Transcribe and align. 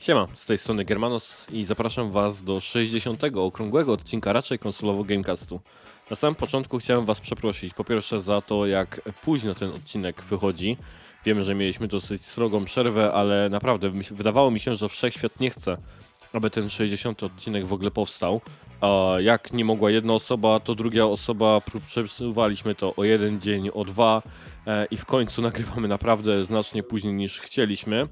Siema, 0.00 0.28
z 0.34 0.46
tej 0.46 0.58
strony 0.58 0.84
Germanos 0.84 1.36
i 1.52 1.64
zapraszam 1.64 2.10
Was 2.10 2.42
do 2.42 2.60
60. 2.60 3.24
okrągłego 3.24 3.92
odcinka 3.92 4.32
raczej 4.32 4.58
konsolowo 4.58 5.04
Gamecastu. 5.04 5.60
Na 6.10 6.16
samym 6.16 6.34
początku 6.34 6.78
chciałem 6.78 7.04
Was 7.04 7.20
przeprosić 7.20 7.74
po 7.74 7.84
pierwsze 7.84 8.20
za 8.20 8.40
to, 8.40 8.66
jak 8.66 9.00
późno 9.22 9.54
ten 9.54 9.70
odcinek 9.70 10.22
wychodzi. 10.22 10.76
Wiemy, 11.24 11.42
że 11.42 11.54
mieliśmy 11.54 11.88
dosyć 11.88 12.26
srogą 12.26 12.64
przerwę, 12.64 13.12
ale 13.12 13.48
naprawdę 13.48 13.90
wydawało 14.10 14.50
mi 14.50 14.60
się, 14.60 14.76
że 14.76 14.88
wszechświat 14.88 15.40
nie 15.40 15.50
chce, 15.50 15.76
aby 16.32 16.50
ten 16.50 16.70
60. 16.70 17.22
odcinek 17.22 17.66
w 17.66 17.72
ogóle 17.72 17.90
powstał. 17.90 18.40
A 18.80 19.14
jak 19.18 19.52
nie 19.52 19.64
mogła 19.64 19.90
jedna 19.90 20.12
osoba, 20.12 20.60
to 20.60 20.74
druga 20.74 21.04
osoba, 21.04 21.60
przesuwaliśmy 21.86 22.74
to 22.74 22.96
o 22.96 23.04
jeden 23.04 23.40
dzień, 23.40 23.70
o 23.74 23.84
dwa 23.84 24.22
e, 24.66 24.86
i 24.90 24.96
w 24.96 25.04
końcu 25.04 25.42
nagrywamy 25.48 25.88
naprawdę 25.88 26.44
znacznie 26.44 26.82
później 26.82 27.14
niż 27.14 27.40
chcieliśmy. 27.40 28.08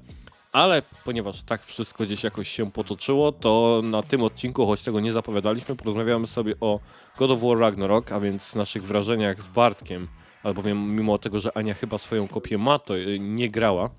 Ale 0.51 0.81
ponieważ 1.05 1.41
tak 1.41 1.65
wszystko 1.65 2.03
gdzieś 2.03 2.23
jakoś 2.23 2.49
się 2.49 2.71
potoczyło, 2.71 3.31
to 3.31 3.81
na 3.83 4.03
tym 4.03 4.23
odcinku, 4.23 4.65
choć 4.65 4.81
tego 4.81 4.99
nie 4.99 5.11
zapowiadaliśmy, 5.11 5.75
porozmawiamy 5.75 6.27
sobie 6.27 6.53
o 6.61 6.79
God 7.17 7.31
of 7.31 7.39
War 7.41 7.57
Ragnarok, 7.57 8.11
a 8.11 8.19
więc 8.19 8.55
naszych 8.55 8.83
wrażeniach 8.83 9.41
z 9.41 9.47
Bartkiem, 9.47 10.07
albowiem 10.43 10.95
mimo 10.95 11.17
tego, 11.17 11.39
że 11.39 11.57
Ania 11.57 11.73
chyba 11.73 11.97
swoją 11.97 12.27
kopię 12.27 12.57
ma, 12.57 12.79
to 12.79 12.97
y, 12.97 13.19
nie 13.19 13.49
grała 13.49 13.89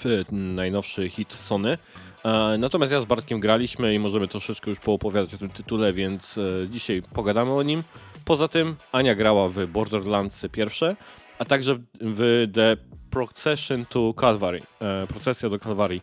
w 0.00 0.24
najnowszy 0.32 1.10
hit 1.10 1.32
Sony. 1.32 1.78
E, 2.24 2.58
Natomiast 2.58 2.92
ja 2.92 3.00
z 3.00 3.04
Bartkiem 3.04 3.40
graliśmy 3.40 3.94
i 3.94 3.98
możemy 3.98 4.28
troszeczkę 4.28 4.70
już 4.70 4.80
poopowiadać 4.80 5.34
o 5.34 5.38
tym 5.38 5.50
tytule, 5.50 5.92
więc 5.92 6.38
e, 6.38 6.68
dzisiaj 6.68 7.02
pogadamy 7.02 7.52
o 7.52 7.62
nim. 7.62 7.82
Poza 8.24 8.48
tym 8.48 8.76
Ania 8.92 9.14
grała 9.14 9.48
w 9.48 9.66
Borderlands 9.66 10.46
pierwsze, 10.52 10.96
a 11.38 11.44
także 11.44 11.74
w- 11.74 11.80
w 12.00 12.46
The 12.54 12.76
Procession 13.10 13.84
to 13.88 14.14
Calvary, 14.20 14.62
e, 14.80 15.06
procesja 15.06 15.48
do 15.48 15.58
Calvary. 15.58 16.00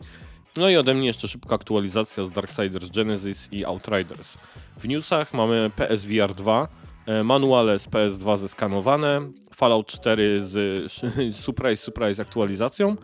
No 0.56 0.68
i 0.68 0.76
ode 0.76 0.94
mnie 0.94 1.06
jeszcze 1.06 1.28
szybka 1.28 1.54
aktualizacja 1.54 2.24
z 2.24 2.30
Darksiders 2.30 2.90
Genesis 2.90 3.48
i 3.52 3.64
Outriders. 3.64 4.38
W 4.76 4.88
newsach 4.88 5.34
mamy 5.34 5.70
PSVR 5.76 6.34
2, 6.34 6.68
e, 7.06 7.22
manuale 7.24 7.78
z 7.78 7.86
PS2 7.88 8.36
zeskanowane, 8.38 9.20
Fallout 9.56 9.86
4 9.86 10.44
z 10.44 10.92
surprise, 11.44 11.76
surprise 11.84 12.22
aktualizacją, 12.22 12.96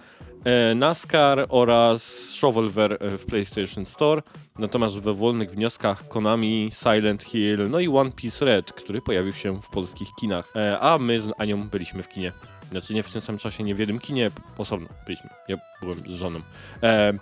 NASCAR 0.74 1.46
oraz 1.48 2.30
Shovelware 2.30 2.92
e, 3.00 3.18
w 3.18 3.26
PlayStation 3.26 3.86
Store. 3.86 4.22
Natomiast 4.58 4.98
we 4.98 5.14
wolnych 5.14 5.50
wnioskach 5.50 6.08
Konami, 6.08 6.70
Silent 6.82 7.22
Hill, 7.22 7.70
no 7.70 7.80
i 7.80 7.88
One 7.88 8.12
Piece 8.12 8.44
Red, 8.44 8.72
który 8.72 9.02
pojawił 9.02 9.32
się 9.32 9.62
w 9.62 9.68
polskich 9.68 10.08
kinach. 10.20 10.52
E, 10.56 10.80
A 10.80 10.98
my 10.98 11.20
z 11.20 11.30
Anią 11.38 11.68
byliśmy 11.68 12.02
w 12.02 12.08
kinie. 12.08 12.32
Znaczy 12.70 12.94
nie 12.94 13.02
w 13.02 13.10
tym 13.10 13.20
samym 13.20 13.38
czasie, 13.38 13.64
nie 13.64 13.74
w 13.74 13.78
jednym 13.78 13.98
kinie, 13.98 14.30
osobno 14.58 14.88
byliśmy. 15.06 15.30
Ja 15.48 15.56
byłem 15.80 15.98
z 15.98 16.12
żoną. 16.12 16.40
E, 16.82 17.12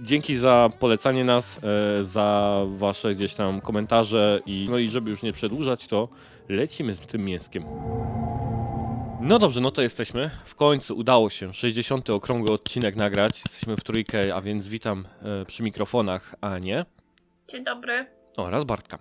dzięki 0.00 0.36
za 0.36 0.70
polecanie 0.78 1.24
nas, 1.24 1.60
e, 1.64 2.04
za 2.04 2.60
wasze 2.76 3.14
gdzieś 3.14 3.34
tam 3.34 3.60
komentarze 3.60 4.40
i 4.46 4.66
no 4.70 4.78
i 4.78 4.88
żeby 4.88 5.10
już 5.10 5.22
nie 5.22 5.32
przedłużać, 5.32 5.86
to 5.86 6.08
lecimy 6.48 6.94
z 6.94 6.98
tym 6.98 7.24
mięskiem. 7.24 7.64
No 9.26 9.38
dobrze, 9.38 9.60
no 9.60 9.70
to 9.70 9.82
jesteśmy. 9.82 10.30
W 10.44 10.54
końcu 10.54 10.96
udało 10.96 11.30
się 11.30 11.54
60. 11.54 12.10
okrągły 12.10 12.52
odcinek 12.52 12.96
nagrać. 12.96 13.42
Jesteśmy 13.44 13.76
w 13.76 13.84
trójkę, 13.84 14.34
a 14.34 14.40
więc 14.40 14.68
witam 14.68 15.04
e, 15.22 15.44
przy 15.44 15.62
mikrofonach 15.62 16.34
Anię 16.40 16.84
Dzień 17.48 17.64
dobry. 17.64 18.06
oraz 18.36 18.64
Bartka. 18.64 18.98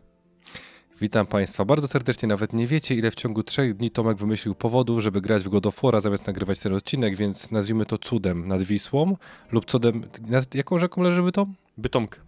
Witam 1.01 1.25
Państwa 1.25 1.65
bardzo 1.65 1.87
serdecznie. 1.87 2.27
Nawet 2.27 2.53
nie 2.53 2.67
wiecie, 2.67 2.95
ile 2.95 3.11
w 3.11 3.15
ciągu 3.15 3.43
trzech 3.43 3.73
dni 3.73 3.91
Tomek 3.91 4.17
wymyślił 4.17 4.55
powodów, 4.55 4.99
żeby 4.99 5.21
grać 5.21 5.43
w 5.43 5.49
God 5.49 5.65
of 5.65 5.81
War'a 5.81 6.01
zamiast 6.01 6.27
nagrywać 6.27 6.59
ten 6.59 6.73
odcinek, 6.73 7.15
więc 7.15 7.51
nazwijmy 7.51 7.85
to 7.85 7.97
cudem 7.97 8.47
nad 8.47 8.61
Wisłą 8.61 9.17
lub 9.51 9.65
cudem... 9.65 10.03
Nad 10.27 10.55
jaką 10.55 10.79
rzeką 10.79 11.01
leży 11.01 11.21
Bytom? 11.21 11.55
Bytomk. 11.77 12.21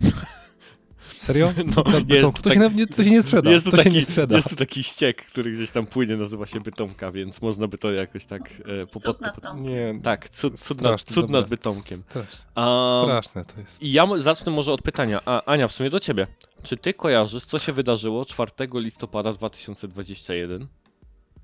Serio? 1.19 1.53
No, 1.75 1.83
jest. 2.15 2.35
To, 2.35 2.41
tak- 2.41 2.53
się 2.53 2.59
nawet 2.59 2.77
nie, 2.77 2.87
to 2.87 3.03
się 3.03 3.09
nie 3.09 3.21
sprzeda. 3.21 3.51
Jest 3.51 3.65
tu, 3.65 3.71
to 3.71 3.77
taki, 3.77 3.89
się 3.91 3.95
nie 3.95 4.05
sprzeda. 4.05 4.35
jest 4.35 4.49
tu 4.49 4.55
taki 4.55 4.83
ściek, 4.83 5.25
który 5.25 5.51
gdzieś 5.51 5.71
tam 5.71 5.85
płynie, 5.85 6.17
nazywa 6.17 6.45
się 6.45 6.59
Bytomka, 6.59 7.11
więc 7.11 7.41
można 7.41 7.67
by 7.67 7.77
to 7.77 7.91
jakoś 7.91 8.25
tak 8.25 8.61
e, 8.81 8.87
po, 8.87 8.99
Cud 8.99 9.17
tą. 9.41 9.57
Nie, 9.59 9.99
Tak, 10.03 10.29
cud, 10.29 10.59
cud, 10.59 10.81
nad, 10.81 11.01
straszne, 11.01 11.21
cud 11.21 11.29
nad 11.29 11.49
Bytomkiem. 11.49 12.03
Straszne, 12.09 12.45
A, 12.55 13.01
straszne 13.03 13.45
to 13.45 13.59
jest. 13.61 13.81
I 13.83 13.91
ja 13.91 14.07
zacznę 14.17 14.51
może 14.51 14.71
od 14.73 14.81
pytania. 14.81 15.21
A, 15.25 15.43
Ania, 15.45 15.67
w 15.67 15.71
sumie 15.71 15.89
do 15.89 15.99
ciebie. 15.99 16.27
Czy 16.63 16.77
ty 16.77 16.93
kojarzysz, 16.93 17.45
co 17.45 17.59
się 17.59 17.73
wydarzyło 17.73 18.25
4 18.25 18.51
listopada 18.73 19.33
2021? 19.33 20.67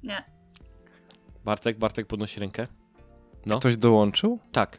Nie. 0.04 0.24
Bartek, 1.46 1.78
Bartek 1.80 2.08
podnosi 2.08 2.40
rękę. 2.40 2.68
No, 3.46 3.60
Ktoś 3.60 3.78
dołączył? 3.78 4.40
tak. 4.52 4.78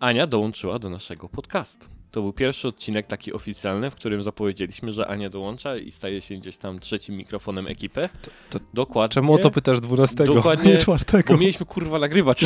Ania 0.00 0.26
dołączyła 0.26 0.78
do 0.78 0.90
naszego 0.90 1.28
podcastu. 1.28 1.86
To 2.10 2.20
był 2.22 2.32
pierwszy 2.32 2.68
odcinek 2.68 3.06
taki 3.06 3.32
oficjalny, 3.32 3.90
w 3.90 3.94
którym 3.94 4.22
zapowiedzieliśmy, 4.22 4.92
że 4.92 5.06
Ania 5.08 5.30
dołącza 5.30 5.76
i 5.76 5.90
staje 5.90 6.20
się 6.20 6.34
gdzieś 6.34 6.56
tam 6.58 6.80
trzecim 6.80 7.16
mikrofonem 7.16 7.66
ekipy. 7.66 8.08
to- 8.50 8.58
Dokładnie. 8.74 9.14
Czemu 9.14 9.34
o 9.34 9.38
to 9.38 9.50
pytasz 9.50 9.80
12? 9.80 10.24
Dokładnie, 10.24 10.72
nie 10.74 10.78
4? 10.78 11.24
Bo 11.28 11.36
mieliśmy 11.36 11.66
kurwa 11.66 11.98
nagrywać 11.98 12.44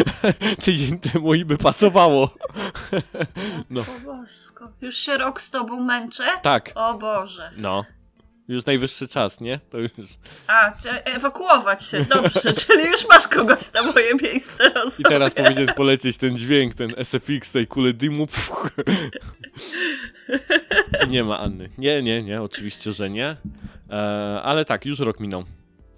tydzień 0.64 0.98
temu 0.98 1.34
i 1.34 1.44
by 1.44 1.58
pasowało. 1.58 2.30
No. 3.70 3.80
O 3.80 4.00
bosko. 4.04 4.68
Już 4.80 4.96
się 4.96 5.16
rok 5.18 5.40
z 5.40 5.50
tobą 5.50 5.80
męczę? 5.80 6.24
Tak, 6.42 6.72
O 6.74 6.98
Boże. 6.98 7.50
no. 7.56 7.84
Już 8.48 8.66
najwyższy 8.66 9.08
czas, 9.08 9.40
nie? 9.40 9.60
To 9.70 9.78
już. 9.78 9.90
A, 10.46 10.72
ewakuować 11.04 11.82
się, 11.84 12.04
dobrze, 12.04 12.52
czyli 12.66 12.84
już 12.84 13.08
masz 13.08 13.28
kogoś 13.28 13.72
na 13.72 13.82
moje 13.82 14.14
miejsce, 14.14 14.64
I 14.70 14.72
rozumiem. 14.74 15.08
teraz 15.10 15.34
powinien 15.34 15.68
polecieć 15.76 16.16
ten 16.18 16.36
dźwięk, 16.38 16.74
ten 16.74 16.94
SFX 17.04 17.52
tej 17.52 17.66
kule 17.66 17.92
dymu. 17.92 18.26
Pfuch. 18.26 18.70
Nie 21.08 21.24
ma 21.24 21.38
Anny. 21.38 21.68
Nie, 21.78 22.02
nie, 22.02 22.22
nie, 22.22 22.42
oczywiście, 22.42 22.92
że 22.92 23.10
nie. 23.10 23.36
E, 23.90 24.40
ale 24.42 24.64
tak, 24.64 24.86
już 24.86 24.98
rok 25.00 25.20
minął 25.20 25.44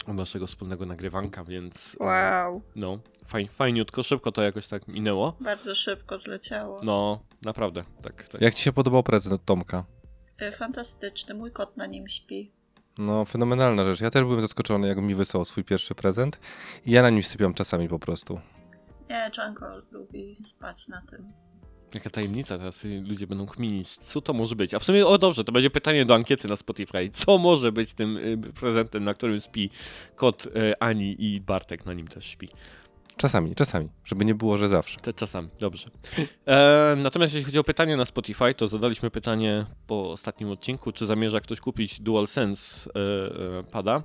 od 0.06 0.14
naszego 0.14 0.46
wspólnego 0.46 0.86
nagrywanka, 0.86 1.44
więc 1.44 1.96
e, 2.00 2.04
Wow, 2.04 2.62
no, 2.76 2.98
fajn, 3.26 3.48
fajniutko, 3.48 4.02
szybko 4.02 4.32
to 4.32 4.42
jakoś 4.42 4.66
tak 4.68 4.88
minęło. 4.88 5.36
bardzo 5.40 5.74
szybko 5.74 6.18
zleciało. 6.18 6.76
No, 6.82 7.20
naprawdę, 7.42 7.84
tak. 8.02 8.28
tak. 8.28 8.40
Jak 8.40 8.54
ci 8.54 8.62
się 8.62 8.72
podobał 8.72 9.02
prezent 9.02 9.44
Tomka? 9.44 9.84
E, 10.38 10.52
Fantastyczny, 10.52 11.34
mój 11.34 11.52
kot 11.52 11.76
na 11.76 11.86
nim 11.86 12.08
śpi. 12.08 12.52
No, 12.98 13.24
fenomenalna 13.24 13.84
rzecz. 13.84 14.00
Ja 14.00 14.10
też 14.10 14.24
byłem 14.24 14.40
zaskoczony, 14.40 14.88
jak 14.88 14.98
mi 14.98 15.14
wysłał 15.14 15.44
swój 15.44 15.64
pierwszy 15.64 15.94
prezent. 15.94 16.40
I 16.86 16.90
ja 16.90 17.02
na 17.02 17.10
nim 17.10 17.22
sypiam 17.22 17.54
czasami 17.54 17.88
po 17.88 17.98
prostu. 17.98 18.40
Nie, 19.10 19.30
Janko 19.38 19.66
lubi 19.92 20.36
spać 20.42 20.88
na 20.88 21.02
tym. 21.10 21.32
Jaka 21.94 22.10
tajemnica, 22.10 22.58
teraz 22.58 22.84
ludzie 22.84 23.26
będą 23.26 23.46
kminić, 23.46 23.88
co 23.88 24.20
to 24.20 24.32
może 24.32 24.56
być. 24.56 24.74
A 24.74 24.78
w 24.78 24.84
sumie, 24.84 25.06
o 25.06 25.18
dobrze, 25.18 25.44
to 25.44 25.52
będzie 25.52 25.70
pytanie 25.70 26.04
do 26.04 26.14
ankiety 26.14 26.48
na 26.48 26.56
Spotify. 26.56 27.10
Co 27.12 27.38
może 27.38 27.72
być 27.72 27.92
tym 27.92 28.16
y, 28.16 28.52
prezentem, 28.60 29.04
na 29.04 29.14
którym 29.14 29.40
śpi 29.40 29.70
kot 30.16 30.46
y, 30.46 30.50
Ani 30.80 31.16
i 31.24 31.40
Bartek 31.40 31.86
na 31.86 31.92
nim 31.92 32.08
też 32.08 32.26
śpi. 32.26 32.48
Czasami, 33.18 33.54
czasami. 33.54 33.88
Żeby 34.04 34.24
nie 34.24 34.34
było, 34.34 34.58
że 34.58 34.68
zawsze. 34.68 35.00
Te 35.00 35.12
czasami, 35.12 35.48
dobrze. 35.60 35.90
E, 36.46 36.94
natomiast 36.98 37.34
jeśli 37.34 37.44
chodzi 37.46 37.58
o 37.58 37.64
pytanie 37.64 37.96
na 37.96 38.04
Spotify, 38.04 38.54
to 38.54 38.68
zadaliśmy 38.68 39.10
pytanie 39.10 39.66
po 39.86 40.10
ostatnim 40.10 40.50
odcinku, 40.50 40.92
czy 40.92 41.06
zamierza 41.06 41.40
ktoś 41.40 41.60
kupić 41.60 42.00
DualSense 42.00 42.90
e, 42.90 42.98
e, 43.58 43.62
pada. 43.62 44.02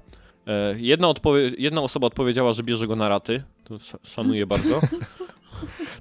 E, 0.48 0.76
jedna, 0.78 1.08
jedna 1.58 1.82
osoba 1.82 2.08
odpowiedziała, 2.08 2.54
że 2.54 2.64
bierze 2.64 2.88
go 2.88 2.96
na 2.96 3.10
raty. 3.10 3.44
To 3.64 3.76
sz- 3.76 4.08
szanuję 4.10 4.46
bardzo. 4.48 4.82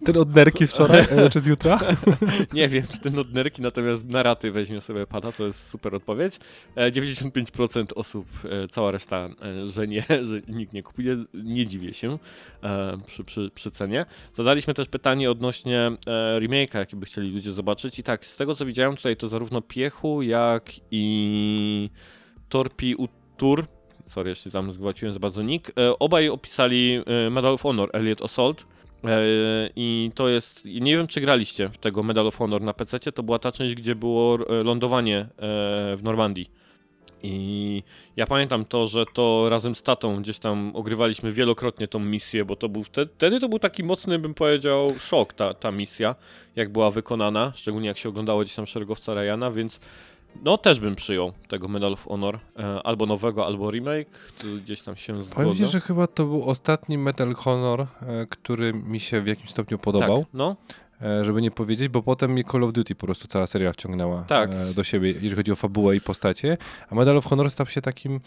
Ten 0.04 0.16
od 0.16 0.34
nerki 0.34 0.66
z 0.66 0.70
wczoraj, 0.70 1.00
e, 1.10 1.30
czy 1.30 1.40
z 1.40 1.46
jutra? 1.46 1.80
Nie 2.52 2.68
wiem, 2.68 2.84
czy 2.90 2.98
ten 2.98 3.18
od 3.18 3.32
nerki, 3.32 3.62
natomiast 3.62 4.04
na 4.04 4.22
raty 4.22 4.52
weźmie 4.52 4.80
sobie 4.80 5.06
pada, 5.06 5.32
to 5.32 5.46
jest 5.46 5.68
super 5.68 5.94
odpowiedź. 5.94 6.38
E, 6.74 6.90
95% 6.90 7.84
osób, 7.94 8.26
e, 8.44 8.69
cała 8.69 8.90
reszta, 8.90 9.28
e, 9.42 9.69
że 9.69 9.87
nie, 9.87 10.02
że 10.28 10.40
nikt 10.48 10.72
nie 10.72 10.82
kupuje, 10.82 11.25
nie 11.34 11.66
dziwię 11.66 11.94
się 11.94 12.19
e, 12.62 12.98
przy, 13.06 13.25
przy, 13.25 13.50
przy 13.54 13.70
cenie. 13.70 14.06
Zadaliśmy 14.34 14.75
też 14.75 14.88
pytanie 14.88 15.31
odnośnie 15.31 15.78
e, 16.06 16.38
remake'a, 16.40 16.78
jaki 16.78 16.96
by 16.96 17.06
chcieli 17.06 17.31
ludzie 17.32 17.52
zobaczyć 17.52 17.98
i 17.98 18.02
tak, 18.02 18.26
z 18.26 18.37
tego 18.37 18.54
co 18.54 18.66
widziałem 18.66 18.96
tutaj 18.96 19.16
to 19.16 19.28
zarówno 19.28 19.62
Piechu, 19.62 20.22
jak 20.22 20.70
i 20.90 21.90
Torpi 22.48 22.94
Utur, 22.94 23.66
sorry, 24.04 24.28
jeśli 24.28 24.50
tam 24.50 24.72
zgwałciłem 24.72 25.14
za 25.14 25.20
bardzo 25.20 25.42
nick, 25.42 25.72
e, 25.78 25.98
obaj 25.98 26.28
opisali 26.28 27.02
e, 27.06 27.31
Medal 27.31 27.54
of 27.54 27.62
Honor, 27.62 27.90
Elliot 27.92 28.22
Assault, 28.22 28.66
E, 28.81 28.81
I 29.76 30.10
to 30.14 30.28
jest. 30.28 30.64
Nie 30.64 30.96
wiem, 30.96 31.06
czy 31.06 31.20
graliście 31.20 31.69
w 31.69 31.78
tego 31.78 32.02
Medal 32.02 32.26
of 32.26 32.37
Honor 32.37 32.62
na 32.62 32.75
PC. 32.75 32.99
To 32.99 33.22
była 33.22 33.38
ta 33.38 33.52
część, 33.52 33.75
gdzie 33.75 33.94
było 33.94 34.38
e, 34.49 34.62
lądowanie 34.62 35.19
e, 35.19 35.26
w 35.96 36.00
Normandii. 36.02 36.50
I 37.22 37.82
ja 38.16 38.26
pamiętam 38.26 38.64
to, 38.64 38.87
że 38.87 39.04
to 39.14 39.49
razem 39.49 39.75
z 39.75 39.82
tatą 39.82 40.22
gdzieś 40.22 40.38
tam 40.38 40.76
ogrywaliśmy 40.76 41.32
wielokrotnie 41.32 41.88
tą 41.88 41.99
misję, 41.99 42.44
bo 42.44 42.56
to 42.56 42.69
był 42.69 42.84
wtedy, 42.84 43.12
wtedy 43.14 43.40
to 43.40 43.49
był 43.49 43.58
taki 43.58 43.84
mocny, 43.84 44.19
bym 44.19 44.34
powiedział, 44.34 44.94
szok 44.99 45.34
ta, 45.34 45.54
ta 45.54 45.72
misja, 45.72 46.14
jak 46.56 46.72
była 46.72 46.90
wykonana, 46.90 47.52
szczególnie 47.54 47.88
jak 47.88 47.99
się 47.99 48.08
oglądało 48.08 48.43
gdzieś 48.43 48.54
tam 48.54 48.66
szeregowca 48.66 49.14
Ryana, 49.14 49.50
więc 49.50 49.81
no 50.44 50.58
też 50.58 50.81
bym 50.81 50.94
przyjął 50.94 51.32
tego 51.49 51.69
Medal 51.69 51.93
of 51.93 52.05
Honor, 52.05 52.38
e, 52.58 52.82
albo 52.82 53.06
nowego, 53.06 53.46
albo 53.46 53.70
remake, 53.70 54.08
tu 54.38 54.46
gdzieś 54.64 54.82
tam 54.82 54.96
się 54.96 55.17
zgodzę. 55.17 55.34
Powiem 55.34 55.55
ci, 55.55 55.67
że 55.67 55.81
chyba 55.81 56.06
to 56.06 56.25
był 56.25 56.44
ostatni 56.44 56.99
Metal 56.99 57.34
Honor, 57.34 57.81
e, 57.81 57.87
który 58.31 58.73
mi 58.75 59.00
się 59.00 59.20
w 59.20 59.26
jakimś 59.26 59.50
stopniu 59.50 59.79
podobał. 59.79 60.19
Tak, 60.19 60.26
no, 60.34 60.56
e, 61.02 61.25
żeby 61.25 61.43
nie 61.43 61.50
powiedzieć, 61.50 61.88
bo 61.88 62.02
potem 62.02 62.31
mnie 62.32 62.44
Call 62.44 62.64
of 62.64 62.73
Duty 62.73 62.94
po 62.94 63.06
prostu 63.06 63.29
cała 63.29 63.46
seria 63.46 63.73
wciągnęła 63.73 64.25
Tak. 64.29 64.50
do 64.75 64.84
siebie, 64.84 65.11
jeżeli 65.11 65.37
chodzi 65.37 65.52
o 65.52 65.56
fabułę 65.56 65.96
i 65.96 66.00
postacie, 66.00 66.58
a 66.90 66.94
Medal 66.94 67.17
of 67.17 67.25
Honor 67.25 67.50
stał 67.50 67.67
się 67.67 67.82
takim, 67.82 68.20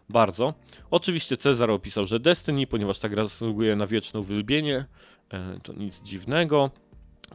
bardzo. 0.10 0.54
Oczywiście 0.92 1.38
Cezar 1.38 1.72
opisał, 1.72 2.06
że 2.06 2.20
Destiny, 2.20 2.68
ponieważ 2.68 3.00
ta 3.00 3.10
gra 3.10 3.24
zasługuje 3.24 3.76
na 3.76 3.88
wieczne 3.88 4.20
uwielbienie. 4.20 4.86
E, 5.34 5.60
To 5.64 5.74
nic 5.74 6.02
dziwnego. 6.02 6.72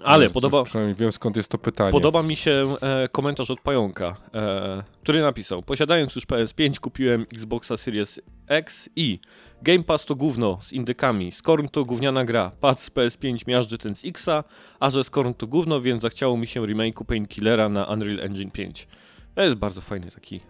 Ale 0.03 0.31
podoba, 0.31 0.65
Przynajmniej 0.65 0.95
wiem 0.95 1.13
skąd 1.13 1.37
jest 1.37 1.51
to 1.51 1.59
pytanie. 1.59 1.93
Podoba 1.93 2.23
mi 2.23 2.37
się 2.37 2.77
e, 2.83 3.09
komentarz 3.09 3.51
od 3.51 3.61
Pająka, 3.61 4.17
e, 4.35 4.83
który 5.03 5.23
napisał: 5.23 5.63
Posiadając 5.63 6.15
już 6.15 6.27
PS5, 6.27 6.79
kupiłem 6.81 7.27
Xboxa 7.35 7.77
Series 7.77 8.21
X 8.47 8.89
i 8.97 9.19
Game 9.63 9.83
Pass 9.85 10.05
to 10.05 10.15
gówno 10.15 10.59
z 10.63 10.73
indykami, 10.73 11.33
Scorn 11.33 11.69
to 11.69 11.85
gówniana 11.85 12.25
gra, 12.25 12.51
pad 12.61 12.81
z 12.81 12.91
PS5 12.91 13.49
miażdży 13.49 13.79
ten 13.79 13.95
z 13.95 14.05
Xa, 14.05 14.45
a 14.81 14.91
że 14.91 15.05
Scorn 15.05 15.35
to 15.35 15.47
gówno, 15.47 15.81
więc 15.81 16.03
zachciało 16.03 16.37
mi 16.37 16.47
się 16.47 16.63
remake'u 16.63 17.05
Painkillera 17.05 17.69
na 17.69 17.85
Unreal 17.85 18.21
Engine 18.21 18.51
5. 18.51 18.89
To 19.35 19.43
jest 19.43 19.55
bardzo 19.55 19.81
fajny 19.81 20.11
taki. 20.11 20.41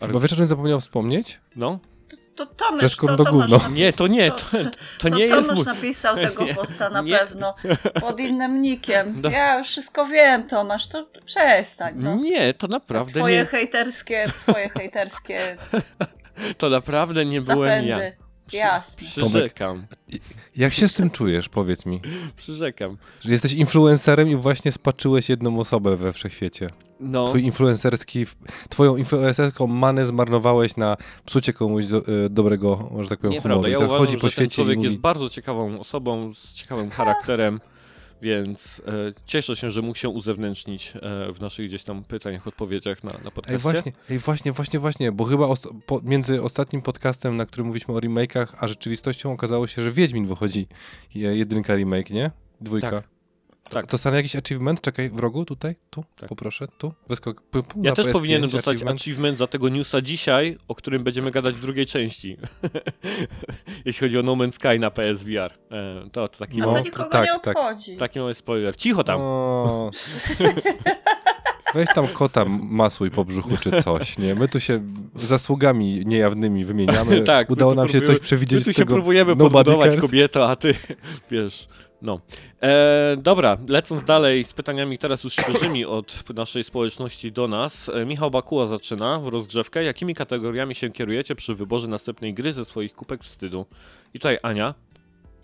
Chyba 0.00 0.20
wiesz, 0.20 0.32
o 0.32 0.36
czym 0.36 0.46
zapomniał 0.46 0.80
wspomnieć? 0.80 1.40
No? 1.56 1.78
To 2.36 2.46
Tomasz, 2.46 2.92
skoro 2.92 3.16
to 3.16 3.24
to 3.24 3.30
Tomasz 3.30 3.50
Nie, 3.70 3.92
to 3.92 4.06
nie, 4.06 4.30
to- 4.30 4.36
to, 4.36 4.44
to 4.64 4.70
To 4.98 5.08
nie 5.08 5.24
jest 5.24 5.48
Tomasz 5.48 5.56
mój. 5.56 5.74
napisał 5.74 6.16
tego 6.16 6.44
Nie, 6.46 6.54
posta 6.54 6.90
na 6.90 7.00
nie. 7.02 7.18
pewno. 7.18 7.54
Pod 8.00 8.20
innym 8.20 8.60
nikiem. 8.62 9.20
No. 9.22 9.30
Ja 9.30 9.58
już 9.58 9.68
wszystko 9.68 10.06
wiem, 10.06 10.48
Tomasz, 10.48 10.88
to 10.88 11.06
przestań. 11.24 11.94
No. 11.96 12.16
Nie, 12.16 12.54
to 12.54 12.66
naprawdę 12.68 13.12
Twoje 13.20 13.36
nie, 13.38 13.44
hejterskie, 13.46 14.26
twoje 14.28 14.68
hejterskie 14.68 15.56
to 16.58 16.68
naprawdę 16.68 17.24
nie 17.24 17.40
byłem 17.40 17.86
ja. 17.86 17.98
Jasne. 18.52 19.06
Przyrzekam, 19.08 19.86
Jak 20.56 20.72
się 20.72 20.88
z 20.88 20.94
tym 20.94 21.10
czujesz, 21.10 21.48
powiedz 21.48 21.86
mi? 21.86 22.00
przyrzekam. 22.36 22.96
Że 23.20 23.32
jesteś 23.32 23.52
influencerem 23.52 24.28
i 24.28 24.36
właśnie 24.36 24.72
spaczyłeś 24.72 25.28
jedną 25.28 25.58
osobę 25.60 25.96
we 25.96 26.12
wszechświecie. 26.12 26.66
No. 27.00 27.24
Twój 27.24 27.44
influencerski, 27.44 28.26
twoją 28.68 28.96
influencerską 28.96 29.66
manę 29.66 30.06
zmarnowałeś 30.06 30.76
na 30.76 30.96
psucie 31.26 31.52
komuś 31.52 31.86
do, 31.86 31.98
e, 31.98 32.02
dobrego, 32.30 32.90
że 33.00 33.08
tak 33.08 33.18
powiem, 33.18 33.32
Nieprawda. 33.32 33.54
humoru. 33.54 33.68
I 33.68 33.72
Ja 33.72 33.78
tak 33.78 33.86
uważam, 33.86 34.06
chodzi 34.06 34.12
że 34.12 34.18
po 34.18 34.22
ten 34.22 34.30
świecie 34.30 34.54
człowiek 34.54 34.74
i 34.74 34.76
mówi, 34.76 34.88
jest 34.88 35.00
bardzo 35.00 35.28
ciekawą 35.28 35.80
osobą, 35.80 36.34
z 36.34 36.54
ciekawym 36.54 36.90
charakterem, 36.90 37.60
więc 38.22 38.82
e, 38.86 38.92
cieszę 39.26 39.56
się, 39.56 39.70
że 39.70 39.82
mógł 39.82 39.98
się 39.98 40.08
uzewnętrznić 40.08 40.92
e, 40.96 41.32
w 41.32 41.40
naszych 41.40 41.66
gdzieś 41.66 41.84
tam 41.84 42.04
pytaniach, 42.04 42.46
odpowiedziach 42.46 43.04
na, 43.04 43.10
na 43.24 43.30
podcaście. 43.30 43.52
Ej, 43.54 43.58
właśnie, 43.58 43.92
ej, 44.10 44.18
właśnie, 44.18 44.52
właśnie, 44.52 44.80
właśnie, 44.80 45.12
bo 45.12 45.24
chyba 45.24 45.46
os- 45.46 45.68
po, 45.86 46.00
między 46.02 46.42
ostatnim 46.42 46.82
podcastem, 46.82 47.36
na 47.36 47.46
którym 47.46 47.66
mówiliśmy 47.66 47.94
o 47.94 47.98
remake'ach, 47.98 48.46
a 48.58 48.68
rzeczywistością 48.68 49.32
okazało 49.32 49.66
się, 49.66 49.82
że 49.82 49.92
Wiedźmin 49.92 50.26
wychodzi. 50.26 50.66
Je- 51.14 51.36
Jedynka 51.36 51.74
remake, 51.76 52.10
nie? 52.10 52.30
Dwójka. 52.60 52.90
Tak. 52.90 53.11
Tak. 53.70 53.86
To 53.86 53.98
stanie 53.98 54.16
jakiś 54.16 54.36
achievement? 54.36 54.80
Czekaj, 54.80 55.10
w 55.10 55.18
rogu, 55.18 55.44
tutaj, 55.44 55.76
tu, 55.90 56.04
Tak. 56.16 56.28
poproszę, 56.28 56.68
tu. 56.78 56.92
Wyskok, 57.08 57.42
pu, 57.42 57.62
pu, 57.62 57.80
Ja 57.82 57.92
też 57.92 58.06
PS5 58.06 58.12
powinienem 58.12 58.50
dostać 58.50 58.66
achievement. 58.76 59.00
achievement. 59.00 59.38
za 59.38 59.46
tego 59.46 59.68
newsa 59.68 60.00
dzisiaj, 60.02 60.58
o 60.68 60.74
którym 60.74 61.04
będziemy 61.04 61.30
gadać 61.30 61.54
w 61.54 61.60
drugiej 61.60 61.86
części. 61.86 62.36
Jeśli 63.84 64.00
chodzi 64.06 64.18
o 64.18 64.22
No 64.22 64.32
Man's 64.32 64.50
Sky 64.52 64.78
na 64.78 64.90
PSVR. 64.90 65.52
E, 65.70 66.08
to, 66.12 66.28
to 66.28 66.38
taki, 66.38 66.58
No, 66.58 66.64
to 66.64 66.70
mały, 66.72 66.82
nikogo 66.82 67.08
tak, 67.10 67.22
nie 67.24 67.40
tak. 67.40 67.56
obchodzi. 67.58 67.96
taki 67.96 68.18
mały 68.18 68.34
spoiler. 68.34 68.76
Cicho 68.76 69.04
tam! 69.04 69.20
O, 69.20 69.90
Weź 71.74 71.88
tam 71.94 72.08
kota 72.08 72.44
masłuj 72.60 73.10
po 73.10 73.24
brzuchu 73.24 73.56
czy 73.60 73.82
coś, 73.82 74.18
nie? 74.18 74.34
My 74.34 74.48
tu 74.48 74.60
się 74.60 74.80
zasługami 75.14 76.02
niejawnymi 76.06 76.64
wymieniamy. 76.64 77.20
Tak, 77.32 77.50
Udało 77.50 77.74
nam 77.74 77.88
się 77.88 77.98
próbujemy- 78.00 78.06
coś 78.06 78.18
przewidzieć. 78.18 78.58
My 78.60 78.64
tu 78.64 78.72
się 78.72 78.78
tego 78.78 78.94
próbujemy 78.94 79.36
podbudować 79.36 79.96
kobieto, 79.96 80.50
a 80.50 80.56
ty 80.56 80.74
wiesz. 81.30 81.68
No. 82.02 82.20
E, 82.62 83.16
dobra, 83.16 83.56
lecąc 83.68 84.04
dalej 84.04 84.44
z 84.44 84.52
pytaniami 84.52 84.98
teraz 84.98 85.24
już 85.24 85.32
świeżymi 85.32 85.84
od 85.84 86.24
naszej 86.34 86.64
społeczności 86.64 87.32
do 87.32 87.48
nas. 87.48 87.88
E, 87.88 88.06
Michał 88.06 88.30
Bakuła 88.30 88.66
zaczyna 88.66 89.20
w 89.20 89.28
rozgrzewkę. 89.28 89.84
Jakimi 89.84 90.14
kategoriami 90.14 90.74
się 90.74 90.90
kierujecie 90.90 91.34
przy 91.34 91.54
wyborze 91.54 91.88
następnej 91.88 92.34
gry 92.34 92.52
ze 92.52 92.64
swoich 92.64 92.92
kupek 92.92 93.22
wstydu? 93.24 93.66
I 94.14 94.18
tutaj 94.18 94.38
Ania, 94.42 94.74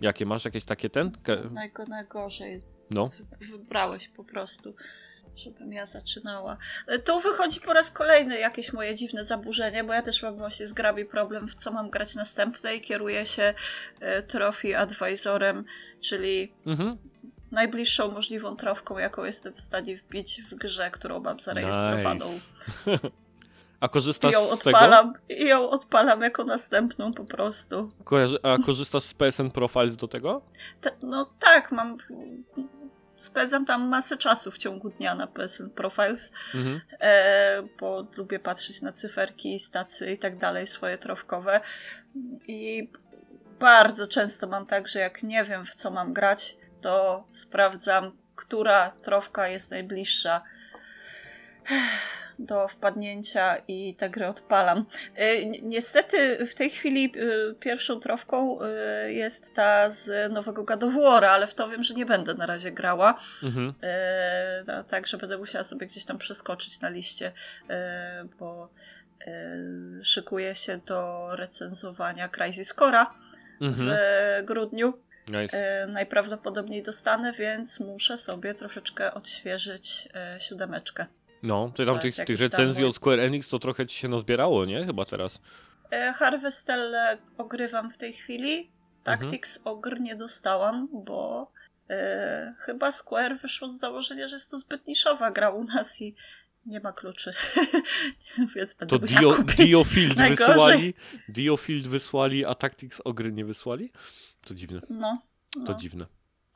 jakie 0.01 0.25
masz? 0.25 0.45
Jakieś 0.45 0.65
takie 0.65 0.89
ten? 0.89 1.11
Ke- 1.23 1.49
najgorzej. 1.87 2.61
No. 2.91 3.09
Wy- 3.39 3.47
Wybrałeś 3.47 4.07
po 4.07 4.23
prostu, 4.23 4.73
żebym 5.35 5.73
ja 5.73 5.85
zaczynała. 5.85 6.57
E, 6.87 6.99
Tu 6.99 7.19
wychodzi 7.19 7.61
po 7.61 7.73
raz 7.73 7.91
kolejny 7.91 8.39
jakieś 8.39 8.73
moje 8.73 8.95
dziwne 8.95 9.23
zaburzenie, 9.23 9.83
bo 9.83 9.93
ja 9.93 10.01
też 10.01 10.23
mam 10.23 10.37
właśnie 10.37 10.67
z 10.67 10.73
grabi 10.73 11.05
problem, 11.05 11.47
w 11.47 11.55
co 11.55 11.71
mam 11.71 11.89
grać 11.89 12.15
następne 12.15 12.75
i 12.75 12.81
kieruję 12.81 13.25
się 13.25 13.53
e, 13.99 14.23
Trophy 14.23 14.77
Advisorem, 14.77 15.65
czyli 16.01 16.53
Mhm. 16.65 16.97
najbliższą 17.51 18.11
możliwą 18.11 18.55
trofką, 18.55 18.97
jaką 18.97 19.23
jestem 19.23 19.53
w 19.53 19.61
stanie 19.61 19.97
wbić 19.97 20.41
w 20.51 20.55
grze, 20.55 20.91
którą 20.91 21.19
mam 21.19 21.39
zarejestrowaną. 21.39 22.25
Nice. 22.25 22.99
A 23.81 23.85
I 23.85 23.89
korzystasz 23.89 24.33
ją 24.33 24.39
z 24.41 24.59
tego? 24.59 24.77
odpalam, 24.77 25.13
i 25.29 25.45
ją 25.45 25.69
odpalam 25.69 26.21
jako 26.21 26.43
następną 26.43 27.13
po 27.13 27.25
prostu. 27.25 27.91
Kojarzy- 28.03 28.39
a 28.43 28.57
korzystasz 28.65 29.03
z 29.03 29.13
PSN 29.13 29.51
Profiles 29.51 29.95
do 29.95 30.07
tego? 30.07 30.41
Te- 30.81 30.91
no 31.03 31.29
tak, 31.39 31.71
mam. 31.71 31.97
Spędzam 33.19 33.65
tam 33.65 33.87
masę 33.87 34.17
czasu 34.17 34.51
w 34.51 34.57
ciągu 34.57 34.89
dnia 34.89 35.15
na 35.15 35.27
PSN 35.27 35.69
Profiles, 35.69 36.31
Mhm. 36.55 36.81
e, 36.99 37.63
bo 37.79 38.07
lubię 38.17 38.39
patrzeć 38.39 38.81
na 38.81 38.91
cyferki, 38.91 39.59
stacje 39.59 40.13
i 40.13 40.17
tak 40.17 40.37
dalej, 40.37 40.67
swoje 40.67 40.97
trofkowe. 40.97 41.61
I 42.47 42.91
bardzo 43.59 44.07
często 44.07 44.47
mam 44.47 44.65
tak, 44.65 44.87
że 44.87 44.99
jak 44.99 45.23
nie 45.23 45.43
wiem 45.43 45.65
w 45.65 45.75
co 45.75 45.91
mam 45.91 46.13
grać, 46.13 46.57
to 46.81 47.23
sprawdzam, 47.31 48.17
która 48.35 48.91
trofka 49.01 49.47
jest 49.47 49.71
najbliższa 49.71 50.41
do 52.39 52.67
wpadnięcia 52.67 53.57
i 53.67 53.95
tę 53.95 54.09
grę 54.09 54.29
odpalam. 54.29 54.85
Y, 55.21 55.45
ni- 55.45 55.63
Niestety 55.63 56.45
w 56.47 56.55
tej 56.55 56.69
chwili 56.69 57.13
y, 57.15 57.55
pierwszą 57.59 57.99
trofką 57.99 58.59
y, 58.61 59.13
jest 59.13 59.53
ta 59.53 59.89
z 59.89 60.33
nowego 60.33 60.65
War, 61.03 61.25
ale 61.25 61.47
w 61.47 61.53
to 61.53 61.69
wiem, 61.69 61.83
że 61.83 61.93
nie 61.93 62.05
będę 62.05 62.33
na 62.33 62.45
razie 62.45 62.71
grała. 62.71 63.19
Mhm. 63.43 63.73
Ta- 64.65 64.83
tak, 64.83 65.07
że 65.07 65.17
będę 65.17 65.37
musiała 65.37 65.63
sobie 65.63 65.87
gdzieś 65.87 66.05
tam 66.05 66.17
przeskoczyć 66.17 66.81
na 66.81 66.89
liście, 66.89 67.31
bo 68.39 68.69
szykuję 70.03 70.55
się 70.55 70.77
do 70.77 71.27
recenzowania 71.35 72.29
Crisis 72.29 72.75
Core'a 72.75 73.05
Mhm. 73.61 73.89
w 73.89 74.45
grudniu. 74.45 74.93
Nice. 75.27 75.87
Najprawdopodobniej 75.87 76.83
dostanę, 76.83 77.33
więc 77.33 77.79
muszę 77.79 78.17
sobie 78.17 78.53
troszeczkę 78.53 79.13
odświeżyć 79.13 80.09
siódemeczkę. 80.39 81.05
No, 81.43 81.71
ty 81.75 81.85
tam 81.85 81.95
To 81.95 82.01
tych, 82.01 82.15
tych 82.15 82.27
tam 82.27 82.37
recenzji 82.37 82.85
od 82.85 82.95
Square 82.95 83.19
Enix 83.19 83.47
to 83.47 83.59
trochę 83.59 83.85
ci 83.87 83.97
się 83.97 84.07
nazbierało, 84.07 84.65
nie? 84.65 84.85
Chyba 84.85 85.05
teraz. 85.05 85.39
E, 85.91 86.13
Harvestelle 86.13 87.17
ogrywam 87.37 87.91
w 87.91 87.97
tej 87.97 88.13
chwili. 88.13 88.69
Tactics 89.03 89.59
Ogr 89.63 89.99
nie 89.99 90.15
dostałam, 90.15 90.87
bo 91.05 91.51
e, 91.89 92.55
chyba 92.59 92.91
Square 92.91 93.37
wyszło 93.41 93.69
z 93.69 93.79
założenia, 93.79 94.27
że 94.27 94.35
jest 94.35 94.51
to 94.51 94.57
zbyt 94.57 94.87
niszowa 94.87 95.31
gra 95.31 95.49
u 95.49 95.63
nas 95.63 96.01
i 96.01 96.15
nie 96.65 96.79
ma 96.79 96.91
kluczy. 96.93 97.33
Więc 98.55 98.73
będę 98.73 98.99
To 98.99 99.05
Dio, 99.05 99.33
kupić. 99.33 99.55
Dio 99.55 99.83
Field 99.83 100.17
Najgorzej. 100.17 100.47
wysłali, 100.55 100.93
Dio 101.29 101.57
Field 101.57 101.87
wysłali, 101.87 102.45
a 102.45 102.55
Tactics 102.55 103.01
Ogry 103.05 103.31
nie 103.31 103.45
wysłali? 103.45 103.91
To 104.47 104.53
dziwne, 104.53 104.81
No, 104.89 105.21
to 105.53 105.59
no. 105.59 105.73
dziwne. 105.73 106.05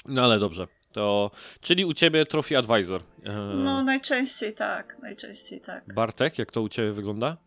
No 0.05 0.23
ale 0.23 0.39
dobrze. 0.39 0.67
To, 0.93 1.31
czyli 1.61 1.85
u 1.85 1.93
ciebie 1.93 2.25
Trophy 2.25 2.57
Advisor. 2.57 3.01
E, 3.23 3.33
no 3.55 3.83
najczęściej 3.83 4.53
tak, 4.53 4.97
najczęściej 5.01 5.61
tak. 5.61 5.93
Bartek, 5.93 6.39
jak 6.39 6.51
to 6.51 6.61
u 6.61 6.69
ciebie 6.69 6.91
wygląda? 6.91 7.37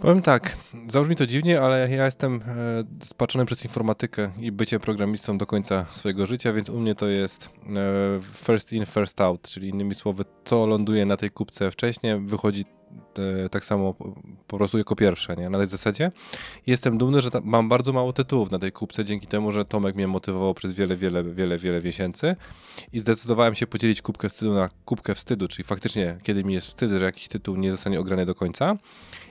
Powiem 0.00 0.22
tak, 0.22 0.56
zabrzmi 0.88 1.16
to 1.16 1.26
dziwnie, 1.26 1.60
ale 1.60 1.90
ja 1.90 2.04
jestem 2.04 2.42
e, 2.42 3.04
spaczony 3.04 3.44
przez 3.46 3.64
informatykę 3.64 4.32
i 4.40 4.52
bycie 4.52 4.80
programistą 4.80 5.38
do 5.38 5.46
końca 5.46 5.86
swojego 5.94 6.26
życia, 6.26 6.52
więc 6.52 6.68
u 6.68 6.80
mnie 6.80 6.94
to 6.94 7.08
jest 7.08 7.44
e, 7.46 8.20
first 8.22 8.72
in, 8.72 8.86
first 8.86 9.20
out, 9.20 9.42
czyli 9.42 9.68
innymi 9.68 9.94
słowy, 9.94 10.24
co 10.44 10.66
ląduje 10.66 11.06
na 11.06 11.16
tej 11.16 11.30
kubce 11.30 11.70
wcześniej, 11.70 12.20
wychodzi 12.20 12.64
tak 13.50 13.64
samo 13.64 13.94
po, 14.46 14.56
prostu 14.56 14.78
jako 14.78 14.96
pierwsze, 14.96 15.36
nie? 15.36 15.50
Na 15.50 15.58
tej 15.58 15.66
zasadzie. 15.66 16.10
Jestem 16.66 16.98
dumny, 16.98 17.20
że 17.20 17.28
mam 17.44 17.68
bardzo 17.68 17.92
mało 17.92 18.12
tytułów 18.12 18.50
na 18.50 18.58
tej 18.58 18.72
kubce, 18.72 19.04
dzięki 19.04 19.26
temu, 19.26 19.52
że 19.52 19.64
Tomek 19.64 19.94
mnie 19.94 20.08
motywował 20.08 20.54
przez 20.54 20.72
wiele, 20.72 20.96
wiele, 20.96 21.24
wiele, 21.24 21.58
wiele 21.58 21.82
miesięcy 21.82 22.36
i 22.92 23.00
zdecydowałem 23.00 23.54
się 23.54 23.66
podzielić 23.66 24.02
kubkę 24.02 24.28
wstydu 24.28 24.54
na 24.54 24.68
kubkę 24.84 25.14
wstydu, 25.14 25.48
czyli 25.48 25.64
faktycznie, 25.64 26.18
kiedy 26.22 26.44
mi 26.44 26.54
jest 26.54 26.66
wstyd, 26.66 26.90
że 26.90 27.04
jakiś 27.04 27.28
tytuł 27.28 27.56
nie 27.56 27.70
zostanie 27.70 28.00
ograny 28.00 28.26
do 28.26 28.34
końca, 28.34 28.76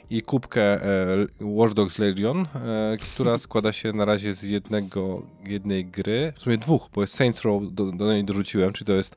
i 0.10 0.22
kubkę 0.22 0.62
e, 0.62 1.28
Watch 1.42 1.74
Dogs 1.74 2.00
Legion, 2.00 2.48
e, 2.56 2.98
która 2.98 3.38
składa 3.48 3.72
się 3.72 3.94
na 3.94 4.06
razie 4.06 4.34
z 4.34 4.44
jednego, 4.44 5.28
jednej 5.48 5.86
gry, 5.86 6.34
w 6.36 6.42
sumie 6.42 6.58
dwóch, 6.58 6.90
bo 6.94 7.02
jest 7.02 7.14
Saints 7.14 7.42
Row, 7.42 7.64
do, 7.72 7.92
do 7.92 8.14
niej 8.14 8.26
dorzuciłem, 8.26 8.74
czyli 8.74 8.86
to 8.86 8.94
jest 8.94 9.16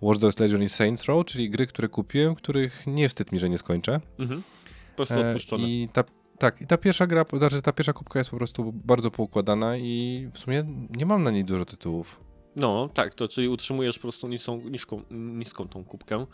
Watch 0.00 0.20
Dogs 0.20 0.38
Legion 0.38 0.62
i 0.62 0.68
Saints 0.68 1.04
Row, 1.04 1.26
czyli 1.26 1.50
gry, 1.50 1.66
które 1.66 1.88
kupiłem, 1.88 2.34
których 2.34 2.86
nie 2.86 3.08
wstyd 3.08 3.32
mi, 3.32 3.38
że 3.38 3.48
nie 3.48 3.58
skończę. 3.58 4.00
Mhm. 4.18 4.42
Po 4.90 4.96
prostu 4.96 5.14
E, 5.14 5.28
odpuszczone. 5.28 5.68
I 5.68 5.88
ta, 5.92 6.04
tak, 6.38 6.60
i 6.60 6.66
ta 6.66 6.78
pierwsza 6.78 7.06
gra, 7.06 7.24
znaczy 7.32 7.62
ta 7.62 7.72
pierwsza 7.72 7.92
kubka 7.92 8.18
jest 8.18 8.30
po 8.30 8.36
prostu 8.36 8.72
bardzo 8.72 9.10
poukładana 9.10 9.76
i 9.76 10.28
w 10.32 10.38
sumie 10.38 10.64
nie 10.96 11.06
mam 11.06 11.22
na 11.22 11.30
niej 11.30 11.44
dużo 11.44 11.64
tytułów. 11.64 12.20
No, 12.56 12.88
tak, 12.94 13.14
to 13.14 13.28
czyli 13.28 13.48
utrzymujesz 13.48 13.98
po 13.98 14.02
prostu 14.02 14.28
niską, 14.28 14.60
niską, 14.60 15.02
niską 15.10 15.68
tą 15.68 15.84
kubkę 15.84 16.26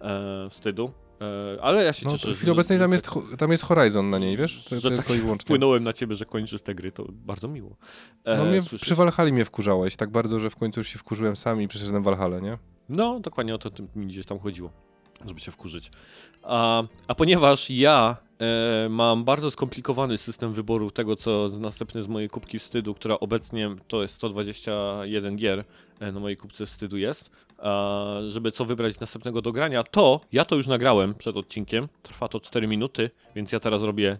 e, 0.00 0.48
wstydu. 0.50 0.92
E, 1.20 1.62
ale 1.62 1.84
ja 1.84 1.92
się 1.92 2.06
No, 2.06 2.12
cieszę, 2.12 2.34
w 2.34 2.36
chwili 2.36 2.52
obecnej 2.52 2.78
tam 2.78 2.92
jest, 2.92 3.10
tam 3.38 3.50
jest 3.50 3.64
Horizon 3.64 4.10
na 4.10 4.18
niej, 4.18 4.36
wiesz? 4.36 4.64
To, 4.64 4.80
że 4.80 4.90
to 4.90 4.96
tak 4.96 5.06
tylko 5.06 5.18
i 5.18 5.22
wyłącznie. 5.22 5.44
wpłynąłem 5.44 5.84
na 5.84 5.92
ciebie, 5.92 6.16
że 6.16 6.24
kończysz 6.24 6.62
te 6.62 6.74
gry, 6.74 6.92
to 6.92 7.04
bardzo 7.10 7.48
miło. 7.48 7.76
E, 8.24 8.38
No 8.38 8.44
mnie 8.44 8.60
słyszysz? 8.60 8.80
przy 8.82 8.94
Valhalla 8.94 9.30
mnie 9.32 9.44
wkurzałeś 9.44 9.96
tak 9.96 10.10
bardzo, 10.10 10.40
że 10.40 10.50
w 10.50 10.56
końcu 10.56 10.80
już 10.80 10.88
się 10.88 10.98
wkurzyłem 10.98 11.36
sam 11.36 11.62
i 11.62 11.68
przeszedłem 11.68 12.02
Valhalla, 12.02 12.38
nie? 12.40 12.58
No, 12.88 13.20
dokładnie 13.20 13.54
o 13.54 13.58
to 13.58 13.70
mi 13.96 14.06
gdzieś 14.06 14.26
tam 14.26 14.38
chodziło, 14.38 14.70
żeby 15.26 15.40
się 15.40 15.50
wkurzyć. 15.50 15.90
A, 16.42 16.82
a 17.08 17.14
ponieważ 17.14 17.70
ja 17.70 18.16
e, 18.38 18.88
mam 18.88 19.24
bardzo 19.24 19.50
skomplikowany 19.50 20.18
system 20.18 20.52
wyboru 20.52 20.90
tego, 20.90 21.16
co 21.16 21.50
następne 21.58 22.02
z 22.02 22.08
mojej 22.08 22.28
kubki 22.28 22.58
wstydu, 22.58 22.94
która 22.94 23.20
obecnie 23.20 23.70
to 23.88 24.02
jest 24.02 24.14
121 24.14 25.36
gier 25.36 25.64
e, 26.00 26.12
na 26.12 26.20
mojej 26.20 26.36
kubce 26.36 26.66
wstydu 26.66 26.98
jest, 26.98 27.30
a, 27.58 28.16
żeby 28.28 28.52
co 28.52 28.64
wybrać 28.64 28.94
z 28.94 29.00
następnego 29.00 29.42
do 29.42 29.52
grania, 29.52 29.82
to 29.82 30.20
ja 30.32 30.44
to 30.44 30.56
już 30.56 30.66
nagrałem 30.66 31.14
przed 31.14 31.36
odcinkiem, 31.36 31.88
trwa 32.02 32.28
to 32.28 32.40
4 32.40 32.66
minuty, 32.66 33.10
więc 33.34 33.52
ja 33.52 33.60
teraz 33.60 33.82
robię 33.82 34.18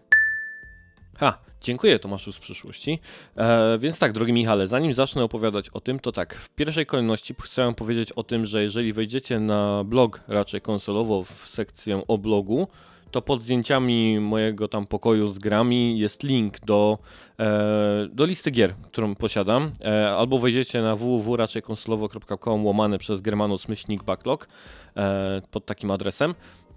Ha, 1.19 1.39
dziękuję 1.65 1.99
Tomaszu 1.99 2.33
z 2.33 2.39
przyszłości. 2.39 2.99
E, 3.37 3.79
więc 3.79 3.99
tak, 3.99 4.13
drogi 4.13 4.33
Michale, 4.33 4.69
zanim 4.69 4.95
zacznę 4.95 5.25
opowiadać 5.25 5.69
o 5.69 5.81
tym, 5.81 6.01
to 6.01 6.13
tak, 6.13 6.35
w 6.35 6.49
pierwszej 6.49 6.87
kolejności 6.87 7.35
chcę 7.43 7.75
powiedzieć 7.75 8.13
o 8.13 8.23
tym, 8.23 8.47
że 8.47 8.63
jeżeli 8.63 8.93
wejdziecie 8.93 9.41
na 9.41 9.85
blog 9.85 10.21
raczej 10.29 10.61
konsolowo 10.61 11.25
w 11.25 11.47
sekcję 11.49 12.03
o 12.09 12.19
blogu, 12.19 12.69
to 13.15 13.23
pod 13.23 13.43
zdjęciami 13.43 14.21
mojego 14.21 14.69
tam 14.69 14.87
pokoju 14.87 15.29
z 15.29 15.39
grami 15.39 15.99
jest 15.99 16.23
link 16.23 16.61
do, 16.61 16.99
e, 17.41 18.09
do 18.13 18.27
listy 18.27 18.51
gier, 18.51 18.75
którą 18.75 19.15
posiadam. 19.15 19.71
E, 19.81 20.11
albo 20.11 20.39
wejdziecie 20.39 20.83
na 20.83 20.97
www.raczejkonsolowo.com 20.97 22.67
łamane 22.67 22.99
przez 22.99 23.21
Germanus 23.21 23.69
myślnik 23.69 24.03
backlog 24.03 24.49
e, 24.97 25.43
pod 25.51 25.67
takim 25.67 25.91
adresem 25.91 26.35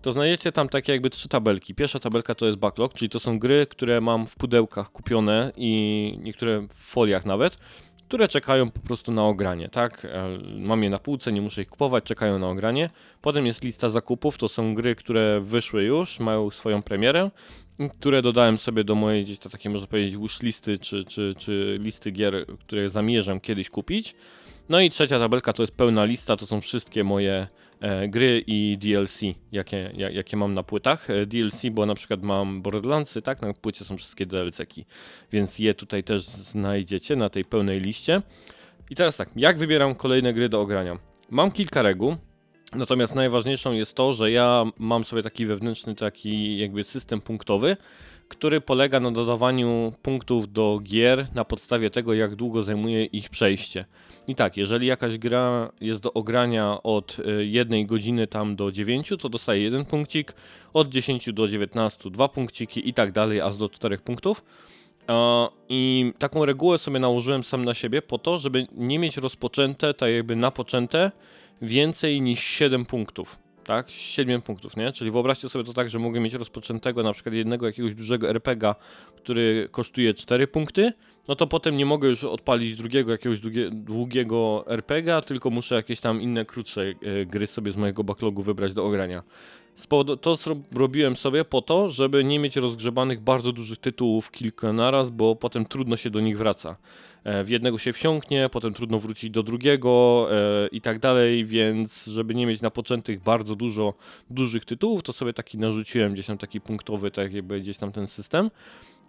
to 0.08 0.12
znajdziecie 0.12 0.52
tam 0.52 0.70
takie 0.70 0.92
jakby 0.92 1.10
trzy 1.10 1.30
tabelki. 1.30 1.76
Pierwsza 1.76 2.00
tabelka 2.00 2.36
to 2.36 2.46
jest 2.46 2.58
backlog, 2.58 2.94
czyli 2.94 3.10
to 3.10 3.20
są 3.20 3.40
gry, 3.40 3.66
które 3.66 4.02
mam 4.02 4.28
w 4.28 4.36
pudełkach 4.36 4.92
kupione 4.92 5.52
i 5.58 6.14
niektóre 6.22 6.62
w 6.62 6.74
foliach 6.74 7.26
nawet, 7.26 7.58
które 8.08 8.28
czekają 8.28 8.70
po 8.72 8.80
prostu 8.80 9.12
na 9.12 9.26
ogranie, 9.26 9.70
tak? 9.70 10.06
E, 10.06 10.40
Mam 10.60 10.84
je 10.84 10.90
na 10.90 11.00
półce, 11.00 11.32
nie 11.32 11.42
muszę 11.42 11.62
ich 11.62 11.70
kupować, 11.70 12.04
czekają 12.04 12.40
na 12.40 12.50
ogranie. 12.50 12.90
Potem 13.22 13.46
jest 13.46 13.64
lista 13.64 13.90
zakupów, 13.90 14.38
to 14.38 14.50
są 14.50 14.76
gry, 14.76 14.96
które 14.96 15.42
wyszły 15.42 15.84
już, 15.84 16.20
mają 16.20 16.50
swoją 16.50 16.82
premierę, 16.82 17.32
które 18.00 18.22
dodałem 18.22 18.58
sobie 18.58 18.84
do 18.84 18.96
mojej 18.96 19.24
gdzieś 19.24 19.40
to 19.40 19.50
takiej 19.50 19.72
można 19.72 19.88
powiedzieć 19.88 20.18
wishlisty, 20.18 20.78
czy, 20.78 21.04
czy, 21.04 21.34
czy 21.38 21.78
listy 21.82 22.12
gier, 22.12 22.46
które 22.60 22.90
zamierzam 22.90 23.40
kiedyś 23.40 23.70
kupić. 23.70 24.16
No 24.70 24.80
i 24.80 24.90
trzecia 24.90 25.20
tabelka 25.20 25.54
to 25.54 25.64
jest 25.64 25.76
pełna 25.76 26.06
lista, 26.06 26.36
to 26.36 26.48
są 26.48 26.62
wszystkie 26.62 27.04
moje 27.04 27.48
gry 28.08 28.44
i 28.48 28.78
DLC, 28.78 29.22
jakie, 29.52 29.92
ja, 29.94 30.10
jakie 30.10 30.38
mam 30.38 30.54
na 30.54 30.64
płytach. 30.64 31.10
E, 31.10 31.26
DLC, 31.26 31.62
bo 31.72 31.86
na 31.86 31.96
przykład 31.96 32.24
mam 32.24 32.62
Borderlandsy, 32.62 33.22
tak, 33.22 33.42
na 33.42 33.54
płycie 33.54 33.86
są 33.86 33.98
wszystkie 33.98 34.26
DLC-ki, 34.26 34.86
więc 35.32 35.60
je 35.60 35.74
tutaj 35.74 36.04
też 36.04 36.24
znajdziecie 36.24 37.16
na 37.16 37.30
tej 37.30 37.46
pełnej 37.46 37.80
liście. 37.80 38.22
I 38.90 38.96
teraz 38.96 39.18
tak, 39.18 39.30
jak 39.36 39.58
wybieram 39.58 39.96
kolejne 39.96 40.34
gry 40.34 40.50
do 40.50 40.62
ogrania? 40.62 40.98
Mam 41.30 41.52
kilka 41.52 41.82
reguł, 41.82 42.16
natomiast 42.76 43.16
najważniejszą 43.16 43.74
jest 43.74 43.94
to, 43.94 44.14
że 44.14 44.32
ja 44.32 44.66
mam 44.78 45.04
sobie 45.04 45.24
taki 45.24 45.46
wewnętrzny 45.46 45.96
taki 45.96 46.58
jakby 46.58 46.84
system 46.84 47.22
punktowy, 47.22 47.78
który 48.28 48.62
polega 48.62 49.00
na 49.00 49.12
dodawaniu 49.12 49.94
punktów 50.02 50.54
do 50.54 50.80
gier 50.84 51.28
na 51.36 51.46
podstawie 51.46 51.90
tego, 51.90 52.14
jak 52.14 52.36
długo 52.36 52.64
zajmuje 52.64 53.06
ich 53.06 53.30
przejście. 53.30 53.86
I 54.28 54.36
tak, 54.36 54.58
jeżeli 54.58 54.88
jakaś 54.88 55.18
gra 55.18 55.72
jest 55.82 56.02
do 56.02 56.14
ogrania 56.14 56.84
od 56.84 57.18
y, 57.20 57.46
jednej 57.46 57.86
godziny 57.86 58.28
tam 58.28 58.56
do 58.56 58.72
9, 58.72 59.14
to 59.20 59.30
dostaje 59.30 59.62
jeden 59.62 59.86
punkcik, 59.86 60.34
od 60.74 60.90
10 60.90 61.34
do 61.34 61.48
19 61.48 62.10
dwa 62.10 62.28
punkciki 62.28 62.90
i 62.90 62.94
tak 62.94 63.12
dalej, 63.12 63.42
aż 63.42 63.58
do 63.58 63.70
4 63.70 63.98
punktów. 63.98 64.44
I 65.70 66.14
taką 66.20 66.46
regułę 66.46 66.78
sobie 66.78 67.00
nałożyłem 67.00 67.44
sam 67.44 67.66
na 67.66 67.74
siebie 67.74 68.02
po 68.02 68.18
to, 68.18 68.38
żeby 68.38 68.68
nie 68.72 69.00
mieć 69.00 69.18
rozpoczęte, 69.18 69.94
tak 69.94 70.10
jakby 70.10 70.36
napoczęte 70.36 71.12
więcej 71.62 72.22
niż 72.22 72.44
7 72.44 72.86
punktów. 72.86 73.40
Tak, 73.64 73.90
7 73.90 74.42
punktów, 74.42 74.78
nie? 74.78 74.92
Czyli 74.92 75.12
wyobraźcie 75.12 75.50
sobie 75.50 75.66
to 75.66 75.74
tak, 75.74 75.90
że 75.90 76.00
mogę 76.00 76.20
mieć 76.20 76.34
rozpoczętego 76.34 77.04
na 77.04 77.14
przykład 77.14 77.36
jednego 77.36 77.66
jakiegoś 77.66 77.96
dużego 77.96 78.30
RPGa, 78.30 78.76
który 79.16 79.70
kosztuje 79.72 80.14
4 80.14 80.48
punkty, 80.48 80.94
no 81.28 81.36
to 81.36 81.48
potem 81.48 81.78
nie 81.78 81.86
mogę 81.86 82.10
już 82.10 82.24
odpalić 82.24 82.76
drugiego 82.76 83.12
jakiegoś 83.12 83.40
długie, 83.40 83.70
długiego 83.72 84.64
RPGa, 84.68 85.22
tylko 85.22 85.50
muszę 85.50 85.76
jakieś 85.76 86.00
tam 86.00 86.22
inne 86.22 86.46
krótsze 86.46 86.82
e, 86.82 87.26
gry 87.26 87.48
sobie 87.48 87.72
z 87.72 87.78
mojego 87.78 88.04
backlogu 88.04 88.42
wybrać 88.42 88.74
do 88.74 88.86
ogrania. 88.86 89.24
To 90.22 90.38
robiłem 90.72 91.16
sobie 91.16 91.46
po 91.46 91.62
to, 91.62 91.90
żeby 91.90 92.24
nie 92.24 92.40
mieć 92.40 92.56
rozgrzebanych 92.56 93.22
bardzo 93.22 93.52
dużych 93.52 93.78
tytułów 93.78 94.32
kilka 94.32 94.74
naraz, 94.74 95.10
bo 95.10 95.36
potem 95.36 95.66
trudno 95.66 95.98
się 95.98 96.10
do 96.10 96.20
nich 96.20 96.38
wraca. 96.38 96.78
E, 97.24 97.44
W 97.44 97.50
jednego 97.50 97.78
się 97.78 97.94
wsiąknie, 97.94 98.50
potem 98.52 98.74
trudno 98.74 99.00
wrócić 99.00 99.30
do 99.30 99.44
drugiego 99.44 100.28
e, 100.32 100.68
i 100.68 100.82
tak 100.82 101.00
dalej, 101.00 101.46
więc 101.46 102.06
żeby 102.06 102.36
nie 102.36 102.46
mieć 102.46 102.62
napoczętych 102.62 103.24
bardzo 103.24 103.56
dużo 103.56 103.94
dużych 104.30 104.66
tytułów, 104.66 105.04
to 105.04 105.14
sobie 105.14 105.34
taki 105.34 105.58
narzuciłem 105.58 106.14
gdzieś 106.14 106.26
tam 106.26 106.38
taki 106.38 106.62
punktowy, 106.62 107.12
tak 107.12 107.34
jakby 107.34 107.60
gdzieś 107.60 107.78
tam 107.78 107.92
ten 107.92 108.08
system. 108.08 108.50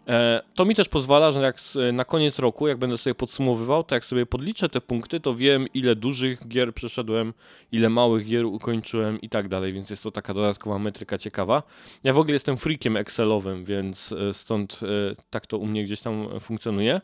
E, 0.09 0.43
To 0.55 0.65
mi 0.65 0.75
też 0.75 0.89
pozwala, 0.89 1.31
że 1.31 1.41
jak 1.41 1.57
na 1.93 2.05
koniec 2.05 2.39
roku, 2.39 2.69
jak 2.69 2.79
będę 2.79 2.99
sobie 2.99 3.15
podsumowywał, 3.15 3.85
to 3.85 3.95
jak 3.95 4.05
sobie 4.05 4.27
podliczę 4.27 4.69
te 4.69 4.81
punkty, 4.81 5.21
to 5.21 5.35
wiem 5.35 5.67
ile 5.75 5.97
dużych 5.97 6.49
gier 6.49 6.75
przeszedłem, 6.75 7.35
ile 7.73 7.89
małych 7.89 8.27
gier 8.27 8.47
ukończyłem 8.47 9.21
i 9.21 9.29
tak 9.29 9.49
dalej, 9.49 9.73
więc 9.73 9.91
jest 9.91 10.03
to 10.03 10.11
taka 10.11 10.35
dodatkowa 10.35 10.79
metryka 10.79 11.19
ciekawa. 11.19 11.63
Ja 12.05 12.13
w 12.13 12.19
ogóle 12.19 12.33
jestem 12.33 12.57
freakiem 12.57 12.97
Excelowym, 12.97 13.65
więc 13.65 14.13
e, 14.13 14.35
stąd 14.35 14.81
e, 14.83 14.87
tak 15.31 15.47
to 15.47 15.59
u 15.59 15.67
mnie 15.67 15.85
gdzieś 15.85 16.01
tam 16.01 16.41
funkcjonuje. 16.41 17.01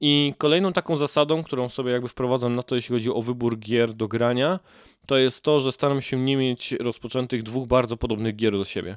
I 0.00 0.34
kolejną 0.38 0.72
taką 0.72 0.96
zasadą, 0.96 1.42
którą 1.42 1.68
sobie 1.68 1.92
jakby 1.92 2.08
wprowadzam 2.08 2.56
na 2.56 2.62
to, 2.62 2.74
jeśli 2.74 2.92
chodzi 2.92 3.10
o 3.10 3.22
wybór 3.22 3.58
gier 3.58 3.94
do 3.94 4.08
grania, 4.08 4.58
to 5.06 5.16
jest 5.16 5.42
to, 5.42 5.60
że 5.60 5.72
staram 5.72 6.02
się 6.02 6.16
nie 6.16 6.36
mieć 6.36 6.72
rozpoczętych 6.72 7.42
dwóch 7.42 7.68
bardzo 7.68 7.96
podobnych 7.96 8.36
gier 8.36 8.52
do 8.52 8.64
siebie. 8.64 8.96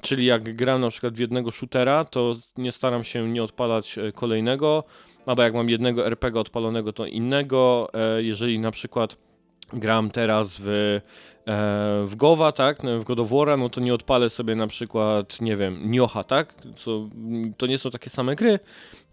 Czyli 0.00 0.26
jak 0.26 0.56
gram 0.56 0.80
na 0.80 0.90
przykład 0.90 1.14
w 1.14 1.18
jednego 1.18 1.50
shootera, 1.50 2.04
to 2.04 2.34
nie 2.56 2.72
staram 2.72 3.04
się 3.04 3.28
nie 3.28 3.42
odpalać 3.42 3.98
e, 3.98 4.12
kolejnego, 4.12 4.84
albo 5.26 5.42
jak 5.42 5.54
mam 5.54 5.70
jednego 5.70 6.06
RPG 6.06 6.40
odpalonego, 6.40 6.92
to 6.92 7.06
innego. 7.06 7.90
E, 7.94 8.22
Jeżeli 8.22 8.58
na 8.58 8.70
przykład 8.70 9.16
gram 9.72 10.10
teraz 10.10 10.56
w 10.60 11.00
w 12.06 12.12
Gowa, 12.16 12.52
tak, 12.52 12.82
no, 12.82 12.98
w 13.00 13.04
God 13.04 13.20
of 13.20 13.28
War'a, 13.28 13.58
no 13.58 13.68
to 13.68 13.80
nie 13.80 13.94
odpalę 13.94 14.30
sobie 14.30 14.54
na 14.54 14.66
przykład, 14.66 15.40
nie 15.40 15.56
wiem, 15.56 15.90
Niocha, 15.90 16.24
tak, 16.24 16.54
co, 16.76 17.08
to 17.56 17.66
nie 17.66 17.78
są 17.78 17.90
takie 17.90 18.10
same 18.10 18.36
gry, 18.36 18.58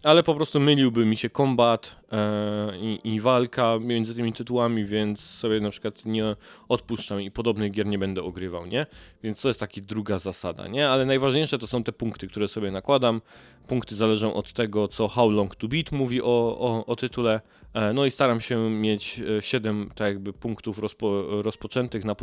ale 0.02 0.22
po 0.22 0.34
prostu 0.34 0.60
myliłby 0.60 1.06
mi 1.06 1.16
się 1.16 1.30
kombat 1.30 1.96
e, 2.12 2.78
i, 2.78 3.00
i 3.04 3.20
walka 3.20 3.78
między 3.80 4.14
tymi 4.14 4.32
tytułami, 4.32 4.84
więc 4.84 5.20
sobie 5.20 5.60
na 5.60 5.70
przykład 5.70 6.04
nie 6.04 6.36
odpuszczam 6.68 7.20
i 7.20 7.30
podobnych 7.30 7.72
gier 7.72 7.86
nie 7.86 7.98
będę 7.98 8.22
ogrywał, 8.22 8.66
nie? 8.66 8.86
Więc 9.22 9.40
to 9.40 9.48
jest 9.48 9.60
taka 9.60 9.80
druga 9.80 10.18
zasada, 10.18 10.66
nie? 10.68 10.88
Ale 10.88 11.06
najważniejsze 11.06 11.58
to 11.58 11.66
są 11.66 11.84
te 11.84 11.92
punkty, 11.92 12.28
które 12.28 12.48
sobie 12.48 12.70
nakładam. 12.70 13.20
Punkty 13.66 13.96
zależą 13.96 14.34
od 14.34 14.52
tego, 14.52 14.88
co 14.88 15.08
How 15.08 15.30
Long 15.30 15.56
to 15.56 15.68
Beat 15.68 15.92
mówi 15.92 16.22
o, 16.22 16.58
o, 16.58 16.86
o 16.86 16.96
tytule. 16.96 17.40
E, 17.74 17.92
no 17.92 18.06
i 18.06 18.10
staram 18.10 18.40
się 18.40 18.70
mieć 18.70 19.22
7 19.40 19.90
tak 19.94 20.08
jakby 20.08 20.32
punktów 20.32 20.78
rozpo, 20.78 21.24
rozpoczętych, 21.42 22.04
napoczętych 22.04 22.21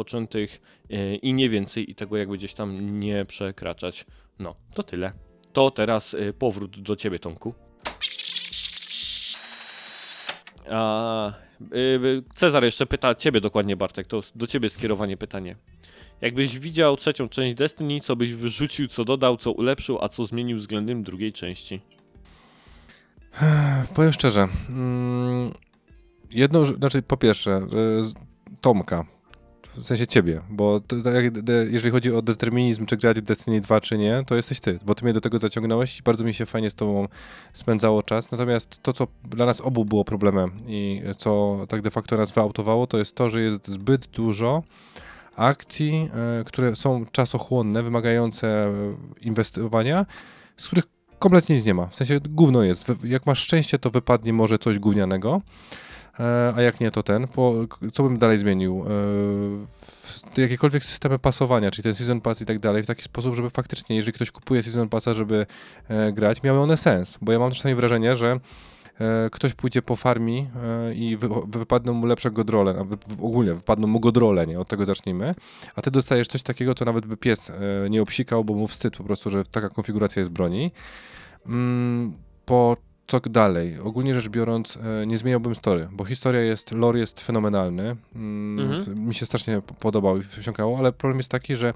e, 0.89 1.15
i 1.15 1.33
nie 1.33 1.49
więcej 1.49 1.91
i 1.91 1.95
tego 1.95 2.17
jakby 2.17 2.37
gdzieś 2.37 2.53
tam 2.53 2.99
nie 2.99 3.25
przekraczać. 3.25 4.05
No, 4.39 4.55
to 4.73 4.83
tyle. 4.83 5.11
To 5.53 5.71
teraz 5.71 6.13
e, 6.13 6.33
powrót 6.33 6.81
do 6.81 6.95
ciebie, 6.95 7.19
Tomku. 7.19 7.53
A, 10.71 11.33
y, 11.75 12.23
Cezar 12.35 12.63
jeszcze 12.63 12.85
pyta 12.85 13.15
ciebie 13.15 13.41
dokładnie, 13.41 13.75
Bartek, 13.75 14.07
to 14.07 14.23
do 14.35 14.47
ciebie 14.47 14.69
skierowanie 14.69 15.17
pytanie. 15.17 15.55
Jakbyś 16.21 16.59
widział 16.59 16.97
trzecią 16.97 17.29
część 17.29 17.55
Destiny, 17.55 18.01
co 18.01 18.15
byś 18.15 18.33
wyrzucił, 18.33 18.87
co 18.87 19.05
dodał, 19.05 19.37
co 19.37 19.51
ulepszył, 19.51 19.97
a 20.01 20.09
co 20.09 20.25
zmienił 20.25 20.57
względem 20.57 21.03
drugiej 21.03 21.33
części? 21.33 21.81
Powiem 23.93 24.13
szczerze. 24.13 24.47
Mm, 24.69 25.51
rzecz- 26.31 26.77
znaczy 26.77 27.01
po 27.01 27.17
pierwsze, 27.17 27.57
y, 27.57 28.59
Tomka, 28.61 29.05
w 29.77 29.83
sensie 29.83 30.07
ciebie, 30.07 30.41
bo 30.49 30.79
to, 30.79 30.95
de, 31.31 31.53
jeżeli 31.69 31.91
chodzi 31.91 32.15
o 32.15 32.21
determinizm, 32.21 32.85
czy 32.85 32.97
grać 32.97 33.17
w 33.19 33.21
Destiny 33.21 33.61
2, 33.61 33.81
czy 33.81 33.97
nie, 33.97 34.23
to 34.27 34.35
jesteś 34.35 34.59
ty, 34.59 34.79
bo 34.85 34.95
ty 34.95 35.03
mnie 35.03 35.13
do 35.13 35.21
tego 35.21 35.39
zaciągnąłeś 35.39 35.99
i 35.99 36.03
bardzo 36.03 36.23
mi 36.23 36.33
się 36.33 36.45
fajnie 36.45 36.69
z 36.69 36.75
tobą 36.75 37.07
spędzało 37.53 38.03
czas. 38.03 38.31
Natomiast 38.31 38.79
to, 38.81 38.93
co 38.93 39.07
dla 39.23 39.45
nas 39.45 39.61
obu 39.61 39.85
było 39.85 40.05
problemem 40.05 40.51
i 40.67 41.01
co 41.17 41.59
tak 41.69 41.81
de 41.81 41.91
facto 41.91 42.17
nas 42.17 42.31
wyautowało, 42.31 42.87
to 42.87 42.97
jest 42.97 43.15
to, 43.15 43.29
że 43.29 43.41
jest 43.41 43.67
zbyt 43.67 44.07
dużo 44.07 44.63
akcji, 45.35 46.09
e, 46.39 46.43
które 46.43 46.75
są 46.75 47.05
czasochłonne, 47.11 47.83
wymagające 47.83 48.47
e, 48.47 48.71
inwestowania, 49.21 50.05
z 50.57 50.67
których 50.67 50.85
kompletnie 51.19 51.55
nic 51.55 51.65
nie 51.65 51.73
ma. 51.73 51.85
W 51.85 51.95
sensie 51.95 52.19
gówno 52.29 52.63
jest. 52.63 52.91
Jak 53.03 53.25
masz 53.25 53.39
szczęście, 53.39 53.79
to 53.79 53.89
wypadnie 53.89 54.33
może 54.33 54.59
coś 54.59 54.79
gównianego, 54.79 55.41
a 56.55 56.61
jak 56.61 56.79
nie, 56.79 56.91
to 56.91 57.03
ten. 57.03 57.27
Po, 57.27 57.53
co 57.93 58.03
bym 58.03 58.17
dalej 58.17 58.37
zmienił? 58.37 58.85
E, 60.37 60.41
jakiekolwiek 60.41 60.85
systemy 60.85 61.19
pasowania, 61.19 61.71
czyli 61.71 61.83
ten 61.83 61.95
Season 61.95 62.21
Pass 62.21 62.41
i 62.41 62.45
tak 62.45 62.59
dalej, 62.59 62.83
w 62.83 62.87
taki 62.87 63.03
sposób, 63.03 63.35
żeby 63.35 63.49
faktycznie, 63.49 63.95
jeżeli 63.95 64.13
ktoś 64.13 64.31
kupuje 64.31 64.63
Season 64.63 64.89
Passa, 64.89 65.13
żeby 65.13 65.45
e, 65.87 66.11
grać, 66.11 66.43
miały 66.43 66.59
one 66.59 66.77
sens. 66.77 67.17
Bo 67.21 67.31
ja 67.31 67.39
mam 67.39 67.51
czasami 67.51 67.75
wrażenie, 67.75 68.15
że 68.15 68.39
e, 68.99 69.29
ktoś 69.31 69.53
pójdzie 69.53 69.81
po 69.81 69.95
farmi 69.95 70.47
e, 70.63 70.93
i 70.93 71.17
wy, 71.17 71.29
wypadną 71.47 71.93
mu 71.93 72.05
lepsze 72.05 72.31
godrole, 72.31 72.85
ogólnie 73.21 73.53
wypadną 73.53 73.87
mu 73.87 73.99
godrole, 73.99 74.47
nie? 74.47 74.59
Od 74.59 74.67
tego 74.67 74.85
zacznijmy. 74.85 75.35
A 75.75 75.81
ty 75.81 75.91
dostajesz 75.91 76.27
coś 76.27 76.43
takiego, 76.43 76.75
co 76.75 76.85
nawet 76.85 77.05
by 77.05 77.17
pies 77.17 77.49
e, 77.49 77.89
nie 77.89 78.01
obsikał, 78.01 78.43
bo 78.43 78.53
mu 78.53 78.67
wstyd 78.67 78.97
po 78.97 79.03
prostu, 79.03 79.29
że 79.29 79.43
taka 79.43 79.69
konfiguracja 79.69 80.19
jest 80.19 80.31
broni. 80.31 80.71
Mm, 81.45 82.13
po 82.45 82.77
co 83.09 83.19
dalej? 83.19 83.79
Ogólnie 83.79 84.13
rzecz 84.13 84.29
biorąc, 84.29 84.77
e, 85.01 85.07
nie 85.07 85.17
zmieniałbym 85.17 85.55
story, 85.55 85.89
bo 85.91 86.05
historia 86.05 86.41
jest, 86.41 86.71
lore 86.71 86.99
jest 86.99 87.21
fenomenalny. 87.21 87.95
Mm, 88.15 88.59
Mhm. 88.71 89.07
Mi 89.07 89.13
się 89.13 89.25
strasznie 89.25 89.61
podobał 89.79 90.17
i 90.17 90.21
wsiąkało, 90.23 90.77
ale 90.77 90.91
problem 90.91 91.17
jest 91.17 91.31
taki, 91.31 91.55
że 91.55 91.73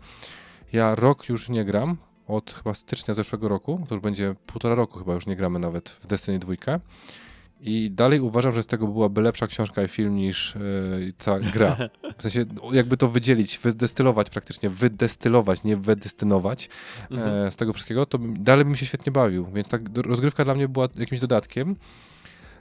ja 0.73 0.95
rok 0.95 1.29
już 1.29 1.49
nie 1.49 1.65
gram, 1.65 1.97
od 2.27 2.51
chyba 2.51 2.73
stycznia 2.73 3.13
zeszłego 3.13 3.47
roku, 3.47 3.85
to 3.89 3.95
już 3.95 4.01
będzie 4.03 4.35
półtora 4.45 4.75
roku 4.75 4.99
chyba 4.99 5.13
już 5.13 5.25
nie 5.27 5.35
gramy 5.35 5.59
nawet 5.59 5.89
w 5.89 6.07
Destiny 6.07 6.39
2. 6.39 6.53
I 7.65 7.91
dalej 7.91 8.19
uważam, 8.19 8.51
że 8.51 8.63
z 8.63 8.67
tego 8.67 8.87
byłaby 8.87 9.21
lepsza 9.21 9.47
książka 9.47 9.83
i 9.83 9.87
film 9.87 10.15
niż 10.15 10.55
yy, 10.99 11.13
cała 11.17 11.39
gra. 11.39 11.77
W 12.17 12.21
sensie, 12.21 12.45
jakby 12.71 12.97
to 12.97 13.07
wydzielić, 13.09 13.57
wydestylować 13.57 14.29
praktycznie, 14.29 14.69
wydestylować, 14.69 15.63
nie 15.63 15.77
wydestynować 15.77 16.69
Mhm. 17.11 17.47
e, 17.47 17.51
z 17.51 17.55
tego 17.55 17.73
wszystkiego, 17.73 18.05
to 18.05 18.17
dalej 18.21 18.65
bym 18.65 18.75
się 18.75 18.85
świetnie 18.85 19.11
bawił. 19.11 19.45
Więc 19.53 19.69
tak 19.69 19.81
rozgrywka 19.95 20.45
dla 20.45 20.55
mnie 20.55 20.67
była 20.67 20.87
jakimś 20.95 21.21
dodatkiem. 21.21 21.75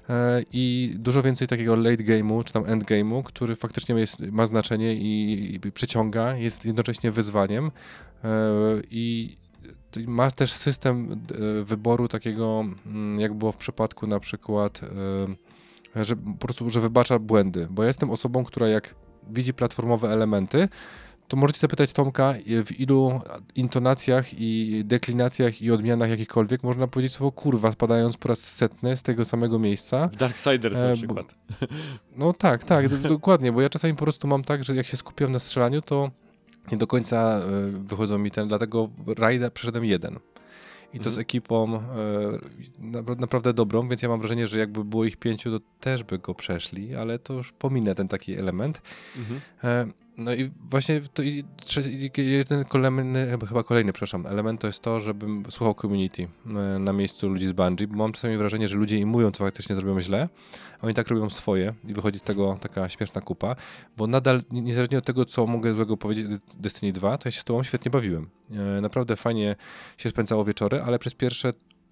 E, 0.08 0.42
I 0.52 0.94
dużo 0.98 1.22
więcej 1.22 1.48
takiego 1.48 1.76
late 1.76 2.04
game'u, 2.04 2.44
czy 2.44 2.52
tam 2.52 2.64
end 2.66 2.84
game'u, 2.84 3.22
który 3.22 3.56
faktycznie 3.56 3.94
jest, 3.94 4.20
ma 4.20 4.46
znaczenie 4.46 4.94
i, 4.94 5.54
i 5.66 5.72
przyciąga, 5.72 6.36
jest 6.36 6.64
jednocześnie 6.64 7.10
wyzwaniem. 7.10 7.70
E, 8.24 8.30
I 8.90 9.36
to 9.92 10.00
ma 10.10 10.30
też 10.30 10.52
system 10.52 11.20
e, 11.60 11.64
wyboru 11.64 12.08
takiego, 12.08 12.64
mm, 12.86 13.20
jak 13.20 13.34
było 13.34 13.52
w 13.52 13.56
przypadku 13.56 14.06
na 14.06 14.20
przykład, 14.20 14.80
e, 15.96 16.04
że 16.04 16.16
po 16.16 16.32
prostu, 16.38 16.70
że 16.70 16.80
wybacza 16.80 17.18
błędy. 17.18 17.66
Bo 17.70 17.82
ja 17.82 17.86
jestem 17.86 18.10
osobą, 18.10 18.44
która 18.44 18.68
jak 18.68 18.94
widzi 19.30 19.54
platformowe 19.54 20.08
elementy, 20.10 20.68
to 21.28 21.36
możecie 21.36 21.60
zapytać 21.60 21.92
Tomka, 21.92 22.34
i- 22.38 22.64
w 22.64 22.80
ilu 22.80 23.20
intonacjach 23.54 24.26
i 24.40 24.82
deklinacjach 24.84 25.62
i 25.62 25.70
odmianach 25.70 26.10
jakichkolwiek 26.10 26.62
można 26.62 26.86
powiedzieć 26.86 27.12
słowo 27.12 27.32
kurwa, 27.32 27.72
spadając 27.72 28.16
po 28.16 28.28
raz 28.28 28.38
setny 28.38 28.96
z 28.96 29.02
tego 29.02 29.24
samego 29.24 29.58
miejsca. 29.58 30.08
W 30.08 30.16
Darksiders 30.16 30.76
E, 30.76 30.82
na 30.82 30.88
bo- 30.90 30.96
przykład. 30.96 31.34
No 32.16 32.32
tak, 32.32 32.64
tak, 32.64 32.88
dokładnie, 32.88 33.52
bo 33.52 33.60
ja 33.60 33.68
czasami 33.70 33.94
po 33.94 34.04
prostu 34.04 34.28
mam 34.28 34.44
tak, 34.44 34.64
że 34.64 34.74
jak 34.76 34.86
się 34.86 34.96
skupiam 34.96 35.32
na 35.32 35.38
strzelaniu, 35.38 35.82
to 35.82 36.10
nie 36.72 36.78
do 36.78 36.86
końca 36.86 37.38
e, 37.38 37.42
wychodzą 37.84 38.18
mi 38.18 38.30
ten, 38.30 38.44
dlatego 38.48 38.88
rajda 39.16 39.50
przeszedłem 39.50 39.84
jeden. 39.84 40.18
I 40.94 40.98
to 40.98 41.08
Mhm. 41.08 41.14
z 41.14 41.18
ekipą 41.18 41.74
e, 41.76 41.80
napra- 42.92 43.18
naprawdę 43.18 43.52
dobrą, 43.54 43.88
więc 43.88 44.02
ja 44.02 44.08
mam 44.08 44.20
wrażenie, 44.20 44.46
że 44.46 44.58
jakby 44.58 44.84
było 44.84 45.04
ich 45.04 45.16
pięciu, 45.16 45.58
to 45.58 45.64
też 45.80 46.02
by 46.04 46.18
go 46.18 46.34
przeszli, 46.34 46.94
ale 46.94 47.18
to 47.18 47.34
już 47.34 47.52
pominę 47.52 47.94
ten 47.94 48.08
taki 48.08 48.34
element. 48.34 48.82
Mhm. 49.16 49.40
E, 49.64 49.86
No 50.18 50.34
i 50.34 50.50
właśnie 50.70 51.00
to 51.14 51.22
i 51.22 51.44
jeden 52.16 52.64
kolejny, 52.64 53.38
chyba- 53.48 53.62
kolejny, 53.62 53.92
przepraszam, 53.92 54.26
element 54.26 54.60
to 54.60 54.66
jest 54.66 54.80
to, 54.80 55.00
żebym 55.00 55.42
słuchał 55.50 55.74
community 55.74 56.28
e, 56.46 56.78
na 56.78 56.92
miejscu 56.92 57.28
ludzi 57.28 57.46
z 57.46 57.52
Bungie, 57.52 57.86
bo 57.86 57.96
mam 57.96 58.12
czasami 58.12 58.36
wrażenie, 58.36 58.68
że 58.68 58.76
ludzie 58.76 58.96
im 58.98 59.08
mówią, 59.08 59.30
co 59.30 59.44
faktycznie 59.44 59.76
zrobią 59.76 60.00
źle, 60.00 60.28
a 60.80 60.84
oni 60.86 60.94
tak 60.94 61.08
robią 61.08 61.30
swoje 61.30 61.74
i 61.88 61.94
wychodzi 61.94 62.18
z 62.18 62.22
tego 62.22 62.58
taka 62.60 62.88
śmieszna 62.88 63.20
kupa, 63.20 63.56
bo 63.96 64.06
nadal, 64.06 64.40
nie- 64.50 64.62
niezależnie 64.62 64.98
od 64.98 65.04
tego, 65.04 65.24
co 65.24 65.46
mogę 65.46 65.74
złego 65.74 65.96
powiedzieć 65.96 66.26
Destiny 66.58 66.92
2, 66.92 67.18
to 67.18 67.28
ja 67.28 67.30
się 67.32 67.40
z 67.40 67.44
tobą 67.44 67.62
świetnie 67.62 67.90
bawiłem. 67.90 68.30
E, 68.50 68.80
Naprawdę 68.80 69.16
fajnie 69.16 69.56
się 69.96 70.10
spędzało 70.10 70.44
wieczory, 70.44 70.82
ale 70.82 70.98
przez 70.98 71.14
pierwsze 71.14 71.50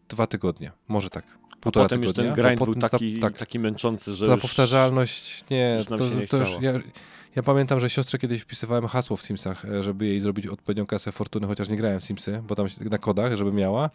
dwa 0.08 0.26
tygodnie, 0.26 0.72
może 0.88 1.10
tak, 1.10 1.24
A 1.52 1.56
półtora 1.56 1.84
potem 1.84 2.02
już 2.02 2.12
tygodnia. 2.12 2.34
ten 2.34 2.36
to 2.36 2.42
grind 2.48 2.58
był 2.58 2.66
potem 2.66 2.80
ta- 2.80 2.88
taki, 2.88 3.18
tak, 3.18 3.38
taki 3.38 3.58
męczący, 3.58 4.14
że 4.14 4.26
ta 4.26 4.32
już... 4.32 4.42
powtarzalność, 4.42 5.44
nie, 5.50 5.74
już 5.78 5.86
to, 5.86 5.98
się 6.08 6.16
nie 6.16 6.26
to 6.26 6.36
już, 6.38 6.48
ja, 6.60 6.72
ja 7.36 7.42
pamiętam, 7.42 7.80
że 7.80 7.90
siostrze 7.90 8.18
kiedyś 8.18 8.40
wpisywałem 8.40 8.86
hasło 8.86 9.16
w 9.16 9.22
Simsach, 9.22 9.64
e, 9.64 9.82
żeby 9.82 10.06
jej 10.06 10.20
zrobić 10.20 10.46
odpowiednią 10.46 10.86
kasę 10.86 11.12
fortuny, 11.12 11.46
chociaż 11.46 11.68
nie 11.68 11.76
grałem 11.76 12.00
w 12.00 12.04
Simsy, 12.04 12.42
bo 12.48 12.54
tam 12.54 12.68
się- 12.68 12.84
na 12.84 12.98
kodach, 12.98 13.36
żeby 13.36 13.52
miała. 13.52 13.90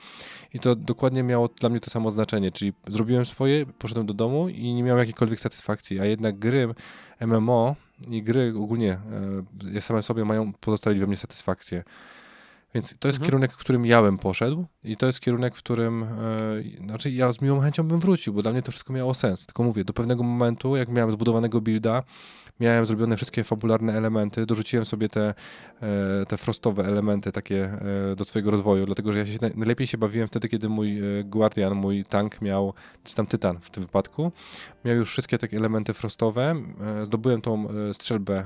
I 0.53 0.59
to 0.59 0.75
dokładnie 0.75 1.23
miało 1.23 1.47
dla 1.59 1.69
mnie 1.69 1.79
to 1.79 1.89
samo 1.89 2.11
znaczenie, 2.11 2.51
czyli 2.51 2.73
zrobiłem 2.87 3.25
swoje, 3.25 3.65
poszedłem 3.65 4.05
do 4.07 4.13
domu 4.13 4.49
i 4.49 4.73
nie 4.73 4.83
miałem 4.83 4.99
jakiejkolwiek 4.99 5.39
satysfakcji, 5.39 5.99
a 5.99 6.05
jednak 6.05 6.39
gry 6.39 6.67
MMO 7.19 7.75
i 8.11 8.23
gry 8.23 8.53
ogólnie 8.57 8.99
e, 9.75 9.81
same 9.81 10.01
sobie 10.03 10.25
mają 10.25 10.53
pozostawić 10.53 10.99
we 10.99 11.07
mnie 11.07 11.17
satysfakcję. 11.17 11.83
Więc 12.73 12.97
to 12.99 13.07
jest 13.07 13.15
Mhm. 13.17 13.25
kierunek, 13.25 13.51
w 13.51 13.57
którym 13.57 13.85
ja 13.85 14.01
bym 14.01 14.17
poszedł 14.17 14.65
i 14.83 14.97
to 14.97 15.05
jest 15.05 15.19
kierunek, 15.19 15.55
w 15.55 15.57
którym, 15.57 16.03
e, 16.03 16.07
znaczy 16.85 17.11
ja 17.11 17.33
z 17.33 17.41
miłą 17.41 17.59
chęcią 17.59 17.83
bym 17.83 17.99
wrócił, 17.99 18.33
bo 18.33 18.41
dla 18.41 18.51
mnie 18.51 18.61
to 18.61 18.71
wszystko 18.71 18.93
miało 18.93 19.13
sens. 19.13 19.45
Tylko 19.45 19.63
mówię, 19.63 19.83
do 19.83 19.93
pewnego 19.93 20.23
momentu, 20.23 20.75
jak 20.75 20.89
miałem 20.89 21.11
zbudowanego 21.11 21.61
builda, 21.61 22.03
miałem 22.59 22.85
zrobione 22.85 23.15
wszystkie 23.15 23.43
fabularne 23.43 23.93
elementy, 23.93 24.45
dorzuciłem 24.45 24.85
sobie 24.85 25.09
te, 25.09 25.33
e, 25.81 26.25
te 26.27 26.37
frostowe 26.37 26.85
elementy 26.85 27.31
takie 27.31 27.63
e, 28.11 28.15
do 28.15 28.25
swojego 28.25 28.51
rozwoju, 28.51 28.85
dlatego 28.85 29.13
że 29.13 29.19
ja 29.19 29.25
się 29.25 29.37
naj- 29.37 29.57
najlepiej 29.57 29.87
się 29.87 29.97
bawiłem 29.97 30.27
wtedy, 30.27 30.49
kiedy 30.49 30.69
mój 30.69 30.99
e, 30.99 31.23
Guardian, 31.23 31.73
mój 31.73 32.03
tank 32.03 32.41
miał, 32.41 32.73
czy 33.03 33.15
tam 33.15 33.27
Tytan 33.27 33.59
w 33.61 33.69
tym 33.69 33.83
wypadku, 33.83 34.31
miał 34.85 34.95
już 34.95 35.09
wszystkie 35.09 35.37
takie 35.37 35.57
elementy 35.57 35.93
frostowe, 35.93 36.55
zdobyłem 37.03 37.41
tą 37.41 37.67
strzelbę 37.93 38.43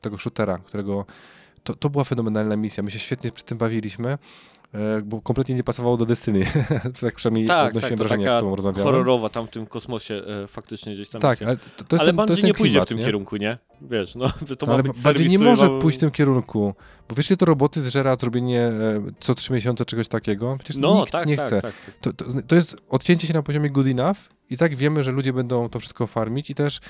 tego 0.00 0.18
shootera, 0.18 0.58
którego 0.58 1.06
to, 1.66 1.74
to 1.74 1.90
była 1.90 2.04
fenomenalna 2.04 2.56
misja. 2.56 2.82
My 2.82 2.90
się 2.90 2.98
świetnie 2.98 3.32
przy 3.32 3.44
tym 3.44 3.58
bawiliśmy, 3.58 4.18
bo 5.04 5.20
kompletnie 5.20 5.54
nie 5.54 5.64
pasowało 5.64 5.96
do 5.96 6.06
Destiny. 6.06 6.46
tak 7.00 7.14
przynajmniej 7.14 7.46
Tak, 7.46 7.74
tak, 7.74 7.96
wrażenie, 7.96 8.24
jak 8.24 8.32
taka 8.32 8.40
z 8.40 8.42
tobą 8.42 8.56
rozmawiałem. 8.56 8.84
horrorowa 8.86 9.28
tam 9.28 9.46
w 9.46 9.50
tym 9.50 9.66
kosmosie 9.66 10.14
e, 10.14 10.46
faktycznie 10.46 10.92
gdzieś 10.94 11.08
tam 11.08 11.20
Tak, 11.20 11.42
ale 11.42 11.56
to, 11.56 11.62
to 11.88 11.96
jest 11.96 12.00
ale 12.02 12.06
ten, 12.12 12.16
Bungie 12.16 12.42
nie 12.42 12.54
pójdzie 12.54 12.70
klimat, 12.72 12.86
w 12.86 12.88
tym 12.88 12.98
nie? 12.98 13.04
kierunku, 13.04 13.36
nie? 13.36 13.58
Wiesz, 13.82 14.14
no 14.14 14.28
to 14.28 14.56
No, 14.60 14.66
ma 14.66 14.72
ale 14.74 14.82
być 14.82 14.92
bardziej 14.92 15.02
serwis, 15.26 15.30
nie 15.32 15.38
może 15.38 15.68
ma- 15.68 15.78
pójść 15.80 15.98
w 15.98 16.00
tym 16.00 16.10
kierunku, 16.10 16.74
bo 17.08 17.14
wiesz, 17.14 17.28
to 17.38 17.46
roboty 17.46 17.82
zżera 17.82 18.16
zrobienie 18.16 18.60
e, 18.60 18.72
co 19.20 19.34
trzy 19.34 19.52
miesiące 19.52 19.84
czegoś 19.84 20.08
takiego? 20.08 20.56
Przecież 20.58 20.76
No, 20.76 20.94
nikt 21.00 21.12
tak, 21.12 21.26
nie 21.26 21.36
tak, 21.36 21.46
chce. 21.46 21.62
tak. 21.62 21.72
To, 22.00 22.12
to, 22.12 22.24
to 22.46 22.54
jest 22.54 22.76
odcięcie 22.88 23.26
się 23.26 23.34
na 23.34 23.42
poziomie 23.42 23.70
good 23.70 23.86
enough 23.86 24.16
i 24.50 24.56
tak 24.56 24.74
wiemy, 24.76 25.02
że 25.02 25.12
ludzie 25.12 25.32
będą 25.32 25.68
to 25.68 25.80
wszystko 25.80 26.06
farmić 26.06 26.50
i 26.50 26.54
też, 26.54 26.80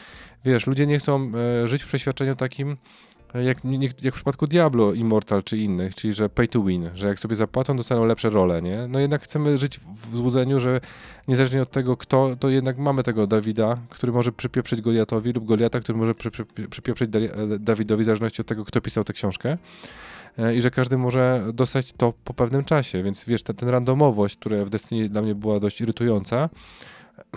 wiesz, 0.45 0.67
ludzie 0.67 0.87
nie 0.87 0.99
chcą 0.99 1.33
e, 1.65 1.69
żyć 1.69 1.83
w 1.83 1.87
przeświadczeniu 1.87 2.37
takim, 2.37 2.77
jak, 3.45 3.59
jak 4.03 4.15
w 4.15 4.17
przypadku 4.17 4.47
Diablo 4.47 4.93
Immortal 4.93 5.43
czy 5.43 5.59
innych, 5.59 5.95
czyli 5.95 6.13
że 6.13 6.29
pay 6.29 6.49
to 6.49 6.63
win, 6.63 6.91
że 6.95 7.07
jak 7.07 7.19
sobie 7.19 7.37
zapłacą, 7.37 7.77
dostaną 7.77 8.05
lepsze 8.05 8.31
role, 8.31 8.63
nie? 8.63 8.87
No 8.89 8.99
jednak 8.99 9.23
chcemy 9.23 9.59
żyć 9.59 9.81
w 10.11 10.17
złudzeniu, 10.17 10.61
że 10.61 10.81
niezależnie 11.29 11.63
od 11.63 11.71
tego 11.71 11.97
kto, 11.97 12.37
to 12.41 12.49
jednak 12.49 12.79
mamy 12.79 13.03
tego 13.03 13.27
Dawida, 13.27 13.79
który 13.91 14.13
może 14.13 14.33
przypieprzyć 14.33 14.81
Goliatowi 14.81 15.33
lub 15.33 15.45
Goliata, 15.45 15.81
który 15.81 15.99
może 15.99 16.15
przy, 16.15 16.31
przy, 16.31 16.45
przypieprzyć 16.71 17.11
Dawidowi 17.59 18.03
w 18.03 18.07
zależności 18.07 18.41
od 18.41 18.47
tego, 18.47 18.65
kto 18.65 18.81
pisał 18.81 19.05
tę 19.05 19.13
książkę. 19.13 19.59
E, 20.39 20.57
I 20.57 20.63
że 20.63 20.71
każdy 20.71 20.99
może 20.99 21.43
dostać 21.55 21.93
to 21.93 22.13
po 22.25 22.35
pewnym 22.35 22.65
czasie, 22.65 23.03
więc 23.03 23.25
wiesz, 23.25 23.43
ta, 23.43 23.55
ten 23.55 23.69
randomowość, 23.69 24.37
która 24.37 24.65
w 24.65 24.71
Destiny 24.71 25.09
dla 25.09 25.23
mnie 25.23 25.35
była 25.35 25.61
dość 25.61 25.81
irytująca, 25.81 26.49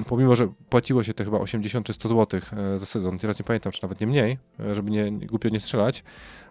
pomimo, 0.05 0.35
że 0.35 0.47
płaciło 0.69 1.03
się 1.03 1.13
to 1.13 1.23
chyba 1.23 1.39
80 1.39 1.85
czy 1.85 1.93
100 1.93 2.09
zł 2.09 2.41
za 2.77 2.85
sezon, 2.85 3.19
teraz 3.19 3.39
nie 3.39 3.45
pamiętam, 3.45 3.71
czy 3.71 3.83
nawet 3.83 4.01
nie 4.01 4.07
mniej, 4.07 4.37
e, 4.59 4.75
żeby 4.75 4.91
nie, 4.91 5.11
głupio 5.11 5.49
nie 5.49 5.59
strzelać, 5.59 6.03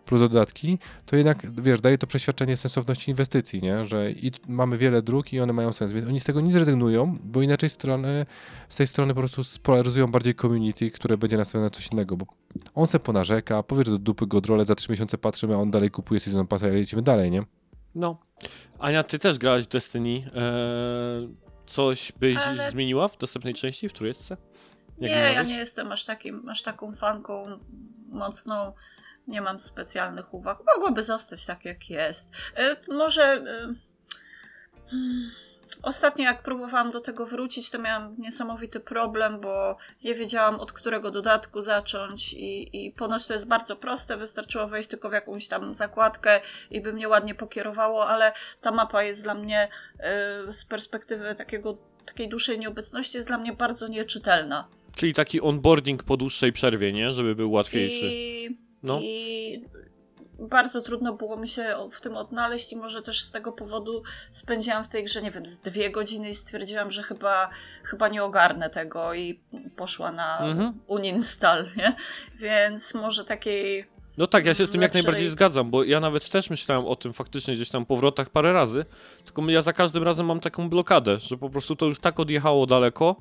plus 0.07 0.21
dodatki, 0.21 0.79
to 1.07 1.17
jednak, 1.17 1.63
wiesz, 1.63 1.81
daje 1.81 1.99
to 1.99 2.07
przeświadczenie 2.07 2.57
sensowności 2.57 3.11
inwestycji, 3.11 3.63
nie? 3.63 3.85
że 3.85 4.13
i 4.13 4.33
mamy 4.49 4.79
wiele 4.79 5.03
dróg 5.03 5.33
i 5.33 5.41
one 5.41 5.53
mają 5.53 5.73
sens, 5.73 5.93
więc 5.93 6.07
oni 6.07 6.21
z 6.21 6.25
tego 6.25 6.41
nie 6.41 6.53
zrezygnują, 6.53 7.19
bo 7.25 7.43
inaczej 7.43 7.71
strony, 7.71 8.27
z 8.69 8.77
tej 8.77 8.87
strony 8.87 9.15
po 9.15 9.21
prostu 9.21 9.45
spolaryzują 9.45 10.07
bardziej 10.07 10.35
community, 10.35 10.91
które 10.91 11.19
będzie 11.19 11.37
nastawione 11.37 11.67
na 11.67 11.71
coś 11.71 11.93
innego, 11.93 12.17
bo 12.17 12.27
on 12.75 12.87
se 12.87 13.01
ponarzeka, 13.01 13.63
powie, 13.63 13.85
że 13.85 13.91
do 13.91 13.99
dupy 13.99 14.27
go 14.27 14.41
drole, 14.41 14.65
za 14.65 14.75
3 14.75 14.93
miesiące 14.93 15.19
patrzymy, 15.19 15.55
a 15.55 15.59
on 15.59 15.71
dalej 15.71 15.91
kupuje 15.91 16.21
Season 16.21 16.47
Passa 16.47 16.69
i 16.69 16.73
lecimy 16.73 17.03
dalej, 17.03 17.31
nie? 17.31 17.43
No. 17.95 18.19
Ania, 18.79 19.03
ty 19.03 19.19
też 19.19 19.39
grałaś 19.39 19.65
w 19.65 19.69
Destiny. 19.69 20.31
Eee, 20.35 21.29
coś 21.69 22.13
byś 22.13 22.39
Ale- 22.39 22.71
zmieniła 22.71 23.09
w 23.09 23.19
dostępnej 23.19 23.55
części, 23.55 23.89
w 23.89 23.93
trójce? 23.93 24.37
Nie, 24.99 25.09
ja 25.09 25.33
miałeś? 25.33 25.49
nie 25.49 25.57
jestem 25.59 25.93
aż, 25.93 26.05
takim, 26.05 26.49
aż 26.49 26.63
taką 26.63 26.93
fanką 26.93 27.59
mocną. 28.09 28.73
Nie 29.27 29.41
mam 29.41 29.61
specjalnych 29.61 30.35
uwag. 30.35 30.59
Mogłoby 30.77 31.03
zostać 31.03 31.47
tak, 31.47 31.65
jak 31.65 31.91
jest. 31.91 32.33
Y, 32.59 32.93
może. 32.95 33.35
y, 33.35 33.75
hmm, 34.91 35.31
Ostatnio, 35.83 36.25
jak 36.25 36.43
próbowałam 36.43 36.91
do 36.91 37.01
tego 37.01 37.27
wrócić, 37.27 37.71
to 37.71 37.79
miałam 37.79 38.15
niesamowity 38.19 38.81
problem, 38.81 39.41
bo 39.41 39.77
nie 40.05 40.15
wiedziałam, 40.15 40.61
od 40.61 40.73
którego 40.73 41.11
dodatku 41.11 41.63
zacząć, 41.63 42.33
i, 42.35 42.87
i 42.87 42.93
ponoć 42.93 43.27
to 43.27 43.33
jest 43.33 43.49
bardzo 43.49 43.77
proste. 43.77 44.17
Wystarczyło 44.17 44.67
wejść 44.67 44.89
tylko 44.89 45.11
w 45.11 45.13
jakąś 45.13 45.49
tam 45.49 45.75
zakładkę 45.75 46.41
i 46.71 46.81
by 46.81 46.93
mnie 46.93 47.09
ładnie 47.09 47.35
pokierowało, 47.35 48.07
ale 48.09 48.33
ta 48.61 48.71
mapa 48.71 49.03
jest 49.03 49.23
dla 49.23 49.35
mnie 49.35 49.69
y, 50.49 50.53
z 50.53 50.65
perspektywy 50.65 51.35
takiego, 51.35 51.79
takiej 52.07 52.29
dłuższej 52.29 52.59
nieobecności, 52.59 53.17
jest 53.17 53.29
dla 53.29 53.39
mnie 53.39 53.53
bardzo 53.53 53.89
nieczytelna. 53.89 54.69
Czyli 54.97 55.15
taki 55.15 55.41
onboarding 55.41 56.03
po 56.03 56.17
dłuższej 56.17 56.53
przerwie, 56.53 56.93
nie? 56.93 57.13
Żeby 57.13 57.35
był 57.35 57.53
łatwiejszy. 57.53 58.07
I, 58.07 58.59
No. 58.83 59.01
I 59.03 59.65
bardzo 60.39 60.83
trudno 60.83 61.13
było 61.13 61.37
mi 61.37 61.49
się 61.49 61.77
w 61.93 62.01
tym 62.01 62.17
odnaleźć 62.17 62.73
i 62.73 62.77
może 62.77 63.03
też 63.03 63.23
z 63.23 63.33
tego 63.33 63.53
powodu 63.53 64.03
spędziłam 64.31 64.85
w 64.85 64.89
tej 64.89 65.05
grze, 65.05 65.23
nie 65.23 65.31
wiem, 65.31 65.47
z 65.47 65.61
dwie 65.61 65.91
godziny 65.91 66.31
i 66.31 66.35
stwierdziłam, 66.35 66.91
że 66.91 67.03
chyba, 67.03 67.51
chyba 67.85 68.09
nie 68.09 68.25
ogarnę 68.25 68.71
tego 68.71 69.15
i 69.15 69.41
poszła 69.77 70.13
na 70.13 70.39
Mhm. 70.39 70.73
uninstall, 70.87 71.67
nie? 71.77 71.97
Więc 72.39 72.95
może 72.95 73.25
takiej... 73.25 73.87
No 74.17 74.27
tak, 74.27 74.47
ja 74.47 74.55
się 74.55 74.67
z 74.67 74.71
tym 74.71 74.83
jak 74.83 74.95
najbardziej 74.95 75.29
zgadzam, 75.29 75.71
bo 75.71 75.85
ja 75.85 76.01
nawet 76.01 76.29
też 76.29 76.51
myślałem 76.51 76.87
o 76.87 76.97
tym 76.97 77.13
faktycznie 77.13 77.55
gdzieś 77.55 77.71
tam 77.71 77.87
powrotach 77.87 78.31
parę 78.31 78.53
razy, 78.53 78.85
tylko 79.25 79.51
ja 79.51 79.63
za 79.63 79.73
każdym 79.73 80.03
razem 80.03 80.27
mam 80.27 80.41
taką 80.41 80.71
blokadę, 80.71 81.19
że 81.19 81.37
po 81.37 81.51
prostu 81.51 81.77
to 81.77 81.87
już 81.87 81.99
tak 81.99 82.21
odjechało 82.21 82.67
daleko, 82.67 83.17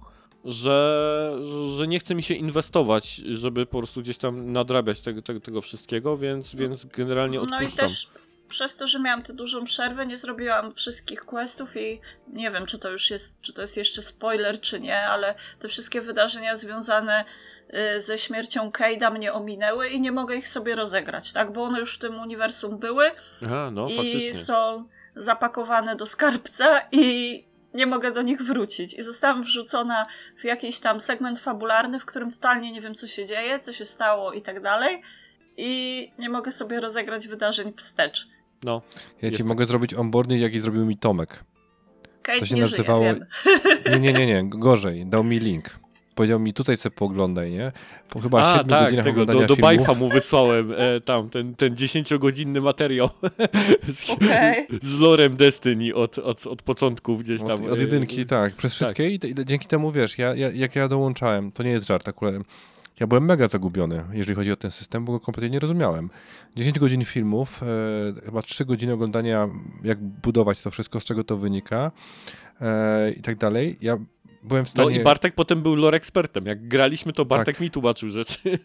że, 0.48 1.40
że 1.78 1.88
nie 1.88 2.00
chce 2.00 2.16
mi 2.16 2.24
się 2.24 2.34
inwestować, 2.34 3.16
żeby 3.16 3.66
po 3.66 3.78
prostu 3.78 4.02
gdzieś 4.02 4.18
tam 4.18 4.52
nadrabiać 4.52 5.02
tego, 5.02 5.22
tego, 5.22 5.40
tego 5.40 5.62
wszystkiego, 5.62 6.18
więc, 6.18 6.56
więc 6.56 6.86
generalnie 6.86 7.38
No 7.38 7.44
i 7.44 7.48
odpuszczam. 7.66 7.88
też 7.88 8.08
przez 8.50 8.78
to, 8.78 8.88
że 8.88 9.00
miałam 9.00 9.24
tę 9.24 9.34
dużą 9.34 9.64
przerwę, 9.64 10.06
nie 10.06 10.18
zrobiłam 10.18 10.74
wszystkich 10.74 11.26
questów 11.26 11.78
i 11.78 12.00
nie 12.34 12.52
wiem, 12.52 12.66
czy 12.66 12.80
to 12.80 12.90
już 12.90 13.10
jest, 13.10 13.42
czy 13.42 13.54
to 13.54 13.62
jest 13.62 13.78
jeszcze 13.78 14.02
spoiler, 14.02 14.62
czy 14.62 14.80
nie, 14.80 15.00
ale 15.00 15.36
te 15.60 15.68
wszystkie 15.68 16.02
wydarzenia 16.02 16.56
związane 16.56 17.26
y, 17.98 18.02
ze 18.02 18.18
śmiercią 18.18 18.70
Cade'a 18.70 19.14
mnie 19.14 19.34
ominęły 19.34 19.90
i 19.90 20.02
nie 20.02 20.12
mogę 20.12 20.36
ich 20.36 20.48
sobie 20.48 20.76
rozegrać, 20.76 21.32
tak? 21.34 21.54
Bo 21.54 21.64
one 21.64 21.80
już 21.80 21.96
w 21.96 22.00
tym 22.00 22.20
uniwersum 22.20 22.78
były 22.78 23.12
Aha, 23.46 23.70
no 23.72 23.88
i 23.90 23.96
faktycznie. 23.96 24.34
są 24.34 24.88
zapakowane 25.16 25.96
do 25.96 26.06
skarbca 26.06 26.82
i 26.92 27.44
nie 27.78 27.86
mogę 27.86 28.12
do 28.12 28.22
nich 28.22 28.42
wrócić. 28.42 28.94
I 28.94 29.04
zostałam 29.04 29.44
wrzucona 29.44 30.06
w 30.42 30.44
jakiś 30.44 30.80
tam 30.80 31.02
segment 31.02 31.40
fabularny, 31.40 32.00
w 32.00 32.06
którym 32.06 32.32
totalnie 32.32 32.72
nie 32.72 32.82
wiem, 32.82 32.94
co 32.96 33.08
się 33.08 33.26
dzieje, 33.26 33.60
co 33.60 33.74
się 33.74 33.86
stało 33.86 34.34
i 34.34 34.42
tak 34.42 34.62
dalej. 34.62 35.02
I 35.58 36.12
nie 36.20 36.30
mogę 36.30 36.52
sobie 36.52 36.80
rozegrać 36.82 37.28
wydarzeń 37.28 37.74
wstecz. 37.78 38.28
No, 38.63 38.82
Ja 39.22 39.30
ci 39.30 39.36
Jest 39.36 39.46
mogę 39.48 39.66
zrobić 39.66 39.94
onboarding, 39.94 40.42
jaki 40.42 40.60
zrobił 40.60 40.86
mi 40.86 40.98
Tomek. 40.98 41.44
Kate 42.22 42.40
To 42.40 42.46
się 42.46 42.56
nie 42.56 42.62
nazywało- 42.62 43.02
żyje, 43.04 43.26
wiem. 43.86 44.02
Nie, 44.02 44.13
nie, 44.13 44.13
nie, 44.13 44.26
nie, 44.44 44.50
gorzej, 44.50 45.06
dał 45.06 45.24
mi 45.24 45.40
link. 45.40 45.80
Powiedział 46.18 46.40
mi, 46.40 46.54
tutaj 46.54 46.78
sobie 46.78 46.96
pooglądaj, 46.96 47.52
nie? 47.52 47.72
Po 48.10 48.20
chyba 48.20 48.42
A, 48.42 48.52
7 48.52 48.68
tak, 48.68 48.84
godzinach 48.84 49.06
tego, 49.06 49.26
do, 49.26 49.48
do. 49.48 49.56
Bajfa 49.56 49.94
mu 49.94 50.10
wysłałem 50.10 50.74
e, 50.78 51.02
tam 51.02 51.30
ten, 51.30 51.56
ten 51.56 51.76
10-godzinny 51.76 52.62
materiał 52.62 53.10
z, 53.96 54.10
Okej. 54.10 54.68
z 54.82 55.00
lorem 55.00 55.36
Destiny 55.36 55.96
od, 55.96 56.20
od, 56.20 56.48
od 56.48 56.62
początku 56.62 57.18
gdzieś 57.18 57.42
tam. 57.42 57.52
Od, 57.52 57.72
od 57.72 57.78
e, 57.78 57.82
jedynki, 57.82 58.26
tak, 58.26 58.54
przez 58.54 58.74
wszystkie 58.74 59.10
i, 59.10 59.16
i 59.16 59.46
dzięki 59.46 59.68
temu, 59.68 59.92
wiesz, 59.92 60.18
ja, 60.18 60.36
ja, 60.36 60.52
jak 60.52 60.76
ja 60.76 60.88
dołączałem, 60.88 61.52
to 61.52 61.64
nie 61.64 61.72
jest 61.72 61.88
żart 61.88 62.08
akurat, 62.08 62.36
ja 63.00 63.08
byłem 63.08 63.26
mega 63.26 63.48
zagubiony, 63.48 64.04
jeżeli 64.12 64.36
chodzi 64.36 64.52
o 64.52 64.56
ten 64.56 64.72
system, 64.72 65.06
bo 65.06 65.12
go 65.12 65.20
kompletnie 65.20 65.50
nie 65.50 65.60
rozumiałem. 65.60 66.10
10 66.56 66.80
godzin 66.80 67.06
filmów, 67.06 67.64
e, 67.64 68.22
chyba 68.26 68.42
3 68.42 68.66
godziny 68.66 68.94
oglądania, 68.94 69.50
jak 69.84 70.00
budować 70.04 70.62
to 70.62 70.72
wszystko, 70.72 71.00
z 71.00 71.04
czego 71.04 71.24
to 71.24 71.38
wynika 71.38 71.92
e, 72.62 73.12
i 73.12 73.22
tak 73.22 73.38
dalej. 73.38 73.78
Ja 73.82 73.98
byłem 74.48 74.66
w 74.66 74.76
No 74.76 74.84
stanie... 74.84 75.00
i 75.00 75.04
Bartek 75.04 75.36
potem 75.36 75.62
był 75.62 75.76
lore 75.76 75.98
ekspertem. 75.98 76.46
Jak 76.46 76.68
graliśmy, 76.68 77.14
to 77.14 77.26
Bartek 77.26 77.60
mi 77.60 77.72
tłumaczył 77.72 78.10
rzeczy. 78.10 78.40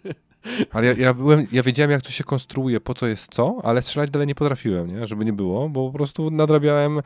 Ale 0.73 0.87
ja, 0.87 0.93
ja, 0.93 1.15
byłem, 1.15 1.47
ja 1.53 1.63
wiedziałem, 1.63 1.91
jak 1.91 2.03
to 2.03 2.11
się 2.11 2.25
konstruuje, 2.25 2.81
po 2.81 2.95
co 2.95 3.07
jest 3.07 3.35
co, 3.35 3.61
ale 3.63 3.83
strzelać 3.83 4.11
dalej 4.11 4.29
nie 4.29 4.35
potrafiłem, 4.35 4.97
nie? 4.97 5.07
żeby 5.07 5.25
nie 5.25 5.33
było, 5.33 5.69
bo 5.69 5.87
po 5.87 5.99
prostu 5.99 6.31
nadrabiałem 6.31 6.99
e, 6.99 7.03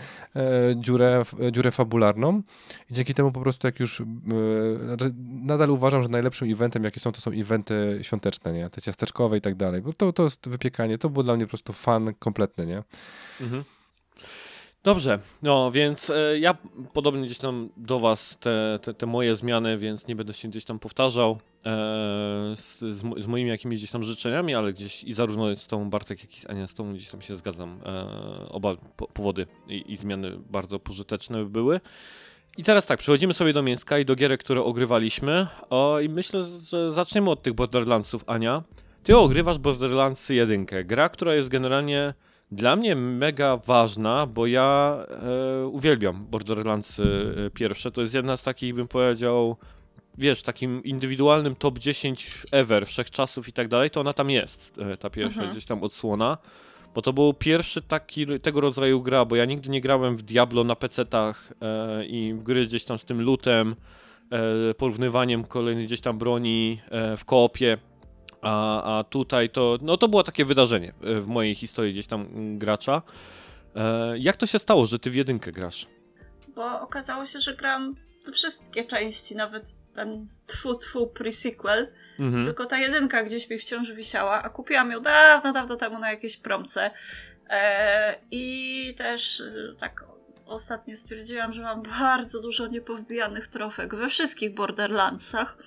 dziurę, 0.76 1.22
e, 1.48 1.52
dziurę 1.52 1.70
fabularną 1.70 2.42
i 2.90 2.94
dzięki 2.94 3.14
temu 3.14 3.32
po 3.32 3.40
prostu 3.40 3.66
jak 3.66 3.80
już 3.80 4.00
e, 4.00 4.04
nadal 5.42 5.70
uważam, 5.70 6.02
że 6.02 6.08
najlepszym 6.08 6.52
eventem, 6.52 6.84
jakie 6.84 7.00
są, 7.00 7.12
to 7.12 7.20
są 7.20 7.30
eventy 7.30 7.98
świąteczne, 8.02 8.52
nie? 8.52 8.70
te 8.70 8.82
ciasteczkowe 8.82 9.38
i 9.38 9.40
tak 9.40 9.54
dalej, 9.54 9.82
bo 9.82 9.92
to, 9.92 10.12
to 10.12 10.22
jest 10.22 10.48
wypiekanie, 10.48 10.98
to 10.98 11.10
było 11.10 11.22
dla 11.22 11.36
mnie 11.36 11.44
po 11.44 11.50
prostu 11.50 11.72
fan 11.72 12.14
kompletny, 12.18 12.66
nie? 12.66 12.82
Mhm. 13.40 13.64
Dobrze, 14.86 15.18
no 15.42 15.70
więc 15.70 16.10
e, 16.10 16.38
ja 16.38 16.54
podobnie 16.92 17.26
gdzieś 17.26 17.38
tam 17.38 17.68
do 17.76 18.00
Was 18.00 18.38
te, 18.40 18.78
te, 18.82 18.94
te 18.94 19.06
moje 19.06 19.36
zmiany, 19.36 19.78
więc 19.78 20.08
nie 20.08 20.16
będę 20.16 20.32
się 20.32 20.48
gdzieś 20.48 20.64
tam 20.64 20.78
powtarzał 20.78 21.30
e, 21.30 21.36
z, 22.56 22.78
z, 22.78 23.22
z 23.22 23.26
moimi 23.26 23.50
jakimiś 23.50 23.78
gdzieś 23.78 23.90
tam 23.90 24.04
życzeniami, 24.04 24.54
ale 24.54 24.72
gdzieś 24.72 25.04
i 25.04 25.12
zarówno 25.12 25.56
z 25.56 25.66
tą 25.66 25.90
Bartek, 25.90 26.20
jak 26.20 26.36
i 26.36 26.40
z 26.40 26.50
Ania, 26.50 26.66
z 26.66 26.74
tą 26.74 26.94
gdzieś 26.94 27.08
tam 27.08 27.22
się 27.22 27.36
zgadzam. 27.36 27.80
E, 27.86 28.48
oba 28.48 28.76
po, 28.96 29.08
powody 29.08 29.46
i, 29.68 29.92
i 29.92 29.96
zmiany 29.96 30.38
bardzo 30.50 30.78
pożyteczne 30.78 31.44
były. 31.44 31.80
I 32.56 32.64
teraz 32.64 32.86
tak, 32.86 32.98
przechodzimy 32.98 33.34
sobie 33.34 33.52
do 33.52 33.62
mięska 33.62 33.98
i 33.98 34.04
do 34.04 34.14
gierek, 34.14 34.40
które 34.40 34.64
ogrywaliśmy. 34.64 35.46
O, 35.70 36.00
I 36.00 36.08
myślę, 36.08 36.44
że 36.70 36.92
zaczniemy 36.92 37.30
od 37.30 37.42
tych 37.42 37.52
Borderlandsów, 37.52 38.24
Ania. 38.26 38.62
Ty 39.02 39.16
ogrywasz 39.16 39.58
Borderlands 39.58 40.28
1, 40.28 40.66
gra, 40.66 41.08
która 41.08 41.34
jest 41.34 41.48
generalnie 41.48 42.14
dla 42.50 42.76
mnie 42.76 42.96
mega 42.96 43.56
ważna, 43.56 44.26
bo 44.26 44.46
ja 44.46 44.96
e, 45.62 45.66
uwielbiam 45.66 46.26
Borderlands 46.26 47.00
e, 47.00 47.04
pierwsze. 47.54 47.90
To 47.90 48.00
jest 48.02 48.14
jedna 48.14 48.36
z 48.36 48.42
takich, 48.42 48.74
bym 48.74 48.88
powiedział, 48.88 49.56
wiesz, 50.18 50.42
takim 50.42 50.84
indywidualnym 50.84 51.54
top 51.54 51.78
10 51.78 52.30
ever, 52.52 52.86
wszechczasów 52.86 53.48
i 53.48 53.52
tak 53.52 53.68
dalej, 53.68 53.90
to 53.90 54.00
ona 54.00 54.12
tam 54.12 54.30
jest, 54.30 54.72
e, 54.78 54.96
ta 54.96 55.10
pierwsza 55.10 55.36
Mhm. 55.40 55.50
gdzieś 55.50 55.64
tam 55.64 55.82
odsłona. 55.82 56.38
Bo 56.94 57.02
to 57.02 57.12
był 57.12 57.34
pierwszy 57.34 57.82
taki 57.82 58.26
tego 58.40 58.60
rodzaju 58.60 59.02
gra, 59.02 59.24
bo 59.24 59.36
ja 59.36 59.44
nigdy 59.44 59.70
nie 59.70 59.80
grałem 59.80 60.16
w 60.16 60.22
Diablo 60.22 60.64
na 60.64 60.74
PC-tach 60.74 61.52
e, 61.62 62.04
i 62.06 62.34
w 62.34 62.42
gry 62.42 62.66
gdzieś 62.66 62.84
tam 62.84 62.98
z 62.98 63.04
tym 63.04 63.22
lutem, 63.22 63.76
e, 64.30 64.74
porównywaniem 64.74 65.44
kolejnych 65.44 65.86
gdzieś 65.86 66.00
tam 66.00 66.18
broni 66.18 66.80
e, 66.90 67.16
w 67.16 67.24
koopie. 67.24 67.78
A, 68.46 68.98
a 68.98 69.04
tutaj 69.04 69.50
to, 69.50 69.78
no 69.82 69.96
to 69.96 70.08
było 70.08 70.22
takie 70.22 70.44
wydarzenie 70.44 70.92
e, 71.02 71.20
w 71.20 71.26
mojej 71.26 71.54
historii 71.54 71.92
gdzieś 71.92 72.06
tam 72.06 72.20
mm, 72.20 72.58
gracza. 72.58 73.02
E, 73.76 74.18
jak 74.18 74.36
to 74.36 74.46
się 74.46 74.58
stało, 74.58 74.86
że 74.86 74.98
ty 74.98 75.10
w 75.10 75.14
jedynkę 75.14 75.52
grasz? 75.52 75.86
Bo 76.54 76.80
okazało 76.80 77.26
się, 77.26 77.40
że 77.40 77.54
gram 77.54 77.94
wszystkie 78.32 78.84
części, 78.84 79.36
nawet 79.36 79.76
ten 79.94 80.28
tfu 80.46 80.74
tfu 80.74 81.06
pre-sequel. 81.06 81.86
Mhm. 82.18 82.44
Tylko 82.44 82.66
ta 82.66 82.78
jedynka 82.78 83.24
gdzieś 83.24 83.50
mi 83.50 83.58
wciąż 83.58 83.92
wisiała, 83.92 84.42
a 84.42 84.48
kupiłam 84.48 84.90
ją 84.90 85.00
dawno, 85.00 85.52
dawno 85.52 85.76
temu 85.76 85.98
na 85.98 86.10
jakiejś 86.10 86.36
promce. 86.36 86.90
E, 87.50 88.18
I 88.30 88.94
też 88.98 89.42
tak 89.78 90.04
ostatnio 90.46 90.96
stwierdziłam, 90.96 91.52
że 91.52 91.62
mam 91.62 91.82
bardzo 91.82 92.40
dużo 92.40 92.66
niepowbijanych 92.66 93.48
trofek 93.48 93.94
we 93.94 94.08
wszystkich 94.08 94.54
Borderlandsach. 94.54 95.58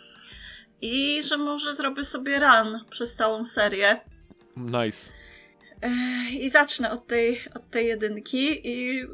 I 0.82 1.24
że 1.24 1.38
może 1.38 1.76
zrobię 1.76 2.04
sobie 2.04 2.40
run 2.40 2.86
przez 2.90 3.16
całą 3.16 3.46
serię. 3.46 4.00
Nice. 4.58 5.12
I 6.32 6.50
zacznę 6.50 6.92
od 6.92 7.08
tej, 7.08 7.42
od 7.56 7.70
tej 7.70 7.88
jedynki 7.88 8.68
i 8.68 9.06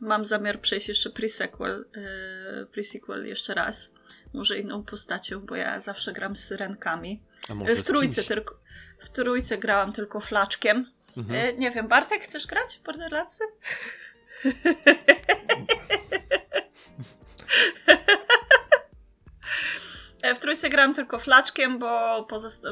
mam 0.00 0.24
zamiar 0.24 0.60
przejść 0.60 0.88
jeszcze 0.88 1.10
pre-sequel, 1.10 1.84
e, 1.94 2.64
pre-sequel 2.64 3.24
jeszcze 3.24 3.54
raz. 3.54 3.92
Może 4.34 4.58
inną 4.58 4.84
postacią, 4.84 5.40
bo 5.40 5.56
ja 5.56 5.80
zawsze 5.80 6.12
gram 6.12 6.36
z 6.36 6.44
syrenkami. 6.44 7.22
W 7.76 7.82
trójce 7.82 8.24
tylko. 8.24 8.60
W 8.98 9.08
trójce 9.08 9.58
grałam 9.58 9.92
tylko 9.92 10.20
flaczkiem. 10.20 10.90
Mhm. 11.16 11.44
E, 11.44 11.52
nie 11.52 11.70
wiem, 11.70 11.88
Bartek, 11.88 12.22
chcesz 12.22 12.46
grać 12.46 12.76
w 12.76 12.82
Borderlandsy? 12.82 13.44
E, 20.22 20.34
W 20.34 20.40
trójce 20.40 20.68
grałam 20.70 20.94
tylko 20.94 21.18
flaczkiem, 21.18 21.78
bo, 21.78 22.26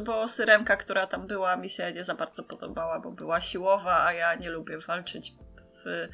bo 0.04 0.28
syrenka, 0.28 0.76
która 0.76 1.06
tam 1.06 1.26
była, 1.26 1.56
mi 1.56 1.70
się 1.70 1.92
nie 1.92 2.04
za 2.04 2.14
bardzo 2.14 2.42
podobała, 2.44 3.00
bo 3.00 3.11
była 3.12 3.40
siłowa, 3.40 4.04
a 4.04 4.12
ja 4.12 4.34
nie 4.34 4.50
lubię 4.50 4.78
walczyć 4.78 5.32
w 5.84 6.08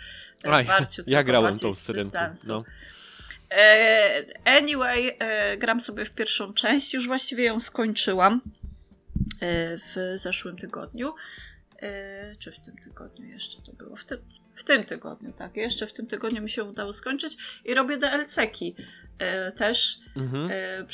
Aj, 0.49 0.65
zwarciu. 0.65 1.03
ja 1.07 1.25
grałem 1.25 1.59
tą 1.59 1.75
syrenką. 1.75 2.19
No. 2.49 2.65
E, 3.51 4.25
Anyway, 4.45 5.17
e, 5.19 5.57
gram 5.57 5.81
sobie 5.81 6.05
w 6.05 6.11
pierwszą 6.11 6.55
część, 6.55 6.95
już 6.95 7.07
właściwie 7.07 7.45
ją 7.45 7.61
skończyłam 7.61 8.41
w 9.95 10.13
zeszłym 10.17 10.57
tygodniu. 10.57 11.15
Czy 12.39 12.53
w 12.53 12.61
tym 12.61 12.77
tygodniu 12.85 13.27
jeszcze 13.27 13.63
to 13.63 13.73
było? 13.73 13.97
W 13.97 14.05
tym, 14.05 14.19
w 14.55 14.65
tym 14.65 14.85
tygodniu, 14.85 15.33
tak. 15.33 15.57
Jeszcze 15.57 15.87
w 15.87 15.93
tym 15.93 16.07
tygodniu 16.07 16.43
mi 16.43 16.51
się 16.51 16.65
udało 16.65 16.93
skończyć 16.93 17.37
i 17.65 17.75
robię 17.75 17.97
DLC-ki 17.97 18.75
e, 19.19 19.53
też. 19.53 19.99
Mhm. 20.17 20.49
E, 20.51 20.85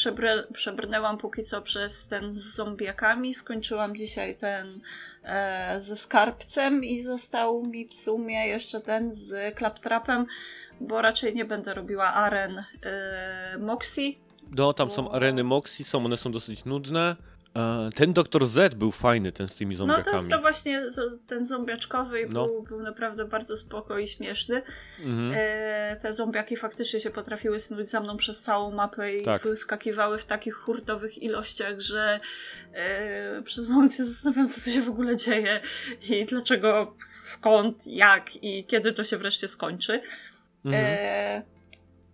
przebrnęłam 0.52 1.18
póki 1.18 1.42
co 1.42 1.62
przez 1.62 2.08
ten 2.08 2.32
z 2.32 2.54
zombiakami. 2.54 3.34
Skończyłam 3.34 3.96
dzisiaj 3.96 4.36
ten 4.36 4.80
e, 5.24 5.80
ze 5.80 5.96
skarbcem 5.96 6.84
i 6.84 7.02
został 7.02 7.66
mi 7.66 7.88
w 7.88 7.94
sumie 7.94 8.48
jeszcze 8.48 8.80
ten 8.80 9.14
z 9.14 9.54
klaptrapem, 9.56 10.26
bo 10.80 11.02
raczej 11.02 11.34
nie 11.34 11.44
będę 11.44 11.74
robiła 11.74 12.14
aren 12.14 12.64
e, 12.82 13.58
Moxie. 13.58 14.12
No, 14.56 14.72
tam 14.72 14.90
są 14.90 15.02
bo- 15.02 15.14
areny 15.14 15.44
Moxie, 15.44 15.84
są, 15.84 16.04
one 16.04 16.16
są 16.16 16.32
dosyć 16.32 16.64
nudne. 16.64 17.16
E, 17.56 17.90
Ten 17.94 18.12
Dr. 18.12 18.46
Z 18.46 18.74
był 18.74 18.92
fajny, 18.92 19.32
ten 19.32 19.48
z 19.48 19.54
tymi 19.54 19.74
No 19.74 19.78
zombiakami. 19.78 20.04
to 20.04 20.12
jest 20.12 20.30
to 20.30 20.40
właśnie 20.40 20.82
ten 21.26 21.44
zombiaczkowy 21.44 22.26
No. 22.32 22.46
był, 22.46 22.62
był 22.62 22.80
naprawdę 22.82 23.24
bardzo 23.24 23.56
spoko 23.56 23.98
i 23.98 24.08
śmieszny. 24.08 24.62
Mhm. 25.00 25.32
E, 25.34 25.96
te 25.96 26.12
zombiaki 26.12 26.56
faktycznie 26.56 27.00
się 27.00 27.10
potrafiły 27.10 27.60
snuć 27.60 27.88
za 27.88 28.00
mną 28.00 28.16
przez 28.16 28.42
całą 28.42 28.70
mapę 28.70 29.16
i 29.16 29.22
Tak. 29.22 29.42
wyskakiwały 29.42 30.18
w 30.18 30.24
takich 30.24 30.54
hurtowych 30.54 31.22
ilościach, 31.22 31.80
że 31.80 32.20
e, 32.72 33.42
przez 33.42 33.68
moment 33.68 33.94
się 33.94 34.04
zastanawiam, 34.04 34.48
co 34.48 34.60
tu 34.60 34.70
się 34.70 34.82
w 34.82 34.88
ogóle 34.88 35.16
dzieje 35.16 35.60
i 36.08 36.26
dlaczego, 36.26 36.96
skąd, 37.14 37.86
jak 37.86 38.36
i 38.44 38.64
kiedy 38.64 38.92
to 38.92 39.04
się 39.04 39.16
wreszcie 39.18 39.48
skończy. 39.48 40.00
Mhm. 40.64 40.84
E, 40.88 41.42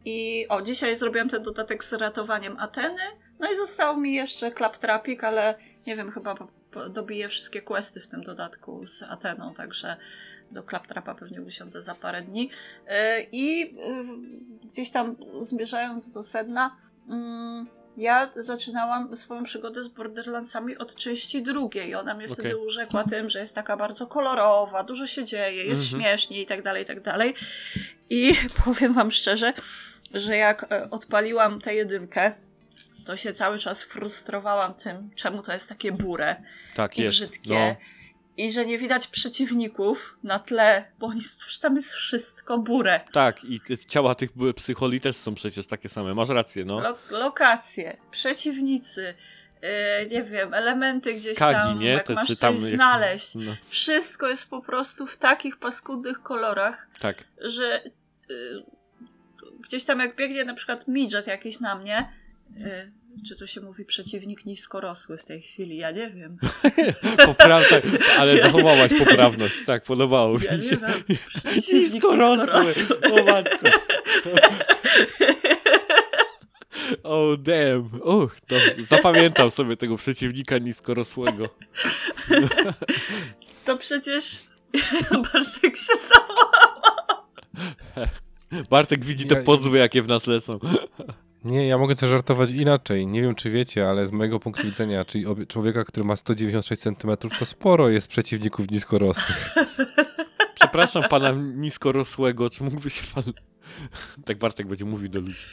I 0.04 0.46
o, 0.48 0.62
dzisiaj 0.62 0.96
zrobiłam 0.96 1.28
ten 1.28 1.42
dodatek 1.42 1.84
z 1.84 1.92
ratowaniem 1.92 2.56
Ateny. 2.60 3.02
No 3.38 3.52
i 3.52 3.56
został 3.56 4.00
mi 4.00 4.14
jeszcze 4.14 4.52
Claptrapik, 4.52 5.24
ale 5.24 5.54
nie 5.86 5.96
wiem, 5.96 6.10
chyba 6.10 6.34
dobiję 6.90 7.28
wszystkie 7.28 7.62
questy 7.62 8.00
w 8.00 8.08
tym 8.08 8.22
dodatku 8.22 8.86
z 8.86 9.02
Ateną, 9.02 9.54
także 9.54 9.96
do 10.50 10.62
Claptrapa 10.62 11.14
pewnie 11.14 11.42
usiądę 11.42 11.82
za 11.82 11.94
parę 11.94 12.22
dni. 12.22 12.50
E, 12.86 13.22
I 13.22 13.62
e, 13.62 14.04
gdzieś 14.72 14.90
tam 14.90 15.16
zmierzając 15.40 16.12
do 16.12 16.22
sedna, 16.22 16.76
mm, 17.08 17.66
ja 17.96 18.30
zaczynałam 18.36 19.16
swoją 19.16 19.42
przygodę 19.42 19.82
z 19.82 19.88
Borderlandsami 19.88 20.78
od 20.78 20.94
części 20.94 21.42
drugiej. 21.42 21.94
Ona 21.94 22.14
mnie 22.14 22.28
wtedy 22.28 22.54
Okej. 22.54 22.66
urzekła 22.66 23.04
tym, 23.04 23.28
że 23.30 23.38
jest 23.38 23.54
taka 23.54 23.76
bardzo 23.76 24.06
kolorowa, 24.06 24.84
dużo 24.84 25.06
się 25.06 25.24
dzieje, 25.24 25.64
jest 25.64 25.82
Mhm. 25.82 26.02
śmiesznie 26.02 26.42
i 26.42 26.46
tak 26.46 26.62
dalej, 26.62 26.82
i 26.82 26.86
tak 26.86 27.00
dalej. 27.00 27.34
I 28.10 28.34
powiem 28.64 28.94
wam 28.94 29.10
szczerze, 29.10 29.52
że 30.14 30.36
jak 30.36 30.72
e, 30.72 30.90
odpaliłam 30.90 31.60
tę 31.60 31.74
jedynkę, 31.74 32.32
to 33.06 33.16
się 33.16 33.32
cały 33.32 33.58
czas 33.58 33.82
frustrowałam 33.82 34.74
tym, 34.74 35.10
czemu 35.14 35.42
to 35.42 35.52
jest 35.52 35.68
takie 35.68 35.92
bure 35.92 36.42
tak 36.74 36.98
i 36.98 37.02
jest. 37.02 37.16
brzydkie. 37.16 37.54
No. 37.54 37.76
I 38.36 38.52
że 38.52 38.66
nie 38.66 38.78
widać 38.78 39.06
przeciwników 39.06 40.16
na 40.22 40.38
tle, 40.38 40.84
bo 40.98 41.10
tam 41.62 41.76
jest 41.76 41.92
wszystko 41.92 42.58
bure. 42.58 43.00
Tak, 43.12 43.44
i 43.44 43.60
ciała 43.88 44.14
tych 44.14 44.30
psycholi 44.56 45.00
też 45.00 45.16
są 45.16 45.34
przecież 45.34 45.66
takie 45.66 45.88
same. 45.88 46.14
Masz 46.14 46.28
rację, 46.28 46.64
no. 46.64 46.80
Lo- 46.80 46.96
lokacje, 47.10 47.96
przeciwnicy, 48.10 49.14
e, 49.60 50.06
nie 50.06 50.24
wiem, 50.24 50.54
elementy 50.54 51.14
gdzieś 51.14 51.36
Skagi, 51.36 51.54
tam, 51.68 51.78
nie? 51.78 51.88
jak 51.90 52.06
Te, 52.06 52.14
masz 52.14 52.26
coś 52.26 52.38
tam 52.38 52.54
się- 52.54 52.60
znaleźć. 52.60 53.34
No, 53.34 53.56
Wszystko 53.68 54.28
jest 54.28 54.46
po 54.48 54.60
prostu 54.62 55.06
w 55.06 55.16
takich 55.16 55.56
paskudnych 55.58 56.22
kolorach, 56.22 56.88
tak. 57.00 57.24
że 57.38 57.84
y, 58.30 58.62
gdzieś 59.60 59.84
tam 59.84 59.98
jak 60.00 60.16
biegnie 60.16 60.44
na 60.44 60.54
przykład 60.54 60.88
midget 60.88 61.26
jakiś 61.26 61.60
na 61.60 61.74
mnie, 61.74 62.12
czy 63.28 63.36
to 63.36 63.46
się 63.46 63.60
mówi 63.60 63.84
przeciwnik 63.84 64.44
niskorosły 64.46 65.18
w 65.18 65.24
tej 65.24 65.42
chwili, 65.42 65.76
ja 65.76 65.90
nie 65.90 66.10
wiem. 66.10 66.36
Tak, 67.38 67.82
ale 68.18 68.36
Ja- 68.36 68.42
zachowałaś 68.42 68.92
poprawność, 68.98 69.64
tak, 69.66 69.84
podobało 69.84 70.38
Ja 70.44 70.52
mi 70.52 70.58
nie 70.58 70.64
się. 70.68 70.76
wiem. 70.76 71.18
Przeciwnik 71.50 71.94
Niskorosły. 71.94 72.44
niskorosły. 72.44 73.00
O 73.12 73.24
matko. 73.24 73.68
Oh 77.02 77.36
damn. 77.38 78.00
Uch, 78.02 78.36
dobrze. 78.48 78.74
Zapamiętam 78.78 79.50
sobie 79.50 79.76
tego 79.76 79.96
przeciwnika 79.96 80.58
niskorosłego. 80.58 81.48
To 83.64 83.76
przecież 83.76 84.42
Bartek 85.32 85.76
się 85.76 85.92
załamał. 86.08 87.22
Bartek 88.70 89.04
widzi 89.04 89.26
te 89.26 89.36
pozwy, 89.36 89.78
jakie 89.78 90.02
w 90.02 90.08
nas 90.08 90.26
lecą. 90.26 90.58
Nie, 91.46 91.66
ja 91.66 91.78
mogę 91.78 91.94
zażartować 91.94 92.50
inaczej. 92.50 93.06
Nie 93.06 93.22
wiem, 93.22 93.34
czy 93.34 93.50
wiecie, 93.50 93.88
ale 93.88 94.06
z 94.06 94.12
mojego 94.12 94.40
punktu 94.40 94.66
widzenia, 94.66 95.04
czyli 95.04 95.24
człowieka, 95.48 95.84
który 95.84 96.04
ma 96.04 96.16
196 96.16 96.82
cm, 96.82 97.16
to 97.38 97.44
sporo 97.44 97.88
jest 97.88 98.08
przeciwników 98.08 98.70
niskorosłych. 98.70 99.54
Przepraszam 100.54 101.02
pana 101.08 101.30
niskorosłego, 101.32 102.50
czy 102.50 102.64
mógłby 102.64 102.90
się 102.90 103.02
pan... 103.14 103.24
Tak 104.24 104.38
Bartek 104.38 104.66
będzie 104.66 104.84
mówił 104.84 105.08
do 105.08 105.20
ludzi. 105.20 105.44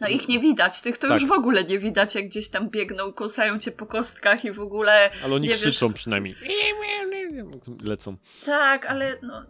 No 0.00 0.08
ich 0.08 0.28
nie 0.28 0.38
widać, 0.38 0.80
tych 0.80 0.98
to 0.98 1.08
Tak. 1.08 1.20
już 1.20 1.30
w 1.30 1.32
ogóle 1.32 1.64
nie 1.64 1.78
widać, 1.78 2.14
jak 2.14 2.26
gdzieś 2.26 2.48
tam 2.48 2.70
biegną, 2.70 3.12
kosają 3.12 3.58
cię 3.58 3.72
po 3.72 3.86
kostkach 3.86 4.44
i 4.44 4.52
w 4.52 4.60
ogóle... 4.60 5.10
Ale 5.24 5.34
oni 5.34 5.48
Nie 5.48 5.54
krzyczą 5.54 5.88
wiesz, 5.88 5.96
przynajmniej. 5.96 6.34
Lecą. 7.82 8.16
Tak, 8.44 8.86
ale 8.86 9.16
no, 9.22 9.46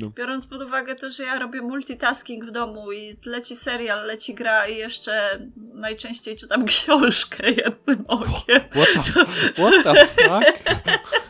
No. 0.00 0.10
biorąc 0.10 0.46
pod 0.46 0.62
uwagę 0.62 0.94
to, 0.94 1.10
że 1.10 1.22
ja 1.22 1.38
robię 1.38 1.62
multitasking 1.62 2.44
w 2.44 2.50
domu 2.50 2.92
i 2.92 3.16
leci 3.24 3.56
serial, 3.56 4.06
leci 4.06 4.34
gra 4.34 4.66
i 4.68 4.76
jeszcze 4.76 5.40
najczęściej 5.74 6.36
czytam 6.36 6.64
książkę 6.74 7.50
jednym 7.50 8.04
okiem. 8.08 8.60
What 8.70 8.88
the, 8.94 9.24
what 9.52 9.84
the 9.84 10.06
fuck? 10.06 10.64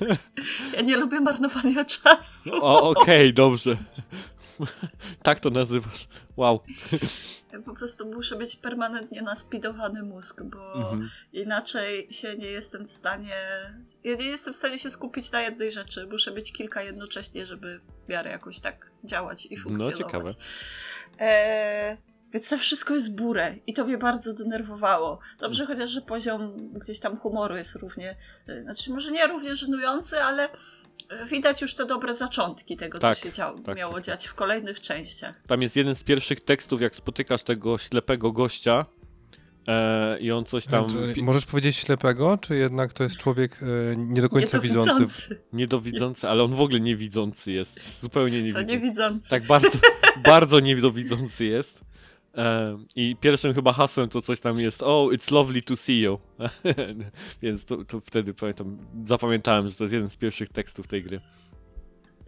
Ja 0.76 0.80
nie 0.82 0.96
lubię 0.96 1.20
marnowania 1.20 1.84
czasu. 1.84 2.50
O, 2.54 2.90
okej, 2.90 3.34
dobrze. 3.34 3.76
Tak 5.22 5.40
to 5.40 5.50
nazywasz. 5.50 6.08
Wow. 6.36 6.60
Ja 7.52 7.62
po 7.62 7.74
prostu 7.74 8.06
muszę 8.06 8.38
mieć 8.38 8.56
permanentnie 8.56 9.22
naspidowany 9.22 10.02
mózg, 10.02 10.42
bo 10.42 10.74
Mhm. 10.74 11.10
inaczej 11.32 12.12
się 12.12 12.36
nie 12.36 12.46
jestem 12.46 12.86
w 12.86 12.92
stanie. 12.92 13.36
Ja 14.04 14.16
nie 14.16 14.24
jestem 14.24 14.54
w 14.54 14.56
stanie 14.56 14.78
się 14.78 14.90
skupić 14.90 15.32
na 15.32 15.42
jednej 15.42 15.72
rzeczy. 15.72 16.06
Muszę 16.10 16.32
mieć 16.32 16.52
kilka 16.52 16.82
jednocześnie, 16.82 17.46
żeby 17.46 17.80
w 18.04 18.08
miarę 18.08 18.30
jakoś 18.30 18.60
tak 18.60 18.90
działać 19.04 19.46
i 19.46 19.56
funkcjonować. 19.56 20.00
No, 20.00 20.06
ciekawe. 20.06 20.30
E, 21.20 21.96
więc 22.32 22.48
to 22.48 22.58
wszystko 22.58 22.94
jest 22.94 23.16
burę 23.16 23.56
i 23.66 23.74
to 23.74 23.84
mnie 23.84 23.98
bardzo 23.98 24.34
denerwowało. 24.34 25.18
Dobrze, 25.40 25.66
chociaż, 25.66 25.90
że 25.90 26.02
poziom 26.02 26.72
gdzieś 26.72 27.00
tam 27.00 27.16
humoru 27.16 27.56
jest 27.56 27.76
równie, 27.76 28.16
e, 28.48 28.62
znaczy 28.62 28.90
może 28.90 29.10
nie 29.12 29.26
równie 29.26 29.56
żenujący, 29.56 30.22
ale 30.22 30.48
widać 31.30 31.62
już 31.62 31.74
te 31.74 31.86
dobre 31.86 32.14
zaczątki 32.14 32.76
tego, 32.76 32.98
Tak, 32.98 33.16
co 33.18 33.24
się 33.24 33.32
działo, 33.32 33.58
tak, 33.58 33.76
miało 33.76 33.94
tak, 33.94 34.04
tak. 34.04 34.06
dziać 34.14 34.26
w 34.26 34.34
kolejnych 34.34 34.80
częściach. 34.80 35.42
Tam 35.46 35.62
jest 35.62 35.76
jeden 35.76 35.94
z 35.94 36.02
pierwszych 36.02 36.40
tekstów, 36.40 36.80
jak 36.80 36.96
spotykasz 36.96 37.42
tego 37.42 37.78
ślepego 37.78 38.32
gościa 38.32 38.86
e, 39.68 40.18
i 40.18 40.30
on 40.32 40.44
coś 40.44 40.66
tam 40.66 40.86
Czy 41.14 41.22
możesz 41.22 41.46
powiedzieć 41.46 41.76
ślepego, 41.76 42.38
czy 42.38 42.56
jednak 42.56 42.92
to 42.92 43.04
jest 43.04 43.16
człowiek 43.16 43.60
e, 43.62 43.96
nie 43.96 44.22
do 44.22 44.28
końca 44.28 44.58
widzący? 44.58 44.88
Niedowidzący. 44.88 45.40
niedowidzący, 45.52 46.28
ale 46.28 46.42
on 46.42 46.54
w 46.54 46.60
ogóle 46.60 46.80
niewidzący 46.80 47.52
jest. 47.52 48.00
Zupełnie 48.00 48.38
To 48.38 48.42
niewidzący. 48.42 48.66
niewidzący. 48.72 49.30
Tak 49.30 49.46
bardzo, 49.46 49.78
bardzo 50.24 50.60
niedowidzący 50.60 51.44
jest. 51.44 51.80
I 52.96 53.16
pierwszym 53.16 53.54
chyba 53.54 53.72
hasłem 53.72 54.08
to 54.08 54.22
coś 54.22 54.40
tam 54.40 54.60
jest 54.60 54.82
Oh, 54.82 55.12
it's 55.12 55.32
lovely 55.32 55.62
to 55.62 55.76
see 55.76 56.00
you. 56.00 56.18
Więc 57.42 57.64
to, 57.64 57.84
to 57.84 58.00
wtedy 58.00 58.34
pamiętam, 58.34 58.78
zapamiętałem, 59.04 59.68
że 59.68 59.76
to 59.76 59.84
jest 59.84 59.94
jeden 59.94 60.10
z 60.10 60.16
pierwszych 60.16 60.48
tekstów 60.48 60.86
tej 60.86 61.02
gry. 61.02 61.20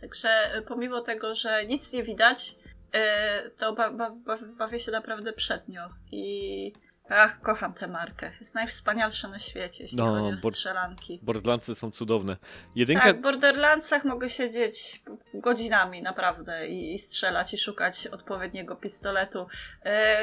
Także 0.00 0.28
e, 0.28 0.62
pomimo 0.62 1.00
tego, 1.00 1.34
że 1.34 1.66
nic 1.66 1.92
nie 1.92 2.02
widać, 2.02 2.56
e, 2.92 3.50
to 3.50 3.72
ba, 3.72 3.90
ba, 3.90 4.16
bawię 4.58 4.80
się 4.80 4.92
naprawdę 4.92 5.32
przednio. 5.32 5.80
I 6.12 6.72
Ach, 7.10 7.40
kocham 7.40 7.74
tę 7.74 7.88
markę. 7.88 8.30
Jest 8.40 8.54
najwspanialsza 8.54 9.28
na 9.28 9.38
świecie, 9.38 9.82
jeśli 9.84 9.98
No, 9.98 10.06
chodzi 10.06 10.38
o 10.38 10.40
bo- 10.42 10.50
strzelanki. 10.50 11.20
Borderlandsy 11.22 11.74
są 11.74 11.90
cudowne. 11.90 12.36
Jedynka... 12.74 13.02
Tak, 13.04 13.18
w 13.18 13.20
Borderlandsach 13.22 14.04
mogę 14.04 14.30
siedzieć 14.30 15.02
godzinami 15.34 16.02
naprawdę 16.02 16.68
i, 16.68 16.94
i 16.94 16.98
strzelać 16.98 17.54
i 17.54 17.58
szukać 17.58 18.06
odpowiedniego 18.06 18.76
pistoletu. 18.76 19.46
E, 19.84 20.18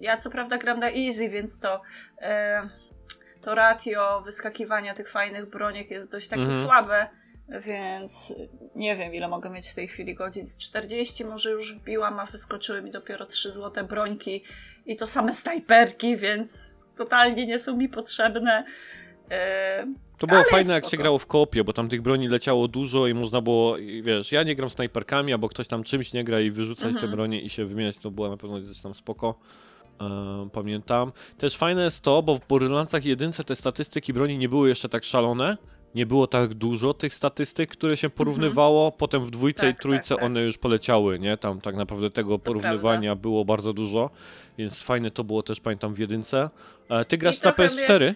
ja 0.00 0.16
co 0.16 0.30
prawda 0.30 0.58
gram 0.58 0.78
na 0.80 0.90
easy, 0.90 1.28
więc 1.28 1.60
to, 1.60 1.82
e, 2.22 2.68
to 3.42 3.54
ratio 3.54 4.20
wyskakiwania 4.24 4.94
tych 4.94 5.10
fajnych 5.10 5.50
broniek 5.50 5.90
jest 5.90 6.12
dość 6.12 6.28
takie 6.28 6.42
Mhm. 6.42 6.64
słabe, 6.64 7.08
więc 7.60 8.34
nie 8.74 8.96
wiem 8.96 9.14
ile 9.14 9.28
mogę 9.28 9.50
mieć 9.50 9.68
w 9.68 9.74
tej 9.74 9.88
chwili 9.88 10.14
godzin. 10.14 10.46
Z 10.46 10.58
40 10.58 11.24
może 11.24 11.50
już 11.50 11.74
wbiłam, 11.78 12.20
a 12.20 12.26
wyskoczyły 12.26 12.82
mi 12.82 12.90
dopiero 12.90 13.26
3 13.26 13.50
złote 13.50 13.84
brońki 13.84 14.44
i 14.88 14.96
to 14.96 15.06
same 15.06 15.34
snajperki, 15.34 16.16
więc 16.16 16.78
totalnie 16.96 17.46
nie 17.46 17.58
są 17.60 17.76
mi 17.76 17.88
potrzebne. 17.88 18.64
E, 19.30 19.86
To 20.18 20.26
było 20.26 20.40
Ale 20.40 20.50
fajne, 20.50 20.74
jak 20.74 20.84
spoko. 20.84 20.90
się 20.90 20.96
grało 20.96 21.18
w 21.18 21.26
kopie, 21.26 21.64
bo 21.64 21.72
tam 21.72 21.88
tych 21.88 22.02
broni 22.02 22.28
leciało 22.28 22.68
dużo 22.68 23.06
i 23.06 23.14
można 23.14 23.40
było, 23.40 23.76
wiesz, 24.02 24.32
ja 24.32 24.42
nie 24.42 24.54
gram 24.54 24.70
snajperkami, 24.70 25.32
albo 25.32 25.48
ktoś 25.48 25.68
tam 25.68 25.82
czymś 25.84 26.12
nie 26.12 26.24
gra 26.24 26.40
i 26.40 26.50
wyrzucać 26.50 26.82
te 26.92 27.00
Mhm. 27.00 27.12
bronie 27.12 27.40
i 27.40 27.48
się 27.50 27.64
wymieniać, 27.66 27.96
to 27.96 28.10
było 28.10 28.28
na 28.28 28.36
pewno 28.36 28.60
gdzieś 28.60 28.80
tam 28.80 28.94
spoko. 28.94 29.38
Ehm, 30.00 30.50
pamiętam. 30.50 31.12
Też 31.38 31.56
fajne 31.56 31.82
jest 31.84 32.00
to, 32.00 32.22
bo 32.22 32.34
w 32.36 32.46
Borderlandsach 32.48 33.04
jedynce 33.04 33.44
te 33.44 33.56
statystyki 33.56 34.12
broni 34.12 34.38
nie 34.38 34.48
były 34.48 34.68
jeszcze 34.68 34.88
tak 34.88 35.04
szalone. 35.04 35.56
Nie 35.98 36.06
było 36.06 36.26
tak 36.26 36.54
dużo 36.54 36.94
tych 36.94 37.14
statystyk, 37.14 37.70
które 37.70 37.96
się 37.96 38.10
porównywało. 38.10 38.92
Potem 38.92 39.24
w 39.24 39.30
dwójce 39.30 39.60
Mhm. 39.60 39.74
Tak, 39.74 39.80
i 39.80 39.82
trójce 39.82 40.08
tak, 40.08 40.18
tak. 40.18 40.24
one 40.24 40.42
już 40.42 40.58
poleciały, 40.58 41.18
nie? 41.18 41.36
Tam 41.36 41.60
tak 41.60 41.76
naprawdę 41.76 42.10
tego 42.10 42.38
porównywania 42.38 43.14
było 43.14 43.44
bardzo 43.44 43.72
dużo, 43.72 44.10
więc 44.58 44.82
fajne 44.82 45.10
to 45.10 45.24
było 45.24 45.42
też, 45.42 45.60
pamiętam, 45.60 45.94
w 45.94 45.98
jedynce. 45.98 46.50
E, 46.88 47.04
ty 47.04 47.18
grasz 47.18 47.42
na 47.42 47.52
trochę 47.52 47.70
PS4? 47.70 48.14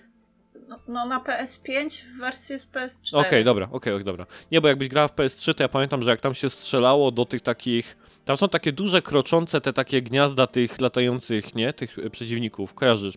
No, 0.68 0.79
no 0.88 1.07
na 1.07 1.21
PS5 1.21 2.05
w 2.05 2.21
wersji 2.21 2.59
z 2.59 2.73
PS4. 2.73 3.18
Okej, 3.18 3.45
dobra, 3.45 3.68
okej, 3.73 3.92
okej, 3.92 4.05
dobra. 4.05 4.27
Nie, 4.53 4.61
bo 4.61 4.68
jakbyś 4.68 4.88
grała 4.88 5.09
w 5.09 5.14
PS3, 5.14 5.55
to 5.55 5.62
ja 5.62 5.68
pamiętam, 5.68 6.03
że 6.03 6.11
jak 6.11 6.21
tam 6.21 6.35
się 6.35 6.51
strzelało 6.51 7.11
do 7.11 7.25
tych 7.25 7.42
takich. 7.42 7.97
Tam 8.25 8.37
są 8.37 8.49
takie 8.49 8.73
duże, 8.73 9.03
kroczące, 9.03 9.61
te 9.61 9.73
takie 9.73 10.03
gniazda 10.03 10.47
tych 10.47 10.81
latających, 10.81 11.55
nie? 11.55 11.73
Tych 11.73 11.99
e, 11.99 12.11
przeciwników. 12.11 12.75
Kojarzysz? 12.75 13.14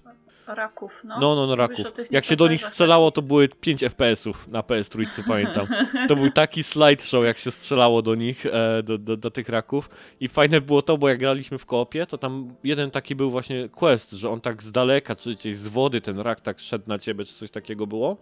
Raków, 0.47 1.01
no. 1.03 1.19
No, 1.19 1.35
no, 1.35 1.47
no, 1.47 1.55
raków. 1.55 1.85
Jak 2.11 2.25
się 2.25 2.35
do 2.35 2.47
nich 2.47 2.65
strzelało, 2.65 3.11
to 3.11 3.21
były 3.21 3.47
5 3.47 3.83
FPS-ów 3.83 4.47
na 4.47 4.61
PS3, 4.61 5.05
pamiętam. 5.27 5.67
To 6.07 6.15
był 6.15 6.31
taki 6.31 6.63
slideshow, 6.63 7.25
jak 7.25 7.37
się 7.37 7.51
strzelało 7.51 8.01
do 8.01 8.15
nich, 8.15 8.45
e, 8.45 8.83
do, 8.83 8.97
do, 8.97 9.17
do 9.17 9.31
tych 9.31 9.49
raków. 9.49 9.89
I 10.19 10.27
fajne 10.27 10.61
było 10.61 10.81
to, 10.81 10.97
bo 10.97 11.09
jak 11.09 11.19
graliśmy 11.19 11.57
w 11.57 11.65
koopie, 11.65 12.05
to 12.05 12.17
tam 12.17 12.47
jeden 12.63 12.91
taki 12.91 13.15
był 13.15 13.31
właśnie 13.31 13.69
quest, 13.69 14.11
że 14.11 14.29
on 14.29 14.41
tak 14.41 14.63
z 14.63 14.71
daleka, 14.71 15.15
czy 15.15 15.35
gdzieś 15.35 15.55
z 15.55 15.67
wody 15.67 16.01
ten 16.01 16.19
rak 16.19 16.41
tak 16.41 16.59
szedł 16.59 16.83
na 16.87 16.99
ciebie, 16.99 17.25
czy 17.25 17.33
coś 17.33 17.51
takiego 17.51 17.87
było. 17.87 18.17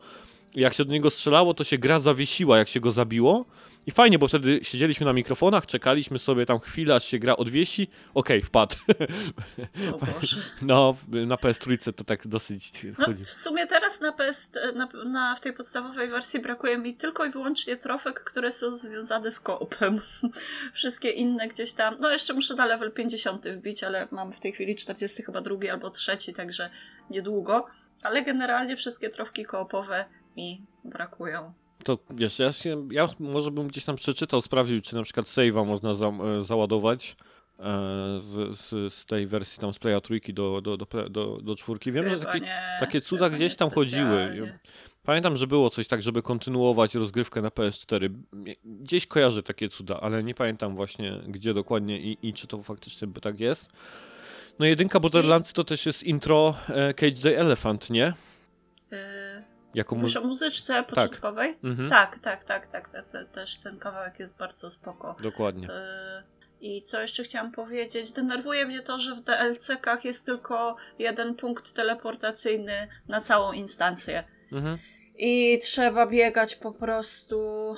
Jak 0.55 0.73
się 0.73 0.85
do 0.85 0.93
niego 0.93 1.09
strzelało, 1.09 1.53
to 1.53 1.63
się 1.63 1.77
gra 1.77 1.99
zawiesiła, 1.99 2.57
jak 2.57 2.67
się 2.67 2.79
go 2.79 2.91
zabiło. 2.91 3.45
I 3.87 3.91
fajnie, 3.91 4.19
bo 4.19 4.27
wtedy 4.27 4.59
siedzieliśmy 4.63 5.05
na 5.05 5.13
mikrofonach, 5.13 5.65
czekaliśmy 5.65 6.19
sobie 6.19 6.45
tam 6.45 6.59
chwilę, 6.59 6.95
aż 6.95 7.05
się 7.05 7.19
gra 7.19 7.35
odwiesi. 7.35 7.87
Okej, 8.13 8.41
wpadł. 8.41 8.75
O 9.93 9.97
Boże. 9.97 10.37
No, 10.61 10.95
na 11.07 11.35
PS3 11.35 11.93
to 11.93 12.03
tak 12.03 12.27
dosyć 12.27 12.83
No, 12.99 13.05
chodzi. 13.05 13.23
w 13.23 13.29
sumie 13.29 13.67
teraz 13.67 14.01
na 14.01 14.11
PS, 14.11 14.51
na, 14.75 14.89
na, 15.05 15.35
w 15.35 15.39
tej 15.39 15.53
podstawowej 15.53 16.09
wersji 16.09 16.39
brakuje 16.41 16.77
mi 16.77 16.93
tylko 16.93 17.25
i 17.25 17.29
wyłącznie 17.31 17.77
trofek, 17.77 18.19
które 18.23 18.51
są 18.51 18.75
związane 18.75 19.31
z 19.31 19.39
koopem. 19.39 20.01
Wszystkie 20.73 21.09
inne 21.09 21.47
gdzieś 21.47 21.73
tam. 21.73 21.95
No 21.99 22.11
jeszcze 22.11 22.33
muszę 22.33 22.53
na 22.55 22.65
level 22.65 22.91
50 22.91 23.47
wbić, 23.47 23.83
ale 23.83 24.07
mam 24.11 24.31
w 24.33 24.39
tej 24.39 24.51
chwili 24.51 24.75
40 24.75 25.23
chyba 25.23 25.41
drugi 25.41 25.69
albo 25.69 25.89
trzeci, 25.89 26.33
także 26.33 26.69
niedługo. 27.09 27.65
Ale 28.01 28.23
generalnie 28.23 28.75
wszystkie 28.75 29.09
trofki 29.09 29.45
koopowe 29.45 30.05
mi 30.37 30.65
brakują. 30.85 31.53
To 31.83 31.97
wiesz, 32.09 32.39
ja, 32.39 32.51
się, 32.51 32.87
ja 32.91 33.09
może 33.19 33.51
bym 33.51 33.67
gdzieś 33.67 33.85
tam 33.85 33.95
przeczytał, 33.95 34.41
sprawdził, 34.41 34.81
czy 34.81 34.95
na 34.95 35.03
przykład 35.03 35.25
save'a 35.25 35.65
można 35.65 35.93
za, 35.93 36.07
e, 36.07 36.43
załadować 36.43 37.15
e, 37.59 37.63
z, 38.19 38.57
z, 38.57 38.93
z 38.93 39.05
tej 39.05 39.27
wersji 39.27 39.61
tam 39.61 39.73
z 39.73 39.79
Playa 39.79 40.01
trójki 40.01 40.33
do, 40.33 40.61
do, 40.61 40.77
do, 40.77 41.09
do, 41.09 41.37
do 41.41 41.55
czwórki. 41.55 41.91
Wiem, 41.91 42.09
że 42.09 42.19
Chyba 42.19 42.31
takie, 42.31 42.45
nie, 42.45 42.77
takie 42.79 43.01
cuda 43.01 43.29
gdzieś 43.29 43.57
tam 43.57 43.69
chodziły. 43.69 44.51
Pamiętam, 45.03 45.37
że 45.37 45.47
było 45.47 45.69
coś 45.69 45.87
tak, 45.87 46.01
żeby 46.01 46.21
kontynuować 46.21 46.95
rozgrywkę 46.95 47.41
na 47.41 47.49
PS4. 47.49 48.09
Gdzieś 48.65 49.07
kojarzę 49.07 49.43
takie 49.43 49.69
cuda, 49.69 49.99
ale 50.01 50.23
nie 50.23 50.33
pamiętam 50.33 50.75
właśnie 50.75 51.19
gdzie 51.27 51.53
dokładnie 51.53 51.99
i, 51.99 52.17
i 52.21 52.33
czy 52.33 52.47
to 52.47 52.63
faktycznie 52.63 53.07
by 53.07 53.21
tak 53.21 53.39
jest. 53.39 53.69
No 54.59 54.65
jedynka 54.65 54.99
Borderlands 54.99 55.53
to 55.53 55.63
też 55.63 55.85
jest 55.85 56.03
intro 56.03 56.55
e, 56.69 56.93
Cage 56.93 57.21
the 57.21 57.37
Elephant, 57.37 57.89
nie? 57.89 58.13
Jako 59.73 59.95
mu... 59.95 60.07
O 60.19 60.27
muzyczce 60.27 60.83
początkowej? 60.83 61.57
Mhm, 61.63 61.89
Tak, 61.89 62.19
tak, 62.19 62.43
tak, 62.43 62.67
tak. 62.67 62.89
Te, 62.89 63.03
te, 63.03 63.25
też 63.25 63.57
ten 63.57 63.79
kawałek 63.79 64.19
jest 64.19 64.38
bardzo 64.38 64.69
spoko. 64.69 65.15
Dokładnie. 65.23 65.67
Yy, 65.67 66.23
I 66.62 66.81
co 66.81 67.01
jeszcze 67.01 67.23
chciałam 67.23 67.51
powiedzieć? 67.51 68.12
Denerwuje 68.12 68.65
mnie 68.65 68.81
to, 68.81 68.99
że 68.99 69.15
w 69.15 69.21
DLC-kach 69.21 70.05
jest 70.05 70.25
tylko 70.25 70.75
jeden 70.99 71.36
punkt 71.36 71.73
teleportacyjny 71.73 72.88
na 73.07 73.21
całą 73.21 73.51
instancję. 73.51 74.23
Mhm. 74.51 74.77
I 75.15 75.59
trzeba 75.62 76.07
biegać 76.07 76.55
po 76.55 76.71
prostu 76.71 77.73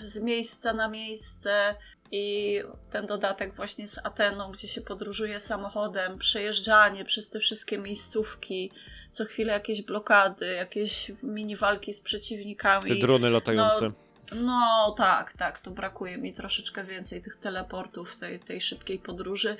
yy, 0.00 0.06
z 0.06 0.20
miejsca 0.20 0.72
na 0.72 0.88
miejsce. 0.88 1.74
I 2.12 2.60
ten 2.90 3.06
dodatek 3.06 3.54
właśnie 3.54 3.88
z 3.88 3.98
Ateną, 4.06 4.52
gdzie 4.52 4.68
się 4.68 4.80
podróżuje 4.80 5.40
samochodem, 5.40 6.18
przejeżdżanie 6.18 7.04
przez 7.04 7.30
te 7.30 7.38
wszystkie 7.38 7.78
miejscówki, 7.78 8.72
co 9.10 9.24
chwilę 9.24 9.52
jakieś 9.52 9.82
blokady, 9.82 10.54
jakieś 10.54 11.12
mini 11.22 11.56
walki 11.56 11.92
z 11.94 12.00
przeciwnikami. 12.00 12.88
Te 12.88 12.94
drony 12.94 13.30
latające. 13.30 13.92
No 14.32 14.94
tak, 14.98 15.32
tak, 15.32 15.58
to 15.58 15.70
brakuje 15.70 16.18
mi 16.18 16.32
troszeczkę 16.32 16.84
więcej 16.84 17.22
tych 17.22 17.36
teleportów, 17.36 18.16
tej, 18.16 18.40
tej 18.40 18.60
szybkiej 18.60 18.98
podróży. 18.98 19.56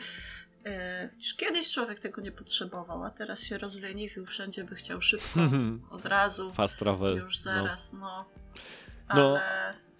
Yy, 0.64 0.72
kiedyś 1.36 1.72
człowiek 1.72 2.00
tego 2.00 2.22
nie 2.22 2.32
potrzebował, 2.32 3.04
a 3.04 3.10
teraz 3.10 3.42
się 3.42 3.58
rozleniwił, 3.58 4.26
wszędzie 4.26 4.64
by 4.64 4.74
chciał 4.74 5.00
szybko, 5.00 5.40
od 5.90 6.06
razu, 6.06 6.52
Fast 6.52 6.78
travel. 6.78 7.16
już 7.16 7.36
no. 7.36 7.42
zaraz, 7.42 7.92
no. 7.92 8.24
No. 9.14 9.38
Ale 9.38 9.40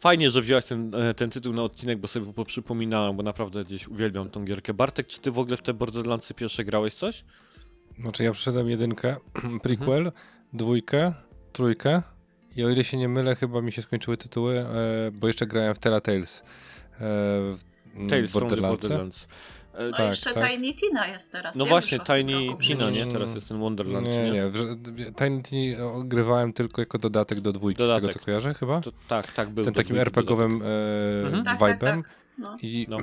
Fajnie, 0.01 0.31
że 0.31 0.43
wziąłeś 0.43 0.65
ten, 0.65 0.95
e, 0.95 1.15
ten 1.15 1.31
tytuł 1.31 1.53
na 1.53 1.63
odcinek, 1.63 1.99
bo 1.99 2.09
sobie 2.09 2.33
poprzypominałem, 2.33 3.17
bo 3.17 3.23
naprawdę 3.23 3.65
gdzieś 3.65 3.89
uwielbiam 3.89 4.31
tą 4.31 4.45
gierkę. 4.45 4.75
Bartek, 4.75 5.07
czy 5.07 5.21
ty 5.21 5.31
w 5.31 5.39
ogóle 5.39 5.57
w 5.57 5.63
te 5.63 5.75
Borderlandsy 5.75 6.35
pierwsze 6.35 6.65
grałeś 6.65 6.95
coś? 6.95 7.25
Znaczy 8.03 8.25
ja 8.25 8.33
przyszedłem 8.33 8.69
jedynkę, 8.71 9.17
prequel, 9.63 10.13
dwójkę, 10.53 11.13
trójkę 11.53 12.03
i 12.57 12.65
o 12.65 12.69
ile 12.71 12.85
się 12.85 12.97
nie 12.97 13.09
mylę, 13.09 13.37
chyba 13.37 13.63
mi 13.63 13.73
się 13.73 13.83
skończyły 13.83 14.17
tytuły, 14.17 14.59
e, 14.59 15.11
bo 15.13 15.27
jeszcze 15.27 15.47
grałem 15.47 15.75
w 15.75 15.79
Terra 15.79 16.01
Tales. 16.01 16.41
E, 16.41 16.99
w 17.01 17.59
mm, 17.95 18.09
Tales 18.09 18.31
from 18.33 18.43
the 18.43 18.57
Borderlandsy. 18.57 18.89
Borderlands. 18.89 19.29
E, 19.75 19.85
no 19.91 19.97
tak, 19.97 20.07
jeszcze 20.07 20.35
tak. 20.35 20.51
Tiny 20.51 20.75
Tina 20.75 21.07
jest 21.07 21.33
teraz. 21.33 21.57
No 21.57 21.65
nie? 21.65 21.71
właśnie, 21.71 21.99
Tiny 22.01 22.57
Tina, 22.61 22.91
nie? 22.91 23.07
Teraz 23.07 23.35
jest 23.35 23.49
ten 23.49 23.59
Wonderland, 23.61 24.07
Nie, 24.07 24.25
nie? 24.25 24.31
nie, 24.31 25.13
Tiny 25.19 25.43
Tina 25.43 25.85
ogrywałem 25.85 26.53
tylko 26.53 26.83
jako 26.83 26.99
dodatek 26.99 27.41
do 27.41 27.53
dwójki, 27.53 27.77
z 27.85 27.87
Dodatek. 27.89 28.03
tego 28.09 28.19
co 28.19 28.25
kojarzę 28.25 28.55
chyba. 28.55 28.81
To, 28.81 28.93
tak, 29.09 29.33
tak, 29.33 29.49
był. 29.51 29.65
z 29.65 29.67
tym 29.67 29.75
takim 29.75 29.97
RPG-owym 29.99 30.63
e, 30.63 31.27
Mhm. 31.27 31.45
Tak, 31.45 31.59
tak, 31.59 31.73
vibem. 31.75 32.03
tak. 32.03 32.20
No. 32.41 32.57
I 32.63 32.87
No. 32.89 32.99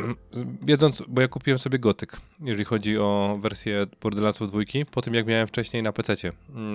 wiedząc, 0.62 1.04
bo 1.08 1.22
ja 1.22 1.28
kupiłem 1.28 1.60
sobie 1.60 1.80
gotyk, 1.80 2.18
jeżeli 2.42 2.66
chodzi 2.66 2.98
o 2.98 3.40
wersję 3.42 3.88
Borderlandsów 4.02 4.48
dwójki, 4.48 4.86
po 4.86 5.02
tym 5.02 5.14
jak 5.14 5.28
miałem 5.28 5.48
wcześniej 5.48 5.84
na 5.84 5.92
PC, 5.94 6.32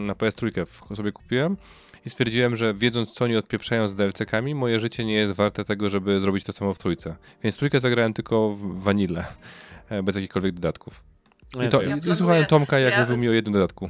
na 0.07 0.13
PS3 0.15 0.67
w- 0.67 0.97
sobie 0.97 1.13
kupiłem 1.13 1.57
i 2.07 2.11
stwierdziłem, 2.11 2.57
że 2.57 2.75
wiedząc 2.75 3.11
co 3.11 3.25
oni 3.25 3.37
odpieprzają 3.37 3.89
z 3.89 3.95
DLC-kami, 3.95 4.55
moje 4.55 4.81
życie 4.81 5.05
nie 5.05 5.15
jest 5.15 5.33
warte 5.33 5.65
tego, 5.65 5.89
żeby 5.89 6.21
zrobić 6.21 6.45
to 6.45 6.53
samo 6.53 6.75
w 6.75 6.79
trójce. 6.79 7.17
Więc 7.43 7.57
w 7.57 7.59
trójkę 7.59 7.81
zagrałem 7.81 8.13
tylko 8.15 8.51
w 8.55 8.83
vanillę, 8.83 9.25
e, 9.91 10.03
bez 10.03 10.17
jakichkolwiek 10.17 10.55
dodatków. 10.55 11.03
No 11.55 11.65
I, 11.65 11.69
to, 11.69 11.83
ja 11.83 11.87
i, 11.87 11.91
Ja 11.91 11.97
i 11.97 12.01
planuję- 12.01 12.15
słuchałem 12.17 12.47
Tomka, 12.47 12.79
jak 12.79 12.93
ja- 12.95 13.01
mówił 13.01 13.17
mi 13.17 13.29
o 13.29 13.33
jednym 13.33 13.53
dodatku. 13.53 13.89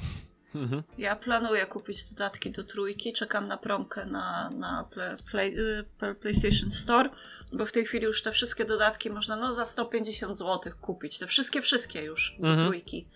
Mhm. 0.55 0.83
Ja 0.99 1.17
planuję 1.17 1.67
kupić 1.67 2.05
dodatki 2.11 2.51
do 2.51 2.65
trójki, 2.65 3.13
czekam 3.13 3.49
na 3.49 3.57
promkę 3.57 4.07
na, 4.07 4.51
na 4.51 4.85
play, 4.91 5.17
play, 5.31 5.59
y, 5.59 5.85
play, 5.99 6.15
PlayStation 6.15 6.71
Store, 6.71 7.11
bo 7.53 7.67
w 7.67 7.73
tej 7.73 7.85
chwili 7.85 8.05
już 8.05 8.23
te 8.23 8.33
wszystkie 8.33 8.65
dodatki 8.65 9.11
można 9.11 9.37
no 9.37 9.53
za 9.53 9.65
150 9.65 10.39
zł 10.39 10.73
kupić. 10.81 11.19
Te 11.19 11.27
wszystkie, 11.27 11.63
wszystkie 11.63 12.03
już 12.03 12.37
do 12.39 12.49
Mhm. 12.49 12.67
trójki. 12.67 13.09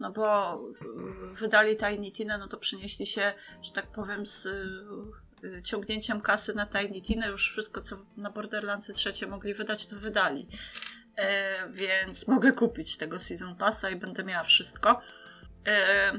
No 0.00 0.12
bo 0.12 0.58
wydali 1.34 1.76
Tiny 1.76 2.10
Tina, 2.12 2.38
no 2.38 2.48
to 2.48 2.56
przynieśli 2.56 3.06
się, 3.06 3.32
że 3.62 3.72
tak 3.72 3.86
powiem, 3.86 4.26
z 4.26 4.46
y, 4.46 5.62
ciągnięciem 5.64 6.20
kasy 6.20 6.54
na 6.54 6.66
Tiny 6.66 7.00
Tina. 7.00 7.26
Już 7.26 7.50
wszystko, 7.50 7.80
co 7.80 7.96
na 8.16 8.30
Borderlandsy 8.30 8.92
trzecie 8.92 9.26
mogli 9.26 9.54
wydać, 9.54 9.86
to 9.86 9.96
wydali. 9.96 10.48
E, 11.16 11.68
więc 11.72 12.28
mogę 12.28 12.52
kupić 12.52 12.96
tego 12.96 13.18
Season 13.18 13.56
Passa 13.56 13.90
i 13.90 13.96
będę 13.96 14.24
miała 14.24 14.44
wszystko. 14.44 15.00
E, 15.66 16.12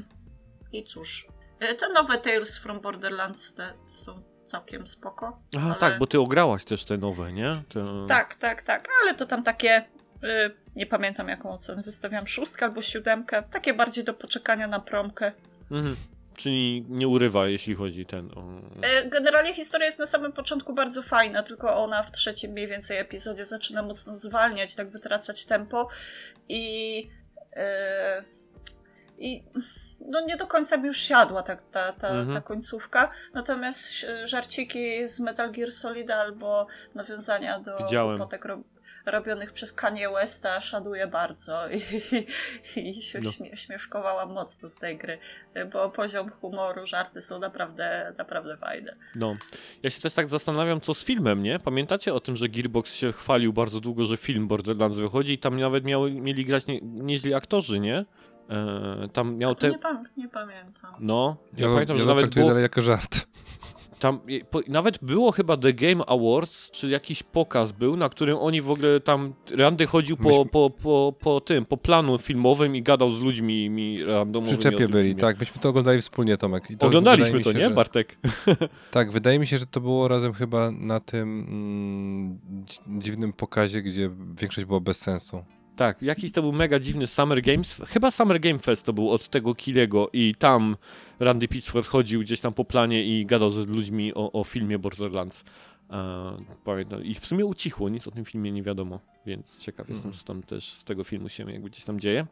I 0.74 0.84
cóż, 0.84 1.26
e, 1.60 1.74
te 1.74 1.88
nowe 1.88 2.18
Tales 2.18 2.58
from 2.58 2.80
Borderlands 2.80 3.54
te 3.54 3.72
są 3.92 4.22
całkiem 4.44 4.86
spoko. 4.86 5.40
Aha, 5.56 5.66
ale- 5.66 5.74
tak, 5.78 5.98
bo 5.98 6.06
ty 6.06 6.20
ograłaś 6.20 6.64
też 6.64 6.84
te 6.84 6.98
nowe, 6.98 7.32
nie? 7.32 7.62
Te... 7.68 8.06
Tak, 8.08 8.34
tak, 8.34 8.62
tak, 8.62 8.88
ale 9.02 9.14
to 9.14 9.26
tam 9.26 9.42
takie 9.42 9.84
y, 10.24 10.64
Nie 10.76 10.86
pamiętam 10.86 11.28
jaką 11.28 11.50
ocenę 11.52 11.82
wystawiam, 11.82 12.26
szóstkę 12.26 12.64
albo 12.64 12.82
siódemkę. 12.82 13.42
Takie 13.50 13.74
bardziej 13.74 14.04
do 14.04 14.14
poczekania 14.14 14.66
na 14.66 14.80
promkę. 14.80 15.32
Mhm. 15.70 15.96
Czyli 16.36 16.84
nie 16.88 17.08
urywa, 17.08 17.46
jeśli 17.46 17.74
chodzi 17.74 18.06
ten 18.06 18.30
o... 18.30 18.60
E, 18.82 19.08
Generalnie 19.08 19.54
historia 19.54 19.86
jest 19.86 19.98
na 19.98 20.06
samym 20.06 20.32
początku 20.32 20.74
bardzo 20.74 21.02
fajna, 21.02 21.42
tylko 21.42 21.76
ona 21.76 22.02
w 22.02 22.12
trzecim 22.12 22.52
mniej 22.52 22.66
więcej 22.66 22.98
epizodzie 22.98 23.44
zaczyna 23.44 23.82
mocno 23.82 24.14
zwalniać, 24.14 24.74
tak 24.74 24.90
wytracać 24.90 25.44
tempo 25.44 25.88
i, 26.48 27.08
e, 27.56 28.24
i 29.18 29.44
no 30.04 30.20
nie 30.20 30.36
do 30.36 30.46
końca 30.46 30.76
mi 30.76 30.86
już 30.86 30.98
siadła 30.98 31.42
ta, 31.42 31.56
ta, 31.56 31.92
ta, 31.92 32.08
Mhm. 32.08 32.32
ta 32.34 32.40
końcówka. 32.40 33.10
Natomiast 33.34 34.04
e, 34.04 34.28
żarciki 34.28 35.06
z 35.08 35.20
Metal 35.20 35.52
Gear 35.52 35.72
Solid 35.72 36.10
albo 36.10 36.66
nawiązania 36.94 37.60
do 37.60 37.76
Widziałem. 37.78 38.16
głupotek 38.16 38.44
robionych 39.06 39.52
przez 39.52 39.72
Kanye 39.72 40.08
Westa 40.10 40.60
szanuję 40.60 41.06
bardzo 41.06 41.68
i, 41.68 41.82
i, 42.80 42.98
i 42.98 43.02
się 43.02 43.20
No. 43.20 43.30
śmie, 43.30 43.56
śmieszkowałam 43.56 44.32
mocno 44.32 44.68
z 44.68 44.76
tej 44.78 44.98
gry, 44.98 45.18
bo 45.72 45.90
poziom 45.90 46.30
humoru, 46.30 46.86
żarty 46.86 47.22
są 47.22 47.38
naprawdę, 47.38 48.14
naprawdę 48.18 48.56
fajne. 48.56 48.96
No. 49.14 49.36
Ja 49.82 49.90
się 49.90 50.00
też 50.00 50.14
tak 50.14 50.28
zastanawiam, 50.28 50.80
co 50.80 50.94
z 50.94 51.04
filmem, 51.04 51.42
nie? 51.42 51.58
Pamiętacie 51.58 52.14
o 52.14 52.20
tym, 52.20 52.36
że 52.36 52.48
Gearbox 52.48 52.94
się 52.94 53.12
chwalił 53.12 53.52
bardzo 53.52 53.80
długo, 53.80 54.04
że 54.04 54.16
film 54.16 54.48
Borderlands 54.48 54.96
wychodzi 54.98 55.32
i 55.32 55.38
tam 55.38 55.60
nawet 55.60 55.84
mieli 56.10 56.44
grać 56.44 56.66
nie, 56.66 56.80
nieźli 56.82 57.34
aktorzy, 57.34 57.80
nie? 57.80 58.04
E, 58.50 59.08
tam 59.12 59.36
miał 59.36 59.54
te... 59.54 59.70
nie, 59.70 59.78
pam- 59.78 60.04
nie 60.16 60.28
pamiętam. 60.28 60.92
No, 61.00 61.36
ja, 61.58 61.66
Ja, 61.66 61.72
pamiętam, 61.72 61.96
ja 61.96 62.00
że 62.02 62.06
to 62.08 62.14
nawet 62.14 62.34
było, 62.34 62.48
dalej 62.48 62.62
jako 62.62 62.80
żart. 62.80 63.26
tam, 64.00 64.20
po, 64.50 64.60
nawet 64.68 64.98
było 65.04 65.32
chyba 65.32 65.56
The 65.56 65.72
Game 65.72 66.06
Awards, 66.06 66.70
czy 66.70 66.88
jakiś 66.88 67.22
pokaz 67.22 67.72
był, 67.72 67.96
na 67.96 68.08
którym 68.08 68.36
oni 68.38 68.62
w 68.62 68.70
ogóle 68.70 69.00
tam, 69.00 69.34
Randy 69.56 69.86
chodził 69.86 70.16
po, 70.16 70.28
Myśmy- 70.28 70.46
po, 70.46 70.70
po, 70.70 71.14
po 71.20 71.40
tym, 71.40 71.66
po 71.66 71.76
planu 71.76 72.18
filmowym 72.18 72.76
i 72.76 72.82
gadał 72.82 73.12
z 73.12 73.20
ludźmi 73.20 73.70
mi 73.70 74.04
randomowymi. 74.04 74.58
Przy 74.58 74.68
o 74.68 74.70
czepie 74.72 74.78
tym 74.84 74.90
byli, 74.90 75.08
filmie. 75.08 75.20
tak. 75.20 75.40
Myśmy 75.40 75.60
to 75.60 75.68
oglądali 75.68 76.00
wspólnie, 76.00 76.36
Tomek. 76.36 76.70
I 76.70 76.76
to 76.76 76.86
Oglądaliśmy 76.86 77.40
to, 77.40 77.52
się, 77.52 77.58
nie, 77.58 77.68
że- 77.68 77.74
Bartek? 77.74 78.18
Tak, 78.90 79.12
wydaje 79.12 79.38
mi 79.38 79.46
się, 79.46 79.58
że 79.58 79.66
to 79.66 79.80
było 79.80 80.08
razem 80.08 80.32
chyba 80.32 80.70
na 80.70 81.00
tym 81.00 81.46
mm, 81.48 82.38
dzi- 82.64 82.80
dziwnym 83.02 83.32
pokazie, 83.32 83.82
gdzie 83.82 84.10
większość 84.40 84.64
była 84.66 84.80
bez 84.80 84.98
sensu. 85.00 85.44
Tak, 85.76 86.02
jakiś 86.02 86.32
to 86.32 86.42
był 86.42 86.52
mega 86.52 86.78
dziwny 86.78 87.06
Summer 87.06 87.42
Games. 87.42 87.76
Chyba 87.88 88.10
Summer 88.10 88.40
Game 88.40 88.58
Fest 88.58 88.86
to 88.86 88.92
był 88.92 89.10
od 89.10 89.28
tego 89.28 89.54
Kiliego 89.54 90.08
i 90.12 90.34
tam 90.34 90.76
Randy 91.20 91.48
Pitchford 91.48 91.86
chodził 91.88 92.20
gdzieś 92.20 92.40
tam 92.40 92.54
po 92.54 92.64
planie 92.64 93.04
i 93.04 93.26
gadał 93.26 93.50
z 93.50 93.56
ludźmi 93.68 94.14
o, 94.14 94.32
o 94.32 94.44
filmie 94.44 94.78
Borderlands. 94.78 95.44
E, 95.90 96.36
pamiętam. 96.64 97.04
I 97.04 97.14
w 97.14 97.26
sumie 97.26 97.44
ucichło, 97.46 97.88
nic 97.88 98.08
o 98.08 98.10
tym 98.10 98.24
filmie 98.24 98.52
nie 98.52 98.62
wiadomo, 98.62 99.00
więc 99.26 99.62
ciekaw 99.62 99.88
jestem, 99.88 100.06
Mhm. 100.06 100.20
co 100.20 100.26
tam 100.26 100.42
też 100.42 100.64
z 100.64 100.84
tego 100.84 101.04
filmu 101.04 101.28
się 101.28 101.50
jakby 101.52 101.70
gdzieś 101.70 101.84
tam 101.84 102.00
dzieje. 102.00 102.26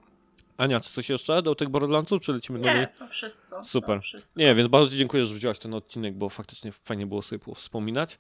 Ania, 0.57 0.81
czy 0.81 0.93
coś 0.93 1.11
jeszcze 1.11 1.43
do 1.43 1.55
tych 1.55 1.69
Borderlandsów, 1.69 2.23
czy 2.23 2.33
lecimy 2.33 2.59
dalej? 2.59 2.81
Nie, 2.81 2.87
to 2.87 3.07
wszystko. 3.09 3.65
Super. 3.65 3.97
To 3.99 4.03
wszystko. 4.03 4.41
Nie, 4.41 4.55
więc 4.55 4.69
bardzo 4.71 4.91
Ci 4.91 4.97
dziękuję, 4.97 5.25
że 5.25 5.35
wziąłeś 5.35 5.59
ten 5.59 5.75
odcinek, 5.75 6.15
bo 6.15 6.29
faktycznie 6.29 6.73
fajnie 6.73 7.07
było 7.07 7.23
sobie 7.23 7.55
wspominać. 7.55 8.19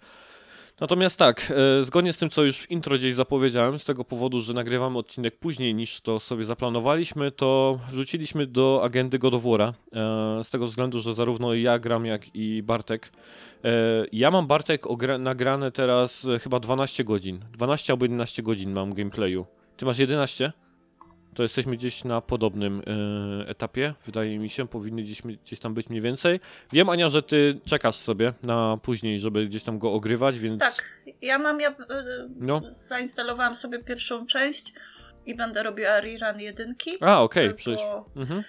Natomiast 0.82 1.18
tak, 1.18 1.52
e, 1.80 1.84
zgodnie 1.84 2.12
z 2.12 2.16
tym, 2.16 2.30
co 2.30 2.44
już 2.44 2.58
w 2.58 2.70
intro 2.70 2.96
gdzieś 2.96 3.14
zapowiedziałem, 3.14 3.78
z 3.78 3.84
tego 3.84 4.04
powodu, 4.04 4.40
że 4.40 4.52
nagrywamy 4.52 4.98
odcinek 4.98 5.38
później 5.38 5.74
niż 5.74 6.00
to 6.00 6.20
sobie 6.20 6.44
zaplanowaliśmy, 6.44 7.30
to 7.30 7.78
wrzuciliśmy 7.90 8.46
do 8.46 8.80
agendy 8.84 9.18
God 9.18 9.34
of 9.34 9.44
e, 9.44 9.74
z 10.44 10.50
tego 10.50 10.66
względu, 10.66 11.00
że 11.00 11.14
zarówno 11.14 11.54
ja 11.54 11.78
gram, 11.78 12.06
jak 12.06 12.34
i 12.34 12.62
Bartek. 12.62 13.12
E, 13.64 13.70
ja 14.12 14.30
mam 14.30 14.46
Bartek 14.46 14.86
nagrane 15.18 15.72
teraz 15.72 16.26
chyba 16.42 16.60
12 16.60 17.04
godzin. 17.04 17.40
12 17.52 17.92
albo 17.92 18.04
11 18.04 18.42
godzin 18.42 18.72
mam 18.72 18.94
gameplayu. 18.94 19.46
Ty 19.76 19.84
masz 19.84 19.98
11? 19.98 20.52
To 21.34 21.42
jesteśmy 21.42 21.76
gdzieś 21.76 22.04
na 22.04 22.20
podobnym 22.20 22.82
e, 23.42 23.48
etapie, 23.48 23.94
wydaje 24.06 24.38
mi 24.38 24.50
się, 24.50 24.68
powinny 24.68 25.02
gdzieś, 25.02 25.22
gdzieś 25.22 25.58
tam 25.60 25.74
być 25.74 25.88
mniej 25.88 26.00
więcej. 26.02 26.40
Wiem, 26.72 26.88
Ania, 26.88 27.08
że 27.08 27.22
ty 27.22 27.60
czekasz 27.64 27.96
sobie 27.96 28.32
na 28.42 28.78
później, 28.82 29.20
żeby 29.20 29.46
gdzieś 29.46 29.62
tam 29.62 29.78
go 29.78 29.92
ogrywać, 29.92 30.38
więc... 30.38 30.60
Tak, 30.60 30.84
ja 31.22 31.38
mam, 31.38 31.60
ja 31.60 31.70
y, 31.70 31.74
No. 32.36 32.60
zainstalowałam 32.66 33.54
sobie 33.54 33.78
pierwszą 33.78 34.26
część 34.26 34.72
i 35.26 35.34
będę 35.34 35.62
robiła 35.62 36.00
rerun 36.00 36.40
jedynki. 36.40 36.90
A, 37.00 37.22
okej, 37.22 37.48
bo- 37.48 37.54
przecież... 37.54 37.80
Mhm. 38.16 38.42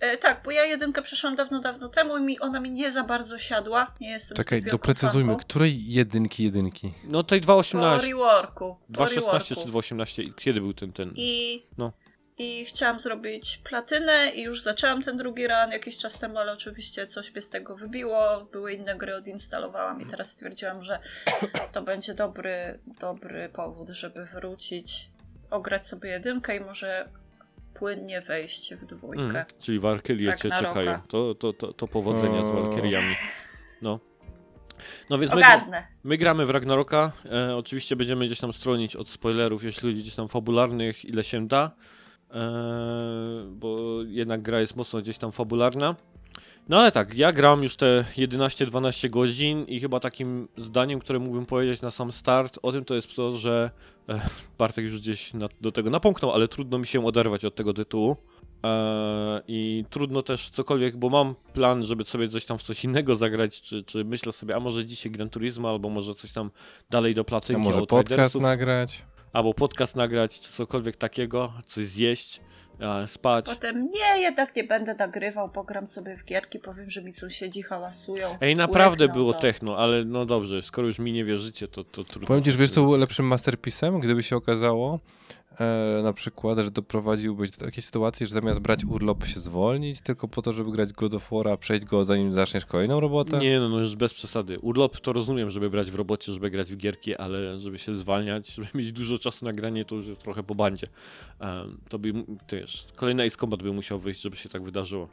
E, 0.00 0.16
tak, 0.16 0.42
bo 0.44 0.50
ja 0.50 0.64
jedynkę 0.64 1.02
przeszłam 1.02 1.36
dawno, 1.36 1.60
dawno 1.60 1.88
temu 1.88 2.18
i 2.18 2.22
mi, 2.22 2.40
ona 2.40 2.60
mi 2.60 2.70
nie 2.70 2.92
za 2.92 3.04
bardzo 3.04 3.38
siadła. 3.38 3.94
Nie 4.00 4.08
jestem 4.10 4.36
Czekaj, 4.36 4.62
doprecyzujmy, 4.62 5.28
fanką. 5.32 5.44
której 5.44 5.92
jedynki 5.92 6.44
jedynki? 6.44 6.92
No 7.04 7.22
tej 7.22 7.40
Po 7.40 7.52
2.18, 7.60 8.00
reworku. 8.08 8.76
po 8.94 9.04
2.16 9.04 9.14
reworku. 9.14 9.38
czy 9.48 9.54
2.18, 9.54 10.34
kiedy 10.36 10.60
był 10.60 10.74
ten, 10.74 10.92
ten... 10.92 11.12
I, 11.16 11.62
No. 11.78 11.92
I 12.38 12.64
chciałam 12.64 13.00
zrobić 13.00 13.60
platynę 13.64 14.30
i 14.34 14.42
już 14.42 14.62
zaczęłam 14.62 15.02
ten 15.02 15.16
drugi 15.16 15.46
run 15.46 15.72
jakiś 15.72 15.98
czas 15.98 16.18
temu, 16.18 16.38
ale 16.38 16.52
oczywiście 16.52 17.06
coś 17.06 17.32
mnie 17.32 17.42
z 17.42 17.50
tego 17.50 17.76
wybiło. 17.76 18.48
Były 18.52 18.72
inne 18.72 18.96
gry, 18.96 19.14
odinstalowałam 19.14 20.02
i 20.02 20.06
teraz 20.06 20.30
stwierdziłam, 20.30 20.82
że 20.82 20.98
to 21.72 21.82
będzie 21.82 22.14
dobry, 22.14 22.78
dobry 23.00 23.48
powód, 23.48 23.88
żeby 23.88 24.26
wrócić, 24.26 25.10
ograć 25.50 25.86
sobie 25.86 26.10
jedynkę 26.10 26.56
i 26.56 26.60
może 26.60 27.08
płynnie 27.74 28.20
wejść 28.20 28.74
w 28.74 28.86
dwójkę. 28.86 29.22
Mm, 29.22 29.44
czyli 29.58 29.78
Walkyrie 29.78 30.30
Tak, 30.30 30.40
cię 30.40 30.50
czekają. 30.50 31.00
To, 31.08 31.34
to, 31.34 31.52
to, 31.52 31.72
to 31.72 31.86
powodzenia 31.86 32.44
z. 32.44 32.48
Walkyriami. 32.48 33.14
No. 33.82 34.00
No 35.10 35.18
więc 35.18 35.34
my, 35.34 35.42
my 36.04 36.18
gramy 36.18 36.46
w 36.46 36.50
Ragnaroka. 36.50 37.12
E, 37.32 37.56
oczywiście 37.56 37.96
będziemy 37.96 38.26
gdzieś 38.26 38.40
tam 38.40 38.52
stronić 38.52 38.96
od 38.96 39.08
spoilerów, 39.08 39.64
jeśli 39.64 39.94
gdzieś 39.94 40.14
tam 40.14 40.28
fabularnych, 40.28 41.04
ile 41.04 41.24
się 41.24 41.48
da. 41.48 41.70
E, 42.30 43.46
bo 43.50 44.02
jednak 44.06 44.42
gra 44.42 44.60
jest 44.60 44.76
mocno 44.76 45.00
gdzieś 45.00 45.18
tam 45.18 45.32
fabularna. 45.32 45.96
No 46.68 46.78
ale 46.78 46.92
tak, 46.92 47.14
ja 47.14 47.32
gram 47.32 47.62
już 47.62 47.76
te 47.76 48.04
11-12 48.16 49.10
godzin 49.10 49.64
i 49.64 49.80
chyba 49.80 50.00
takim 50.00 50.48
zdaniem, 50.56 51.00
które 51.00 51.18
mógłbym 51.18 51.46
powiedzieć 51.46 51.82
na 51.82 51.90
sam 51.90 52.12
start 52.12 52.58
o 52.62 52.72
tym, 52.72 52.84
to 52.84 52.94
jest 52.94 53.16
to, 53.16 53.32
że 53.32 53.70
e, 54.08 54.20
Bartek 54.58 54.84
już 54.84 55.00
gdzieś 55.00 55.34
na, 55.34 55.48
do 55.60 55.72
tego 55.72 55.90
napomknął, 55.90 56.32
ale 56.32 56.48
trudno 56.48 56.78
mi 56.78 56.86
się 56.86 57.06
oderwać 57.06 57.44
od 57.44 57.54
tego 57.54 57.74
tytułu. 57.74 58.16
E, 58.64 59.42
I 59.48 59.84
trudno 59.90 60.22
też 60.22 60.50
cokolwiek, 60.50 60.96
bo 60.96 61.08
mam 61.08 61.34
plan, 61.52 61.84
żeby 61.84 62.04
sobie 62.04 62.28
coś 62.28 62.46
tam 62.46 62.58
w 62.58 62.62
coś 62.62 62.84
innego 62.84 63.16
zagrać, 63.16 63.60
czy, 63.60 63.82
czy 63.82 64.04
myślę 64.04 64.32
sobie, 64.32 64.56
a 64.56 64.60
może 64.60 64.84
dzisiaj 64.84 65.12
Gran 65.12 65.30
Turismo, 65.30 65.70
albo 65.70 65.88
może 65.88 66.14
coś 66.14 66.32
tam 66.32 66.50
dalej 66.90 67.14
do 67.14 67.20
A 67.20 67.24
platynki 67.24 67.62
może 67.62 67.86
podcast 67.86 68.34
nagrać? 68.34 69.04
Albo 69.32 69.54
podcast 69.54 69.96
nagrać, 69.96 70.40
czy 70.40 70.52
cokolwiek 70.52 70.96
takiego, 70.96 71.52
coś 71.66 71.86
zjeść, 71.86 72.40
e, 72.80 73.06
spać. 73.06 73.46
Potem 73.46 73.90
nie, 73.90 74.22
jednak 74.22 74.56
nie 74.56 74.64
będę 74.64 74.94
nagrywał, 74.94 75.48
pogram 75.48 75.86
sobie 75.86 76.16
w 76.16 76.24
gierki, 76.24 76.58
powiem, 76.58 76.90
że 76.90 77.02
mi 77.02 77.12
sąsiedzi 77.12 77.62
hałasują. 77.62 78.36
Ej, 78.40 78.56
naprawdę 78.56 79.08
było 79.08 79.32
to. 79.32 79.40
techno, 79.40 79.78
ale 79.78 80.04
no 80.04 80.26
dobrze, 80.26 80.62
skoro 80.62 80.86
już 80.86 80.98
mi 80.98 81.12
nie 81.12 81.24
wierzycie, 81.24 81.68
to, 81.68 81.84
to 81.84 82.04
trudno. 82.04 82.26
Powiem 82.26 82.44
ci, 82.44 82.52
że 82.52 82.58
wiesz 82.58 82.70
co 82.70 82.82
było 82.82 82.96
lepszym 82.96 83.26
masterpisem, 83.26 84.00
gdyby 84.00 84.22
się 84.22 84.36
okazało 84.36 85.00
e, 85.60 86.02
na 86.02 86.12
przykład, 86.12 86.58
że 86.58 86.70
doprowadziłbyś 86.70 87.50
do 87.50 87.64
takiej 87.64 87.82
sytuacji, 87.82 88.26
że 88.26 88.34
zamiast 88.34 88.60
brać 88.60 88.84
urlop 88.84 89.26
się 89.26 89.40
zwolnić, 89.40 90.00
tylko 90.00 90.28
po 90.28 90.42
to, 90.42 90.52
żeby 90.52 90.72
grać 90.72 90.92
God 90.92 91.14
of 91.14 91.30
War'a, 91.30 91.56
przejść 91.56 91.84
go 91.84 92.04
zanim 92.04 92.32
zaczniesz 92.32 92.66
kolejną 92.66 93.00
robotę? 93.00 93.38
Nie, 93.38 93.60
no, 93.60 93.68
no 93.68 93.80
już 93.80 93.96
bez 93.96 94.14
przesady. 94.14 94.58
Urlop 94.58 95.00
to 95.00 95.12
rozumiem, 95.12 95.50
żeby 95.50 95.70
brać 95.70 95.90
w 95.90 95.94
robocie, 95.94 96.32
żeby 96.32 96.50
grać 96.50 96.72
w 96.72 96.76
gierki, 96.76 97.16
ale 97.16 97.58
żeby 97.58 97.78
się 97.78 97.94
zwalniać, 97.94 98.54
żeby 98.54 98.68
mieć 98.74 98.92
dużo 98.92 99.18
czasu 99.18 99.44
na 99.44 99.52
granie, 99.52 99.84
to 99.84 99.94
już 99.94 100.06
jest 100.06 100.22
trochę 100.22 100.42
po 100.42 100.54
bandzie. 100.54 100.86
To 101.88 101.98
by, 101.98 102.12
też, 102.46 102.86
kolejny 102.96 103.22
Ace 103.22 103.36
Combat 103.36 103.62
by 103.62 103.72
musiał 103.72 103.98
wyjść, 103.98 104.20
żeby 104.20 104.36
się 104.36 104.48
tak 104.48 104.62
wydarzyło. 104.62 105.08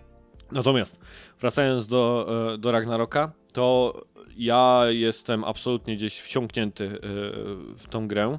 Natomiast, 0.52 1.00
wracając 1.40 1.88
do, 1.88 2.28
e, 2.54 2.58
do 2.58 2.72
Ragnaroka, 2.72 3.32
to 3.54 4.02
ja 4.38 4.84
jestem 4.90 5.44
absolutnie 5.44 5.96
gdzieś 5.96 6.20
wsiąknięty 6.20 6.86
e, 6.86 7.00
w 7.78 7.84
tą 7.90 8.08
grę. 8.08 8.38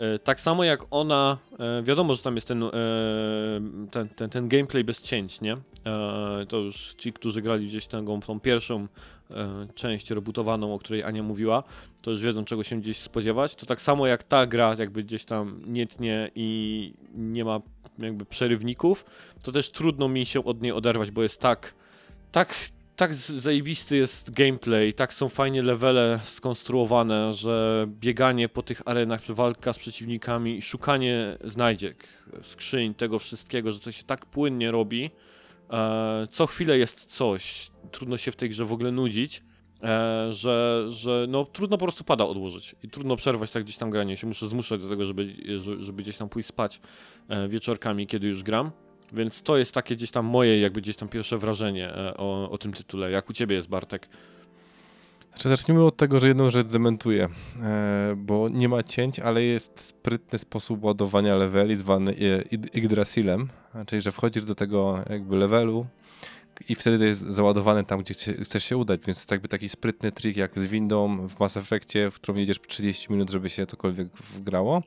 E, 0.00 0.18
Tak 0.18 0.40
samo 0.40 0.64
jak 0.64 0.80
ona, 0.90 1.38
e, 1.58 1.82
wiadomo, 1.82 2.14
że 2.14 2.22
tam 2.22 2.34
jest 2.34 2.48
ten, 2.48 2.62
e, 2.62 2.70
ten, 3.90 4.08
ten, 4.08 4.30
ten 4.30 4.48
gameplay 4.48 4.84
bez 4.84 5.02
cięć, 5.02 5.40
nie? 5.40 5.56
To 6.48 6.56
już 6.56 6.94
ci, 6.94 7.12
którzy 7.12 7.42
grali 7.42 7.66
gdzieś 7.66 7.86
tą, 7.86 8.20
tą 8.20 8.40
pierwszą 8.40 8.86
część 9.74 10.10
rebootowaną, 10.10 10.74
o 10.74 10.78
której 10.78 11.02
Ania 11.02 11.22
mówiła, 11.22 11.62
to 12.02 12.10
już 12.10 12.20
wiedzą 12.22 12.44
czego 12.44 12.62
się 12.62 12.76
gdzieś 12.80 12.96
spodziewać. 12.96 13.54
To 13.54 13.66
tak 13.66 13.80
samo 13.80 14.06
jak 14.06 14.22
ta 14.24 14.46
gra 14.46 14.74
jakby 14.78 15.02
gdzieś 15.04 15.24
tam 15.24 15.62
nie 15.66 15.86
tnie 15.86 16.30
i 16.34 16.92
nie 17.14 17.44
ma 17.44 17.60
jakby 17.98 18.24
przerywników, 18.24 19.04
to 19.42 19.52
też 19.52 19.70
trudno 19.70 20.08
mi 20.08 20.26
się 20.26 20.44
od 20.44 20.62
niej 20.62 20.72
oderwać, 20.72 21.10
bo 21.10 21.22
jest 21.22 21.40
tak, 21.40 21.74
tak, 22.32 22.54
tak 23.00 23.14
zajebisty 23.14 23.96
jest 23.96 24.30
gameplay, 24.30 24.94
tak 24.94 25.14
są 25.14 25.28
fajnie 25.28 25.62
levele 25.62 26.18
skonstruowane, 26.22 27.32
że 27.32 27.86
bieganie 27.88 28.48
po 28.48 28.62
tych 28.62 28.82
arenach, 28.84 29.20
walka 29.28 29.72
z 29.72 29.78
przeciwnikami 29.78 30.56
i 30.56 30.62
szukanie 30.62 31.38
znajdziek, 31.44 32.08
skrzyń, 32.42 32.94
tego 32.94 33.18
wszystkiego, 33.18 33.72
że 33.72 33.80
to 33.80 33.92
się 33.92 34.04
tak 34.04 34.26
płynnie 34.26 34.70
robi. 34.70 35.10
E, 35.70 36.28
co 36.30 36.46
chwilę 36.46 36.78
jest 36.78 37.04
coś, 37.04 37.70
trudno 37.90 38.16
się 38.16 38.32
w 38.32 38.36
tej 38.36 38.48
grze 38.48 38.64
w 38.64 38.72
ogóle 38.72 38.92
nudzić. 38.92 39.42
e, 39.82 40.32
że, 40.32 40.86
że 40.88 41.26
no, 41.28 41.44
trudno 41.44 41.78
po 41.78 41.84
prostu 41.84 42.04
pada 42.04 42.24
odłożyć 42.24 42.74
i 42.82 42.88
trudno 42.88 43.16
przerwać 43.16 43.50
tak 43.50 43.64
gdzieś 43.64 43.76
tam 43.76 43.90
granie. 43.90 44.16
Się 44.16 44.26
muszę 44.26 44.48
zmuszać 44.48 44.82
do 44.82 44.88
tego, 44.88 45.04
żeby, 45.04 45.34
żeby, 45.58 45.82
żeby 45.82 46.02
gdzieś 46.02 46.16
tam 46.16 46.28
pójść 46.28 46.48
spać 46.48 46.80
e, 47.28 47.48
wieczorkami, 47.48 48.06
kiedy 48.06 48.28
już 48.28 48.42
gram. 48.42 48.70
Więc 49.12 49.42
to 49.42 49.56
jest 49.56 49.74
takie 49.74 49.96
gdzieś 49.96 50.10
tam 50.10 50.26
moje, 50.26 50.60
jakby 50.60 50.80
gdzieś 50.80 50.96
tam 50.96 51.08
pierwsze 51.08 51.38
wrażenie 51.38 51.88
e, 51.88 52.16
o, 52.16 52.50
o 52.50 52.58
tym 52.58 52.72
tytule. 52.72 53.10
Jak 53.10 53.30
u 53.30 53.32
ciebie 53.32 53.56
jest, 53.56 53.68
Bartek? 53.68 54.08
Znaczy, 55.30 55.48
zacznijmy 55.48 55.84
od 55.84 55.96
tego, 55.96 56.20
że 56.20 56.28
jedną 56.28 56.50
rzecz 56.50 56.66
dementuję, 56.66 57.28
e, 57.62 58.14
bo 58.16 58.48
nie 58.48 58.68
ma 58.68 58.82
cięć, 58.82 59.20
ale 59.20 59.42
jest 59.42 59.80
sprytny 59.80 60.38
sposób 60.38 60.84
ładowania 60.84 61.36
leveli 61.36 61.76
zwany 61.76 62.12
e, 62.12 62.76
Yggdrasilem, 62.78 63.48
czyli 63.86 64.02
że 64.02 64.12
wchodzisz 64.12 64.44
do 64.44 64.54
tego 64.54 64.98
jakby 65.10 65.36
levelu 65.36 65.86
i 66.68 66.74
wtedy 66.74 67.06
jest 67.06 67.20
załadowany 67.20 67.84
tam, 67.84 68.00
gdzie 68.00 68.14
chcesz 68.14 68.64
się 68.64 68.76
udać, 68.76 69.00
więc 69.06 69.26
to 69.26 69.34
jakby 69.34 69.48
taki 69.48 69.68
sprytny 69.68 70.12
trik 70.12 70.36
jak 70.36 70.58
z 70.58 70.64
windą 70.64 71.28
w 71.28 71.40
Mass 71.40 71.56
Effectie, 71.56 72.10
w 72.10 72.14
którą 72.14 72.38
jedziesz 72.38 72.60
30 72.60 73.12
minut, 73.12 73.30
żeby 73.30 73.50
się 73.50 73.66
cokolwiek 73.66 74.08
wgrało. 74.16 74.82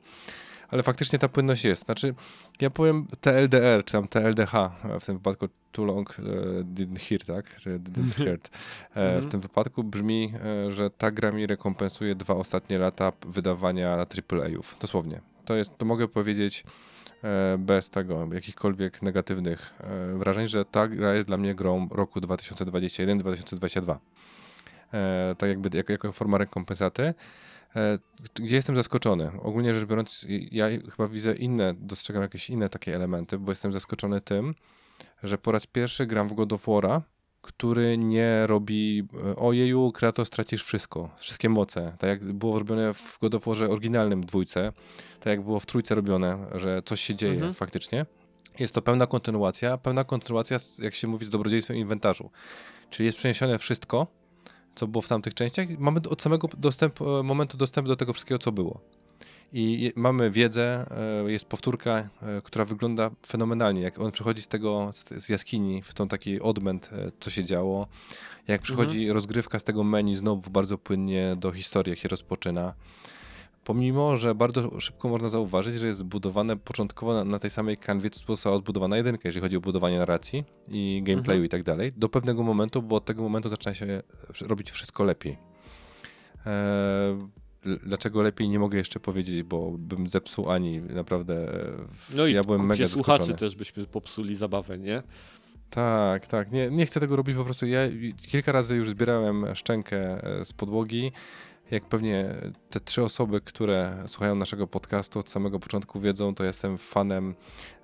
Ale 0.70 0.82
faktycznie 0.82 1.18
ta 1.18 1.28
płynność 1.28 1.64
jest. 1.64 1.84
Znaczy, 1.84 2.14
ja 2.60 2.70
powiem 2.70 3.06
TLDR, 3.20 3.84
czy 3.84 3.92
tam 3.92 4.08
TLDH, 4.08 4.54
e, 4.54 5.00
w 5.00 5.04
tym 5.06 5.16
wypadku 5.16 5.48
Too 5.72 5.84
Long 5.84 6.16
e, 6.18 6.22
Didn't 6.64 6.98
Hear, 6.98 7.24
tak? 7.26 7.56
Czy 7.56 7.78
Didn't 7.78 8.24
Hear. 8.24 8.38
E, 8.94 9.04
w 9.04 9.14
Mhm. 9.14 9.28
tym 9.30 9.40
wypadku 9.40 9.84
brzmi, 9.84 10.32
e, 10.68 10.72
że 10.72 10.90
ta 10.90 11.10
gra 11.10 11.32
mi 11.32 11.46
rekompensuje 11.46 12.14
dwa 12.14 12.34
ostatnie 12.34 12.78
lata 12.78 13.12
wydawania 13.26 13.92
AAA-ów. 13.96 14.76
Dosłownie. 14.80 15.20
To 15.44 15.54
jest, 15.54 15.78
to 15.78 15.84
mogę 15.84 16.08
powiedzieć 16.08 16.64
bez 17.58 17.90
tego, 17.90 18.28
jakichkolwiek 18.32 19.02
negatywnych 19.02 19.74
wrażeń, 20.14 20.46
że 20.46 20.64
ta 20.64 20.88
gra 20.88 21.14
jest 21.14 21.26
dla 21.28 21.36
mnie 21.36 21.54
grą 21.54 21.88
roku 21.90 22.20
2021-2022. 22.20 23.96
E, 24.94 25.34
tak 25.38 25.48
jakby 25.48 25.70
jako 25.88 26.12
forma 26.12 26.38
rekompensaty. 26.38 27.14
E, 27.76 27.98
gdzie 28.34 28.56
jestem 28.56 28.76
zaskoczony. 28.76 29.32
Ogólnie 29.42 29.74
rzecz 29.74 29.84
biorąc, 29.84 30.26
ja 30.50 30.66
chyba 30.96 31.08
widzę 31.08 31.34
inne, 31.34 31.74
dostrzegam 31.78 32.22
jakieś 32.22 32.50
inne 32.50 32.68
takie 32.68 32.94
elementy, 32.94 33.38
bo 33.38 33.52
jestem 33.52 33.72
zaskoczony 33.72 34.20
tym, 34.20 34.54
że 35.22 35.38
po 35.38 35.52
raz 35.52 35.66
pierwszy 35.66 36.06
gram 36.06 36.28
w 36.28 36.32
God 36.32 36.52
of 36.52 36.66
War'a, 36.66 37.00
który 37.42 37.98
nie 37.98 38.46
robi 38.46 39.08
e, 39.26 39.36
ojeju, 39.36 39.92
Kratos 39.92 40.28
stracisz 40.28 40.64
wszystko, 40.64 41.10
wszystkie 41.16 41.48
moce. 41.48 41.96
Tak 41.98 42.10
jak 42.10 42.32
było 42.32 42.58
robione 42.58 42.94
w 42.94 43.18
God 43.20 43.34
of 43.34 43.44
War'ze 43.44 43.70
oryginalnym 43.70 44.26
dwójce, 44.26 44.72
tak 45.20 45.26
jak 45.26 45.42
było 45.42 45.60
w 45.60 45.66
trójce 45.66 45.94
robione, 45.94 46.46
że 46.54 46.82
coś 46.84 47.00
się 47.00 47.14
dzieje 47.14 47.34
Mhm. 47.34 47.54
faktycznie. 47.54 48.06
Jest 48.58 48.74
to 48.74 48.82
pełna 48.82 49.06
kontynuacja, 49.06 49.78
pełna 49.78 50.04
kontynuacja, 50.04 50.58
jak 50.78 50.94
się 50.94 51.08
mówi, 51.08 51.26
z 51.26 51.30
dobrodziejstwem 51.30 51.76
inwentarzu. 51.76 52.30
Czyli 52.90 53.06
jest 53.06 53.18
przeniesione 53.18 53.58
wszystko, 53.58 54.06
co 54.74 54.86
było 54.86 55.02
w 55.02 55.08
tamtych 55.08 55.34
częściach. 55.34 55.68
Mamy 55.78 56.00
od 56.10 56.22
samego 56.22 56.48
dostępu, 56.58 57.24
momentu 57.24 57.56
dostępu 57.56 57.88
do 57.88 57.96
tego 57.96 58.12
wszystkiego, 58.12 58.38
co 58.38 58.52
było. 58.52 58.80
I 59.56 59.92
mamy 59.96 60.30
wiedzę, 60.30 60.86
e, 61.26 61.32
jest 61.32 61.44
powtórka, 61.44 62.08
e, 62.22 62.42
która 62.44 62.64
wygląda 62.64 63.10
fenomenalnie. 63.26 63.82
Jak 63.82 63.98
on 63.98 64.12
przychodzi 64.12 64.42
z 64.42 64.48
tego, 64.48 64.90
z, 64.92 65.28
jaskini, 65.28 65.82
w 65.82 65.94
tą 65.94 66.08
taki 66.08 66.40
odmęt, 66.40 66.90
e, 66.92 67.12
co 67.20 67.30
się 67.30 67.44
działo. 67.44 67.86
Jak 68.48 68.62
przychodzi 68.62 69.12
rozgrywka 69.12 69.58
z 69.58 69.64
tego 69.64 69.84
menu 69.84 70.16
znowu 70.16 70.50
bardzo 70.50 70.78
płynnie 70.78 71.36
do 71.36 71.52
historii, 71.52 71.90
jak 71.90 71.98
się 71.98 72.08
rozpoczyna. 72.08 72.74
Pomimo, 73.64 74.16
że 74.16 74.34
bardzo 74.34 74.80
szybko 74.80 75.08
można 75.08 75.28
zauważyć, 75.28 75.74
że 75.74 75.86
jest 75.86 75.98
zbudowane 75.98 76.56
początkowo 76.56 77.14
na, 77.14 77.24
na 77.24 77.38
tej 77.38 77.50
samej 77.50 77.76
kanwie, 77.76 78.10
co 78.10 78.20
została 78.26 78.56
odbudowana 78.56 78.96
jedynka, 78.96 79.20
jeżeli 79.28 79.42
chodzi 79.42 79.56
o 79.56 79.60
budowanie 79.60 79.98
narracji 79.98 80.44
i 80.70 81.02
gameplayu 81.04 81.36
Mhm. 81.38 81.44
i 81.44 81.48
tak 81.48 81.62
dalej, 81.62 81.92
do 81.96 82.08
pewnego 82.08 82.42
momentu, 82.42 82.82
bo 82.82 82.96
od 82.96 83.04
tego 83.04 83.22
momentu 83.22 83.48
zaczyna 83.48 83.74
się 83.74 84.02
robić 84.40 84.70
wszystko 84.70 85.04
lepiej. 85.04 85.38
Eee, 86.46 87.78
dlaczego 87.86 88.22
lepiej 88.22 88.48
nie 88.48 88.58
mogę 88.58 88.78
jeszcze 88.78 89.00
powiedzieć, 89.00 89.42
bo 89.42 89.70
bym 89.78 90.06
zepsuł 90.06 90.50
Ani, 90.50 90.80
naprawdę. 90.80 91.52
No 92.14 92.26
i 92.26 92.32
ja 92.32 92.44
byłem 92.44 92.66
mega 92.66 92.88
słuchaczy 92.88 93.18
zaskoczony. 93.22 93.38
też 93.38 93.56
byśmy 93.56 93.86
popsuli 93.86 94.34
zabawę, 94.36 94.78
nie? 94.78 95.02
Tak, 95.70 96.26
tak. 96.26 96.52
Nie, 96.52 96.70
nie 96.70 96.86
chcę 96.86 97.00
tego 97.00 97.16
robić 97.16 97.36
po 97.36 97.44
prostu. 97.44 97.66
Ja 97.66 97.80
kilka 98.30 98.52
razy 98.52 98.76
już 98.76 98.88
zbierałem 98.90 99.46
szczękę 99.54 100.24
e, 100.40 100.44
z 100.44 100.52
podłogi. 100.52 101.12
Jak 101.74 101.84
pewnie 101.84 102.34
te 102.70 102.80
trzy 102.80 103.02
osoby, 103.02 103.40
które 103.40 104.02
słuchają 104.06 104.34
naszego 104.34 104.66
podcastu 104.66 105.18
od 105.18 105.30
samego 105.30 105.60
początku 105.60 106.00
wiedzą, 106.00 106.34
to 106.34 106.44
jestem 106.44 106.78
fanem 106.78 107.34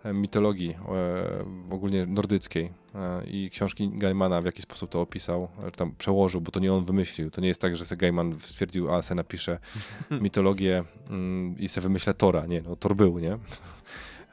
e, 0.05 0.13
mitologii 0.13 0.71
e, 0.71 1.75
ogólnie 1.75 2.07
nordyckiej 2.07 2.73
e, 2.95 3.25
i 3.25 3.51
książki 3.51 3.91
Gaimana 3.95 4.43
w 4.43 4.45
jaki 4.45 4.63
sposób 4.63 4.91
to 4.91 5.01
opisał, 5.01 5.49
że 5.65 5.71
tam 5.71 5.95
przełożył, 5.99 6.41
bo 6.41 6.51
to 6.51 6.61
nie 6.61 6.73
on 6.73 6.85
wymyślił. 6.85 7.31
To 7.31 7.41
nie 7.41 7.49
jest 7.49 7.61
tak, 7.61 7.77
że 7.77 7.87
se 7.87 7.97
Gaiman 7.97 8.37
stwierdził, 8.41 8.95
a 8.95 9.03
se 9.03 9.15
napisze 9.15 9.59
mitologię 10.11 10.85
mm, 11.09 11.59
i 11.59 11.69
se 11.69 11.81
wymyślę 11.81 12.15
Tora. 12.15 12.47
Nie, 12.47 12.63
no 12.63 12.77
Tor 12.77 12.97
był, 12.97 13.19
nie? 13.19 13.39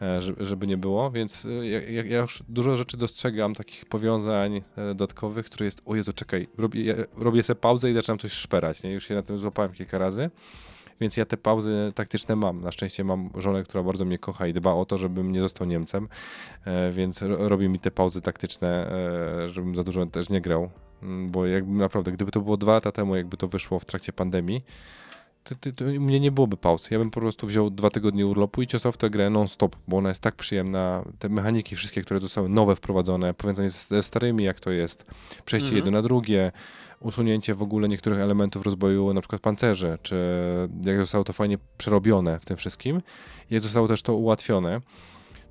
E, 0.02 0.22
że- 0.22 0.34
żeby 0.40 0.68
nie 0.68 0.78
było, 0.78 1.12
więc 1.12 1.46
e, 1.46 1.68
ja, 1.68 2.04
ja- 2.04 2.22
już 2.22 2.44
dużo 2.50 2.76
rzeczy 2.76 2.98
dostrzegam, 2.98 3.56
takich 3.56 3.86
powiązań 3.86 4.56
e, 4.58 4.62
dodatkowych, 4.88 5.46
które 5.46 5.66
jest, 5.66 5.82
o 5.86 5.96
Jezu, 5.96 6.14
czekaj, 6.14 6.48
robię, 6.58 6.84
ja 6.84 6.96
robię 7.18 7.44
sobie 7.44 7.60
pauzę 7.60 7.92
i 7.92 7.94
zaczynam 7.94 8.20
coś 8.20 8.32
szperać, 8.32 8.84
nie? 8.84 8.92
Już 8.94 9.08
się 9.08 9.16
na 9.16 9.22
tym 9.22 9.38
złapałem 9.38 9.72
kilka 9.74 9.98
razy, 9.98 10.30
więc 11.02 11.18
ja 11.18 11.26
te 11.26 11.38
pauzy 11.38 11.92
taktyczne 11.96 12.36
mam. 12.36 12.62
Na 12.62 12.72
szczęście 12.72 13.04
mam 13.04 13.30
żonę, 13.38 13.64
która 13.64 13.84
bardzo 13.84 14.06
mnie 14.06 14.18
kocha 14.20 14.48
i 14.48 14.54
dba 14.54 14.74
o 14.74 14.86
to, 14.86 14.98
żebym 14.98 15.32
nie 15.32 15.40
został 15.40 15.68
Niemcem, 15.68 16.08
więc 16.92 17.22
ro, 17.22 17.50
robi 17.50 17.70
mi 17.70 17.80
te 17.80 17.92
pauzy 17.92 18.22
taktyczne, 18.22 18.92
żebym 19.48 19.76
za 19.76 19.84
dużo 19.84 20.06
też 20.06 20.30
nie 20.30 20.42
grał, 20.42 20.70
bo 21.28 21.46
jakby 21.46 21.72
naprawdę, 21.72 22.12
gdyby 22.12 22.32
to 22.32 22.42
było 22.42 22.58
dwa 22.58 22.74
lata 22.74 22.92
temu, 22.92 23.16
jakby 23.16 23.38
to 23.38 23.48
wyszło 23.48 23.80
w 23.80 23.86
trakcie 23.86 24.14
pandemii, 24.14 24.64
to, 25.50 25.56
to, 25.56 25.72
to 25.72 25.86
u 25.86 26.02
mnie 26.02 26.20
nie 26.20 26.32
byłoby 26.32 26.58
pauz. 26.58 26.92
Ja 26.92 27.00
bym 27.00 27.12
po 27.12 27.20
prostu 27.20 27.48
wziął 27.48 27.70
dwa 27.70 27.90
tygodnie 27.90 28.28
urlopu 28.28 28.62
i 28.62 28.68
ciosał 28.68 28.92
w 28.92 28.98
tę 28.98 29.10
grę 29.10 29.30
non-stop, 29.30 29.76
bo 29.88 29.98
ona 29.98 30.10
jest 30.10 30.22
tak 30.22 30.36
przyjemna. 30.36 31.04
Te 31.20 31.30
mechaniki 31.30 31.76
wszystkie, 31.76 32.02
które 32.02 32.20
zostały 32.20 32.50
nowe 32.50 32.76
wprowadzone, 32.76 33.34
powiązanie 33.34 33.70
ze 33.70 34.04
starymi, 34.04 34.44
jak 34.44 34.60
to 34.60 34.72
jest, 34.72 35.06
przejście 35.46 35.68
Mhm. 35.68 35.76
jedno 35.76 35.92
na 35.92 36.02
drugie, 36.02 36.52
usunięcie 37.00 37.54
w 37.54 37.62
ogóle 37.62 37.88
niektórych 37.88 38.20
elementów 38.20 38.66
rozboju, 38.66 39.14
na 39.14 39.22
przykład 39.22 39.42
pancerzy, 39.42 39.98
czy 40.02 40.16
jak 40.86 40.98
zostało 40.98 41.24
to 41.24 41.34
fajnie 41.34 41.58
przerobione 41.78 42.40
w 42.40 42.46
tym 42.46 42.58
wszystkim, 42.58 43.02
jak 43.50 43.62
zostało 43.62 43.88
też 43.88 44.02
to 44.02 44.14
ułatwione. 44.16 44.80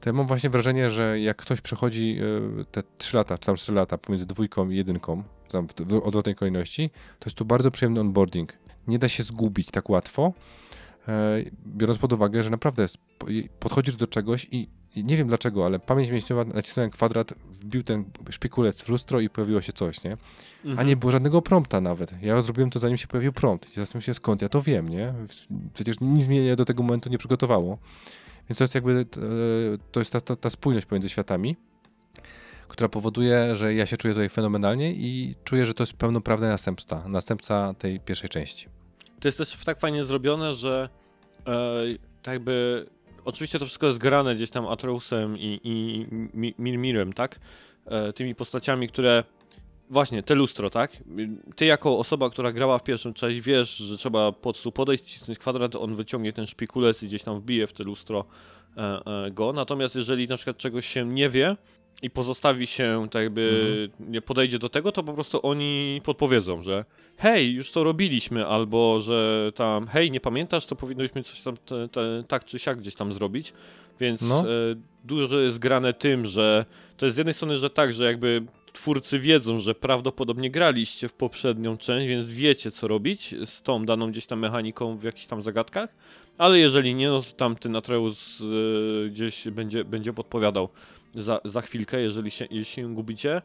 To 0.01 0.09
ja 0.09 0.13
mam 0.13 0.27
właśnie 0.27 0.51
wrażenie, 0.51 0.91
że 0.91 1.21
jak 1.21 1.37
ktoś 1.37 1.61
przechodzi 1.61 2.19
y, 2.61 2.65
te 2.65 2.83
3 2.99 3.17
lata, 3.17 3.39
czy 3.39 3.47
tam 3.47 3.57
4 3.57 3.77
lata 3.77 3.99
pomiędzy 3.99 4.27
dwójką 4.27 4.71
i 4.71 4.77
jedynką, 4.77 5.23
tam 5.51 5.67
w, 5.69 5.93
odwrotnej 6.05 6.35
kolejności, 6.35 6.91
to 7.19 7.27
jest 7.27 7.37
to 7.37 7.45
bardzo 7.45 7.71
przyjemny 7.71 8.01
onboarding. 8.01 8.53
Nie 8.89 8.99
da 8.99 9.09
się 9.09 9.23
zgubić 9.23 9.71
tak 9.71 9.91
łatwo, 9.91 10.33
e, 11.09 11.43
biorąc 11.67 11.99
pod 11.99 12.13
uwagę, 12.13 12.43
że 12.43 12.51
naprawdę 12.51 12.87
podchodzisz 13.61 13.97
do 13.97 14.07
czegoś 14.07 14.47
i, 14.51 14.69
nie 14.97 15.17
wiem 15.17 15.29
dlaczego, 15.29 15.67
ale 15.67 15.79
pamięć 15.79 16.11
mięśniowa, 16.11 16.45
nacisnąłem 16.45 16.91
kwadrat, 16.91 17.35
wbił 17.53 17.83
ten 17.83 18.05
szpikulec 18.31 18.83
w 18.83 18.89
lustro 18.89 19.21
i 19.21 19.29
pojawiło 19.31 19.61
się 19.63 19.73
coś, 19.73 20.05
nie? 20.05 20.17
A 20.65 20.69
Mhm. 20.69 20.89
nie 20.89 20.97
było 20.97 21.13
żadnego 21.13 21.43
prompta 21.43 21.81
nawet. 21.81 22.23
Ja 22.23 22.43
zrobiłem 22.43 22.71
to 22.71 22.79
zanim 22.79 22.97
się 22.97 23.07
pojawił 23.07 23.33
prompt. 23.33 23.71
I 23.71 23.75
zastanawiam 23.75 24.03
się 24.07 24.15
skąd 24.15 24.43
ja 24.43 24.49
to 24.49 24.63
wiem, 24.63 24.89
nie? 24.89 25.15
Przecież 25.75 25.97
nic 26.01 26.27
mnie 26.27 26.57
do 26.57 26.65
tego 26.65 26.83
momentu 26.83 27.09
nie 27.11 27.19
przygotowało. 27.19 27.79
Więc 28.49 28.59
to 28.59 28.65
jest 28.65 28.75
jakby, 28.75 28.93
e, 28.93 29.07
to 29.93 30.01
jest 30.01 30.13
ta, 30.13 30.21
ta, 30.21 30.37
ta 30.37 30.51
spójność 30.51 30.87
pomiędzy 30.87 31.09
światami, 31.09 31.57
która 32.69 32.89
powoduje, 32.89 33.57
że 33.57 33.75
ja 33.75 33.87
się 33.87 33.97
czuję 33.97 34.15
tutaj 34.15 34.29
fenomenalnie 34.29 34.93
i 34.93 35.35
czuję, 35.45 35.67
że 35.67 35.75
to 35.75 35.83
jest 35.83 35.93
pełnoprawny 35.93 36.49
następca, 36.49 37.09
następca 37.09 37.75
tej 37.75 38.01
pierwszej 38.01 38.29
części. 38.29 38.69
To 39.21 39.29
jest 39.29 39.39
też 39.39 39.57
tak 39.65 39.81
fajnie 39.81 40.05
zrobione, 40.05 40.55
że 40.55 40.89
e, 41.47 41.83
tak 42.23 42.33
jakby. 42.33 42.87
Oczywiście 43.25 43.59
to 43.59 43.65
wszystko 43.65 43.87
jest 43.87 43.99
grane 43.99 44.35
gdzieś 44.35 44.51
tam 44.51 44.67
Atreusem 44.67 45.39
i, 45.39 45.61
i 45.65 46.07
Mi- 46.35 46.55
Milmirem, 46.59 47.13
tak? 47.13 47.41
E, 47.87 48.13
tymi 48.13 48.35
postaciami, 48.35 48.89
które. 48.89 49.25
Właśnie, 49.91 50.23
te 50.23 50.35
lustro, 50.35 50.71
tak? 50.71 50.97
Ty 51.57 51.65
jako 51.65 51.99
osoba, 51.99 52.31
która 52.31 52.53
grała 52.53 52.79
w 52.79 52.83
pierwszą 52.83 53.13
część, 53.15 53.41
wiesz, 53.41 53.77
że 53.77 53.97
trzeba 53.97 54.33
po 54.33 54.53
prostu 54.53 54.73
podejść, 54.73 55.05
cisnąć 55.05 55.39
kwadrat, 55.39 55.77
on 55.77 55.95
wyciągnie 55.95 56.33
ten 56.33 56.47
szpikulec 56.47 57.03
i 57.03 57.07
gdzieś 57.07 57.23
tam 57.23 57.41
wbije 57.41 57.67
w 57.67 57.73
te 57.73 57.85
lustro 57.85 58.25
e, 58.77 58.81
e, 59.27 59.31
go. 59.31 59.53
Natomiast 59.53 59.97
jeżeli 59.97 60.29
na 60.29 60.37
przykład 60.37 60.57
czegoś 60.57 60.87
się 60.87 61.05
nie 61.07 61.31
wie 61.31 61.57
i 62.03 62.11
pozostawi 62.11 62.67
się, 62.67 63.07
tak 63.11 63.23
jakby 63.23 63.91
nie 64.01 64.23
podejdzie 64.23 64.59
do 64.59 64.69
tego, 64.69 64.93
to 64.93 65.03
po 65.03 65.13
prostu 65.13 65.41
oni 65.43 66.01
podpowiedzą, 66.05 66.63
że 66.63 66.85
hej, 67.17 67.53
już 67.55 67.71
to 67.71 67.85
robiliśmy, 67.85 68.47
albo 68.47 69.01
że 69.01 69.53
tam, 69.55 69.87
hej, 69.89 70.11
nie 70.11 70.21
pamiętasz, 70.21 70.67
to 70.67 70.77
powinnośmy 70.77 71.23
coś 71.23 71.41
tam 71.41 71.57
te, 71.57 71.89
te, 71.89 72.25
tak 72.29 72.45
czy 72.45 72.59
siak 72.59 72.79
gdzieś 72.79 72.95
tam 72.95 73.13
zrobić. 73.13 73.53
Więc 74.01 74.21
No. 74.21 74.41
e, 74.41 74.45
dużo 75.05 75.41
jest 75.41 75.59
grane 75.59 75.93
tym, 75.95 76.27
że 76.27 76.65
to 76.97 77.07
jest 77.07 77.15
z 77.15 77.19
jednej 77.19 77.35
strony, 77.35 77.57
że 77.57 77.71
tak, 77.71 77.93
że 77.95 78.05
jakby 78.05 78.43
twórcy 78.77 79.19
wiedzą, 79.19 79.61
że 79.61 79.75
prawdopodobnie 79.75 80.51
graliście 80.51 81.09
w 81.09 81.13
poprzednią 81.13 81.77
część, 81.77 82.07
więc 82.07 82.29
wiecie 82.29 82.71
co 82.71 82.89
robić 82.89 83.35
z 83.45 83.63
tą 83.63 83.87
daną 83.87 84.11
gdzieś 84.11 84.27
tam 84.27 84.39
mechaniką 84.39 84.97
w 84.97 85.03
jakichś 85.03 85.27
tam 85.27 85.43
zagadkach, 85.43 85.91
ale 86.39 86.59
jeżeli 86.59 86.95
nie, 86.95 87.09
no 87.09 87.23
to 87.23 87.31
tam 87.31 87.57
ten 87.57 87.77
Atreus 87.77 88.41
e, 88.41 89.09
gdzieś 89.09 89.49
będzie, 89.49 89.85
będzie 89.85 90.13
podpowiadał 90.13 90.69
za, 91.15 91.41
za 91.45 91.61
chwilkę, 91.61 92.01
jeżeli 92.01 92.31
się, 92.31 92.47
jeśli 92.51 92.75
się 92.83 92.95
gubicie. 92.95 93.43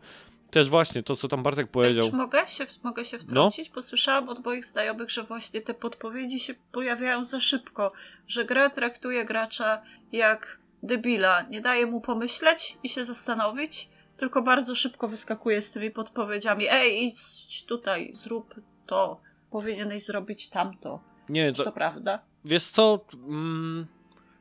też 0.52 0.70
właśnie 0.70 1.04
to, 1.04 1.16
co 1.16 1.28
tam 1.28 1.44
Bartek 1.44 1.68
powiedział. 1.68 2.10
Czy 2.10 2.16
mogę 2.16 2.48
się, 2.48 2.66
mogę 2.84 3.06
się 3.06 3.20
wtrącić? 3.20 3.70
Bo 3.70 3.82
słyszałam 3.82 4.30
od 4.30 4.46
moich 4.46 4.66
znajomych, 4.66 5.10
że 5.10 5.24
właśnie 5.24 5.62
te 5.62 5.74
podpowiedzi 5.74 6.40
się 6.40 6.54
pojawiają 6.72 7.26
za 7.26 7.40
szybko, 7.40 7.92
że 8.28 8.46
gra 8.46 8.70
traktuje 8.70 9.26
gracza 9.26 9.82
jak 10.12 10.60
debila, 10.84 11.42
nie 11.42 11.62
daje 11.62 11.86
mu 11.86 12.02
pomyśleć 12.02 12.78
i 12.84 12.90
się 12.90 13.04
zastanowić, 13.04 13.90
tylko 14.22 14.42
bardzo 14.42 14.76
szybko 14.76 15.08
wyskakuje 15.08 15.62
z 15.62 15.72
tymi 15.72 15.92
podpowiedziami. 15.92 16.66
Ej, 16.70 17.04
idź 17.04 17.66
tutaj, 17.66 18.12
zrób 18.14 18.56
to, 18.86 19.22
powinieneś 19.52 20.06
zrobić 20.06 20.50
tamto. 20.50 21.00
Nie, 21.30 21.54
to, 21.54 21.64
to 21.64 21.72
prawda? 21.72 22.20
wiesz 22.46 22.64
co, 22.64 23.06
mm, 23.14 23.88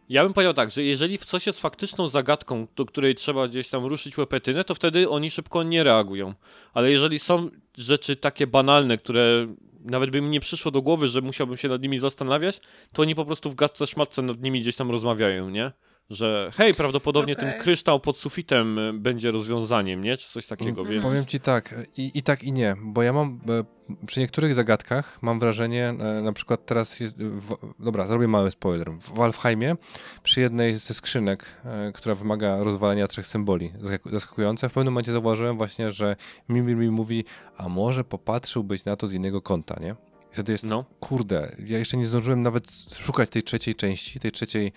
ja 0.09 0.24
bym 0.24 0.33
powiedział 0.33 0.55
tak, 0.55 0.70
że 0.70 0.83
jeżeli 0.83 1.18
w 1.18 1.24
coś 1.24 1.47
jest 1.47 1.61
faktyczną 1.61 2.09
zagadką, 2.09 2.66
do 2.76 2.85
której 2.85 3.14
trzeba 3.14 3.49
gdzieś 3.49 3.68
tam 3.68 3.85
ruszyć 3.85 4.18
łepetynę, 4.18 4.64
to 4.64 4.74
wtedy 4.74 5.09
oni 5.09 5.31
szybko 5.31 5.62
nie 5.62 5.85
reagują. 5.85 6.35
Ale 6.74 6.91
jeżeli 6.91 7.18
są 7.18 7.51
rzeczy 7.78 8.16
takie 8.16 8.47
banalne, 8.47 8.99
które 8.99 9.47
nawet 9.85 10.11
by 10.11 10.20
mi 10.20 10.28
nie 10.28 10.41
przyszło 10.41 10.70
do 10.70 10.83
głowy, 10.83 11.09
że 11.09 11.20
musiałbym 11.20 11.57
się 11.57 11.68
nad 11.68 11.83
nimi 11.83 11.99
zastanawiać, 11.99 12.61
to 12.93 13.03
oni 13.03 13.14
po 13.14 13.24
prostu 13.24 13.51
w 13.51 13.55
gadce 13.55 13.87
szmatce 13.87 14.22
nad 14.22 14.43
nimi 14.43 14.61
gdzieś 14.61 14.76
tam 14.76 14.91
rozmawiają, 14.91 15.51
nie? 15.51 15.72
Że 16.11 16.51
hej, 16.55 16.75
prawdopodobnie 16.75 17.33
Okej. 17.37 17.51
ten 17.51 17.61
kryształ 17.61 18.01
pod 18.01 18.19
sufitem 18.19 18.79
y, 18.79 18.93
będzie 18.93 19.31
rozwiązaniem, 19.31 20.05
nie? 20.05 20.17
Czy 20.17 20.29
coś 20.33 20.47
takiego, 20.47 20.81
Mhm. 20.81 20.89
więc... 20.89 21.05
Powiem 21.05 21.27
ci 21.27 21.41
tak, 21.41 21.75
i, 21.97 22.11
i 22.15 22.23
tak 22.23 22.43
i 22.43 22.53
nie, 22.53 22.77
bo 22.83 23.03
ja 23.03 23.13
mam 23.13 23.41
e, 23.49 24.07
przy 24.07 24.21
niektórych 24.21 24.55
zagadkach 24.55 25.19
mam 25.23 25.39
wrażenie, 25.39 25.89
e, 25.89 26.23
na 26.23 26.33
przykład 26.33 26.67
teraz 26.67 27.01
jest, 27.01 27.19
w, 27.23 27.57
dobra, 27.79 28.07
zrobię 28.07 28.29
mały 28.29 28.51
spoiler. 28.51 28.91
W 28.93 29.15
Walfheimie 29.15 29.77
przy 30.23 30.41
jednej 30.41 30.77
ze 30.77 30.95
skrzynek, 30.95 31.45
e, 31.65 31.93
która 31.93 32.15
wymaga 32.15 32.63
rozwalenia 32.63 33.09
trzech 33.09 33.27
symboli, 33.27 33.73
zaskaku- 33.83 34.11
zaskakujące, 34.11 34.69
w 34.69 34.73
pewnym 34.73 34.93
momencie 34.95 35.13
zauważyłem 35.13 35.57
właśnie, 35.57 35.91
że 35.93 36.17
Mimir 36.49 36.77
mi 36.77 36.91
mówi, 36.91 37.25
a 37.57 37.69
może 37.69 38.05
popatrzyłbyś 38.05 38.85
na 38.85 38.97
to 38.97 39.09
z 39.09 39.13
innego 39.13 39.43
kąta, 39.43 39.81
nie? 39.81 39.97
I 40.31 40.33
wtedy 40.35 40.53
jest, 40.53 40.64
No. 40.64 40.85
kurde, 41.01 41.57
ja 41.66 41.78
jeszcze 41.78 41.97
nie 41.97 42.07
zdążyłem 42.07 42.43
nawet 42.43 42.64
szukać 42.95 43.31
tej 43.31 43.43
trzeciej 43.43 43.74
części, 43.74 44.20
tej 44.20 44.33
trzeciej 44.33 44.72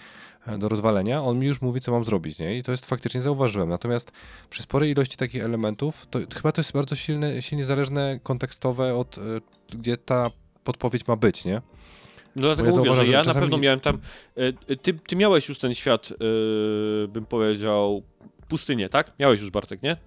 e, 0.48 0.58
do 0.58 0.70
rozwalenia, 0.70 1.24
on 1.24 1.40
mi 1.40 1.48
już 1.48 1.62
mówi, 1.62 1.82
co 1.82 1.92
mam 1.92 2.04
zrobić, 2.04 2.40
nie? 2.40 2.58
I 2.58 2.64
to 2.64 2.72
jest 2.72 2.86
faktycznie 2.86 3.22
zauważyłem. 3.22 3.70
Natomiast 3.70 4.12
przy 4.50 4.64
sporej 4.64 4.92
ilości 4.92 5.18
takich 5.18 5.44
elementów, 5.44 6.08
to 6.10 6.20
chyba 6.36 6.52
to 6.52 6.62
jest 6.62 6.72
bardzo 6.74 6.96
silne, 6.96 7.42
silnie 7.42 7.66
zależne 7.66 8.20
kontekstowe 8.24 8.96
od, 8.96 9.18
e, 9.18 9.22
gdzie 9.78 9.98
ta 9.98 10.32
podpowiedź 10.64 11.08
ma 11.08 11.16
być, 11.16 11.46
nie? 11.46 11.62
No 12.36 12.42
dlatego 12.42 12.70
ja 12.70 12.76
mówię, 12.76 12.94
że 12.94 13.08
ja 13.08 13.22
na 13.24 13.34
pewno 13.34 13.58
miałem 13.58 13.80
tam. 13.80 14.00
e, 14.36 14.76
Ty, 14.78 14.94
ty 14.94 15.16
miałeś 15.16 15.50
już 15.50 15.58
ten 15.60 15.74
świat, 15.74 16.10
bym 17.10 17.26
powiedział, 17.26 18.04
pustynię, 18.48 18.90
tak? 18.90 19.12
Miałeś 19.20 19.42
już 19.42 19.52
Bartek, 19.52 19.84
nie? 19.84 19.98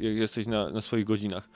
Jesteś 0.00 0.46
na, 0.46 0.70
na 0.70 0.80
swoich 0.80 1.04
godzinach. 1.04 1.48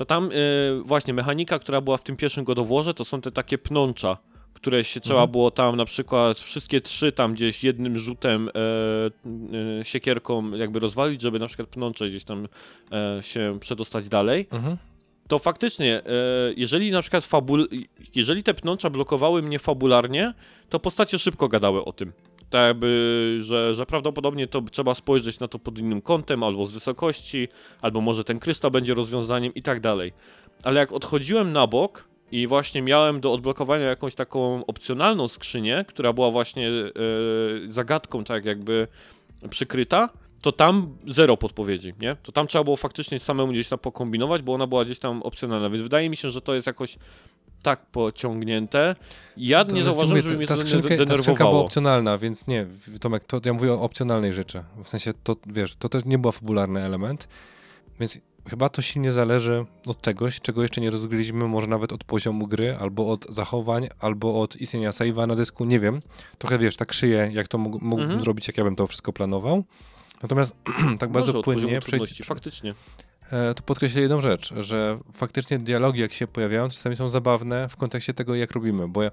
To 0.00 0.04
tam 0.04 0.30
e, 0.32 0.82
właśnie 0.84 1.14
mechanika, 1.14 1.58
która 1.58 1.80
była 1.80 1.96
w 1.96 2.02
tym 2.02 2.16
pierwszym 2.16 2.44
godoworze, 2.44 2.94
to 2.94 3.04
są 3.04 3.20
te 3.20 3.30
takie 3.30 3.58
pnącza, 3.58 4.16
które 4.54 4.84
się 4.84 5.00
trzeba 5.00 5.20
Mhm. 5.20 5.30
było 5.32 5.50
tam 5.50 5.76
na 5.76 5.84
przykład 5.84 6.38
wszystkie 6.38 6.80
trzy 6.80 7.12
tam 7.12 7.34
gdzieś 7.34 7.64
jednym 7.64 7.98
rzutem 7.98 8.48
e, 8.48 8.52
e, 9.80 9.84
siekierką 9.84 10.50
jakby 10.50 10.78
rozwalić, 10.78 11.20
żeby 11.22 11.38
na 11.38 11.46
przykład 11.46 11.68
pnącze 11.68 12.08
gdzieś 12.08 12.24
tam 12.24 12.48
e, 12.92 13.22
się 13.22 13.58
przedostać 13.60 14.08
dalej 14.08 14.46
Mhm. 14.50 14.76
to 15.28 15.38
faktycznie, 15.38 15.96
e, 15.96 16.02
jeżeli 16.56 16.90
na 16.90 17.02
przykład 17.02 17.24
fabul... 17.24 17.68
jeżeli 18.14 18.42
te 18.42 18.54
pnącza 18.54 18.90
blokowały 18.90 19.42
mnie 19.42 19.58
fabularnie, 19.58 20.34
to 20.68 20.80
postacie 20.80 21.18
szybko 21.18 21.48
gadały 21.48 21.84
o 21.84 21.92
tym. 21.92 22.12
Tak 22.50 22.66
jakby, 22.66 23.36
że, 23.40 23.74
że 23.74 23.86
prawdopodobnie 23.86 24.46
to 24.46 24.62
trzeba 24.62 24.94
spojrzeć 24.94 25.40
na 25.40 25.48
to 25.48 25.58
pod 25.58 25.78
innym 25.78 26.02
kątem, 26.02 26.42
albo 26.42 26.66
z 26.66 26.72
wysokości, 26.72 27.48
albo 27.82 28.00
może 28.00 28.24
ten 28.24 28.38
kryształ 28.38 28.70
będzie 28.70 28.94
rozwiązaniem 28.94 29.54
i 29.54 29.62
tak 29.62 29.80
dalej. 29.80 30.12
Ale 30.62 30.80
jak 30.80 30.92
odchodziłem 30.92 31.52
na 31.52 31.66
bok 31.66 32.08
i 32.32 32.46
właśnie 32.46 32.82
miałem 32.82 33.20
do 33.20 33.32
odblokowania 33.32 33.84
jakąś 33.84 34.14
taką 34.14 34.66
opcjonalną 34.66 35.28
skrzynię, 35.28 35.84
która 35.88 36.12
była 36.12 36.30
właśnie 36.30 36.68
e, 36.68 36.82
zagadką 37.68 38.24
tak 38.24 38.44
jakby 38.44 38.88
przykryta, 39.50 40.08
to 40.40 40.52
tam 40.52 40.96
zero 41.06 41.36
podpowiedzi, 41.36 41.94
nie? 42.00 42.16
To 42.22 42.32
tam 42.32 42.46
trzeba 42.46 42.64
było 42.64 42.76
faktycznie 42.76 43.18
samemu 43.18 43.52
gdzieś 43.52 43.68
tam 43.68 43.78
pokombinować, 43.78 44.42
bo 44.42 44.54
ona 44.54 44.66
była 44.66 44.84
gdzieś 44.84 44.98
tam 44.98 45.22
opcjonalna, 45.22 45.70
więc 45.70 45.82
wydaje 45.82 46.10
mi 46.10 46.16
się, 46.16 46.30
że 46.30 46.40
to 46.40 46.54
jest 46.54 46.66
jakoś 46.66 46.98
tak 47.62 47.86
pociągnięte. 47.86 48.96
Ja 49.36 49.64
To- 49.64 49.74
nie 49.74 49.82
zauważyłem, 49.82 50.22
żeby 50.22 50.36
mnie 50.36 50.46
ta 50.46 50.54
to 50.54 50.60
skrzynka, 50.60 50.88
ta 50.88 50.94
skrzynka 50.94 51.06
była 51.06 51.16
denerwowało. 51.24 51.64
opcjonalna, 51.64 52.18
więc 52.18 52.46
nie, 52.46 52.66
Tomek, 53.00 53.24
to 53.24 53.40
ja 53.44 53.52
mówię 53.52 53.72
o 53.72 53.80
opcjonalnej 53.80 54.32
rzeczy. 54.32 54.64
W 54.84 54.88
sensie, 54.88 55.12
to 55.24 55.36
wiesz, 55.46 55.76
to 55.76 55.88
też 55.88 56.04
nie 56.04 56.18
był 56.18 56.32
fabularny 56.32 56.80
element, 56.84 57.28
więc 58.00 58.18
chyba 58.50 58.68
to 58.68 58.82
silnie 58.82 59.12
zależy 59.12 59.64
od 59.86 60.02
czegoś, 60.02 60.40
czego 60.40 60.62
jeszcze 60.62 60.80
nie 60.80 60.90
rozgryźliśmy, 60.90 61.48
może 61.48 61.66
nawet 61.66 61.92
od 61.92 62.04
poziomu 62.04 62.46
gry, 62.46 62.76
albo 62.80 63.10
od 63.10 63.26
zachowań, 63.28 63.88
albo 64.00 64.40
od 64.40 64.56
istnienia 64.56 64.90
save'a 64.90 65.26
na 65.26 65.36
dysku, 65.36 65.64
nie 65.64 65.80
wiem. 65.80 66.00
Trochę, 66.38 66.58
wiesz, 66.58 66.76
tak 66.76 66.92
szyję, 66.92 67.30
jak 67.32 67.48
to 67.48 67.58
mógł, 67.58 67.78
mógłbym 67.84 68.04
Mhm. 68.04 68.20
zrobić, 68.24 68.48
jak 68.48 68.58
ja 68.58 68.64
bym 68.64 68.76
to 68.76 68.86
wszystko 68.86 69.12
planował. 69.12 69.64
Natomiast 70.22 70.56
tak 71.00 71.10
bardzo 71.10 71.32
Może 71.32 71.42
płynnie 71.42 71.80
przejdź, 71.80 72.22
faktycznie. 72.24 72.74
E, 73.30 73.54
to 73.54 73.62
podkreślę 73.62 74.00
jedną 74.00 74.20
rzecz, 74.20 74.54
że 74.54 74.98
faktycznie 75.12 75.58
dialogi, 75.58 76.00
jak 76.00 76.12
się 76.12 76.26
pojawiają, 76.26 76.68
czasami 76.68 76.96
są 76.96 77.08
zabawne 77.08 77.68
w 77.68 77.76
kontekście 77.76 78.14
tego, 78.14 78.34
jak 78.34 78.50
robimy, 78.50 78.88
bo 78.88 79.02
ja, 79.02 79.10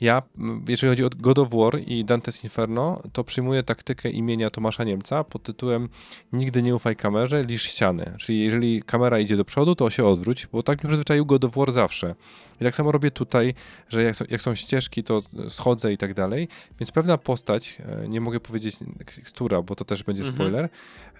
ja 0.00 0.22
jeżeli 0.68 0.90
chodzi 0.90 1.04
o 1.04 1.10
God 1.18 1.38
of 1.38 1.50
War 1.50 1.80
i 1.86 2.04
Dante's 2.04 2.44
Inferno, 2.44 3.02
to 3.12 3.24
przyjmuję 3.24 3.62
taktykę 3.62 4.10
imienia 4.10 4.50
Tomasza 4.50 4.84
Niemca 4.84 5.24
pod 5.24 5.42
tytułem 5.42 5.88
Nigdy 6.32 6.62
nie 6.62 6.74
ufaj 6.74 6.96
kamerze, 6.96 7.44
lisz 7.44 7.62
ściany. 7.62 8.12
Czyli 8.18 8.40
jeżeli 8.40 8.82
kamera 8.82 9.18
idzie 9.18 9.36
do 9.36 9.44
przodu, 9.44 9.74
to 9.74 9.90
się 9.90 10.04
odwróć, 10.04 10.46
bo 10.46 10.62
tak 10.62 10.82
mnie 10.82 10.88
przyzwyczaił 10.88 11.26
God 11.26 11.44
of 11.44 11.54
War 11.56 11.72
zawsze. 11.72 12.14
I 12.60 12.64
tak 12.64 12.76
samo 12.76 12.92
robię 12.92 13.10
tutaj, 13.10 13.54
że 13.88 14.02
jak 14.02 14.16
są, 14.16 14.24
jak 14.30 14.42
są 14.42 14.54
ścieżki, 14.54 15.04
to 15.04 15.22
schodzę 15.48 15.92
i 15.92 15.98
tak 15.98 16.14
dalej, 16.14 16.48
więc 16.80 16.92
pewna 16.92 17.18
postać, 17.18 17.78
e, 18.04 18.08
nie 18.08 18.20
mogę 18.20 18.40
powiedzieć 18.40 18.76
która, 19.24 19.62
bo 19.62 19.76
to 19.76 19.84
też 19.84 20.02
będzie 20.02 20.22
Mhm. 20.22 20.36
spoiler, 20.36 20.68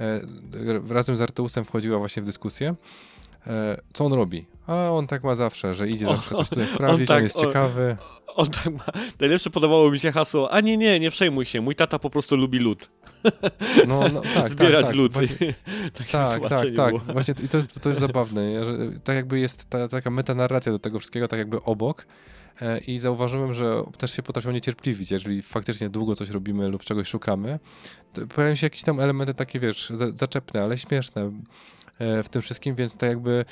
e, 0.00 0.94
razem 0.94 1.16
z 1.16 1.20
Arteusem 1.20 1.64
wchodziła 1.64 1.98
właśnie 1.98 2.22
w 2.22 2.26
dyskusję, 2.26 2.74
co 3.92 4.04
on 4.04 4.12
robi. 4.12 4.46
A 4.66 4.90
on 4.90 5.06
tak 5.06 5.24
ma 5.24 5.34
zawsze, 5.34 5.74
że 5.74 5.88
idzie 5.88 6.06
zawsze 6.06 6.34
coś 6.34 6.48
tutaj 6.48 6.66
sprawdzić, 6.66 7.00
on, 7.10 7.16
tak, 7.16 7.22
jest 7.22 7.36
o- 7.36 7.40
ciekawy. 7.40 7.96
On 8.36 8.50
tak 8.50 8.72
ma. 8.72 8.84
Najlepsze 9.20 9.50
podobało 9.50 9.90
mi 9.90 9.98
się 9.98 10.12
hasło. 10.12 10.52
A 10.52 10.60
nie, 10.60 10.76
nie, 10.76 11.00
nie 11.00 11.10
przejmuj 11.10 11.44
się. 11.44 11.60
Mój 11.60 11.74
tata 11.74 11.98
po 11.98 12.10
prostu 12.10 12.36
lubi 12.36 12.58
lód. 12.58 12.90
No, 13.88 14.08
no 14.12 14.22
tak, 14.34 14.48
Zbierać 14.50 14.80
tak, 14.80 14.86
tak. 14.86 14.94
lód. 14.94 15.12
Właśnie, 15.12 15.36
Takie 15.98 16.12
tak, 16.12 16.48
tak, 16.48 16.70
tak. 16.76 16.94
Właśnie 17.12 17.34
i 17.44 17.48
to 17.48 17.56
jest, 17.56 17.80
to 17.80 17.88
jest 17.88 18.00
zabawne, 18.00 18.64
że 18.64 18.78
tak 19.04 19.16
jakby 19.16 19.38
jest 19.40 19.70
ta, 19.70 19.88
taka 19.88 20.10
metanarracja 20.10 20.72
do 20.72 20.78
tego 20.78 20.98
wszystkiego, 20.98 21.28
tak 21.28 21.38
jakby 21.38 21.62
obok. 21.62 22.06
E, 22.62 22.78
I 22.78 22.98
zauważyłem, 22.98 23.54
że 23.54 23.82
też 23.98 24.16
się 24.16 24.22
potrafią 24.22 24.50
niecierpliwić, 24.50 25.10
jeżeli 25.10 25.42
faktycznie 25.42 25.88
długo 25.88 26.14
coś 26.16 26.30
robimy 26.30 26.68
lub 26.68 26.84
czegoś 26.84 27.08
szukamy. 27.08 27.58
Pojawiają 28.34 28.54
się 28.54 28.66
jakieś 28.66 28.82
tam 28.82 29.00
elementy 29.00 29.34
takie, 29.34 29.60
wiesz, 29.60 29.90
za, 29.94 30.12
zaczepne, 30.12 30.62
ale 30.62 30.78
śmieszne 30.78 31.22
e, 31.22 31.32
w 31.98 32.28
tym 32.28 32.42
wszystkim, 32.42 32.74
więc 32.74 32.96
tak 32.96 33.10
jakby 33.10 33.44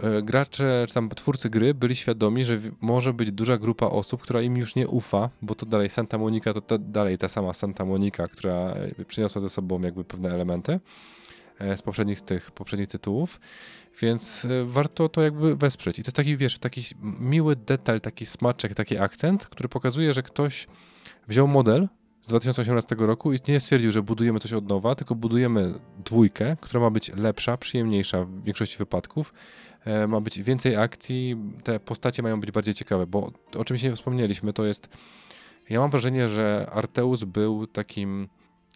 e, 0.00 0.22
gracze, 0.22 0.84
czy 0.88 0.94
tam 0.94 1.08
twórcy 1.08 1.50
gry 1.50 1.74
byli 1.74 1.96
świadomi, 1.96 2.44
że 2.44 2.58
może 2.80 3.12
być 3.12 3.32
duża 3.32 3.58
grupa 3.58 3.86
osób, 3.86 4.22
która 4.22 4.42
im 4.42 4.56
już 4.56 4.74
nie 4.74 4.88
ufa, 4.88 5.30
bo 5.42 5.54
to 5.54 5.66
dalej 5.66 5.88
Santa 5.88 6.18
Monica, 6.18 6.52
to, 6.52 6.60
to 6.60 6.78
dalej 6.78 7.18
ta 7.18 7.28
sama 7.28 7.52
Santa 7.52 7.84
Monica, 7.84 8.28
która 8.28 8.54
e, 8.98 9.04
przyniosła 9.04 9.40
ze 9.40 9.50
sobą 9.50 9.80
jakby 9.80 10.04
pewne 10.04 10.30
elementy 10.30 10.80
e, 11.58 11.76
z 11.76 11.82
poprzednich 11.82 12.20
tych 12.20 12.50
poprzednich 12.50 12.88
tytułów, 12.88 13.40
więc 14.00 14.44
e, 14.44 14.64
warto 14.64 15.08
to 15.08 15.22
jakby 15.22 15.56
wesprzeć. 15.56 15.98
I 15.98 16.02
to 16.02 16.08
jest 16.08 16.16
taki, 16.16 16.36
wiesz, 16.36 16.58
taki 16.58 16.82
miły 17.02 17.56
detal, 17.56 18.00
taki 18.00 18.26
smaczek, 18.26 18.74
taki 18.74 18.98
akcent, 18.98 19.46
który 19.46 19.68
pokazuje, 19.68 20.12
że 20.14 20.22
ktoś 20.22 20.66
wziął 21.28 21.48
model 21.48 21.88
z 22.22 22.28
2018 22.28 22.96
roku 22.98 23.32
i 23.32 23.38
nie 23.48 23.60
stwierdził, 23.60 23.92
że 23.92 24.02
budujemy 24.02 24.40
coś 24.40 24.52
od 24.52 24.68
nowa, 24.68 24.94
tylko 24.94 25.14
budujemy 25.14 25.74
dwójkę, 26.04 26.56
która 26.60 26.80
ma 26.80 26.90
być 26.90 27.14
lepsza, 27.16 27.56
przyjemniejsza 27.56 28.24
w 28.24 28.42
większości 28.44 28.78
wypadków. 28.78 29.34
E, 29.84 30.06
ma 30.06 30.20
być 30.20 30.42
więcej 30.42 30.76
akcji, 30.76 31.36
te 31.64 31.80
postacie 31.80 32.22
mają 32.22 32.40
być 32.40 32.50
bardziej 32.50 32.74
ciekawe, 32.74 33.06
bo 33.06 33.30
o 33.56 33.64
czymś 33.64 33.82
nie 33.82 33.96
wspomnieliśmy, 33.96 34.52
to 34.52 34.64
jest 34.64 34.88
ja 35.70 35.80
mam 35.80 35.90
wrażenie, 35.90 36.28
że 36.28 36.70
Arteus 36.72 37.24
był 37.24 37.66
takim 37.66 38.28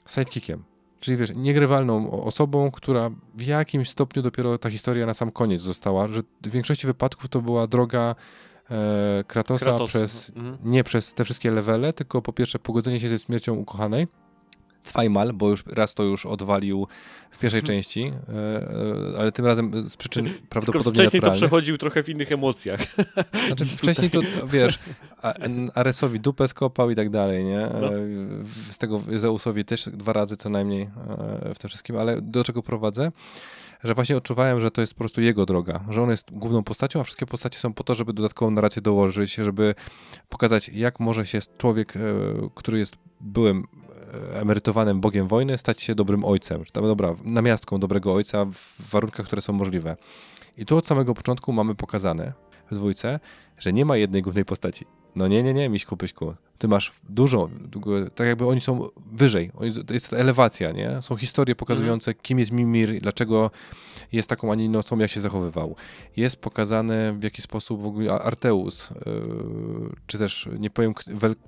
sidekickiem. 0.08 0.64
Czyli 1.00 1.16
wiesz, 1.16 1.32
niegrywalną 1.34 2.10
osobą, 2.10 2.70
która 2.70 3.10
w 3.34 3.42
jakimś 3.42 3.90
stopniu 3.90 4.22
dopiero 4.22 4.58
ta 4.58 4.70
historia 4.70 5.06
na 5.06 5.14
sam 5.14 5.30
koniec 5.30 5.60
została, 5.60 6.08
że 6.08 6.22
w 6.42 6.50
większości 6.50 6.86
wypadków 6.86 7.28
to 7.28 7.42
była 7.42 7.66
droga 7.66 8.14
Kratosa 9.26 9.64
Kratos. 9.64 9.88
przez 9.90 10.32
Mhm. 10.36 10.56
nie 10.64 10.84
przez 10.84 11.14
te 11.14 11.24
wszystkie 11.24 11.50
levele, 11.50 11.92
tylko 11.92 12.22
po 12.22 12.32
pierwsze 12.32 12.58
pogodzenie 12.58 13.00
się 13.00 13.08
ze 13.08 13.18
śmiercią 13.18 13.54
ukochanej. 13.54 14.06
Zweimal, 14.84 15.32
bo 15.32 15.48
już 15.50 15.64
raz 15.66 15.94
to 15.94 16.02
już 16.02 16.26
odwalił 16.26 16.86
w 17.30 17.38
pierwszej 17.38 17.62
części, 17.62 18.12
e, 18.28 18.32
e, 18.34 19.18
ale 19.18 19.32
tym 19.32 19.46
razem 19.46 19.88
z 19.88 19.96
przyczyn 19.96 20.24
Tylko 20.24 20.46
prawdopodobnie 20.48 20.92
wcześniej 21.02 21.22
to 21.22 21.30
przechodził 21.30 21.78
trochę 21.78 22.02
w 22.02 22.08
innych 22.08 22.32
emocjach. 22.32 22.80
Znaczy 23.46 23.64
wcześniej 23.82 24.10
to, 24.10 24.20
wiesz, 24.46 24.78
Aresowi 25.74 26.20
dupę 26.20 26.48
skopał 26.48 26.90
i 26.90 26.94
tak 26.94 27.10
dalej, 27.10 27.44
nie? 27.44 27.68
No. 27.80 27.94
E, 27.94 27.98
Z 28.70 28.78
tego 28.78 29.02
Zeusowi 29.16 29.64
też 29.64 29.88
dwa 29.92 30.12
razy 30.12 30.36
co 30.36 30.48
najmniej 30.50 30.82
e, 30.82 31.54
w 31.54 31.58
tym 31.58 31.68
wszystkim, 31.68 31.96
ale 31.96 32.22
do 32.22 32.44
czego 32.44 32.62
prowadzę? 32.62 33.12
Że 33.84 33.94
właśnie 33.94 34.16
odczuwałem, 34.16 34.60
że 34.60 34.70
to 34.70 34.80
jest 34.80 34.94
po 34.94 34.98
prostu 34.98 35.20
jego 35.20 35.46
droga, 35.46 35.84
że 35.88 36.02
on 36.02 36.10
jest 36.10 36.30
główną 36.32 36.62
postacią, 36.62 37.00
a 37.00 37.04
wszystkie 37.04 37.26
postacie 37.26 37.58
są 37.58 37.72
po 37.72 37.84
to, 37.84 37.94
żeby 37.94 38.12
dodatkową 38.12 38.50
narrację 38.50 38.82
dołożyć, 38.82 39.34
żeby 39.34 39.74
pokazać, 40.28 40.68
jak 40.68 41.00
może 41.00 41.26
się 41.26 41.38
człowiek, 41.58 41.96
e, 41.96 42.00
który 42.54 42.78
jest 42.78 42.96
byłym 43.20 43.66
e, 44.34 44.40
emerytowanym 44.40 45.00
bogiem 45.00 45.28
wojny, 45.28 45.58
stać 45.58 45.82
się 45.82 45.94
dobrym 45.94 46.24
ojcem, 46.24 46.64
że 46.64 46.70
tam, 46.72 46.84
dobra, 46.84 47.14
namiastką 47.24 47.80
dobrego 47.80 48.14
ojca 48.14 48.44
w 48.44 48.90
warunkach, 48.90 49.26
które 49.26 49.42
są 49.42 49.52
możliwe. 49.52 49.96
I 50.56 50.66
tu 50.66 50.76
od 50.76 50.86
samego 50.86 51.14
początku 51.14 51.52
mamy 51.52 51.74
pokazane 51.74 52.32
w 52.70 52.74
dwójce, 52.74 53.20
że 53.58 53.72
nie 53.72 53.84
ma 53.84 53.96
jednej 53.96 54.22
głównej 54.22 54.44
postaci. 54.44 54.86
No 55.16 55.28
nie, 55.28 55.42
nie, 55.42 55.54
nie, 55.54 55.68
Miśku, 55.68 55.96
Pyśku. 55.96 56.34
Ty 56.58 56.68
masz 56.68 56.92
dużo, 57.08 57.50
tak 58.14 58.26
jakby 58.26 58.46
oni 58.46 58.60
są 58.60 58.86
wyżej. 59.12 59.50
Oni, 59.54 59.84
to 59.84 59.94
jest 59.94 60.12
elewacja, 60.12 60.72
nie? 60.72 61.02
Są 61.02 61.16
historie 61.16 61.54
pokazujące, 61.54 62.14
kim 62.14 62.38
jest 62.38 62.52
Mimir, 62.52 63.00
dlaczego 63.00 63.50
jest 64.12 64.28
taką, 64.28 64.52
a 64.52 64.54
nie 64.54 64.64
inną 64.64 64.78
osobą, 64.78 65.02
jak 65.02 65.10
się 65.10 65.20
zachowywał. 65.20 65.76
Jest 66.16 66.36
pokazane, 66.36 67.12
w 67.18 67.22
jaki 67.22 67.42
sposób 67.42 67.82
w 67.82 67.86
ogóle 67.86 68.12
Arteus, 68.12 68.90
yy, 68.90 68.96
czy 70.06 70.18
też 70.18 70.48
nie 70.58 70.70
powiem 70.70 70.94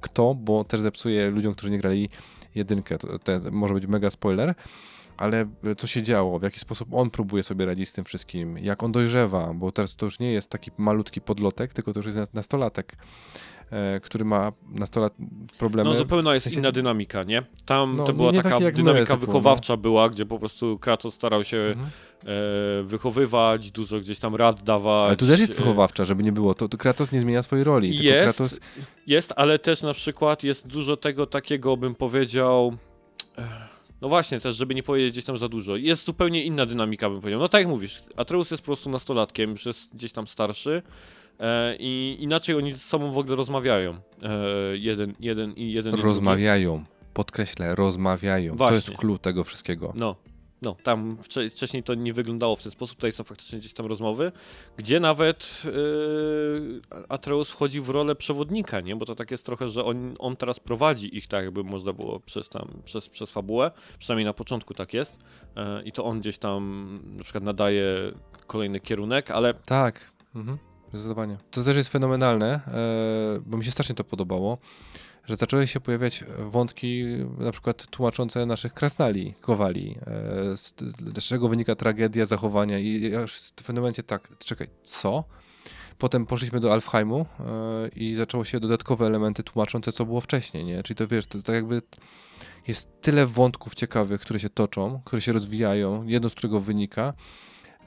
kto, 0.01 0.35
bo 0.35 0.65
też 0.65 0.81
zepsuje 0.81 1.31
ludziom, 1.31 1.55
którzy 1.55 1.71
nie 1.71 1.79
grali 1.79 2.09
jedynkę. 2.55 2.99
To, 2.99 3.19
to 3.19 3.33
może 3.53 3.75
być 3.75 3.87
mega 3.87 4.11
spoiler, 4.11 4.55
ale 5.19 5.47
e, 5.65 5.75
co 5.77 5.87
się 5.87 6.03
działo, 6.03 6.39
w 6.39 6.43
jaki 6.43 6.61
sposób 6.61 6.89
on 6.95 7.11
próbuje 7.11 7.43
sobie 7.43 7.67
radzić 7.67 7.89
z 7.89 7.93
tym 7.93 8.05
wszystkim, 8.05 8.59
jak 8.59 8.83
on 8.83 8.93
dojrzewa, 8.93 9.53
bo 9.55 9.73
teraz 9.73 9.97
to 9.97 10.07
już 10.07 10.19
nie 10.19 10.33
jest 10.33 10.51
taki 10.51 10.71
malutki 10.79 11.21
podlotek, 11.21 11.73
tylko 11.75 11.93
to 11.93 11.99
już 11.99 12.07
jest 12.17 12.35
nastolatek, 12.35 12.97
e, 13.71 14.01
który 14.01 14.25
ma 14.25 14.53
nastolat 14.69 15.15
problemy. 15.59 15.91
No 15.91 15.97
zupełnie 15.97 16.31
jest 16.31 16.47
w 16.47 16.49
sensie- 16.49 16.59
inna 16.61 16.73
dynamika, 16.73 17.23
nie? 17.23 17.43
Tam 17.67 17.95
No, 17.95 18.05
to 18.05 18.13
nie- 18.13 18.17
była 18.17 18.31
nie 18.33 18.37
taka 18.43 18.51
taki 18.51 18.65
jak 18.65 18.77
my 18.77 18.83
dynamika 18.83 19.15
typu, 19.15 19.27
wychowawcza 19.27 19.77
była, 19.77 20.09
gdzie 20.09 20.27
po 20.27 20.39
prostu 20.39 20.79
Kratos 20.79 21.15
starał 21.15 21.45
się 21.45 21.57
Mhm. 21.57 21.87
e, 22.25 22.83
wychowywać, 22.85 23.71
dużo 23.71 24.01
gdzieś 24.01 24.19
tam 24.19 24.35
rad 24.35 24.63
dawać. 24.63 25.03
Ale 25.05 25.17
tu 25.17 25.27
też 25.27 25.41
jest 25.41 25.53
e, 25.53 25.57
wychowawcza, 25.57 26.05
żeby 26.05 26.23
nie 26.23 26.33
było. 26.33 26.55
To, 26.55 26.69
to 26.69 26.79
Kratos 26.79 27.13
nie 27.13 27.21
zmienia 27.21 27.43
swojej 27.43 27.65
roli. 27.65 28.05
Jest, 28.05 28.23
Kratos, 28.39 28.61
jest, 29.07 29.33
ale 29.37 29.59
też 29.59 29.83
na 29.83 29.95
przykład 29.95 30.43
jest 30.45 30.67
dużo 30.69 30.97
tego 30.97 31.27
takiego, 31.27 31.77
bym 31.77 31.95
powiedział. 31.95 32.77
e, 33.39 33.68
No 34.01 34.09
właśnie, 34.09 34.41
też, 34.41 34.57
żeby 34.57 34.75
nie 34.75 34.83
powiedzieć 34.83 35.13
gdzieś 35.13 35.25
tam 35.25 35.39
za 35.39 35.49
dużo. 35.49 35.77
Jest 35.77 36.05
zupełnie 36.05 36.45
inna 36.45 36.67
dynamika, 36.67 37.11
bym 37.11 37.21
powiedział. 37.21 37.41
No 37.41 37.49
tak 37.49 37.61
jak 37.61 37.69
mówisz, 37.69 38.03
Atreus 38.17 38.51
jest 38.51 38.63
po 38.63 38.67
prostu 38.67 38.91
nastolatkiem, 38.91 39.51
już 39.51 39.67
jest 39.67 39.95
gdzieś 39.95 40.13
tam 40.13 40.27
starszy 40.27 40.83
e, 41.41 41.77
i 41.79 42.17
inaczej 42.21 42.57
oni 42.57 42.73
ze 42.73 42.79
sobą 42.79 43.11
w 43.11 43.19
ogóle 43.19 43.37
rozmawiają. 43.37 43.95
E, 44.23 44.31
jeden, 44.73 45.15
jeden 45.21 45.53
i 45.53 45.73
jeden 45.73 45.95
rozmawiają. 45.95 46.85
Podkreślę, 47.15 47.75
rozmawiają. 47.75 48.57
To 48.57 48.71
jest 48.73 48.87
Właśnie. 48.87 48.97
klucz 48.97 49.21
tego 49.21 49.45
wszystkiego. 49.45 49.93
No, 49.97 50.17
no, 50.63 50.77
tam 50.83 51.17
wcze- 51.17 51.51
wcześniej 51.51 51.83
to 51.83 51.95
nie 51.95 52.13
wyglądało 52.13 52.57
w 52.57 52.63
ten 52.63 52.73
sposób, 52.73 52.97
tutaj 52.97 53.13
są 53.13 53.25
faktycznie 53.25 53.59
gdzieś 53.59 53.73
tam 53.73 53.87
rozmowy, 53.87 54.33
gdzie 54.77 55.01
nawet 55.01 55.63
yy, 55.65 56.81
Atreus 57.09 57.51
wchodzi 57.51 57.81
w 57.81 57.89
rolę 57.91 58.15
przewodnika, 58.15 58.81
nie? 58.81 58.97
Bo 58.97 59.07
to 59.07 59.15
tak 59.15 59.31
jest 59.31 59.47
trochę, 59.47 59.69
że 59.69 59.85
on, 59.85 60.15
on 60.19 60.37
teraz 60.37 60.61
prowadzi 60.61 61.17
ich 61.17 61.29
tak, 61.29 61.45
jakby 61.45 61.65
można 61.65 61.93
było 61.93 62.21
przez 62.21 62.49
tam, 62.49 62.69
przez, 62.85 63.09
przez 63.09 63.31
fabułę, 63.31 63.71
przynajmniej 63.99 64.25
na 64.25 64.33
początku 64.35 64.75
tak 64.75 64.95
jest 64.95 65.19
yy, 65.57 65.63
i 65.85 65.93
to 65.93 66.05
on 66.05 66.21
gdzieś 66.21 66.39
tam 66.39 67.01
na 67.17 67.25
przykład 67.25 67.45
nadaje 67.45 68.13
kolejny 68.47 68.81
kierunek, 68.81 69.31
ale 69.31 69.55
Tak, 69.55 70.13
mhm. 70.35 70.59
zdecydowanie. 70.93 71.37
To 71.51 71.63
też 71.65 71.77
jest 71.77 71.89
fenomenalne, 71.93 72.61
e, 72.67 73.41
bo 73.47 73.57
mi 73.57 73.65
się 73.65 73.71
strasznie 73.71 73.95
to 73.95 74.05
podobało, 74.05 74.59
że 75.29 75.37
zaczęły 75.37 75.67
się 75.67 75.81
pojawiać 75.81 76.25
wątki 76.39 77.05
na 77.39 77.53
przykład 77.53 77.87
tłumaczące 77.87 78.47
naszych 78.47 78.75
krasnali, 78.75 79.35
kowali, 79.41 79.97
e, 80.01 80.57
z, 80.57 80.75
z 81.19 81.25
czego 81.25 81.49
wynika 81.49 81.75
tragedia 81.75 82.27
zachowania 82.27 82.79
i 82.79 83.11
ja 83.11 83.21
już 83.21 83.35
w 83.35 83.53
pewnym 83.53 83.83
momencie 83.83 84.03
tak, 84.03 84.29
czekaj, 84.39 84.69
co? 84.83 85.25
Potem 85.99 86.27
poszliśmy 86.27 86.61
do 86.61 86.73
Alfheimu 86.73 87.27
e, 87.41 87.89
i 87.89 88.15
zaczęło 88.15 88.45
się 88.45 88.61
dodatkowe 88.61 89.07
elementy 89.07 89.43
tłumaczące, 89.43 89.93
co 89.93 90.05
było 90.05 90.21
wcześniej, 90.21 90.65
nie? 90.65 90.83
Czyli 90.83 90.97
to 90.97 91.07
wiesz, 91.07 91.27
to 91.27 91.43
tak 91.43 91.55
jakby 91.55 91.83
jest 92.67 92.89
tyle 93.01 93.27
wątków 93.27 93.75
ciekawych, 93.75 94.21
które 94.21 94.41
się 94.41 94.51
toczą, 94.51 95.01
które 95.05 95.23
się 95.23 95.33
rozwijają, 95.33 96.05
jedno 96.05 96.31
z 96.31 96.35
którego 96.35 96.61
wynika, 96.61 97.15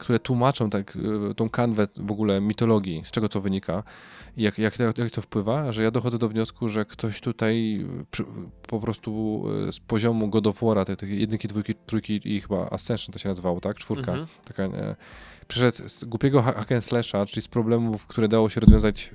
które 0.01 0.19
tłumaczą 0.19 0.69
tak, 0.69 0.95
y, 1.31 1.35
tą 1.35 1.49
kanwę 1.49 1.87
w 1.95 2.11
ogóle 2.11 2.41
mitologii, 2.41 3.01
z 3.05 3.11
czego 3.11 3.29
to 3.29 3.41
wynika 3.41 3.83
i 4.37 4.43
jak, 4.43 4.57
jak, 4.57 4.79
jak 4.79 5.11
to 5.11 5.21
wpływa, 5.21 5.71
że 5.71 5.83
ja 5.83 5.91
dochodzę 5.91 6.17
do 6.17 6.29
wniosku, 6.29 6.69
że 6.69 6.85
ktoś 6.85 7.21
tutaj 7.21 7.81
y, 8.01 8.05
przy, 8.11 8.23
po 8.67 8.79
prostu 8.79 9.43
y, 9.67 9.71
z 9.71 9.79
poziomu 9.79 10.27
God 10.27 10.47
of 10.47 10.61
War'a, 10.61 10.85
tej, 10.85 10.97
tej 10.97 11.19
jedynki, 11.19 11.47
dwójki, 11.47 11.75
trójki 11.75 12.19
i 12.23 12.41
chyba 12.41 12.69
Ascension 12.69 13.13
to 13.13 13.19
się 13.19 13.29
nazywało, 13.29 13.61
tak? 13.61 13.77
Czwórka. 13.77 14.11
Mhm. 14.11 14.27
Taka, 14.45 14.63
e, 14.63 14.95
przyszedł 15.47 15.89
z 15.89 16.03
głupiego 16.03 16.41
ha- 16.41 16.53
hack 16.53 16.71
and 16.71 16.85
slasha, 16.85 17.25
czyli 17.25 17.41
z 17.41 17.47
problemów, 17.47 18.07
które 18.07 18.27
dało 18.27 18.49
się 18.49 18.61
rozwiązać 18.61 19.11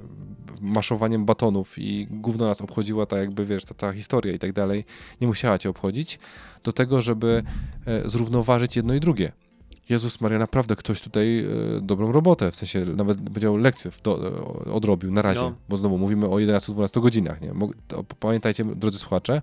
maszowaniem 0.60 1.24
batonów 1.24 1.78
i 1.78 2.06
gówno 2.10 2.46
nas 2.46 2.60
obchodziła 2.60 3.06
ta 3.06 3.18
jakby, 3.18 3.44
wiesz, 3.44 3.64
ta, 3.64 3.74
ta 3.74 3.92
historia 3.92 4.32
i 4.32 4.38
tak 4.38 4.52
dalej, 4.52 4.84
nie 5.20 5.26
musiała 5.26 5.58
cię 5.58 5.70
obchodzić, 5.70 6.18
do 6.64 6.72
tego, 6.72 7.00
żeby 7.00 7.42
e, 7.86 8.10
zrównoważyć 8.10 8.76
jedno 8.76 8.94
i 8.94 9.00
drugie. 9.00 9.32
Jezus 9.88 10.20
Maria, 10.20 10.38
naprawdę 10.38 10.76
ktoś 10.76 11.00
tutaj 11.00 11.38
e, 11.38 11.46
dobrą 11.80 12.12
robotę, 12.12 12.50
w 12.50 12.56
sensie 12.56 12.84
nawet 12.84 13.18
powiedział 13.20 13.56
lekcję 13.56 13.90
do, 14.02 14.28
e, 14.66 14.72
odrobił 14.72 15.12
na 15.12 15.22
razie, 15.22 15.40
No. 15.40 15.54
bo 15.68 15.76
znowu 15.76 15.98
mówimy 15.98 16.26
o 16.26 16.34
11-12 16.40 17.00
godzinach, 17.00 17.40
nie? 17.40 17.52
Mog, 17.54 17.72
to, 17.88 18.04
pamiętajcie, 18.20 18.64
drodzy 18.64 18.98
słuchacze, 18.98 19.42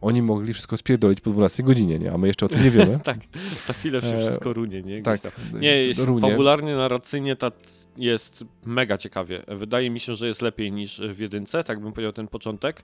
oni 0.00 0.22
mogli 0.22 0.52
wszystko 0.52 0.76
spierdolić 0.76 1.20
po 1.20 1.30
12 1.30 1.62
godzinie, 1.62 1.98
nie? 1.98 2.12
A 2.12 2.18
my 2.18 2.26
jeszcze 2.26 2.46
o 2.46 2.48
tym 2.48 2.64
nie 2.64 2.70
wiemy. 2.70 2.98
tak, 3.04 3.18
za 3.66 3.72
chwilę 3.72 4.00
się 4.02 4.16
E, 4.16 4.20
wszystko 4.20 4.52
runie, 4.52 4.82
nie? 4.82 5.02
tak. 5.02 5.20
Tam. 5.20 5.32
Nie, 5.60 5.76
jeśli 5.76 6.04
runie. 6.04 6.20
fabularnie, 6.20 6.74
narracyjnie 6.74 7.36
ta 7.36 7.50
jest 7.98 8.44
mega 8.64 8.96
ciekawie. 8.98 9.42
Wydaje 9.48 9.90
mi 9.90 10.00
się, 10.00 10.14
że 10.14 10.26
jest 10.26 10.42
lepiej 10.42 10.72
niż 10.72 11.00
w 11.00 11.18
jedynce, 11.18 11.64
tak 11.64 11.80
bym 11.80 11.92
powiedział 11.92 12.12
ten 12.12 12.28
początek. 12.28 12.82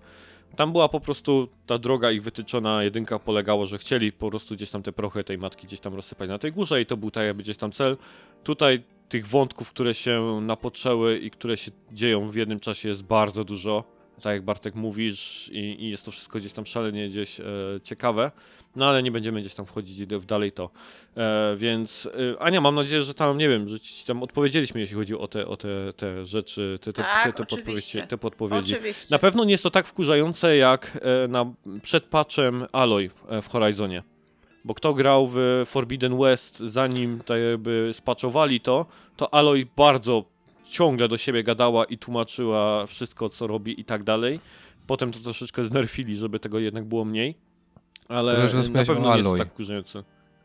Tam 0.57 0.73
była 0.73 0.89
po 0.89 1.01
prostu 1.01 1.49
ta 1.67 1.79
droga 1.79 2.11
ich 2.11 2.23
wytyczona, 2.23 2.83
jedynka 2.83 3.19
polegało, 3.19 3.67
że 3.67 3.79
chcieli 3.79 4.13
po 4.13 4.31
prostu 4.31 4.55
gdzieś 4.55 4.71
tam 4.71 4.83
te 4.83 4.93
prochy 4.93 5.25
tej 5.25 5.39
matki 5.39 5.67
gdzieś 5.67 5.81
tam 5.81 5.95
rozsypać 5.95 6.29
na 6.29 6.39
tej 6.39 6.53
górze 6.53 6.81
i 6.81 6.87
to 6.87 6.97
był 6.97 7.11
tak 7.11 7.27
jakby 7.27 7.43
gdzieś 7.43 7.57
tam 7.57 7.73
cel. 7.73 7.97
Tutaj 8.45 8.83
tych 9.09 9.27
wątków, 9.27 9.71
które 9.71 9.95
się 9.95 10.41
napoczęły 10.41 11.19
i 11.19 11.31
które 11.31 11.57
się 11.57 11.71
dzieją 11.93 12.31
w 12.31 12.35
jednym 12.35 12.61
czasie 12.61 12.89
jest 12.89 13.03
bardzo 13.03 13.45
dużo. 13.45 13.94
Tak 14.25 14.33
jak 14.33 14.43
Bartek 14.43 14.75
mówisz 14.75 15.51
i, 15.53 15.85
i 15.85 15.91
jest 15.91 16.05
to 16.05 16.11
wszystko 16.11 16.39
gdzieś 16.39 16.53
tam 16.53 16.67
szalenie 16.67 17.09
gdzieś 17.09 17.41
e, 17.41 17.45
ciekawe. 17.83 18.31
No 18.77 18.87
ale 18.87 19.03
nie 19.03 19.11
będziemy 19.11 19.41
gdzieś 19.41 19.55
tam 19.55 19.67
wchodzić 19.67 20.07
w 20.07 20.25
dalej 20.25 20.53
to. 20.53 20.71
E, 21.17 21.57
więc 21.57 22.09
e, 22.37 22.43
Ania, 22.43 22.61
mam 22.61 22.75
nadzieję, 22.75 23.03
że 23.03 23.15
tam, 23.15 23.39
nie 23.39 23.49
wiem, 23.49 23.69
że 23.69 23.81
ci 23.81 24.07
tam 24.07 24.23
odpowiedzieliśmy, 24.23 24.81
jeśli 24.81 24.97
chodzi 24.97 25.15
o 25.15 25.29
te, 25.29 25.47
o 25.47 25.57
te, 25.57 25.93
te 25.97 26.27
rzeczy, 26.27 26.79
te, 26.83 26.93
te, 26.93 27.03
Tak, 27.03 27.25
te, 27.25 27.33
te, 27.33 27.57
podpowiedzi, 27.57 28.03
te 28.09 28.19
podpowiedzi. 28.19 28.75
Oczywiście. 28.75 29.07
Na 29.11 29.19
pewno 29.19 29.45
nie 29.45 29.53
jest 29.53 29.63
to 29.63 29.71
tak 29.71 29.87
wkurzające 29.87 30.57
jak 30.57 30.99
e, 31.25 31.29
na, 31.29 31.53
przed 31.83 32.05
patchem 32.05 32.67
Aloy 32.73 33.11
e, 33.29 33.43
w 33.43 33.49
Horizonie. 33.49 34.03
Bo 34.65 34.75
kto 34.75 34.95
grał 34.95 35.31
w 35.33 35.63
Forbidden 35.67 36.19
West, 36.19 36.59
zanim 36.59 37.21
tak 37.21 37.39
jakby 37.51 37.91
spaczowali 37.93 38.61
to, 38.61 38.87
to 39.17 39.35
Aloy 39.35 39.67
bardzo 39.77 40.34
ciągle 40.65 41.09
do 41.09 41.17
siebie 41.17 41.43
gadała 41.43 41.85
i 41.85 41.99
tłumaczyła 41.99 42.87
wszystko, 42.87 43.29
co 43.29 43.47
robi 43.47 43.81
i 43.81 43.85
tak 43.85 44.05
dalej. 44.05 44.41
Potem 44.87 45.13
to 45.13 45.21
troszeczkę 45.21 45.65
znerfili, 45.65 46.17
żeby 46.17 46.41
tego 46.41 46.59
jednak 46.59 46.85
było 46.85 47.05
mniej. 47.05 47.35
Ale 48.09 48.33
Dobrze, 48.37 48.63
że 48.63 48.69
na 48.69 48.85
pewno 48.85 49.11
o 49.11 49.17
jest 49.17 49.29
tak. 49.39 49.49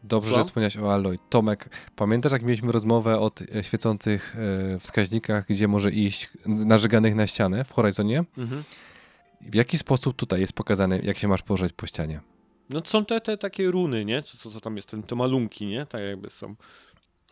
Dobrze, 0.04 0.30
Słucham? 0.30 0.44
że 0.44 0.48
wspomniałeś 0.48 0.78
o 0.78 0.94
Aloy. 0.94 1.18
Tomek, 1.30 1.70
pamiętasz 1.96 2.32
jak 2.32 2.42
mieliśmy 2.42 2.72
rozmowę 2.72 3.20
o 3.20 3.32
e, 3.56 3.64
świecących 3.64 4.36
e, 4.76 4.80
wskaźnikach, 4.80 5.46
gdzie 5.50 5.68
może 5.68 5.92
iść 5.92 6.30
nażyganych 6.46 7.16
na 7.16 7.28
ścianę 7.28 7.64
w 7.64 7.72
Horizonie? 7.72 8.24
Mhm. 8.38 8.64
W 9.42 9.56
jaki 9.56 9.78
sposób 9.78 10.16
tutaj 10.16 10.42
jest 10.42 10.54
pokazane, 10.54 11.00
jak 11.00 11.18
się 11.18 11.28
masz 11.28 11.42
poruszać 11.42 11.74
po 11.74 11.88
ścianie? 11.88 12.22
No 12.70 12.82
są 12.86 13.06
te, 13.06 13.22
te 13.22 13.38
takie 13.38 13.72
runy, 13.72 14.06
nie? 14.06 14.24
Czy 14.24 14.38
co, 14.38 14.52
co 14.52 14.62
tam 14.62 14.76
jest, 14.76 14.90
ten, 14.90 15.04
te 15.04 15.16
malunki, 15.16 15.66
nie? 15.66 15.86
Tak 15.86 16.02
jakby 16.02 16.30
są. 16.30 16.56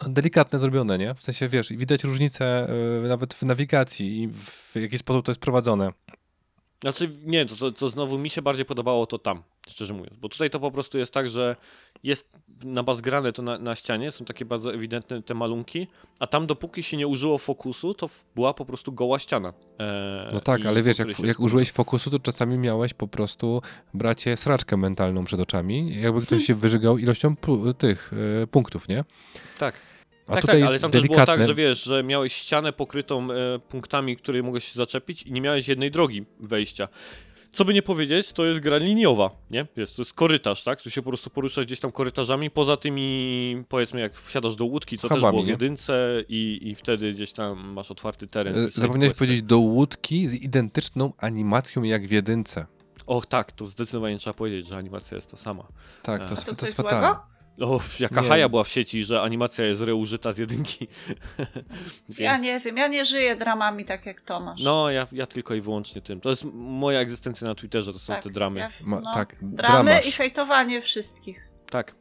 Delikatne 0.05 0.59
zrobione, 0.59 0.97
nie? 0.97 1.13
W 1.13 1.21
sensie, 1.21 1.47
wiesz, 1.47 1.69
widać 1.69 2.03
różnicę 2.03 2.67
e, 3.03 3.07
nawet 3.07 3.33
w 3.33 3.43
nawigacji 3.43 4.21
i 4.21 4.27
w 4.33 4.71
jaki 4.75 4.97
sposób 4.97 5.25
to 5.25 5.31
jest 5.31 5.41
prowadzone. 5.41 5.91
Znaczy, 6.81 7.11
nie, 7.25 7.45
to, 7.45 7.55
to, 7.55 7.71
to 7.71 7.89
znowu 7.89 8.17
mi 8.17 8.29
się 8.29 8.41
bardziej 8.41 8.65
podobało 8.65 9.05
to 9.05 9.17
tam, 9.19 9.43
szczerze 9.69 9.93
mówiąc. 9.93 10.17
Bo 10.17 10.29
tutaj 10.29 10.49
to 10.49 10.59
po 10.59 10.71
prostu 10.71 10.97
jest 10.97 11.13
tak, 11.13 11.29
że 11.29 11.55
jest 12.03 12.39
na 12.63 12.83
bazgrane 12.83 13.31
to 13.33 13.41
na, 13.41 13.57
na 13.57 13.75
ścianie, 13.75 14.11
są 14.11 14.25
takie 14.25 14.45
bardzo 14.45 14.73
ewidentne 14.73 15.21
te 15.23 15.33
malunki, 15.33 15.87
a 16.19 16.27
tam 16.27 16.47
dopóki 16.47 16.83
się 16.83 16.97
nie 16.97 17.07
użyło 17.07 17.37
fokusu, 17.37 17.93
to 17.93 18.09
była 18.35 18.53
po 18.53 18.65
prostu 18.65 18.91
goła 18.91 19.19
ściana. 19.19 19.53
E, 19.79 20.29
No 20.33 20.39
tak, 20.39 20.65
ale 20.65 20.83
wiesz, 20.83 20.99
jak, 20.99 21.19
jak 21.19 21.39
użyłeś 21.39 21.71
fokusu, 21.71 22.09
to 22.09 22.19
czasami 22.19 22.57
miałeś 22.57 22.93
po 22.93 23.07
prostu, 23.07 23.61
bracie, 23.93 24.37
sraczkę 24.37 24.77
mentalną 24.77 25.23
przed 25.23 25.39
oczami, 25.39 26.01
jakby 26.01 26.21
ktoś 26.21 26.45
się 26.45 26.55
wyżygał 26.55 26.97
ilością 26.97 27.35
tych 27.77 28.11
e, 28.43 28.47
punktów, 28.47 28.87
nie? 28.87 29.03
Tak. 29.59 29.75
A 30.27 30.31
tak, 30.33 30.41
tutaj 30.41 30.59
tak, 30.61 30.69
ale 30.69 30.79
tam 30.79 30.91
też 30.91 31.01
delikatne. 31.01 31.25
było 31.25 31.37
tak, 31.37 31.47
że 31.47 31.55
wiesz, 31.55 31.83
że 31.83 32.03
miałeś 32.03 32.33
ścianę 32.33 32.73
pokrytą 32.73 33.27
e, 33.31 33.59
punktami, 33.59 34.17
które 34.17 34.43
mogłeś 34.43 34.63
się 34.63 34.73
zaczepić 34.77 35.23
i 35.23 35.31
nie 35.31 35.41
miałeś 35.41 35.67
jednej 35.67 35.91
drogi 35.91 36.25
wejścia. 36.39 36.87
co 37.53 37.65
by 37.65 37.73
nie 37.73 37.81
powiedzieć, 37.81 38.31
to 38.31 38.45
jest 38.45 38.59
gra 38.59 38.77
liniowa, 38.77 39.29
nie? 39.51 39.67
Jest, 39.75 39.95
to 39.95 40.01
jest 40.01 40.13
korytarz, 40.13 40.63
tak? 40.63 40.81
Tu 40.81 40.89
się 40.89 41.01
po 41.01 41.09
prostu 41.09 41.29
poruszasz 41.29 41.65
gdzieś 41.65 41.79
tam 41.79 41.91
korytarzami, 41.91 42.49
poza 42.51 42.77
tymi, 42.77 43.63
powiedzmy, 43.69 43.99
jak 43.99 44.21
wsiadasz 44.21 44.55
do 44.55 44.65
łódki, 44.65 44.97
co 44.97 45.09
też 45.09 45.17
Hubami, 45.17 45.31
było 45.33 45.43
w 45.43 45.47
jedynce 45.47 46.23
i, 46.29 46.59
i 46.63 46.75
wtedy 46.75 47.13
gdzieś 47.13 47.33
tam 47.33 47.59
masz 47.59 47.91
otwarty 47.91 48.27
teren. 48.27 48.65
E, 48.65 48.71
Zapomniałeś 48.71 49.17
powiedzieć 49.17 49.41
do 49.43 49.57
łódki 49.59 50.27
z 50.27 50.33
identyczną 50.33 51.13
animacją 51.17 51.83
jak 51.83 52.07
w 52.07 52.11
jedynce. 52.11 52.65
Och, 53.05 53.25
tak, 53.25 53.51
to 53.51 53.67
zdecydowanie 53.67 54.17
trzeba 54.17 54.33
powiedzieć, 54.33 54.67
że 54.67 54.77
animacja 54.77 55.15
jest 55.15 55.31
ta 55.31 55.37
sama. 55.37 55.63
Tak, 56.03 56.21
to 56.23 56.27
A 56.27 56.31
jest, 56.31 56.45
to 56.45 56.51
to 56.51 56.57
coś 56.57 56.67
jest 56.67 56.81
złego? 56.81 56.89
fatalne. 56.89 57.36
O, 57.61 57.79
jaka 57.99 58.21
Nie. 58.21 58.27
haja 58.27 58.49
była 58.49 58.63
w 58.63 58.67
sieci, 58.69 59.03
że 59.03 59.21
animacja 59.21 59.65
jest 59.65 59.81
reużyta 59.81 60.33
z 60.33 60.37
jedynki. 60.37 60.87
Ja 62.19 62.37
nie 62.37 62.59
wiem, 62.59 62.77
ja 62.77 62.87
nie 62.87 63.05
żyję 63.05 63.35
dramami 63.35 63.85
tak 63.85 64.05
jak 64.05 64.21
Tomasz. 64.21 64.61
No, 64.63 64.89
ja, 64.89 65.07
ja 65.11 65.25
tylko 65.25 65.55
i 65.55 65.61
wyłącznie 65.61 66.01
tym. 66.01 66.21
To 66.21 66.29
jest 66.29 66.43
moja 66.53 66.99
egzystencja 66.99 67.47
na 67.47 67.55
Twitterze, 67.55 67.93
to 67.93 67.99
są 67.99 68.13
Tak, 68.13 68.23
te 68.23 68.29
dramy. 68.29 68.59
Ja, 68.59 68.69
Ma- 68.83 68.99
no, 69.01 69.13
tak, 69.13 69.35
dramy 69.41 69.83
dramasz. 69.91 70.07
i 70.07 70.11
hejtowanie 70.11 70.81
wszystkich. 70.81 71.47
Tak. 71.69 71.95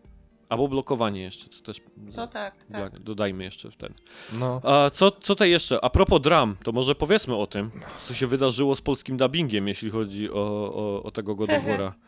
Albo 0.49 0.69
blokowanie 0.69 1.23
jeszcze, 1.23 1.49
to 1.49 1.61
też 1.63 1.81
To 2.15 2.27
tak, 2.27 2.55
tak. 2.73 2.99
dodajmy 2.99 3.45
jeszcze 3.45 3.71
w 3.71 3.77
ten. 3.77 3.95
No, 4.33 4.61
A 4.65 4.91
co, 4.91 5.11
co 5.11 5.35
to 5.35 5.45
jeszcze? 5.45 5.85
A 5.85 5.91
propos 5.91 6.21
dram, 6.23 6.57
to 6.65 6.73
może 6.73 6.95
powiedzmy 6.95 7.37
o 7.37 7.47
tym, 7.47 7.71
co 8.09 8.15
się 8.15 8.27
wydarzyło 8.27 8.77
z 8.77 8.81
polskim 8.83 9.17
dubbingiem, 9.17 9.69
jeśli 9.69 9.91
chodzi 9.91 10.31
o, 10.31 10.35
o, 10.75 11.03
o 11.03 11.11
tego 11.11 11.35
God 11.35 11.51
of 11.51 11.65
War'a. 11.65 11.93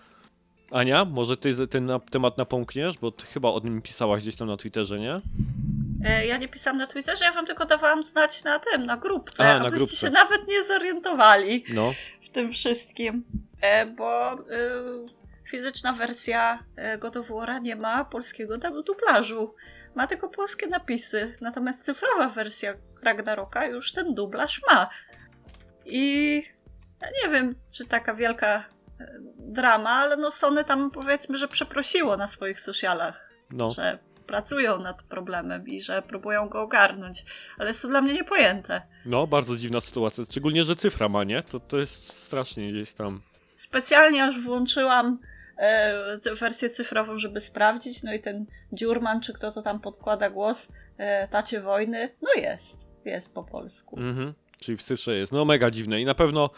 Ania, 0.70 1.04
może 1.04 1.36
ty 1.36 1.68
ten 1.68 1.90
temat 2.10 2.38
napomkniesz, 2.38 2.98
bo 2.98 3.10
ty 3.10 3.26
chyba 3.26 3.48
o 3.50 3.60
nim 3.64 3.82
pisałaś 3.82 4.22
gdzieś 4.22 4.36
tam 4.36 4.48
na 4.48 4.56
Twitterze, 4.56 4.98
nie? 4.98 5.20
E, 6.04 6.26
Ja 6.26 6.36
nie 6.36 6.48
pisałam 6.48 6.78
na 6.78 6.86
Twitterze, 6.86 7.24
ja 7.24 7.32
wam 7.32 7.46
tylko 7.46 7.64
dawałam 7.66 8.02
znać 8.02 8.44
na 8.44 8.58
tym, 8.58 8.86
na 8.86 8.96
grupce, 8.96 9.44
A, 9.48 9.54
a, 9.56 9.58
na 9.58 9.64
wyście 9.70 9.76
grupce. 9.78 9.96
się 9.96 10.10
nawet 10.10 10.48
nie 10.48 10.64
zorientowali 10.64 11.64
No. 11.74 11.92
w 12.20 12.28
tym 12.28 12.52
wszystkim, 12.52 13.24
e, 13.60 13.86
bo 13.86 14.34
y, 14.34 14.38
fizyczna 15.50 15.92
wersja 15.92 16.64
e, 16.76 16.98
God 16.98 17.16
of 17.16 17.30
War'a 17.30 17.62
nie 17.62 17.76
ma 17.76 18.04
polskiego 18.04 18.58
dub- 18.58 18.84
dublażu. 18.86 19.54
Ma 19.94 20.06
tylko 20.06 20.28
polskie 20.28 20.66
napisy, 20.66 21.34
natomiast 21.40 21.84
cyfrowa 21.84 22.28
wersja 22.28 22.74
Ragnaroka 23.02 23.66
już 23.66 23.92
ten 23.92 24.14
dublaż 24.14 24.60
ma. 24.70 24.88
I 25.86 26.34
ja 27.02 27.08
nie 27.24 27.32
wiem, 27.32 27.54
czy 27.70 27.84
taka 27.86 28.14
wielka 28.14 28.64
drama, 29.38 29.90
ale 29.90 30.16
no 30.16 30.30
Sony 30.30 30.64
tam 30.64 30.90
powiedzmy, 30.90 31.38
że 31.38 31.48
przeprosiło 31.48 32.16
na 32.16 32.28
swoich 32.28 32.60
socialach 32.60 33.28
No. 33.50 33.70
że 33.70 33.98
pracują 34.26 34.78
nad 34.78 35.02
problemem 35.02 35.68
i 35.68 35.82
że 35.82 36.02
próbują 36.02 36.48
go 36.48 36.62
ogarnąć, 36.62 37.24
ale 37.58 37.68
jest 37.68 37.82
to 37.82 37.88
dla 37.88 38.00
mnie 38.00 38.12
niepojęte. 38.12 38.82
No, 39.06 39.26
bardzo 39.26 39.56
dziwna 39.56 39.80
sytuacja. 39.80 40.24
Szczególnie, 40.24 40.64
że 40.64 40.76
cyfra 40.76 41.08
ma, 41.08 41.24
nie? 41.24 41.42
To, 41.42 41.60
to 41.60 41.78
jest 41.78 42.12
strasznie 42.12 42.68
gdzieś 42.68 42.92
tam. 42.92 43.20
Specjalnie 43.56 44.24
aż 44.24 44.40
włączyłam 44.40 45.18
e, 45.58 46.34
wersję 46.40 46.70
cyfrową, 46.70 47.18
żeby 47.18 47.40
sprawdzić, 47.40 48.02
no 48.02 48.14
i 48.14 48.20
ten 48.20 48.46
dziurman, 48.72 49.20
czy 49.20 49.32
kto 49.32 49.52
to 49.52 49.62
tam 49.62 49.80
podkłada 49.80 50.30
głos, 50.30 50.68
e, 50.98 51.28
tacie 51.28 51.60
wojny, 51.60 52.14
no 52.22 52.42
jest, 52.42 52.86
jest 53.04 53.34
po 53.34 53.44
polsku. 53.44 53.96
Mhm. 54.00 54.34
Czyli 54.60 54.78
w 54.78 54.82
cyfrze 54.82 55.16
jest. 55.16 55.32
No, 55.32 55.44
mega 55.44 55.70
dziwne. 55.70 56.00
I 56.00 56.04
na 56.04 56.14
pewno. 56.14 56.50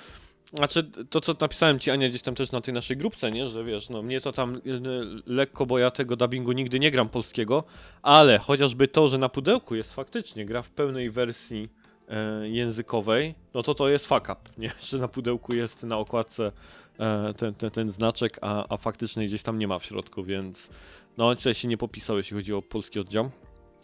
Znaczy, 0.53 0.91
to 1.11 1.21
co 1.21 1.35
napisałem 1.41 1.79
ci, 1.79 1.91
Ania, 1.91 2.09
gdzieś 2.09 2.23
tam 2.23 2.35
też 2.35 2.53
na 2.53 2.61
tej 2.61 2.75
naszej 2.75 2.97
grupce, 2.97 3.33
nie? 3.33 3.47
Że 3.47 3.65
wiesz, 3.65 3.89
no 3.89 4.03
mnie 4.03 4.21
to 4.21 4.33
tam 4.33 4.57
y, 4.57 4.59
y, 4.59 4.81
lekko, 5.27 5.67
bo 5.67 5.79
ja 5.79 5.91
tego 5.91 6.17
dubbingu 6.17 6.53
nigdy 6.53 6.81
nie 6.81 6.91
gram 6.91 7.09
polskiego, 7.09 7.65
ale 8.03 8.39
chociażby 8.39 8.89
to, 8.89 9.09
że 9.09 9.19
na 9.19 9.29
pudełku 9.29 9.75
jest 9.75 9.95
faktycznie 9.95 10.47
gra 10.47 10.63
w 10.63 10.71
pełnej 10.71 11.11
wersji 11.11 11.69
e, 12.09 12.49
językowej, 12.49 13.35
no 13.55 13.63
to 13.63 13.75
to 13.75 13.89
jest 13.89 14.07
fuck 14.07 14.23
up, 14.23 14.37
nie? 14.59 14.73
Że 14.91 14.99
na 14.99 15.09
pudełku 15.09 15.55
jest 15.55 15.83
na 15.83 15.99
okładce 15.99 16.53
e, 16.99 17.35
ten, 17.35 17.55
ten, 17.55 17.71
ten 17.71 17.91
znaczek, 17.91 18.39
a, 18.41 18.75
a 18.75 18.77
faktycznie 18.77 19.27
gdzieś 19.27 19.43
tam 19.43 19.59
nie 19.59 19.69
ma 19.69 19.79
w 19.79 19.85
środku, 19.85 20.25
więc 20.25 20.71
no 21.17 21.37
tutaj 21.37 21.55
się 21.55 21.69
nie 21.69 21.77
popisał, 21.77 22.17
jeśli 22.17 22.37
chodzi 22.37 22.55
o 22.55 22.63
polski 22.63 23.01
oddział 23.01 23.31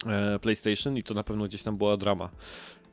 e, 0.05 0.39
PlayStation 0.39 0.97
i 0.97 1.03
to 1.03 1.13
na 1.13 1.23
pewno 1.23 1.45
gdzieś 1.45 1.63
tam 1.63 1.77
była 1.77 1.97
drama. 1.97 2.29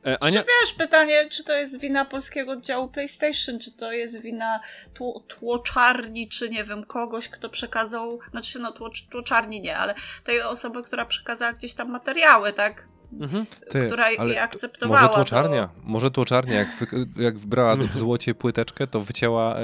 E, 0.05 0.23
Ania, 0.23 0.39
Czy 0.39 0.47
wiesz, 0.47 0.73
pytanie, 0.73 1.29
czy 1.29 1.43
to 1.43 1.53
jest 1.53 1.79
wina 1.79 2.05
polskiego 2.05 2.51
oddziału 2.51 2.87
PlayStation, 2.87 3.59
czy 3.59 3.71
to 3.71 3.91
jest 3.91 4.21
wina 4.21 4.59
tło, 4.93 5.23
tłoczarni, 5.27 6.29
czy 6.29 6.49
nie 6.49 6.63
wiem, 6.63 6.85
kogoś, 6.85 7.29
kto 7.29 7.49
przekazał, 7.49 8.19
znaczy 8.31 8.59
no 8.59 8.71
tłocz, 8.71 9.07
tłoczarni 9.07 9.61
nie, 9.61 9.77
ale 9.77 9.95
tej 10.23 10.41
osoby, 10.41 10.83
która 10.83 11.05
przekazała 11.05 11.53
gdzieś 11.53 11.73
tam 11.73 11.89
materiały, 11.89 12.53
tak, 12.53 12.87
mhm. 13.21 13.45
ty, 13.69 13.87
która 13.87 14.05
ale 14.17 14.33
je 14.33 14.41
akceptowała. 14.41 15.01
może 15.01 15.09
to- 15.09 15.15
tłoczarnia, 15.15 15.69
może 15.83 16.11
tłoczarnia, 16.11 16.53
jak, 16.53 16.75
wy, 16.75 16.87
jak 17.23 17.37
wbrała 17.39 17.75
w 17.75 17.97
złocie 17.97 18.35
płyteczkę, 18.35 18.87
to 18.87 19.01
wycięła 19.01 19.55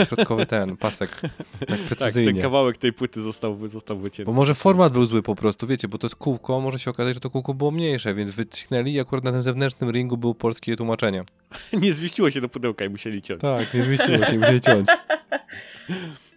e, 0.00 0.06
środkowy 0.06 0.46
ten 0.46 0.76
pasek, 0.76 1.20
tak 1.20 1.30
Tak, 1.58 1.68
ten 1.68 1.78
precyzyjnie. 1.88 2.42
kawałek 2.42 2.78
tej 2.78 2.92
płyty 2.92 3.22
został, 3.22 3.68
został 3.68 3.98
wycięty. 3.98 4.26
Bo 4.26 4.32
może 4.32 4.54
format 4.54 4.92
był 4.92 5.06
zły 5.06 5.22
po 5.22 5.34
prostu, 5.34 5.66
wiecie, 5.66 5.88
bo 5.88 5.98
to 5.98 6.06
jest 6.06 6.16
kółko, 6.16 6.60
może 6.60 6.78
się 6.78 6.90
okazać, 6.90 7.14
że 7.14 7.20
to 7.20 7.30
kółko 7.30 7.54
było 7.54 7.70
mniejsze, 7.70 8.14
więc 8.14 8.30
wycinęli 8.30 8.92
i 8.92 9.00
akurat 9.00 9.24
na 9.24 9.32
tym 9.32 9.42
zewnętrznym 9.42 9.90
ringu 9.90 10.16
było 10.16 10.34
polskie 10.34 10.76
tłumaczenie. 10.76 11.24
Nie 11.82 11.92
zmieściło 11.92 12.30
się 12.30 12.40
do 12.40 12.48
pudełka 12.48 12.84
i 12.84 12.88
musieli 12.88 13.22
ciąć. 13.22 13.40
Tak, 13.40 13.74
nie 13.74 13.82
zmieściło 13.82 14.18
się, 14.26 14.38
musieli 14.38 14.60
ciąć. 14.60 14.88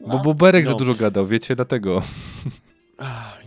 Bo 0.02 0.08
No. 0.08 0.20
Boberek 0.20 0.66
za 0.66 0.72
No. 0.72 0.78
dużo 0.78 0.94
gadał, 0.94 1.28
wiecie, 1.28 1.56
dlatego. 1.56 2.02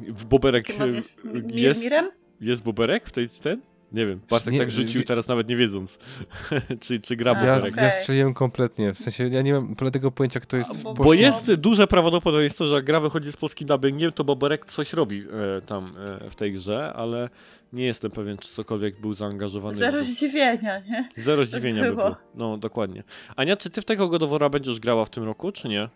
W 0.09 0.25
Boberek 0.25 0.69
jest? 0.95 1.23
jest, 1.47 1.81
Mirmirem? 1.81 2.11
Jest 2.41 2.63
Boberek 2.63 3.07
w 3.09 3.13
tej 3.13 3.29
ten? 3.29 3.61
Nie 3.93 4.07
wiem, 4.07 4.21
Bartek 4.31 4.53
Nie, 4.53 4.59
tak 4.59 4.71
rzucił 4.71 5.01
wie- 5.01 5.07
teraz 5.07 5.29
nawet 5.29 5.49
nie 5.49 5.57
wiedząc, 5.57 5.99
czy, 6.81 7.01
czy 7.01 7.17
gra 7.17 7.33
Ja, 7.33 7.39
Boberek. 7.41 7.73
okej. 7.75 7.85
ja 7.85 7.91
strzeliłem 7.91 8.35
kompletnie, 8.35 8.95
w 8.95 8.99
sensie 8.99 9.29
ja 9.29 9.43
nie 9.43 9.53
mam 9.53 9.75
tego 9.93 10.11
pojęcia, 10.11 10.41
kto 10.41 10.57
jest 10.57 10.71
A, 10.71 10.75
w 10.75 10.83
bo- 10.83 10.95
Bo 10.95 11.05
polskim- 11.05 11.21
jest 11.27 11.55
duże 11.55 11.87
prawdopodobieństwo, 11.87 12.67
że 12.67 12.75
jak 12.75 12.85
gra 12.85 13.01
wychodzi 13.01 13.33
z 13.33 13.37
polskim 13.37 13.69
dubbingiem, 13.69 14.13
to 14.13 14.25
Boberek 14.25 14.65
coś 14.65 14.93
robi 14.93 15.25
e, 15.57 15.61
tam 15.61 15.95
e, 16.27 16.31
w 16.31 16.35
tej 16.35 16.53
grze, 16.53 16.93
ale 16.97 17.29
nie 17.73 17.85
jestem 17.85 18.11
pewien, 18.11 18.39
czy 18.39 18.49
cokolwiek 18.49 19.01
był 19.01 19.13
zaangażowany. 19.15 19.75
Zero 19.77 20.01
w- 20.01 20.05
zdziwienia, 20.05 20.79
nie? 20.81 21.09
Zero 21.17 21.45
zdziwienia 21.45 21.83
by 21.83 21.89
było. 21.91 22.03
było. 22.03 22.17
No, 22.35 22.57
dokładnie. 22.59 23.03
Ania, 23.37 23.57
czy 23.57 23.71
ty 23.71 23.83
w 23.83 23.85
tego 23.85 24.09
Godowora 24.09 24.49
będziesz 24.49 24.81
grała 24.81 25.05
w 25.05 25.11
tym 25.11 25.25
roku, 25.25 25.53
czy 25.53 25.69
nie? 25.69 25.89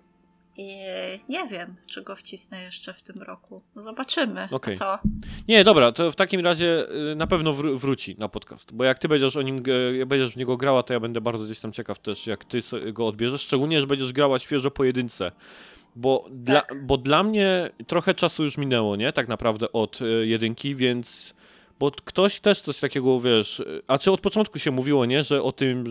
I 0.61 0.77
nie 1.29 1.47
wiem, 1.49 1.77
czy 1.87 2.03
go 2.03 2.17
wcisnę 2.17 2.63
jeszcze 2.63 2.93
w 2.93 3.03
tym 3.03 3.23
roku. 3.23 3.63
No 3.77 3.83
zobaczymy. 3.83 4.49
A 4.73 4.75
co? 4.79 4.99
Nie, 5.49 5.65
dobra, 5.65 5.93
to 5.93 6.13
w 6.13 6.17
takim 6.17 6.41
razie 6.41 6.87
y, 7.13 7.17
na 7.17 7.27
pewno 7.27 7.53
wró- 7.55 7.79
wróci 7.79 8.17
na 8.19 8.29
podcast, 8.29 8.73
bo 8.75 8.85
jak 8.85 8.99
ty 8.99 9.09
będziesz 9.09 9.37
o 9.37 9.43
nim, 9.43 9.57
będziesz 10.07 10.33
w 10.33 10.37
niego 10.37 10.57
grała, 10.57 10.83
to 10.83 10.93
ja 10.93 11.01
będę 11.01 11.21
bardzo 11.21 11.45
gdzieś 11.45 11.61
tam 11.61 11.73
ciekaw 11.73 11.99
też, 11.99 12.27
jak 12.27 12.45
ty 12.45 12.59
go 12.93 13.07
odbierzesz, 13.07 13.43
szczególnie, 13.43 13.81
że 13.81 13.87
będziesz 13.87 14.13
grała 14.13 14.39
świeżo 14.39 14.71
pojedynce. 14.71 15.33
Bo, 15.97 16.27
dla, 16.31 16.63
bo 16.83 16.97
dla 16.97 17.23
mnie 17.23 17.71
trochę 17.87 18.15
czasu 18.15 18.45
już 18.45 18.59
minęło, 18.59 18.97
nie? 18.97 19.13
Tak 19.13 19.29
naprawdę 19.29 19.73
od 19.73 20.01
y, 20.03 20.27
jedynki, 20.27 20.75
więc... 20.75 21.35
Bo 21.81 21.91
ktoś 21.91 22.41
też 22.41 22.61
coś 22.61 22.79
takiego, 22.79 23.21
wiesz... 23.21 23.61
y, 23.61 23.83
A 23.87 23.99
czy 23.99 24.13
od 24.13 24.21
początku 24.21 24.59
się 24.59 24.71
mówiło, 24.71 25.07
nie? 25.07 25.25
Że 25.25 25.43
o 25.43 25.53
tym 25.53 25.85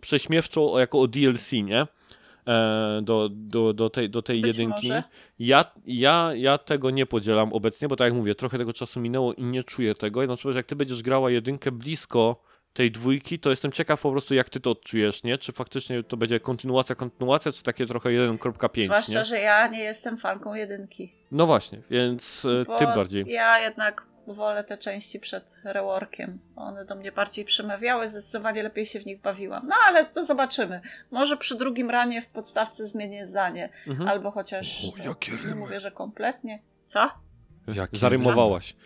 prześmiewczo 0.00 0.78
jako 0.78 1.00
o 1.00 1.08
DLC, 1.08 1.52
nie? 1.52 1.86
E, 2.48 3.00
do, 3.02 3.28
do, 3.32 3.72
do 3.72 3.90
tej, 3.90 4.10
do 4.10 4.22
tej 4.22 4.40
Być 4.40 4.58
jedynki. 4.58 4.88
może. 4.88 5.02
Ja, 5.38 5.64
ja, 5.86 6.30
ja 6.34 6.58
tego 6.58 6.90
nie 6.90 7.06
podzielam 7.06 7.52
obecnie, 7.52 7.88
bo 7.88 7.96
tak 7.96 8.04
jak 8.04 8.14
mówię, 8.14 8.34
trochę 8.34 8.58
tego 8.58 8.72
czasu 8.72 9.00
minęło 9.00 9.34
i 9.34 9.42
nie 9.42 9.64
czuję 9.64 9.94
tego. 9.94 10.26
No 10.26 10.36
że 10.36 10.58
jak 10.58 10.66
ty 10.66 10.76
będziesz 10.76 11.02
grała 11.02 11.30
jedynkę 11.30 11.72
blisko 11.72 12.42
tej 12.72 12.90
dwójki, 12.90 13.38
to 13.38 13.50
jestem 13.50 13.72
ciekaw 13.72 14.00
po 14.00 14.10
prostu, 14.10 14.34
jak 14.34 14.50
ty 14.50 14.60
to 14.60 14.70
odczujesz, 14.70 15.24
nie? 15.24 15.38
Czy 15.38 15.52
faktycznie 15.52 16.02
to 16.02 16.16
będzie 16.16 16.40
kontynuacja, 16.40 16.94
kontynuacja, 16.94 17.52
czy 17.52 17.62
takie 17.62 17.86
trochę 17.86 18.08
1.5, 18.08 18.84
Zwłaszcza, 18.84 19.12
nie? 19.18 19.24
że 19.24 19.38
ja 19.38 19.66
nie 19.68 19.80
jestem 19.80 20.18
fanką 20.18 20.54
jedynki. 20.54 21.12
No 21.30 21.46
właśnie, 21.46 21.78
więc 21.90 22.44
e, 22.44 22.64
Bo 22.64 22.78
tym 22.78 22.86
bardziej. 22.86 23.24
Ja 23.28 23.58
jednak 23.58 24.06
wolę 24.26 24.64
te 24.64 24.78
części 24.78 25.20
przed 25.20 25.56
reworkiem. 25.64 26.38
One 26.56 26.84
do 26.84 26.94
mnie 26.94 27.12
bardziej 27.12 27.44
przemawiały, 27.44 28.08
zdecydowanie 28.08 28.62
lepiej 28.62 28.86
się 28.86 29.00
w 29.00 29.06
nich 29.06 29.20
bawiłam. 29.20 29.66
No 29.68 29.74
ale 29.86 30.04
to 30.04 30.24
zobaczymy. 30.24 30.80
Może 31.10 31.36
przy 31.36 31.56
drugim 31.56 31.90
ranie 31.90 32.22
w 32.22 32.26
podstawce 32.28 32.86
zmienię 32.86 33.26
zdanie. 33.26 33.68
Mhm. 33.86 34.08
Albo 34.08 34.30
chociaż. 34.30 34.84
O, 34.84 35.02
jakie 35.08 35.32
nie 35.32 35.38
rymy. 35.38 35.54
mówię, 35.54 35.80
że 35.80 35.90
kompletnie. 35.90 36.62
Co? 36.88 37.10
Jakie 37.74 37.98
Zarymowałaś. 37.98 38.76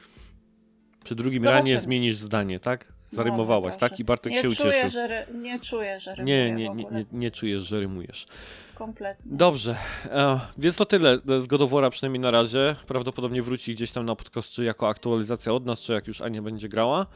Przy 1.05 1.14
drugim 1.14 1.43
Zobaczymy. 1.43 1.70
ranie 1.70 1.80
zmienisz 1.80 2.16
zdanie, 2.16 2.61
tak? 2.61 2.93
Zarymowałaś, 3.11 3.75
No, 3.75 3.81
tak? 3.81 4.01
I 4.01 4.05
Bartek 4.05 4.33
nie 4.33 4.43
się 4.43 4.51
czuję, 4.51 4.71
ucieszył. 4.71 4.91
że 4.91 5.09
ry... 5.09 5.27
nie 5.35 5.61
czuję, 5.61 6.01
że 6.01 6.11
Nie, 6.11 6.45
rymuję 6.45 6.53
nie, 6.69 6.75
nie, 6.75 6.87
ogóle. 6.87 7.01
nie, 7.01 7.05
nie 7.13 7.31
czujesz, 7.31 7.63
że 7.63 7.81
rymujesz. 7.81 8.27
Kompletnie. 8.75 9.33
Dobrze, 9.37 9.77
e, 10.11 10.41
więc 10.59 10.77
to 10.77 10.87
tyle 10.87 11.19
z 11.39 11.47
God 11.47 11.63
of 11.63 11.71
War'a 11.71 11.91
przynajmniej 11.91 12.21
na 12.21 12.31
razie. 12.31 12.77
Prawdopodobnie 12.87 13.43
wróci 13.43 13.75
gdzieś 13.75 13.91
tam 13.91 14.07
na 14.07 14.17
podcast, 14.17 14.51
czy 14.51 14.65
jako 14.65 14.89
aktualizacja 14.89 15.53
od 15.53 15.67
nas, 15.67 15.81
czy 15.81 15.93
jak 15.93 16.07
już 16.07 16.21
Ania 16.21 16.43
będzie 16.43 16.69
grała. 16.69 17.07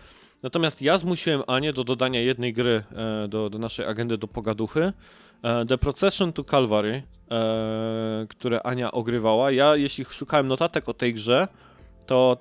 Natomiast 0.42 0.82
ja 0.82 0.98
zmusiłem 0.98 1.42
Anię 1.46 1.72
do 1.72 1.84
dodania 1.84 2.20
jednej 2.20 2.52
gry 2.52 2.82
e, 3.24 3.28
do, 3.28 3.50
do 3.50 3.58
naszej 3.58 3.86
agendy 3.86 4.18
do 4.18 4.28
pogaduchy. 4.28 4.92
E, 5.42 5.66
The 5.66 5.78
Procession 5.78 6.32
to 6.32 6.44
Calvary, 6.44 7.02
e, 7.30 8.26
które 8.28 8.62
Ania 8.62 8.92
ogrywała. 8.92 9.50
Ja, 9.50 9.76
jeśli 9.76 10.04
szukałem 10.04 10.48
notatek 10.48 10.88
o 10.88 10.94
tej 10.94 11.14
grze, 11.14 11.48
to 12.06 12.36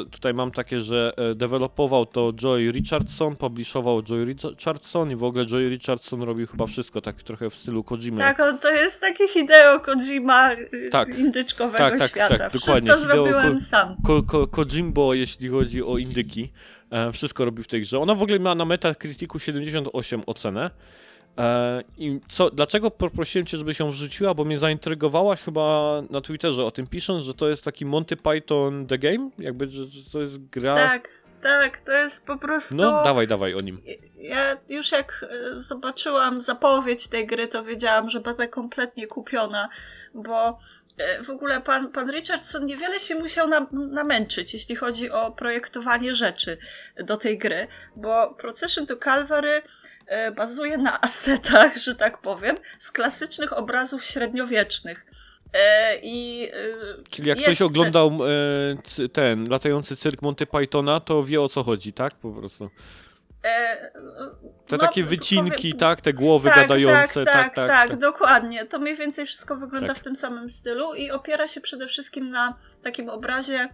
e, 0.00 0.04
tutaj 0.10 0.34
mam 0.34 0.50
takie, 0.50 0.80
że 0.80 1.12
e, 1.16 1.34
dewelopował 1.34 2.06
to 2.06 2.32
Joy 2.32 2.72
Richardson, 2.72 3.36
publiszował 3.36 4.02
Joy 4.02 4.24
Richardson 4.24 5.10
i 5.10 5.16
w 5.16 5.24
ogóle 5.24 5.46
Joy 5.46 5.68
Richardson 5.68 6.22
robił 6.22 6.46
chyba 6.46 6.66
wszystko 6.66 7.00
tak 7.00 7.22
trochę 7.22 7.50
w 7.50 7.54
stylu 7.54 7.84
Kojimy. 7.84 8.18
Tak, 8.18 8.40
on 8.40 8.58
to 8.58 8.70
jest 8.70 9.00
taki 9.00 9.28
Hideo 9.28 9.80
Kojima 9.80 10.52
y, 10.52 10.88
Tak. 10.92 11.18
indyczkowego 11.18 11.78
Tak, 11.78 11.98
tak, 11.98 12.10
świata. 12.10 12.38
tak, 12.38 12.50
Wszystko 12.50 12.72
dokładnie. 12.80 13.06
Zrobiłem 13.06 13.60
sam. 13.60 13.96
Ko 14.06 14.22
Ko 14.22 14.46
Kojimbo, 14.46 15.14
jeśli 15.14 15.48
chodzi 15.48 15.82
o 15.82 15.98
indyki. 15.98 16.52
E, 16.90 17.12
wszystko 17.12 17.44
robi 17.44 17.62
w 17.62 17.66
tej 17.68 17.80
grze. 17.80 17.98
Ona 17.98 18.14
w 18.14 18.22
ogóle 18.22 18.38
ma 18.38 18.54
na 18.54 18.64
Metacriticu 18.64 19.38
78 19.38 20.22
ocenę. 20.26 20.70
E, 21.38 21.82
I 21.98 22.20
co, 22.28 22.50
dlaczego 22.50 22.90
poprosiłem 22.90 23.46
cię, 23.46 23.56
żebyś 23.56 23.78
ją 23.78 23.90
wrzuciła? 23.90 24.34
Bo 24.34 24.44
mnie 24.44 24.58
zaintrygowałaś 24.58 25.42
chyba 25.42 26.02
na 26.10 26.20
Twitterze 26.20 26.64
o 26.64 26.70
tym 26.70 26.86
pisząc, 26.86 27.24
że 27.24 27.34
to 27.34 27.48
jest 27.48 27.64
taki 27.64 27.86
Monty 27.86 28.16
Python 28.16 28.86
The 28.86 28.98
Game? 28.98 29.30
Jakby, 29.38 29.70
że, 29.70 29.84
że 29.84 30.10
to 30.10 30.20
jest 30.20 30.48
gra... 30.48 30.74
Tak, 30.74 31.08
tak, 31.42 31.80
to 31.80 31.92
jest 31.92 32.26
po 32.26 32.36
prostu... 32.36 32.76
No, 32.76 33.04
dawaj, 33.04 33.26
dawaj 33.26 33.54
o 33.54 33.58
nim. 33.58 33.80
Ja 34.20 34.56
już 34.68 34.92
jak 34.92 35.24
e, 35.30 35.62
zobaczyłam 35.62 36.40
zapowiedź 36.40 37.08
tej 37.08 37.26
gry, 37.26 37.48
to 37.48 37.64
wiedziałam, 37.64 38.10
że 38.10 38.20
będę 38.20 38.48
kompletnie 38.48 39.06
kupiona, 39.06 39.68
bo 40.14 40.58
e, 40.98 41.22
w 41.22 41.30
ogóle 41.30 41.60
pan, 41.60 41.92
pan 41.92 42.10
Richardson 42.10 42.66
niewiele 42.66 43.00
się 43.00 43.14
musiał 43.14 43.48
na, 43.48 43.66
namęczyć, 43.72 44.54
jeśli 44.54 44.76
chodzi 44.76 45.10
o 45.10 45.30
projektowanie 45.30 46.14
rzeczy 46.14 46.58
do 47.04 47.16
tej 47.16 47.38
gry, 47.38 47.66
bo 47.96 48.34
Procession 48.34 48.86
to 48.86 48.96
Calvary 48.96 49.62
bazuje 50.36 50.78
na 50.78 51.00
asetach, 51.00 51.76
że 51.76 51.94
tak 51.94 52.18
powiem, 52.22 52.56
z 52.78 52.90
klasycznych 52.90 53.52
obrazów 53.52 54.04
średniowiecznych. 54.04 55.06
E, 55.54 55.96
I 56.02 56.48
e, 56.52 57.02
Czyli 57.10 57.28
jak 57.28 57.38
ktoś 57.38 57.62
oglądał 57.62 58.06
e, 58.08 58.82
cy- 58.84 59.08
ten 59.08 59.48
latający 59.50 59.96
cyrk 59.96 60.22
Monty 60.22 60.46
Pythona, 60.46 61.00
to 61.00 61.22
wie 61.22 61.40
o 61.42 61.48
co 61.48 61.62
chodzi, 61.62 61.92
tak? 61.92 62.14
Po 62.14 62.32
prostu. 62.32 62.70
e, 63.44 63.76
Te 64.66 64.76
no, 64.76 64.78
takie 64.78 65.04
wycinki, 65.04 65.70
powie- 65.72 65.78
tak? 65.80 66.00
Te 66.00 66.12
głowy 66.12 66.48
tak, 66.48 66.58
gadające, 66.58 67.24
tak, 67.24 67.34
tak, 67.34 67.54
tak, 67.54 67.88
tak, 67.88 67.98
dokładnie. 67.98 68.66
To 68.66 68.78
mniej 68.78 68.96
więcej 68.96 69.26
wszystko 69.26 69.56
wygląda 69.56 69.88
Tak. 69.88 69.96
w 69.96 70.00
tym 70.00 70.16
samym 70.16 70.50
stylu 70.50 70.94
i 70.94 71.10
opiera 71.10 71.48
się 71.48 71.60
przede 71.60 71.86
wszystkim 71.86 72.30
na 72.30 72.58
takim 72.82 73.08
obrazie 73.08 73.68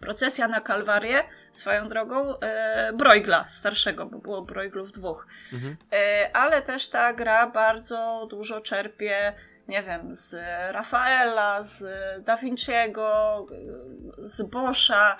procesja 0.00 0.48
na 0.48 0.60
Kalwarię, 0.60 1.24
swoją 1.50 1.88
drogą, 1.88 2.38
e, 2.40 2.92
Broigla 2.92 3.44
starszego, 3.48 4.06
bo 4.06 4.18
było 4.18 4.42
Broiglów 4.42 4.92
dwóch. 4.92 5.26
Mhm. 5.52 5.76
E, 5.92 6.30
ale 6.36 6.62
też 6.62 6.88
ta 6.88 7.12
gra 7.12 7.46
bardzo 7.46 8.26
dużo 8.30 8.60
czerpie, 8.60 9.32
nie 9.68 9.82
wiem, 9.82 10.14
z 10.14 10.34
Rafaela, 10.70 11.62
z 11.62 11.84
Da 12.24 12.36
Vinciego, 12.36 13.46
z 14.18 14.42
Boscha, 14.42 15.16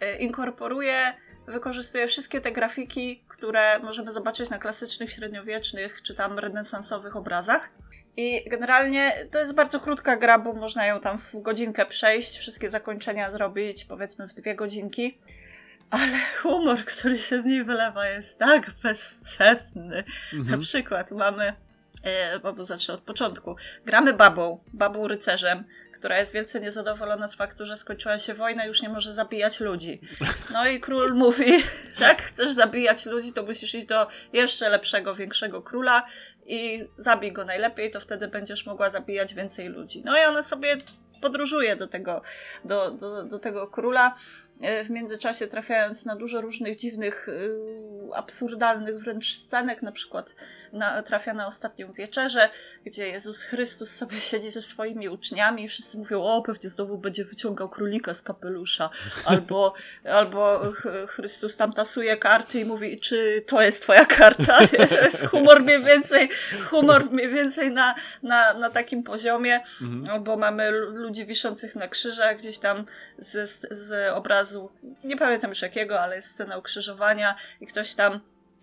e, 0.00 0.16
inkorporuje, 0.16 1.14
wykorzystuje 1.46 2.06
wszystkie 2.06 2.40
te 2.40 2.52
grafiki, 2.52 3.24
które 3.28 3.78
możemy 3.78 4.12
zobaczyć 4.12 4.50
na 4.50 4.58
klasycznych, 4.58 5.12
średniowiecznych 5.12 6.02
czy 6.02 6.14
tam 6.14 6.38
renesansowych 6.38 7.16
obrazach. 7.16 7.68
I 8.16 8.48
generalnie 8.50 9.26
to 9.30 9.38
jest 9.38 9.54
bardzo 9.54 9.80
krótka 9.80 10.16
gra, 10.16 10.38
bo 10.38 10.52
można 10.52 10.86
ją 10.86 11.00
tam 11.00 11.18
w 11.18 11.42
godzinkę 11.42 11.86
przejść, 11.86 12.38
wszystkie 12.38 12.70
zakończenia 12.70 13.30
zrobić 13.30 13.84
powiedzmy 13.84 14.28
w 14.28 14.34
dwie 14.34 14.54
godzinki. 14.54 15.18
Ale 15.90 16.06
humor, 16.42 16.84
który 16.84 17.18
się 17.18 17.40
z 17.40 17.44
niej 17.44 17.64
wylewa, 17.64 18.08
jest 18.08 18.38
tak 18.38 18.70
bezcenny. 18.82 20.04
Na 20.32 20.38
Mhm. 20.38 20.60
przykład 20.60 21.10
mamy, 21.10 21.52
bo 22.42 22.64
zacznę 22.64 22.94
od 22.94 23.00
początku, 23.00 23.56
gramy 23.84 24.12
babą, 24.12 24.60
babą 24.72 25.08
rycerzem, 25.08 25.64
która 25.92 26.18
jest 26.18 26.32
wielce 26.34 26.60
niezadowolona 26.60 27.28
z 27.28 27.36
faktu, 27.36 27.66
że 27.66 27.76
skończyła 27.76 28.18
się 28.18 28.34
wojna 28.34 28.64
i 28.64 28.68
już 28.68 28.82
nie 28.82 28.88
może 28.88 29.12
zabijać 29.14 29.60
ludzi. 29.60 30.00
No 30.52 30.66
i 30.68 30.80
król 30.80 31.14
mówi, 31.14 31.52
jak 32.00 32.22
chcesz 32.22 32.52
zabijać 32.52 33.06
ludzi, 33.06 33.32
to 33.32 33.42
musisz 33.42 33.74
iść 33.74 33.86
do 33.86 34.06
jeszcze 34.32 34.68
lepszego, 34.68 35.14
większego 35.14 35.62
króla 35.62 36.06
i 36.46 36.88
zabij 36.96 37.32
go 37.32 37.44
najlepiej, 37.44 37.90
to 37.90 38.00
wtedy 38.00 38.28
będziesz 38.28 38.66
mogła 38.66 38.90
zabijać 38.90 39.34
więcej 39.34 39.68
ludzi. 39.68 40.02
No 40.04 40.16
i 40.18 40.24
ona 40.28 40.42
sobie 40.42 40.76
podróżuje 41.20 41.76
do 41.76 41.88
tego, 41.88 42.22
do, 42.64 42.90
do, 42.90 43.22
do 43.22 43.38
tego 43.38 43.66
króla, 43.66 44.14
e, 44.60 44.84
w 44.84 44.90
międzyczasie 44.90 45.46
trafiając 45.46 46.04
na 46.04 46.16
dużo 46.16 46.40
różnych 46.40 46.76
dziwnych, 46.76 47.28
y, 47.28 47.58
absurdalnych 48.14 48.98
wręcz 48.98 49.36
scenek, 49.36 49.82
na 49.82 49.92
przykład 49.92 50.34
na, 50.74 51.02
trafia 51.02 51.34
na 51.34 51.46
ostatnią 51.46 51.92
wieczerzę, 51.92 52.48
gdzie 52.84 53.08
Jezus 53.08 53.42
Chrystus 53.42 53.90
sobie 53.90 54.20
siedzi 54.20 54.50
ze 54.50 54.62
swoimi 54.62 55.08
uczniami 55.08 55.64
i 55.64 55.68
wszyscy 55.68 55.98
mówią, 55.98 56.22
o 56.22 56.42
pewnie 56.42 56.70
znowu 56.70 56.98
będzie 56.98 57.24
wyciągał 57.24 57.68
królika 57.68 58.14
z 58.14 58.22
kapelusza, 58.22 58.90
albo, 59.24 59.74
albo 60.12 60.58
Ch- 60.72 61.10
Chrystus 61.10 61.56
tam 61.56 61.72
tasuje 61.72 62.16
karty 62.16 62.60
i 62.60 62.64
mówi, 62.64 63.00
czy 63.00 63.44
to 63.46 63.62
jest 63.62 63.82
twoja 63.82 64.04
karta? 64.06 64.58
To 64.88 65.00
jest 65.00 65.26
humor 65.26 65.62
mniej 65.62 65.82
więcej, 65.84 66.28
humor 66.70 67.10
mniej 67.10 67.28
więcej 67.30 67.70
na, 67.70 67.94
na, 68.22 68.54
na 68.54 68.70
takim 68.70 69.02
poziomie, 69.02 69.60
Mhm. 69.82 70.04
albo 70.10 70.36
mamy 70.36 70.70
lu- 70.70 70.90
ludzi 70.90 71.26
wiszących 71.26 71.76
na 71.76 71.88
krzyżach 71.88 72.36
gdzieś 72.38 72.58
tam 72.58 72.84
z, 73.18 73.50
z, 73.70 73.92
obrazu, 74.14 74.70
nie 75.04 75.16
pamiętam 75.16 75.50
już 75.50 75.62
jakiego, 75.62 76.00
ale 76.00 76.16
jest 76.16 76.28
scena 76.28 76.58
ukrzyżowania 76.58 77.34
i 77.60 77.66
ktoś 77.66 77.94
tam, 77.94 78.20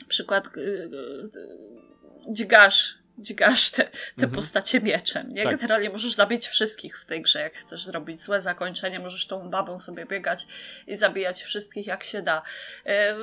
przykład 0.07 0.47
y, 0.57 0.59
y, 0.59 1.90
dźgasz, 2.29 2.97
dźgasz 3.17 3.71
te, 3.71 3.83
te 3.83 3.91
Mhm. 4.17 4.31
postacie 4.31 4.81
mieczem. 4.81 5.33
Nie? 5.33 5.43
Tak. 5.43 5.57
Generalnie 5.57 5.89
możesz 5.89 6.13
zabić 6.13 6.47
wszystkich 6.47 6.99
w 6.99 7.05
tej 7.05 7.21
grze, 7.21 7.41
jak 7.41 7.53
chcesz 7.53 7.85
zrobić 7.85 8.21
złe 8.21 8.41
zakończenie, 8.41 8.99
możesz 8.99 9.27
tą 9.27 9.49
babą 9.49 9.79
sobie 9.79 10.05
biegać 10.05 10.47
i 10.87 10.95
zabijać 10.95 11.43
wszystkich 11.43 11.87
jak 11.87 12.03
się 12.03 12.21
da. 12.21 12.41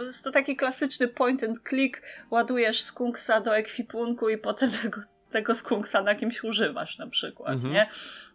Jest 0.04 0.24
to 0.24 0.30
taki 0.30 0.56
klasyczny 0.56 1.08
point 1.08 1.44
and 1.44 1.58
click, 1.68 2.02
ładujesz 2.30 2.82
skunksa 2.82 3.40
do 3.40 3.56
ekwipunku 3.56 4.28
i 4.28 4.38
potem 4.38 4.70
tego, 4.82 5.00
tego 5.30 5.54
skunksa 5.54 6.02
na 6.02 6.14
kimś 6.14 6.44
używasz 6.44 6.98
na 6.98 7.06
przykład, 7.06 7.52
Mhm. 7.54 7.72
nie? 7.72 7.86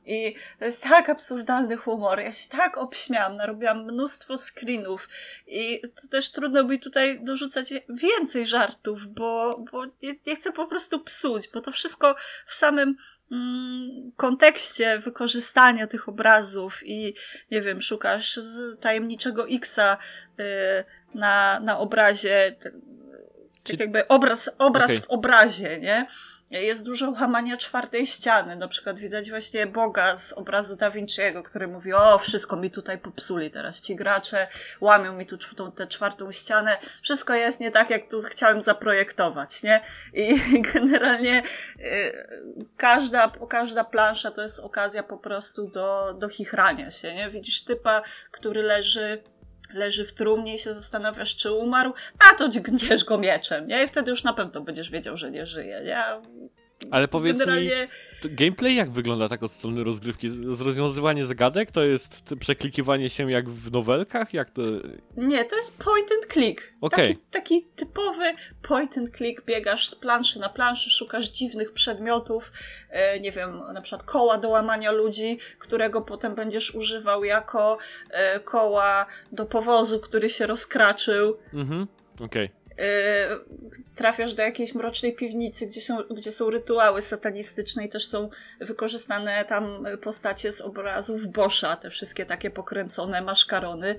I 0.06 0.36
to 0.60 0.66
jest 0.66 0.84
tak 0.84 1.10
absurdalny 1.10 1.78
humor. 1.78 2.20
Ja 2.20 2.32
się 2.32 2.50
tak 2.50 2.78
obśmiałam, 2.78 3.34
narobiłam 3.34 3.84
mnóstwo 3.84 4.38
screenów 4.38 5.10
i 5.48 5.82
to 5.82 6.08
też 6.12 6.32
trudno 6.32 6.64
mi 6.64 6.80
tutaj 6.80 7.24
dorzucać 7.24 7.74
więcej 7.90 8.48
żartów, 8.48 9.08
bo, 9.08 9.64
bo 9.72 9.86
nie, 9.86 10.16
nie 10.28 10.36
chcę 10.36 10.52
po 10.52 10.68
prostu 10.68 11.00
psuć, 11.00 11.50
bo 11.54 11.62
to 11.62 11.72
wszystko 11.72 12.16
w 12.48 12.54
samym 12.54 12.96
mm, 13.32 14.12
kontekście 14.18 15.00
wykorzystania 15.00 15.88
tych 15.88 16.10
obrazów 16.10 16.82
i 16.86 17.14
nie 17.52 17.62
wiem, 17.62 17.82
szukasz 17.82 18.40
tajemniczego 18.82 19.48
Xa 19.50 19.98
y, 20.40 20.44
na, 21.14 21.60
na 21.60 21.80
obrazie, 21.80 22.56
tak 23.64 23.80
jakby 23.80 24.08
obraz, 24.08 24.50
obraz 24.58 24.98
w 24.98 25.10
obrazie, 25.10 25.80
nie? 25.80 26.08
Jest 26.62 26.86
dużo 26.86 27.12
łamania 27.12 27.58
czwartej 27.58 28.08
ściany. 28.08 28.56
Na 28.56 28.68
przykład 28.68 29.00
widać 29.00 29.30
właśnie 29.30 29.68
Boga 29.68 30.18
z 30.18 30.34
obrazu 30.34 30.76
Da 30.76 30.92
Vinciego, 30.92 31.44
który 31.44 31.68
mówi: 31.68 31.94
O, 31.94 32.18
wszystko 32.20 32.56
mi 32.56 32.72
tutaj 32.72 32.98
popsuli 32.98 33.52
teraz 33.52 33.82
ci 33.82 33.96
gracze, 33.96 34.48
łamią 34.82 35.14
mi 35.14 35.26
tu 35.26 35.38
czw- 35.38 35.72
tę 35.72 35.88
czwartą 35.88 36.32
ścianę. 36.32 36.78
Wszystko 37.02 37.34
jest 37.34 37.60
nie 37.60 37.72
tak, 37.72 37.90
jak 37.90 38.10
tu 38.10 38.20
chciałem 38.20 38.62
zaprojektować, 38.62 39.64
nie? 39.64 39.82
I 40.14 40.40
generalnie 40.74 41.44
y, 41.80 42.64
każda, 42.78 43.32
każda 43.50 43.84
plansza 43.84 44.32
to 44.32 44.42
jest 44.42 44.60
okazja 44.60 45.04
po 45.04 45.18
prostu 45.18 45.68
do, 45.68 46.14
do 46.14 46.30
chichrania 46.30 46.92
się, 46.92 47.16
nie? 47.16 47.30
Widzisz 47.30 47.64
typa, 47.64 48.02
który 48.32 48.64
leży 48.64 49.24
leży 49.74 50.06
w 50.06 50.14
trumnie 50.14 50.56
i 50.56 50.60
się 50.60 50.74
zastanawiasz, 50.74 51.36
czy 51.36 51.52
umarł, 51.52 51.94
a 52.32 52.36
to 52.38 52.50
dźgniesz 52.50 53.04
go 53.04 53.18
mieczem, 53.18 53.68
nie? 53.68 53.84
I 53.84 53.88
wtedy 53.88 54.12
już 54.12 54.24
na 54.24 54.34
pewno 54.34 54.62
będziesz 54.62 54.92
wiedział, 54.92 55.18
że 55.18 55.32
nie 55.32 55.46
żyje, 55.46 55.82
nie? 55.86 56.04
Ale 56.92 57.08
powiedz 57.08 57.34
mi, 57.34 57.40
Generalnie 57.40 57.88
to 57.88 57.94
gameplay 58.32 58.76
jak 58.76 58.92
wygląda 58.92 59.30
tak 59.30 59.44
od 59.44 59.52
strony 59.52 59.84
rozgrywki? 59.84 60.30
Rozwiązywanie 60.60 61.26
zagadek 61.26 61.72
to 61.72 61.84
jest 61.84 62.36
przeklikiwanie 62.40 63.10
się 63.10 63.32
jak 63.32 63.50
w 63.50 63.72
nowelkach? 63.72 64.34
Jak 64.34 64.50
to... 64.50 64.62
nie, 65.18 65.46
to 65.46 65.56
jest 65.56 65.78
point 65.78 66.12
and 66.12 66.34
click. 66.34 66.74
Okej. 66.82 67.08
Taki, 67.08 67.22
taki 67.32 67.68
typowy 67.76 68.34
point 68.62 68.98
and 68.98 69.18
click, 69.18 69.46
biegasz 69.46 69.88
z 69.88 69.96
planszy 69.96 70.40
na 70.40 70.50
planszy, 70.50 70.90
szukasz 70.90 71.30
dziwnych 71.30 71.74
przedmiotów, 71.74 72.52
e, 72.90 73.20
nie 73.20 73.32
wiem, 73.32 73.62
na 73.74 73.82
przykład 73.82 74.04
koła 74.04 74.38
do 74.38 74.50
łamania 74.50 74.92
ludzi, 74.92 75.38
którego 75.60 76.02
potem 76.02 76.36
będziesz 76.36 76.76
używał 76.76 77.24
jako 77.24 77.78
e, 78.10 78.40
koła 78.40 79.06
do 79.32 79.46
powozu, 79.46 80.00
który 80.00 80.30
się 80.30 80.48
rozkraczył. 80.48 81.38
Mhm, 81.54 81.88
okej. 82.20 82.44
Yy, 82.44 82.63
trafiasz 83.96 84.34
do 84.34 84.44
jakiejś 84.44 84.76
mrocznej 84.76 85.14
piwnicy, 85.14 85.68
gdzie 85.68 85.82
są, 85.82 85.98
gdzie 85.98 86.32
są 86.32 86.50
rytuały 86.50 87.02
satanistyczne 87.02 87.86
i 87.86 87.90
też 87.90 88.06
są 88.06 88.30
wykorzystane 88.60 89.46
tam 89.46 89.86
postacie 90.02 90.52
z 90.52 90.62
obrazów 90.62 91.28
Boscha, 91.28 91.76
te 91.76 91.90
wszystkie 91.90 92.26
takie 92.26 92.50
pokręcone 92.50 93.22
maszkarony. 93.22 93.96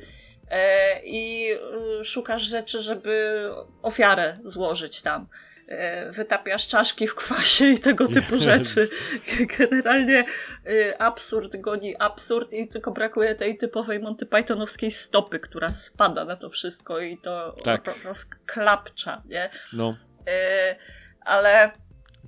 Yy, 0.50 0.56
I 1.04 1.46
yy, 1.46 2.04
szukasz 2.04 2.42
rzeczy, 2.42 2.80
żeby 2.80 3.44
ofiarę 3.82 4.38
złożyć 4.44 5.02
tam. 5.02 5.26
E, 5.68 6.10
wytapiasz 6.10 6.68
czaszki 6.68 7.08
w 7.08 7.14
kwasie 7.14 7.64
i 7.64 7.78
tego 7.78 8.08
typu 8.08 8.38
rzeczy. 8.40 8.88
Generalnie 9.58 10.24
e, 10.66 11.02
absurd 11.02 11.56
goni 11.56 11.96
absurd 11.98 12.52
i 12.52 12.68
tylko 12.68 12.90
brakuje 12.90 13.34
tej 13.34 13.58
typowej 13.58 14.00
Monty 14.00 14.26
Pythonowskiej 14.26 14.90
stopy, 14.90 15.38
która 15.40 15.72
spada 15.72 16.24
na 16.24 16.36
to 16.36 16.50
wszystko 16.50 17.00
i 17.00 17.18
to 17.18 17.56
Tak. 17.64 17.86
ro- 17.86 17.94
rozklapcza, 18.04 19.22
nie? 19.24 19.50
No. 19.72 19.96
E, 20.28 20.76
ale 21.20 21.70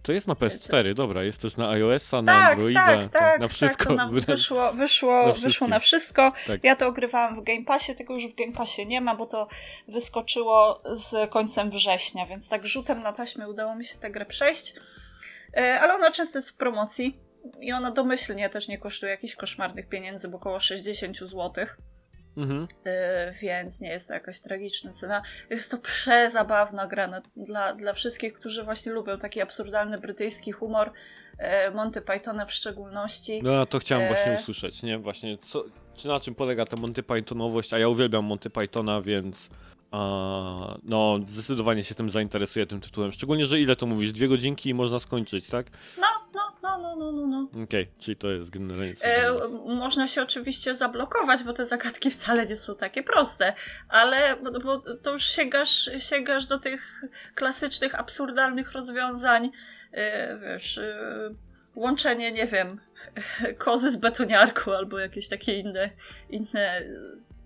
To 0.06 0.12
jest 0.12 0.28
na 0.28 0.34
PS4, 0.34 0.94
dobra, 0.94 1.22
jest 1.22 1.42
też 1.42 1.56
na 1.56 1.70
iOS-a, 1.70 2.22
na 2.22 2.32
tak, 2.32 2.52
Androida, 2.52 2.86
tak, 2.86 3.08
tak, 3.08 3.40
na 3.40 3.48
wszystko. 3.48 3.84
Tak, 3.84 3.88
to 3.88 3.94
nam 3.94 4.20
wyszło, 4.20 4.72
wyszło, 4.72 5.26
Na 5.26 5.32
wyszło 5.32 5.68
na 5.68 5.78
wszystko. 5.78 6.32
Tak. 6.46 6.64
Ja 6.64 6.76
to 6.76 6.86
ogrywałam 6.86 7.40
w 7.40 7.44
Game 7.44 7.64
Passie, 7.64 7.94
tego 7.94 8.14
już 8.14 8.26
w 8.26 8.34
Game 8.34 8.52
Passie 8.52 8.86
nie 8.86 9.00
ma, 9.00 9.16
bo 9.16 9.26
to 9.26 9.48
wyskoczyło 9.88 10.82
z 10.90 11.30
końcem 11.30 11.70
września, 11.70 12.26
więc 12.26 12.48
tak 12.48 12.66
rzutem 12.66 13.02
na 13.02 13.12
taśmę 13.12 13.48
udało 13.48 13.76
mi 13.76 13.84
się 13.84 13.98
tę 13.98 14.10
grę 14.10 14.26
przejść. 14.26 14.74
E, 15.56 15.80
Ale 15.80 15.94
ona 15.94 16.10
często 16.10 16.38
jest 16.38 16.50
w 16.50 16.56
promocji 16.56 17.20
i 17.60 17.72
ona 17.72 17.90
domyślnie 17.90 18.50
też 18.50 18.68
nie 18.68 18.78
kosztuje 18.78 19.12
jakichś 19.12 19.34
koszmarnych 19.34 19.88
pieniędzy, 19.88 20.28
bo 20.28 20.36
około 20.36 20.60
60 20.60 21.18
zł. 21.18 21.52
Mhm. 22.36 22.68
Yy, 22.84 22.92
więc 23.42 23.80
nie 23.80 23.88
jest 23.88 24.08
to 24.08 24.14
jakaś 24.14 24.40
tragiczna 24.40 24.92
cena. 24.92 25.22
Jest 25.50 25.70
to 25.70 25.78
przezabawna 25.78 26.86
gra 26.86 27.06
na, 27.06 27.22
dla, 27.36 27.74
dla 27.74 27.92
wszystkich, 27.92 28.32
którzy 28.32 28.64
właśnie 28.64 28.92
lubią 28.92 29.18
taki 29.18 29.40
absurdalny 29.40 29.98
brytyjski 29.98 30.52
humor, 30.52 30.92
yy, 31.38 31.46
Monty 31.74 32.00
Pythona 32.00 32.46
w 32.46 32.52
szczególności. 32.52 33.40
No 33.42 33.66
to 33.66 33.78
chciałem 33.78 34.04
E. 34.04 34.06
właśnie 34.06 34.32
usłyszeć, 34.32 34.82
nie? 34.82 34.98
Właśnie, 34.98 35.38
co, 35.38 35.64
czy 35.96 36.08
na 36.08 36.20
czym 36.20 36.34
polega 36.34 36.64
ta 36.64 36.76
Monty 36.76 37.02
Pythonowość, 37.02 37.72
a 37.72 37.78
ja 37.78 37.88
uwielbiam 37.88 38.24
Monty 38.24 38.50
Pythona, 38.50 39.02
więc 39.02 39.50
a, 39.90 40.78
no 40.82 41.18
zdecydowanie 41.26 41.84
się 41.84 41.94
tym 41.94 42.10
zainteresuję, 42.10 42.66
tym 42.66 42.80
tytułem. 42.80 43.12
Szczególnie, 43.12 43.46
że 43.46 43.60
ile 43.60 43.76
to 43.76 43.86
mówisz? 43.86 44.12
Dwie 44.12 44.28
godzinki 44.28 44.68
i 44.70 44.74
można 44.74 44.98
skończyć, 44.98 45.46
tak? 45.46 45.66
No, 46.00 46.06
no, 46.34 46.40
no, 46.78 46.96
no, 46.96 47.12
no, 47.12 47.26
no. 47.26 47.48
no. 47.52 47.62
Okej, 47.64 47.88
czyli 47.98 48.16
to 48.16 48.28
jest 48.28 48.50
generalnie... 48.50 48.92
E, 49.02 49.32
można 49.66 50.08
się 50.08 50.22
oczywiście 50.22 50.74
zablokować, 50.74 51.42
bo 51.42 51.52
te 51.52 51.66
zagadki 51.66 52.10
wcale 52.10 52.46
nie 52.46 52.56
są 52.56 52.76
takie 52.76 53.02
proste, 53.02 53.54
ale 53.88 54.36
bo, 54.36 54.60
bo 54.60 54.94
to 54.96 55.12
już 55.12 55.26
sięgasz, 55.26 55.90
sięgasz 55.98 56.46
do 56.46 56.58
tych 56.58 57.02
klasycznych, 57.34 57.94
absurdalnych 57.94 58.72
rozwiązań, 58.72 59.50
e, 59.92 60.38
wiesz, 60.38 60.78
e, 60.78 61.34
łączenie, 61.74 62.32
nie 62.32 62.46
wiem, 62.46 62.80
kozy 63.58 63.90
z 63.90 63.96
betoniarką 63.96 64.76
albo 64.76 64.98
jakieś 64.98 65.28
takie 65.28 65.58
inne, 65.58 65.90
inne 66.30 66.82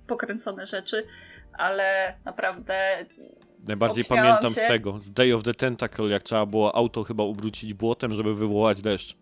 pokręcone 0.07 0.67
rzeczy, 0.67 1.07
ale 1.53 2.15
naprawdę 2.25 3.07
Najbardziej 3.69 4.03
obśmiałam 4.03 4.27
pamiętam 4.27 4.55
się. 4.55 4.61
z 4.61 4.69
tego, 4.69 4.99
z 4.99 5.11
Day 5.11 5.35
of 5.35 5.43
the 5.43 5.55
Tentacle, 5.55 6.09
jak 6.09 6.23
trzeba 6.23 6.47
było 6.47 6.77
auto 6.77 7.05
chyba 7.05 7.25
ubrócić 7.25 7.75
błotem, 7.75 8.15
żeby 8.15 8.35
wywołać 8.35 8.83
deszcz. 8.83 9.17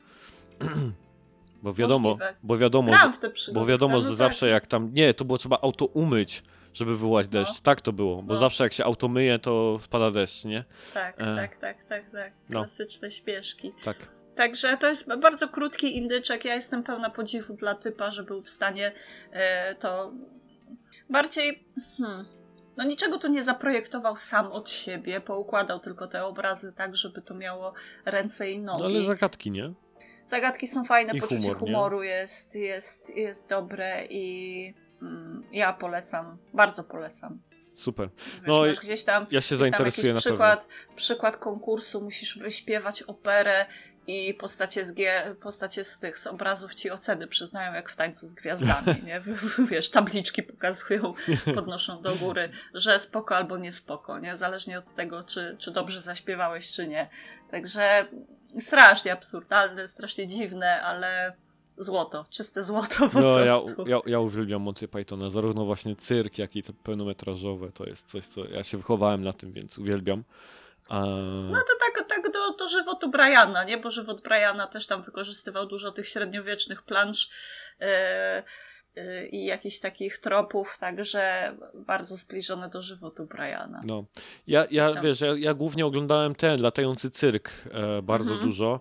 bo 1.62 1.72
wiadomo, 1.74 2.08
Możliwe. 2.08 2.34
bo 2.42 2.58
wiadomo, 2.58 2.96
że, 2.96 3.12
w 3.12 3.18
te 3.18 3.30
przygody. 3.30 3.60
bo 3.60 3.66
wiadomo, 3.66 3.94
no 3.94 4.00
że 4.00 4.08
tak. 4.08 4.16
zawsze 4.16 4.48
jak 4.48 4.66
tam, 4.66 4.90
nie, 4.94 5.14
to 5.14 5.24
było 5.24 5.38
trzeba 5.38 5.58
auto 5.62 5.86
umyć, 5.86 6.42
żeby 6.74 6.90
wywołać 6.90 7.28
deszcz. 7.28 7.54
No. 7.54 7.60
Tak 7.62 7.80
to 7.80 7.92
było, 7.92 8.22
bo 8.22 8.34
No. 8.34 8.40
zawsze 8.40 8.64
jak 8.64 8.72
się 8.72 8.84
auto 8.84 9.08
myje, 9.08 9.38
to 9.38 9.78
spada 9.80 10.10
deszcz, 10.10 10.44
nie? 10.44 10.64
Tak, 10.94 11.20
E. 11.20 11.36
tak, 11.36 11.58
tak, 11.58 11.84
tak, 11.84 12.10
tak. 12.10 12.32
No. 12.48 12.60
Klasyczne 12.60 13.10
śpieszki. 13.10 13.72
Tak. 13.84 13.96
Także 14.34 14.76
to 14.76 14.88
jest 14.88 15.08
bardzo 15.20 15.48
krótki 15.48 15.96
indyczek. 15.96 16.44
Ja 16.44 16.54
jestem 16.54 16.82
pełna 16.82 17.10
podziwu 17.10 17.54
dla 17.54 17.74
typa, 17.74 18.10
że 18.10 18.22
był 18.22 18.42
w 18.42 18.50
stanie 18.50 18.92
e, 19.32 19.74
to 19.74 20.12
bardziej. 21.10 21.64
Hmm, 21.98 22.26
no 22.78 22.84
niczego 22.84 23.18
tu 23.18 23.28
nie 23.28 23.42
zaprojektował 23.42 24.16
sam 24.16 24.52
od 24.52 24.70
siebie, 24.70 25.20
poukładał 25.20 25.80
tylko 25.80 26.06
te 26.06 26.24
obrazy 26.24 26.72
tak, 26.72 26.96
żeby 26.96 27.22
to 27.22 27.34
miało 27.34 27.72
ręce 28.04 28.50
i 28.50 28.58
nogi. 28.58 28.82
No 28.82 28.88
ale 28.88 29.02
zagadki, 29.02 29.50
nie? 29.50 29.72
Zagadki 30.26 30.68
są 30.68 30.84
fajne, 30.84 31.12
I 31.16 31.20
poczucie 31.20 31.40
humor, 31.40 31.58
humoru 31.58 32.02
jest, 32.02 32.54
jest, 32.54 33.16
jest 33.16 33.48
dobre 33.48 34.04
i 34.10 34.74
mm, 35.02 35.44
ja 35.52 35.72
polecam, 35.72 36.38
bardzo 36.54 36.84
polecam. 36.84 37.40
Super. 37.74 38.08
Wiesz, 38.16 38.42
No 38.46 38.66
masz 38.66 38.80
gdzieś 38.80 39.04
tam 39.04 39.26
Ja 39.30 39.40
się 39.40 39.46
Gdzieś 39.46 39.48
tam 39.48 39.58
zainteresuję 39.58 40.12
na 40.12 40.20
pewno. 40.20 40.30
przykład, 40.30 40.68
przykład 40.96 41.36
konkursu, 41.36 42.00
musisz 42.00 42.38
wyśpiewać 42.38 43.02
operę 43.02 43.66
i 44.08 44.34
postacie 44.34 44.84
z, 44.84 44.94
postacie 45.40 45.84
z 45.84 46.00
tych 46.00 46.18
z 46.18 46.26
obrazów 46.26 46.74
ci 46.74 46.90
oceny 46.90 47.26
przyznają 47.26 47.72
jak 47.72 47.90
w 47.90 47.96
tańcu 47.96 48.26
z 48.26 48.34
gwiazdami, 48.34 49.02
nie? 49.06 49.22
Wiesz, 49.70 49.90
tabliczki 49.90 50.42
pokazują, 50.42 51.14
podnoszą 51.54 52.02
do 52.02 52.14
góry, 52.14 52.48
że 52.74 53.00
spoko 53.00 53.36
albo 53.36 53.56
nie 53.56 53.72
spoko, 53.72 54.18
nie? 54.18 54.36
Zależnie 54.36 54.78
od 54.78 54.94
tego, 54.94 55.24
czy, 55.24 55.56
czy 55.58 55.70
dobrze 55.70 56.00
zaśpiewałeś, 56.00 56.72
czy 56.72 56.88
nie. 56.88 57.08
Także 57.50 58.08
strasznie 58.58 59.12
absurdalne, 59.12 59.88
strasznie 59.88 60.26
dziwne, 60.26 60.82
ale 60.82 61.32
złoto, 61.76 62.24
czyste 62.30 62.62
złoto 62.62 63.08
po 63.08 63.20
No, 63.20 63.38
ja, 63.38 63.60
prostu. 63.60 63.88
ja, 63.88 64.00
ja 64.06 64.20
uwielbiam 64.20 64.62
Monty 64.62 64.88
Pythona, 64.88 65.30
zarówno 65.30 65.64
właśnie 65.64 65.96
cyrk, 65.96 66.38
jak 66.38 66.56
i 66.56 66.62
te 66.62 66.72
pełnometrażowe. 66.72 67.72
To 67.72 67.84
jest 67.86 68.10
coś, 68.10 68.26
co 68.26 68.44
ja 68.44 68.64
się 68.64 68.76
wychowałem 68.76 69.24
na 69.24 69.32
tym, 69.32 69.52
więc 69.52 69.78
uwielbiam. 69.78 70.24
A... 70.88 71.00
No 71.50 71.58
to 71.58 71.72
tak 71.86 71.97
do, 72.38 72.56
do 72.56 72.68
żywotu 72.68 73.10
Briana, 73.10 73.64
nie? 73.64 73.78
Bo 73.78 73.90
żywot 73.90 74.22
Briana 74.22 74.66
też 74.66 74.86
tam 74.86 75.02
wykorzystywał 75.02 75.66
dużo 75.66 75.92
tych 75.92 76.08
średniowiecznych 76.08 76.82
plansz 76.82 77.30
e, 77.80 78.42
e, 78.96 79.26
i 79.26 79.44
jakichś 79.44 79.78
takich 79.78 80.18
tropów, 80.18 80.76
także 80.80 81.54
bardzo 81.74 82.16
zbliżone 82.16 82.68
do 82.68 82.82
żywotu 82.82 83.26
Briana. 83.26 83.80
No. 83.84 84.04
Ja, 84.46 84.66
ja 84.70 85.00
wiesz, 85.00 85.20
ja, 85.20 85.34
ja 85.36 85.54
głównie 85.54 85.86
oglądałem 85.86 86.34
ten 86.34 86.62
latający 86.62 87.10
cyrk 87.10 87.50
e, 87.72 88.02
bardzo 88.02 88.30
Mhm. 88.30 88.48
dużo. 88.48 88.80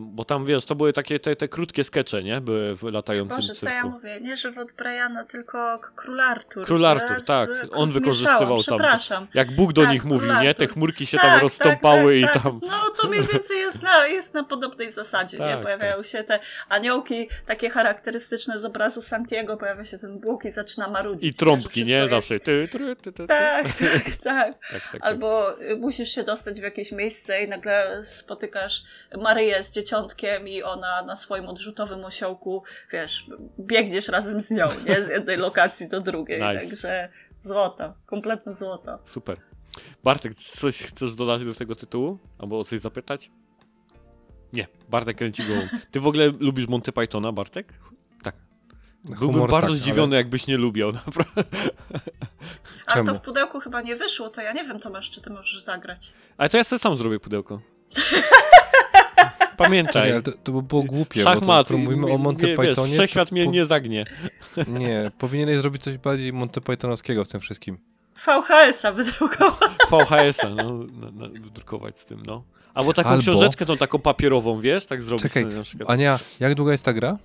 Bo 0.00 0.24
tam 0.24 0.44
wiesz, 0.44 0.64
to 0.64 0.74
były 0.74 0.92
takie 0.92 1.20
te, 1.20 1.36
te 1.36 1.48
krótkie 1.48 1.84
skecze, 1.84 2.22
nie? 2.22 2.40
Były 2.40 2.76
w 2.76 2.82
latającym 2.82 3.36
Boże, 3.36 3.48
cyrku. 3.48 3.66
co 3.66 3.70
ja 3.72 3.84
mówię? 3.84 4.20
Nie 4.20 4.36
żywot 4.36 4.72
Briana, 4.72 5.24
tylko 5.24 5.80
Król 5.96 6.20
Artur. 6.20 6.64
Król 6.66 6.86
Artur, 6.86 7.24
tak. 7.26 7.48
On 7.72 7.90
wykorzystywał 7.90 8.62
tam-. 8.62 9.26
Jak 9.34 9.56
Bóg 9.56 9.72
do 9.72 9.82
Tak, 9.82 9.90
nich 9.92 10.04
mówił, 10.04 10.32
nie? 10.42 10.54
Te 10.54 10.66
chmurki 10.66 11.06
się 11.06 11.16
Tak, 11.16 11.26
tam 11.26 11.34
tak, 11.34 11.42
rozstąpały 11.42 12.20
tak, 12.20 12.30
i 12.30 12.34
tak. 12.34 12.42
tam. 12.42 12.60
No 12.62 12.90
to 13.02 13.08
mniej 13.08 13.22
więcej 13.32 13.58
jest 13.58 13.82
na, 13.82 14.06
jest 14.06 14.34
na 14.34 14.44
podobnej 14.44 14.90
zasadzie, 14.90 15.38
nie? 15.38 15.44
Tak, 15.44 15.62
Pojawiają 15.62 16.02
się 16.02 16.24
te 16.24 16.40
aniołki 16.68 17.28
takie 17.46 17.70
charakterystyczne 17.70 18.58
z 18.58 18.64
obrazu 18.64 19.02
Santiago, 19.02 19.56
pojawia 19.56 19.84
się 19.84 19.98
ten 19.98 20.18
Bóg 20.18 20.44
i 20.44 20.50
zaczyna 20.50 20.88
marudzić. 20.88 21.22
I 21.24 21.26
nie? 21.26 21.32
Trąbki, 21.32 21.84
nie? 21.84 21.94
jest- 21.94 22.10
Zawsze. 22.10 22.40
Ty, 22.40 22.68
ty, 22.72 22.96
ty, 22.96 23.12
ty. 23.12 23.26
Tak, 23.26 23.66
tak, 23.66 23.76
tak. 23.78 24.14
tak, 24.22 24.54
tak, 24.70 24.92
tak. 24.92 25.00
Albo 25.04 25.60
y, 25.62 25.76
musisz 25.76 26.08
się 26.14 26.22
dostać 26.22 26.60
w 26.60 26.62
jakieś 26.62 26.92
miejsce 26.92 27.42
i 27.42 27.48
nagle 27.48 28.04
spotykasz 28.04 28.82
Maryję 29.38 29.62
z 29.62 29.70
dzieciątkiem 29.70 30.48
i 30.48 30.62
ona 30.62 31.02
na 31.02 31.16
swoim 31.16 31.46
odrzutowym 31.46 32.04
osiołku, 32.04 32.62
wiesz, 32.92 33.26
biegniesz 33.60 34.08
razem 34.08 34.40
z 34.40 34.50
nią, 34.50 34.68
nie? 34.86 35.02
Z 35.02 35.08
jednej 35.08 35.36
lokacji 35.36 35.88
do 35.88 36.00
drugiej. 36.00 36.40
Nice. 36.40 36.68
Także 36.68 37.08
złoto, 37.42 37.94
kompletne 38.06 38.54
złoto. 38.54 38.98
Super. 39.04 39.40
Bartek, 40.04 40.34
czy 40.34 40.58
coś 40.58 40.82
chcesz 40.82 41.14
dodać 41.14 41.44
do 41.44 41.54
tego 41.54 41.76
tytułu? 41.76 42.18
Albo 42.38 42.58
o 42.58 42.64
coś 42.64 42.80
zapytać? 42.80 43.30
Nie, 44.52 44.66
Bartek 44.88 45.16
kręci 45.16 45.44
głową. 45.44 45.62
Ty 45.90 46.00
w 46.00 46.06
ogóle 46.06 46.32
lubisz 46.40 46.68
Monty 46.68 46.92
Pythona, 46.92 47.32
Bartek? 47.32 47.72
Tak. 48.22 48.34
Byłbym 49.04 49.28
Humor 49.28 49.50
bardzo 49.50 49.68
tak, 49.68 49.76
zdziwiony, 49.76 50.16
jakbyś 50.16 50.46
nie 50.46 50.56
lubił, 50.56 50.92
naprawdę. 50.92 51.44
Ale 52.86 53.04
to 53.04 53.14
w 53.14 53.20
pudełku 53.20 53.60
chyba 53.60 53.82
nie 53.82 53.96
wyszło, 53.96 54.28
to 54.28 54.40
ja 54.40 54.52
nie 54.52 54.64
wiem, 54.64 54.80
Tomasz, 54.80 55.10
czy 55.10 55.20
ty 55.20 55.30
możesz 55.30 55.60
zagrać. 55.60 56.12
Ale 56.36 56.48
to 56.48 56.56
ja 56.56 56.64
sobie 56.64 56.78
sam 56.78 56.96
zrobię 56.96 57.20
pudełko. 57.20 57.60
Pamiętaj. 59.56 60.12
ale 60.12 60.22
to, 60.22 60.32
to 60.32 60.52
by 60.52 60.62
było 60.62 60.82
głupie, 60.82 61.24
bo 61.24 61.30
to, 61.30 61.34
Szachmat. 61.34 61.66
skoro 61.66 61.78
mówimy 61.78 62.12
o 62.12 62.18
Monty 62.18 62.46
nie, 62.46 62.56
Pythonie, 62.56 62.68
Wiesz, 62.68 62.76
to 62.76 62.84
wszechświat 62.84 63.32
mnie 63.32 63.44
po- 63.44 63.50
nie 63.50 63.66
zagnie. 63.66 64.04
Nie, 64.68 65.10
powinieneś 65.18 65.58
zrobić 65.60 65.82
coś 65.82 65.98
bardziej 65.98 66.32
Monty 66.32 66.60
Pythonowskiego 66.60 67.24
w 67.24 67.28
tym 67.28 67.40
wszystkim. 67.40 67.78
VHS-a 68.26 68.92
wydrukował. 68.92 69.68
VHS-a, 69.90 70.48
no, 70.48 70.72
na, 70.72 71.10
na, 71.10 71.28
wydrukować 71.40 71.98
z 71.98 72.04
tym, 72.04 72.22
no. 72.26 72.44
Albo 72.74 72.92
taką 72.94 73.08
Albo- 73.08 73.22
książeczkę 73.22 73.66
tą 73.66 73.76
taką 73.76 73.98
papierową, 73.98 74.60
wiesz, 74.60 74.86
tak 74.86 75.02
zrobić 75.02 75.22
Czekaj, 75.22 75.42
sobie 75.42 75.56
na 75.56 75.62
przykład. 75.62 75.90
Ania, 75.90 76.18
jak 76.40 76.54
długa 76.54 76.72
jest 76.72 76.84
ta 76.84 76.92
gra? 76.92 77.18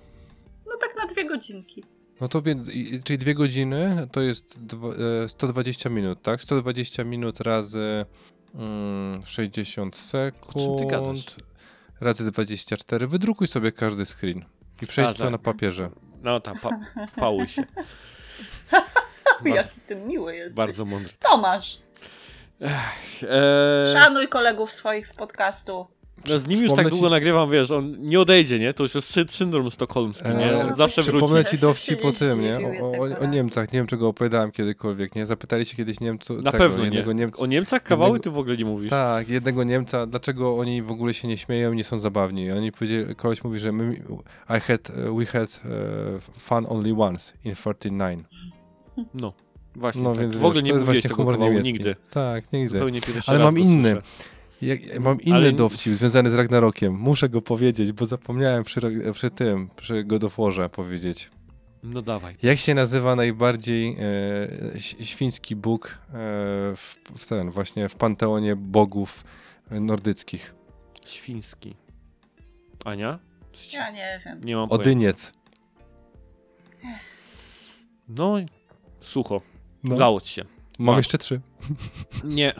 No 0.66 0.72
tak 0.80 0.96
na 0.96 1.06
dwie 1.06 1.24
godzinki. 1.24 1.84
No 2.20 2.28
to 2.28 2.42
więc, 2.42 2.68
czyli 3.04 3.18
dwie 3.18 3.34
godziny 3.34 4.08
to 4.12 4.20
jest 4.20 4.64
dwa, 4.64 4.88
e, 5.24 5.28
120 5.28 5.88
minut, 5.90 6.22
tak? 6.22 6.42
120 6.42 7.04
minut 7.04 7.40
razy 7.40 8.04
mm, 8.54 9.22
60 9.26 9.96
sekund. 9.96 10.78
ty 10.78 10.86
gadasz? 10.86 11.24
Razy 12.00 12.30
24. 12.30 13.06
Wydrukuj 13.06 13.48
sobie 13.48 13.72
każdy 13.72 14.06
screen 14.06 14.44
i 14.82 14.86
przejdź 14.86 15.08
A, 15.08 15.12
to 15.12 15.18
tak. 15.22 15.30
na 15.32 15.38
papierze. 15.38 15.90
No 16.22 16.40
tam, 16.40 16.58
pa, 16.58 16.70
pałuj 17.16 17.48
się. 17.48 17.64
Jaki 19.44 19.80
ty 19.86 19.96
miły 19.96 20.36
jest. 20.36 20.56
Bardzo 20.56 20.84
mądry. 20.84 21.12
Tomasz, 21.18 21.78
Eee, 22.60 23.92
szanuj 23.94 24.28
kolegów 24.28 24.72
swoich 24.72 25.08
z 25.08 25.14
podcastu. 25.14 25.86
No, 26.28 26.38
z 26.38 26.46
nim 26.46 26.62
już 26.62 26.72
tak 26.72 26.84
ci- 26.86 26.90
długo 26.90 27.08
nagrywam, 27.10 27.50
wiesz, 27.50 27.70
on 27.70 27.94
nie 27.98 28.20
odejdzie, 28.20 28.58
nie? 28.58 28.74
To 28.74 28.82
już 28.82 28.94
jest 28.94 29.16
sy- 29.16 29.28
syndrom 29.28 29.70
sztokholmski, 29.70 30.28
nie? 30.28 30.52
Eee, 30.52 30.60
On 30.70 30.74
zawsze 30.76 31.02
wróci. 31.02 31.18
Przypomnę 31.18 31.44
ci 31.44 31.58
dowcip 31.58 32.00
się 32.00 32.06
o 32.06 32.10
nie 32.10 32.16
tym, 32.16 32.40
nie? 32.42 32.58
O, 32.82 32.86
o, 32.86 32.98
o 32.98 33.08
razu. 33.08 33.26
Niemcach. 33.26 33.72
Nie 33.72 33.78
wiem, 33.78 33.86
czego 33.86 34.08
opowiadałem 34.08 34.52
kiedykolwiek, 34.52 35.14
nie? 35.14 35.26
Zapytali 35.26 35.66
się 35.66 35.76
kiedyś 35.76 36.00
Niemców. 36.00 36.42
Na 36.44 36.52
tego, 36.52 36.64
pewno 36.64 36.78
nie. 36.78 36.84
jednego 36.84 37.12
Niemca, 37.12 37.42
O 37.42 37.46
Niemcach 37.46 37.82
kawały 37.82 38.08
jednego- 38.10 38.22
ty 38.24 38.30
w 38.30 38.38
ogóle 38.38 38.56
nie 38.56 38.64
mówisz. 38.64 38.90
Tak, 38.90 39.28
jednego 39.28 39.64
Niemca, 39.64 40.06
dlaczego 40.06 40.56
oni 40.58 40.82
w 40.82 40.90
ogóle 40.90 41.14
się 41.14 41.28
nie 41.28 41.36
śmieją, 41.38 41.74
nie 41.74 41.84
są 41.84 41.98
zabawni. 41.98 42.44
I 42.44 42.52
oni 42.52 42.72
powiedzieli, 42.72 43.14
koleś 43.14 43.44
mówi, 43.44 43.58
że 43.58 43.72
my, 43.72 44.02
I 44.56 44.60
had, 44.60 44.92
we 45.18 45.26
had 45.26 45.60
e, 45.64 46.20
fun 46.38 46.66
only 46.68 46.94
once 47.02 47.32
in 47.44 47.54
49. 47.54 48.26
No, 49.14 49.32
właśnie 49.76 50.02
No 50.02 50.10
tak. 50.12 50.20
więc 50.20 50.36
w 50.36 50.44
ogóle 50.44 50.54
wiesz, 50.54 50.62
nie 50.64 50.72
mówiłeś 50.72 50.84
właśnie 50.86 51.02
tego 51.02 51.14
humor 51.16 51.34
kawału 51.34 51.50
niemiecki. 51.52 51.72
nigdy. 51.72 51.96
Tak, 52.10 52.52
nigdy. 52.52 52.80
Ale 53.26 53.38
mam 53.38 53.58
inny. 53.58 53.90
słyszę. 53.92 54.33
Ja, 54.66 54.74
ja 54.74 55.00
mam 55.00 55.20
inny 55.20 55.36
Ale- 55.36 55.52
dowcip 55.52 55.94
związany 55.94 56.30
z 56.30 56.34
Ragnarokiem. 56.34 56.94
Muszę 56.94 57.28
go 57.28 57.42
powiedzieć, 57.42 57.92
bo 57.92 58.06
zapomniałem 58.06 58.64
przy, 58.64 58.80
przy 59.12 59.30
tym, 59.30 59.68
przy 59.76 60.04
God 60.04 60.24
of 60.24 60.36
Warze 60.36 60.68
powiedzieć. 60.68 61.30
No 61.82 62.02
dawaj. 62.02 62.36
Jak 62.42 62.58
się 62.58 62.74
nazywa 62.74 63.16
najbardziej 63.16 63.96
e, 63.98 65.04
świński 65.04 65.56
bóg 65.56 65.86
e, 65.88 66.10
w, 66.76 66.96
w 67.18 67.26
ten, 67.28 67.50
właśnie 67.50 67.88
w 67.88 67.94
panteonie 67.96 68.56
bogów 68.56 69.24
nordyckich? 69.70 70.54
Świński. 71.06 71.74
Ania? 72.84 73.18
Ci- 73.52 73.76
Ja 73.76 73.90
nie 73.90 74.20
wiem. 74.26 74.40
Nie 74.44 74.56
mam 74.56 74.68
pojęcia. 74.68 74.82
Odyniec. 74.84 75.32
No, 78.08 78.38
i 78.38 78.46
sucho. 79.00 79.40
No. 79.84 79.94
Udało 79.94 80.20
ci 80.20 80.34
się. 80.34 80.44
Mam 80.78 80.94
Tak. 80.94 80.98
jeszcze 81.04 81.18
trzy. 81.18 81.40
Nie. 82.24 82.52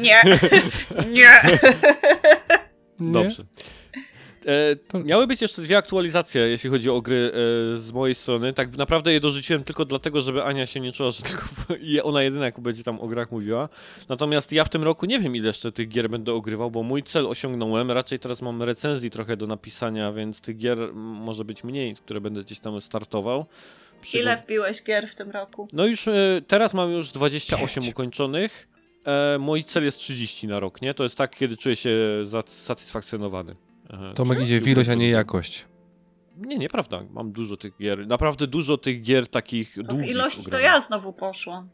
Nie, 0.00 0.22
nie. 1.12 1.30
Dobrze. 3.00 3.44
E, 4.46 4.76
To- 4.76 4.98
Miały 5.00 5.26
być 5.26 5.42
jeszcze 5.42 5.62
dwie 5.62 5.76
aktualizacje, 5.76 6.40
jeśli 6.42 6.70
chodzi 6.70 6.90
o 6.90 7.00
gry 7.02 7.32
e, 7.74 7.76
z 7.76 7.90
mojej 7.92 8.14
strony. 8.14 8.54
Tak 8.54 8.76
naprawdę 8.76 9.12
je 9.12 9.20
dorzuciłem 9.20 9.64
tylko 9.64 9.84
dlatego, 9.84 10.22
żeby 10.22 10.44
Ania 10.44 10.66
się 10.66 10.80
nie 10.80 10.92
czuła, 10.92 11.10
że 11.10 11.22
tylko 11.22 11.44
je- 11.80 12.02
ona 12.04 12.22
jedyna 12.22 12.44
jak 12.44 12.60
będzie 12.60 12.82
tam 12.82 13.00
o 13.00 13.06
grach 13.08 13.30
mówiła. 13.30 13.68
Natomiast 14.08 14.52
ja 14.52 14.64
w 14.64 14.68
tym 14.68 14.82
roku 14.84 15.06
nie 15.06 15.20
wiem 15.20 15.36
ile 15.36 15.46
jeszcze 15.46 15.72
tych 15.72 15.88
gier 15.88 16.10
będę 16.10 16.32
ogrywał, 16.32 16.70
bo 16.70 16.82
mój 16.82 17.02
cel 17.02 17.26
osiągnąłem. 17.26 17.90
Raczej 17.90 18.18
teraz 18.18 18.42
mam 18.42 18.62
recenzji 18.62 19.10
trochę 19.10 19.36
do 19.36 19.46
napisania, 19.46 20.12
więc 20.12 20.40
tych 20.40 20.56
gier 20.56 20.78
może 20.94 21.44
być 21.44 21.64
mniej, 21.64 21.94
które 21.94 22.20
będę 22.20 22.44
gdzieś 22.44 22.58
tam 22.60 22.80
startował. 22.80 23.46
Przy- 24.00 24.18
Ile 24.18 24.36
wbiłeś 24.36 24.82
gier 24.84 25.08
w 25.08 25.14
tym 25.14 25.30
roku? 25.30 25.68
No 25.72 25.86
już 25.86 26.08
e, 26.08 26.42
teraz 26.46 26.74
mam 26.74 26.90
już 26.92 27.12
28 27.12 27.88
ukończonych. 27.88 28.68
E, 29.04 29.38
mój 29.38 29.64
cel 29.64 29.84
jest 29.84 29.98
30 29.98 30.46
na 30.46 30.60
rok, 30.60 30.82
nie? 30.82 30.94
To 30.94 31.02
jest 31.02 31.16
tak, 31.16 31.36
kiedy 31.36 31.56
czuję 31.56 31.76
się 31.76 31.90
zasatysfakcjonowany. 32.24 33.56
E, 33.90 34.14
Tomek 34.14 34.38
30 34.38 34.44
idzie 34.44 34.60
w 34.60 34.68
ilość, 34.68 34.88
a 34.88 34.94
nie 34.94 35.10
jakość. 35.10 35.64
Nie, 36.36 36.58
nieprawda. 36.58 37.02
Mam 37.10 37.32
dużo 37.32 37.56
tych 37.56 37.76
gier. 37.78 38.06
Naprawdę 38.06 38.46
dużo 38.46 38.78
tych 38.78 39.02
gier 39.02 39.26
takich 39.26 39.76
To 39.88 39.94
w 39.94 40.02
ilości 40.02 40.50
to 40.50 40.58
ja 40.58 40.80
znowu 40.80 41.12
poszłam. 41.12 41.68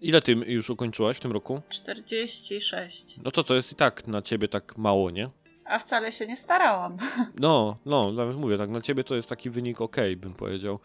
Ile 0.00 0.22
ty 0.22 0.32
już 0.32 0.70
ukończyłaś 0.70 1.16
w 1.16 1.20
tym 1.20 1.32
roku? 1.32 1.62
46. 1.68 3.04
No 3.24 3.30
to 3.30 3.44
to 3.44 3.54
jest 3.54 3.72
i 3.72 3.74
tak 3.74 4.06
na 4.06 4.22
ciebie 4.22 4.48
tak 4.48 4.78
mało, 4.78 5.10
nie? 5.10 5.28
A 5.68 5.78
wcale 5.78 6.12
się 6.12 6.26
nie 6.26 6.36
starałam. 6.36 6.96
No, 7.40 7.76
no, 7.86 8.12
nawet 8.12 8.36
mówię, 8.36 8.58
tak 8.58 8.70
na 8.70 8.80
ciebie 8.80 9.04
to 9.04 9.14
jest 9.14 9.28
taki 9.28 9.50
wynik 9.50 9.80
ok, 9.80 9.96
bym 10.16 10.34
powiedział. 10.34 10.78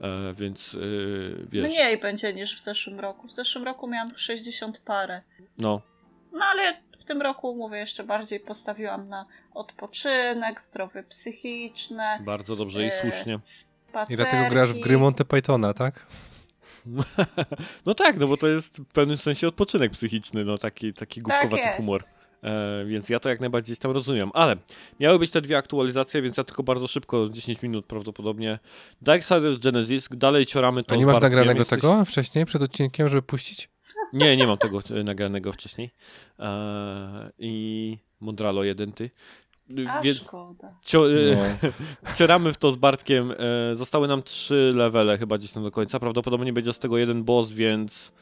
E, 0.00 0.34
więc 0.34 0.74
e, 0.74 0.78
wiesz. 1.50 1.64
Mniej 1.72 1.98
będzie 1.98 2.34
niż 2.34 2.56
w 2.56 2.60
zeszłym 2.60 3.00
roku. 3.00 3.28
W 3.28 3.32
zeszłym 3.32 3.64
roku 3.64 3.88
miałam 3.88 4.10
60 4.18 4.78
parę. 4.78 5.22
No, 5.58 5.80
No 6.32 6.44
ale 6.44 6.76
w 6.98 7.04
tym 7.04 7.22
roku, 7.22 7.56
mówię, 7.56 7.78
jeszcze 7.78 8.04
bardziej 8.04 8.40
postawiłam 8.40 9.08
na 9.08 9.26
odpoczynek, 9.54 10.62
zdrowie 10.62 11.02
psychiczne. 11.02 12.18
bardzo 12.24 12.56
dobrze 12.56 12.82
i 12.82 12.86
e, 12.86 12.90
słusznie. 12.90 13.38
Spacerki. 13.42 14.12
I 14.12 14.16
dlatego 14.16 14.48
grasz 14.50 14.72
w 14.72 14.80
gry 14.80 14.98
Monty 14.98 15.24
Pythona, 15.24 15.74
tak? 15.74 16.06
No 17.86 17.94
tak, 17.94 18.18
no 18.18 18.26
bo 18.28 18.36
to 18.36 18.48
jest 18.48 18.76
w 18.78 18.92
pewnym 18.92 19.16
sensie 19.16 19.48
odpoczynek 19.48 19.92
psychiczny, 19.92 20.44
no 20.44 20.58
taki, 20.58 20.94
taki 20.94 21.20
głupkowaty 21.20 21.56
Tak 21.56 21.66
jest. 21.66 21.76
humor. 21.76 22.04
E, 22.42 22.84
więc 22.86 23.08
ja 23.08 23.20
to 23.20 23.28
jak 23.28 23.40
najbardziej 23.40 23.76
tam 23.76 23.90
rozumiem. 23.90 24.30
Ale 24.34 24.56
miały 25.00 25.18
być 25.18 25.30
te 25.30 25.40
dwie 25.40 25.58
aktualizacje, 25.58 26.22
więc 26.22 26.36
ja 26.36 26.44
tylko 26.44 26.62
bardzo 26.62 26.86
szybko, 26.86 27.28
10 27.28 27.62
minut 27.62 27.86
prawdopodobnie. 27.86 28.58
Darksiders 29.02 29.58
Genesis, 29.58 30.08
dalej 30.10 30.46
cioramy 30.46 30.84
to 30.84 30.94
A 30.94 30.96
nie 30.96 31.06
masz 31.06 31.20
nagranego 31.20 31.60
Jesteś- 31.60 31.80
tego 31.80 32.04
wcześniej, 32.04 32.46
przed 32.46 32.62
odcinkiem, 32.62 33.08
żeby 33.08 33.22
puścić? 33.22 33.70
Nie, 34.12 34.36
nie 34.36 34.46
mam 34.46 34.58
tego 34.58 34.82
e, 34.90 35.02
nagranego 35.04 35.52
wcześniej. 35.52 35.90
E, 36.38 37.30
I 37.38 37.98
Mondralo 38.20 38.64
jeden 38.64 38.92
ty. 38.92 39.10
A 39.88 40.00
Więc 40.00 40.18
szkoda. 40.18 40.74
cio, 40.84 41.10
e, 41.12 41.14
No. 41.62 42.14
Cioramy 42.18 42.52
w 42.52 42.56
to 42.56 42.72
z 42.72 42.76
Bartkiem. 42.76 43.32
E, 43.72 43.76
zostały 43.76 44.08
nam 44.08 44.22
trzy 44.22 44.72
levele 44.74 45.18
chyba 45.18 45.38
gdzieś 45.38 45.52
tam 45.52 45.62
do 45.62 45.70
końca. 45.70 46.00
Prawdopodobnie 46.00 46.52
będzie 46.52 46.72
z 46.72 46.78
tego 46.78 46.98
jeden 46.98 47.24
boss, 47.24 47.52
więc. 47.52 48.12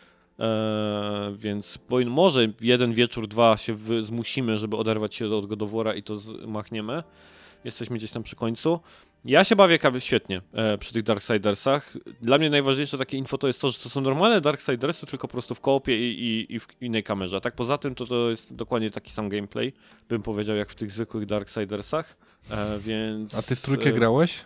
E, 0.41 1.35
więc 1.39 1.79
może 2.07 2.49
jeden 2.61 2.93
wieczór, 2.95 3.29
dwa 3.29 3.57
się 3.57 3.75
wy- 3.75 4.03
zmusimy, 4.03 4.59
żeby 4.59 4.77
oderwać 4.77 5.15
się 5.15 5.29
od 5.29 5.47
Godowora 5.47 5.95
i 5.95 6.03
to 6.03 6.19
machniemy. 6.47 7.03
Jesteśmy 7.65 7.97
gdzieś 7.97 8.11
tam 8.11 8.23
przy 8.23 8.37
końcu. 8.37 8.81
Ja 9.25 9.45
się 9.45 9.57
bawię 9.57 9.79
świetnie 9.99 10.43
e, 10.53 10.79
przy 10.79 10.93
tych 10.93 11.03
Darksidersach. 11.03 11.97
Dla 12.23 12.39
mnie 12.39 12.51
najważniejsze 12.51 12.99
takie 12.99 13.17
info 13.17 13.39
to 13.39 13.47
jest 13.47 13.61
to, 13.61 13.71
że 13.71 13.79
to 13.79 13.89
są 13.89 14.01
normalne 14.01 14.41
Darksidersy, 14.41 15.07
tylko 15.07 15.29
po 15.29 15.33
prostu 15.33 15.55
w 15.55 15.61
koopie 15.61 15.99
i, 15.99 16.25
i, 16.29 16.55
i 16.55 16.61
w 16.61 16.67
innej 16.81 17.03
kamerze. 17.03 17.37
A 17.37 17.41
tak 17.41 17.55
poza 17.55 17.79
tym 17.79 17.95
to 17.95 18.07
to 18.07 18.31
jest 18.31 18.55
dokładnie 18.55 18.91
taki 18.91 19.11
sam 19.11 19.29
gameplay, 19.29 19.73
bym 20.09 20.23
powiedział, 20.23 20.57
jak 20.57 20.71
w 20.71 20.75
tych 20.75 20.91
zwykłych 20.91 21.27
Darksidersach. 21.27 22.17
E, 22.51 22.79
więc... 22.79 23.35
A 23.35 23.43
ty 23.43 23.57
w 23.57 23.61
trójkę 23.61 23.93
grałeś? 23.93 24.45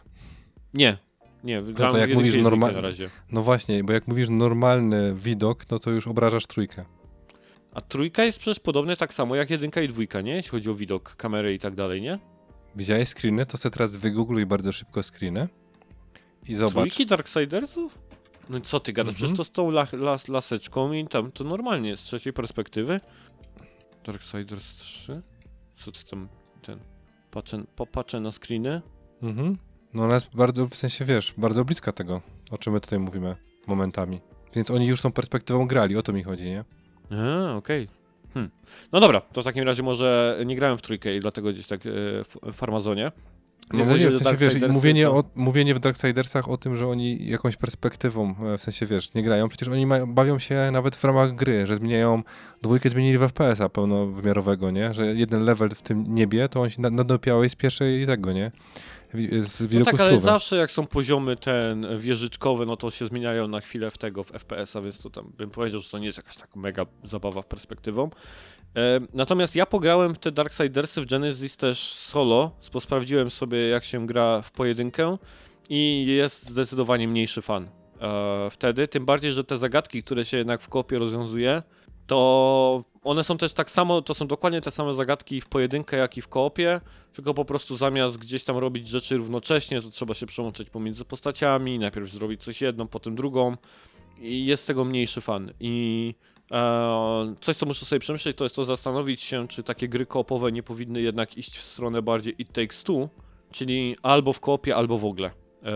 Nie, 0.75 0.99
nie. 1.45 1.59
grałem 1.61 1.93
to 1.93 1.99
jak 1.99 2.15
mówisz 2.15 2.35
i 2.35 2.39
dwójkę 2.39 2.57
normal- 2.57 2.75
na 2.75 2.81
razie. 2.81 3.11
No 3.33 3.43
właśnie, 3.43 3.85
bo 3.85 3.93
jak 3.93 4.09
mówisz 4.09 4.29
normalny 4.29 5.15
widok, 5.15 5.71
no 5.71 5.79
to 5.79 5.91
już 5.91 6.07
obrażasz 6.07 6.47
trójkę. 6.47 6.85
A 7.73 7.81
trójka 7.81 8.25
jest 8.25 8.39
przecież 8.39 8.61
podobnie 8.61 8.97
tak 8.97 9.15
samo 9.15 9.37
jak 9.37 9.51
jedynka 9.51 9.83
i 9.83 9.89
dwójka, 9.89 10.21
nie? 10.21 10.35
Jeśli 10.35 10.51
chodzi 10.51 10.71
o 10.71 10.75
widok, 10.75 11.17
kamery 11.17 11.55
i 11.55 11.59
tak 11.59 11.75
dalej, 11.75 12.03
nie? 12.03 12.19
Widziałeś 12.77 13.09
screeny? 13.09 13.47
To 13.47 13.57
sobie 13.57 13.73
teraz 13.73 13.97
wygoogluj 13.97 14.47
bardzo 14.47 14.73
szybko 14.73 15.03
screeny 15.03 15.49
i 16.49 16.55
zobacz. 16.55 16.75
Trójki 16.75 17.07
Darksidersów? 17.07 17.99
No 18.51 18.59
i 18.59 18.61
co 18.61 18.81
ty 18.81 18.93
gadasz? 18.93 19.15
Mhm. 19.15 19.17
Przecież 19.17 19.37
to 19.37 19.45
z 19.45 19.51
tą 19.51 19.69
la, 19.69 19.87
las, 19.93 20.29
laseczką 20.29 20.93
i 20.93 21.09
tam 21.09 21.33
to 21.33 21.45
normalnie 21.45 21.89
jest 21.89 22.03
z 22.03 22.07
trzeciej 22.07 22.33
perspektywy. 22.33 23.01
Darksiders 24.05 24.75
3? 24.75 25.23
Co 25.77 25.93
ty 25.93 26.05
tam, 26.05 26.29
ten... 26.63 26.79
Patrzę, 27.31 27.65
popatrzę 27.77 28.21
na 28.21 28.31
screeny. 28.31 28.83
Mhm. 29.23 29.59
No 29.95 30.05
ona 30.05 30.15
jest 30.15 30.27
bardzo, 30.35 30.67
w 30.67 30.75
sensie 30.75 31.05
wiesz, 31.05 31.35
bardzo 31.37 31.65
bliska 31.65 31.93
tego, 31.93 32.21
o 32.51 32.59
czym 32.59 32.73
my 32.73 32.81
tutaj 32.81 32.99
mówimy 32.99 33.37
momentami. 33.67 34.21
Więc 34.55 34.71
oni 34.71 34.87
już 34.87 35.01
tą 35.01 35.13
perspektywą 35.13 35.67
grali, 35.67 35.97
o 35.97 36.03
to 36.03 36.13
mi 36.13 36.23
chodzi, 36.23 36.45
nie? 36.45 36.65
A, 37.11 37.55
okej. 37.57 37.89
Hmm. 38.35 38.51
No 38.93 39.01
dobra, 39.01 39.21
to 39.21 39.43
w 39.43 39.45
takim 39.45 39.65
razie 39.65 39.83
może 39.83 40.39
nie 40.47 40.57
grałem 40.57 40.79
w 40.79 40.83
trójkę 40.83 41.17
i 41.17 41.21
dlatego 41.21 41.51
gdzieś 41.53 41.67
tak 41.67 41.81
e, 41.87 41.91
w 42.25 42.53
Farmazonie. 42.53 43.13
No 43.73 43.85
w 44.11 44.19
sensie 44.19 44.37
wiesz, 44.37 44.55
mówienie, 44.73 45.05
to- 45.05 45.17
o, 45.17 45.25
mówienie 45.35 45.75
w 45.75 45.79
Darksidersach 45.79 46.49
o 46.49 46.57
tym, 46.57 46.77
że 46.77 46.87
oni 46.89 47.29
jakąś 47.29 47.57
perspektywą, 47.57 48.35
e, 48.55 48.59
w 48.59 48.63
sensie 48.63 48.87
wiesz, 48.87 49.15
nie 49.15 49.23
grają, 49.23 49.49
przecież 49.49 49.69
oni 49.69 49.87
mają, 49.87 50.15
bawią 50.15 50.39
się 50.39 50.69
nawet 50.73 50.97
w 50.97 51.05
ramach 51.05 51.35
gry, 51.35 51.67
że 51.67 51.77
zmieniają, 51.77 52.23
dwójkę 52.63 52.91
zmienili 52.91 53.19
w 53.19 53.23
FPS-a 53.23 53.69
pełnowymiarowego, 53.69 54.71
nie? 54.71 54.95
Że 54.95 55.07
jeden 55.07 55.43
level 55.45 55.69
w 55.71 55.83
tym 55.83 56.15
niebie, 56.15 56.49
to 56.49 56.61
on 56.61 56.71
się 56.71 56.81
na- 56.83 56.91
nadopiałeś 56.91 57.53
z 57.53 57.55
pierwszej 57.55 58.07
tego, 58.07 58.33
nie? 58.33 58.53
Z 59.41 59.61
No 59.61 59.69
widoku 59.69 59.91
tak, 59.91 60.01
ale 60.01 60.21
zawsze 60.21 60.57
jak 60.57 60.71
są 60.71 60.87
poziomy 60.87 61.37
ten 61.37 61.99
wieżyczkowe, 61.99 62.67
no 62.67 62.77
to 62.77 62.91
się 62.91 63.07
zmieniają 63.07 63.49
na 63.49 63.61
chwilę 63.61 63.91
w 63.91 63.99
tego, 63.99 64.25
w 64.25 64.31
FPS-a, 64.31 64.81
więc 64.81 64.99
to 64.99 65.11
tam 65.11 65.33
bym 65.39 65.51
powiedział, 65.51 65.81
że 65.81 65.89
to 65.89 65.99
nie 65.99 66.07
jest 66.07 66.19
jakaś 66.19 66.37
tak 66.37 66.57
mega 66.57 66.87
zabawa 67.05 67.43
perspektywą. 67.43 68.11
E, 68.77 68.99
natomiast 69.15 69.57
ja 69.57 69.67
pograłem 69.67 70.15
w 70.15 70.19
te 70.19 70.33
Darksidersy 70.33 71.03
w 71.03 71.07
Genesis 71.07 71.57
też 71.57 71.79
solo, 71.93 72.51
bo 72.73 72.81
sprawdziłem 72.81 73.31
sobie 73.31 73.69
jak 73.69 73.85
się 73.85 74.07
gra 74.07 74.43
w 74.43 74.51
pojedynkę 74.51 75.19
i 75.69 76.07
jest 76.07 76.51
zdecydowanie 76.51 77.09
mniejszy 77.09 77.43
fan 77.43 77.69
e, 78.01 78.51
wtedy, 78.51 78.89
tym 78.89 79.07
bardziej, 79.07 79.33
że 79.33 79.45
te 79.45 79.57
zagadki, 79.57 80.03
które 80.03 80.25
się 80.25 80.37
jednak 80.37 80.63
w 80.63 80.69
kopie 80.69 80.99
rozwiązuje, 80.99 81.63
to 82.11 82.85
one 83.03 83.25
są 83.25 83.39
też 83.39 83.53
tak 83.53 83.71
samo, 83.71 84.03
to 84.03 84.15
są 84.15 84.27
dokładnie 84.27 84.61
te 84.61 84.71
same 84.71 84.95
zagadki 84.95 85.41
w 85.41 85.47
pojedynkę, 85.47 85.97
jak 85.97 86.17
i 86.17 86.23
w 86.23 86.29
koopie, 86.29 86.81
tylko 87.13 87.35
po 87.35 87.45
prostu 87.45 87.77
zamiast 87.77 88.19
gdzieś 88.19 88.45
tam 88.45 88.59
robić 88.59 88.89
rzeczy 88.89 89.17
równocześnie, 89.17 89.83
to 89.83 89.91
trzeba 89.91 90.15
się 90.15 90.27
przełączyć 90.27 90.71
pomiędzy 90.71 91.05
postaciami, 91.05 91.79
najpierw 91.79 92.11
zrobić 92.11 92.43
coś 92.43 92.63
jedną, 92.63 92.89
potem 92.89 93.15
drugą 93.15 93.57
i 94.21 94.47
jest 94.47 94.63
z 94.63 94.67
tego 94.67 94.85
mniejszy 94.85 95.21
fan. 95.21 95.53
I 95.61 96.15
e, 96.51 97.35
coś, 97.41 97.57
co 97.57 97.67
muszę 97.67 97.87
sobie 97.87 98.01
przemyśleć, 98.01 98.37
to 98.37 98.45
jest 98.45 98.57
to 98.57 98.65
zastanowić 98.65 99.21
się, 99.21 99.49
czy 99.49 99.63
takie 99.63 99.89
gry 99.89 100.07
koopowe 100.07 100.53
nie 100.53 100.63
powinny 100.63 101.03
jednak 101.03 101.39
iść 101.39 101.57
w 101.57 101.63
stronę 101.63 102.03
bardziej 102.03 102.35
It 102.43 102.53
Takes 102.53 102.83
Two, 102.83 103.09
czyli 103.51 103.97
albo 104.03 104.33
w 104.33 104.41
koopie, 104.41 104.77
albo 104.77 104.99
w 104.99 105.05
ogóle. 105.05 105.31
E, 105.63 105.73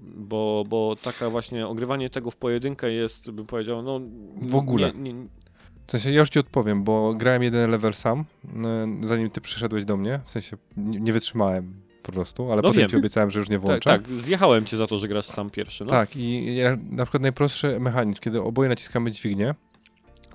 bo, 0.00 0.64
bo 0.68 0.96
taka 1.02 1.30
właśnie 1.30 1.66
ogrywanie 1.66 2.10
tego 2.10 2.30
w 2.30 2.36
pojedynkę 2.36 2.92
jest, 2.92 3.30
bym 3.30 3.46
powiedział, 3.46 3.82
no... 3.82 4.00
W 4.42 4.56
ogóle. 4.56 4.92
Nie, 4.92 5.12
nie, 5.12 5.28
W 5.88 5.90
sensie 5.90 6.10
ja 6.10 6.20
już 6.20 6.28
ci 6.30 6.38
odpowiem, 6.38 6.84
bo 6.84 7.14
grałem 7.14 7.42
jeden 7.42 7.70
level 7.70 7.94
sam, 7.94 8.24
e, 9.00 9.06
zanim 9.06 9.30
ty 9.30 9.40
przyszedłeś 9.40 9.84
do 9.84 9.96
mnie. 9.96 10.20
W 10.24 10.30
sensie 10.30 10.56
nie, 10.76 11.12
wytrzymałem 11.12 11.74
po 12.02 12.12
prostu, 12.12 12.46
ale 12.52 12.56
No 12.56 12.68
potem 12.68 12.80
wiem. 12.80 12.88
ci 12.90 12.96
obiecałem, 12.96 13.30
że 13.30 13.38
już 13.38 13.48
nie 13.48 13.56
Tak, 13.56 13.62
włączę. 13.66 13.90
tak, 13.90 14.08
zjechałem 14.08 14.64
cię 14.64 14.76
za 14.76 14.86
to, 14.86 14.98
że 14.98 15.08
grasz 15.08 15.24
sam 15.26 15.50
pierwszy. 15.50 15.84
No. 15.84 15.90
Tak, 15.90 16.10
i 16.16 16.56
na 16.90 17.04
przykład 17.04 17.22
najprostszy 17.22 17.80
mechanizm, 17.80 18.20
kiedy 18.20 18.42
oboje 18.42 18.68
naciskamy 18.68 19.10
dźwignię 19.10 19.54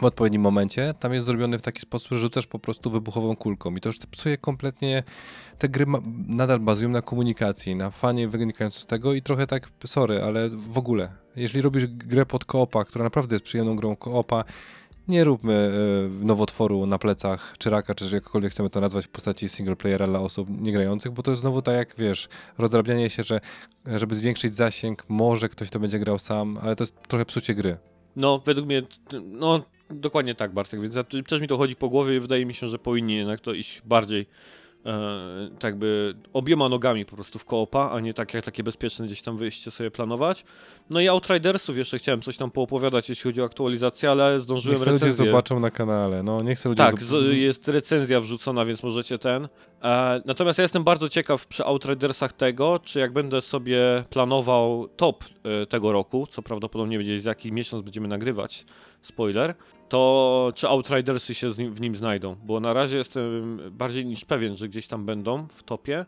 w 0.02 0.04
odpowiednim 0.04 0.42
momencie, 0.42 0.94
tam 1.00 1.14
jest 1.14 1.26
zrobiony 1.26 1.58
w 1.58 1.62
taki 1.62 1.80
sposób, 1.82 2.10
że 2.12 2.20
rzucasz 2.20 2.48
po 2.48 2.60
prostu 2.60 2.92
wybuchową 2.92 3.36
kulką 3.36 3.76
i 3.76 3.82
to 3.82 3.90
już 3.90 3.98
psuje 4.00 4.38
kompletnie, 4.38 5.04
te 5.58 5.70
gry 5.70 5.86
ma, 5.86 6.00
nadal 6.28 6.60
bazują 6.60 6.90
na 6.90 7.02
komunikacji, 7.02 7.76
na 7.76 7.92
fanie 7.92 8.28
wynikającym 8.28 8.82
z 8.82 8.86
tego 8.86 9.14
i 9.14 9.22
trochę 9.22 9.48
tak, 9.48 9.70
sorry, 9.86 10.24
ale 10.24 10.50
w 10.50 10.78
ogóle, 10.78 11.10
jeżeli 11.36 11.62
robisz 11.62 11.88
grę 11.88 12.26
pod 12.26 12.46
koopa, 12.46 12.84
która 12.86 13.04
naprawdę 13.04 13.36
jest 13.36 13.46
przyjemną 13.46 13.76
grą 13.76 13.96
koopa, 13.96 14.44
nie 15.08 15.24
róbmy 15.24 15.54
e, 16.22 16.26
nowotworu 16.26 16.86
na 16.86 16.98
plecach, 16.98 17.56
czy 17.58 17.70
raka, 17.70 17.96
czy 17.96 18.16
jakkolwiek 18.16 18.52
chcemy 18.52 18.70
to 18.70 18.82
nazwać 18.82 19.06
w 19.06 19.10
postaci 19.10 19.50
single 19.50 19.76
playera 19.76 20.08
dla 20.08 20.20
osób 20.20 20.50
niegrających, 20.62 21.12
bo 21.12 21.24
to 21.24 21.32
jest 21.32 21.42
znowu 21.42 21.62
tak 21.62 21.76
jak, 21.76 21.96
wiesz, 21.98 22.30
rozdrabnianie 22.58 23.10
się, 23.10 23.24
że 23.24 23.42
żeby 23.86 24.16
zwiększyć 24.16 24.56
zasięg, 24.56 25.06
może 25.10 25.50
ktoś 25.50 25.70
to 25.70 25.80
będzie 25.80 26.00
grał 26.00 26.20
sam, 26.20 26.58
ale 26.62 26.76
to 26.76 26.84
jest 26.84 27.02
trochę 27.08 27.26
psucie 27.26 27.56
gry. 27.56 27.78
No, 28.16 28.42
według 28.46 28.68
mnie, 28.68 28.84
no 29.24 29.66
dokładnie 29.90 30.36
tak, 30.36 30.54
Bartek, 30.54 30.82
więc 30.82 30.96
też 31.28 31.42
mi 31.42 31.48
to 31.48 31.58
chodzi 31.58 31.76
po 31.76 31.90
głowie 31.90 32.16
i 32.16 32.20
wydaje 32.20 32.46
mi 32.46 32.54
się, 32.54 32.68
że 32.68 32.80
powinni 32.80 33.16
jednak 33.16 33.42
to 33.42 33.54
iść 33.54 33.82
bardziej 33.86 34.26
e, 34.86 35.50
tak 35.60 35.76
by 35.76 36.14
obiema 36.34 36.70
nogami 36.70 37.06
po 37.06 37.16
prostu 37.16 37.40
w 37.40 37.46
koopa, 37.46 37.90
a 37.92 38.00
nie 38.00 38.14
tak 38.14 38.34
jak 38.34 38.46
takie 38.46 38.64
bezpieczne 38.64 39.06
gdzieś 39.06 39.22
tam 39.22 39.38
wyjście 39.38 39.72
sobie 39.72 39.92
planować. 39.92 40.44
No 40.90 41.02
i 41.02 41.08
Outridersów 41.08 41.78
jeszcze 41.78 41.98
chciałem 41.98 42.22
coś 42.22 42.38
tam 42.38 42.52
poopowiadać, 42.52 43.10
jeśli 43.10 43.24
chodzi 43.24 43.42
o 43.42 43.46
aktualizację, 43.46 44.12
ale 44.12 44.42
zdążyłem 44.42 44.76
Niech 44.78 44.84
se 44.86 44.92
ludzie 44.92 45.06
recenzję. 45.06 45.26
zobaczą 45.26 45.60
na 45.60 45.72
kanale, 45.72 46.24
no 46.24 46.42
niech 46.42 46.66
ludzie 46.66 46.78
Tak, 46.78 46.96
jest 47.32 47.68
recenzja 47.68 48.20
wrzucona, 48.22 48.66
więc 48.66 48.84
możecie 48.84 49.18
ten. 49.18 49.48
E, 49.84 50.22
natomiast 50.26 50.58
ja 50.60 50.62
jestem 50.62 50.84
bardzo 50.84 51.10
ciekaw 51.10 51.48
przy 51.48 51.66
Outridersach 51.66 52.34
tego, 52.34 52.80
czy 52.80 53.00
jak 53.00 53.14
będę 53.14 53.42
sobie 53.42 54.04
planował 54.10 54.88
top 54.88 55.24
e, 55.44 55.66
tego 55.66 55.92
roku, 55.92 56.28
co 56.28 56.42
prawdopodobnie 56.42 56.98
będzie 56.98 57.20
za 57.20 57.30
jakiś 57.30 57.52
miesiąc 57.52 57.84
będziemy 57.84 58.08
nagrywać, 58.08 58.66
spoiler, 59.02 59.56
to 59.90 60.52
czy 60.56 60.68
Outridersy 60.68 61.36
się 61.36 61.52
z 61.52 61.58
w 61.58 61.82
nim 61.82 61.96
znajdą, 61.96 62.36
bo 62.44 62.60
na 62.60 62.74
razie 62.74 62.98
jestem 62.98 63.60
bardziej 63.72 64.06
niż 64.06 64.26
pewien, 64.26 64.56
że 64.56 64.68
gdzieś 64.68 64.88
tam 64.88 65.06
będą 65.06 65.48
w 65.48 65.64
topie, 65.64 66.06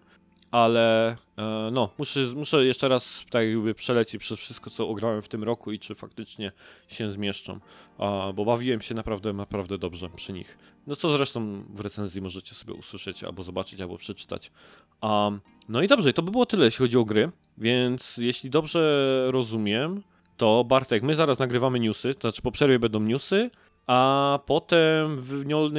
ale 0.51 1.15
e, 1.37 1.69
no, 1.71 1.89
muszę, 1.97 2.19
muszę 2.35 2.65
jeszcze 2.65 2.87
raz 2.87 3.25
tak 3.29 3.47
jakby 3.47 3.75
przelecieć 3.75 4.21
przez 4.21 4.39
wszystko, 4.39 4.69
co 4.69 4.89
ograłem 4.89 5.21
w 5.21 5.27
tym 5.27 5.43
roku 5.43 5.71
i 5.71 5.79
czy 5.79 5.95
faktycznie 5.95 6.51
się 6.87 7.11
zmieszczą, 7.11 7.59
bo 8.35 8.45
bawiłem 8.45 8.81
się 8.81 8.95
naprawdę, 8.95 9.33
naprawdę 9.33 9.77
dobrze 9.77 10.09
przy 10.09 10.33
nich. 10.33 10.57
No 10.87 10.95
co 10.95 11.09
zresztą 11.09 11.63
w 11.69 11.79
recenzji 11.79 12.21
możecie 12.21 12.55
sobie 12.55 12.73
usłyszeć, 12.73 13.23
albo 13.23 13.43
zobaczyć, 13.43 13.81
albo 13.81 13.97
przeczytać. 13.97 14.51
No 15.69 15.81
i 15.81 15.87
dobrze, 15.87 16.13
to 16.13 16.21
by 16.21 16.31
było 16.31 16.45
tyle, 16.45 16.65
jeśli 16.65 16.77
chodzi 16.77 16.97
o 16.97 17.05
gry, 17.05 17.31
więc 17.57 18.17
jeśli 18.17 18.49
dobrze 18.49 19.27
rozumiem, 19.31 20.03
to 20.37 20.63
Bartek, 20.63 21.03
my 21.03 21.15
zaraz 21.15 21.39
nagrywamy 21.39 21.79
newsy, 21.79 22.15
to 22.15 22.21
znaczy 22.21 22.41
po 22.41 22.51
przerwie 22.51 22.79
będą 22.79 22.99
newsy, 22.99 23.49
a 23.87 24.39
potem 24.45 25.21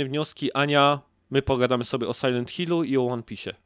wnioski 0.04 0.52
Ania, 0.52 1.00
my 1.30 1.42
pogadamy 1.42 1.84
sobie 1.84 2.08
o 2.08 2.12
Silent 2.12 2.50
Hillu 2.50 2.84
i 2.84 2.96
o 2.96 3.06
One 3.06 3.22
Piece. 3.22 3.65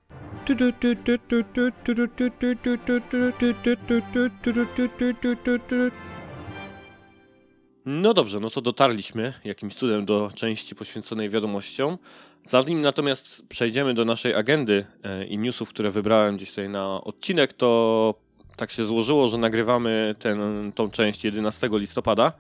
No 7.87 8.15
dobrze, 8.15 8.41
no 8.41 8.51
to 8.51 8.61
dotarliśmy 8.61 9.33
jakimś 9.45 9.75
cudem 9.75 10.05
do 10.05 10.31
części 10.35 10.75
poświęconej 10.75 11.31
wiadomościom. 11.31 11.99
Zanim 12.45 12.83
natomiast 12.83 13.43
przejdziemy 13.49 13.95
do 13.95 14.05
naszej 14.05 14.35
agendy 14.35 14.87
e, 15.03 15.25
i 15.25 15.39
newsów, 15.39 15.69
które 15.69 15.91
wybrałem 15.91 16.37
gdzieś 16.37 16.51
tutaj 16.51 16.69
na 16.69 17.01
odcinek, 17.01 17.53
to 17.53 18.15
tak 18.57 18.71
się 18.71 18.85
złożyło, 18.85 19.29
że 19.29 19.39
nagrywamy 19.39 20.15
ten, 20.19 20.73
tą 20.75 20.91
część 20.91 21.25
11 21.25 21.69
listopada, 21.73 22.33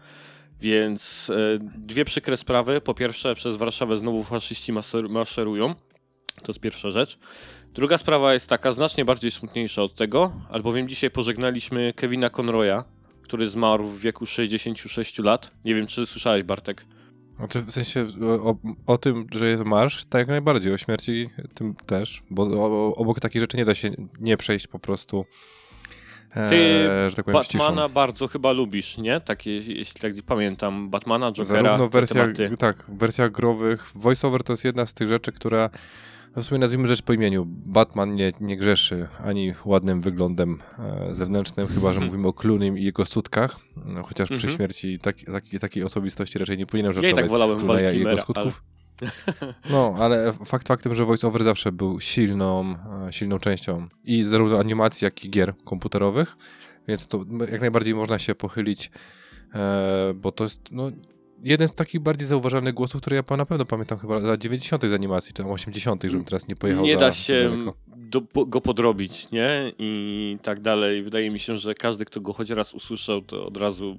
więc 0.60 1.30
e, 1.30 1.58
dwie 1.78 2.04
przykre 2.04 2.36
sprawy. 2.36 2.80
Po 2.80 2.94
pierwsze, 2.94 3.34
przez 3.34 3.56
Warszawę 3.56 3.98
znowu 3.98 4.24
faszyści 4.24 4.72
maser- 4.72 5.08
maszerują. 5.08 5.74
To 6.42 6.52
jest 6.52 6.60
pierwsza 6.60 6.90
rzecz. 6.90 7.18
Druga 7.74 7.98
sprawa 7.98 8.34
jest 8.34 8.48
taka, 8.48 8.72
znacznie 8.72 9.04
bardziej 9.04 9.30
smutniejsza 9.30 9.82
od 9.82 9.94
tego, 9.94 10.32
albowiem 10.50 10.88
dzisiaj 10.88 11.10
pożegnaliśmy 11.10 11.92
Kevina 11.96 12.30
Conroya, 12.30 12.84
który 13.22 13.48
zmarł 13.48 13.84
w 13.86 14.00
wieku 14.00 14.26
66 14.26 15.18
lat. 15.18 15.50
Nie 15.64 15.74
wiem, 15.74 15.86
czy 15.86 16.06
słyszałeś, 16.06 16.42
Bartek. 16.42 16.84
Znaczy, 17.38 17.60
w 17.62 17.70
sensie 17.70 18.06
o, 18.22 18.56
o 18.86 18.98
tym, 18.98 19.26
że 19.32 19.48
jest 19.48 19.64
marsz, 19.64 20.04
tak 20.04 20.18
jak 20.18 20.28
najbardziej, 20.28 20.72
o 20.72 20.78
śmierci 20.78 21.30
tym 21.54 21.74
też, 21.74 22.22
bo 22.30 22.42
o, 22.42 22.94
obok 22.94 23.20
takich 23.20 23.40
rzeczy 23.40 23.56
nie 23.56 23.64
da 23.64 23.74
się 23.74 23.90
nie 24.20 24.36
przejść 24.36 24.66
po 24.66 24.78
prostu, 24.78 25.24
e, 26.30 26.48
Ty 26.50 26.88
że 27.10 27.16
tak 27.16 27.24
powiem. 27.24 27.42
Batmana 27.42 27.88
bardzo 27.88 28.28
chyba 28.28 28.52
lubisz, 28.52 28.98
nie? 28.98 29.20
Takie, 29.20 29.56
jeśli 29.56 30.00
tak 30.00 30.12
pamiętam, 30.26 30.90
Batmana, 30.90 31.32
Jokera, 31.32 31.62
Zarówno 31.62 31.88
w 31.88 31.90
te 31.90 32.00
wersjach, 32.00 32.32
tematy. 32.36 32.56
tak, 32.56 32.84
w 32.88 32.98
wersjach 32.98 33.30
growych. 33.32 33.92
Voiceover 33.94 34.42
to 34.42 34.52
jest 34.52 34.64
jedna 34.64 34.86
z 34.86 34.94
tych 34.94 35.08
rzeczy, 35.08 35.32
która 35.32 35.70
w 36.36 36.42
sumie 36.42 36.58
nazwijmy 36.58 36.86
rzecz 36.86 37.02
po 37.02 37.12
imieniu. 37.12 37.44
Batman 37.46 38.14
nie, 38.14 38.32
nie 38.40 38.56
grzeszy 38.56 39.08
ani 39.24 39.54
ładnym 39.64 40.00
wyglądem 40.00 40.58
e, 40.78 41.14
zewnętrznym, 41.14 41.66
chyba 41.68 41.94
że 41.94 42.00
mówimy 42.00 42.28
o 42.28 42.32
Cloonym 42.32 42.78
i 42.78 42.84
jego 42.84 43.04
sutkach. 43.04 43.60
No, 43.86 44.02
chociaż 44.02 44.28
przy 44.28 44.34
Mhm. 44.34 44.56
śmierci 44.56 44.98
tak, 44.98 45.16
tak, 45.32 45.44
takiej 45.60 45.84
osobistości 45.84 46.38
raczej 46.38 46.58
nie 46.58 46.66
powinienem 46.66 46.92
Ja 46.92 47.00
i 47.00 47.02
żartować 47.04 47.22
tak 47.30 47.30
wolałem 47.38 47.60
z 47.60 47.62
Clooney'a 47.62 47.94
i 47.94 47.98
jego 47.98 48.18
skutków. 48.18 48.62
No, 49.70 49.94
ale 49.98 50.32
fakt 50.44 50.68
faktem, 50.68 50.94
że 50.94 51.04
voiceover 51.04 51.44
zawsze 51.44 51.72
był 51.72 52.00
silną, 52.00 52.74
e, 53.08 53.12
silną 53.12 53.38
częścią 53.38 53.88
i 54.04 54.24
zarówno 54.24 54.58
animacji, 54.58 55.04
jak 55.04 55.24
i 55.24 55.30
gier 55.30 55.54
komputerowych, 55.64 56.36
więc 56.88 57.06
to 57.06 57.24
jak 57.52 57.60
najbardziej 57.60 57.94
można 57.94 58.18
się 58.18 58.34
pochylić, 58.34 58.90
e, 59.54 60.14
bo 60.14 60.32
to 60.32 60.44
jest 60.44 60.60
no, 60.70 60.90
jeden 61.42 61.68
z 61.68 61.74
takich 61.74 62.00
bardziej 62.00 62.28
zauważalnych 62.28 62.74
głosów, 62.74 63.00
które 63.00 63.16
ja 63.16 63.36
na 63.36 63.46
pewno 63.46 63.64
pamiętam 63.64 63.98
chyba 63.98 64.20
za 64.20 64.36
90. 64.36 64.82
z 64.82 64.92
animacji, 64.92 65.32
czy 65.34 65.42
tam 65.42 65.52
80., 65.52 66.02
żebym 66.02 66.24
teraz 66.24 66.48
nie 66.48 66.56
pojechał 66.56 66.84
Nie 66.84 66.94
za, 66.94 67.00
da 67.00 67.12
się 67.12 67.50
do, 67.96 68.22
go 68.46 68.60
podrobić, 68.60 69.30
nie? 69.30 69.72
I 69.78 70.38
tak 70.42 70.60
dalej. 70.60 71.02
Wydaje 71.02 71.30
mi 71.30 71.38
się, 71.38 71.58
że 71.58 71.74
każdy, 71.74 72.04
kto 72.04 72.20
go 72.20 72.32
choć 72.32 72.50
raz 72.50 72.74
usłyszał, 72.74 73.22
to 73.22 73.46
od 73.46 73.56
razu 73.56 73.98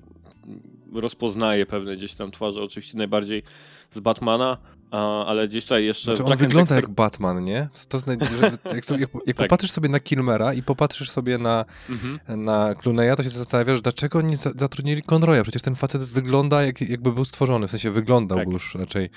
rozpoznaje 0.94 1.66
pewne 1.66 1.96
gdzieś 1.98 2.14
tam 2.14 2.32
twarze. 2.32 2.62
Oczywiście 2.62 2.98
najbardziej 2.98 3.44
z 3.90 4.00
Batmana, 4.00 4.58
a, 4.92 5.26
ale 5.26 5.48
gdzieś 5.48 5.64
tutaj 5.64 5.86
jeszcze... 5.86 6.04
Znaczy 6.06 6.24
on 6.24 6.30
Jack 6.30 6.42
wygląda 6.42 6.76
Dexter- 6.76 6.76
jak 6.76 6.90
Batman, 6.90 7.44
nie? 7.44 7.70
To 7.90 8.00
zna, 8.00 8.14
że, 8.40 8.52
jak, 8.76 8.86
sobie, 8.86 9.02
jak, 9.02 9.10
jak 9.28 9.38
Tak. 9.38 9.48
popatrzysz 9.48 9.72
sobie 9.72 9.90
na 9.90 10.00
Kilmera 10.00 10.54
i 10.54 10.64
popatrzysz 10.64 11.10
sobie 11.10 11.38
na, 11.38 11.66
Mhm. 11.90 12.44
na 12.46 12.74
Clooney'a, 12.74 13.16
to 13.16 13.24
się 13.24 13.30
zastanawiasz, 13.30 13.82
dlaczego 13.82 14.20
oni 14.20 14.36
za- 14.36 14.52
zatrudnili 14.56 15.02
Conroya? 15.14 15.44
Przecież 15.44 15.62
ten 15.62 15.76
facet 15.76 16.04
wygląda 16.04 16.64
jak, 16.64 16.82
jakby 16.82 17.12
był 17.12 17.26
stworzony, 17.26 17.68
w 17.68 17.72
sensie 17.72 17.92
wyglądał 17.92 18.38
Tak. 18.38 18.50
już 18.52 18.76
raczej. 18.76 19.10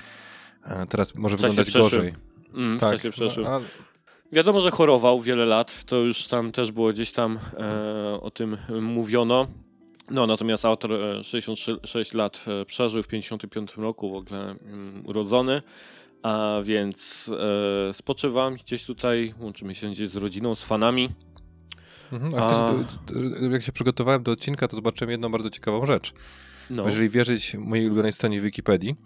E, 0.67 0.87
Teraz 0.87 1.15
może 1.15 1.37
wyglądać 1.37 1.73
gorzej. 1.73 2.15
Mm, 2.55 2.79
w 2.79 2.81
Tak, 2.81 2.91
czasie 2.91 3.11
przeszłym. 3.11 3.47
no, 3.47 3.61
Wiadomo, 4.33 4.61
że 4.61 4.71
chorował 4.71 5.23
wiele 5.23 5.45
lat, 5.47 5.85
to 5.85 5.97
już 5.97 6.27
tam 6.27 6.53
też 6.53 6.73
było 6.73 6.89
gdzieś 6.93 7.13
tam 7.13 7.39
e, 7.59 8.21
o 8.21 8.31
tym 8.31 8.57
mówiono. 8.81 9.47
No, 10.11 10.27
natomiast 10.27 10.65
autor 10.65 10.93
e, 10.93 11.25
66 11.25 12.15
lat 12.15 12.45
e, 12.47 12.65
przeżył 12.65 13.03
w 13.03 13.07
55 13.07 13.77
roku 13.77 14.11
w 14.11 14.15
ogóle 14.15 14.41
mm, 14.51 15.07
urodzony, 15.07 15.63
a 16.23 16.61
więc 16.65 17.31
e, 17.89 17.95
spoczywam 17.95 18.55
gdzieś 18.55 18.85
tutaj, 18.85 19.35
łączymy 19.41 19.75
się 19.75 19.91
gdzieś 19.91 20.09
z 20.09 20.17
rodziną, 20.17 20.55
z 20.55 20.65
fanami. 20.65 21.09
Mhm, 22.13 22.35
a 22.35 22.39
A- 22.39 22.49
chcesz, 22.49 22.83
jak 23.53 23.63
się 23.63 23.73
przygotowałem 23.73 24.23
do 24.23 24.33
odcinka, 24.33 24.69
to 24.69 24.77
zobaczyłem 24.77 25.11
jedną 25.11 25.31
bardzo 25.31 25.51
ciekawą 25.51 25.87
rzecz. 25.87 26.13
No, 26.71 26.85
Jeżeli 26.85 27.09
wierzyć 27.09 27.55
mojej 27.55 27.87
ulubionej 27.87 28.13
stronie 28.13 28.41
Wikipedii, 28.41 28.97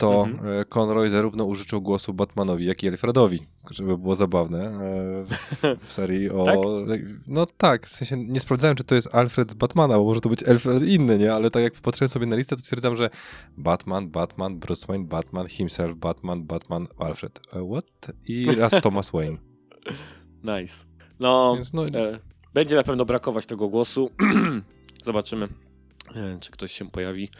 to 0.00 0.24
Mhm. 0.26 0.60
e, 0.60 0.64
Conroy 0.64 1.10
zarówno 1.10 1.44
użyczył 1.44 1.82
głosu 1.82 2.14
Batmanowi, 2.14 2.64
jak 2.66 2.82
i 2.82 2.88
Alfredowi, 2.88 3.46
żeby 3.70 3.98
było 3.98 4.14
zabawne 4.14 4.58
e, 4.66 5.24
w- 5.24 5.92
serii 5.96 6.30
o... 6.30 6.44
Tak? 6.88 7.00
No 7.26 7.46
tak, 7.46 7.86
w 7.86 7.92
sensie 7.92 8.16
nie 8.16 8.40
sprawdzałem, 8.40 8.76
czy 8.76 8.84
to 8.84 8.94
jest 8.94 9.14
Alfred 9.14 9.50
z 9.50 9.54
Batmana, 9.54 9.94
bo 9.98 10.04
może 10.04 10.20
to 10.20 10.28
być 10.28 10.42
Alfred 10.42 10.82
inny, 10.84 11.18
nie? 11.18 11.34
Ale 11.34 11.50
tak 11.50 11.62
jak 11.62 11.72
patrzyłem 11.74 12.08
sobie 12.08 12.26
na 12.26 12.36
listę, 12.36 12.56
to 12.56 12.62
stwierdzam, 12.62 12.96
że 12.96 13.10
Batman, 13.58 14.10
Batman, 14.10 14.58
Bruce 14.58 14.86
Wayne, 14.86 15.04
Batman, 15.04 15.46
himself, 15.46 15.96
Batman, 15.96 16.44
Batman, 16.44 16.86
Alfred. 16.98 17.40
E, 17.52 17.68
what? 17.72 18.14
I 18.28 18.46
raz 18.58 18.72
Thomas 18.82 19.10
Wayne. 19.10 19.36
nice. 20.44 20.84
No, 21.20 21.52
Więc 21.56 21.72
no, 21.72 21.84
e, 21.86 22.18
będzie 22.54 22.76
na 22.76 22.82
pewno 22.82 23.04
brakować 23.04 23.46
tego 23.46 23.68
głosu. 23.68 24.10
Zobaczymy, 25.04 25.48
czy 26.40 26.50
ktoś 26.50 26.72
się 26.72 26.90
pojawi, 26.90 27.30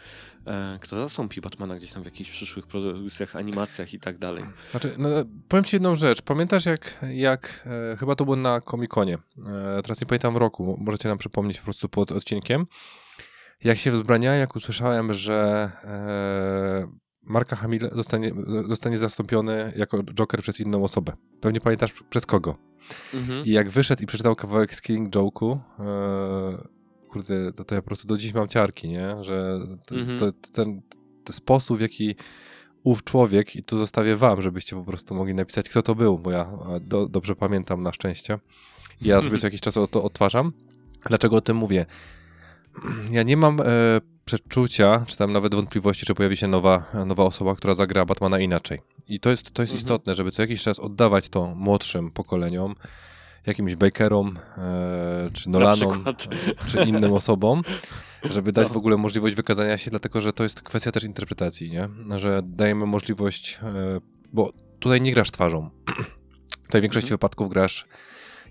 e, 0.47 0.79
kto 0.81 0.95
zastąpi 0.95 1.41
Batmana 1.41 1.75
gdzieś 1.75 1.91
tam 1.91 2.03
w 2.03 2.05
jakichś 2.05 2.29
przyszłych 2.29 2.67
produkcjach, 2.67 3.35
animacjach 3.35 3.93
i 3.93 3.99
tak 3.99 4.17
dalej. 4.17 4.43
Znaczy, 4.71 4.95
no, 4.97 5.09
powiem 5.47 5.63
ci 5.63 5.75
jedną 5.75 5.95
rzecz. 5.95 6.21
Pamiętasz 6.21 6.65
jak, 6.65 7.05
jak 7.13 7.67
e, 7.93 7.97
chyba 7.97 8.15
to 8.15 8.23
było 8.23 8.35
na 8.35 8.61
Comic-Conie, 8.61 9.17
e, 9.77 9.81
teraz 9.81 10.01
nie 10.01 10.07
pamiętam 10.07 10.37
roku, 10.37 10.77
możecie 10.81 11.09
nam 11.09 11.17
przypomnieć 11.17 11.57
po 11.57 11.63
prostu 11.63 11.89
pod 11.89 12.11
odcinkiem, 12.11 12.65
jak 13.63 13.77
się 13.77 13.91
wzbraniałem, 13.91 14.39
jak 14.39 14.55
usłyszałem, 14.55 15.13
że 15.13 15.71
e, 15.83 17.01
Marka 17.23 17.55
Hamill 17.55 17.89
zostanie, 17.91 18.31
zostanie 18.67 18.97
zastąpiony 18.97 19.73
jako 19.75 20.03
Joker 20.03 20.41
przez 20.41 20.59
inną 20.59 20.83
osobę. 20.83 21.13
Pewnie 21.41 21.61
pamiętasz 21.61 21.93
przez 22.09 22.25
kogo. 22.25 22.57
Mhm. 23.13 23.45
I 23.45 23.51
jak 23.51 23.69
wyszedł 23.69 24.03
i 24.03 24.05
przeczytał 24.05 24.35
kawałek 24.35 24.75
z 24.75 24.81
Killing 24.81 25.15
Joke'u, 25.15 25.59
e, 25.79 26.80
kurde, 27.11 27.53
to, 27.53 27.63
to 27.63 27.75
ja 27.75 27.81
po 27.81 27.85
prostu 27.87 28.07
do 28.07 28.17
dziś 28.17 28.33
mam 28.33 28.47
ciarki, 28.47 28.89
nie? 28.89 29.23
Że 29.23 29.59
to, 29.85 29.95
Mhm. 29.95 30.19
to, 30.19 30.31
ten, 30.53 30.81
ten 31.23 31.33
sposób, 31.33 31.77
w 31.77 31.81
jaki 31.81 32.15
ów 32.83 33.03
człowiek, 33.03 33.55
i 33.55 33.63
tu 33.63 33.77
zostawię 33.77 34.15
wam, 34.15 34.41
żebyście 34.41 34.75
po 34.75 34.83
prostu 34.83 35.15
mogli 35.15 35.33
napisać, 35.33 35.69
kto 35.69 35.81
to 35.81 35.95
był, 35.95 36.17
bo 36.19 36.31
ja 36.31 36.51
e, 36.75 36.79
do, 36.79 37.07
dobrze 37.07 37.35
pamiętam 37.35 37.83
na 37.83 37.93
szczęście. 37.93 38.39
Ja 39.01 39.21
sobie 39.21 39.39
co 39.39 39.47
jakiś 39.47 39.61
czas 39.61 39.77
o 39.77 39.87
to 39.87 40.03
odtwarzam. 40.03 40.53
Dlaczego 41.07 41.35
o 41.35 41.41
tym 41.41 41.57
mówię? 41.57 41.85
Ja 43.11 43.23
nie 43.23 43.37
mam 43.37 43.59
e, 43.61 43.63
przeczucia, 44.25 45.03
czy 45.07 45.17
tam 45.17 45.33
nawet 45.33 45.55
wątpliwości, 45.55 46.05
czy 46.05 46.15
pojawi 46.15 46.37
się 46.37 46.47
nowa, 46.47 46.85
nowa 47.05 47.23
osoba, 47.23 47.55
która 47.55 47.75
zagra 47.75 48.05
Batmana 48.05 48.39
inaczej. 48.39 48.79
I 49.07 49.19
to 49.19 49.29
jest, 49.29 49.51
to 49.51 49.61
jest 49.61 49.73
Mhm. 49.73 49.77
istotne, 49.85 50.15
żeby 50.15 50.31
co 50.31 50.41
jakiś 50.41 50.63
czas 50.63 50.79
oddawać 50.79 51.29
to 51.29 51.55
młodszym 51.55 52.11
pokoleniom, 52.11 52.75
jakimś 53.45 53.75
Bakerom, 53.75 54.39
e, 54.57 55.29
czy 55.33 55.49
Nolanom, 55.49 56.03
czy 56.67 56.83
innym 56.83 57.13
osobom, 57.13 57.61
żeby 58.31 58.51
dać 58.51 58.67
No. 58.67 58.73
w 58.73 58.77
ogóle 58.77 58.97
możliwość 58.97 59.35
wykazania 59.35 59.77
się, 59.77 59.89
dlatego 59.91 60.21
że 60.21 60.33
to 60.33 60.43
jest 60.43 60.61
kwestia 60.61 60.91
też 60.91 61.03
interpretacji, 61.03 61.71
nie? 61.71 61.89
Że 62.19 62.41
dajemy 62.43 62.85
możliwość, 62.85 63.59
e, 63.63 63.73
bo 64.33 64.53
tutaj 64.79 65.01
nie 65.01 65.13
grasz 65.13 65.31
twarzą. 65.31 65.69
Tutaj 66.65 66.81
w 66.81 66.83
większości 66.83 67.07
Mhm. 67.07 67.17
wypadków 67.17 67.49
grasz 67.49 67.87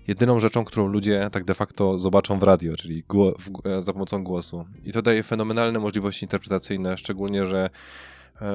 jedyną 0.07 0.39
rzeczą, 0.39 0.65
którą 0.65 0.87
ludzie 0.87 1.29
tak 1.31 1.43
de 1.43 1.53
facto 1.53 1.97
zobaczą 1.97 2.39
w 2.39 2.43
radio, 2.43 2.77
czyli 2.77 3.03
gło, 3.09 3.33
w, 3.39 3.67
e, 3.67 3.81
za 3.81 3.93
pomocą 3.93 4.23
głosu. 4.23 4.65
I 4.85 4.91
to 4.91 5.01
daje 5.01 5.23
fenomenalne 5.23 5.79
możliwości 5.79 6.25
interpretacyjne, 6.25 6.97
szczególnie, 6.97 7.45
że 7.45 7.69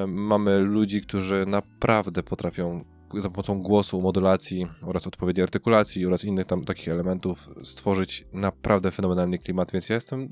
mamy 0.07 0.59
ludzi, 0.59 1.01
którzy 1.03 1.45
naprawdę 1.47 2.23
potrafią 2.23 2.85
za 3.15 3.31
pomocą 3.31 3.63
głosu, 3.63 4.03
modulacji 4.03 4.67
oraz 4.87 5.07
odpowiedzi 5.07 5.43
artykulacji 5.43 6.07
oraz 6.07 6.25
innych 6.25 6.47
tam 6.47 6.65
takich 6.65 6.89
elementów 6.89 7.51
stworzyć 7.65 8.25
naprawdę 8.33 8.91
fenomenalny 8.91 9.39
klimat, 9.39 9.73
więc 9.73 9.89
ja 9.89 9.95
jestem 9.95 10.29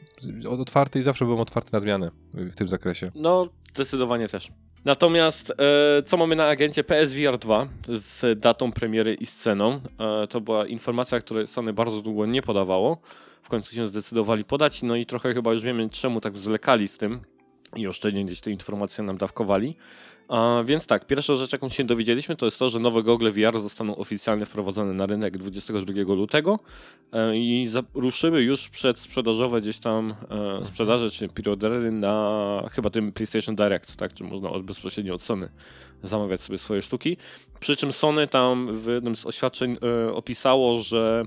otwarty 0.49 0.99
i 0.99 1.03
zawsze 1.03 1.25
byłem 1.25 1.41
otwarty 1.41 1.71
na 1.73 1.81
zmiany 1.81 2.11
w 2.35 2.55
tym 2.55 2.69
zakresie. 2.69 3.11
No, 3.15 3.49
zdecydowanie 3.75 4.29
też. 4.29 4.53
Natomiast 4.85 5.51
e, 5.51 6.03
co 6.03 6.17
mamy 6.17 6.37
na 6.37 6.47
agencie 6.49 6.85
PSVR 6.85 7.39
2 7.39 7.69
z 7.89 8.41
datą 8.41 8.73
premiery 8.73 9.15
i 9.15 9.27
sceną? 9.27 9.81
E, 10.23 10.27
to 10.27 10.41
była 10.41 10.67
informacja, 10.67 11.21
której 11.21 11.47
Sony 11.47 11.73
bardzo 11.73 12.03
długo 12.03 12.27
nie 12.27 12.43
podawało. 12.43 13.01
W 13.43 13.49
końcu 13.49 13.75
się 13.75 13.87
zdecydowali 13.87 14.45
podać, 14.45 14.83
no 14.83 14.97
i 14.97 15.07
trochę 15.07 15.35
chyba 15.35 15.53
już 15.53 15.63
wiemy, 15.63 15.91
czemu 15.91 16.21
tak 16.21 16.39
zwlekali 16.39 16.89
z 16.89 16.99
tym 16.99 17.21
i 17.77 17.87
oszczędnie 17.87 18.25
gdzieś 18.25 18.41
te 18.41 18.51
informacje 18.51 19.05
nam 19.05 19.19
dawkowali. 19.19 19.77
Więc 20.65 20.87
tak, 20.87 21.07
pierwsza 21.07 21.37
rzecz, 21.37 21.53
jaką 21.53 21.69
się 21.69 21.85
dowiedzieliśmy, 21.85 22.37
to 22.37 22.47
jest 22.47 22.59
to, 22.59 22.69
że 22.69 22.79
nowe 22.79 23.03
gogle 23.03 23.31
VR 23.31 23.61
zostaną 23.61 23.97
oficjalnie 23.97 24.47
wprowadzone 24.47 24.93
na 24.93 25.07
rynek 25.07 25.39
22 25.39 26.15
lutego 26.15 26.59
e, 27.13 27.37
i 27.37 27.69
ruszyły 27.95 28.43
już 28.43 28.69
przedsprzedażowe 28.69 29.61
gdzieś 29.61 29.79
tam 29.79 30.15
e, 30.61 30.65
sprzedaże 30.65 31.11
czy 31.11 31.29
preordery 31.29 31.93
na 31.93 32.69
chyba 32.73 32.91
tym 32.91 33.13
PlayStation 33.13 33.57
Direct, 33.57 33.97
tak, 33.97 34.15
czy 34.15 34.25
można 34.25 34.51
bezpośrednio 34.59 35.15
od 35.15 35.23
Sony 35.23 35.49
zamawiać 36.03 36.41
sobie 36.41 36.59
swoje 36.59 36.83
sztuki. 36.83 37.17
Przy 37.61 37.77
czym 37.77 37.93
Sony 37.93 38.29
tam 38.29 38.77
w 38.77 38.87
jednym 38.87 39.17
z 39.17 39.27
oświadczeń 39.27 39.77
e, 40.07 40.13
opisało, 40.13 40.79
że 40.79 41.25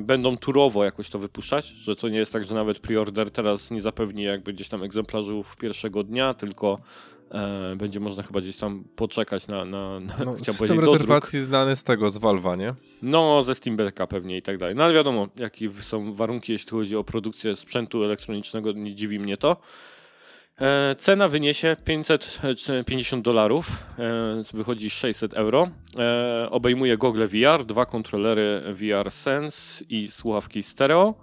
będą 0.00 0.36
turowo 0.36 0.84
jakoś 0.84 1.08
to 1.08 1.18
wypuszczać, 1.18 1.66
że 1.66 1.96
to 1.96 2.08
nie 2.08 2.18
jest 2.18 2.32
tak, 2.32 2.44
że 2.44 2.54
nawet 2.54 2.78
preorder 2.78 3.30
teraz 3.30 3.70
nie 3.70 3.80
zapewni 3.80 4.22
jakby 4.22 4.52
gdzieś 4.52 4.68
tam 4.68 4.82
egzemplarzów 4.82 5.56
pierwszego 5.56 6.04
dnia, 6.04 6.34
tylko 6.34 6.78
e, 7.30 7.76
będzie 7.76 8.00
można 8.00 8.22
chyba 8.22 8.40
gdzieś 8.40 8.56
tam 8.56 8.84
poczekać 8.96 9.46
na, 9.46 9.64
na, 9.64 10.00
na 10.00 10.14
No, 10.24 10.38
system 10.38 10.54
powiedzieć, 10.54 10.68
dodruk. 10.68 10.92
rezerwacji 10.92 11.40
znany 11.40 11.76
z 11.76 11.82
tego, 11.82 12.10
z 12.10 12.18
Valve'a, 12.18 12.58
nie? 12.58 12.74
No, 13.02 13.42
ze 13.42 13.54
Steam 13.54 13.76
Decka 13.76 14.06
pewnie 14.06 14.36
i 14.36 14.42
tak 14.42 14.58
dalej. 14.58 14.74
No 14.74 14.84
ale 14.84 14.94
wiadomo, 14.94 15.28
jakie 15.36 15.70
są 15.80 16.14
warunki, 16.14 16.52
jeśli 16.52 16.70
chodzi 16.70 16.96
o 16.96 17.04
produkcję 17.04 17.56
sprzętu 17.56 18.04
elektronicznego, 18.04 18.72
nie 18.72 18.94
dziwi 18.94 19.18
mnie 19.18 19.36
to. 19.36 19.56
E, 20.60 20.94
cena 20.98 21.28
wyniesie 21.28 21.76
550 21.84 23.24
dolarów, 23.24 23.68
e, 23.98 24.42
wychodzi 24.54 24.90
600 24.90 25.34
euro. 25.34 25.68
E, 25.98 26.48
obejmuje 26.50 26.96
gogle 26.98 27.26
VR, 27.26 27.64
dwa 27.66 27.86
kontrolery 27.86 28.62
VR 28.74 29.10
Sense 29.10 29.84
i 29.88 30.08
słuchawki 30.08 30.62
stereo. 30.62 31.14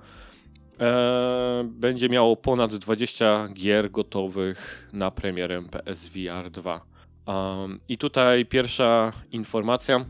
E, 0.82 1.64
będzie 1.66 2.10
miało 2.10 2.36
ponad 2.36 2.76
20 2.76 3.48
gier 3.54 3.92
gotowych 3.92 4.90
na 4.94 5.12
premierę 5.12 5.64
PSVR 5.64 6.52
2. 6.52 6.86
Um, 7.26 7.80
I 7.90 7.98
tutaj 7.98 8.46
pierwsza 8.46 9.12
informacja. 9.32 10.06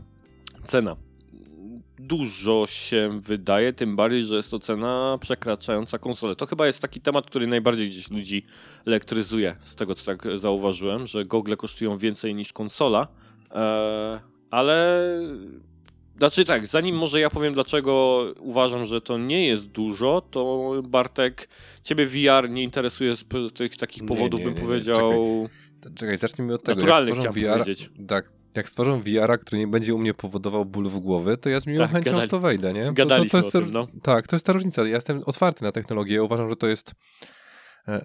Cena. 0.64 0.96
Dużo 1.98 2.66
się 2.66 3.20
wydaje, 3.20 3.72
tym 3.72 3.96
bardziej, 3.96 4.24
że 4.24 4.36
jest 4.36 4.50
to 4.50 4.58
cena 4.58 5.18
przekraczająca 5.20 5.98
konsolę. 5.98 6.36
To 6.36 6.46
chyba 6.46 6.66
jest 6.66 6.82
taki 6.82 7.00
temat, 7.00 7.26
który 7.26 7.46
najbardziej 7.46 7.88
gdzieś 7.88 8.10
ludzi 8.10 8.46
elektryzuje, 8.86 9.56
z 9.60 9.76
tego 9.76 9.94
co 9.94 10.06
tak 10.06 10.38
zauważyłem, 10.38 11.06
że 11.06 11.24
gogle 11.24 11.56
kosztują 11.56 11.98
więcej 11.98 12.34
niż 12.34 12.52
konsola. 12.52 13.08
E, 13.50 14.20
ale 14.50 15.08
znaczy 16.22 16.44
tak, 16.44 16.66
zanim 16.66 16.96
może 16.96 17.20
ja 17.20 17.30
powiem, 17.30 17.54
dlaczego 17.54 18.24
uważam, 18.38 18.86
że 18.86 19.00
to 19.00 19.18
nie 19.18 19.46
jest 19.46 19.66
dużo, 19.66 20.20
to 20.30 20.72
Bartek, 20.84 21.48
ciebie 21.82 22.06
VR 22.06 22.50
nie 22.50 22.62
interesuje 22.62 23.16
z 23.16 23.24
tych 23.54 23.76
takich 23.76 24.04
powodów, 24.06 24.40
nie, 24.40 24.46
bym 24.46 24.54
nie, 24.54 24.60
nie, 24.60 24.66
powiedział. 24.66 25.48
Czekaj, 25.94 26.18
zacznijmy 26.18 26.54
od 26.54 26.62
tego. 26.62 26.80
Naturalny 26.80 27.10
jak 27.10 27.32
VR, 27.32 27.58
powiedzieć. 27.58 27.90
Tak, 28.08 28.30
jak 28.54 28.68
stworzą 28.68 29.00
VR, 29.00 29.40
który 29.40 29.58
nie 29.58 29.66
będzie 29.66 29.94
u 29.94 29.98
mnie 29.98 30.14
powodował 30.14 30.64
ból 30.64 30.88
w 30.88 30.98
głowy, 30.98 31.36
to 31.36 31.48
ja 31.48 31.60
z 31.60 31.66
miłą 31.66 31.78
Tak, 31.78 31.90
chęcią 31.90 32.10
gadali- 32.10 32.26
w 32.26 32.30
to 32.30 32.40
wejdę, 32.40 32.72
nie? 32.72 32.84
To- 32.84 32.92
gadaliśmy 32.92 33.28
to, 33.28 33.30
to 33.30 33.36
jest 33.36 33.48
o 33.48 33.58
ta- 33.58 33.64
tym, 33.64 33.72
no. 33.72 33.88
Tak, 34.02 34.28
to 34.28 34.36
jest 34.36 34.46
ta 34.46 34.52
różnica. 34.52 34.82
Ja 34.82 34.94
jestem 34.94 35.22
otwarty 35.26 35.64
na 35.64 35.72
technologię. 35.72 36.14
Ja 36.14 36.22
uważam, 36.22 36.50
że 36.50 36.56
to 36.56 36.66
jest 36.66 36.92
e, 37.88 38.04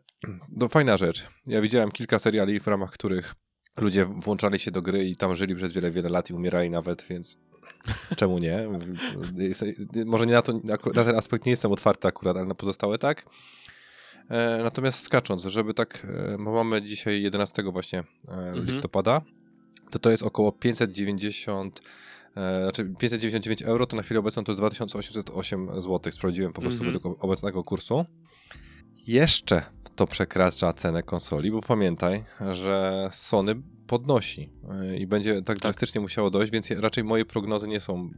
no, 0.49 0.67
fajna 0.67 0.97
rzecz. 0.97 1.27
Ja 1.47 1.61
widziałem 1.61 1.91
kilka 1.91 2.19
seriali, 2.19 2.59
w 2.59 2.67
ramach 2.67 2.91
których 2.91 3.35
ludzie 3.77 4.05
włączali 4.05 4.59
się 4.59 4.71
do 4.71 4.81
gry 4.81 5.05
i 5.05 5.15
tam 5.15 5.35
żyli 5.35 5.55
przez 5.55 5.71
wiele, 5.71 5.91
wiele 5.91 6.09
lat 6.09 6.29
i 6.29 6.33
umierali 6.33 6.69
nawet, 6.69 7.05
więc 7.09 7.37
czemu 8.15 8.37
nie? 8.39 8.67
Może 10.05 10.25
nie 10.25 10.33
na, 10.33 10.41
to, 10.41 10.53
na 10.95 11.03
ten 11.03 11.15
aspekt 11.15 11.45
nie 11.45 11.49
jestem 11.49 11.71
otwarty 11.71 12.07
akurat, 12.07 12.37
ale 12.37 12.45
na 12.45 12.55
pozostałe 12.55 12.97
tak. 12.97 13.25
E, 14.29 14.59
Natomiast 14.63 14.99
skacząc, 14.99 15.41
żeby 15.43 15.73
tak, 15.73 16.07
e, 16.33 16.37
bo 16.39 16.51
mamy 16.51 16.81
dzisiaj 16.81 17.21
11 17.21 17.63
właśnie 17.63 17.99
e, 17.99 18.31
Mhm. 18.31 18.65
listopada, 18.65 19.21
to 19.89 19.99
to 19.99 20.09
jest 20.09 20.23
około 20.23 20.51
590, 20.51 21.81
e, 22.37 22.61
znaczy 22.61 22.93
599 22.99 23.61
euro, 23.61 23.85
to 23.87 23.95
na 23.97 24.03
chwilę 24.03 24.19
obecną 24.19 24.43
to 24.43 24.51
jest 24.51 24.59
2808 24.59 25.81
zł. 25.81 26.11
Sprawdziłem 26.11 26.53
po 26.53 26.61
prostu 26.61 26.83
Mhm. 26.83 26.93
według 26.93 27.23
obecnego 27.23 27.63
kursu. 27.63 28.05
Jeszcze 29.07 29.63
to 29.95 30.07
przekracza 30.07 30.73
cenę 30.73 31.03
konsoli, 31.03 31.51
bo 31.51 31.61
pamiętaj, 31.61 32.23
że 32.51 33.07
Sony 33.11 33.55
podnosi 33.87 34.49
e, 34.69 34.97
i 34.97 35.07
będzie 35.07 35.41
tak 35.41 35.57
drastycznie 35.59 36.01
musiało 36.01 36.31
dojść, 36.31 36.51
więc 36.51 36.71
raczej 36.71 37.03
moje 37.03 37.25
prognozy 37.25 37.67
nie 37.67 37.79
są. 37.79 38.09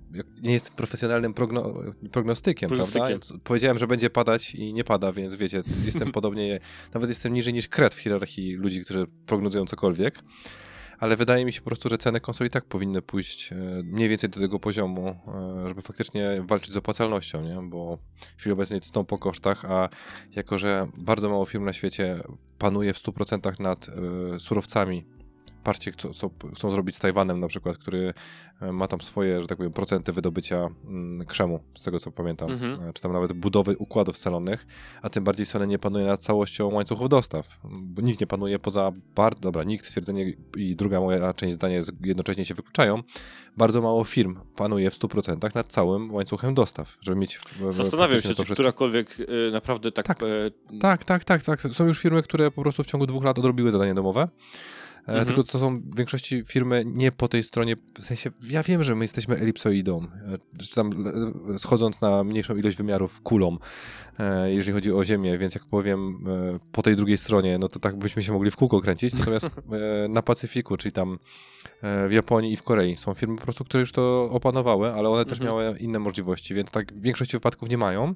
Nie 0.41 0.53
jestem 0.53 0.75
profesjonalnym 0.75 1.33
progno, 1.33 1.73
prognostykiem, 2.11 2.69
Prognostykiem. 2.69 3.07
prawda? 3.19 3.35
Powiedziałem, 3.43 3.77
że 3.77 3.87
będzie 3.87 4.09
padać 4.09 4.55
i 4.55 4.73
nie 4.73 4.83
pada, 4.83 5.11
więc 5.11 5.33
wiecie, 5.33 5.63
jestem 5.85 6.11
podobnie, 6.19 6.59
nawet 6.93 7.09
jestem 7.09 7.33
niżej 7.33 7.53
niż 7.53 7.67
kret 7.67 7.93
w 7.93 7.99
hierarchii 7.99 8.53
ludzi, 8.55 8.81
którzy 8.81 9.07
prognozują 9.25 9.65
cokolwiek. 9.65 10.19
Ale 10.99 11.15
wydaje 11.15 11.45
mi 11.45 11.53
się 11.53 11.61
po 11.61 11.65
prostu, 11.65 11.89
że 11.89 11.97
ceny 11.97 12.19
konsoli 12.19 12.49
tak 12.49 12.65
powinny 12.65 13.01
pójść 13.01 13.51
e, 13.51 13.55
mniej 13.83 14.09
więcej 14.09 14.29
do 14.29 14.39
tego 14.39 14.59
poziomu, 14.59 15.07
e, 15.07 15.67
żeby 15.67 15.81
faktycznie 15.81 16.43
walczyć 16.47 16.71
z 16.71 16.77
opłacalnością, 16.77 17.43
nie? 17.43 17.69
Bo 17.69 17.97
w 18.37 18.39
chwili 18.39 18.53
obecnej 18.53 18.81
tną 18.81 19.05
po 19.05 19.17
kosztach, 19.17 19.65
a 19.65 19.89
jako, 20.35 20.57
że 20.57 20.87
bardzo 20.97 21.29
mało 21.29 21.45
firm 21.45 21.65
na 21.65 21.73
świecie 21.73 22.23
panuje 22.57 22.93
w 22.93 22.97
100% 22.97 23.59
nad 23.59 23.87
surowcami, 24.39 25.05
patrzcie, 25.69 25.91
co, 25.97 26.13
co 26.13 26.29
chcą 26.55 26.71
zrobić 26.71 26.95
z 26.95 26.99
Tajwanem 26.99 27.39
na 27.39 27.47
przykład, 27.47 27.77
który 27.77 28.13
e, 28.61 28.71
ma 28.71 28.87
tam 28.87 29.01
swoje, 29.01 29.41
że 29.41 29.47
tak 29.47 29.57
powiem, 29.57 29.73
procenty 29.73 30.11
wydobycia 30.11 30.67
mm, 30.87 31.27
krzemu, 31.27 31.59
z 31.77 31.83
tego 31.83 31.99
co 31.99 32.11
pamiętam, 32.11 32.51
Mhm. 32.51 32.89
E, 32.89 32.93
czy 32.93 33.01
tam 33.01 33.13
nawet 33.13 33.33
budowy 33.33 33.77
układów 33.77 34.17
scalonych, 34.17 34.67
a 35.01 35.09
tym 35.09 35.23
bardziej 35.23 35.45
Sony 35.45 35.67
nie 35.67 35.79
panuje 35.79 36.05
nad 36.05 36.19
całością 36.19 36.73
łańcuchów 36.73 37.09
dostaw, 37.09 37.59
bo 37.63 38.01
nikt 38.01 38.21
nie 38.21 38.27
panuje 38.27 38.59
poza, 38.59 38.91
bardzo, 39.15 39.39
dobra, 39.41 39.63
nikt 39.63 39.85
stwierdzenie 39.85 40.33
i 40.57 40.75
druga 40.75 40.99
moja 40.99 41.33
część 41.33 41.53
zdania 41.53 41.75
jest, 41.75 41.91
jednocześnie 42.03 42.45
się 42.45 42.53
wykluczają, 42.53 43.03
bardzo 43.57 43.81
mało 43.81 44.03
firm 44.03 44.35
panuje 44.55 44.91
w 44.91 44.99
100% 44.99 45.55
nad 45.55 45.67
całym 45.67 46.13
łańcuchem 46.13 46.53
dostaw, 46.53 46.97
żeby 47.01 47.17
mieć 47.19 47.37
w, 47.37 47.73
Zastanawiam 47.73 48.15
się, 48.15 48.21
czy 48.21 48.33
wszystko- 48.33 48.53
którakolwiek 48.53 49.19
y, 49.19 49.51
naprawdę 49.51 49.91
tak. 49.91 50.07
Tak. 50.07 50.23
e, 50.23 50.25
tak, 50.79 51.03
tak, 51.03 51.23
tak, 51.23 51.43
tak. 51.43 51.61
Są 51.61 51.85
już 51.85 51.99
firmy, 51.99 52.23
które 52.23 52.51
po 52.51 52.61
prostu 52.61 52.83
w 52.83 52.87
ciągu 52.87 53.05
dwóch 53.05 53.23
lat 53.23 53.39
odrobiły 53.39 53.71
zadanie 53.71 53.93
domowe. 53.93 54.27
Mhm. 55.09 55.25
Tylko 55.25 55.43
to 55.43 55.59
są 55.59 55.81
w 55.81 55.95
większości 55.97 56.43
firmy 56.45 56.83
nie 56.85 57.11
po 57.11 57.27
tej 57.27 57.43
stronie, 57.43 57.75
w 57.99 58.03
sensie 58.03 58.31
ja 58.49 58.63
wiem, 58.63 58.83
że 58.83 58.95
my 58.95 59.03
jesteśmy 59.03 59.35
elipsoidą, 59.35 60.07
e, 60.57 60.57
czy 60.57 60.75
tam 60.75 61.07
e, 61.55 61.59
schodząc 61.59 62.01
na 62.01 62.23
mniejszą 62.23 62.55
ilość 62.55 62.77
wymiarów 62.77 63.21
kulą, 63.21 63.57
e, 64.19 64.53
jeżeli 64.53 64.73
chodzi 64.73 64.91
o 64.91 65.05
Ziemię, 65.05 65.37
więc 65.37 65.55
jak 65.55 65.65
powiem 65.65 66.25
e, 66.55 66.59
po 66.71 66.81
tej 66.81 66.95
drugiej 66.95 67.17
stronie, 67.17 67.57
no 67.57 67.69
to 67.69 67.79
tak 67.79 67.95
byśmy 67.97 68.23
się 68.23 68.31
mogli 68.31 68.51
w 68.51 68.55
kółko 68.55 68.81
kręcić, 68.81 69.13
natomiast 69.13 69.45
e, 70.05 70.07
na 70.07 70.21
Pacyfiku, 70.21 70.77
czyli 70.77 70.91
tam 70.91 71.19
e, 71.81 72.07
w 72.07 72.11
Japonii 72.11 72.53
i 72.53 72.55
w 72.55 72.63
Korei 72.63 72.95
są 72.95 73.13
firmy 73.13 73.35
po 73.35 73.43
prostu, 73.43 73.63
które 73.65 73.79
już 73.79 73.91
to 73.91 74.29
opanowały, 74.31 74.93
ale 74.93 75.09
one 75.09 75.25
też 75.25 75.39
Mhm. 75.39 75.47
miały 75.47 75.77
inne 75.77 75.99
możliwości, 75.99 76.53
więc 76.53 76.71
tak 76.71 76.93
w 76.93 77.01
większości 77.01 77.37
wypadków 77.37 77.69
nie 77.69 77.77
mają. 77.77 78.15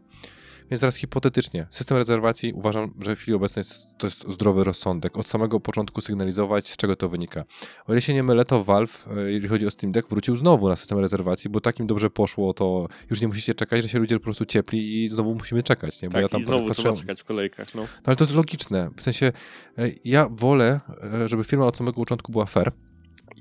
Więc 0.72 0.80
teraz 0.82 0.96
hipotetycznie, 0.96 1.68
system 1.70 1.98
rezerwacji 1.98 2.54
uważam, 2.54 2.94
że 3.00 3.16
w 3.16 3.20
chwili 3.20 3.36
obecnej 3.36 3.66
to 3.98 4.08
jest 4.08 4.26
zdrowy 4.30 4.64
rozsądek. 4.64 5.18
Od 5.18 5.28
samego 5.28 5.60
początku 5.60 6.02
sygnalizować, 6.02 6.70
z 6.70 6.78
czego 6.78 6.96
to 6.96 7.10
wynika. 7.10 7.44
O 7.88 7.92
ile 7.94 8.02
się 8.02 8.14
nie 8.14 8.24
mylę, 8.24 8.46
to 8.46 8.64
Valve, 8.64 9.08
e, 9.18 9.32
jeżeli 9.32 9.48
chodzi 9.50 9.68
o 9.68 9.72
Steam 9.72 9.92
Deck, 9.92 10.10
wrócił 10.10 10.36
znowu 10.36 10.70
na 10.70 10.76
system 10.76 11.00
rezerwacji, 11.00 11.50
bo 11.50 11.62
takim 11.62 11.88
dobrze 11.88 12.10
poszło, 12.10 12.54
to 12.54 12.88
już 13.10 13.22
nie 13.22 13.28
musicie 13.28 13.54
czekać, 13.54 13.84
że 13.84 13.90
się 13.90 14.00
ludzie 14.00 14.18
po 14.20 14.24
prostu 14.24 14.46
ciepli 14.46 15.04
i 15.04 15.10
znowu 15.10 15.36
musimy 15.36 15.64
czekać. 15.64 16.02
Nie? 16.02 16.10
Bo 16.10 16.14
Tak, 16.14 16.22
ja 16.22 16.30
tam 16.30 16.42
i 16.42 16.44
znowu 16.44 16.68
patrzyłem- 16.68 16.74
trzeba 16.94 16.96
czekać 17.02 17.22
w 17.22 17.24
kolejkach. 17.26 17.76
No. 17.76 17.82
no 17.82 17.88
ale 18.06 18.16
to 18.16 18.24
jest 18.24 18.36
logiczne. 18.36 18.90
W 18.98 19.02
sensie 19.02 19.32
e, 19.78 19.90
ja 20.06 20.28
wolę, 20.32 20.80
e, 21.24 21.28
żeby 21.28 21.44
firma 21.44 21.66
od 21.66 21.78
samego 21.78 21.96
początku 21.96 22.32
była 22.32 22.46
fair 22.46 22.72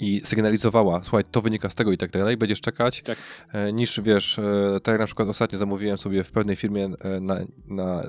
i 0.02 0.20
sygnalizowała, 0.24 1.02
słuchaj, 1.02 1.24
to 1.30 1.42
wynika 1.42 1.70
z 1.70 1.74
tego 1.74 1.92
i 1.92 1.98
tak 1.98 2.10
dalej, 2.10 2.36
będziesz 2.36 2.60
czekać, 2.60 3.02
Tak. 3.02 3.18
e, 3.52 3.72
niż 3.72 4.00
wiesz, 4.00 4.38
e, 4.38 4.80
tak 4.82 4.92
jak 4.92 5.00
na 5.00 5.06
przykład 5.06 5.28
ostatnio 5.28 5.58
zamówiłem 5.58 5.98
sobie 5.98 6.24
w 6.24 6.30
pewnej 6.30 6.56
firmie 6.56 6.84
e, 6.84 7.20
na, 7.20 7.36
na 7.66 8.02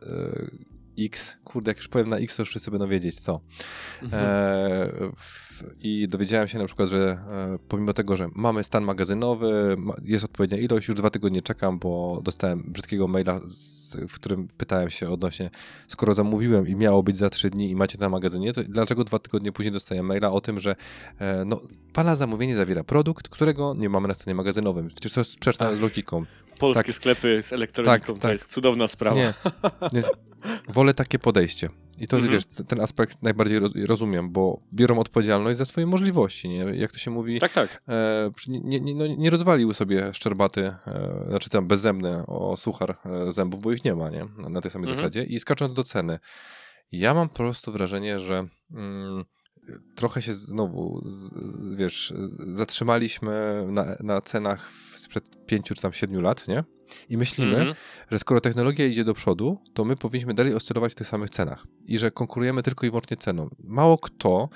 X, 0.99 1.38
kurde, 1.44 1.72
jak 1.72 1.78
już 1.78 1.88
powiem 1.88 2.10
na 2.10 2.18
X, 2.18 2.36
to 2.36 2.41
już 2.41 2.49
wszyscy 2.49 2.72
będą 2.72 2.88
wiedzieć 2.88 3.20
co. 3.20 3.41
Mhm. 4.02 4.24
E, 4.24 4.90
w, 5.18 5.53
I 5.81 6.07
dowiedziałem 6.07 6.48
się 6.48 6.60
na 6.60 6.65
przykład, 6.65 6.90
że 6.90 6.98
e, 7.31 7.57
pomimo 7.68 7.94
tego, 7.94 8.15
że 8.15 8.30
mamy 8.35 8.64
stan 8.64 8.84
magazynowy, 8.84 9.76
ma, 9.77 9.94
jest 10.03 10.26
odpowiednia 10.26 10.57
ilość, 10.57 10.88
już 10.88 10.98
dwa 10.98 11.10
tygodnie 11.10 11.41
czekam, 11.41 11.80
bo 11.80 12.22
dostałem 12.23 12.64
brzydkiego 12.68 13.07
maila, 13.07 13.40
w 14.10 14.14
którym 14.15 14.48
pytałem 14.57 14.90
się 14.90 15.10
odnośnie, 15.10 15.49
skoro 15.88 16.14
zamówiłem 16.14 16.68
i 16.68 16.76
miało 16.76 17.03
być 17.03 17.18
za 17.18 17.30
trzy 17.30 17.49
dni 17.49 17.69
i 17.69 17.76
macie 17.76 17.98
na 17.98 18.10
magazynie, 18.10 18.53
to 18.53 18.64
dlaczego 18.64 19.03
dwa 19.03 19.19
tygodnie 19.19 19.52
później 19.52 19.72
dostaję 19.73 20.03
maila 20.03 20.31
o 20.31 20.41
tym, 20.41 20.60
że 20.60 20.76
e, 21.19 21.45
no, 21.45 21.61
pana 21.94 22.15
zamówienie 22.15 22.56
zawiera 22.56 22.84
produkt, 22.84 23.30
którego 23.30 23.73
nie 23.77 23.90
mamy 23.90 24.07
na 24.07 24.14
stanie 24.14 24.35
magazynowym. 24.35 24.88
Przecież 24.88 25.14
to 25.14 25.19
jest 25.19 25.31
sprzeczne 25.31 25.68
Ach. 25.68 25.77
z 25.77 25.80
logiką. 25.80 26.26
Polskie 26.60 26.84
tak. 26.84 26.95
sklepy 26.95 27.44
z 27.44 27.53
elektroniką 27.53 27.91
Tak, 27.94 28.06
to 28.06 28.14
tak. 28.14 28.31
jest 28.31 28.53
cudowna 28.53 28.88
sprawa. 28.88 29.15
Nie, 29.15 29.34
więc 29.94 30.11
wolę 30.68 30.94
takie 30.94 31.19
podejście. 31.19 31.69
I 32.04 32.08
to, 32.08 32.18
Mhm. 32.18 32.34
wiesz, 32.34 32.46
ten 32.68 32.82
aspekt 32.82 33.24
najbardziej 33.24 33.60
roz- 33.60 33.72
rozumiem, 33.86 34.32
bo 34.32 34.62
biorą 34.74 35.00
odpowiedzialność 35.00 35.58
za 35.58 35.66
swoje 35.66 35.88
możliwości, 35.88 36.50
nie? 36.50 36.56
Jak 36.58 36.92
to 36.92 36.98
się 36.98 37.12
mówi, 37.12 37.40
Tak, 37.40 37.52
tak. 37.54 37.84
e, 37.90 38.32
nie, 38.48 38.80
nie, 38.80 38.96
no, 38.96 39.08
nie 39.08 39.30
rozwaliły 39.30 39.74
sobie 39.74 40.14
szczerbaty, 40.14 40.62
e, 40.88 41.26
znaczy 41.30 41.50
tam 41.50 41.68
bezzębne 41.68 42.26
o 42.28 42.58
suchar 42.58 42.98
e, 43.06 43.32
zębów, 43.32 43.62
bo 43.62 43.72
ich 43.72 43.86
nie 43.86 43.96
ma, 43.96 44.10
nie? 44.10 44.26
Na, 44.38 44.50
na 44.50 44.62
tej 44.62 44.72
samej 44.72 44.90
Mhm. 44.90 44.96
zasadzie. 44.96 45.24
I 45.24 45.40
skacząc 45.40 45.74
do 45.74 45.84
ceny, 45.84 46.20
ja 46.92 47.14
mam 47.14 47.30
po 47.30 47.36
prostu 47.36 47.72
wrażenie, 47.72 48.20
że 48.20 48.48
mm, 48.72 49.26
trochę 49.95 50.22
się 50.22 50.34
znowu, 50.34 51.02
z, 51.06 51.34
z, 51.34 51.76
wiesz, 51.76 52.14
zatrzymaliśmy 52.40 53.64
na, 53.68 53.85
na 53.99 54.22
cenach 54.22 54.72
sprzed 54.95 55.45
pięciu 55.45 55.76
czy 55.76 55.81
tam 55.81 55.94
siedmiu 55.94 56.22
lat, 56.22 56.48
nie? 56.48 56.64
I 57.10 57.18
myślimy, 57.18 57.56
Mhm. 57.57 57.76
że 58.11 58.19
skoro 58.19 58.41
technologia 58.41 58.85
idzie 58.85 59.03
do 59.03 59.14
przodu, 59.14 59.57
to 59.73 59.85
my 59.85 59.95
powinniśmy 59.95 60.34
dalej 60.34 60.53
oscylować 60.53 60.91
w 60.91 60.95
tych 60.95 61.07
samych 61.07 61.30
cenach 61.30 61.65
i 61.88 61.99
że 61.99 62.11
konkurujemy 62.11 62.64
tylko 62.64 62.85
i 62.85 62.90
wyłącznie 62.90 63.18
ceną. 63.18 63.49
Mało 63.64 63.98
kto, 63.98 64.49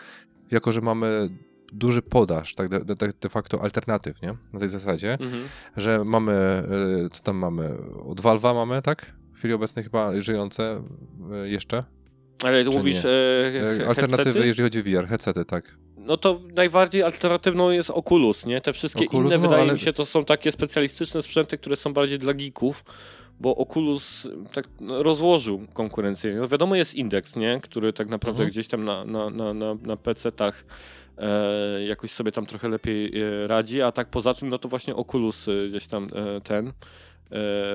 jako 0.51 0.71
że 0.71 0.81
mamy 0.81 1.29
duży 1.73 2.01
podaż, 2.01 2.55
tak 2.55 2.69
de, 2.69 2.79
de, 2.85 2.95
de 3.21 3.29
facto 3.29 3.61
alternatyw, 3.61 4.21
nie? 4.21 4.37
Na 4.53 4.59
tej 4.59 4.69
zasadzie, 4.69 5.13
Mhm. 5.13 5.43
że 5.77 6.03
mamy, 6.05 6.63
y, 7.05 7.09
co 7.09 7.23
tam 7.23 7.37
mamy, 7.37 7.77
od 8.05 8.21
Valve'a 8.21 8.53
mamy, 8.55 8.81
tak? 8.81 9.13
W 9.33 9.37
chwili 9.37 9.53
obecnej 9.53 9.83
chyba 9.83 10.21
żyjące 10.21 10.83
y, 11.45 11.49
jeszcze. 11.49 11.83
Ale 12.43 12.63
Czy 12.63 12.69
mówisz 12.69 13.05
e, 13.05 13.51
he- 13.79 13.87
Alternatywy, 13.87 14.47
jeżeli 14.47 14.63
chodzi 14.63 14.79
o 14.97 15.01
VR, 15.01 15.07
headsety, 15.07 15.45
tak. 15.45 15.77
No 15.97 16.17
to 16.17 16.41
najbardziej 16.55 17.03
alternatywną 17.03 17.69
jest 17.71 17.89
Oculus, 17.89 18.45
nie? 18.45 18.61
Te 18.61 18.73
wszystkie 18.73 19.05
Oculus, 19.05 19.25
inne, 19.33 19.35
no, 19.37 19.41
wydaje 19.41 19.63
ale- 19.63 19.73
mi 19.73 19.79
się, 19.79 19.93
to 19.93 20.05
są 20.05 20.25
takie 20.25 20.51
specjalistyczne 20.51 21.21
sprzęty, 21.21 21.57
które 21.57 21.75
są 21.75 21.93
bardziej 21.93 22.19
dla 22.19 22.33
geeków, 22.33 22.83
bo 23.39 23.55
Oculus 23.55 24.27
tak 24.53 24.65
no, 24.81 25.03
rozłożył 25.03 25.67
konkurencję. 25.73 26.35
No 26.35 26.47
wiadomo 26.47 26.75
jest 26.75 26.95
indeks, 26.95 27.35
nie? 27.35 27.59
Który 27.63 27.93
tak 27.93 28.09
naprawdę 28.09 28.37
Mhm. 28.43 28.49
gdzieś 28.49 28.67
tam 28.67 28.85
na, 28.85 29.05
na, 29.05 29.29
na, 29.29 29.53
na, 29.53 29.75
na 29.81 29.95
PC-tach 29.97 30.65
e, 31.17 31.83
jakoś 31.87 32.11
sobie 32.11 32.31
tam 32.31 32.45
trochę 32.45 32.69
lepiej 32.69 33.21
e, 33.21 33.47
radzi, 33.47 33.81
a 33.81 33.91
tak 33.91 34.09
poza 34.09 34.33
tym, 34.33 34.49
no 34.49 34.57
to 34.57 34.69
właśnie 34.69 34.95
Oculus 34.95 35.47
e, 35.47 35.67
gdzieś 35.67 35.87
tam 35.87 36.09
e, 36.37 36.41
ten 36.41 36.67
e, 36.67 36.71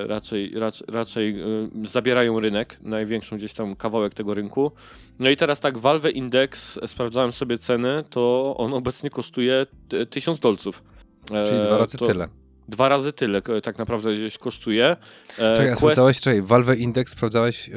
raczej, 0.07 0.53
raczej, 0.55 0.87
raczej 0.91 1.41
e, 1.41 1.45
zabierają 1.89 2.41
rynek, 2.41 2.79
największą 2.83 3.37
gdzieś 3.37 3.53
tam 3.53 3.77
kawałek 3.77 4.15
tego 4.15 4.35
rynku. 4.35 4.73
No 5.19 5.31
i 5.31 5.37
teraz 5.37 5.61
tak, 5.61 5.79
Valve 5.79 6.11
Index, 6.15 6.79
e, 6.83 6.89
sprawdzałem 6.89 7.33
sobie 7.33 7.59
ceny, 7.59 8.05
to 8.11 8.55
on 8.59 8.75
obecnie 8.75 9.11
kosztuje 9.11 9.67
e, 9.93 10.07
1000 10.07 10.41
dolców. 10.41 10.83
E, 11.31 11.47
Czyli 11.47 11.61
dwa 11.61 11.79
razy 11.79 11.99
to 11.99 12.07
tyle. 12.07 12.29
Dwa 12.69 12.89
razy 12.89 13.13
tyle 13.13 13.43
tak 13.63 13.79
naprawdę 13.79 14.17
gdzieś 14.17 14.39
kosztuje. 14.39 14.87
E, 14.87 14.97
Czekaj, 15.37 15.67
Quest, 15.67 15.79
sprawdzałeś, 15.79 16.21
czekaj, 16.21 16.43
Valve 16.43 16.79
Index 16.79 17.13
sprawdzałeś 17.13 17.71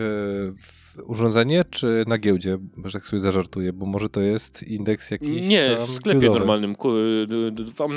w 0.60 0.86
urządzenie, 1.06 1.64
czy 1.70 2.04
na 2.08 2.18
giełdzie? 2.18 2.58
Że 2.86 2.92
tak 2.92 3.08
sobie 3.08 3.20
zażartuję, 3.20 3.74
bo 3.74 3.86
może 3.86 4.10
to 4.10 4.22
jest 4.22 4.64
indeks 4.64 5.12
jakiś 5.12 5.48
nie, 5.48 5.76
w 5.76 5.90
sklepie 5.90 6.20
giełdowy. 6.20 6.40
normalnym, 6.40 6.76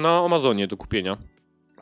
na 0.03 0.19
Amazonie 0.19 0.67
do 0.67 0.77
kupienia. 0.77 1.17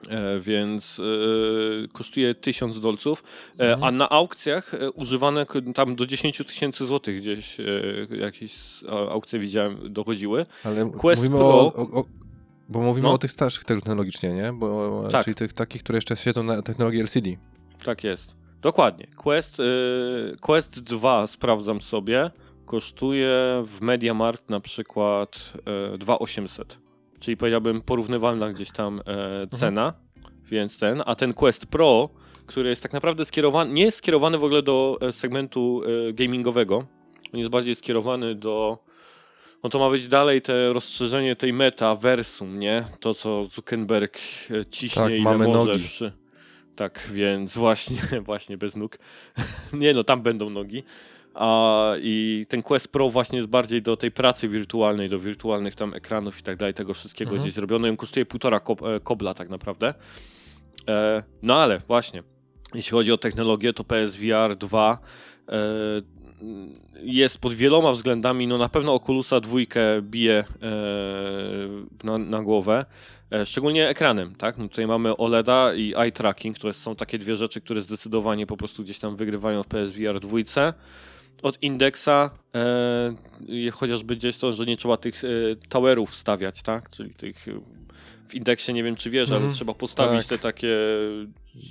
E, 0.08 0.40
więc 0.40 1.00
e, 1.00 1.88
kosztuje 1.92 2.34
1000 2.34 2.80
dolców, 2.80 3.22
e, 3.58 3.62
Mhm. 3.72 3.84
a 3.84 3.90
na 3.90 4.08
aukcjach 4.08 4.74
e, 4.74 4.90
używane 4.90 5.46
tam 5.74 5.96
do 5.96 6.06
10 6.06 6.38
tysięcy 6.46 6.86
złotych 6.86 7.16
gdzieś 7.20 7.60
e, 7.60 7.64
jakieś 8.16 8.54
aukcje 9.10 9.38
widziałem 9.38 9.92
dochodziły. 9.92 10.42
Ale 10.64 10.90
Quest 10.90 11.22
mówimy 11.22 11.38
Pro- 11.38 11.48
o, 11.48 11.74
o, 11.74 12.00
o 12.00 12.04
bo 12.68 12.80
mówimy 12.80 13.08
No. 13.08 13.14
o 13.14 13.18
tych 13.18 13.30
starszych 13.32 13.64
technologicznie, 13.64 14.32
nie? 14.34 14.52
Bo, 14.52 15.02
Tak. 15.12 15.24
Czyli 15.24 15.34
tych 15.34 15.52
takich, 15.52 15.82
które 15.82 15.96
jeszcze 15.96 16.16
siedzą 16.16 16.42
na 16.42 16.62
technologii 16.62 17.00
LCD. 17.00 17.30
Tak 17.84 18.04
jest. 18.04 18.36
Dokładnie. 18.62 19.06
Quest, 19.16 19.60
y, 19.60 20.36
Quest 20.40 20.80
2 20.82 21.26
sprawdzam 21.26 21.80
sobie. 21.82 22.30
Kosztuje 22.64 23.30
w 23.66 23.80
MediaMarkt 23.80 24.50
na 24.50 24.60
przykład 24.60 25.52
y, 25.94 25.98
2800. 25.98 26.78
Czyli 27.20 27.36
powiedziałbym 27.36 27.82
porównywalna 27.82 28.48
gdzieś 28.48 28.70
tam 28.70 29.00
e, 29.06 29.56
cena. 29.56 29.92
Więc 30.50 30.78
ten, 30.78 31.02
a 31.06 31.14
ten 31.14 31.34
Quest 31.34 31.66
Pro, 31.66 32.08
który 32.46 32.68
jest 32.68 32.82
tak 32.82 32.92
naprawdę 32.92 33.24
skierowany, 33.24 33.72
nie 33.74 33.84
jest 33.84 33.98
skierowany 33.98 34.38
w 34.38 34.44
ogóle 34.44 34.62
do 34.62 34.98
e, 35.00 35.12
segmentu 35.12 35.82
e, 36.08 36.12
gamingowego. 36.12 36.86
On 37.32 37.40
jest 37.40 37.50
bardziej 37.50 37.74
skierowany 37.74 38.34
do 38.34 38.78
no 39.62 39.70
to 39.70 39.78
ma 39.78 39.90
być 39.90 40.08
dalej 40.08 40.42
te 40.42 40.72
rozszerzenie 40.72 41.36
tej 41.36 41.52
metaversum, 41.52 42.58
nie? 42.58 42.84
To, 43.00 43.14
co 43.14 43.44
Zuckerberg 43.44 44.18
e, 44.50 44.66
ciśnie 44.66 45.02
Tak, 45.02 45.12
ile 45.12 45.22
mamy 45.22 45.46
może. 45.46 45.72
nogi. 45.72 45.84
Przy... 45.84 46.12
Tak, 46.76 47.08
więc 47.12 47.54
właśnie, 47.54 47.96
właśnie 48.26 48.56
bez 48.56 48.76
nóg. 48.76 48.98
nie 49.72 49.94
no, 49.94 50.04
tam 50.04 50.22
będą 50.22 50.50
nogi. 50.50 50.82
A, 51.38 51.92
I 52.00 52.46
ten 52.48 52.62
Quest 52.62 52.88
Pro 52.88 53.10
właśnie 53.10 53.36
jest 53.36 53.48
bardziej 53.48 53.82
do 53.82 53.96
tej 53.96 54.10
pracy 54.10 54.48
wirtualnej, 54.48 55.08
do 55.08 55.18
wirtualnych 55.18 55.74
tam 55.74 55.94
ekranów 55.94 56.40
i 56.40 56.42
tak 56.42 56.56
dalej, 56.56 56.74
tego 56.74 56.94
wszystkiego 56.94 57.28
Mhm. 57.30 57.42
gdzieś 57.42 57.54
zrobione. 57.54 57.88
On 57.88 57.96
kosztuje 57.96 58.26
półtora 58.26 58.60
kob, 58.60 58.82
e, 58.82 59.00
kobla 59.00 59.34
tak 59.34 59.48
naprawdę. 59.48 59.94
E, 60.88 61.22
no 61.42 61.54
ale 61.54 61.80
właśnie, 61.88 62.22
jeśli 62.74 62.90
chodzi 62.90 63.12
o 63.12 63.18
technologię, 63.18 63.72
to 63.72 63.84
PSVR 63.84 64.56
2 64.56 64.98
e, 65.48 65.52
jest 67.02 67.38
pod 67.38 67.54
wieloma 67.54 67.92
względami, 67.92 68.46
no 68.46 68.58
na 68.58 68.68
pewno 68.68 68.94
Oculusa 68.94 69.40
dwójkę 69.40 69.80
bije 70.02 70.34
e, 70.34 70.44
na, 72.04 72.18
na 72.18 72.42
głowę, 72.42 72.84
e, 73.32 73.46
szczególnie 73.46 73.88
ekranem, 73.88 74.34
tak? 74.34 74.58
No 74.58 74.68
tutaj 74.68 74.86
mamy 74.86 75.16
OLEDa 75.16 75.74
i 75.74 75.94
eye 75.96 76.12
tracking, 76.12 76.58
to 76.58 76.72
są 76.72 76.96
takie 76.96 77.18
dwie 77.18 77.36
rzeczy, 77.36 77.60
które 77.60 77.80
zdecydowanie 77.80 78.46
po 78.46 78.56
prostu 78.56 78.82
gdzieś 78.82 78.98
tam 78.98 79.16
wygrywają 79.16 79.62
w 79.62 79.66
PSVR 79.66 80.20
dwójce. 80.20 80.72
Od 81.42 81.62
indeksa, 81.62 82.30
e, 82.54 83.70
chociażby 83.72 84.16
gdzieś 84.16 84.36
to, 84.36 84.52
że 84.52 84.66
nie 84.66 84.76
trzeba 84.76 84.96
tych 84.96 85.24
e, 85.24 85.28
towerów 85.68 86.14
stawiać, 86.14 86.62
tak? 86.62 86.90
Czyli 86.90 87.14
tych 87.14 87.48
e, 87.48 87.52
w 88.28 88.34
indeksie 88.34 88.72
nie 88.74 88.82
wiem 88.82 88.96
czy 88.96 89.10
wiesz, 89.10 89.28
ale 89.28 89.36
Mhm. 89.36 89.54
trzeba 89.54 89.74
postawić 89.74 90.26
Tak. 90.26 90.28
te 90.28 90.42
takie 90.42 90.76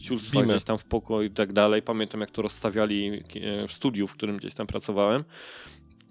ciulstwa 0.04 0.42
gdzieś 0.42 0.64
tam 0.64 0.78
w 0.78 0.86
pokoju 0.86 1.28
i 1.28 1.32
tak 1.32 1.54
dalej. 1.54 1.82
Pamiętam 1.82 2.22
jak 2.22 2.32
to 2.32 2.42
rozstawiali 2.42 3.24
e, 3.36 3.68
w 3.68 3.74
studiu, 3.74 4.08
w 4.08 4.14
którym 4.14 4.38
gdzieś 4.38 4.54
tam 4.54 4.68
pracowałem 4.68 5.24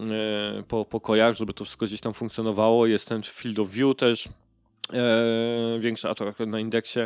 e, 0.00 0.62
po 0.68 0.84
pokojach, 0.84 1.36
żeby 1.36 1.54
to 1.54 1.64
wszystko 1.64 1.86
gdzieś 1.86 2.00
tam 2.00 2.14
funkcjonowało. 2.14 2.86
Jest 2.86 3.08
ten 3.08 3.22
field 3.22 3.58
of 3.58 3.70
view 3.70 3.96
też 3.96 4.28
większy, 5.78 6.08
a 6.08 6.14
to 6.14 6.28
akurat 6.28 6.48
na 6.48 6.60
indeksie. 6.60 7.00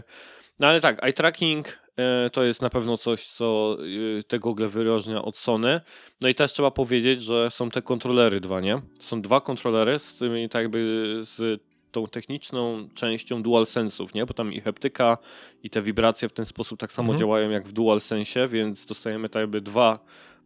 No 0.60 0.66
ale 0.66 0.80
tak, 0.80 1.05
eye 1.05 1.12
tracking 1.12 1.78
e, 1.97 2.30
to 2.30 2.43
jest 2.43 2.62
na 2.62 2.70
pewno 2.70 2.97
coś, 2.98 3.26
co 3.26 3.76
e, 4.18 4.22
te 4.22 4.39
gogle 4.39 4.68
wyróżnia 4.68 5.22
od 5.22 5.36
Sony. 5.36 5.80
No 6.20 6.28
i 6.28 6.35
też 6.35 6.52
trzeba 6.52 6.70
powiedzieć, 6.70 7.22
że 7.22 7.51
są 7.51 7.70
te 7.70 7.82
kontrolery 7.82 8.40
dwa, 8.40 8.60
nie? 8.60 8.80
Są 9.01 9.22
dwa 9.22 9.40
kontrolery 9.40 9.98
z 9.98 10.14
tymi 10.14 10.48
tak 10.48 10.62
jakby 10.62 11.20
z 11.22 11.62
tą 11.93 12.06
techniczną 12.06 12.89
częścią 12.94 13.43
DualSense'ów, 13.43 14.14
nie? 14.14 14.26
Bo 14.26 14.35
tam 14.35 14.52
i 14.52 14.60
heptyka 14.60 15.18
i 15.62 15.70
te 15.70 15.82
wibracje 15.82 16.28
w 16.28 16.32
ten 16.32 16.44
sposób 16.44 16.80
tak 16.80 16.93
samo 16.93 17.06
Mhm. 17.06 17.18
działają 17.18 17.51
jak 17.51 17.68
w 17.68 17.72
DualSense, 17.72 18.48
więc 18.48 18.86
dostajemy 18.86 19.28
tak 19.28 19.40
jakby 19.40 19.60
dwa 19.60 19.98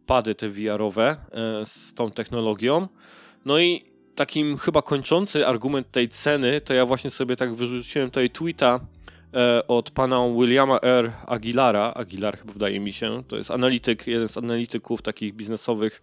pady 0.05 0.35
te 0.35 0.49
VR-owe 0.49 1.07
e, 1.31 1.65
z 1.65 1.93
tą 1.93 2.11
technologią. 2.11 2.87
No 3.45 3.59
i 3.59 3.83
takim 4.15 4.57
chyba 4.57 4.81
kończący 4.81 5.47
argument 5.47 5.91
tej 5.91 6.09
ceny, 6.09 6.61
to 6.61 6.73
ja 6.73 6.85
właśnie 6.85 7.09
sobie 7.09 7.35
tak 7.35 7.55
wyrzuciłem 7.55 8.09
tutaj 8.09 8.29
tweeta 8.29 8.79
od 9.67 9.91
pana 9.91 10.27
Williama 10.29 10.79
R. 10.81 11.11
Aguilara, 11.27 11.93
Aguilar 11.93 12.37
chyba 12.37 12.53
wydaje 12.53 12.79
mi 12.79 12.93
się, 12.93 13.23
to 13.27 13.37
jest 13.37 13.51
analityk, 13.51 14.07
jeden 14.07 14.27
z 14.27 14.37
analityków 14.37 15.01
takich 15.01 15.33
biznesowych 15.33 16.01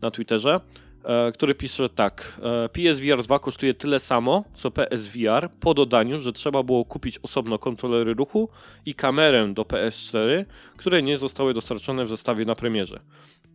na 0.00 0.10
Twitterze, 0.10 0.60
e, 1.04 1.32
który 1.32 1.54
pisze 1.54 1.88
tak, 1.88 2.40
e, 2.42 2.68
PSVR 2.68 3.22
2 3.22 3.38
kosztuje 3.38 3.74
tyle 3.74 4.00
samo, 4.00 4.44
co 4.54 4.70
PSVR, 4.70 5.50
po 5.60 5.74
dodaniu, 5.74 6.20
że 6.20 6.32
trzeba 6.32 6.62
było 6.62 6.84
kupić 6.84 7.18
osobno 7.22 7.58
kontrolery 7.58 8.14
ruchu 8.14 8.48
i 8.86 8.94
kamerę 8.94 9.54
do 9.54 9.62
PS4, 9.62 10.44
które 10.76 11.02
nie 11.02 11.18
zostały 11.18 11.54
dostarczone 11.54 12.04
w 12.04 12.08
zestawie 12.08 12.44
na 12.44 12.54
premierze. 12.54 13.00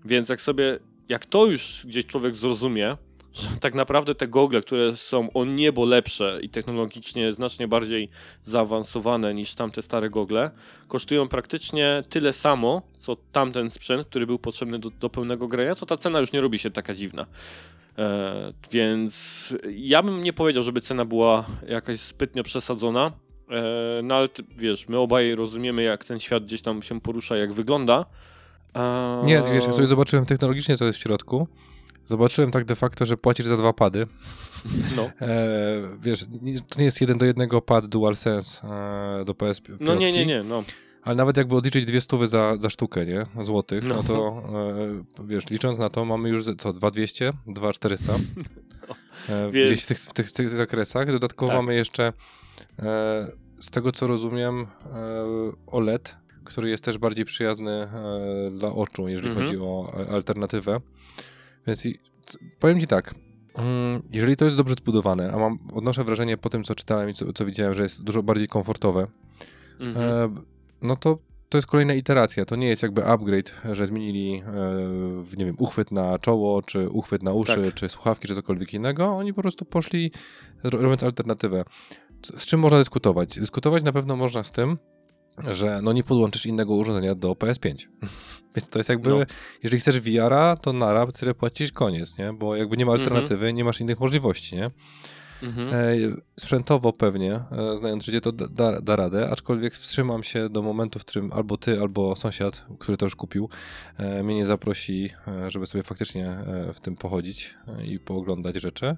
Więc 0.05 0.29
jak 0.29 0.41
sobie, 0.41 0.79
jak 1.09 1.25
to 1.25 1.45
już 1.45 1.85
gdzieś 1.85 2.05
człowiek 2.05 2.35
zrozumie, 2.35 2.97
że 3.37 3.47
tak 3.59 3.73
naprawdę 3.73 4.15
te 4.15 4.27
gogle, 4.27 4.61
które 4.61 4.95
są 4.95 5.33
o 5.33 5.45
niebo 5.45 5.85
lepsze 5.85 6.39
i 6.41 6.49
technologicznie 6.49 7.33
znacznie 7.33 7.67
bardziej 7.67 8.09
zaawansowane 8.43 9.33
niż 9.33 9.55
tamte 9.55 9.81
stare 9.81 10.09
gogle, 10.09 10.51
kosztują 10.87 11.27
praktycznie 11.27 12.01
tyle 12.09 12.33
samo, 12.33 12.81
co 12.99 13.17
tamten 13.31 13.69
sprzęt, 13.69 14.07
który 14.07 14.27
był 14.27 14.39
potrzebny 14.39 14.79
do, 14.79 14.89
do 14.89 15.09
pełnego 15.09 15.47
grania, 15.47 15.75
to 15.75 15.85
ta 15.85 15.97
cena 15.97 16.19
już 16.19 16.33
nie 16.33 16.41
robi 16.41 16.59
się 16.59 16.71
taka 16.71 16.93
dziwna. 16.93 17.25
E, 17.97 18.53
więc 18.71 19.53
ja 19.69 20.03
bym 20.03 20.23
nie 20.23 20.33
powiedział, 20.33 20.63
żeby 20.63 20.81
cena 20.81 21.05
była 21.05 21.45
jakaś 21.67 21.97
zbytnio 21.99 22.43
przesadzona. 22.43 23.11
E, 23.51 24.01
no 24.03 24.15
ale 24.15 24.27
ty, 24.29 24.43
wiesz, 24.57 24.87
my 24.87 24.97
obaj 24.97 25.35
rozumiemy, 25.35 25.83
jak 25.83 26.05
ten 26.05 26.19
świat 26.19 26.43
gdzieś 26.45 26.61
tam 26.61 26.83
się 26.83 27.01
porusza, 27.01 27.37
jak 27.37 27.53
wygląda. 27.53 28.05
E, 28.75 29.21
Nie, 29.25 29.43
wiesz, 29.53 29.65
ja 29.65 29.73
sobie 29.73 29.87
zobaczyłem 29.87 30.25
technologicznie, 30.25 30.77
co 30.77 30.85
jest 30.85 30.99
w 30.99 31.01
środku. 31.01 31.47
Zobaczyłem 32.07 32.51
tak 32.51 32.65
de 32.65 32.75
facto, 32.75 33.05
że 33.05 33.17
płacisz 33.17 33.45
za 33.45 33.57
dwa 33.57 33.73
pady. 33.73 34.07
No. 34.95 35.03
E, 35.21 35.37
wiesz, 36.01 36.25
to 36.69 36.79
nie 36.79 36.85
jest 36.85 37.01
jeden 37.01 37.17
do 37.17 37.25
jednego 37.25 37.61
pad 37.61 37.85
DualSense 37.87 38.67
e, 39.21 39.25
do 39.25 39.33
PS5. 39.33 39.77
no 39.79 39.95
nie, 39.95 40.11
nie, 40.11 40.25
nie, 40.25 40.43
no. 40.43 40.63
Ale 41.03 41.15
nawet 41.15 41.37
jakby 41.37 41.55
odliczyć 41.55 41.85
dwie 41.85 42.01
stówy 42.01 42.27
za, 42.27 42.57
za 42.59 42.69
sztukę, 42.69 43.05
nie? 43.05 43.25
Złotych, 43.43 43.83
no, 43.83 43.95
No. 43.95 44.03
to 44.03 44.43
e, 45.21 45.25
wiesz, 45.27 45.49
licząc 45.49 45.79
na 45.79 45.89
to 45.89 46.05
mamy 46.05 46.29
już 46.29 46.45
co, 46.57 46.73
2200, 46.73 47.31
2400. 47.47 48.13
E, 49.29 49.51
Więc- 49.51 49.67
Gdzieś 49.71 49.83
w 49.83 49.87
tych, 49.87 49.99
w, 49.99 50.13
tych, 50.13 50.27
w 50.29 50.31
tych 50.33 50.49
zakresach. 50.49 51.11
Dodatkowo 51.11 51.47
Tak. 51.51 51.57
mamy 51.61 51.75
jeszcze 51.75 52.13
e, 52.79 53.27
z 53.59 53.69
tego 53.71 53.91
co 53.91 54.07
rozumiem 54.07 54.61
e, 54.61 54.67
OLED, 55.67 56.15
który 56.43 56.69
jest 56.69 56.83
też 56.83 56.97
bardziej 56.97 57.25
przyjazny 57.25 57.71
e, 57.71 57.89
dla 58.51 58.69
oczu, 58.71 59.07
jeżeli 59.07 59.29
Mhm. 59.29 59.47
chodzi 59.47 59.59
o 59.61 59.93
alternatywę. 60.11 60.79
Więc 61.67 61.87
powiem 62.59 62.79
ci 62.81 62.87
tak, 62.87 63.15
mm, 63.55 64.01
jeżeli 64.13 64.35
to 64.37 64.45
jest 64.45 64.57
dobrze 64.57 64.75
zbudowane, 64.75 65.31
a 65.33 65.37
mam, 65.37 65.59
odnoszę 65.73 66.03
wrażenie 66.03 66.37
po 66.37 66.49
tym, 66.49 66.63
co 66.63 66.75
czytałem 66.75 67.09
i 67.09 67.13
co, 67.13 67.33
co 67.33 67.45
widziałem, 67.45 67.73
że 67.73 67.83
jest 67.83 68.03
dużo 68.03 68.23
bardziej 68.23 68.47
komfortowe, 68.47 69.07
Mhm. 69.79 70.09
E, 70.35 70.41
no 70.81 70.95
to 70.95 71.17
to 71.49 71.57
jest 71.57 71.67
kolejna 71.67 71.93
iteracja. 71.93 72.45
To 72.45 72.55
nie 72.55 72.67
jest 72.67 72.83
jakby 72.83 73.05
upgrade, 73.05 73.53
że 73.71 73.87
zmienili 73.87 74.41
e, 75.33 75.37
nie 75.37 75.45
wiem, 75.45 75.55
uchwyt 75.59 75.91
na 75.91 76.19
czoło, 76.19 76.61
czy 76.61 76.89
uchwyt 76.89 77.23
na 77.23 77.33
uszy, 77.33 77.61
Tak. 77.63 77.73
czy 77.73 77.89
słuchawki, 77.89 78.27
czy 78.27 78.35
cokolwiek 78.35 78.73
innego. 78.73 79.05
Oni 79.07 79.33
po 79.33 79.41
prostu 79.41 79.65
poszli 79.65 80.11
ro- 80.63 80.81
robiąc 80.81 81.03
alternatywę. 81.03 81.63
C- 82.21 82.39
Z 82.39 82.45
czym 82.45 82.59
można 82.59 82.77
dyskutować? 82.77 83.39
Dyskutować 83.39 83.83
na 83.83 83.91
pewno 83.91 84.15
można 84.15 84.43
z 84.43 84.51
tym, 84.51 84.77
że 85.51 85.79
no 85.81 85.93
nie 85.93 86.03
podłączysz 86.03 86.45
innego 86.45 86.73
urządzenia 86.75 87.15
do 87.15 87.31
PS5. 87.31 87.87
Więc 88.55 88.69
to 88.69 88.79
jest 88.79 88.89
jakby, 88.89 89.09
No. 89.09 89.17
jeżeli 89.63 89.79
chcesz 89.81 89.99
VR-a, 89.99 90.55
to 90.55 90.73
nara, 90.73 91.07
tyle 91.11 91.33
płacisz, 91.33 91.71
koniec, 91.71 92.17
nie? 92.17 92.33
Bo 92.33 92.55
jakby 92.55 92.77
nie 92.77 92.85
ma 92.85 92.91
Mhm. 92.91 93.01
alternatywy, 93.07 93.53
nie 93.53 93.63
masz 93.63 93.81
innych 93.81 93.99
możliwości, 93.99 94.55
nie? 94.55 94.71
Mhm. 95.43 95.69
E, 95.73 95.95
sprzętowo 96.39 96.93
pewnie, 96.93 97.33
e, 97.33 97.77
znając 97.77 98.03
życie, 98.05 98.21
to 98.21 98.31
da- 98.31 98.81
da, 98.81 98.95
radę, 98.95 99.29
aczkolwiek 99.31 99.73
wstrzymam 99.73 100.23
się 100.23 100.49
do 100.49 100.61
momentu, 100.61 100.99
w 100.99 101.05
którym 101.05 101.31
albo 101.33 101.57
ty, 101.57 101.81
albo 101.81 102.15
sąsiad, 102.15 102.65
który 102.79 102.97
to 102.97 103.05
już 103.05 103.15
kupił, 103.15 103.49
e, 103.97 104.23
mnie 104.23 104.35
nie 104.35 104.45
zaprosi, 104.45 105.09
e, 105.27 105.51
żeby 105.51 105.67
sobie 105.67 105.83
faktycznie 105.83 106.27
e, 106.29 106.73
w 106.73 106.79
tym 106.79 106.95
pochodzić 106.95 107.55
e, 107.67 107.85
i 107.85 107.99
pooglądać 107.99 108.55
rzeczy 108.55 108.95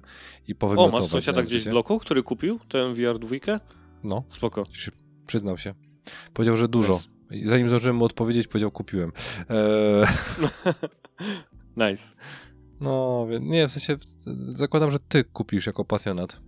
i 0.48 0.52
O, 0.52 0.56
powymiotować. 0.56 1.00
masz 1.00 1.10
sąsiada 1.10 1.42
gdzieś 1.42 1.64
w 1.64 1.70
bloku, 1.70 1.98
który 1.98 2.22
kupił 2.22 2.60
tę 2.68 2.94
VR 2.94 3.18
dwójkę? 3.18 3.60
No, 4.04 4.24
Spoko. 4.30 4.64
przyznał 5.26 5.58
się. 5.58 5.74
Powiedział, 6.32 6.56
że 6.56 6.68
dużo. 6.68 7.00
I 7.30 7.46
Zanim 7.46 7.68
zdążyłem 7.68 7.96
mu 7.96 8.04
odpowiedzieć, 8.04 8.48
powiedział, 8.48 8.70
kupiłem. 8.70 9.12
E, 9.50 10.06
nice. 11.90 12.04
no, 12.80 13.26
nie, 13.40 13.68
w 13.68 13.72
sensie 13.72 13.96
zakładam, 14.54 14.90
że 14.90 14.98
ty 15.08 15.24
kupisz 15.24 15.66
jako 15.66 15.84
pasjonat. 15.84 16.40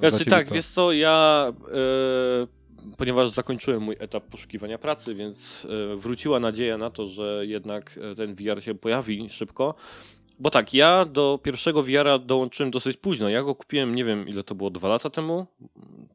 Dla 0.00 0.10
Znaczy 0.10 0.24
tak, 0.24 0.48
to- 0.48 0.54
wiesz 0.54 0.66
co, 0.66 0.92
ja 0.92 1.46
e, 1.72 2.94
ponieważ 2.96 3.30
zakończyłem 3.30 3.82
mój 3.82 3.96
etap 3.98 4.24
poszukiwania 4.24 4.78
pracy, 4.78 5.14
więc 5.14 5.66
e, 5.92 5.96
wróciła 5.96 6.40
nadzieja 6.40 6.78
na 6.78 6.90
to, 6.90 7.06
że 7.06 7.46
jednak 7.46 7.98
e, 8.12 8.14
ten 8.14 8.34
VR 8.34 8.62
się 8.62 8.74
pojawi 8.74 9.30
szybko. 9.30 9.74
Bo 10.40 10.50
tak, 10.50 10.74
ja 10.74 11.04
do 11.04 11.38
pierwszego 11.42 11.82
VR-a 11.82 12.18
dołączyłem 12.18 12.70
dosyć 12.70 12.96
późno. 12.96 13.28
Ja 13.28 13.42
go 13.42 13.54
kupiłem, 13.54 13.94
nie 13.94 14.04
wiem 14.04 14.28
ile 14.28 14.42
to 14.42 14.54
było, 14.54 14.70
dwa 14.70 14.88
lata 14.88 15.10
temu? 15.10 15.46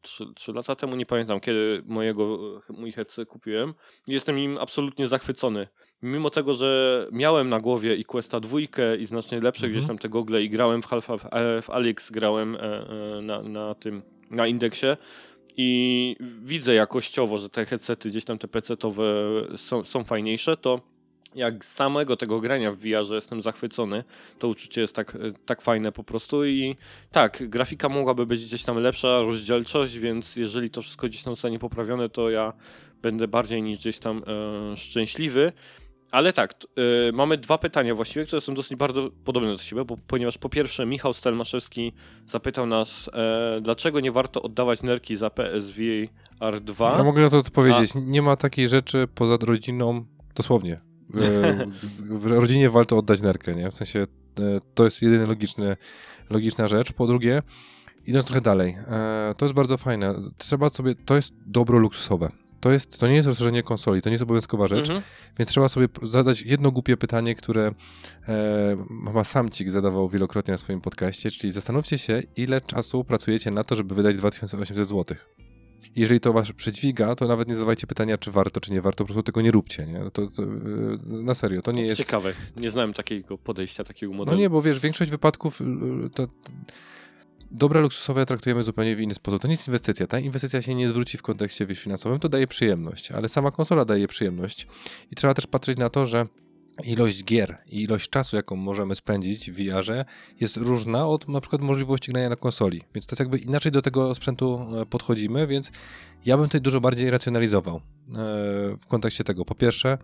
Trzy, 0.02 0.26
trzy 0.36 0.54
lata 0.54 0.76
temu, 0.76 0.96
nie 0.96 1.06
pamiętam 1.06 1.40
kiedy 1.40 1.84
mojego, 1.86 2.40
mój 2.70 2.92
headset 2.92 3.30
kupiłem. 3.30 3.74
Jestem 4.08 4.40
im 4.40 4.58
absolutnie 4.58 5.08
zachwycony. 5.08 5.68
Mimo 6.02 6.30
tego, 6.30 6.54
że 6.54 7.08
miałem 7.12 7.50
na 7.50 7.60
głowie 7.60 7.96
i 7.96 8.06
Questa 8.06 8.40
dwójkę 8.40 8.98
i 8.98 9.06
znacznie 9.06 9.42
lepsze 9.42 9.66
Mhm. 9.66 9.74
gdzieś 9.74 9.88
tam 9.88 9.98
te 9.98 10.10
gogle 10.10 10.44
i 10.44 10.50
grałem 10.50 10.82
w 10.82 10.86
Half 10.86 11.08
w 11.62 11.70
Alex 11.70 12.12
grałem 12.12 12.56
e, 12.56 12.60
e, 12.60 13.22
na, 13.22 13.42
na 13.42 13.76
tym, 13.76 14.02
na 14.32 14.48
indeksie 14.48 14.88
i 15.58 16.16
widzę 16.44 16.74
jakościowo, 16.74 17.38
że 17.38 17.50
te 17.50 17.66
headsety 17.66 18.10
gdzieś 18.10 18.26
tam 18.26 18.38
te 18.38 18.48
PC-towe 18.48 19.04
są, 19.58 19.84
są 19.84 20.04
fajniejsze, 20.04 20.58
to 20.58 20.93
jak 21.36 21.66
samego 21.66 22.16
tego 22.16 22.40
grania 22.40 22.72
w 22.72 22.78
VR-ze 22.78 23.16
jestem 23.16 23.42
zachwycony, 23.42 24.04
to 24.40 24.48
uczucie 24.48 24.82
jest 24.82 24.96
tak, 24.96 25.18
tak 25.46 25.62
fajne 25.62 25.92
po 25.92 26.04
prostu 26.04 26.46
i 26.46 26.76
tak, 27.12 27.50
grafika 27.50 27.90
mogłaby 27.90 28.26
być 28.26 28.46
gdzieś 28.46 28.64
tam 28.64 28.78
lepsza, 28.78 29.22
rozdzielczość, 29.22 29.98
więc 29.98 30.36
jeżeli 30.36 30.70
to 30.70 30.82
wszystko 30.82 31.08
gdzieś 31.08 31.24
tam 31.24 31.36
zostanie 31.36 31.60
poprawione, 31.60 32.10
to 32.10 32.30
ja 32.30 32.54
będę 33.02 33.28
bardziej 33.28 33.64
niż 33.64 33.80
gdzieś 33.80 34.00
tam 34.00 34.24
e, 34.28 34.78
szczęśliwy. 34.78 35.52
Ale 36.12 36.34
tak, 36.34 36.54
e, 36.54 37.12
mamy 37.12 37.38
dwa 37.38 37.58
pytania 37.58 37.96
właściwie, 37.96 38.26
które 38.26 38.42
są 38.42 38.54
dosyć 38.54 38.78
bardzo 38.78 39.10
podobne 39.24 39.52
do 39.52 39.58
siebie, 39.58 39.86
bo, 39.86 39.98
ponieważ 40.08 40.38
po 40.38 40.50
pierwsze 40.50 40.86
Michał 40.86 41.14
Stelmaszewski 41.14 41.94
zapytał 42.28 42.66
nas, 42.66 43.10
e, 43.14 43.60
dlaczego 43.62 44.00
nie 44.00 44.12
warto 44.12 44.42
oddawać 44.42 44.84
nerki 44.84 45.16
za 45.16 45.30
PSVR 45.30 46.62
2. 46.62 46.98
Ja 46.98 47.04
mogę 47.04 47.22
na 47.22 47.30
to 47.30 47.38
odpowiedzieć. 47.38 47.92
Nie 47.96 48.22
ma 48.22 48.36
takiej 48.36 48.68
rzeczy 48.68 49.08
poza 49.16 49.38
rodziną, 49.42 50.06
dosłownie. 50.36 50.93
W, 51.14 52.26
rodzinie 52.26 52.70
warto 52.70 52.98
oddać 52.98 53.22
nerkę, 53.22 53.56
nie? 53.56 53.72
W 53.72 53.74
sensie 53.74 54.00
e, 54.00 54.06
to 54.74 54.86
jest 54.86 55.02
jedyna 55.02 55.26
logiczny, 55.26 55.78
logiczna 56.30 56.68
rzecz. 56.68 56.92
Po 56.94 57.08
drugie, 57.08 57.42
idąc 58.06 58.26
trochę 58.26 58.42
dalej, 58.42 58.78
e, 58.88 59.36
to 59.38 59.46
jest 59.46 59.56
bardzo 59.56 59.78
fajne. 59.78 60.16
Trzeba 60.38 60.70
sobie, 60.70 60.96
to 60.96 61.16
jest 61.16 61.34
dobro 61.46 61.80
luksusowe. 61.80 62.32
To, 62.60 62.72
jest, 62.72 63.00
to 63.00 63.08
nie 63.08 63.16
jest 63.16 63.28
rozszerzenie 63.28 63.64
konsoli, 63.64 64.02
to 64.02 64.10
nie 64.10 64.14
jest 64.14 64.24
obowiązkowa 64.24 64.68
rzecz, 64.68 64.90
Mhm. 64.90 65.02
więc 65.40 65.50
trzeba 65.52 65.68
sobie 65.68 65.88
zadać 66.04 66.42
jedno 66.42 66.72
głupie 66.72 66.98
pytanie, 66.98 67.36
które 67.36 67.72
e, 68.28 68.78
chyba 69.08 69.24
Samcik 69.24 69.70
zadawał 69.70 70.10
wielokrotnie 70.10 70.52
na 70.52 70.58
swoim 70.58 70.82
podcaście, 70.82 71.32
czyli 71.32 71.54
zastanówcie 71.54 71.98
się, 71.98 72.22
ile 72.38 72.62
czasu 72.62 73.04
pracujecie 73.04 73.52
na 73.52 73.64
to, 73.64 73.76
żeby 73.76 73.96
wydać 73.96 74.16
2800 74.18 74.88
zł. 74.88 75.18
Jeżeli 75.96 76.20
to 76.20 76.34
was 76.34 76.52
przedźwiga, 76.52 77.16
to 77.16 77.28
nawet 77.28 77.48
nie 77.48 77.56
zadawajcie 77.56 77.88
pytania, 77.88 78.18
czy 78.18 78.32
warto, 78.32 78.62
czy 78.62 78.72
nie 78.72 78.82
warto, 78.82 78.98
po 78.98 79.06
prostu 79.06 79.24
tego 79.24 79.42
nie 79.42 79.52
róbcie, 79.52 79.86
nie? 79.86 80.00
To, 80.14 80.28
to, 80.28 80.42
yy, 80.42 81.00
na 81.24 81.34
serio, 81.34 81.62
to 81.62 81.72
nie 81.72 81.86
jest... 81.86 81.98
Ciekawe, 81.98 82.34
nie 82.58 82.72
znałem 82.72 82.94
takiego 82.94 83.38
podejścia, 83.38 83.84
takiego 83.84 84.12
No 84.12 84.18
modelu. 84.18 84.38
nie, 84.38 84.50
bo 84.50 84.62
wiesz, 84.62 84.80
większość 84.80 85.12
wypadków 85.12 85.60
yy, 85.60 86.10
to... 86.10 86.28
Dobra 87.52 87.80
luksusowe 87.82 88.26
traktujemy 88.26 88.64
zupełnie 88.64 88.96
w 88.96 89.00
inny 89.00 89.14
sposób. 89.14 89.42
To 89.42 89.48
nie 89.48 89.54
jest 89.54 89.68
inwestycja. 89.68 90.08
Ta 90.08 90.20
inwestycja 90.20 90.62
się 90.62 90.76
nie 90.76 90.90
zwróci 90.90 91.18
w 91.18 91.22
kontekście 91.22 91.66
wiesz, 91.66 91.80
finansowym, 91.80 92.20
to 92.20 92.30
daje 92.30 92.48
przyjemność, 92.48 93.12
ale 93.12 93.30
sama 93.30 93.52
konsola 93.52 93.86
daje 93.86 94.08
przyjemność. 94.08 94.68
I 95.12 95.16
trzeba 95.16 95.34
też 95.34 95.48
patrzeć 95.48 95.78
na 95.78 95.90
to, 95.90 96.06
że 96.06 96.28
ilość 96.86 97.24
gier 97.24 97.58
i 97.68 97.84
ilość 97.84 98.10
czasu, 98.10 98.36
jaką 98.36 98.56
możemy 98.56 98.96
spędzić 98.96 99.52
w 99.52 99.56
VR-ze 99.56 100.06
jest 100.42 100.58
różna 100.58 101.08
od 101.08 101.28
na 101.28 101.42
przykład 101.42 101.62
możliwości 101.62 102.12
grania 102.12 102.30
na 102.30 102.36
konsoli. 102.36 102.82
Więc 102.96 103.06
to 103.06 103.14
jest 103.14 103.20
jakby 103.20 103.38
inaczej 103.38 103.72
do 103.72 103.82
tego 103.82 104.16
sprzętu 104.16 104.60
e, 104.82 104.86
podchodzimy, 104.86 105.48
więc 105.48 105.72
ja 106.26 106.38
bym 106.38 106.46
tutaj 106.46 106.62
dużo 106.62 106.82
bardziej 106.82 107.12
racjonalizował 107.12 107.76
e, 107.76 107.82
w 108.80 108.86
kontekście 108.88 109.24
tego. 109.24 109.46
Po 109.46 109.56
pierwsze, 109.56 109.98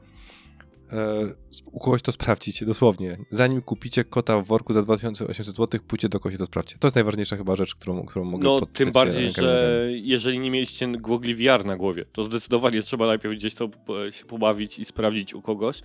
e, 0.92 1.34
u 1.66 1.80
kogoś 1.80 2.02
to 2.02 2.12
sprawdzić, 2.12 2.64
dosłownie. 2.64 3.18
Zanim 3.32 3.62
kupicie 3.62 4.04
kota 4.04 4.42
w 4.42 4.46
worku 4.46 4.74
za 4.74 4.82
2800 4.82 5.56
zł, 5.56 5.80
pójdźcie 5.88 6.10
do 6.10 6.20
kogoś 6.20 6.36
i 6.36 6.38
to 6.38 6.46
sprawdźcie. 6.46 6.78
To 6.80 6.88
jest 6.88 6.96
najważniejsza 6.96 7.38
chyba 7.38 7.56
rzecz, 7.56 7.76
którą, 7.76 8.06
którą 8.06 8.26
mogę 8.26 8.44
No, 8.44 8.66
tym 8.66 8.92
bardziej, 8.92 9.32
że 9.32 9.88
jeżeli 9.92 10.40
nie 10.40 10.52
mieliście 10.52 10.88
gogli 10.88 11.36
VR 11.36 11.66
na 11.66 11.78
głowie, 11.78 12.06
to 12.12 12.24
zdecydowanie 12.24 12.82
trzeba 12.82 13.08
najpierw 13.08 13.36
gdzieś 13.36 13.54
to 13.54 13.70
się 14.12 14.26
pobawić 14.26 14.80
i 14.80 14.86
sprawdzić 14.86 15.34
u 15.34 15.42
kogoś, 15.42 15.82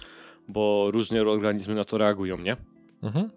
bo 0.49 0.91
różne 0.91 1.23
organizmy 1.23 1.75
na 1.75 1.85
to 1.85 1.99
reagują, 1.99 2.39
nie? 2.39 2.57
Mhm. 3.03 3.31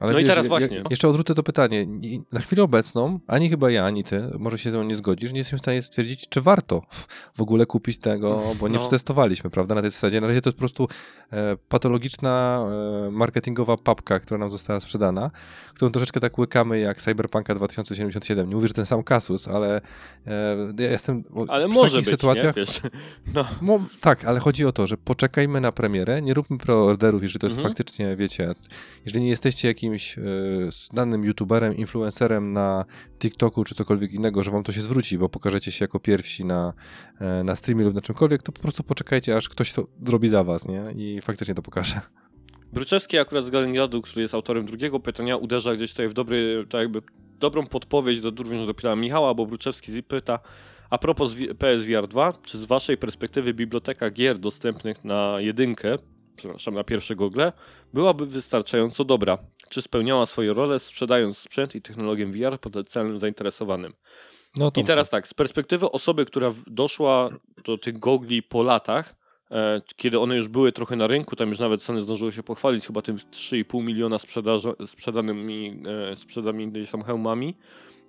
Ale 0.00 0.12
No 0.12 0.18
i 0.18 0.22
wiesz, 0.22 0.30
teraz 0.30 0.44
ja- 0.44 0.48
właśnie, 0.48 0.76
Ja, 0.76 0.82
jeszcze 0.90 1.08
odwrócę 1.08 1.34
to 1.34 1.42
pytanie. 1.42 1.86
Nie- 1.86 2.18
Na 2.32 2.40
chwilę 2.40 2.62
obecną, 2.62 3.20
ani 3.26 3.48
chyba 3.50 3.70
ja, 3.70 3.84
ani 3.84 4.04
ty, 4.04 4.30
może 4.38 4.58
się 4.58 4.70
ze 4.70 4.78
mną 4.78 4.86
nie 4.86 4.94
zgodzisz, 4.94 5.32
nie 5.32 5.38
jestem 5.38 5.58
w 5.58 5.62
stanie 5.62 5.82
stwierdzić, 5.82 6.28
czy 6.28 6.40
warto 6.40 6.82
w 7.38 7.42
ogóle 7.42 7.66
kupić 7.66 7.98
tego, 7.98 8.42
bo 8.60 8.68
nie 8.68 8.74
No. 8.74 8.80
przetestowaliśmy, 8.80 9.50
prawda, 9.50 9.74
na 9.74 9.80
tej 9.80 9.90
zasadzie. 9.90 10.20
Na 10.20 10.26
razie 10.28 10.42
to 10.42 10.48
jest 10.48 10.56
po 10.56 10.60
prostu 10.60 10.88
e, 11.32 11.56
patologiczna 11.68 12.60
e, 13.06 13.10
marketingowa 13.10 13.76
papka, 13.76 14.20
która 14.20 14.38
nam 14.38 14.50
została 14.50 14.80
sprzedana, 14.80 15.30
którą 15.74 15.90
troszeczkę 15.92 16.20
tak 16.20 16.38
łykamy 16.38 16.78
jak 16.78 17.02
Cyberpunka 17.02 17.54
2077. 17.54 18.48
Nie 18.48 18.54
mówię, 18.54 18.68
że 18.68 18.74
ten 18.74 18.86
sam 18.86 19.02
kasus, 19.02 19.48
ale 19.48 19.80
e, 20.26 20.56
ja 20.78 20.90
jestem 20.90 21.24
Ale 21.48 21.68
może 21.68 21.90
takich 21.96 22.04
być, 22.10 22.20
sytuacjach, 22.20 22.56
nie? 22.56 22.62
Wiesz, 22.62 22.80
no. 23.62 23.80
Tak, 24.00 24.24
ale 24.24 24.40
chodzi 24.40 24.64
o 24.64 24.72
to, 24.72 24.86
że 24.86 24.96
poczekajmy 24.96 25.60
na 25.60 25.72
premierę, 25.72 26.22
nie 26.22 26.34
róbmy 26.34 26.58
preorderów, 26.58 27.22
jeżeli 27.22 27.40
to 27.40 27.46
jest 27.46 27.56
Mhm. 27.58 27.74
faktycznie, 27.74 28.16
wiecie, 28.16 28.54
jeżeli 29.04 29.24
nie 29.24 29.30
jesteście 29.30 29.59
jakimś 29.68 30.18
e, 30.18 30.22
znanym 30.70 31.24
youtuberem, 31.24 31.76
influencerem 31.76 32.52
na 32.52 32.84
TikToku 33.18 33.64
czy 33.64 33.74
cokolwiek 33.74 34.12
innego, 34.12 34.44
że 34.44 34.50
wam 34.50 34.62
to 34.62 34.72
się 34.72 34.82
zwróci, 34.82 35.18
bo 35.18 35.28
pokażecie 35.28 35.72
się 35.72 35.84
jako 35.84 36.00
pierwsi 36.00 36.44
na, 36.44 36.72
e, 37.20 37.44
na 37.44 37.56
streamie 37.56 37.84
lub 37.84 37.94
na 37.94 38.00
czymkolwiek, 38.00 38.42
to 38.42 38.52
po 38.52 38.62
prostu 38.62 38.82
poczekajcie, 38.82 39.36
aż 39.36 39.48
ktoś 39.48 39.72
to 39.72 39.86
zrobi 40.06 40.28
za 40.28 40.44
was, 40.44 40.68
nie? 40.68 40.82
I 40.96 41.20
faktycznie 41.20 41.54
to 41.54 41.62
pokaże. 41.62 42.00
Bruczewski 42.72 43.18
akurat 43.18 43.44
z 43.44 43.50
Galengradu, 43.50 44.02
który 44.02 44.22
jest 44.22 44.34
autorem 44.34 44.66
drugiego 44.66 45.00
pytania, 45.00 45.36
uderza 45.36 45.74
gdzieś 45.74 45.90
tutaj 45.90 46.08
w 46.08 46.12
dobry, 46.12 46.66
tak 46.70 46.80
jakby 46.80 47.02
dobrą 47.38 47.66
podpowiedź 47.66 48.20
do 48.20 48.30
również 48.30 48.66
do 48.66 48.74
pytania 48.74 48.96
Michała, 48.96 49.34
bo 49.34 49.46
Bruczewski 49.46 50.02
pyta 50.02 50.38
a 50.90 50.98
propos 50.98 51.34
PSVR 51.58 52.08
2, 52.08 52.32
czy 52.32 52.58
z 52.58 52.64
waszej 52.64 52.96
perspektywy 52.96 53.54
biblioteka 53.54 54.10
gier 54.10 54.38
dostępnych 54.38 55.04
na 55.04 55.36
jedynkę, 55.38 55.96
przepraszam, 56.40 56.74
na 56.74 56.84
pierwsze 56.84 57.16
gogle, 57.16 57.52
byłaby 57.94 58.26
wystarczająco 58.26 59.04
dobra? 59.04 59.38
Czy 59.68 59.82
spełniała 59.82 60.26
swoje 60.26 60.52
role, 60.52 60.78
sprzedając 60.78 61.38
sprzęt 61.38 61.74
i 61.74 61.82
technologię 61.82 62.26
VR 62.26 62.60
potencjalnym 62.60 63.18
zainteresowanym? 63.18 63.92
No 64.56 64.72
I 64.76 64.84
teraz 64.84 65.10
tak, 65.10 65.28
z 65.28 65.34
perspektywy 65.34 65.90
osoby, 65.90 66.26
która 66.26 66.52
doszła 66.66 67.28
do 67.64 67.78
tych 67.78 67.98
gogli 67.98 68.42
po 68.42 68.62
latach, 68.62 69.16
e, 69.50 69.82
kiedy 69.96 70.20
one 70.20 70.36
już 70.36 70.48
były 70.48 70.72
trochę 70.72 70.96
na 70.96 71.06
rynku, 71.06 71.36
tam 71.36 71.48
już 71.48 71.58
nawet 71.58 71.82
Sony 71.82 72.02
zdążyło 72.02 72.30
się 72.30 72.42
pochwalić 72.42 72.86
chyba 72.86 73.02
tym 73.02 73.16
3,5 73.16 73.82
miliona 73.82 74.16
sprzedanymi, 74.86 75.82
e, 76.12 76.16
sprzedanymi 76.16 76.72
gdzieś 76.72 76.90
tam 76.90 77.02
hełmami, 77.02 77.54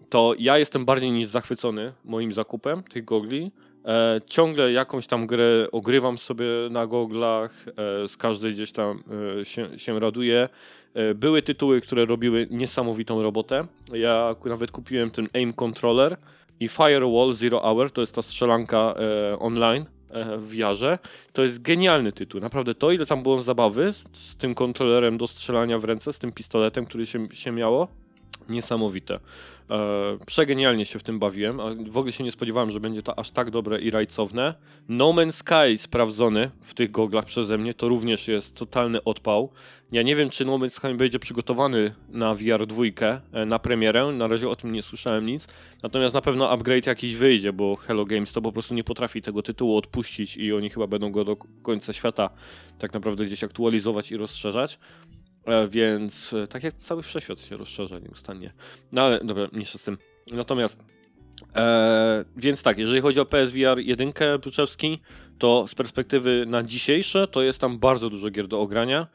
to 0.09 0.33
ja 0.39 0.57
jestem 0.57 0.85
bardziej 0.85 1.11
niż 1.11 1.27
zachwycony 1.27 1.93
moim 2.03 2.31
zakupem 2.31 2.83
tych 2.83 3.05
gogli. 3.05 3.51
E, 3.85 4.21
ciągle 4.25 4.71
jakąś 4.71 5.07
tam 5.07 5.27
grę 5.27 5.67
ogrywam 5.71 6.17
sobie 6.17 6.45
na 6.69 6.87
goglach, 6.87 7.65
e, 7.67 8.07
z 8.07 8.17
każdej 8.17 8.53
gdzieś 8.53 8.71
tam 8.71 9.03
e, 9.39 9.45
się, 9.45 9.79
się 9.79 9.99
raduję. 9.99 10.49
E, 10.93 11.15
były 11.15 11.41
tytuły, 11.41 11.81
które 11.81 12.05
robiły 12.05 12.47
niesamowitą 12.51 13.23
robotę. 13.23 13.67
Ja 13.93 14.35
nawet 14.45 14.71
kupiłem 14.71 15.11
ten 15.11 15.27
Aim 15.33 15.53
Controller 15.53 16.17
i 16.59 16.67
Firewall 16.67 17.33
Zero 17.33 17.59
Hour, 17.59 17.91
to 17.91 18.01
jest 18.01 18.15
ta 18.15 18.21
strzelanka 18.21 18.93
e, 18.97 19.39
online 19.39 19.85
e, 20.09 20.37
w 20.37 20.55
VR-ze. 20.55 20.97
To 21.33 21.43
jest 21.43 21.61
genialny 21.61 22.11
tytuł. 22.11 22.41
Naprawdę 22.41 22.75
to, 22.75 22.91
ile 22.91 23.05
tam 23.05 23.23
było 23.23 23.41
zabawy 23.41 23.93
z, 23.93 24.03
z 24.13 24.35
tym 24.35 24.55
kontrolerem 24.55 25.17
do 25.17 25.27
strzelania 25.27 25.79
w 25.79 25.83
ręce, 25.83 26.13
z 26.13 26.19
tym 26.19 26.31
pistoletem, 26.31 26.85
który 26.85 27.05
się, 27.05 27.27
się 27.33 27.51
miało, 27.51 27.87
niesamowite. 28.49 29.19
E, 29.69 30.17
przegenialnie 30.25 30.85
się 30.85 30.99
w 30.99 31.03
tym 31.03 31.19
bawiłem, 31.19 31.59
a 31.59 31.65
w 31.89 31.97
ogóle 31.97 32.11
się 32.11 32.23
nie 32.23 32.31
spodziewałem, 32.31 32.71
że 32.71 32.79
będzie 32.79 33.03
to 33.03 33.19
aż 33.19 33.31
tak 33.31 33.51
dobre 33.51 33.81
i 33.81 33.91
rajcowne. 33.91 34.53
No 34.89 35.13
Man's 35.13 35.31
Sky 35.31 35.77
sprawdzony 35.77 36.51
w 36.61 36.73
tych 36.73 36.91
goglach 36.91 37.25
przeze 37.25 37.57
mnie, 37.57 37.73
to 37.73 37.87
również 37.87 38.27
jest 38.27 38.55
totalny 38.55 39.03
odpał. 39.03 39.49
Ja 39.91 40.01
nie 40.01 40.15
wiem, 40.15 40.29
czy 40.29 40.45
No 40.45 40.57
Man's 40.57 40.69
Sky 40.69 40.93
będzie 40.93 41.19
przygotowany 41.19 41.95
na 42.09 42.35
VR 42.35 42.67
2 42.67 42.83
e, 43.31 43.45
na 43.45 43.59
premierę, 43.59 44.11
na 44.11 44.27
razie 44.27 44.49
o 44.49 44.55
tym 44.55 44.71
nie 44.71 44.81
słyszałem 44.81 45.25
nic, 45.25 45.47
natomiast 45.83 46.13
na 46.13 46.21
pewno 46.21 46.49
upgrade 46.49 46.87
jakiś 46.87 47.15
wyjdzie, 47.15 47.53
bo 47.53 47.75
Hello 47.75 48.05
Games 48.05 48.31
to 48.31 48.41
po 48.41 48.51
prostu 48.51 48.73
nie 48.73 48.83
potrafi 48.83 49.21
tego 49.21 49.41
tytułu 49.41 49.77
odpuścić 49.77 50.37
i 50.37 50.53
oni 50.53 50.69
chyba 50.69 50.87
będą 50.87 51.11
go 51.11 51.25
do 51.25 51.35
końca 51.61 51.93
świata 51.93 52.29
tak 52.79 52.93
naprawdę 52.93 53.25
gdzieś 53.25 53.43
aktualizować 53.43 54.11
i 54.11 54.17
rozszerzać. 54.17 54.79
E, 55.45 55.68
Więc 55.68 56.34
e, 56.34 56.47
tak 56.47 56.63
jak 56.63 56.73
cały 56.73 57.03
wszechświat 57.03 57.41
się 57.41 57.57
rozszerza 57.57 57.99
nieustannie. 57.99 58.53
No 58.91 59.01
ale 59.01 59.19
dobra, 59.23 59.47
mniejsza 59.51 59.80
z 59.80 59.84
tym. 59.84 59.97
Natomiast 60.31 60.80
e, 61.55 62.26
więc 62.38 62.63
tak, 62.63 62.77
jeżeli 62.77 63.01
chodzi 63.01 63.19
o 63.19 63.26
PSVR 63.26 63.80
1 63.80 64.13
Bruczewski, 64.41 64.99
to 65.38 65.68
z 65.68 65.76
perspektywy 65.76 66.45
na 66.47 66.63
dzisiejsze 66.63 67.27
to 67.27 67.41
jest 67.41 67.59
tam 67.59 67.80
bardzo 67.80 68.09
dużo 68.09 68.30
gier 68.30 68.47
do 68.47 68.61
ogrania. 68.61 69.07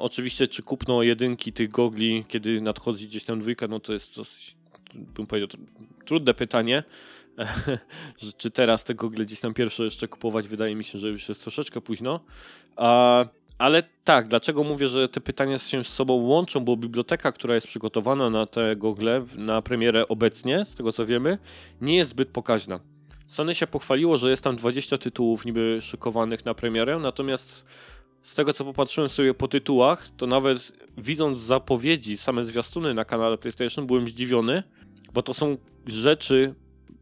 Oczywiście 0.00 0.48
czy 0.48 0.62
kupno 0.62 1.02
jedynki 1.02 1.52
tych 1.52 1.68
gogli, 1.68 2.24
kiedy 2.28 2.60
nadchodzi 2.60 3.08
gdzieś 3.08 3.24
tam 3.24 3.40
dwójka, 3.40 3.68
no 3.68 3.80
to 3.80 3.92
jest 3.92 4.16
dosyć, 4.16 4.56
bym 4.94 5.26
powiedział, 5.26 5.48
tr- 5.48 5.66
trudne 6.04 6.34
pytanie. 6.34 6.82
że 8.22 8.32
czy 8.32 8.50
teraz 8.50 8.84
te 8.84 8.94
gogle 8.94 9.24
gdzieś 9.24 9.40
tam 9.40 9.54
pierwsze 9.54 9.84
jeszcze 9.84 10.08
kupować, 10.08 10.48
wydaje 10.48 10.76
mi 10.76 10.84
się, 10.84 10.98
że 10.98 11.08
już 11.08 11.28
jest 11.28 11.40
troszeczkę 11.40 11.80
późno. 11.80 12.20
A, 12.76 13.24
ale 13.60 13.82
tak, 14.04 14.28
dlaczego 14.28 14.64
mówię, 14.64 14.88
że 14.88 15.08
te 15.08 15.20
pytania 15.20 15.58
się 15.58 15.84
z 15.84 15.88
sobą 15.88 16.14
łączą, 16.14 16.60
bo 16.60 16.76
biblioteka, 16.76 17.32
która 17.32 17.54
jest 17.54 17.66
przygotowana 17.66 18.30
na 18.30 18.46
te 18.46 18.76
na 19.36 19.62
premierę 19.62 20.08
obecnie, 20.08 20.64
z 20.64 20.74
tego 20.74 20.92
co 20.92 21.06
wiemy, 21.06 21.38
nie 21.80 21.96
jest 21.96 22.10
zbyt 22.10 22.28
pokaźna. 22.28 22.80
Sony 23.26 23.54
się 23.54 23.66
pochwaliło, 23.66 24.16
że 24.16 24.30
jest 24.30 24.44
tam 24.44 24.56
20 24.56 24.98
tytułów 24.98 25.44
niby 25.44 25.78
szykowanych 25.80 26.44
na 26.44 26.54
premierę, 26.54 26.98
natomiast 26.98 27.64
z 28.22 28.34
tego 28.34 28.52
co 28.52 28.64
popatrzyłem 28.64 29.10
sobie 29.10 29.34
po 29.34 29.48
tytułach, 29.48 30.08
to 30.16 30.26
nawet 30.26 30.72
widząc 30.98 31.40
zapowiedzi, 31.40 32.16
same 32.16 32.44
zwiastuny 32.44 32.94
na 32.94 33.04
kanale 33.04 33.38
PlayStation, 33.38 33.86
byłem 33.86 34.08
zdziwiony, 34.08 34.62
bo 35.12 35.22
to 35.22 35.34
są 35.34 35.56
rzeczy, 35.86 36.54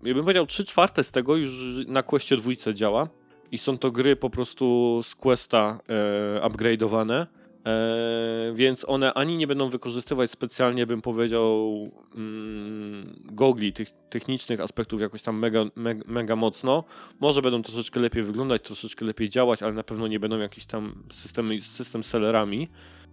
ja 0.03 0.15
bym 0.15 0.23
powiedział 0.23 0.47
3 0.47 0.65
czwarte 0.65 1.05
z 1.05 1.13
tego 1.13 1.37
już 1.37 1.77
na 1.87 2.03
Questie 2.03 2.37
dwójce 2.37 2.75
działa 2.75 3.09
i 3.53 3.59
są 3.59 3.79
to 3.79 3.91
gry 3.91 4.17
po 4.17 4.31
prostu 4.31 5.01
z 5.05 5.15
Questa 5.15 5.81
e, 5.89 6.49
upgrade'owane, 6.49 7.27
e, 7.67 8.53
więc 8.55 8.85
one 8.89 9.15
ani 9.15 9.37
nie 9.37 9.47
będą 9.47 9.69
wykorzystywać 9.69 10.31
specjalnie, 10.31 10.87
bym 10.87 11.03
powiedział, 11.03 11.91
mm, 12.15 13.17
gogli, 13.25 13.73
tych 13.73 13.91
technicznych 14.11 14.61
aspektów 14.61 15.01
jakoś 15.01 15.23
tam 15.23 15.39
mega, 15.39 15.65
mega, 15.77 16.05
mega 16.07 16.37
mocno. 16.37 16.85
Może 17.21 17.43
będą 17.43 17.63
troszeczkę 17.63 18.01
lepiej 18.01 18.23
wyglądać, 18.23 18.63
troszeczkę 18.63 19.05
lepiej 19.05 19.29
działać, 19.29 19.63
ale 19.63 19.73
na 19.73 19.83
pewno 19.83 20.07
nie 20.07 20.21
będą 20.21 20.39
jakieś 20.39 20.67
tam 20.67 21.03
systemy, 21.13 21.61
system 21.61 22.05
sellerami. 22.05 22.69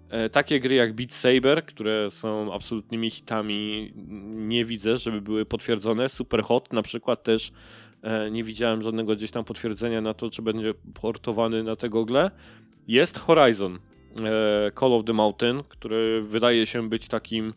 E, 0.09 0.29
Takie 0.29 0.59
gry 0.59 0.75
jak 0.75 0.93
Beat 0.93 1.11
Saber, 1.11 1.65
które 1.65 2.11
są 2.11 2.53
absolutnymi 2.53 3.09
hitami, 3.09 3.91
nie 4.35 4.65
widzę, 4.65 4.97
żeby 4.97 5.21
były 5.21 5.45
potwierdzone. 5.45 6.09
Super 6.09 6.43
Hot 6.43 6.73
na 6.73 6.81
przykład 6.81 7.23
też 7.23 7.51
e, 8.01 8.31
nie 8.31 8.43
widziałem 8.43 8.81
żadnego 8.81 9.15
gdzieś 9.15 9.31
tam 9.31 9.45
potwierdzenia 9.45 10.01
na 10.01 10.13
to, 10.13 10.29
czy 10.29 10.41
będzie 10.41 10.73
portowany 11.01 11.63
na 11.63 11.75
te 11.75 11.89
gogle. 11.89 12.31
Jest 12.87 13.19
Horizon, 13.19 13.75
e, 13.75 14.71
Call 14.79 14.93
of 14.93 15.03
the 15.05 15.13
Mountain, 15.13 15.63
który 15.69 16.21
wydaje 16.21 16.65
się 16.65 16.89
być 16.89 17.07
takim 17.07 17.53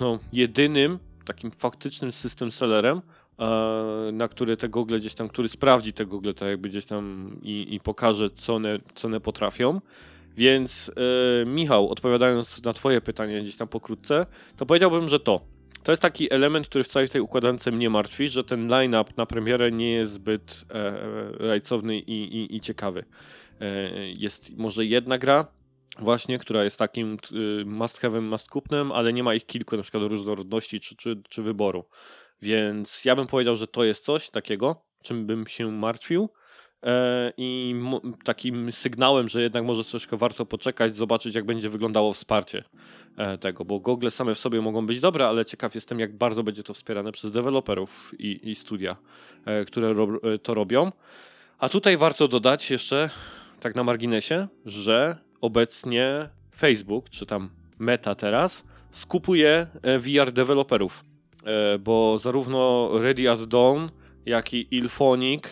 no, 0.00 0.18
jedynym, 0.32 0.98
takim 1.24 1.50
faktycznym 1.50 2.12
system 2.12 2.52
sellerem, 2.52 3.02
na 4.12 4.28
który 4.28 4.56
te 4.56 4.68
gogle 4.68 4.98
gdzieś 4.98 5.14
tam, 5.14 5.28
który 5.28 5.48
sprawdzi 5.48 5.92
te 5.92 6.06
gogle 6.06 6.34
tak 6.34 6.48
jakby 6.48 6.68
gdzieś 6.68 6.86
tam 6.86 7.36
i, 7.42 7.74
i 7.74 7.80
pokaże, 7.80 8.30
co 8.30 8.54
one, 8.54 8.78
co 8.94 9.08
one 9.08 9.20
potrafią. 9.20 9.80
Więc 10.36 10.90
e, 11.42 11.46
Michał, 11.46 11.90
odpowiadając 11.90 12.62
na 12.62 12.72
Twoje 12.72 13.00
pytanie 13.00 13.40
gdzieś 13.40 13.56
tam 13.56 13.68
pokrótce, 13.68 14.26
to 14.56 14.66
powiedziałbym, 14.66 15.08
że 15.08 15.20
to. 15.20 15.40
To 15.82 15.92
jest 15.92 16.02
taki 16.02 16.32
element, 16.32 16.68
który 16.68 16.84
w 16.84 16.88
całej 16.88 17.08
tej 17.08 17.20
układance 17.20 17.66
mnie 17.66 17.90
martwi, 17.90 18.28
że 18.28 18.44
ten 18.44 18.68
line-up 18.68 19.12
na 19.16 19.26
premierę 19.26 19.72
nie 19.72 19.92
jest 19.92 20.12
zbyt 20.12 20.64
e, 20.70 21.46
rajcowny 21.46 21.98
i, 21.98 22.36
i, 22.36 22.56
i 22.56 22.60
ciekawy. 22.60 23.04
E, 23.60 23.90
jest 24.08 24.56
może 24.56 24.84
jedna 24.84 25.18
gra, 25.18 25.46
właśnie, 25.98 26.38
która 26.38 26.64
jest 26.64 26.78
takim 26.78 27.18
y, 27.32 27.64
must 27.64 28.00
have'em, 28.02 28.22
must 28.22 28.48
kupnem, 28.48 28.92
ale 28.92 29.12
nie 29.12 29.22
ma 29.22 29.34
ich 29.34 29.46
kilku, 29.46 29.76
na 29.76 29.82
przykład 29.82 30.02
różnorodności 30.02 30.80
czy, 30.80 30.96
czy, 30.96 31.22
czy 31.28 31.42
wyboru. 31.42 31.84
Więc 32.42 33.04
ja 33.04 33.16
bym 33.16 33.26
powiedział, 33.26 33.56
że 33.56 33.66
to 33.66 33.84
jest 33.84 34.04
coś 34.04 34.30
takiego, 34.30 34.84
czym 35.02 35.26
bym 35.26 35.46
się 35.46 35.70
martwił. 35.70 36.28
E, 36.82 37.32
i 37.36 37.74
takim 38.24 38.72
sygnałem, 38.72 39.28
że 39.28 39.42
jednak 39.42 39.64
może 39.64 39.84
troszkę 39.84 40.16
warto 40.16 40.46
poczekać, 40.46 40.96
zobaczyć 40.96 41.34
jak 41.34 41.44
będzie 41.44 41.70
wyglądało 41.70 42.12
wsparcie 42.12 42.64
e, 43.16 43.38
tego, 43.38 43.64
bo 43.64 43.80
Google 43.80 44.08
same 44.10 44.34
w 44.34 44.38
sobie 44.38 44.60
mogą 44.60 44.86
być 44.86 45.00
dobre, 45.00 45.28
ale 45.28 45.44
ciekaw 45.44 45.74
jestem 45.74 46.00
jak 46.00 46.16
bardzo 46.16 46.42
będzie 46.42 46.62
to 46.62 46.74
wspierane 46.74 47.12
przez 47.12 47.30
deweloperów 47.30 48.14
i, 48.18 48.50
i 48.50 48.54
studia, 48.54 48.96
e, 49.44 49.64
które 49.64 49.94
to 50.42 50.54
robią. 50.54 50.92
A 51.58 51.68
tutaj 51.68 51.96
warto 51.96 52.28
dodać 52.28 52.70
jeszcze, 52.70 53.10
tak 53.60 53.74
na 53.74 53.84
marginesie, 53.84 54.48
że 54.64 55.16
obecnie 55.40 56.28
Facebook, 56.56 57.10
czy 57.10 57.26
tam 57.26 57.50
Meta 57.78 58.14
teraz, 58.14 58.64
skupuje 58.90 59.66
VR 60.00 60.32
deweloperów, 60.32 61.04
bo 61.80 62.18
zarówno 62.18 62.90
Ready 62.98 63.30
at 63.30 63.44
Dawn, 63.44 63.88
jak 64.26 64.54
i 64.54 64.66
Ilphonic 64.70 65.42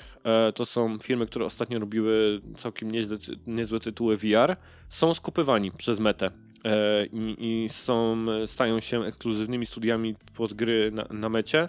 to 0.55 0.67
są 0.67 0.99
firmy, 0.99 1.27
które 1.27 1.45
ostatnio 1.45 1.79
robiły 1.79 2.41
całkiem 2.59 2.91
niezłe, 2.91 3.19
niezłe 3.47 3.81
tytuły 3.81 4.17
VR, 4.17 4.57
są 4.89 5.15
skupywani 5.15 5.73
przez 5.73 5.99
Metę. 5.99 6.31
e, 6.65 7.07
I, 7.07 7.37
i 7.65 7.69
są, 7.69 8.27
stają 8.47 8.81
się 8.81 9.05
ekskluzywnymi 9.05 9.67
studiami 9.67 10.15
pod 10.37 10.55
gry 10.55 10.91
na, 10.93 11.07
na 11.11 11.29
mecie, 11.29 11.69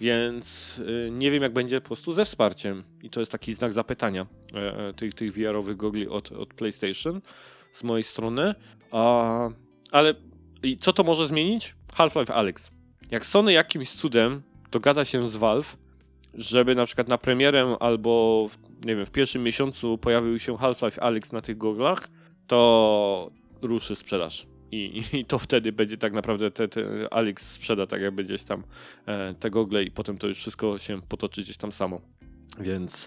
więc 0.00 0.78
y, 0.78 1.10
nie 1.12 1.30
wiem 1.30 1.42
jak 1.42 1.52
będzie 1.52 1.80
po 1.80 1.86
prostu 1.86 2.12
ze 2.12 2.24
wsparciem. 2.24 2.84
I 3.02 3.10
to 3.10 3.20
jest 3.20 3.32
taki 3.32 3.54
znak 3.54 3.72
zapytania 3.72 4.26
e, 4.54 4.88
e, 4.88 4.92
tych, 4.92 5.14
tych 5.14 5.34
VR-owych 5.34 5.76
gogli 5.76 6.08
od, 6.08 6.32
od 6.32 6.54
PlayStation 6.54 7.20
z 7.72 7.82
mojej 7.82 8.02
strony. 8.02 8.54
A, 8.90 9.48
ale 9.90 10.14
i 10.62 10.76
co 10.76 10.92
to 10.92 11.04
może 11.04 11.26
zmienić? 11.26 11.74
Half-Life 11.94 12.34
Alyx. 12.34 12.70
Jak 13.10 13.26
Sony 13.26 13.52
jakimś 13.52 13.90
cudem 13.90 14.42
dogada 14.70 15.04
się 15.04 15.30
z 15.30 15.36
Valve, 15.36 15.76
żeby 16.34 16.74
na 16.74 16.86
przykład 16.86 17.08
na 17.08 17.18
premierę 17.18 17.76
albo 17.80 18.46
w- 18.50 18.86
nie 18.86 18.96
wiem, 18.96 19.06
w 19.06 19.10
pierwszym 19.10 19.42
miesiącu 19.42 19.98
pojawił 19.98 20.38
się 20.38 20.56
Half-Life 20.56 21.02
Alyx 21.02 21.32
na 21.32 21.40
tych 21.40 21.58
goglach, 21.58 22.08
to 22.46 23.30
ruszy 23.62 23.96
sprzedaż. 23.96 24.46
I, 24.72 25.02
I 25.18 25.24
to 25.24 25.38
wtedy 25.38 25.72
będzie 25.72 25.96
tak 25.98 26.12
naprawdę 26.12 26.50
te, 26.50 26.68
te 26.68 26.82
Alyx 27.10 27.50
sprzeda 27.52 27.86
tak 27.86 28.00
jakby 28.00 28.24
gdzieś 28.24 28.44
tam 28.44 28.62
e, 29.06 29.34
te 29.34 29.50
gogle 29.50 29.82
i 29.84 29.90
potem 29.90 30.18
to 30.18 30.26
już 30.26 30.38
wszystko 30.38 30.78
się 30.78 31.02
potoczy 31.08 31.42
gdzieś 31.42 31.56
tam 31.56 31.72
samo. 31.72 32.00
Więc 32.60 33.06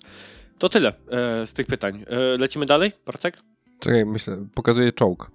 to 0.58 0.70
tyle 0.70 0.94
e, 1.12 1.48
z 1.48 1.54
tych 1.54 1.68
pytań. 1.68 2.06
E, 2.08 2.38
lecimy 2.38 2.66
dalej, 2.66 2.92
Bartek? 3.06 3.38
Czekaj, 3.80 4.06
myślę, 4.06 4.46
pokazuję 4.54 4.92
czołg. 4.92 5.32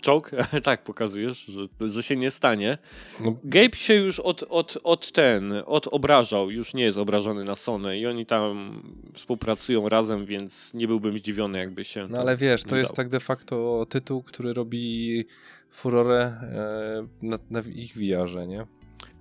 Czołg? 0.00 0.30
tak, 0.62 0.84
pokazujesz, 0.84 1.46
że, 1.46 1.90
że 1.90 2.02
się 2.02 2.16
nie 2.16 2.30
stanie. 2.30 2.78
No, 3.20 3.36
Gabe 3.44 3.76
się 3.76 3.94
już 3.94 4.20
od, 4.20 4.44
od, 4.48 4.78
od 4.82 5.12
ten, 5.12 5.54
od 5.66 5.86
obrażał, 5.86 6.50
już 6.50 6.74
nie 6.74 6.84
jest 6.84 6.98
obrażony 6.98 7.44
na 7.44 7.56
Sony 7.56 7.98
i 7.98 8.06
oni 8.06 8.26
tam 8.26 8.82
współpracują 9.14 9.88
razem, 9.88 10.24
więc 10.24 10.74
nie 10.74 10.86
byłbym 10.88 11.18
zdziwiony, 11.18 11.58
jakby 11.58 11.84
się. 11.84 12.06
no 12.10 12.18
ale 12.18 12.36
wiesz, 12.36 12.64
to 12.64 12.76
jest 12.76 12.94
tak 12.94 13.08
de 13.08 13.20
facto 13.20 13.86
tytuł, 13.88 14.22
który 14.22 14.52
robi 14.52 15.24
furorę 15.70 16.22
e, 16.22 17.06
na, 17.22 17.38
na 17.50 17.60
ich 17.60 17.94
VR-ze, 17.96 18.46
nie? 18.46 18.66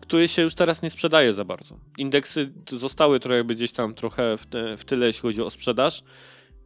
Który 0.01 0.27
się 0.27 0.41
już 0.41 0.55
teraz 0.55 0.81
nie 0.81 0.89
sprzedaje 0.89 1.33
za 1.33 1.45
bardzo. 1.45 1.77
Indeksy 1.97 2.51
zostały 2.69 3.19
trochę 3.19 3.43
gdzieś 3.43 3.71
tam 3.71 3.93
trochę 3.93 4.37
w, 4.37 4.45
w 4.77 4.85
tyle, 4.85 5.05
jeśli 5.05 5.21
chodzi 5.21 5.41
o 5.41 5.49
sprzedaż. 5.49 6.03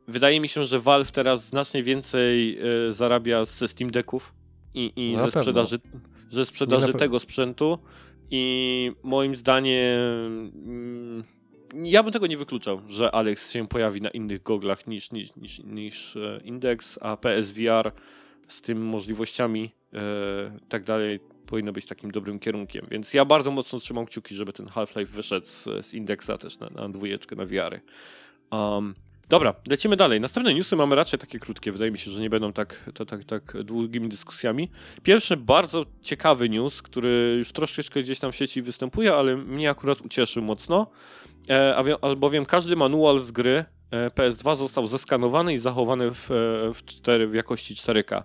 Wydaje 0.07 0.39
mi 0.39 0.47
się, 0.47 0.65
że 0.65 0.79
Valve 0.79 1.11
teraz 1.11 1.45
znacznie 1.45 1.83
więcej 1.83 2.59
e, 2.59 2.93
zarabia 2.93 3.45
ze 3.45 3.67
Steam 3.67 3.91
Decków 3.91 4.33
i, 4.73 4.93
i 4.95 5.17
ze 5.17 5.31
sprzedaży, 5.31 5.79
ze 6.29 6.45
sprzedaży 6.45 6.93
tego 6.93 7.19
sprzętu. 7.19 7.77
I 8.31 8.91
moim 9.03 9.35
zdaniem 9.35 10.51
mm, 10.65 11.23
ja 11.75 12.03
bym 12.03 12.13
tego 12.13 12.27
nie 12.27 12.37
wykluczał, 12.37 12.81
że 12.87 13.11
Alex 13.11 13.51
się 13.51 13.67
pojawi 13.67 14.01
na 14.01 14.09
innych 14.09 14.43
goglach 14.43 14.87
niż, 14.87 15.11
niż, 15.11 15.35
niż, 15.35 15.59
niż 15.59 16.15
e, 16.15 16.41
Index, 16.43 16.99
a 17.01 17.17
PSVR 17.17 17.91
z 18.47 18.61
tym 18.61 18.85
możliwościami 18.85 19.71
e, 19.93 19.99
tak 20.69 20.83
dalej 20.83 21.19
powinno 21.45 21.73
być 21.73 21.85
takim 21.85 22.11
dobrym 22.11 22.39
kierunkiem. 22.39 22.87
Więc 22.91 23.13
ja 23.13 23.25
bardzo 23.25 23.51
mocno 23.51 23.79
trzymam 23.79 24.05
kciuki, 24.05 24.35
żeby 24.35 24.53
ten 24.53 24.67
Half-Life 24.67 25.11
wyszedł 25.15 25.45
z, 25.45 25.63
z 25.85 25.93
Indexa 25.93 26.37
też 26.39 26.59
na, 26.59 26.69
na 26.69 26.89
dwójeczkę, 26.89 27.35
na 27.35 27.45
VR-y. 27.45 27.81
Um, 28.51 28.95
dobra, 29.33 29.53
lecimy 29.67 29.95
dalej. 29.95 30.21
Następne 30.21 30.53
newsy 30.53 30.75
mamy 30.75 30.95
raczej 30.95 31.19
takie 31.19 31.39
krótkie. 31.39 31.71
Wydaje 31.71 31.91
mi 31.91 31.97
się, 31.97 32.11
że 32.11 32.21
nie 32.21 32.29
będą 32.29 32.53
tak, 32.53 32.89
to, 32.93 33.05
tak, 33.05 33.23
tak 33.23 33.63
długimi 33.63 34.09
dyskusjami. 34.09 34.69
Pierwszy 35.03 35.37
bardzo 35.37 35.85
ciekawy 36.01 36.49
news, 36.49 36.81
który 36.81 37.35
już 37.37 37.51
troszeczkę 37.51 38.01
gdzieś 38.01 38.19
tam 38.19 38.31
w 38.31 38.35
sieci 38.35 38.61
występuje, 38.61 39.13
ale 39.13 39.37
mnie 39.37 39.69
akurat 39.69 40.01
ucieszył 40.01 40.43
mocno. 40.43 40.87
E, 41.49 41.75
albowiem 42.01 42.45
każdy 42.45 42.75
manual 42.75 43.19
z 43.19 43.31
gry 43.31 43.65
e, 43.91 44.09
PS2 44.09 44.57
został 44.57 44.87
zeskanowany 44.87 45.53
i 45.53 45.57
zachowany 45.57 46.11
w, 46.11 46.31
e, 46.31 46.73
w, 46.73 46.85
4, 46.85 47.27
w 47.27 47.33
jakości 47.33 47.75
4K. 47.75 48.23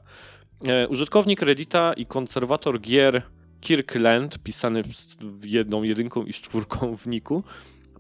E, 0.67 0.89
użytkownik 0.89 1.43
Reddita 1.43 1.93
i 1.93 2.07
konserwator 2.07 2.81
gier 2.81 3.23
Kirkland, 3.61 4.39
pisany 4.39 4.83
z 4.93 5.17
jedną 5.45 5.83
jedynką 5.83 6.25
i 6.25 6.33
czwórką 6.33 6.97
w 6.97 7.07
niku, 7.07 7.45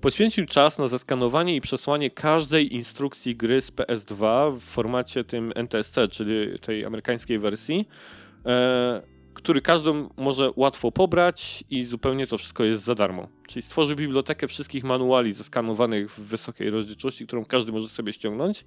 poświęcił 0.00 0.46
czas 0.46 0.78
na 0.78 0.88
zeskanowanie 0.88 1.56
i 1.56 1.60
przesłanie 1.60 2.10
każdej 2.10 2.74
instrukcji 2.74 3.36
gry 3.36 3.60
z 3.60 3.72
PS2 3.72 4.52
w 4.56 4.60
formacie 4.60 5.24
tym 5.24 5.52
NTSC, 5.54 5.98
czyli 6.10 6.58
tej 6.58 6.84
amerykańskiej 6.84 7.38
wersji, 7.38 7.88
e, 8.46 9.02
który 9.34 9.60
każdy 9.62 9.90
może 10.16 10.50
łatwo 10.56 10.92
pobrać 10.92 11.64
i 11.70 11.84
zupełnie 11.84 12.26
to 12.26 12.38
wszystko 12.38 12.64
jest 12.64 12.84
za 12.84 12.94
darmo. 12.94 13.28
Czyli 13.46 13.62
stworzył 13.62 13.96
bibliotekę 13.96 14.48
wszystkich 14.48 14.84
manuali 14.84 15.32
zeskanowanych 15.32 16.10
w 16.10 16.20
wysokiej 16.20 16.70
rozdzielczości, 16.70 17.26
którą 17.26 17.44
każdy 17.44 17.72
może 17.72 17.88
sobie 17.88 18.12
ściągnąć. 18.12 18.64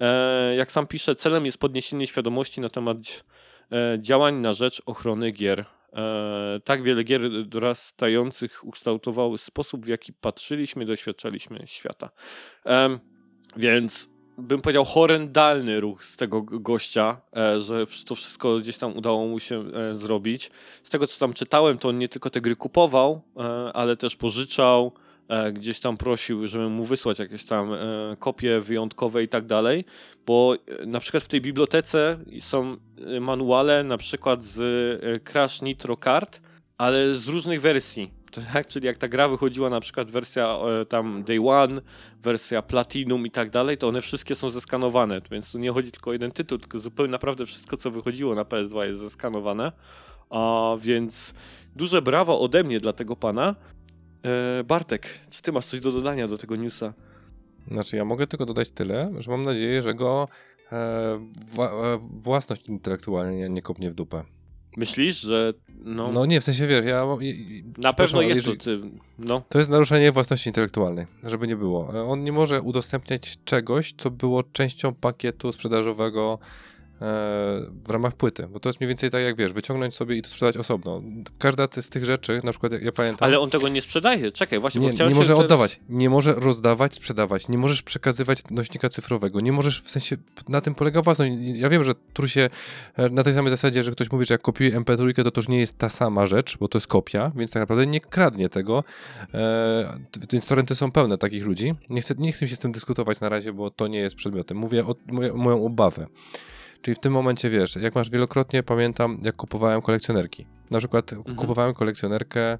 E, 0.00 0.54
jak 0.56 0.72
sam 0.72 0.86
pisze, 0.86 1.16
celem 1.16 1.46
jest 1.46 1.58
podniesienie 1.58 2.06
świadomości 2.06 2.60
na 2.60 2.68
temat 2.68 2.96
e, 3.72 3.98
działań 4.00 4.34
na 4.34 4.54
rzecz 4.54 4.82
ochrony 4.86 5.32
gier. 5.32 5.64
E, 5.94 6.60
tak 6.64 6.82
wiele 6.82 7.04
gier 7.04 7.46
dorastających 7.46 8.64
ukształtowały 8.64 9.38
sposób, 9.38 9.84
w 9.84 9.88
jaki 9.88 10.12
patrzyliśmy, 10.12 10.86
doświadczaliśmy 10.86 11.60
świata. 11.66 12.10
Więc 13.56 14.08
bym 14.38 14.60
powiedział 14.60 14.84
horrendalny 14.84 15.80
ruch 15.80 16.04
z 16.04 16.16
tego 16.16 16.42
gościa, 16.42 17.20
e, 17.36 17.60
że 17.60 17.86
to 18.06 18.14
wszystko 18.14 18.58
gdzieś 18.58 18.76
tam 18.76 18.96
udało 18.96 19.26
mu 19.26 19.40
się 19.40 19.64
e, 19.74 19.96
zrobić. 19.96 20.50
Z 20.82 20.90
tego 20.90 21.06
co 21.06 21.18
tam 21.18 21.32
czytałem, 21.32 21.78
to 21.78 21.88
on 21.88 21.98
nie 21.98 22.08
tylko 22.08 22.30
te 22.30 22.40
gry 22.40 22.56
kupował, 22.56 23.22
ale 23.74 23.96
też 23.96 24.16
pożyczał, 24.16 24.92
gdzieś 25.52 25.80
tam 25.80 25.96
prosił, 25.96 26.46
żebym 26.46 26.72
mu 26.72 26.84
wysłać 26.84 27.18
jakieś 27.18 27.44
tam 27.44 27.72
e, 27.72 27.78
kopie 28.18 28.60
wyjątkowe 28.60 29.22
i 29.22 29.28
tak 29.28 29.46
dalej, 29.46 29.84
bo 30.26 30.56
e, 30.82 30.86
na 30.86 31.00
przykład 31.00 31.22
w 31.22 31.28
tej 31.28 31.40
bibliotece 31.40 32.18
są 32.40 32.76
e, 33.16 33.20
manuale 33.20 33.84
na 33.84 33.98
przykład 33.98 34.44
z 34.44 34.60
e, 35.04 35.20
Crash 35.20 35.62
Nitro 35.62 35.96
Kart, 35.96 36.40
ale 36.78 37.14
z 37.14 37.28
różnych 37.28 37.60
wersji. 37.60 38.10
Tak, 38.52 38.66
czyli 38.66 38.86
jak 38.86 38.98
ta 38.98 39.08
gra 39.08 39.28
wychodziła 39.28 39.70
na 39.70 39.80
przykład 39.80 40.10
wersja 40.10 40.58
e, 40.80 40.86
tam 40.86 41.24
Day 41.24 41.38
One, 41.48 41.80
wersja 42.22 42.62
Platinum 42.62 43.26
i 43.26 43.30
tak 43.30 43.50
dalej, 43.50 43.78
to 43.78 43.88
one 43.88 44.00
wszystkie 44.00 44.34
są 44.34 44.50
zeskanowane, 44.50 45.20
więc 45.30 45.52
tu 45.52 45.58
nie 45.58 45.72
chodzi 45.72 45.90
tylko 45.92 46.10
o 46.10 46.12
jeden 46.12 46.32
tytuł, 46.32 46.58
tylko 46.58 46.78
zupełnie 46.78 47.12
naprawdę 47.12 47.46
wszystko, 47.46 47.76
co 47.76 47.90
wychodziło 47.90 48.34
na 48.34 48.44
PS2 48.44 48.82
jest 48.82 49.00
zeskanowane, 49.00 49.72
a 50.30 50.72
więc 50.80 51.34
duże 51.76 52.02
brawo 52.02 52.40
ode 52.40 52.64
mnie 52.64 52.80
dla 52.80 52.92
tego 52.92 53.16
pana. 53.16 53.54
E, 54.24 54.64
Bartek, 54.64 55.06
czy 55.30 55.42
ty 55.42 55.52
masz 55.52 55.66
coś 55.66 55.80
do 55.80 55.92
dodania 55.92 56.28
do 56.28 56.38
tego 56.38 56.56
newsa? 56.56 56.94
Znaczy, 57.70 57.96
ja 57.96 58.04
mogę 58.04 58.26
tylko 58.26 58.46
dodać 58.46 58.70
tyle, 58.70 59.12
że 59.18 59.30
mam 59.30 59.42
nadzieję, 59.42 59.82
że 59.82 59.94
go 59.94 60.28
e, 60.72 60.76
wła- 61.54 61.94
e, 61.94 61.98
własność 62.20 62.68
intelektualnie 62.68 63.48
nie 63.48 63.62
kopnie 63.62 63.90
w 63.90 63.94
dupę. 63.94 64.24
Myślisz, 64.76 65.20
że 65.20 65.52
no, 65.84 66.08
No 66.12 66.26
nie, 66.26 66.40
w 66.40 66.44
sensie 66.44 66.66
wiesz, 66.66 66.84
ja... 66.84 67.06
na 67.78 67.92
pewno 67.92 68.22
jest 68.22 68.36
jeżeli- 68.36 68.58
to 68.58 68.64
ty, 68.64 68.80
no, 69.18 69.42
To 69.48 69.58
jest 69.58 69.70
naruszenie 69.70 70.12
własności 70.12 70.48
intelektualnej, 70.48 71.06
żeby 71.26 71.46
nie 71.48 71.56
było. 71.56 71.94
E, 71.94 72.02
On 72.04 72.24
nie 72.24 72.32
może 72.32 72.62
udostępniać 72.62 73.36
czegoś, 73.44 73.94
co 73.98 74.10
było 74.10 74.42
częścią 74.42 74.94
pakietu 74.94 75.52
sprzedażowego 75.52 76.38
w 77.84 77.90
ramach 77.90 78.14
płyty, 78.14 78.46
bo 78.46 78.60
to 78.60 78.68
jest 78.68 78.80
mniej 78.80 78.88
więcej 78.88 79.10
tak 79.10 79.22
jak 79.22 79.36
wiesz, 79.36 79.52
wyciągnąć 79.52 79.94
sobie 79.94 80.16
i 80.16 80.22
to 80.22 80.28
sprzedać 80.28 80.56
osobno. 80.56 81.02
Każda 81.38 81.68
z 81.80 81.88
tych 81.88 82.04
rzeczy, 82.04 82.40
na 82.44 82.50
przykład 82.50 82.72
ja, 82.82 82.92
pamiętam... 82.92 83.26
ale 83.26 83.40
on 83.40 83.50
tego 83.50 83.68
nie 83.68 83.80
sprzedaje. 83.80 84.32
Czekaj, 84.32 84.60
właśnie, 84.60 84.80
Nie, 84.80 84.88
bo 84.88 84.94
chciałem 84.94 85.12
nie 85.12 85.18
może 85.18 85.32
teraz- 85.32 85.44
oddawać, 85.44 85.80
nie 85.88 86.10
może 86.10 86.34
rozdawać, 86.34 86.94
sprzedawać, 86.94 87.48
nie 87.48 87.58
możesz 87.58 87.82
przekazywać 87.82 88.42
nośnika 88.50 88.88
cyfrowego, 88.88 89.40
nie 89.40 89.52
możesz, 89.52 89.82
w 89.82 89.90
sensie, 89.90 90.16
na 90.48 90.60
tym 90.60 90.74
polega 90.74 91.02
własność. 91.02 91.32
Ja 91.54 91.68
wiem, 91.68 91.84
że 91.84 91.94
tu 92.12 92.28
się 92.28 92.50
e, 92.96 93.08
na 93.08 93.22
tej 93.22 93.34
samej 93.34 93.50
zasadzie, 93.50 93.82
że 93.82 93.92
ktoś 93.92 94.12
mówi, 94.12 94.24
że 94.24 94.34
jak 94.34 94.42
kopiuje 94.42 94.80
MP3, 94.80 95.22
to 95.22 95.30
to 95.30 95.40
już 95.40 95.48
nie 95.48 95.60
jest 95.60 95.78
ta 95.78 95.88
sama 95.88 96.26
rzecz, 96.26 96.58
bo 96.58 96.68
to 96.68 96.78
jest 96.78 96.86
kopia, 96.86 97.32
więc 97.36 97.50
tak 97.50 97.60
naprawdę 97.60 97.86
nie 97.86 98.00
kradnie 98.00 98.48
tego, 98.48 98.84
e, 99.34 99.98
więc 100.32 100.46
torenty 100.46 100.74
są 100.74 100.92
pełne 100.92 101.18
takich 101.18 101.44
ludzi. 101.44 101.74
Nie 101.90 102.00
chcę, 102.00 102.14
nie 102.18 102.32
chcę 102.32 102.48
się 102.48 102.56
z 102.56 102.58
tym 102.58 102.72
dyskutować 102.72 103.20
na 103.20 103.28
razie, 103.28 103.52
bo 103.52 103.70
to 103.70 103.86
nie 103.86 103.98
jest 103.98 104.16
przedmiotem. 104.16 104.56
Mówię 104.56 104.84
o 104.86 104.94
moją 105.34 105.66
obawę. 105.66 106.06
Czyli 106.84 106.94
w 106.94 106.98
tym 106.98 107.12
momencie, 107.12 107.50
wiesz, 107.50 107.76
jak 107.76 107.94
masz 107.94 108.10
wielokrotnie, 108.10 108.62
pamiętam, 108.62 109.18
jak 109.22 109.36
kupowałem 109.36 109.82
kolekcjonerki. 109.82 110.46
Na 110.70 110.78
przykład 110.78 111.14
kupowałem 111.36 111.74
kolekcjonerkę 111.74 112.52
e, 112.52 112.58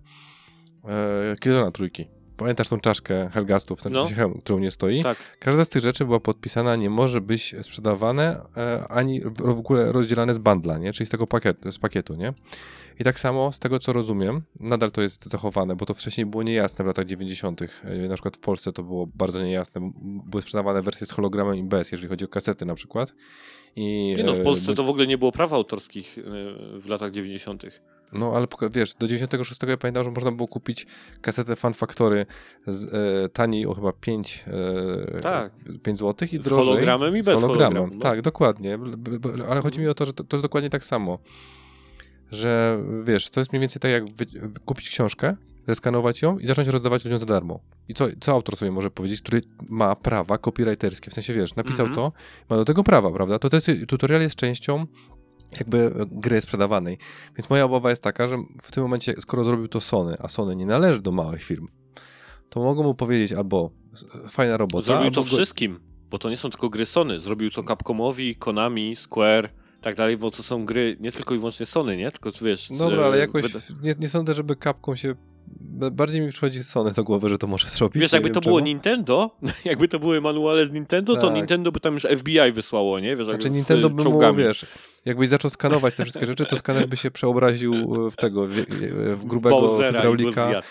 Killzona 1.41 1.71
trójki. 1.71 2.09
Pamiętasz 2.37 2.69
tą 2.69 2.81
czaszkę 2.81 3.29
Helgastów, 3.33 3.83
ten 3.83 3.93
No. 3.93 4.07
no. 4.19 4.29
którą 4.39 4.59
nie 4.59 4.71
stoi? 4.71 5.03
Tak. 5.03 5.17
Każda 5.39 5.65
z 5.65 5.69
tych 5.69 5.83
rzeczy 5.83 6.05
była 6.05 6.21
podpisana, 6.21 6.77
nie 6.77 6.91
może 6.91 7.21
być 7.21 7.55
sprzedawane 7.63 8.41
e, 8.57 8.85
ani 8.89 9.21
w, 9.21 9.59
ogóle 9.59 9.93
rozdzielane 9.93 10.35
z 10.35 10.39
bandla, 10.39 10.79
nie? 10.79 10.93
czyli 10.93 11.07
z 11.07 11.11
tego 11.11 11.27
pakietu, 11.27 11.73
z 11.73 11.79
pakietu. 11.79 12.15
Nie? 12.15 12.33
I 13.01 13.05
tak 13.05 13.19
samo, 13.19 13.53
z 13.53 13.59
tego 13.59 13.79
co 13.79 13.93
rozumiem, 13.93 14.43
nadal 14.61 14.91
to 14.91 15.03
jest 15.03 15.25
zachowane, 15.31 15.77
bo 15.77 15.87
to 15.87 15.95
wcześniej 15.95 16.27
było 16.27 16.43
niejasne 16.43 16.85
w 16.85 16.87
latach 16.87 17.05
90. 17.07 17.63
E, 17.63 17.69
Na 18.09 18.15
przykład 18.15 18.37
w 18.37 18.41
Polsce 18.41 18.73
to 18.73 18.83
było 18.83 19.07
bardzo 19.07 19.43
niejasne. 19.43 19.91
Były 20.27 20.43
sprzedawane 20.43 20.83
wersje 20.83 21.07
z 21.07 21.11
hologramem 21.11 21.57
i 21.57 21.63
bez, 21.63 21.93
jeżeli 21.93 22.09
chodzi 22.09 22.25
o 22.25 22.29
kasety 22.29 22.67
na 22.67 22.75
przykład. 22.75 23.15
I, 23.77 24.15
Nie 24.17 24.25
no, 24.25 24.33
w 24.35 24.41
e, 24.41 24.43
Polsce 24.43 24.67
do- 24.67 24.75
to 24.75 24.83
w 24.85 24.89
ogóle 24.89 25.07
nie 25.07 25.19
było 25.19 25.33
praw 25.33 25.53
autorskich 25.53 26.19
e, 26.19 26.23
w 26.81 26.87
latach 26.89 27.11
90. 27.11 27.63
No, 28.15 28.33
ale 28.37 28.47
wiesz, 28.71 28.95
do 28.95 29.07
96 29.07 29.61
ja 29.69 29.77
pamiętam, 29.77 30.05
że 30.05 30.11
można 30.11 30.33
było 30.33 30.49
kupić 30.49 30.87
kasetę 31.21 31.57
Fan 31.57 31.75
Factory 31.75 32.27
z, 32.67 32.95
e, 33.25 33.29
taniej 33.29 33.67
o 33.67 33.75
chyba 33.75 33.93
5, 33.93 34.45
e, 35.17 35.21
Tak. 35.21 35.53
5 35.83 35.99
zł 35.99 36.29
i 36.33 36.39
Z 36.39 36.45
drożej. 36.45 36.65
hologramem 36.67 37.17
i 37.17 37.23
z 37.23 37.27
bez 37.27 37.41
hologramu, 37.41 37.89
no. 37.95 38.01
Tak, 38.01 38.23
dokładnie. 38.23 38.79
Ale 39.49 39.61
chodzi 39.61 39.81
mi 39.81 39.89
o 39.89 39.95
to, 39.95 40.05
że 40.05 40.13
to, 40.13 40.25
to 40.25 40.37
jest 40.37 40.45
dokładnie 40.45 40.71
tak 40.71 40.85
samo. 40.85 41.19
Że 42.31 42.79
wiesz, 43.05 43.31
to 43.31 43.41
jest 43.41 43.53
mniej 43.53 43.61
więcej 43.61 43.81
tak 43.81 43.91
jak 43.91 44.05
wy, 44.13 44.27
kupić 44.65 44.89
książkę, 44.89 45.37
zeskanować 45.69 46.23
ją 46.23 46.39
i 46.39 46.47
zacząć 46.47 46.69
rozdawać 46.69 47.05
ludziom 47.05 47.19
za 47.19 47.27
darmo. 47.27 47.61
I 47.89 47.95
co, 47.95 48.07
co 48.21 48.33
autor 48.33 48.57
sobie 48.57 48.71
może 48.71 48.91
powiedzieć, 48.91 49.21
który 49.23 49.41
ma 49.69 49.97
prawa 49.97 50.39
copywriterskie, 50.39 51.11
w 51.11 51.15
sensie 51.15 51.35
wiesz, 51.35 51.55
napisał 51.57 51.87
Mhm. 51.87 51.95
to, 51.95 52.13
ma 52.51 52.57
do 52.57 52.65
tego 52.65 52.85
prawa, 52.85 53.11
prawda? 53.11 53.39
To, 53.39 53.51
to 53.51 53.57
jest, 53.57 53.69
tutorial 53.89 54.21
jest 54.21 54.35
częścią 54.37 54.87
jakby 55.61 56.07
gry 56.11 56.41
sprzedawanej. 56.41 56.99
Więc 57.37 57.51
moja 57.51 57.65
obawa 57.65 57.91
jest 57.91 58.03
taka, 58.03 58.27
że 58.27 58.37
w 58.63 58.73
tym 58.73 58.83
momencie, 58.83 59.15
skoro 59.21 59.45
zrobił 59.45 59.69
to 59.69 59.81
Sony, 59.81 60.17
a 60.19 60.29
Sony 60.29 60.57
nie 60.57 60.67
należy 60.67 61.03
do 61.03 61.13
małych 61.13 61.43
firm, 61.43 61.69
to 62.49 62.61
mogą 62.61 62.83
mu 62.83 62.95
powiedzieć 62.95 63.33
albo 63.33 63.71
fajna 64.29 64.57
robota, 64.57 64.87
Zrobił 64.87 65.11
to 65.11 65.23
wszystkim, 65.23 65.81
bo 66.11 66.19
to 66.19 66.31
nie 66.31 66.37
są 66.37 66.51
tylko 66.51 66.71
gry 66.71 66.87
Sony. 66.87 67.21
Zrobił 67.21 67.51
to 67.51 67.63
Capcomowi, 67.63 68.37
Konami, 68.37 68.97
Square 68.97 69.51
i 69.79 69.83
tak 69.83 69.97
dalej, 69.97 70.17
bo 70.17 70.31
to 70.31 70.43
są 70.43 70.65
gry 70.65 70.97
nie 71.01 71.13
tylko 71.13 71.35
i 71.35 71.39
wyłącznie 71.39 71.67
Sony, 71.67 71.97
nie? 71.97 72.11
Tylko 72.11 72.31
wiesz... 72.43 72.69
Dobra, 72.79 73.05
ale 73.07 73.19
jakoś 73.19 73.45
nie, 73.83 73.95
nie 73.99 74.09
sądzę, 74.09 74.35
żeby 74.35 74.57
kapką 74.57 74.97
się. 74.97 75.15
Ba- 75.47 75.91
Bardziej 75.91 76.21
mi 76.21 76.29
przychodzi 76.31 76.65
Sony 76.65 76.93
do 76.93 77.05
głowy, 77.05 77.29
że 77.29 77.39
to 77.39 77.47
może 77.47 77.69
zrobić. 77.69 78.03
Wiesz, 78.03 78.13
jakby 78.13 78.31
to 78.31 78.41
było 78.41 78.59
czemu. 78.59 78.67
Nintendo, 78.67 79.31
jakby 79.65 79.89
to 79.89 79.99
były 79.99 80.21
manuale 80.21 80.67
z 80.67 80.71
Nintendo, 80.73 81.15
to 81.15 81.21
Tak. 81.27 81.35
Nintendo 81.35 81.73
by 81.73 81.81
tam 81.81 81.95
już 81.95 82.03
FBI 82.19 82.53
wysłało, 82.53 83.01
nie? 83.01 83.17
Wiesz, 83.17 83.27
Znaczy 83.27 83.51
Nintendo 83.51 83.91
by 83.91 84.05
mu, 84.05 84.21
wiesz, 84.35 84.67
jakbyś 85.05 85.29
zaczął 85.29 85.51
skanować 85.51 85.95
te 85.95 86.03
wszystkie 86.03 86.27
rzeczy, 86.27 86.47
to 86.47 86.57
skaner 86.57 86.89
by 86.89 86.97
się 86.97 87.11
przeobraził 87.11 87.73
w 88.11 88.17
tego, 88.17 88.47
w, 88.47 88.51
w 89.17 89.25
grubego 89.25 89.61
Bowsera 89.61 89.93
hydraulika. 89.93 90.63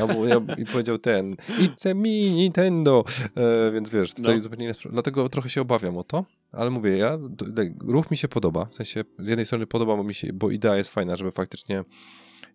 Albo 0.00 0.26
ja, 0.26 0.36
i 0.58 0.64
powiedział 0.66 0.98
ten, 0.98 1.34
it's 1.34 1.94
me, 1.94 2.34
Nintendo. 2.36 3.04
E, 3.36 3.70
więc 3.72 3.90
wiesz, 3.90 4.14
tutaj 4.14 4.34
No. 4.34 4.40
zupełnie 4.42 4.64
inna 4.64 4.74
sprawa. 4.74 4.92
Dlatego 4.92 5.28
trochę 5.28 5.48
się 5.50 5.60
obawiam 5.60 5.96
o 5.98 6.04
to, 6.04 6.24
ale 6.52 6.70
mówię, 6.70 6.96
ja, 6.96 7.18
to- 7.36 7.46
ruch 7.92 8.10
mi 8.10 8.16
się 8.16 8.28
podoba. 8.28 8.64
W 8.64 8.74
sensie, 8.74 9.04
z 9.18 9.28
jednej 9.28 9.46
strony 9.46 9.66
podoba 9.66 10.02
mi 10.02 10.14
się, 10.14 10.32
bo 10.32 10.50
idea 10.50 10.76
jest 10.76 10.90
fajna, 10.90 11.16
żeby 11.16 11.30
faktycznie 11.30 11.84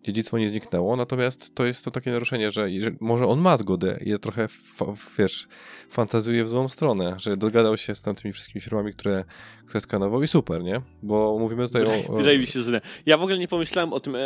dziedzictwo 0.04 0.38
nie 0.38 0.48
zniknęło, 0.48 0.96
natomiast 0.96 1.54
to 1.54 1.66
jest 1.66 1.84
to 1.84 1.90
takie 1.90 2.10
naruszenie, 2.10 2.50
że 2.50 2.68
może 3.00 3.26
on 3.26 3.40
ma 3.40 3.56
zgodę 3.56 3.98
i 4.04 4.18
trochę, 4.18 4.48
wiesz, 5.18 5.48
fantazuje 5.90 6.44
w 6.44 6.48
złą 6.48 6.68
stronę, 6.68 7.14
że 7.18 7.36
dogadał 7.36 7.76
się 7.76 7.94
z 7.94 8.02
tamtymi 8.02 8.32
wszystkimi 8.32 8.62
firmami, 8.62 8.92
które, 8.92 9.24
które 9.66 9.80
skanował 9.80 10.22
i 10.22 10.28
super, 10.28 10.62
nie? 10.62 10.80
Bo 11.02 11.38
mówimy 11.38 11.66
tutaj 11.66 11.82
Wydaje, 11.82 12.08
o 12.08 12.12
wydaje 12.12 12.38
mi 12.38 12.46
się, 12.46 12.62
że 12.62 12.72
nie. 12.72 12.80
Ja 13.06 13.18
w 13.18 13.22
ogóle 13.22 13.38
nie 13.38 13.48
pomyślałem 13.48 13.92
o 13.92 14.00
tym, 14.00 14.16
e, 14.16 14.20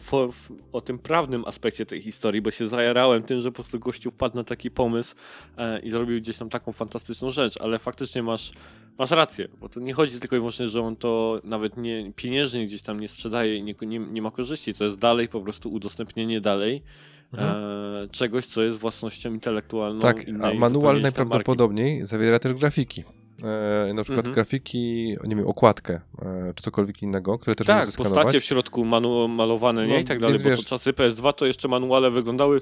for, 0.00 0.30
o 0.72 0.80
tym 0.80 0.98
prawnym 0.98 1.44
aspekcie 1.46 1.86
tej 1.86 2.02
historii, 2.02 2.42
bo 2.42 2.50
się 2.50 2.68
zajarałem 2.68 3.22
tym, 3.22 3.40
że 3.40 3.50
po 3.50 3.54
prostu 3.54 3.78
gościu 3.78 4.10
wpadł 4.10 4.36
na 4.36 4.44
taki 4.44 4.70
pomysł 4.70 5.14
e, 5.56 5.80
i 5.80 5.90
zrobił 5.90 6.20
gdzieś 6.20 6.38
tam 6.38 6.48
taką 6.48 6.72
fantastyczną 6.72 7.30
rzecz, 7.30 7.60
ale 7.60 7.78
faktycznie 7.78 8.22
masz, 8.22 8.52
masz 8.98 9.10
rację, 9.10 9.48
bo 9.60 9.68
to 9.68 9.80
nie 9.80 9.94
chodzi 9.94 10.20
tylko 10.20 10.36
i 10.36 10.38
wyłącznie, 10.38 10.68
że 10.68 10.80
on 10.80 10.96
to 10.96 11.40
nawet 11.44 11.76
nie 11.76 12.12
pieniężnie 12.16 12.66
gdzieś 12.66 12.82
tam 12.82 13.00
nie 13.00 13.08
sprzedaje 13.08 13.56
i 13.56 13.62
nie, 13.62 13.74
nie, 13.82 13.98
nie 13.98 14.22
ma 14.22 14.30
korzyści, 14.30 14.74
to 14.74 14.84
jest 14.84 14.98
dalej 14.98 15.21
po 15.28 15.40
prostu 15.40 15.72
udostępnienie 15.72 16.40
dalej 16.40 16.82
Mhm. 17.32 17.50
e, 18.04 18.08
czegoś, 18.08 18.46
co 18.46 18.62
jest 18.62 18.78
własnością 18.78 19.32
intelektualną 19.34 20.00
Tak, 20.00 20.24
a 20.42 20.54
manual 20.54 20.60
tam 20.72 20.82
marki. 20.82 21.02
najprawdopodobniej 21.02 22.06
zawiera 22.06 22.38
też 22.38 22.54
grafiki. 22.54 23.04
E, 23.88 23.94
na 23.94 24.02
przykład 24.02 24.26
Mhm. 24.26 24.34
grafiki, 24.34 25.16
nie 25.24 25.36
wiem, 25.36 25.46
okładkę, 25.46 26.00
e, 26.22 26.52
czy 26.54 26.62
cokolwiek 26.62 27.02
innego, 27.02 27.38
które 27.38 27.56
też 27.56 27.66
Tak, 27.66 27.88
postacie 27.96 28.40
w 28.40 28.44
środku 28.44 28.84
manu- 28.84 29.28
malowane, 29.28 29.86
nie? 29.86 29.94
No, 29.94 30.00
I 30.00 30.04
tak 30.04 30.18
dalej, 30.20 30.38
bo 30.38 30.44
wiesz- 30.50 30.60
to 30.62 30.66
czasy 30.68 30.92
PS2 30.92 31.32
to 31.32 31.46
jeszcze 31.46 31.68
manuale 31.68 32.10
wyglądały 32.10 32.60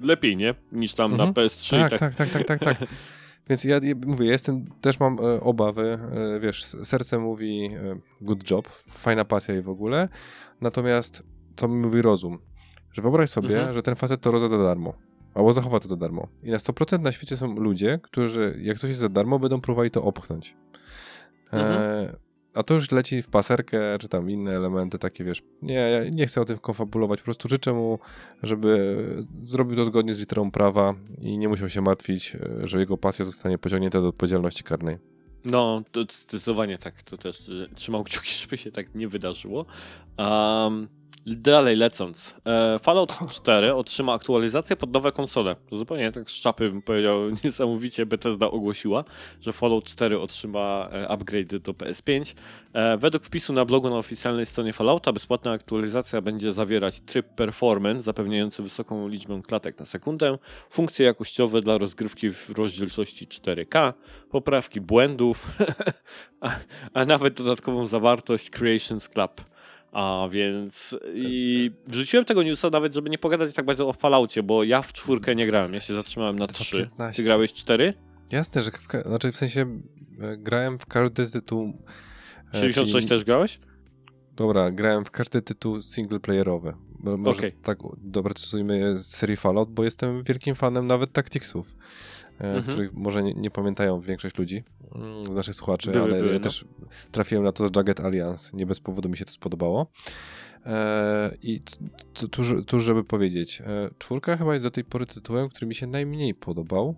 lepiej, 0.00 0.36
nie? 0.36 0.54
Niż 0.72 0.94
tam 0.94 1.12
Mhm. 1.12 1.28
na 1.28 1.32
PS3 1.34 1.70
Tak, 1.78 1.90
tak. 1.90 2.00
tak, 2.00 2.14
tak, 2.14 2.44
tak, 2.46 2.58
tak, 2.60 2.78
tak. 2.78 2.88
Więc 3.48 3.64
ja 3.64 3.80
ja 3.82 3.94
mówię, 4.06 4.26
ja 4.26 4.32
jestem, 4.32 4.64
też 4.80 5.00
mam 5.00 5.18
e, 5.18 5.40
obawy, 5.40 5.98
e, 6.36 6.40
wiesz, 6.40 6.64
serce 6.64 7.18
mówi 7.18 7.64
e, 7.74 7.98
good 8.20 8.50
job, 8.50 8.68
fajna 8.90 9.24
pasja 9.24 9.56
i 9.58 9.62
w 9.62 9.68
ogóle, 9.68 10.08
natomiast 10.60 11.22
co 11.56 11.68
mi 11.68 11.74
mówi 11.80 12.02
rozum? 12.02 12.38
Że 12.92 13.02
wyobraź 13.02 13.30
sobie, 13.30 13.56
Mhm. 13.58 13.74
że 13.74 13.82
ten 13.82 13.94
facet 13.96 14.20
to 14.20 14.30
rozda 14.30 14.48
za 14.48 14.58
darmo, 14.58 14.94
albo 15.34 15.52
zachowa 15.52 15.80
to 15.80 15.88
za 15.88 15.96
darmo. 15.96 16.28
I 16.42 16.50
na 16.50 16.58
100% 16.58 17.00
na 17.02 17.12
świecie 17.12 17.36
są 17.36 17.54
ludzie, 17.54 17.98
którzy 18.02 18.58
jak 18.62 18.78
coś 18.78 18.88
jest 18.88 19.00
za 19.00 19.08
darmo, 19.08 19.38
będą 19.38 19.60
próbowali 19.60 19.90
to 19.90 20.02
opchnąć. 20.02 20.56
E, 21.52 22.16
a 22.54 22.62
to 22.62 22.74
już 22.74 22.90
leci 22.90 23.22
w 23.22 23.28
paserkę, 23.28 23.98
czy 24.00 24.08
tam 24.08 24.30
inne 24.30 24.56
elementy 24.56 24.98
takie, 24.98 25.24
wiesz, 25.24 25.42
nie, 25.62 25.74
ja 25.74 26.04
nie 26.14 26.26
chcę 26.26 26.40
o 26.40 26.44
tym 26.44 26.58
konfabulować, 26.58 27.20
po 27.20 27.24
prostu 27.24 27.48
życzę 27.48 27.72
mu, 27.72 27.98
żeby 28.42 28.96
zrobił 29.42 29.76
to 29.76 29.84
zgodnie 29.84 30.14
z 30.14 30.18
literą 30.18 30.50
prawa 30.50 30.94
i 31.20 31.38
nie 31.38 31.48
musiał 31.48 31.68
się 31.68 31.80
martwić, 31.80 32.36
e, 32.36 32.66
że 32.68 32.80
jego 32.80 32.96
pasja 32.96 33.24
zostanie 33.24 33.58
pociągnięta 33.58 34.00
do 34.00 34.08
odpowiedzialności 34.08 34.64
karnej. 34.64 34.98
No, 35.44 35.82
to 35.92 36.00
zdecydowanie 36.00 36.78
tak. 36.78 37.02
To 37.02 37.16
też 37.16 37.48
y, 37.48 37.68
trzymał 37.74 38.04
kciuki, 38.04 38.30
żeby 38.42 38.56
się 38.56 38.70
tak 38.70 38.94
nie 38.94 39.08
wydarzyło. 39.08 39.66
Um, 40.18 40.88
dalej 41.26 41.76
lecąc. 41.76 42.34
E, 42.46 42.78
Fallout 42.78 43.18
4 43.30 43.74
otrzyma 43.74 44.12
aktualizację 44.12 44.76
pod 44.76 44.92
nowe 44.92 45.12
konsole. 45.12 45.56
Zupełnie 45.72 46.12
tak 46.12 46.30
z 46.30 46.34
czapy 46.34 46.70
bym 46.70 46.82
powiedział, 46.82 47.18
niesamowicie 47.44 48.06
Bethesda 48.06 48.50
ogłosiła, 48.50 49.04
że 49.40 49.52
Fallout 49.52 49.84
4 49.84 50.20
otrzyma 50.20 50.88
e, 50.92 51.08
upgrade 51.08 51.58
do 51.58 51.72
PS5. 51.72 52.34
E, 52.72 52.98
według 52.98 53.24
wpisu 53.24 53.52
na 53.52 53.64
blogu 53.64 53.90
na 53.90 53.96
oficjalnej 53.96 54.46
stronie 54.46 54.72
Fallouta 54.72 55.12
bezpłatna 55.12 55.52
aktualizacja 55.52 56.20
będzie 56.20 56.52
zawierać 56.52 57.00
tryb 57.00 57.26
performance 57.26 58.02
zapewniający 58.02 58.62
wysoką 58.62 59.08
liczbę 59.08 59.42
klatek 59.46 59.78
na 59.78 59.86
sekundę, 59.86 60.38
funkcje 60.70 61.06
jakościowe 61.06 61.60
dla 61.60 61.78
rozgrywki 61.78 62.30
w 62.30 62.50
rozdzielczości 62.50 63.26
4K, 63.26 63.92
poprawki 64.30 64.80
błędów, 64.80 65.48
a, 66.40 66.50
a 66.94 67.04
nawet 67.04 67.34
dodatkową 67.34 67.86
zawartość 67.86 68.50
Creations 68.50 69.08
Club. 69.08 69.40
A 69.92 70.28
więc 70.30 70.96
i 71.14 71.70
wrzuciłem 71.86 72.24
tego 72.24 72.42
newsa 72.42 72.70
nawet, 72.70 72.94
żeby 72.94 73.10
nie 73.10 73.18
pogadać 73.18 73.52
tak 73.54 73.64
bardzo 73.64 73.88
o 73.88 73.92
Falloutie, 73.92 74.42
bo 74.42 74.64
ja 74.64 74.82
w 74.82 74.92
czwórkę 74.92 75.34
nie 75.34 75.46
grałem, 75.46 75.74
ja 75.74 75.80
się 75.80 75.94
zatrzymałem 75.94 76.38
na 76.38 76.46
To 76.46 76.52
3. 76.54 76.76
15. 76.76 77.22
Ty 77.22 77.26
grałeś 77.26 77.52
4? 77.52 77.94
Jasne, 78.32 78.62
że 78.62 78.70
w, 78.70 78.88
ka- 78.88 79.02
znaczy 79.02 79.32
w 79.32 79.36
sensie 79.36 79.80
e, 80.20 80.36
grałem 80.36 80.78
w 80.78 80.86
każdy 80.86 81.26
tytuł... 81.30 81.72
e, 82.54 82.56
76 82.60 82.92
czyli- 82.92 83.08
też 83.08 83.24
grałeś? 83.24 83.60
Dobra, 84.36 84.70
grałem 84.70 85.04
w 85.04 85.10
każdy 85.10 85.42
tytuł 85.42 85.82
singleplayerowy. 85.82 86.72
Może 87.02 87.38
Okej. 87.38 87.52
tak 87.62 87.78
doprecyzujmy 87.98 88.98
z 88.98 89.06
serii 89.06 89.36
Fallout, 89.36 89.70
bo 89.70 89.84
jestem 89.84 90.22
wielkim 90.22 90.54
fanem 90.54 90.86
nawet 90.86 91.12
Tacticsów, 91.12 91.76
e, 91.76 92.19
Mhm. 92.40 92.62
których 92.62 92.94
może 92.94 93.22
nie, 93.22 93.34
nie 93.34 93.50
pamiętają 93.50 94.00
większość 94.00 94.38
ludzi 94.38 94.64
mm, 94.94 95.32
z 95.32 95.36
naszych 95.36 95.54
słuchaczy, 95.54 95.90
Były, 95.90 96.04
ale 96.04 96.18
były, 96.18 96.28
ja 96.28 96.34
no. 96.34 96.40
też 96.40 96.64
trafiłem 97.12 97.44
na 97.44 97.52
to 97.52 97.68
z 97.68 97.76
Jagged 97.76 98.00
Alliance. 98.00 98.56
Nie 98.56 98.66
bez 98.66 98.80
powodu 98.80 99.08
mi 99.08 99.16
się 99.16 99.24
to 99.24 99.32
spodobało. 99.32 99.86
E, 100.66 101.36
I 101.42 101.62
tuż, 102.66 102.82
żeby 102.82 103.04
powiedzieć, 103.04 103.60
e, 103.66 103.90
czwórka 103.98 104.36
chyba 104.36 104.52
jest 104.52 104.64
do 104.64 104.70
tej 104.70 104.84
pory 104.84 105.06
tytułem, 105.06 105.48
który 105.48 105.66
mi 105.66 105.74
się 105.74 105.86
najmniej 105.86 106.34
podobał 106.34 106.94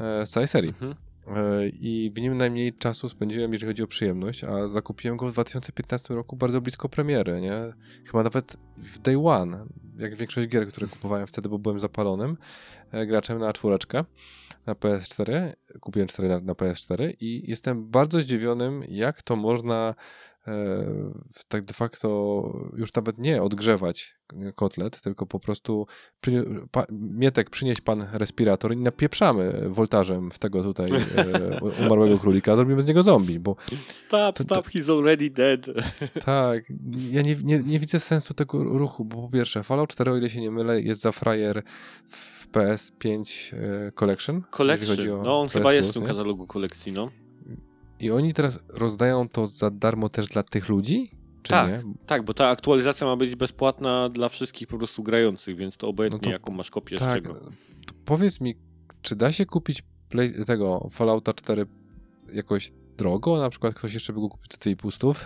e, 0.00 0.26
z 0.26 0.30
całej 0.30 0.48
serii. 0.48 0.70
Mhm. 0.70 0.94
E, 1.26 1.68
i 1.68 2.12
w 2.16 2.20
nim 2.20 2.36
najmniej 2.36 2.72
czasu 2.72 3.08
spędziłem, 3.08 3.52
jeżeli 3.52 3.70
chodzi 3.70 3.82
o 3.82 3.86
przyjemność, 3.86 4.44
a 4.44 4.68
zakupiłem 4.68 5.16
go 5.16 5.28
w 5.28 5.32
2015 5.32 6.14
roku 6.14 6.36
bardzo 6.36 6.60
blisko 6.60 6.88
premiery, 6.88 7.40
nie? 7.40 7.72
Chyba 8.06 8.22
nawet 8.22 8.56
w 8.76 8.98
day 8.98 9.26
one, 9.26 9.66
jak 10.02 10.14
większość 10.14 10.48
gier, 10.48 10.68
które 10.68 10.86
kupowałem 10.86 11.26
wtedy, 11.26 11.48
bo 11.48 11.58
byłem 11.58 11.78
zapalonym 11.78 12.36
e, 12.92 13.06
graczem 13.06 13.38
na 13.38 13.52
czwóreczkę 13.52 14.04
na 14.66 14.74
PS4, 14.74 15.52
kupiłem 15.80 16.08
4 16.08 16.28
na, 16.28 16.40
na 16.40 16.52
PS4 16.52 17.12
i 17.20 17.50
jestem 17.50 17.90
bardzo 17.90 18.20
zdziwionym, 18.20 18.84
jak 18.88 19.22
to 19.22 19.36
można 19.36 19.94
tak 21.48 21.64
de 21.64 21.74
facto 21.74 22.08
już 22.76 22.94
nawet 22.94 23.18
nie 23.18 23.42
odgrzewać 23.42 24.14
kotlet, 24.54 25.00
tylko 25.00 25.26
po 25.26 25.40
prostu 25.40 25.86
przy, 26.20 26.44
pa, 26.70 26.84
Mietek, 26.90 27.50
przynieś 27.50 27.80
pan 27.80 28.06
respirator 28.12 28.72
i 28.72 28.76
napieprzamy 28.76 29.64
woltażem 29.68 30.30
w 30.30 30.38
tego 30.38 30.62
tutaj 30.62 30.90
e, 30.92 31.84
umarłego 31.86 32.18
królika, 32.18 32.56
zrobimy 32.56 32.82
z 32.82 32.86
niego 32.86 33.02
zombie, 33.02 33.40
bo 33.40 33.56
Stop, 33.88 34.36
To- 34.36 34.44
stop, 34.44 34.66
he's 34.68 34.98
already 34.98 35.30
dead. 35.30 35.60
tak, 36.24 36.64
ja 37.10 37.22
nie, 37.22 37.36
nie, 37.42 37.58
nie 37.58 37.78
widzę 37.78 38.00
sensu 38.00 38.34
tego 38.34 38.64
ruchu, 38.64 39.04
bo 39.04 39.22
po 39.22 39.28
pierwsze 39.28 39.62
Fallout 39.62 39.90
4, 39.90 40.12
o 40.12 40.16
ile 40.16 40.30
się 40.30 40.40
nie 40.40 40.50
mylę, 40.50 40.82
jest 40.82 41.00
za 41.00 41.12
frajer 41.12 41.62
w 42.08 42.48
PS5 42.52 43.54
e, 43.56 43.92
Collection. 43.92 44.42
Collection. 44.50 45.22
No 45.22 45.40
on 45.40 45.48
PS 45.48 45.52
chyba 45.52 45.72
jest 45.72 45.86
Plus, 45.86 45.96
w 45.96 46.06
tym 46.06 46.16
katalogu 46.16 46.46
kolekcji, 46.46 46.92
no. 46.92 47.10
I 48.02 48.10
oni 48.10 48.32
teraz 48.34 48.58
rozdają 48.74 49.28
to 49.28 49.46
za 49.46 49.70
darmo 49.70 50.08
też 50.08 50.26
dla 50.26 50.42
tych 50.42 50.68
ludzi? 50.68 51.10
Czy 51.42 51.50
Tak. 51.50 51.70
nie? 51.70 51.82
Tak, 52.06 52.22
bo 52.24 52.34
ta 52.34 52.48
aktualizacja 52.48 53.06
ma 53.06 53.16
być 53.16 53.36
bezpłatna 53.36 54.08
dla 54.08 54.28
wszystkich 54.28 54.68
po 54.68 54.78
prostu 54.78 55.02
grających, 55.02 55.56
więc 55.56 55.76
to 55.76 55.88
obojętnie 55.88 56.18
No 56.18 56.24
to- 56.24 56.30
jaką 56.32 56.52
masz 56.52 56.70
kopię 56.70 56.96
z 56.96 57.00
Tak. 57.00 57.12
czego. 57.14 57.34
To 57.86 57.94
powiedz 58.04 58.40
mi, 58.40 58.54
czy 59.02 59.16
da 59.16 59.32
się 59.32 59.46
kupić 59.46 59.82
play, 60.08 60.32
tego 60.46 60.88
Fallouta 60.90 61.32
4 61.34 61.66
jakoś 62.32 62.72
drogo? 63.02 63.38
Na 63.38 63.50
przykład 63.50 63.74
ktoś 63.74 63.94
jeszcze 63.94 64.12
by 64.12 64.20
go 64.20 64.28
kupił 64.28 64.46
za 64.52 64.70
3,5 64.70 64.90
stów? 64.90 65.24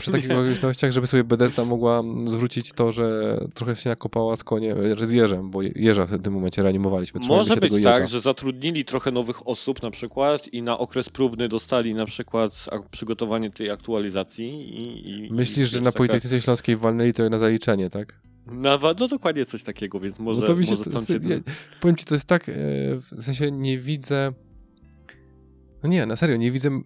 Przy 0.00 0.12
takich 0.12 0.30
okolicznościach, 0.30 0.92
żeby 0.92 1.06
sobie 1.06 1.24
Bethesda 1.24 1.64
mogła 1.64 2.02
zwrócić 2.24 2.72
to, 2.72 2.92
że 2.92 3.38
trochę 3.54 3.76
się 3.76 3.90
nakopała 3.90 4.36
z 4.36 4.44
koniem, 4.44 4.78
z 5.02 5.12
jeżem, 5.12 5.50
bo 5.50 5.62
jeża 5.62 6.06
w 6.06 6.22
tym 6.22 6.32
momencie 6.32 6.62
reanimowaliśmy. 6.62 7.20
Może 7.28 7.56
być 7.56 7.82
tak, 7.82 8.08
że 8.08 8.20
zatrudnili 8.20 8.84
trochę 8.84 9.10
nowych 9.10 9.48
osób 9.48 9.82
na 9.82 9.90
przykład 9.90 10.48
i 10.48 10.62
na 10.62 10.78
okres 10.78 11.08
próbny 11.08 11.48
dostali 11.48 11.94
na 11.94 12.06
przykład 12.06 12.68
przygotowanie 12.90 13.50
tej 13.50 13.70
aktualizacji 13.70 14.48
i... 14.48 15.10
i 15.10 15.32
Myślisz, 15.32 15.68
i 15.68 15.70
że 15.70 15.78
na 15.78 15.84
taka- 15.84 15.98
Politechnice 15.98 16.40
Śląskiej 16.40 16.76
walnęli 16.76 17.12
to 17.12 17.30
na 17.30 17.38
zaliczenie, 17.38 17.90
tak? 17.90 18.20
Na, 18.46 18.78
no 19.00 19.08
dokładnie 19.08 19.46
coś 19.46 19.62
takiego, 19.62 20.00
więc 20.00 20.18
może, 20.18 20.40
no 20.40 20.46
to 20.46 20.56
mi 20.56 20.66
się, 20.66 20.76
może 20.92 21.06
się... 21.06 21.14
ja, 21.14 21.36
powiem 21.80 21.96
ci, 21.96 22.04
to 22.04 22.14
jest 22.14 22.26
tak, 22.26 22.48
e, 22.48 22.52
w 22.96 23.22
sensie 23.22 23.50
nie 23.50 23.78
widzę. 23.78 24.32
No 25.82 25.88
nie, 25.88 26.06
na 26.06 26.16
serio, 26.16 26.36
nie 26.36 26.50
widzę. 26.50 26.68
e, 26.68 26.80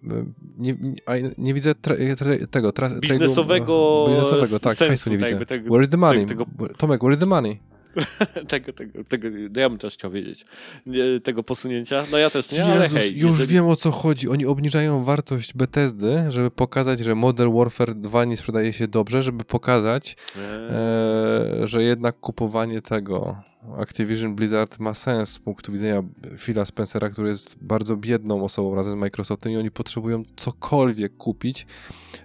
Nie, 0.57 0.73
nie, 0.73 1.31
nie 1.37 1.53
widzę 1.53 1.75
tra, 1.75 1.95
tra, 2.17 2.31
tego. 2.51 2.71
Tra, 2.71 2.89
Biznesowego 2.89 3.59
Tego, 3.65 4.05
biznesowego, 4.09 4.59
tak, 4.59 4.77
sensu, 4.77 5.09
nie 5.09 5.17
widzę. 5.17 5.45
tego- 5.45 5.69
Where 5.69 5.83
is 5.83 5.89
the 5.89 5.97
money? 5.97 6.25
tego- 6.25 6.45
Tomek, 6.77 7.01
where 7.01 7.13
is 7.13 7.19
the 7.19 7.25
money? 7.25 7.59
tego, 8.49 8.73
tego, 8.73 9.03
tego, 9.03 9.27
no 9.51 9.61
ja 9.61 9.69
bym 9.69 9.77
też 9.79 9.93
chciał 9.93 10.11
wiedzieć 10.11 10.45
nie, 10.85 11.19
tego 11.19 11.43
posunięcia. 11.43 12.03
No 12.11 12.17
ja 12.17 12.29
też 12.29 12.51
nie, 12.51 12.65
ale 12.65 12.83
Jezus, 12.83 12.97
hej. 12.97 13.17
już 13.17 13.31
jeżeli- 13.31 13.53
wiem 13.55 13.65
o 13.67 13.75
co 13.75 13.91
chodzi. 13.91 14.29
Oni 14.29 14.45
obniżają 14.45 15.03
wartość 15.03 15.53
Bethesdy, 15.53 16.25
żeby 16.29 16.51
pokazać, 16.51 16.99
że 16.99 17.15
Modern 17.15 17.57
Warfare 17.57 17.95
2 17.95 18.25
nie 18.25 18.37
sprzedaje 18.37 18.73
się 18.73 18.87
dobrze, 18.87 19.21
żeby 19.21 19.43
pokazać, 19.43 20.15
Eee, 20.37 21.63
e, 21.63 21.67
że 21.67 21.83
jednak 21.83 22.19
kupowanie 22.19 22.81
tego 22.81 23.37
Activision 23.77 24.35
Blizzard 24.35 24.79
ma 24.79 24.93
sens 24.93 25.29
z 25.29 25.39
punktu 25.39 25.71
widzenia 25.71 26.03
Phila 26.37 26.65
Spencera, 26.65 27.09
który 27.09 27.29
jest 27.29 27.55
bardzo 27.61 27.97
biedną 27.97 28.43
osobą 28.43 28.75
razem 28.75 28.93
z 28.93 28.95
Microsoftem 28.95 29.51
i 29.51 29.57
oni 29.57 29.71
potrzebują 29.71 30.23
cokolwiek 30.35 31.17
kupić, 31.17 31.65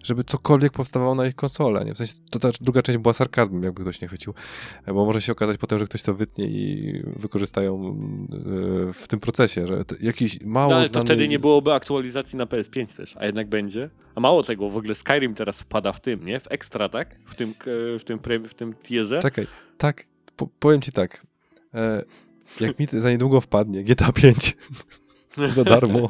żeby 0.03 0.25
cokolwiek 0.25 0.73
powstawało 0.73 1.15
na 1.15 1.27
ich 1.27 1.35
konsolę. 1.35 1.85
Nie? 1.85 1.95
W 1.95 1.99
sensie 1.99 2.15
to 2.31 2.39
ta 2.39 2.51
druga 2.61 2.83
część 2.83 2.99
była 2.99 3.13
sarkazmem, 3.13 3.63
jakby 3.63 3.83
ktoś 3.83 4.01
nie 4.01 4.09
chwycił, 4.09 4.35
bo 4.87 5.05
może 5.07 5.21
się 5.21 5.33
okazać 5.33 5.59
potem, 5.59 5.79
że 5.79 5.85
ktoś 5.85 6.03
to 6.03 6.15
wytnie 6.15 6.47
i 6.47 6.93
wykorzystają 7.17 7.97
e, 8.89 8.93
w 8.93 9.09
tym 9.09 9.21
procesie, 9.21 9.67
że 9.67 9.85
jakiś 10.01 10.41
mało 10.45 10.71
No, 10.71 10.77
ale 10.77 10.87
to 10.89 10.93
znany... 10.93 11.07
wtedy 11.07 11.29
nie 11.29 11.39
byłoby 11.39 11.73
aktualizacji 11.73 12.39
na 12.39 12.47
PS5 12.47 12.97
też, 12.97 13.17
a 13.17 13.27
jednak 13.27 13.49
będzie. 13.49 13.91
A 14.15 14.21
mało 14.21 14.43
tego, 14.43 14.71
w 14.71 14.77
ogóle 14.77 14.95
Skyrim 14.95 15.35
teraz 15.35 15.61
wpada 15.61 15.93
w 15.93 16.01
tym, 16.01 16.27
nie? 16.27 16.41
W 16.41 16.53
ekstra, 16.53 16.89
tak? 16.89 17.19
W 17.27 17.35
tym, 17.35 17.55
w 17.99 18.05
tym, 18.05 18.19
w 18.49 18.55
tym 18.55 18.75
tierze. 18.83 19.21
Czekaj, 19.23 19.47
tak, 19.79 20.12
po, 20.37 20.47
powiem 20.47 20.81
ci 20.81 20.93
tak. 20.93 21.27
E, 21.75 22.03
jak 22.61 22.79
mi 22.79 22.87
za 22.93 23.11
niedługo 23.11 23.41
wpadnie 23.41 23.85
GTA 23.85 24.13
5 24.13 24.57
za 25.55 25.65
darmo 25.65 26.09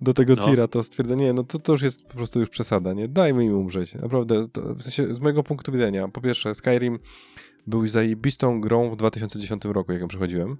do 0.00 0.14
tego 0.14 0.34
No. 0.34 0.42
tira, 0.42 0.68
to 0.68 0.82
stwierdzenie, 0.82 1.32
no 1.32 1.44
to, 1.44 1.58
to 1.58 1.72
już 1.72 1.82
jest 1.82 2.02
po 2.06 2.14
prostu 2.14 2.40
już 2.40 2.48
przesada, 2.48 2.92
nie? 2.92 3.08
Dajmy 3.08 3.44
im 3.44 3.54
umrzeć. 3.58 3.94
Naprawdę, 3.94 4.48
to, 4.48 4.74
w 4.74 4.82
sensie 4.82 5.14
z 5.14 5.20
mojego 5.20 5.42
punktu 5.42 5.72
widzenia, 5.72 6.08
po 6.08 6.20
pierwsze 6.20 6.54
Skyrim 6.54 6.98
był 7.66 7.86
zajebistą 7.86 8.60
grą 8.60 8.90
w 8.90 8.96
2010 8.96 9.64
roku, 9.64 9.92
jak 9.92 10.00
ją 10.00 10.08
przechodziłem 10.08 10.56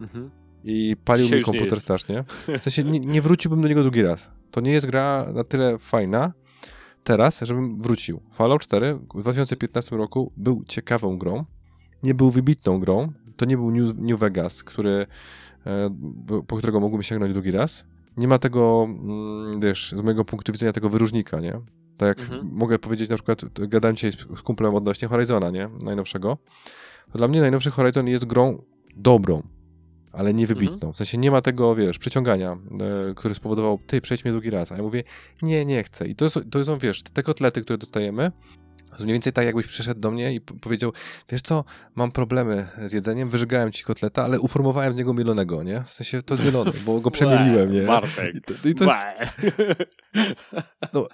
Mhm. 0.00 0.30
i 0.64 0.96
palił 1.04 1.24
Dzisiaj 1.24 1.38
mi 1.38 1.44
komputer 1.44 1.80
strasznie. 1.80 2.24
W 2.60 2.62
sensie 2.62 2.84
nie, 2.84 3.00
nie 3.00 3.22
wróciłbym 3.22 3.60
do 3.60 3.68
niego 3.68 3.82
drugi 3.82 4.02
raz. 4.02 4.30
To 4.50 4.60
nie 4.60 4.72
jest 4.72 4.86
gra 4.86 5.26
na 5.34 5.44
tyle 5.44 5.78
fajna 5.78 6.32
teraz, 7.04 7.40
żebym 7.40 7.78
wrócił. 7.78 8.20
Fallout 8.32 8.62
4 8.62 8.98
w 9.14 9.20
2015 9.20 9.96
roku 9.96 10.32
był 10.36 10.64
ciekawą 10.68 11.18
grą. 11.18 11.44
Nie 12.02 12.14
był 12.14 12.30
wybitną 12.30 12.78
grą. 12.80 13.12
To 13.36 13.44
nie 13.44 13.56
był 13.56 13.70
New, 13.70 13.96
New 13.96 14.20
Vegas, 14.20 14.64
który, 14.64 15.06
e, 15.66 15.90
po 16.46 16.56
którego 16.56 16.80
mógłbym 16.80 17.02
sięgnąć 17.02 17.32
drugi 17.32 17.50
raz. 17.50 17.86
Nie 18.16 18.28
ma 18.28 18.38
tego, 18.38 18.86
mm, 18.88 19.60
wiesz, 19.60 19.94
z 19.96 20.02
mojego 20.02 20.24
punktu 20.24 20.52
widzenia 20.52 20.72
tego 20.72 20.88
wyróżnika, 20.88 21.40
nie? 21.40 21.60
Tak 21.96 22.08
jak 22.08 22.20
Mhm. 22.20 22.50
mogę 22.52 22.78
powiedzieć 22.78 23.08
na 23.10 23.16
przykład, 23.16 23.40
gadałem 23.68 23.96
dzisiaj 23.96 24.12
z, 24.12 24.16
z 24.38 24.42
kumplem 24.42 24.74
odnośnie 24.74 25.08
Horizona, 25.08 25.50
nie? 25.50 25.68
Najnowszego. 25.84 26.38
To 27.12 27.18
dla 27.18 27.28
mnie 27.28 27.40
najnowszy 27.40 27.70
Horizon 27.70 28.06
jest 28.06 28.24
grą 28.24 28.62
dobrą, 28.96 29.42
ale 30.12 30.34
nie 30.34 30.46
wybitną. 30.46 30.74
Mhm. 30.74 30.92
W 30.92 30.96
sensie 30.96 31.18
nie 31.18 31.30
ma 31.30 31.42
tego, 31.42 31.74
wiesz, 31.74 31.98
przyciągania, 31.98 32.52
e, 33.10 33.14
który 33.14 33.34
spowodował, 33.34 33.78
ty, 33.86 34.00
przejdź 34.00 34.24
mnie 34.24 34.32
drugi 34.32 34.50
raz. 34.50 34.72
A 34.72 34.76
ja 34.76 34.82
mówię, 34.82 35.04
nie, 35.42 35.64
nie 35.64 35.82
chcę. 35.82 36.08
I 36.08 36.14
to, 36.16 36.30
są- 36.30 36.40
to 36.50 36.64
są, 36.64 36.78
wiesz, 36.78 37.02
te 37.02 37.22
kotlety, 37.22 37.60
które 37.62 37.78
dostajemy, 37.78 38.32
mniej 39.04 39.12
więcej 39.14 39.32
tak, 39.32 39.46
jakbyś 39.46 39.66
przyszedł 39.66 40.00
do 40.00 40.10
mnie 40.10 40.34
i 40.34 40.40
powiedział, 40.40 40.92
wiesz 41.28 41.42
co, 41.42 41.64
mam 41.94 42.12
problemy 42.12 42.66
z 42.86 42.92
jedzeniem, 42.92 43.28
wyżygałem 43.28 43.72
ci 43.72 43.84
kotleta, 43.84 44.24
ale 44.24 44.40
uformowałem 44.40 44.92
z 44.92 44.96
niego 44.96 45.14
mielonego, 45.14 45.62
nie? 45.62 45.82
W 45.86 45.92
sensie 45.92 46.22
to 46.22 46.34
jest 46.34 46.44
mielony, 46.44 46.72
bo 46.86 47.00
go 47.00 47.10
przemieliłem, 47.16 47.72
nie? 47.72 47.82
Bartek. 47.82 48.34
I 48.34 48.40
to, 48.40 48.68
i 48.68 48.74
to 48.74 48.84
jest 48.84 48.96
Bę. 48.96 49.28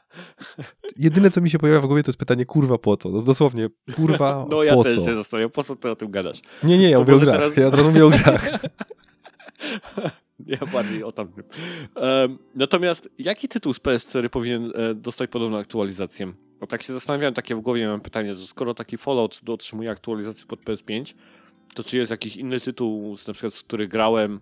jedyne, 0.96 1.30
co 1.30 1.40
mi 1.40 1.50
się 1.50 1.58
pojawia 1.58 1.80
w 1.80 1.86
głowie, 1.86 2.02
to 2.02 2.08
jest 2.10 2.18
pytanie, 2.18 2.44
kurwa, 2.46 2.78
po 2.78 2.96
co? 2.96 3.08
No 3.08 3.22
dosłownie, 3.22 3.68
kurwa, 3.96 4.46
No 4.50 4.62
ja 4.62 4.74
po 4.74 4.84
też 4.84 4.94
co? 4.96 5.06
się 5.06 5.14
zastanawiam, 5.14 5.50
po 5.50 5.64
co 5.64 5.76
ty 5.76 5.90
o 5.90 5.96
tym 5.96 6.10
gadasz? 6.10 6.40
Nie, 6.62 6.78
nie, 6.78 6.90
ja 6.90 6.96
To 6.98 7.02
mówię 7.04 7.14
o 7.14 7.18
grach. 7.18 7.36
teraz- 7.36 7.56
Ja 7.56 7.66
od 7.66 7.74
razu 7.74 7.88
mówię 7.88 8.06
o 8.06 8.10
grach. 8.10 8.50
Ja 10.46 10.58
bardziej 10.72 11.04
o 11.04 11.12
tamtym. 11.12 11.44
Em, 11.96 12.38
natomiast 12.54 13.08
jaki 13.18 13.48
tytuł 13.48 13.74
z 13.74 13.80
PS4 13.80 14.28
powinien 14.28 14.72
e, 14.74 14.94
dostać 14.94 15.30
podobną 15.30 15.58
aktualizację? 15.58 16.32
Bo 16.64 16.68
tak 16.68 16.82
się 16.82 16.92
zastanawiałem, 16.92 17.34
takie 17.34 17.54
w 17.56 17.60
głowie 17.60 17.88
mam 17.88 18.00
pytanie, 18.00 18.34
że 18.34 18.46
skoro 18.46 18.74
taki 18.74 18.98
Fallout 18.98 19.40
otrzymuje 19.48 19.90
aktualizację 19.90 20.46
pod 20.46 20.60
PS5, 20.60 21.14
to 21.74 21.84
czy 21.84 21.96
jest 21.96 22.10
jakiś 22.10 22.36
inny 22.36 22.60
tytuł, 22.60 23.16
na 23.26 23.32
przykład, 23.32 23.54
z 23.54 23.62
który 23.62 23.88
grałem, 23.88 24.40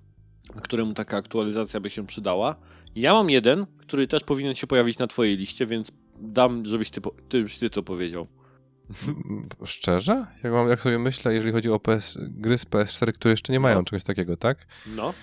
któremu 0.62 0.94
taka 0.94 1.16
aktualizacja 1.16 1.80
by 1.80 1.90
się 1.90 2.06
przydała? 2.06 2.56
Ja 2.94 3.12
mam 3.12 3.30
jeden, 3.30 3.66
który 3.78 4.06
też 4.08 4.24
powinien 4.24 4.54
się 4.54 4.66
pojawić 4.66 4.98
na 4.98 5.06
twojej 5.06 5.36
liście, 5.36 5.66
więc 5.66 5.88
dam, 6.20 6.66
żebyś 6.66 6.90
ty, 6.90 7.00
ty, 7.28 7.44
ty 7.60 7.70
to 7.70 7.82
powiedział. 7.82 8.26
Szczerze? 9.64 10.26
Jak, 10.44 10.52
mam, 10.52 10.68
jak 10.68 10.80
sobie 10.80 10.98
myślę, 10.98 11.34
jeżeli 11.34 11.52
chodzi 11.52 11.70
o 11.70 11.80
PS, 11.80 12.18
gry 12.20 12.58
z 12.58 12.64
PS4, 12.66 13.12
które 13.12 13.32
jeszcze 13.32 13.52
nie 13.52 13.60
mają 13.60 13.78
No. 13.78 13.84
czegoś 13.84 14.04
takiego, 14.04 14.36
tak? 14.36 14.66
No, 14.86 15.14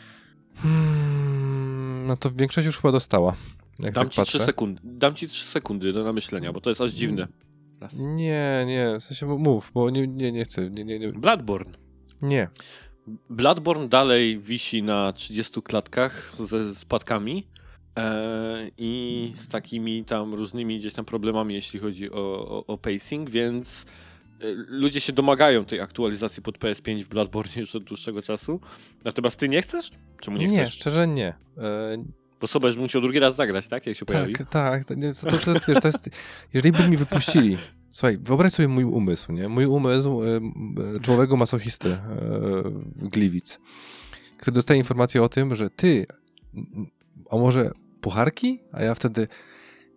Hmm, 0.56 2.08
no 2.08 2.18
to 2.18 2.32
większość 2.32 2.66
już 2.66 2.78
chyba 2.78 2.92
dostała. 2.92 3.36
Jak 3.80 3.93
dam 3.93 4.03
tak 4.03 4.14
ci 4.14 4.22
patrzę. 4.22 4.38
3 4.39 4.45
sekundy. 4.45 4.81
Dam 4.84 5.15
ci 5.15 5.27
3 5.27 5.45
sekundy 5.45 5.93
do 5.93 6.03
namyślenia, 6.03 6.53
bo 6.53 6.61
to 6.61 6.69
jest 6.69 6.81
aż 6.81 6.91
dziwne. 6.91 7.27
Raz. 7.81 7.93
Nie, 7.97 8.64
nie, 8.68 8.95
w 8.99 9.03
sensie 9.03 9.26
mów, 9.26 9.72
bo 9.73 9.89
nie, 9.89 10.07
nie, 10.07 10.31
nie 10.31 10.43
chcę. 10.45 10.69
Nie, 10.69 10.85
nie, 10.85 10.99
nie. 10.99 11.11
Bloodborne. 11.11 11.72
nie. 12.22 12.47
Bloodborne 13.30 13.88
dalej 13.88 14.39
wisi 14.39 14.84
na 14.84 15.14
30 15.14 15.61
klatkach 15.61 16.35
ze 16.39 16.76
spadkami 16.76 17.47
e, 17.97 18.69
i 18.77 19.31
z 19.35 19.47
takimi 19.47 20.06
tam 20.06 20.34
różnymi 20.34 20.77
gdzieś 20.80 20.93
tam 20.93 21.06
problemami, 21.06 21.53
jeśli 21.53 21.80
chodzi 21.80 22.11
o, 22.11 22.15
o, 22.49 22.65
o 22.65 22.77
pacing, 22.77 23.30
więc 23.30 23.85
e, 24.41 24.45
ludzie 24.68 24.99
się 24.99 25.14
domagają 25.14 25.65
tej 25.65 25.80
aktualizacji 25.81 26.43
pod 26.43 26.57
PS5 26.57 27.03
w 27.03 27.07
Bloodborne 27.07 27.51
już 27.61 27.76
od 27.76 27.84
dłuższego 27.84 28.22
czasu. 28.22 28.60
Natomiast 29.03 29.39
ty 29.39 29.49
nie 29.49 29.61
chcesz? 29.61 29.91
Czemu 30.22 30.38
nie, 30.38 30.47
Nie, 30.47 30.64
chcesz? 30.64 30.76
szczerze 30.76 31.07
nie. 31.07 31.34
Bo 32.41 32.48
sobie 32.48 32.64
będziesz 32.64 32.82
musiał 32.82 33.02
drugi 33.02 33.20
raz 33.20 33.36
zagrać, 33.36 33.68
tak? 33.68 33.86
Jak 33.86 33.98
się 33.98 34.06
pojawi. 34.06 34.34
tak, 34.34 34.49
tak. 34.49 34.86
To, 34.86 34.95
to, 35.38 35.60
to, 35.60 35.82
to 35.82 35.88
jest, 35.88 36.10
jeżeli 36.53 36.72
by 36.72 36.90
mi 36.90 36.98
wypuścili. 36.98 37.57
Słuchaj, 37.91 38.18
wyobraź 38.18 38.53
sobie 38.53 38.68
mój 38.68 38.84
umysł, 38.84 39.32
nie? 39.32 39.49
Mój 39.49 39.66
umysł 39.66 40.22
e, 40.24 40.99
człowieka 40.99 41.36
masochisty 41.36 41.90
e, 41.90 41.99
Gliwic, 42.95 43.60
który 44.38 44.56
dostaje 44.56 44.78
informację 44.78 45.24
o 45.24 45.30
tym, 45.30 45.56
że 45.56 45.70
ty, 45.70 46.06
a 47.32 47.36
może 47.36 47.72
pucharki? 48.02 48.60
A 48.72 48.84
ja 48.84 48.95
wtedy 48.95 49.28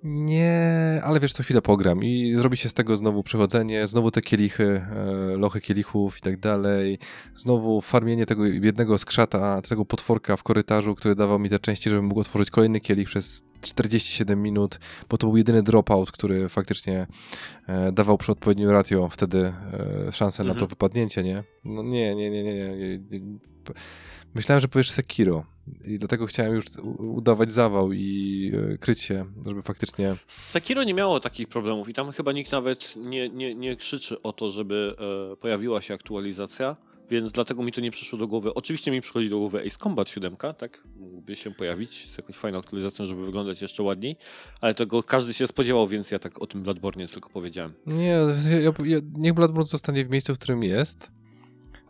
nie, 0.05 1.01
ale 1.05 1.21
wiesz, 1.21 1.33
co 1.33 1.43
chwilę 1.43 1.63
pogram 1.63 2.03
i 2.03 2.35
zrobi 2.35 2.57
się 2.57 2.69
z 2.69 2.75
tego 2.75 2.97
znowu 2.97 3.23
przechodzenie, 3.23 3.87
znowu 3.87 4.11
te 4.11 4.23
kielichy, 4.23 4.83
e, 4.97 5.37
lochy 5.37 5.61
kielichów 5.61 6.19
i 6.19 6.21
tak 6.21 6.37
dalej, 6.41 6.99
znowu 7.37 7.81
farmienie 7.81 8.27
tego 8.27 8.47
jednego 8.47 8.99
skrzata, 8.99 9.63
tego 9.63 9.85
potworka 9.85 10.37
w 10.37 10.43
korytarzu, 10.43 10.95
który 10.95 11.15
dawał 11.15 11.39
mi 11.39 11.51
te 11.51 11.59
części, 11.59 11.91
żebym 11.91 12.05
mógł 12.05 12.21
otworzyć 12.21 12.51
kolejny 12.51 12.81
kielich 12.81 13.09
przez 13.09 13.43
47 13.61 14.43
minut, 14.43 14.81
bo 15.09 15.19
to 15.19 15.27
był 15.27 15.37
jedyny 15.37 15.63
dropout, 15.63 16.13
który 16.13 16.49
faktycznie 16.49 17.07
e, 17.67 17.93
dawał 17.93 18.19
przy 18.19 18.33
odpowiednim 18.33 18.71
ratio 18.71 19.09
wtedy 19.09 19.53
e, 20.09 20.13
szansę 20.13 20.45
na 20.45 20.51
Mhm. 20.51 20.61
to 20.61 20.67
wypadnięcie, 20.67 21.23
nie? 21.23 21.45
No 21.65 21.83
nie, 21.83 22.15
nie, 22.15 22.31
nie, 22.31 22.43
nie, 22.43 22.55
nie. 22.55 22.77
nie, 22.77 22.99
nie. 22.99 23.39
Myślałem, 24.35 24.61
że 24.61 24.69
powiesz 24.69 24.91
Sekiro 24.91 25.52
i 25.85 25.99
dlatego 25.99 26.27
chciałem 26.27 26.55
już 26.55 26.65
udawać 26.99 27.53
zawał 27.53 27.93
i 27.93 28.53
e, 28.75 28.79
kryć 28.79 29.01
się, 29.01 29.25
żeby 29.47 29.63
faktycznie... 29.63 30.15
Sekiro 30.27 30.85
nie 30.85 30.95
miało 30.95 31.21
takich 31.21 31.49
problemów 31.49 31.89
i 31.89 31.95
tam 31.95 32.13
chyba 32.13 32.33
nikt 32.33 32.53
nawet 32.53 32.95
nie, 32.97 33.29
nie, 33.29 33.55
nie 33.55 33.77
krzyczy 33.77 34.23
o 34.23 34.33
to, 34.33 34.51
żeby 34.51 34.95
e, 35.33 35.37
pojawiła 35.37 35.81
się 35.81 35.95
aktualizacja. 35.95 36.77
więc 37.11 37.33
dlatego 37.33 37.63
mi 37.63 37.73
to 37.73 37.81
nie 37.81 37.91
przyszło 37.91 38.19
do 38.19 38.27
głowy. 38.27 38.55
Oczywiście 38.55 38.91
mi 38.91 39.01
przychodzi 39.01 39.31
do 39.31 39.39
głowy 39.39 39.61
Ace 39.67 39.79
Combat 39.79 40.09
7, 40.09 40.37
tak? 40.59 40.83
Mógłby 40.97 41.37
się 41.37 41.51
pojawić 41.51 42.07
z 42.07 42.19
jakąś 42.19 42.37
fajną 42.37 42.59
aktualizacją, 42.59 43.07
żeby 43.07 43.25
wyglądać 43.25 43.63
jeszcze 43.63 43.83
ładniej, 43.83 44.17
ale 44.61 44.75
tego 44.75 45.03
każdy 45.03 45.35
się 45.35 45.47
spodziewał, 45.47 45.89
więc 45.89 46.11
ja 46.11 46.19
tak 46.19 46.43
o 46.43 46.47
tym 46.47 46.63
Bloodborne 46.63 47.09
tylko 47.09 47.31
powiedziałem. 47.31 47.73
Nie, 47.87 48.19
ja, 48.61 48.73
ja, 48.85 48.99
niech 49.15 49.35
Bloodborne 49.35 49.67
zostanie 49.67 50.05
w 50.05 50.11
miejscu, 50.11 50.35
w 50.35 50.39
którym 50.39 50.63
jest. 50.63 51.11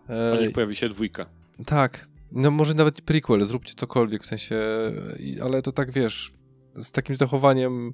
E, 0.08 0.38
niech 0.40 0.52
pojawi 0.52 0.76
się 0.76 0.88
dwójka. 0.88 1.26
tak, 1.66 2.11
no 2.32 2.50
może 2.50 2.74
nawet 2.74 3.00
prequel, 3.00 3.44
zróbcie 3.44 3.74
cokolwiek, 3.76 4.22
w 4.22 4.26
sensie, 4.26 4.56
ale 5.42 5.62
to 5.62 5.72
tak 5.72 5.90
wiesz, 5.90 6.32
z 6.76 6.92
takim 6.92 7.16
zachowaniem 7.16 7.92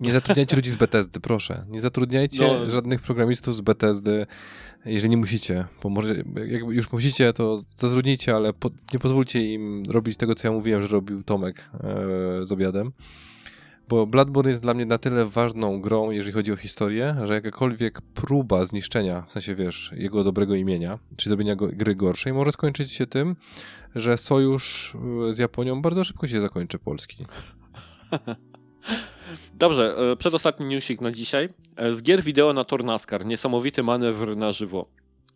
nie 0.00 0.12
zatrudniajcie 0.12 0.56
ludzi 0.56 0.70
z 0.70 0.76
Bethesdy, 0.76 1.20
proszę. 1.20 1.64
Nie 1.68 1.80
zatrudniajcie 1.80 2.42
No. 2.42 2.70
żadnych 2.70 3.02
programistów 3.02 3.56
z 3.56 3.60
Bethesdy, 3.60 4.26
jeżeli 4.84 5.10
nie 5.10 5.16
musicie, 5.16 5.64
bo 5.82 5.88
może 5.88 6.14
jak 6.46 6.62
już 6.62 6.92
musicie, 6.92 7.32
to 7.32 7.62
zatrudnijcie, 7.76 8.34
ale 8.36 8.52
po, 8.52 8.70
nie 8.92 8.98
pozwólcie 8.98 9.52
im 9.54 9.82
robić 9.88 10.16
tego, 10.16 10.34
co 10.34 10.48
ja 10.48 10.52
mówiłem, 10.54 10.82
że 10.82 10.88
robił 10.88 11.22
Tomek 11.22 11.70
e, 11.74 12.46
z 12.46 12.52
obiadem. 12.52 12.92
Bo 13.88 14.06
Bloodborne 14.06 14.50
jest 14.50 14.62
dla 14.62 14.74
mnie 14.74 14.86
na 14.86 14.98
tyle 14.98 15.26
ważną 15.26 15.80
grą, 15.80 16.10
jeżeli 16.10 16.32
chodzi 16.32 16.52
o 16.52 16.56
historię, 16.56 17.16
że 17.24 17.34
jakakolwiek 17.34 18.00
próba 18.00 18.66
zniszczenia, 18.66 19.22
w 19.22 19.32
sensie 19.32 19.54
wiesz, 19.54 19.92
jego 19.96 20.24
dobrego 20.24 20.54
imienia, 20.54 20.98
czy 21.16 21.28
zrobienia 21.28 21.56
go, 21.56 21.68
gry 21.72 21.94
gorszej, 21.94 22.32
może 22.32 22.52
skończyć 22.52 22.92
się 22.92 23.06
tym, 23.06 23.36
że 23.94 24.16
sojusz 24.16 24.96
e, 25.28 25.34
z 25.34 25.38
Japonią 25.38 25.82
bardzo 25.82 26.04
szybko 26.04 26.26
się 26.26 26.40
zakończy 26.40 26.78
Polski. 26.78 27.24
Dobrze, 29.54 29.96
e, 30.12 30.16
przedostatni 30.16 30.66
newsik 30.66 31.00
na 31.00 31.12
dzisiaj. 31.12 31.48
E, 31.76 31.92
Z 31.92 32.02
gier 32.02 32.22
wideo 32.22 32.52
na 32.52 32.64
tor 32.64 32.84
NASCAR. 32.84 33.26
Niesamowity 33.26 33.82
manewr 33.82 34.36
na 34.36 34.52
żywo. 34.52 34.86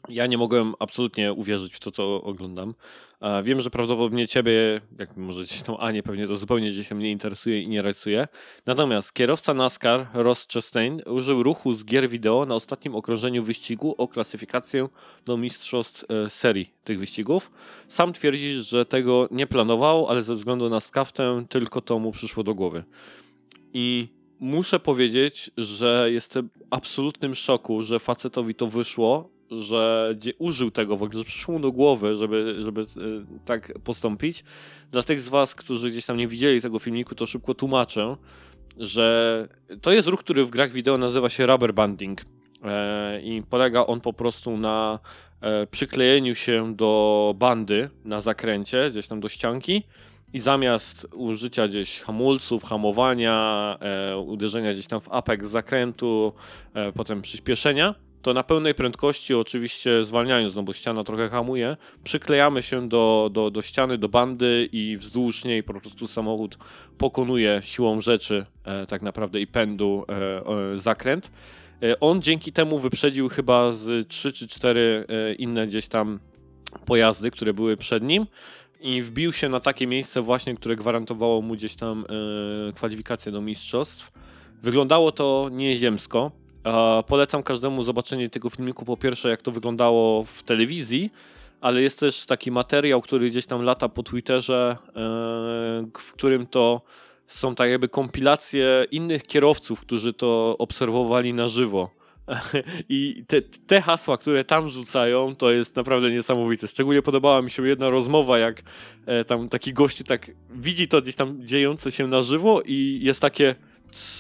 Ja 0.08 0.26
nie 0.26 0.38
mogłem 0.38 0.74
absolutnie 0.78 1.32
uwierzyć 1.32 1.74
w 1.74 1.80
to, 1.80 1.90
co 1.90 2.22
oglądam. 2.22 2.74
Wiem, 3.44 3.60
że 3.60 3.70
prawdopodobnie 3.70 4.28
ciebie, 4.28 4.80
jak 4.98 5.16
może 5.16 5.42
gdzieś 5.42 5.62
tam 5.62 5.76
Anię, 5.78 6.02
pewnie 6.02 6.26
to 6.26 6.36
zupełnie 6.36 6.70
gdzieś 6.70 6.90
mnie 6.90 7.10
interesuje 7.10 7.60
i 7.62 7.68
nie 7.68 7.82
rysuje. 7.82 8.28
Natomiast 8.66 9.12
kierowca 9.12 9.54
NASCAR 9.54 10.06
Ross 10.14 10.46
Chastain 10.52 11.02
użył 11.06 11.42
ruchu 11.42 11.74
z 11.74 11.84
gier 11.84 12.08
wideo 12.08 12.46
na 12.46 12.54
ostatnim 12.54 12.94
okrążeniu 12.94 13.42
wyścigu 13.42 13.94
o 13.98 14.08
klasyfikację 14.08 14.88
do 15.26 15.36
mistrzostw 15.36 16.04
e, 16.10 16.30
serii 16.30 16.72
tych 16.84 16.98
wyścigów. 16.98 17.50
Sam 17.88 18.12
twierdzi, 18.12 18.52
że 18.52 18.84
tego 18.84 19.28
nie 19.30 19.46
planował, 19.46 20.08
ale 20.08 20.22
ze 20.22 20.34
względu 20.34 20.68
na 20.68 20.80
skaftę 20.80 21.44
tylko 21.48 21.80
to 21.80 21.98
mu 21.98 22.12
przyszło 22.12 22.44
do 22.44 22.54
głowy. 22.54 22.84
I 23.74 24.08
muszę 24.40 24.80
powiedzieć, 24.80 25.50
że 25.56 26.08
jestem 26.12 26.48
w 26.48 26.62
absolutnym 26.70 27.34
szoku, 27.34 27.82
że 27.82 27.98
facetowi 27.98 28.54
to 28.54 28.66
wyszło, 28.66 29.39
że 29.50 30.14
użył 30.38 30.70
tego 30.70 30.96
w 30.96 31.02
ogóle, 31.02 31.18
że 31.18 31.24
przyszło 31.24 31.54
mu 31.54 31.60
do 31.60 31.72
głowy, 31.72 32.16
żeby, 32.16 32.56
żeby 32.60 32.80
e, 32.80 32.84
tak 33.44 33.72
postąpić. 33.84 34.44
Dla 34.90 35.02
tych 35.02 35.20
z 35.20 35.28
was, 35.28 35.54
którzy 35.54 35.90
gdzieś 35.90 36.06
tam 36.06 36.16
nie 36.16 36.28
widzieli 36.28 36.60
tego 36.60 36.78
filmiku, 36.78 37.14
to 37.14 37.26
szybko 37.26 37.54
tłumaczę, 37.54 38.16
że 38.76 39.48
to 39.82 39.92
jest 39.92 40.08
ruch, 40.08 40.20
który 40.20 40.44
w 40.44 40.50
grach 40.50 40.72
wideo 40.72 40.98
nazywa 40.98 41.28
się 41.28 41.46
rubber 41.46 41.74
banding 41.74 42.24
e, 42.64 43.20
i 43.22 43.42
polega 43.42 43.86
on 43.86 44.00
po 44.00 44.12
prostu 44.12 44.56
na 44.56 44.98
e, 45.40 45.66
przyklejeniu 45.66 46.34
się 46.34 46.76
do 46.76 47.34
bandy 47.38 47.90
na 48.04 48.20
zakręcie, 48.20 48.90
gdzieś 48.90 49.08
tam 49.08 49.20
do 49.20 49.28
ścianki 49.28 49.82
i 50.32 50.40
zamiast 50.40 51.06
użycia 51.14 51.68
gdzieś 51.68 52.00
hamulców, 52.00 52.64
hamowania, 52.64 53.78
uderzenia 54.26 54.72
gdzieś 54.72 54.86
tam 54.86 55.00
w 55.00 55.12
apex 55.12 55.46
zakrętu, 55.46 56.32
potem 56.94 57.22
przyspieszenia, 57.22 57.94
to 58.22 58.34
na 58.34 58.42
pełnej 58.42 58.74
prędkości, 58.74 59.34
oczywiście 59.34 60.04
zwalniając, 60.04 60.54
no 60.54 60.62
bo 60.62 60.72
ściana 60.72 61.04
trochę 61.04 61.28
hamuje, 61.28 61.76
przyklejamy 62.04 62.62
się 62.62 62.88
do, 62.88 63.30
do, 63.32 63.50
do 63.50 63.62
ściany, 63.62 63.98
do 63.98 64.08
bandy 64.08 64.68
i 64.72 64.96
wzdłuż 64.96 65.44
niej 65.44 65.62
po 65.62 65.80
prostu 65.80 66.06
samochód 66.06 66.58
pokonuje 66.98 67.60
siłą 67.62 68.00
rzeczy 68.00 68.46
e, 68.64 68.86
tak 68.86 69.02
naprawdę 69.02 69.40
i 69.40 69.46
pędu 69.46 70.04
e, 70.08 70.72
e, 70.74 70.78
zakręt. 70.78 71.30
On 72.00 72.22
dzięki 72.22 72.52
temu 72.52 72.78
wyprzedził 72.78 73.28
chyba 73.28 73.72
z 73.72 74.08
3 74.08 74.32
czy 74.32 74.48
4 74.48 75.06
e, 75.08 75.34
inne 75.34 75.66
gdzieś 75.66 75.88
tam 75.88 76.20
pojazdy, 76.86 77.30
które 77.30 77.54
były 77.54 77.76
przed 77.76 78.02
nim 78.02 78.26
i 78.80 79.02
wbił 79.02 79.32
się 79.32 79.48
na 79.48 79.60
takie 79.60 79.86
miejsce 79.86 80.22
właśnie, 80.22 80.54
które 80.54 80.76
gwarantowało 80.76 81.42
mu 81.42 81.54
gdzieś 81.54 81.74
tam 81.74 82.04
e, 82.68 82.72
kwalifikację 82.72 83.32
do 83.32 83.40
mistrzostw. 83.40 84.12
Wyglądało 84.62 85.12
to 85.12 85.48
nieziemsko. 85.52 86.30
Polecam 87.06 87.42
każdemu 87.42 87.84
zobaczenie 87.84 88.30
tego 88.30 88.50
filmiku 88.50 88.84
po 88.84 88.96
pierwsze 88.96 89.28
jak 89.28 89.42
to 89.42 89.52
wyglądało 89.52 90.24
w 90.24 90.42
telewizji, 90.42 91.10
ale 91.60 91.82
jest 91.82 92.00
też 92.00 92.26
taki 92.26 92.50
materiał, 92.50 93.02
który 93.02 93.30
gdzieś 93.30 93.46
tam 93.46 93.62
lata 93.62 93.88
po 93.88 94.02
Twitterze, 94.02 94.76
e, 94.88 94.92
w 95.98 96.12
którym 96.12 96.46
to 96.46 96.82
są 97.26 97.54
tak 97.54 97.70
jakby 97.70 97.88
kompilacje 97.88 98.86
innych 98.90 99.22
kierowców, 99.22 99.80
którzy 99.80 100.12
to 100.12 100.56
obserwowali 100.58 101.34
na 101.34 101.48
żywo. 101.48 101.90
I 102.88 103.24
te, 103.26 103.42
te 103.42 103.80
hasła, 103.80 104.18
które 104.18 104.44
tam 104.44 104.68
rzucają, 104.68 105.36
to 105.36 105.50
jest 105.50 105.76
naprawdę 105.76 106.10
niesamowite. 106.10 106.68
Szczególnie 106.68 107.02
podobała 107.02 107.42
mi 107.42 107.50
się 107.50 107.68
jedna 107.68 107.90
rozmowa, 107.90 108.38
jak 108.38 108.62
e, 109.06 109.24
tam 109.24 109.48
taki 109.48 109.72
gościu 109.72 110.04
tak 110.04 110.30
widzi 110.50 110.88
to 110.88 111.02
gdzieś 111.02 111.14
tam 111.14 111.46
dziejące 111.46 111.92
się 111.92 112.06
na 112.06 112.22
żywo 112.22 112.62
i 112.66 113.00
jest 113.02 113.20
takie, 113.20 113.54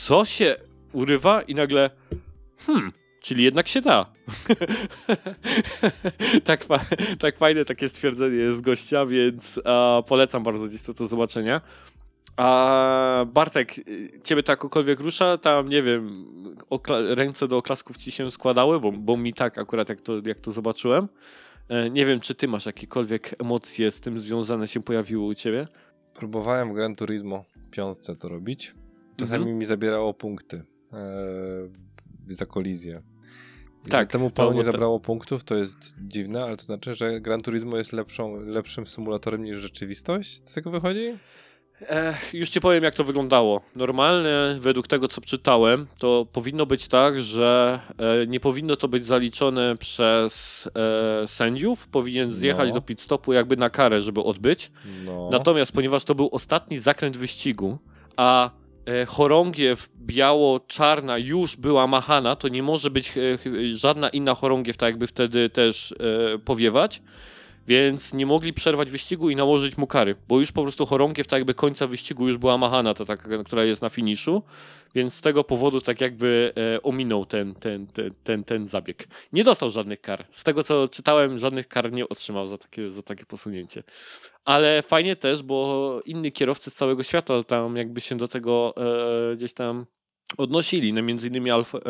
co 0.08 0.24
się 0.24 0.56
urywa 0.92 1.42
i 1.42 1.54
nagle, 1.54 1.90
hmm, 2.66 2.92
czyli 3.20 3.44
jednak 3.44 3.68
się 3.68 3.80
da. 3.80 4.06
tak, 6.44 6.64
fa- 6.64 6.84
tak 7.18 7.38
fajne 7.38 7.64
takie 7.64 7.88
stwierdzenie 7.88 8.36
jest 8.36 8.60
gościa, 8.60 9.06
więc 9.06 9.60
a, 9.64 10.02
polecam 10.06 10.42
bardzo 10.42 10.64
gdzieś 10.64 10.82
to 10.82 10.92
do 10.92 11.06
zobaczenia. 11.06 11.60
A 12.36 13.26
Bartek, 13.32 13.74
ciebie 14.24 14.42
to 14.42 14.52
jakokolwiek 14.52 15.00
rusza? 15.00 15.38
Tam, 15.38 15.68
nie 15.68 15.82
wiem, 15.82 16.24
ręce 17.08 17.48
do 17.48 17.56
oklasków 17.56 17.96
ci 17.96 18.12
się 18.12 18.30
składały, 18.30 18.80
bo, 18.80 18.92
bo 18.92 19.16
mi 19.16 19.34
tak 19.34 19.58
akurat, 19.58 19.88
jak 19.88 20.00
to, 20.00 20.12
jak 20.26 20.40
to 20.40 20.52
zobaczyłem. 20.52 21.08
E, 21.68 21.90
Nie 21.90 22.06
wiem, 22.06 22.20
czy 22.20 22.34
ty 22.34 22.48
masz 22.48 22.66
jakiekolwiek 22.66 23.34
emocje 23.38 23.90
z 23.90 24.00
tym 24.00 24.20
związane 24.20 24.68
się 24.68 24.82
pojawiły 24.82 25.24
u 25.24 25.34
ciebie? 25.34 25.66
Próbowałem 26.14 26.70
w 26.70 26.74
Gran 26.74 26.96
Turismo 26.96 27.44
piątce 27.70 28.16
to 28.16 28.28
robić. 28.28 28.74
Czasami 29.16 29.38
Mhm. 29.42 29.58
mi 29.58 29.64
zabierało 29.66 30.14
punkty 30.14 30.62
e, 30.92 30.96
za 32.34 32.46
kolizję. 32.46 33.02
I 33.86 33.90
Tak, 33.90 34.10
temu 34.12 34.30
panu 34.30 34.48
nie 34.48 34.52
było 34.52 34.64
te- 34.64 34.72
zabrało 34.72 35.00
punktów, 35.00 35.44
to 35.44 35.54
jest 35.56 35.76
dziwne, 36.08 36.42
ale 36.44 36.56
to 36.56 36.64
znaczy, 36.64 36.94
że 36.94 37.20
Gran 37.20 37.42
Turismo 37.42 37.76
jest 37.76 37.92
lepszą, 37.92 38.36
lepszym 38.44 38.86
symulatorem 38.86 39.44
niż 39.44 39.58
rzeczywistość? 39.58 40.48
Z 40.48 40.54
tego 40.54 40.70
wychodzi? 40.70 41.12
Już 42.32 42.50
ci 42.50 42.60
powiem, 42.60 42.84
jak 42.84 42.94
to 42.94 43.04
wyglądało. 43.04 43.60
Normalnie, 43.76 44.30
według 44.60 44.88
tego, 44.88 45.08
co 45.08 45.20
czytałem, 45.20 45.86
to 45.98 46.26
powinno 46.32 46.66
być 46.66 46.88
tak, 46.88 47.20
że 47.20 47.80
e, 48.22 48.26
nie 48.26 48.40
powinno 48.40 48.76
to 48.76 48.88
być 48.88 49.06
zaliczone 49.06 49.76
przez 49.76 50.68
e, 51.22 51.28
sędziów. 51.28 51.88
Powinien 51.88 52.32
zjechać 52.32 52.68
No. 52.68 52.74
do 52.74 52.80
pit 52.80 53.00
stopu 53.00 53.32
jakby 53.32 53.56
na 53.56 53.70
karę, 53.70 54.00
żeby 54.00 54.22
odbyć. 54.22 54.70
No. 55.04 55.28
Natomiast, 55.32 55.72
ponieważ 55.72 56.04
to 56.04 56.14
był 56.14 56.28
ostatni 56.32 56.78
zakręt 56.78 57.16
wyścigu, 57.16 57.78
a 58.16 58.50
chorągiew 59.06 59.88
biało-czarna 59.96 61.18
już 61.18 61.56
była 61.56 61.86
machana, 61.86 62.36
to 62.36 62.48
nie 62.48 62.62
może 62.62 62.90
być 62.90 63.08
e, 63.08 63.38
ch- 63.38 63.76
żadna 63.76 64.08
inna 64.08 64.34
chorągiew 64.34 64.76
tak 64.76 64.86
jakby 64.88 65.06
wtedy 65.06 65.50
też 65.50 65.92
e, 66.34 66.38
powiewać. 66.38 67.02
Więc 67.66 68.12
nie 68.12 68.26
mogli 68.26 68.52
przerwać 68.52 68.90
wyścigu 68.90 69.30
i 69.30 69.36
nałożyć 69.36 69.78
mu 69.78 69.86
kary, 69.86 70.16
bo 70.28 70.40
już 70.40 70.52
po 70.52 70.62
prostu 70.62 70.86
chorągiew 70.86 71.26
tak 71.26 71.38
jakby 71.38 71.54
końca 71.54 71.86
wyścigu 71.86 72.28
już 72.28 72.38
była 72.38 72.58
machana, 72.58 72.94
ta 72.94 73.04
taka, 73.04 73.44
która 73.44 73.64
jest 73.64 73.82
na 73.82 73.88
finiszu, 73.88 74.42
więc 74.94 75.14
z 75.14 75.20
tego 75.20 75.44
powodu 75.44 75.80
tak 75.80 76.00
jakby 76.00 76.52
e, 76.76 76.82
ominął 76.82 77.26
ten, 77.26 77.54
ten, 77.54 77.86
ten, 77.86 78.14
ten, 78.24 78.44
ten 78.44 78.66
zabieg. 78.66 79.08
Nie 79.32 79.44
dostał 79.44 79.70
żadnych 79.70 80.00
kar. 80.00 80.26
Z 80.30 80.44
tego 80.44 80.64
co 80.64 80.88
czytałem, 80.88 81.38
żadnych 81.38 81.68
kar 81.68 81.92
nie 81.92 82.08
otrzymał 82.08 82.46
za 82.46 82.58
takie, 82.58 82.90
za 82.90 83.02
takie 83.02 83.26
posunięcie. 83.26 83.82
Ale 84.44 84.82
fajnie 84.82 85.16
też, 85.16 85.42
bo 85.42 86.00
inni 86.04 86.32
kierowcy 86.32 86.70
z 86.70 86.74
całego 86.74 87.02
świata 87.02 87.42
tam 87.42 87.76
jakby 87.76 88.00
się 88.00 88.16
do 88.16 88.28
tego 88.28 88.74
e, 88.76 89.36
gdzieś 89.36 89.54
tam 89.54 89.86
odnosili. 90.36 90.92
No 90.92 91.02
między 91.02 91.28
innymi 91.28 91.50
Alf, 91.50 91.74
e, 91.74 91.80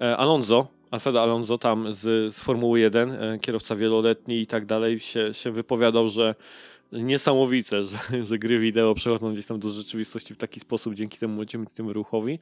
e, 0.00 0.16
Alonso, 0.16 0.66
Alfredo 0.94 1.22
Alonso 1.22 1.58
tam 1.58 1.92
z, 1.92 2.34
z 2.34 2.40
Formuły 2.40 2.80
1, 2.80 3.10
e, 3.10 3.38
kierowca 3.38 3.76
wieloletni 3.76 4.40
i 4.40 4.46
tak 4.46 4.66
dalej, 4.66 5.00
się, 5.00 5.34
się 5.34 5.50
wypowiadał, 5.50 6.08
że 6.08 6.34
niesamowite, 6.92 7.84
że, 7.84 7.98
że 8.28 8.38
gry 8.38 8.58
wideo 8.58 8.94
przechodzą 8.94 9.32
gdzieś 9.32 9.46
tam 9.46 9.60
do 9.60 9.68
rzeczywistości 9.68 10.34
w 10.34 10.36
taki 10.36 10.60
sposób 10.60 10.94
dzięki 10.94 11.18
temu, 11.18 11.44
dzięki 11.44 11.74
temu 11.74 11.92
ruchowi, 11.92 12.38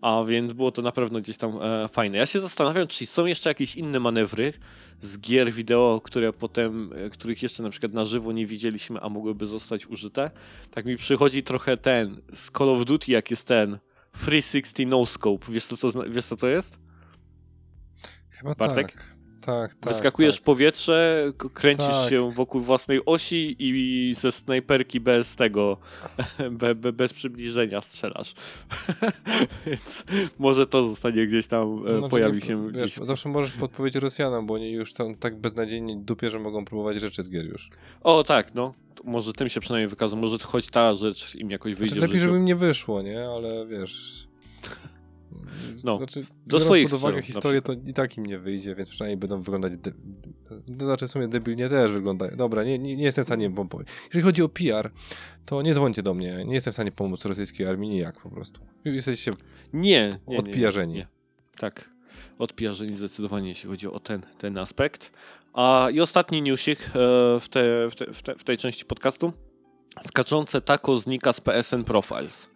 a 0.00 0.24
więc 0.26 0.52
było 0.52 0.72
to 0.72 0.82
na 0.82 0.92
pewno 0.92 1.20
gdzieś 1.20 1.36
tam 1.36 1.58
e, 1.62 1.88
fajne. 1.88 2.18
Ja 2.18 2.26
się 2.26 2.40
zastanawiam, 2.40 2.86
czy 2.86 3.06
są 3.06 3.26
jeszcze 3.26 3.50
jakieś 3.50 3.76
inne 3.76 4.00
manewry 4.00 4.52
z 5.00 5.18
gier 5.18 5.52
wideo, 5.52 6.00
które 6.04 6.32
potem, 6.32 6.92
e, 6.96 7.10
których 7.10 7.42
jeszcze 7.42 7.62
na 7.62 7.70
przykład 7.70 7.92
na 7.92 8.04
żywo 8.04 8.32
nie 8.32 8.46
widzieliśmy, 8.46 9.00
a 9.00 9.08
mogłyby 9.08 9.46
zostać 9.46 9.86
użyte. 9.86 10.30
Tak 10.70 10.84
mi 10.84 10.96
przychodzi 10.96 11.42
trochę 11.42 11.76
ten, 11.76 12.20
z 12.34 12.50
Call 12.58 12.68
of 12.68 12.84
Duty 12.84 13.12
jak 13.12 13.30
jest 13.30 13.46
ten 13.46 13.78
360 14.22 14.90
No 14.90 15.06
Scope, 15.06 15.52
wiesz 15.52 15.66
co 15.66 15.76
to, 15.76 16.04
wiesz 16.08 16.24
co 16.26 16.36
to 16.36 16.46
jest? 16.46 16.85
Chyba 18.38 18.54
Bartek? 18.54 18.92
tak. 18.92 19.16
tak, 19.40 19.74
tak. 19.74 19.92
Wyskakujesz 19.92 20.34
tak. 20.34 20.42
w 20.42 20.44
powietrze, 20.44 21.32
kręcisz 21.54 21.86
Tak. 21.86 22.10
się 22.10 22.32
wokół 22.32 22.60
własnej 22.60 23.00
osi 23.06 23.56
i 23.58 24.14
ze 24.14 24.32
snajperki 24.32 25.00
bez 25.00 25.36
tego, 25.36 25.76
be, 26.50 26.74
be, 26.74 26.92
bez 26.92 27.12
przybliżenia 27.12 27.80
strzelasz. 27.80 28.34
Więc 29.66 30.04
może 30.38 30.66
to 30.66 30.88
zostanie 30.88 31.26
gdzieś 31.26 31.46
tam, 31.46 31.88
Znaczy, 31.88 32.08
pojawi 32.08 32.40
się 32.40 32.72
wiesz, 32.72 32.72
gdzieś. 32.72 33.06
Zawsze 33.06 33.28
możesz 33.28 33.52
podpowiedzieć 33.52 34.02
Rosjanom, 34.02 34.46
bo 34.46 34.54
oni 34.54 34.72
już 34.72 34.94
tam 34.94 35.14
tak 35.14 35.36
beznadziejnie 35.36 35.96
dupie, 35.96 36.30
że 36.30 36.38
mogą 36.38 36.64
próbować 36.64 37.00
rzeczy 37.00 37.22
z 37.22 37.30
gier 37.30 37.44
już. 37.46 37.70
O 38.00 38.24
tak, 38.24 38.54
no. 38.54 38.74
To 38.94 39.04
może 39.04 39.32
tym 39.32 39.48
się 39.48 39.60
przynajmniej 39.60 39.88
wykazał. 39.88 40.18
Może 40.18 40.38
choć 40.38 40.70
ta 40.70 40.94
rzecz 40.94 41.34
im 41.34 41.50
jakoś 41.50 41.74
wyjdzie 41.74 41.94
Znaczy, 41.94 42.08
w 42.08 42.10
lepiej, 42.10 42.20
żeby 42.20 42.36
im 42.36 42.44
nie 42.44 42.56
wyszło, 42.56 43.02
nie? 43.02 43.28
Ale 43.28 43.66
wiesz... 43.66 44.26
No, 45.84 45.96
znaczy, 45.96 46.20
do 46.46 46.60
swoich 46.60 46.90
pod 46.90 46.98
uwagę 46.98 47.22
historię, 47.22 47.62
to 47.62 47.72
i 47.72 47.92
tak 47.92 48.16
im 48.16 48.26
nie 48.26 48.38
wyjdzie, 48.38 48.74
więc 48.74 48.88
przynajmniej 48.88 49.16
będą 49.16 49.42
wyglądać... 49.42 49.76
De... 49.76 49.92
To 50.78 50.84
znaczy 50.84 51.06
w 51.06 51.10
sumie 51.10 51.28
debilnie 51.28 51.68
też 51.68 51.92
wyglądają. 51.92 52.36
Dobra, 52.36 52.64
nie, 52.64 52.78
nie, 52.78 52.96
nie 52.96 53.04
jestem 53.04 53.24
w 53.24 53.28
stanie 53.28 53.50
powiedzieć. 53.50 53.94
Jeżeli 54.04 54.22
chodzi 54.22 54.42
o 54.42 54.48
PR, 54.48 54.90
to 55.46 55.62
nie 55.62 55.74
dzwońcie 55.74 56.02
do 56.02 56.14
mnie. 56.14 56.44
Nie 56.46 56.54
jestem 56.54 56.72
w 56.72 56.76
stanie 56.76 56.92
pomóc 56.92 57.24
rosyjskiej 57.24 57.66
armii 57.66 57.90
nijak 57.90 58.20
po 58.20 58.30
prostu. 58.30 58.60
Jesteście 58.84 59.32
Nie, 59.72 60.18
nie, 60.28 60.38
Odpijarzeni. 60.38 60.92
Nie, 60.92 60.98
nie. 60.98 61.06
Tak, 61.58 61.90
odpijarzeni 62.38 62.92
zdecydowanie, 62.92 63.48
jeśli 63.48 63.70
chodzi 63.70 63.88
o 63.88 64.00
ten, 64.00 64.22
ten 64.38 64.58
aspekt. 64.58 65.12
A 65.54 65.88
i 65.92 66.00
ostatni 66.00 66.42
newsik 66.42 66.80
e, 66.80 66.90
w, 67.40 67.48
te, 67.50 67.90
w, 67.90 67.94
te, 67.94 68.12
w, 68.14 68.22
te, 68.22 68.34
w 68.34 68.44
tej 68.44 68.56
części 68.56 68.84
podcastu. 68.84 69.32
Skaczące 70.06 70.60
taco 70.60 71.00
znika 71.00 71.32
z 71.32 71.40
PSN 71.40 71.84
Profiles. 71.84 72.48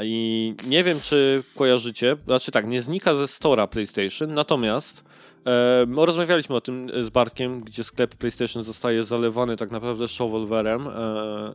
I 0.00 0.54
nie 0.66 0.84
wiem, 0.84 1.00
czy 1.00 1.42
kojarzycie, 1.56 2.16
znaczy 2.24 2.52
tak, 2.52 2.66
nie 2.66 2.82
znika 2.82 3.14
ze 3.14 3.28
Stora 3.28 3.66
PlayStation, 3.66 4.34
natomiast 4.34 5.04
e, 5.46 5.86
rozmawialiśmy 6.06 6.56
o 6.56 6.60
tym 6.60 6.90
z 7.02 7.10
Bartkiem, 7.10 7.60
gdzie 7.60 7.84
sklep 7.84 8.14
PlayStation 8.14 8.62
zostaje 8.62 9.04
zalewany 9.04 9.56
tak 9.56 9.70
naprawdę 9.70 10.08
shovelwerem 10.08 10.88
e, 10.88 10.90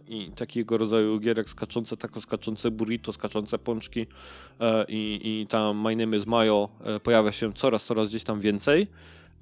i 0.08 0.32
takiego 0.32 0.78
rodzaju 0.78 1.20
gierek 1.20 1.50
skaczące 1.50 1.98
taco, 1.98 2.22
skaczące 2.22 2.72
burrito, 2.72 3.14
skaczące 3.14 3.60
pączki 3.60 4.08
e, 4.60 4.86
i, 4.88 5.20
i 5.24 5.48
tam 5.48 5.82
My 5.82 5.96
Name 5.96 6.18
is 6.18 6.26
Mayo 6.26 6.70
e, 6.84 7.00
pojawia 7.00 7.32
się 7.32 7.54
coraz, 7.54 7.84
coraz 7.84 8.10
gdzieś 8.10 8.24
tam 8.24 8.40
więcej. 8.40 8.88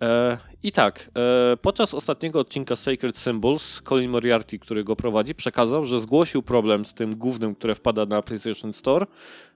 E, 0.01 0.37
I 0.63 0.71
tak, 0.71 1.09
e, 1.53 1.57
podczas 1.57 1.93
ostatniego 1.93 2.39
odcinka 2.39 2.75
Sacred 2.75 3.17
Symbols 3.17 3.81
Colin 3.81 4.11
Moriarty, 4.11 4.59
który 4.59 4.83
go 4.83 4.95
prowadzi, 4.95 5.35
przekazał, 5.35 5.85
że 5.85 5.99
zgłosił 5.99 6.43
problem 6.43 6.85
z 6.85 6.93
tym 6.93 7.15
głównym, 7.15 7.55
które 7.55 7.75
wpada 7.75 8.05
na 8.05 8.21
PlayStation 8.21 8.73
Store 8.73 9.05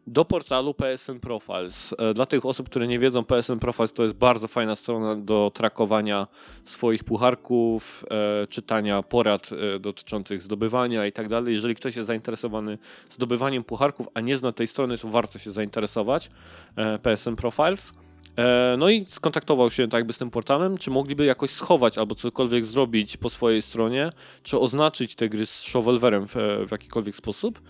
do 0.07 0.25
portalu 0.25 0.73
PSN 0.73 1.19
Profiles. 1.19 1.95
E, 1.97 2.13
Dla 2.13 2.25
tych 2.25 2.45
osób, 2.45 2.69
które 2.69 2.87
nie 2.87 2.99
wiedzą, 2.99 3.23
PSN 3.23 3.59
Profiles 3.59 3.93
to 3.93 4.03
jest 4.03 4.15
bardzo 4.15 4.47
fajna 4.47 4.75
strona 4.75 5.15
do 5.15 5.51
trakowania 5.53 6.27
swoich 6.65 7.03
pucharków, 7.03 8.05
czytania 8.49 9.03
porad 9.03 9.49
dotyczących 9.79 10.41
zdobywania 10.41 11.05
i 11.05 11.11
tak 11.11 11.27
dalej. 11.27 11.53
Jeżeli 11.53 11.75
ktoś 11.75 11.95
jest 11.95 12.07
zainteresowany 12.07 12.77
zdobywaniem 13.09 13.63
pucharków, 13.63 14.07
a 14.13 14.21
nie 14.21 14.37
zna 14.37 14.51
tej 14.51 14.67
strony, 14.67 14.97
to 14.97 15.07
warto 15.07 15.39
się 15.39 15.51
zainteresować 15.51 16.29
PSN 17.03 17.35
Profiles. 17.35 17.93
E, 18.39 18.75
No 18.77 18.89
i 18.89 19.05
skontaktował 19.09 19.71
się 19.71 19.87
tak 19.87 19.99
jakby 19.99 20.13
z 20.13 20.17
tym 20.17 20.31
portalem, 20.31 20.77
czy 20.77 20.91
mogliby 20.91 21.25
jakoś 21.25 21.49
schować 21.49 21.97
albo 21.97 22.15
cokolwiek 22.15 22.65
zrobić 22.65 23.17
po 23.17 23.29
swojej 23.29 23.61
stronie, 23.61 24.11
czy 24.43 24.59
oznaczyć 24.59 25.15
te 25.15 25.29
gry 25.29 25.45
z 25.45 25.61
shovelwerem 25.61 26.27
w, 26.27 26.35
w 26.67 26.71
jakikolwiek 26.71 27.15
sposób. 27.15 27.61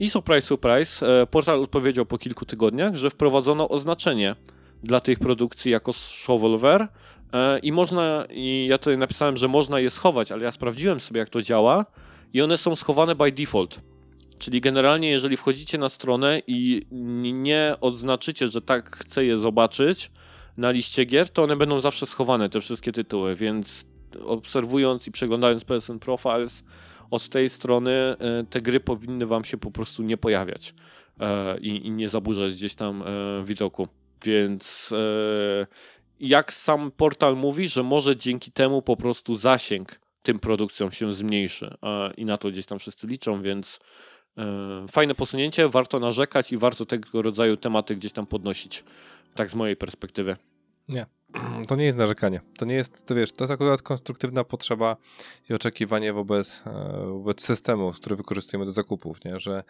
I 0.00 0.10
surprise, 0.10 0.46
surprise, 0.46 1.20
e, 1.22 1.26
portal 1.26 1.62
odpowiedział 1.62 2.06
po 2.06 2.18
kilku 2.18 2.44
tygodniach, 2.44 2.96
że 2.96 3.10
wprowadzono 3.10 3.68
oznaczenie 3.68 4.36
dla 4.82 5.00
tych 5.00 5.18
produkcji 5.18 5.72
jako 5.72 5.92
shovelware 5.92 6.88
e, 7.32 7.58
i 7.58 7.72
można, 7.72 8.26
i 8.30 8.66
ja 8.70 8.78
tutaj 8.78 8.98
napisałem, 8.98 9.36
że 9.36 9.48
można 9.48 9.80
je 9.80 9.90
schować, 9.90 10.32
ale 10.32 10.44
ja 10.44 10.50
sprawdziłem 10.50 11.00
sobie 11.00 11.18
jak 11.18 11.30
to 11.30 11.42
działa 11.42 11.86
i 12.32 12.42
one 12.42 12.58
są 12.58 12.76
schowane 12.76 13.14
by 13.14 13.32
default. 13.32 13.80
Czyli 14.38 14.60
generalnie, 14.60 15.10
jeżeli 15.10 15.36
wchodzicie 15.36 15.78
na 15.78 15.88
stronę 15.88 16.42
i 16.46 16.86
nie 17.32 17.76
odznaczycie, 17.80 18.48
że 18.48 18.62
tak 18.62 18.96
chcę 18.96 19.24
je 19.24 19.38
zobaczyć 19.38 20.10
na 20.58 20.70
liście 20.70 21.04
gier, 21.04 21.28
to 21.30 21.42
one 21.42 21.56
będą 21.56 21.80
zawsze 21.80 22.06
schowane, 22.06 22.48
te 22.48 22.60
wszystkie 22.60 22.92
tytuły, 22.92 23.34
więc 23.34 23.84
obserwując 24.24 25.06
i 25.06 25.12
przeglądając 25.12 25.64
PSN 25.64 25.98
Profiles 25.98 26.64
od 27.10 27.28
tej 27.28 27.48
strony, 27.48 27.90
e, 27.90 28.16
te 28.50 28.60
gry 28.60 28.80
powinny 28.80 29.26
wam 29.26 29.44
się 29.44 29.58
po 29.58 29.70
prostu 29.70 30.02
nie 30.02 30.16
pojawiać 30.16 30.74
e, 31.20 31.58
i, 31.58 31.86
i 31.86 31.90
nie 31.90 32.08
zaburzać 32.08 32.52
gdzieś 32.52 32.74
tam 32.74 33.02
e, 33.02 33.44
widoku. 33.44 33.88
Więc 34.24 34.94
jak 36.20 36.52
sam 36.52 36.90
portal 36.90 37.36
mówi, 37.36 37.68
że 37.68 37.82
może 37.82 38.16
dzięki 38.16 38.52
temu 38.52 38.82
po 38.82 38.96
prostu 38.96 39.36
zasięg 39.36 40.00
tym 40.22 40.38
produkcjom 40.38 40.92
się 40.92 41.12
zmniejszy 41.12 41.76
i 42.16 42.24
na 42.24 42.36
to 42.36 42.50
gdzieś 42.50 42.66
tam 42.66 42.78
wszyscy 42.78 43.06
liczą, 43.06 43.42
więc 43.42 43.80
fajne 44.90 45.14
posunięcie, 45.14 45.68
warto 45.68 46.00
narzekać 46.00 46.52
i 46.52 46.58
warto 46.58 46.86
tego 46.86 47.22
rodzaju 47.22 47.56
tematy 47.56 47.96
gdzieś 47.96 48.12
tam 48.12 48.26
podnosić. 48.26 48.84
Tak 49.34 49.50
z 49.50 49.54
mojej 49.54 49.76
perspektywy. 49.76 50.36
To 51.68 51.76
nie 51.76 51.84
jest 51.84 51.98
narzekanie. 51.98 52.40
To 52.58 52.64
nie 52.64 52.74
jest, 52.74 53.06
to 53.06 53.14
wiesz, 53.14 53.32
to 53.32 53.44
jest 53.44 53.52
akurat 53.52 53.82
konstruktywna 53.82 54.44
potrzeba 54.44 54.96
i 55.50 55.54
oczekiwanie 55.54 56.12
wobec, 56.12 56.62
e, 56.66 57.04
wobec 57.06 57.44
systemu, 57.44 57.92
który 57.92 58.16
wykorzystujemy 58.16 58.64
do 58.64 58.72
zakupów, 58.72 59.24
nie? 59.24 59.40
że 59.40 59.64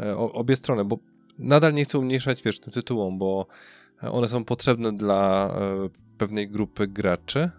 e, 0.00 0.16
obie 0.16 0.56
strony, 0.56 0.84
bo 0.84 0.98
nadal 1.38 1.74
nie 1.74 1.84
chcę 1.84 1.98
umniejszać, 1.98 2.42
wiesz, 2.42 2.60
tym 2.60 2.72
tytułom, 2.72 3.18
bo 3.18 3.46
e, 4.02 4.10
one 4.10 4.28
są 4.28 4.44
potrzebne 4.44 4.92
dla 4.92 5.54
e, 5.58 5.88
pewnej 6.18 6.48
grupy 6.48 6.86
graczy, 6.86 7.50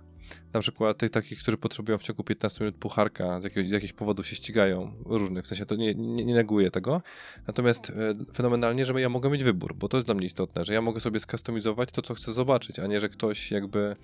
na 0.54 0.60
przykład 0.60 0.98
tych 0.98 1.10
takich, 1.12 1.40
którzy 1.40 1.58
potrzebują 1.58 1.98
w 1.98 2.04
ciągu 2.04 2.24
15 2.24 2.64
minut 2.64 2.76
pucharka, 2.80 3.42
z 3.42 3.44
jakiegoś, 3.44 3.70
z 3.70 3.72
jakiegoś 3.72 3.94
powodu 3.94 4.24
się 4.24 4.36
ścigają, 4.36 4.94
różnych, 5.06 5.44
w 5.44 5.48
sensie 5.48 5.66
to 5.66 5.76
nie, 5.76 5.96
nie, 5.96 6.26
nie 6.26 6.34
neguję 6.34 6.72
tego, 6.72 7.02
natomiast 7.48 7.90
e, 7.90 7.94
fenomenalnie, 8.34 8.86
że 8.86 9.02
ja 9.02 9.10
mogę 9.10 9.30
mieć 9.30 9.44
wybór, 9.44 9.76
bo 9.76 9.88
to 9.90 9.98
jest 9.98 10.08
dla 10.08 10.16
mnie 10.16 10.26
istotne, 10.26 10.66
że 10.66 10.74
ja 10.74 10.82
mogę 10.82 11.00
sobie 11.00 11.20
skustomizować 11.20 11.92
to, 11.92 12.02
co 12.02 12.14
chcę 12.14 12.34
zobaczyć, 12.34 12.80
a 12.80 12.88
nie, 12.88 13.00
że 13.00 13.10
ktoś 13.10 13.52
jakby 13.52 13.96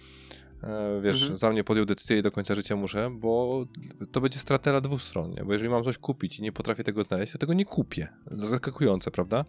e, 0.63 1.01
wiesz, 1.03 1.21
Mhm. 1.21 1.37
za 1.37 1.49
mnie 1.51 1.63
podjął 1.63 1.85
decyzję 1.85 2.17
i 2.17 2.21
do 2.21 2.31
końca 2.31 2.55
życia 2.55 2.75
muszę, 2.75 3.09
bo 3.13 3.65
to 4.11 4.21
będzie 4.21 4.39
stratne 4.39 4.71
dla 4.71 4.81
dwóch 4.81 5.01
stron, 5.01 5.31
nie? 5.31 5.43
bo 5.45 5.53
jeżeli 5.53 5.69
mam 5.69 5.83
coś 5.83 5.97
kupić 5.97 6.39
i 6.39 6.41
nie 6.41 6.51
potrafię 6.51 6.83
tego 6.83 7.03
znaleźć, 7.03 7.31
to 7.31 7.37
tego 7.37 7.53
nie 7.53 7.65
kupię. 7.65 8.07
Zaskakujące, 8.31 9.11
prawda? 9.11 9.45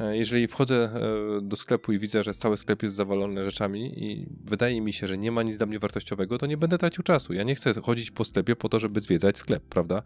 E, 0.00 0.16
Jeżeli 0.16 0.48
wchodzę 0.48 0.90
e, 1.38 1.40
do 1.42 1.56
sklepu 1.56 1.92
i 1.92 1.98
widzę, 1.98 2.22
że 2.22 2.34
cały 2.34 2.56
sklep 2.56 2.82
jest 2.82 2.94
zawalony 2.94 3.44
rzeczami 3.44 4.04
i 4.04 4.26
wydaje 4.44 4.80
mi 4.80 4.92
się, 4.92 5.06
że 5.06 5.18
nie 5.18 5.32
ma 5.32 5.42
nic 5.42 5.56
dla 5.56 5.66
mnie 5.66 5.78
wartościowego, 5.78 6.38
to 6.38 6.46
nie 6.46 6.56
będę 6.56 6.78
tracił 6.78 7.02
czasu. 7.04 7.32
Ja 7.32 7.42
nie 7.42 7.54
chcę 7.54 7.74
chodzić 7.80 8.10
po 8.10 8.24
sklepie 8.24 8.56
po 8.56 8.68
to, 8.68 8.78
żeby 8.78 9.00
zwiedzać 9.00 9.38
sklep, 9.38 9.62
prawda? 9.62 10.02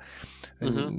E, 0.62 0.66
Mhm. 0.66 0.94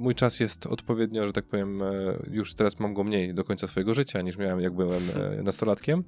Mój 0.00 0.14
czas 0.14 0.40
jest 0.40 0.66
odpowiednio, 0.66 1.26
że 1.26 1.32
tak 1.32 1.44
powiem, 1.44 1.82
już 2.30 2.54
teraz 2.54 2.80
mam 2.80 2.94
go 2.94 3.04
mniej 3.04 3.34
do 3.34 3.44
końca 3.44 3.66
swojego 3.66 3.94
życia, 3.94 4.22
niż 4.22 4.36
miałem 4.36 4.60
jak 4.60 4.72
byłem 4.74 5.02
nastolatkiem. 5.44 6.04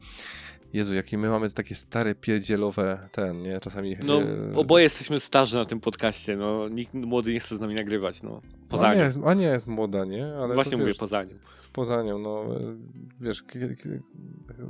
Jezu, 0.72 0.94
jakie 0.94 1.18
my 1.18 1.28
mamy 1.28 1.50
takie 1.50 1.74
stare, 1.74 2.14
pierdzielowe 2.14 3.08
ten, 3.12 3.38
nie? 3.38 3.60
Czasami... 3.60 3.96
No, 4.04 4.22
e, 4.22 4.56
oboje 4.56 4.84
jesteśmy 4.84 5.20
starzy 5.20 5.56
na 5.56 5.64
tym 5.64 5.80
podcaście, 5.80 6.36
no, 6.36 6.68
nikt 6.68 6.94
młody 6.94 7.32
nie 7.32 7.40
chce 7.40 7.56
z 7.56 7.60
nami 7.60 7.74
nagrywać, 7.74 8.22
no, 8.22 8.40
poza 8.68 8.88
Ania 8.88 8.98
nią. 8.98 9.04
jest, 9.04 9.18
Ania 9.24 9.52
jest 9.52 9.66
młoda, 9.66 10.04
nie? 10.04 10.26
Ale 10.40 10.54
Właśnie 10.54 10.76
mówię 10.76 10.88
wiesz, 10.88 10.98
poza 10.98 11.24
nią. 11.24 11.34
poza 11.72 12.02
nią, 12.02 12.18
no 12.18 12.44
e, 12.56 12.76
wiesz, 13.20 13.44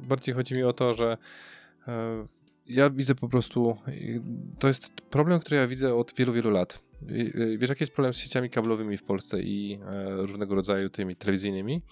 bardziej 0.02 0.34
chodzi 0.34 0.54
mi 0.54 0.62
o 0.62 0.72
to, 0.72 0.94
że 0.94 1.16
e, 1.88 2.24
ja 2.66 2.90
widzę 2.90 3.14
po 3.14 3.28
prostu, 3.28 3.76
to 4.58 4.68
jest 4.68 5.00
problem, 5.00 5.40
który 5.40 5.56
ja 5.56 5.66
widzę 5.66 5.94
od 5.94 6.14
wielu, 6.14 6.32
wielu 6.32 6.50
lat. 6.50 6.80
Wiesz, 7.58 7.70
jaki 7.70 7.82
jest 7.82 7.92
problem 7.92 8.12
z 8.14 8.16
sieciami 8.16 8.50
kablowymi 8.50 8.96
w 8.96 9.02
Polsce 9.02 9.42
i 9.42 9.78
różnego 10.16 10.54
rodzaju 10.54 10.90
tymi 10.90 11.16
telewizyjnymi? 11.16 11.82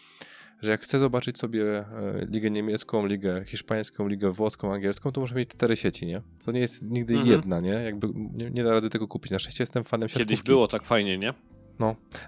Że 0.63 0.71
jak 0.71 0.81
chcę 0.83 0.99
zobaczyć 0.99 1.39
sobie 1.39 1.79
e, 1.79 1.85
ligę 2.31 2.51
niemiecką, 2.51 3.07
ligę 3.07 3.45
hiszpańską, 3.47 4.09
ligę 4.09 4.31
włoską, 4.33 4.73
angielską, 4.73 5.13
to 5.13 5.21
muszę 5.21 5.35
mieć 5.35 5.49
cztery 5.51 5.77
sieci, 5.77 6.07
nie? 6.07 6.23
To 6.45 6.53
nie 6.53 6.61
jest 6.61 6.91
nigdy 6.91 7.15
Mhm. 7.15 7.31
jedna, 7.33 7.61
nie? 7.61 7.71
Jakby 7.71 8.09
nie, 8.15 8.51
nie 8.51 8.65
da 8.65 8.73
rady 8.73 8.91
tego 8.91 9.09
kupić. 9.09 9.33
Na 9.33 9.39
szczęście 9.39 9.63
jestem 9.63 9.85
fanem 9.85 10.09
siatkówki. 10.09 10.29
Kiedyś 10.29 10.43
było 10.43 10.69
tak 10.69 10.85
fajnie, 10.85 11.19
nie? 11.19 11.35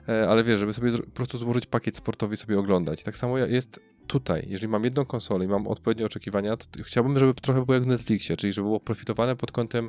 E, 0.09 0.29
ale 0.29 0.45
wiesz, 0.45 0.59
żeby 0.59 0.73
sobie 0.73 0.93
po 0.93 1.11
prostu 1.11 1.39
złożyć 1.39 1.67
pakiet 1.67 1.97
sportowy 1.97 2.35
i 2.35 2.37
sobie 2.37 2.59
oglądać. 2.59 3.03
Tak 3.03 3.17
samo 3.17 3.39
jest 3.39 3.81
tutaj. 4.13 4.47
Jeżeli 4.49 4.69
mam 4.69 4.85
jedną 4.85 5.05
konsolę 5.05 5.45
i 5.45 5.49
mam 5.49 5.67
odpowiednie 5.67 6.07
oczekiwania, 6.07 6.57
to 6.57 6.67
chciałbym, 6.83 7.19
żeby 7.19 7.35
trochę 7.35 7.65
było 7.65 7.75
jak 7.75 7.85
w 7.85 7.87
Netflixie, 7.87 8.37
czyli 8.37 8.53
żeby 8.53 8.67
było 8.67 8.81
profitowane 8.81 9.37
pod 9.37 9.53
kątem 9.53 9.89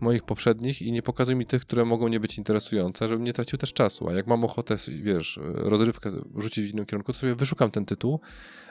moich 0.00 0.22
poprzednich 0.22 0.82
i 0.82 0.92
nie 0.92 1.02
pokazuj 1.02 1.36
mi 1.36 1.46
tych, 1.46 1.62
które 1.62 1.84
mogą 1.84 2.08
nie 2.08 2.20
być 2.20 2.38
interesujące, 2.38 3.08
żebym 3.08 3.24
nie 3.24 3.32
tracił 3.32 3.58
też 3.58 3.72
czasu. 3.72 4.08
A 4.08 4.12
jak 4.12 4.26
mam 4.26 4.44
ochotę, 4.44 4.76
wiesz, 5.02 5.40
rozrywkę 5.42 6.10
rzucić 6.36 6.66
w 6.66 6.72
innym 6.72 6.86
kierunku, 6.86 7.12
to 7.12 7.18
sobie 7.18 7.34
wyszukam 7.34 7.70
ten 7.70 7.84
tytuł, 7.86 8.20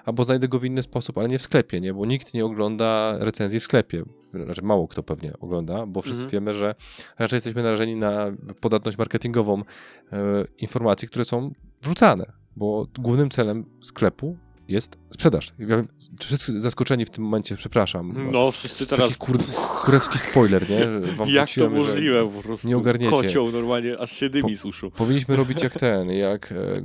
albo 0.05 0.23
znajdę 0.23 0.47
go 0.47 0.59
w 0.59 0.65
inny 0.65 0.81
sposób, 0.81 1.17
ale 1.17 1.27
nie 1.27 1.37
w 1.39 1.41
sklepie, 1.41 1.81
nie? 1.81 1.93
Bo 1.93 2.05
nikt 2.05 2.33
nie 2.33 2.45
ogląda 2.45 3.15
recenzji 3.19 3.59
w 3.59 3.63
sklepie. 3.63 4.03
Znaczy 4.45 4.61
mało 4.61 4.87
kto 4.87 5.03
pewnie 5.03 5.33
ogląda, 5.39 5.85
bo 5.85 6.01
wszyscy 6.01 6.23
Mhm. 6.23 6.31
wiemy, 6.31 6.53
że 6.53 6.75
raczej 7.19 7.37
jesteśmy 7.37 7.63
narażeni 7.63 7.95
na 7.95 8.31
podatność 8.61 8.97
marketingową 8.97 9.61
e, 10.11 10.45
informacji, 10.57 11.07
które 11.07 11.25
są 11.25 11.51
wrzucane, 11.81 12.25
bo 12.55 12.87
głównym 12.99 13.29
celem 13.29 13.65
sklepu 13.81 14.37
jest 14.67 14.97
sprzedaż. 15.09 15.53
Ja 15.59 15.67
wiem, 15.67 15.87
wszyscy 16.19 16.61
zaskoczeni 16.61 17.05
w 17.05 17.09
tym 17.09 17.23
momencie, 17.23 17.55
przepraszam. 17.55 18.31
No, 18.31 18.51
wszyscy 18.51 18.85
teraz... 18.85 19.09
Taki 19.09 19.19
kur... 19.19 19.37
spoiler, 20.17 20.69
nie? 20.69 21.11
Wam 21.11 21.29
Jak 21.39 21.49
to 21.49 21.69
możliwe 21.69 22.29
po 22.29 22.43
prostu? 22.43 22.67
nie 22.67 22.77
ogarniecie. 22.77 23.11
Kocioł 23.11 23.51
normalnie, 23.51 23.99
aż 23.99 24.11
się 24.11 24.29
dymi 24.29 24.57
suszu. 24.57 24.91
Powinniśmy 24.91 25.35
robić 25.35 25.63
jak 25.63 25.79
ten, 25.79 26.09
jak 26.09 26.51
e, 26.51 26.81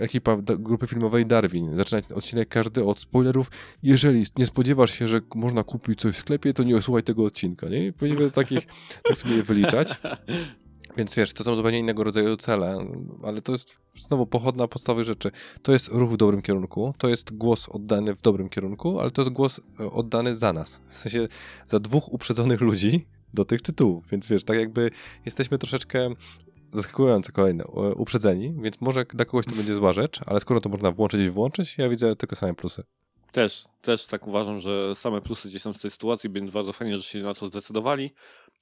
ekipa 0.00 0.36
da, 0.36 0.56
grupy 0.56 0.86
filmowej 0.86 1.26
Darwin. 1.26 1.76
Zaczynać 1.76 2.12
odcinek 2.12 2.48
każdy 2.48 2.84
od 2.84 2.98
spoilerów. 2.98 3.50
Jeżeli 3.82 4.24
nie 4.36 4.46
spodziewasz 4.46 4.90
się, 4.90 5.08
że 5.08 5.20
można 5.34 5.64
kupić 5.64 6.00
coś 6.00 6.14
w 6.14 6.18
sklepie, 6.18 6.54
to 6.54 6.62
nie 6.62 6.76
osłuchaj 6.76 7.02
tego 7.02 7.24
odcinka, 7.24 7.68
nie? 7.68 7.92
Powinniśmy 7.92 8.30
takich, 8.30 8.66
tak 9.02 9.16
sobie 9.16 9.36
je 9.36 9.42
wyliczać. 9.42 10.00
Więc 10.96 11.14
wiesz, 11.14 11.32
to 11.32 11.44
są 11.44 11.56
zupełnie 11.56 11.78
innego 11.78 12.04
rodzaju 12.04 12.36
cele, 12.36 12.86
ale 13.22 13.42
to 13.42 13.52
jest 13.52 13.78
znowu 13.98 14.26
pochodna 14.26 14.68
podstawy 14.68 15.04
rzeczy. 15.04 15.30
To 15.62 15.72
jest 15.72 15.88
ruch 15.88 16.10
w 16.10 16.16
dobrym 16.16 16.42
kierunku, 16.42 16.94
to 16.98 17.08
jest 17.08 17.36
głos 17.36 17.68
oddany 17.68 18.14
w 18.14 18.22
dobrym 18.22 18.48
kierunku, 18.48 19.00
ale 19.00 19.10
to 19.10 19.22
jest 19.22 19.32
głos 19.32 19.60
e, 19.80 19.90
oddany 19.90 20.34
za 20.34 20.52
nas. 20.52 20.80
W 20.90 20.98
sensie 20.98 21.28
za 21.66 21.80
dwóch 21.80 22.12
uprzedzonych 22.12 22.60
ludzi 22.60 23.06
do 23.34 23.44
tych 23.44 23.62
tytułów. 23.62 24.04
Więc 24.10 24.28
wiesz, 24.28 24.44
tak 24.44 24.56
jakby 24.56 24.90
jesteśmy 25.24 25.58
troszeczkę 25.58 26.10
zaskakująco 26.72 27.32
kolejne, 27.32 27.64
uprzedzeni, 27.96 28.54
więc 28.62 28.80
może 28.80 29.04
dla 29.04 29.24
kogoś 29.24 29.46
to 29.46 29.56
będzie 29.56 29.74
zła 29.74 29.92
rzecz, 29.92 30.20
ale 30.26 30.40
skoro 30.40 30.60
to 30.60 30.68
można 30.68 30.90
włączyć 30.90 31.20
i 31.20 31.30
wyłączyć, 31.30 31.78
ja 31.78 31.88
widzę 31.88 32.16
tylko 32.16 32.36
same 32.36 32.54
plusy. 32.54 32.82
Też, 33.32 33.64
też 33.82 34.06
tak 34.06 34.26
uważam, 34.26 34.60
że 34.60 34.94
same 34.94 35.20
plusy 35.20 35.48
gdzieś 35.48 35.62
tam 35.62 35.74
z 35.74 35.80
tej 35.80 35.90
sytuacji, 35.90 36.30
więc 36.30 36.50
bardzo 36.50 36.72
fajnie, 36.72 36.96
że 36.96 37.02
się 37.02 37.18
na 37.18 37.34
to 37.34 37.46
zdecydowali. 37.46 38.10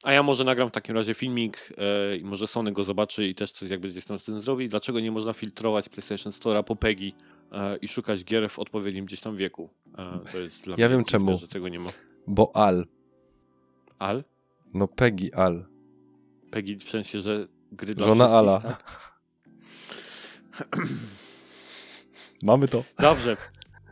A 0.02 0.12
ja 0.12 0.22
może 0.22 0.44
nagram 0.44 0.68
w 0.68 0.72
takim 0.72 0.94
razie 0.96 1.14
filmik 1.14 1.72
e, 1.78 2.16
i 2.16 2.24
może 2.24 2.46
Sony 2.46 2.72
go 2.72 2.84
zobaczy 2.84 3.26
i 3.26 3.34
też 3.34 3.52
coś 3.52 3.70
jakby 3.70 3.88
gdzieś 3.88 4.04
tam 4.04 4.18
z 4.18 4.24
tym 4.24 4.40
zrobi. 4.40 4.68
Dlaczego 4.68 5.00
nie 5.00 5.10
można 5.10 5.32
filtrować 5.32 5.88
PlayStation 5.88 6.32
Store'a 6.32 6.62
po 6.64 6.76
PEGI 6.76 7.14
e, 7.52 7.76
i 7.76 7.88
szukać 7.88 8.24
gier 8.24 8.50
w 8.50 8.58
odpowiednim 8.58 9.04
gdzieś 9.04 9.20
tam 9.20 9.36
wieku? 9.36 9.70
E, 9.98 10.18
to 10.32 10.38
jest 10.38 10.62
dla 10.62 10.76
Ja 10.78 10.88
wiem 10.88 11.04
czemu. 11.04 11.36
że 11.36 11.48
tego 11.48 11.68
nie 11.68 11.78
ma. 11.80 11.90
Bo 12.26 12.56
Al, 12.56 12.86
Al? 13.98 14.24
no 14.74 14.88
Peggy 14.88 15.34
Al, 15.34 15.64
PEGI 16.50 16.76
w 16.76 16.90
sensie, 16.90 17.20
że 17.20 17.46
gry 17.72 17.94
dla 17.94 18.06
żona 18.06 18.24
Ala. 18.24 18.60
tak? 18.60 19.12
Mamy 22.42 22.68
to. 22.68 22.84
Dobrze. 22.98 23.36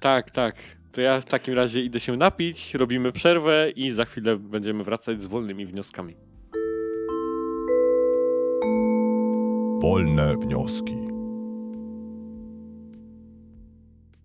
Tak, 0.00 0.30
tak. 0.30 0.79
To 0.92 1.00
ja 1.00 1.20
w 1.20 1.24
takim 1.24 1.54
razie 1.54 1.80
idę 1.80 2.00
się 2.00 2.16
napić, 2.16 2.74
robimy 2.74 3.12
przerwę 3.12 3.70
i 3.70 3.90
za 3.90 4.04
chwilę 4.04 4.36
będziemy 4.36 4.84
wracać 4.84 5.20
z 5.20 5.26
wolnymi 5.26 5.66
wnioskami. 5.66 6.16
Wolne 9.82 10.36
wnioski. 10.36 10.96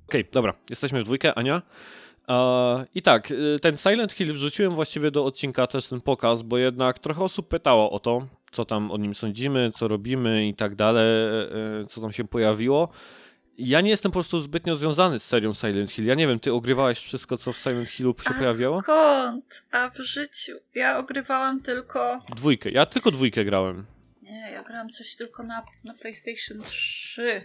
Okej, 0.07 0.25
dobra, 0.31 0.53
jesteśmy 0.69 1.01
w 1.01 1.05
dwójkę, 1.05 1.37
Ania. 1.37 1.61
I 2.95 3.01
tak, 3.01 3.31
y, 3.31 3.59
ten 3.61 3.77
Silent 3.77 4.11
Hill 4.13 4.33
wrzuciłem 4.33 4.75
właściwie 4.75 5.11
do 5.11 5.25
odcinka 5.25 5.67
też 5.67 5.87
ten 5.87 6.01
pokaz, 6.01 6.41
bo 6.41 6.57
jednak 6.57 6.99
trochę 6.99 7.23
osób 7.23 7.47
pytało 7.47 7.91
o 7.91 7.99
to, 7.99 8.27
co 8.51 8.65
tam 8.65 8.91
o 8.91 8.97
nim 8.97 9.15
sądzimy, 9.15 9.71
co 9.75 9.87
robimy 9.87 10.47
i 10.47 10.53
tak 10.53 10.75
dalej, 10.75 11.05
e, 11.81 11.85
co 11.87 12.01
tam 12.01 12.11
się 12.11 12.23
pojawiło. 12.23 12.89
Ja 13.57 13.81
nie 13.81 13.89
jestem 13.89 14.11
po 14.11 14.13
prostu 14.13 14.41
zbytnio 14.41 14.75
związany 14.75 15.19
z 15.19 15.23
serią 15.25 15.53
Silent 15.53 15.91
Hill. 15.91 16.05
Ja 16.05 16.15
nie 16.15 16.27
wiem, 16.27 16.39
ty 16.39 16.53
ogrywałeś 16.53 16.99
wszystko, 16.99 17.37
co 17.37 17.53
w 17.53 17.57
Silent 17.57 17.89
Hillu 17.89 18.15
się 18.23 18.29
A 18.29 18.33
pojawiało? 18.33 18.81
skąd? 18.81 19.63
A 19.71 19.89
w 19.89 19.97
życiu? 19.97 20.53
Ja 20.75 20.97
ogrywałam 20.97 21.61
tylko... 21.61 22.21
Dwójkę. 22.35 22.69
Ja 22.71 22.85
tylko 22.85 23.11
dwójkę 23.11 23.45
grałem. 23.45 23.85
Nie, 24.21 24.51
ja 24.51 24.63
grałam 24.63 24.89
coś 24.89 25.15
tylko 25.15 25.43
na, 25.43 25.63
na 25.83 25.93
PlayStation 25.93 26.61
3. 26.61 27.41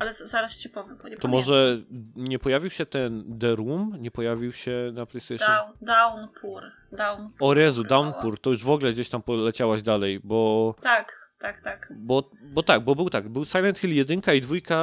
Ale 0.00 0.12
z, 0.14 0.18
zaraz 0.18 0.58
ci 0.58 0.68
powiem, 0.68 0.96
bo 1.02 1.08
nie 1.08 1.16
To 1.16 1.22
pamiętam. 1.22 1.30
może 1.30 1.82
nie 2.16 2.38
pojawił 2.38 2.70
się 2.70 2.86
ten 2.86 3.38
The 3.38 3.54
Room? 3.56 3.96
Nie 4.00 4.10
pojawił 4.10 4.52
się 4.52 4.90
na 4.94 5.06
PlayStation? 5.06 5.48
Down, 5.48 5.72
downpour. 5.80 6.62
Downpour. 6.92 7.50
O 7.50 7.54
Rezu. 7.54 7.84
Downpour, 7.84 8.40
to 8.40 8.50
już 8.50 8.64
w 8.64 8.70
ogóle 8.70 8.92
gdzieś 8.92 9.08
tam 9.08 9.22
poleciałaś 9.22 9.82
dalej, 9.82 10.20
bo... 10.24 10.74
Tak, 10.82 11.23
tak, 11.44 11.60
tak. 11.60 11.92
Bo, 11.96 12.30
bo 12.42 12.62
tak, 12.62 12.80
bo 12.80 12.94
był 12.94 13.10
tak, 13.10 13.28
był 13.28 13.44
Silent 13.44 13.78
Hill 13.78 13.94
1 13.94 14.20
i 14.34 14.40
2, 14.40 14.56
e, 14.56 14.78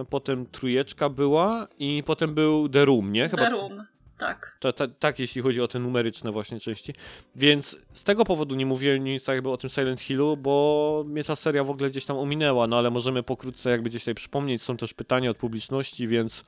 e, 0.00 0.04
potem 0.10 0.46
trójeczka 0.46 1.08
była 1.08 1.66
i 1.78 2.02
potem 2.06 2.34
był 2.34 2.68
The 2.68 2.84
Room, 2.84 3.12
nie? 3.12 3.28
The 3.28 3.50
Room. 3.50 3.86
Tak. 4.18 4.56
Ta, 4.60 4.72
ta, 4.72 4.88
tak, 4.88 5.18
jeśli 5.18 5.42
chodzi 5.42 5.60
o 5.62 5.68
te 5.68 5.78
numeryczne 5.78 6.32
właśnie 6.32 6.60
części. 6.60 6.94
Więc 7.36 7.76
z 7.92 8.04
tego 8.04 8.24
powodu 8.24 8.54
nie 8.54 8.66
mówiłem 8.66 9.04
nic 9.04 9.24
tak 9.24 9.34
jakby 9.34 9.50
o 9.50 9.56
tym 9.56 9.70
Silent 9.70 10.00
Hillu, 10.00 10.36
bo 10.36 11.04
mnie 11.06 11.24
ta 11.24 11.36
seria 11.36 11.64
w 11.64 11.70
ogóle 11.70 11.90
gdzieś 11.90 12.04
tam 12.04 12.18
ominęła, 12.18 12.66
no 12.66 12.78
ale 12.78 12.90
możemy 12.90 13.22
pokrótce 13.22 13.70
jakby 13.70 13.90
gdzieś 13.90 14.02
tutaj 14.02 14.14
przypomnieć. 14.14 14.62
Są 14.62 14.76
też 14.76 14.94
pytania 14.94 15.30
od 15.30 15.36
publiczności, 15.36 16.08
więc 16.08 16.44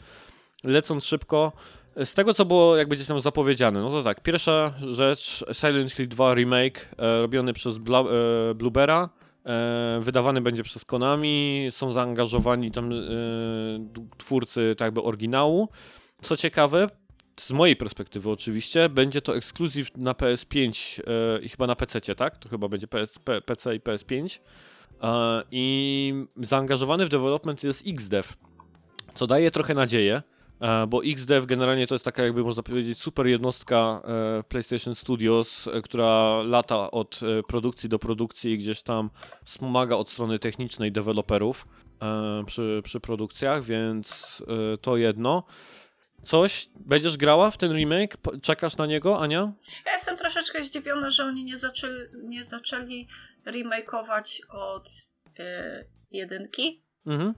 lecąc 0.65 1.05
szybko. 1.05 1.53
Z 2.05 2.15
tego, 2.15 2.35
co 2.35 2.45
było 2.45 2.77
jakby 2.77 2.97
gdzieś 2.97 3.09
tam 3.09 3.21
zapowiedziane, 3.21 3.81
no 3.81 3.91
to 3.91 4.03
tak, 4.03 4.23
pierwsza 4.23 4.73
rzecz, 4.91 5.45
Silent 5.53 5.93
Hill 5.93 6.09
2 6.09 6.35
Remake, 6.35 6.95
e, 6.99 7.21
robiony 7.21 7.53
przez 7.53 7.79
Bla, 7.79 8.01
e, 8.01 8.55
Bluebera, 8.55 9.09
e, 9.47 10.01
wydawany 10.03 10.41
będzie 10.41 10.63
przez 10.63 10.85
Konami, 10.85 11.69
są 11.71 11.93
zaangażowani 11.93 12.71
tam 12.71 12.93
e, 12.93 12.97
twórcy 14.19 14.75
tak 14.79 14.87
jakby 14.87 15.03
oryginału. 15.03 15.69
Co 16.23 16.37
ciekawe, 16.37 16.89
z 17.41 17.51
mojej 17.51 17.77
perspektywy 17.77 18.31
oczywiście, 18.31 18.89
będzie 18.89 19.23
to 19.23 19.37
ekskluzyw 19.37 19.97
na 19.97 20.13
PS5 20.13 21.01
e, 21.01 21.43
i 21.43 21.49
chyba 21.49 21.67
na 21.67 21.77
PC, 21.77 22.15
tak? 22.15 22.39
To 22.39 22.49
chyba 22.49 22.69
będzie 22.69 22.87
PS, 22.87 23.19
P, 23.19 23.41
PC 23.41 23.75
i 23.75 23.81
PS5. 23.81 24.39
E, 25.03 25.43
I 25.51 26.15
zaangażowany 26.37 27.07
w 27.07 27.09
development 27.09 27.65
jest 27.65 27.83
XDev, 27.87 28.29
co 29.15 29.27
daje 29.27 29.51
trochę 29.51 29.75
nadzieję, 29.75 30.23
bo 30.89 31.05
XDev 31.05 31.47
generalnie 31.47 31.87
to 31.87 31.95
jest 31.95 32.05
taka 32.05 32.25
jakby 32.25 32.43
można 32.45 32.63
powiedzieć 32.63 32.99
super 32.99 33.27
jednostka 33.27 34.03
e, 34.05 34.43
PlayStation 34.43 34.95
Studios, 34.95 35.69
e, 35.69 35.83
która 35.83 36.43
lata 36.43 36.91
od 36.91 37.21
e, 37.23 37.43
produkcji 37.43 37.89
do 37.89 37.99
produkcji 37.99 38.53
i 38.53 38.59
gdzieś 38.59 38.83
tam 38.83 39.11
wspomaga 39.45 39.97
od 39.97 40.11
strony 40.11 40.39
technicznej 40.39 40.93
deweloperów 40.93 41.69
e, 42.03 42.45
przy, 42.47 42.81
przy 42.85 43.01
produkcjach, 43.01 43.65
więc 43.65 44.43
e, 44.75 44.77
to 44.77 44.97
jedno. 44.97 45.45
Coś? 46.25 46.69
Będziesz 46.81 47.17
grała 47.17 47.51
w 47.51 47.57
ten 47.57 47.73
remake? 47.73 48.17
Czekasz 48.43 48.77
na 48.77 48.87
niego, 48.87 49.21
Ania? 49.21 49.53
Ja 49.87 49.93
jestem 49.93 50.17
troszeczkę 50.17 50.65
zdziwiona, 50.65 51.11
że 51.11 51.25
oni 51.25 51.45
nie 51.45 51.59
zaczęli, 51.59 52.01
nie 52.25 52.45
zaczęli 52.45 53.09
remakeować 53.45 54.43
od 54.49 54.91
jedynki. 56.11 56.83
Mhm. 57.07 57.35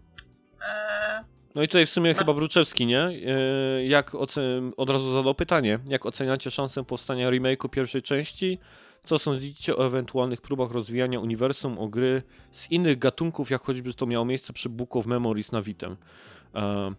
E, 0.68 1.24
No 1.55 1.62
i 1.62 1.68
tutaj 1.68 1.86
w 1.86 1.90
sumie 1.90 2.14
chyba 2.14 2.32
Wruczewski, 2.32 2.86
nie? 2.86 3.01
E, 3.02 3.85
Jak 3.85 4.14
ocen... 4.14 4.72
Od 4.77 4.90
razu 4.90 5.12
zadał 5.14 5.35
pytanie. 5.35 5.78
Jak 5.89 6.06
oceniacie 6.06 6.51
szansę 6.51 6.85
powstania 6.85 7.31
remake'u 7.31 7.68
pierwszej 7.70 8.02
części? 8.02 8.59
Co 9.05 9.18
sądzicie 9.18 9.77
o 9.77 9.86
ewentualnych 9.86 10.40
próbach 10.40 10.70
rozwijania 10.70 11.20
uniwersum, 11.20 11.78
o 11.78 11.89
gry 11.89 12.22
z 12.51 12.70
innych 12.70 12.98
gatunków, 12.98 13.51
jak 13.51 13.62
choćby 13.62 13.94
to 13.94 14.06
miało 14.06 14.24
miejsce 14.24 14.52
przy 14.52 14.68
Book 14.68 14.97
of 14.97 15.06
Memories 15.06 15.52
na 15.52 15.62
Vitem? 15.62 15.97
E, 16.55 16.90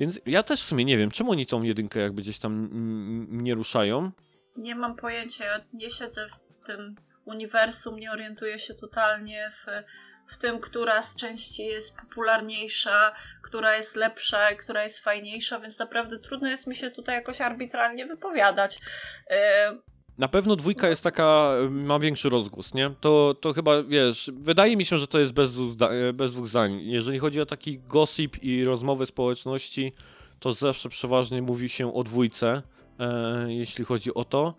Więc 0.00 0.20
ja 0.26 0.42
też 0.42 0.60
w 0.60 0.64
sumie 0.64 0.84
nie 0.84 0.98
wiem, 0.98 1.10
czemu 1.10 1.30
oni 1.30 1.46
tą 1.46 1.62
jedynkę 1.62 2.00
jakby 2.00 2.22
gdzieś 2.22 2.38
tam 2.38 2.68
nie 3.30 3.54
ruszają. 3.54 4.10
nie 4.56 4.74
mam 4.74 4.96
pojęcia, 4.96 5.44
ja 5.44 5.60
nie 5.72 5.90
siedzę 5.90 6.28
w 6.28 6.66
tym 6.66 6.94
uniwersum, 7.24 7.98
nie 7.98 8.12
orientuję 8.12 8.58
się 8.58 8.74
totalnie 8.74 9.50
w, 9.50 9.66
w 10.28 10.38
tym, 10.38 10.60
która 10.60 11.02
z 11.02 11.16
części 11.16 11.64
jest 11.64 11.96
popularniejsza, 11.96 13.12
która 13.42 13.76
jest 13.76 13.96
lepsza, 13.96 14.54
która 14.54 14.84
jest 14.84 14.98
fajniejsza, 14.98 15.60
więc 15.60 15.78
naprawdę 15.78 16.18
trudno 16.18 16.48
jest 16.48 16.66
mi 16.66 16.76
się 16.76 16.90
tutaj 16.90 17.14
jakoś 17.14 17.40
arbitralnie 17.40 18.06
wypowiadać. 18.06 18.78
Na 20.18 20.28
pewno 20.28 20.56
dwójka 20.56 20.88
jest 20.88 21.02
taka, 21.02 21.52
ma 21.70 21.98
większy 21.98 22.28
rozgłos, 22.28 22.74
nie? 22.74 22.90
To, 23.00 23.34
to 23.40 23.52
chyba, 23.52 23.82
wiesz, 23.82 24.30
wydaje 24.34 24.76
mi 24.76 24.84
się, 24.84 24.98
że 24.98 25.06
to 25.06 25.18
jest 25.20 25.32
bez 25.32 25.52
dwóch, 25.52 25.74
bez 26.14 26.32
dwóch 26.32 26.46
zdań. 26.46 26.80
Jeżeli 26.82 27.18
chodzi 27.18 27.40
o 27.40 27.46
taki 27.46 27.78
gossip 27.78 28.42
i 28.42 28.64
rozmowy 28.64 29.06
społeczności, 29.06 29.92
to 30.40 30.52
zawsze 30.52 30.88
przeważnie 30.88 31.42
mówi 31.42 31.68
się 31.68 31.94
o 31.94 32.04
dwójce, 32.04 32.62
e, 32.98 33.46
jeśli 33.48 33.84
chodzi 33.84 34.14
o 34.14 34.24
to. 34.24 34.54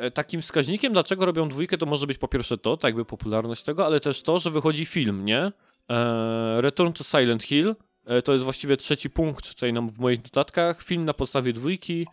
E, 0.00 0.10
takim 0.10 0.42
wskaźnikiem, 0.42 0.92
dlaczego 0.92 1.26
robią 1.26 1.48
dwójkę, 1.48 1.78
to 1.78 1.86
może 1.86 2.06
być 2.06 2.18
po 2.18 2.28
pierwsze 2.28 2.58
to, 2.58 2.76
tak 2.76 2.88
jakby 2.88 3.04
popularność 3.04 3.62
tego, 3.62 3.86
ale 3.86 4.00
też 4.00 4.22
to, 4.22 4.38
że 4.38 4.50
wychodzi 4.50 4.86
film, 4.86 5.24
nie? 5.24 5.52
E, 5.90 6.60
Return 6.60 6.92
to 6.92 7.04
Silent 7.04 7.42
Hill, 7.42 7.74
e, 8.04 8.22
to 8.22 8.32
jest 8.32 8.44
właściwie 8.44 8.76
trzeci 8.76 9.10
punkt 9.10 9.48
tutaj 9.48 9.72
nam 9.72 9.90
w 9.90 9.98
moich 9.98 10.24
notatkach. 10.24 10.82
Film 10.82 11.04
na 11.04 11.14
podstawie 11.14 11.52
dwójki, 11.52 12.06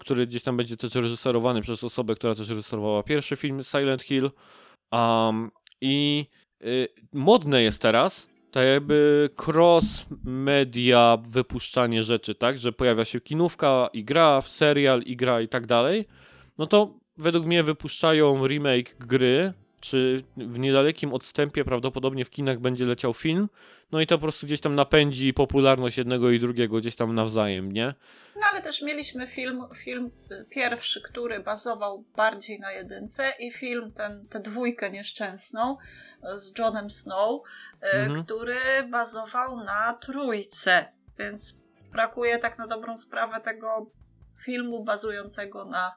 który 0.00 0.26
gdzieś 0.26 0.42
tam 0.42 0.56
będzie 0.56 0.76
też 0.76 0.94
reżyserowany 0.94 1.60
przez 1.60 1.84
osobę, 1.84 2.14
która 2.14 2.34
też 2.34 2.48
reżyserowała 2.48 3.02
pierwszy 3.02 3.36
film 3.36 3.64
Silent 3.64 4.02
Hill. 4.02 4.30
Um, 4.92 5.50
I 5.80 6.26
y, 6.64 6.88
modne 7.12 7.62
jest 7.62 7.82
teraz 7.82 8.28
tak 8.50 8.66
jakby 8.66 9.30
cross-media 9.46 11.18
wypuszczanie 11.28 12.02
rzeczy, 12.02 12.34
tak? 12.34 12.58
Że 12.58 12.72
pojawia 12.72 13.04
się 13.04 13.20
kinówka 13.20 13.88
i 13.92 14.04
gra, 14.04 14.42
serial 14.42 15.02
i 15.02 15.16
gra 15.16 15.40
i 15.40 15.48
tak 15.48 15.66
dalej. 15.66 16.04
No 16.58 16.66
to 16.66 16.94
według 17.18 17.46
mnie 17.46 17.62
wypuszczają 17.62 18.46
remake 18.46 18.94
gry 18.98 19.52
czy 19.80 20.24
w 20.36 20.58
niedalekim 20.58 21.14
odstępie 21.14 21.64
prawdopodobnie 21.64 22.24
w 22.24 22.30
kinach 22.30 22.58
będzie 22.58 22.86
leciał 22.86 23.14
film, 23.14 23.48
no 23.92 24.00
i 24.00 24.06
to 24.06 24.18
po 24.18 24.22
prostu 24.22 24.46
gdzieś 24.46 24.60
tam 24.60 24.74
napędzi 24.74 25.34
popularność 25.34 25.98
jednego 25.98 26.30
i 26.30 26.40
drugiego 26.40 26.76
gdzieś 26.76 26.96
tam 26.96 27.14
nawzajem, 27.14 27.72
nie? 27.72 27.94
No 28.36 28.42
ale 28.52 28.62
też 28.62 28.82
mieliśmy 28.82 29.26
film, 29.26 29.62
film 29.76 30.10
pierwszy, 30.50 31.02
który 31.02 31.40
bazował 31.40 32.04
bardziej 32.16 32.60
na 32.60 32.72
jedynce 32.72 33.32
i 33.40 33.52
film 33.52 33.92
ten, 33.92 34.28
tę 34.28 34.40
dwójkę 34.40 34.90
nieszczęsną 34.90 35.76
z 36.36 36.58
Johnem 36.58 36.90
Snow, 36.90 37.40
y, 37.82 37.86
Mhm. 37.86 38.24
który 38.24 38.56
bazował 38.90 39.64
na 39.64 39.98
trójce, 40.00 40.92
więc 41.18 41.54
brakuje 41.92 42.38
tak 42.38 42.58
na 42.58 42.66
dobrą 42.66 42.96
sprawę 42.96 43.40
tego 43.40 43.90
filmu 44.44 44.84
bazującego 44.84 45.64
na 45.64 45.96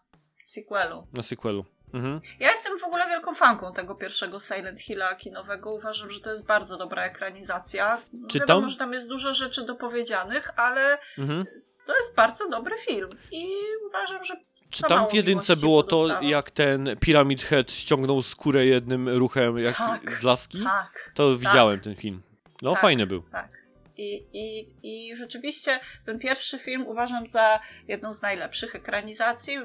sequelu. 0.49 1.07
Na 1.13 1.23
sequelu. 1.23 1.65
Mhm. 1.93 2.21
Ja 2.39 2.51
jestem 2.51 2.79
w 2.79 2.83
ogóle 2.83 3.07
wielką 3.07 3.35
fanką 3.35 3.73
tego 3.73 3.95
pierwszego 3.95 4.39
Silent 4.39 4.79
Hilla 4.81 5.15
kinowego. 5.15 5.73
Uważam, 5.73 6.11
że 6.11 6.19
to 6.19 6.29
jest 6.31 6.45
bardzo 6.45 6.77
dobra 6.77 7.03
ekranizacja. 7.03 7.97
Czy 8.27 8.39
Wiadomo, 8.39 8.69
że 8.69 8.77
tam 8.77 8.93
jest 8.93 9.07
dużo 9.09 9.33
rzeczy 9.33 9.65
dopowiedzianych, 9.65 10.59
ale 10.59 10.97
Mhm. 11.17 11.45
to 11.87 11.95
jest 11.97 12.15
bardzo 12.15 12.49
dobry 12.49 12.75
film. 12.77 13.09
I 13.31 13.47
uważam, 13.87 14.23
że 14.23 14.35
Czy 14.69 14.83
tam 14.83 15.07
w 15.07 15.13
jedynce 15.13 15.55
było 15.55 15.83
to, 15.83 16.21
jak 16.21 16.51
ten 16.51 16.89
Pyramid 16.99 17.43
Head 17.43 17.71
ściągnął 17.71 18.21
skórę 18.21 18.65
jednym 18.65 19.09
ruchem 19.09 19.57
jak 19.59 19.77
Tak. 19.77 20.19
z 20.19 20.23
laski? 20.23 20.63
tak, 20.63 21.11
To 21.15 21.37
widziałem 21.37 21.79
ten 21.79 21.95
film. 21.95 22.21
No 22.61 22.71
Tak. 22.71 22.81
fajny 22.81 23.07
był. 23.07 23.21
tak. 23.31 23.59
I, 23.97 24.25
i, 24.33 24.65
I 24.83 25.15
rzeczywiście 25.15 25.79
ten 26.05 26.19
pierwszy 26.19 26.59
film 26.59 26.87
uważam 26.87 27.27
za 27.27 27.59
jedną 27.87 28.13
z 28.13 28.21
najlepszych 28.21 28.75
ekranizacji. 28.75 29.57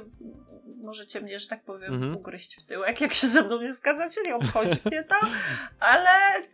Możecie 0.84 1.20
mnie, 1.20 1.38
że 1.38 1.48
tak 1.48 1.64
powiem, 1.64 1.94
Mhm. 1.94 2.16
ugryźć 2.16 2.56
w 2.56 2.66
tyłek, 2.66 3.00
jak 3.00 3.14
się 3.14 3.26
ze 3.26 3.42
mną 3.42 3.60
nie 3.60 3.72
zgadzacie, 3.72 4.20
nie 4.26 4.36
obchodzi 4.36 4.80
mnie 4.84 5.04
to. 5.04 5.14
Ale 5.80 6.38
y, 6.38 6.44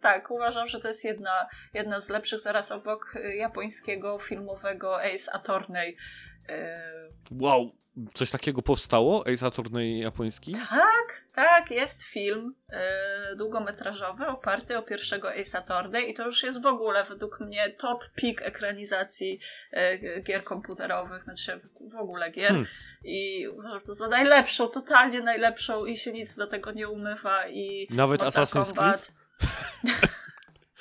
tak, 0.00 0.30
uważam, 0.30 0.68
że 0.68 0.80
to 0.80 0.88
jest 0.88 1.04
jedna, 1.04 1.48
jedna 1.74 2.00
z 2.00 2.08
lepszych 2.08 2.40
zaraz 2.40 2.72
obok 2.72 3.16
y, 3.16 3.36
japońskiego 3.36 4.18
filmowego 4.18 5.02
Ace 5.02 5.32
Attorney. 5.34 5.96
Y, 6.50 6.56
Wow, 7.30 7.72
coś 8.14 8.30
takiego 8.30 8.62
powstało? 8.62 9.24
Ace 9.26 9.46
Attorney 9.46 9.98
japoński? 9.98 10.52
Tak, 10.52 11.24
tak, 11.34 11.70
jest 11.70 12.02
film 12.02 12.54
y, 13.32 13.36
długometrażowy 13.36 14.26
oparty 14.26 14.78
o 14.78 14.82
pierwszego 14.82 15.30
Ace 15.34 15.58
Attorney 15.58 16.10
i 16.10 16.14
to 16.14 16.24
już 16.24 16.42
jest 16.42 16.62
w 16.62 16.66
ogóle 16.66 17.04
według 17.04 17.40
mnie 17.40 17.70
top 17.70 18.04
peak 18.20 18.42
ekranizacji 18.42 19.40
y, 19.72 20.22
gier 20.22 20.44
komputerowych, 20.44 21.22
znaczy 21.22 21.60
w 21.80 21.96
ogóle 21.96 22.30
gier. 22.30 22.48
Hmm. 22.48 22.66
I 23.04 23.48
uważam 23.48 23.80
to 23.80 23.94
za 23.94 24.08
najlepszą, 24.08 24.68
totalnie 24.68 25.20
najlepszą 25.20 25.84
i 25.84 25.96
się 25.96 26.12
nic 26.12 26.36
do 26.36 26.46
tego 26.46 26.72
nie 26.72 26.88
umywa 26.88 27.48
i 27.48 27.88
Nawet 27.90 28.22
Mortal 28.22 28.44
Assassin's 28.44 28.74
Kombat. 28.74 29.12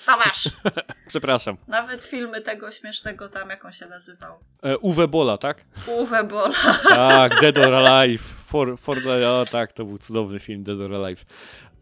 Masz. 0.08 0.50
Przepraszam. 1.08 1.58
Nawet 1.68 2.06
filmy 2.06 2.42
tego 2.42 2.72
śmiesznego 2.72 3.30
tam, 3.30 3.50
jak 3.50 3.66
on 3.66 3.72
się 3.72 3.86
nazywał. 3.86 4.40
E, 4.64 4.78
Uwe 4.78 5.08
Bola, 5.08 5.38
tak? 5.38 5.66
Uwe 5.88 6.24
Bola. 6.24 6.54
Tak, 6.90 7.42
Dead 7.42 7.58
or 7.58 7.74
Alive. 7.76 8.24
For, 8.46 8.78
for 8.80 9.04
the, 9.04 9.30
o 9.30 9.46
tak, 9.52 9.74
to 9.74 9.86
był 9.86 9.98
cudowny 9.98 10.40
film, 10.40 10.64
Dead 10.64 10.80
or 10.80 10.94
Alive. 10.96 11.26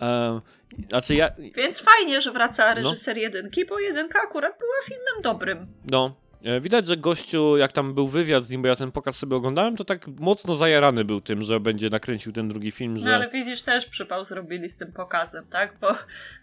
Um, 0.02 0.42
znaczy 0.90 1.16
ja, 1.16 1.30
Więc 1.56 1.82
fajnie, 1.82 2.22
że 2.22 2.30
No. 2.30 2.34
wraca 2.34 2.74
reżyser 2.74 3.18
jedynki, 3.18 3.66
bo 3.66 3.80
jedynka 3.80 4.22
akurat 4.22 4.58
była 4.60 4.76
filmem 4.86 5.22
dobrym. 5.24 5.68
no, 5.92 6.16
widać, 6.62 6.88
że 6.88 6.98
gościu, 6.98 7.58
jak 7.58 7.72
tam 7.72 7.94
był 7.94 8.08
wywiad 8.08 8.44
z 8.44 8.50
nim, 8.50 8.62
bo 8.62 8.68
ja 8.68 8.76
ten 8.76 8.92
pokaz 8.92 9.16
sobie 9.16 9.36
oglądałem, 9.36 9.78
to 9.78 9.84
tak 9.84 10.08
mocno 10.08 10.56
zajarany 10.56 11.06
był 11.06 11.22
tym, 11.22 11.44
że 11.44 11.60
będzie 11.60 11.90
nakręcił 11.90 12.32
ten 12.32 12.50
drugi 12.50 12.72
film, 12.72 12.98
że... 12.98 13.06
No 13.06 13.16
ale 13.16 13.30
widzisz, 13.30 13.62
też 13.62 13.86
przypał 13.86 14.26
zrobili 14.26 14.70
z 14.70 14.78
tym 14.78 14.92
pokazem, 14.92 15.46
tak? 15.50 15.76
Bo 15.82 15.96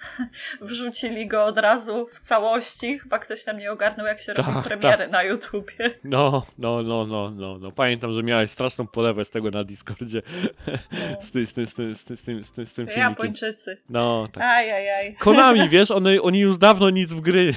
wrzucili 0.67 1.27
go 1.27 1.45
od 1.45 1.59
razu 1.59 2.09
w 2.13 2.21
całości. 2.21 2.99
Chyba 2.99 3.19
ktoś 3.19 3.45
tam 3.45 3.59
nie 3.59 3.73
ogarnął, 3.73 4.07
jak 4.07 4.21
się 4.21 4.33
robi 4.33 4.53
Tak, 4.53 4.65
premiery 4.65 5.09
na 5.09 5.23
YouTubie. 5.23 5.95
No, 6.05 6.47
no, 6.59 6.83
no, 6.83 7.07
no, 7.07 7.31
no, 7.31 7.59
no. 7.59 7.73
Pamiętam, 7.73 8.13
że 8.13 8.23
miałeś 8.23 8.51
straszną 8.51 8.87
polewę 8.87 9.25
z 9.25 9.31
tego 9.31 9.51
na 9.51 9.65
Discordzie. 9.65 10.23
Z 11.21 11.31
tym, 11.31 11.47
z 11.47 11.53
tym, 11.53 11.67
z 11.67 11.75
tym, 11.75 11.95
z 11.95 12.05
tym, 12.05 12.17
z 12.17 12.23
tym, 12.23 12.45
z 12.45 12.53
tym, 12.53 12.67
z 12.67 12.73
tym 12.73 12.87
filmikiem. 12.87 13.11
Japończycy. 13.11 13.77
No, 13.89 14.29
tak. 14.33 14.43
Ajajaj. 14.43 15.15
Konami, 15.15 15.69
wiesz, 15.69 15.91
one, 15.91 16.23
oni 16.23 16.41
już 16.41 16.59
dawno 16.59 16.91
nic 16.91 17.13
w 17.13 17.21
gry, 17.21 17.55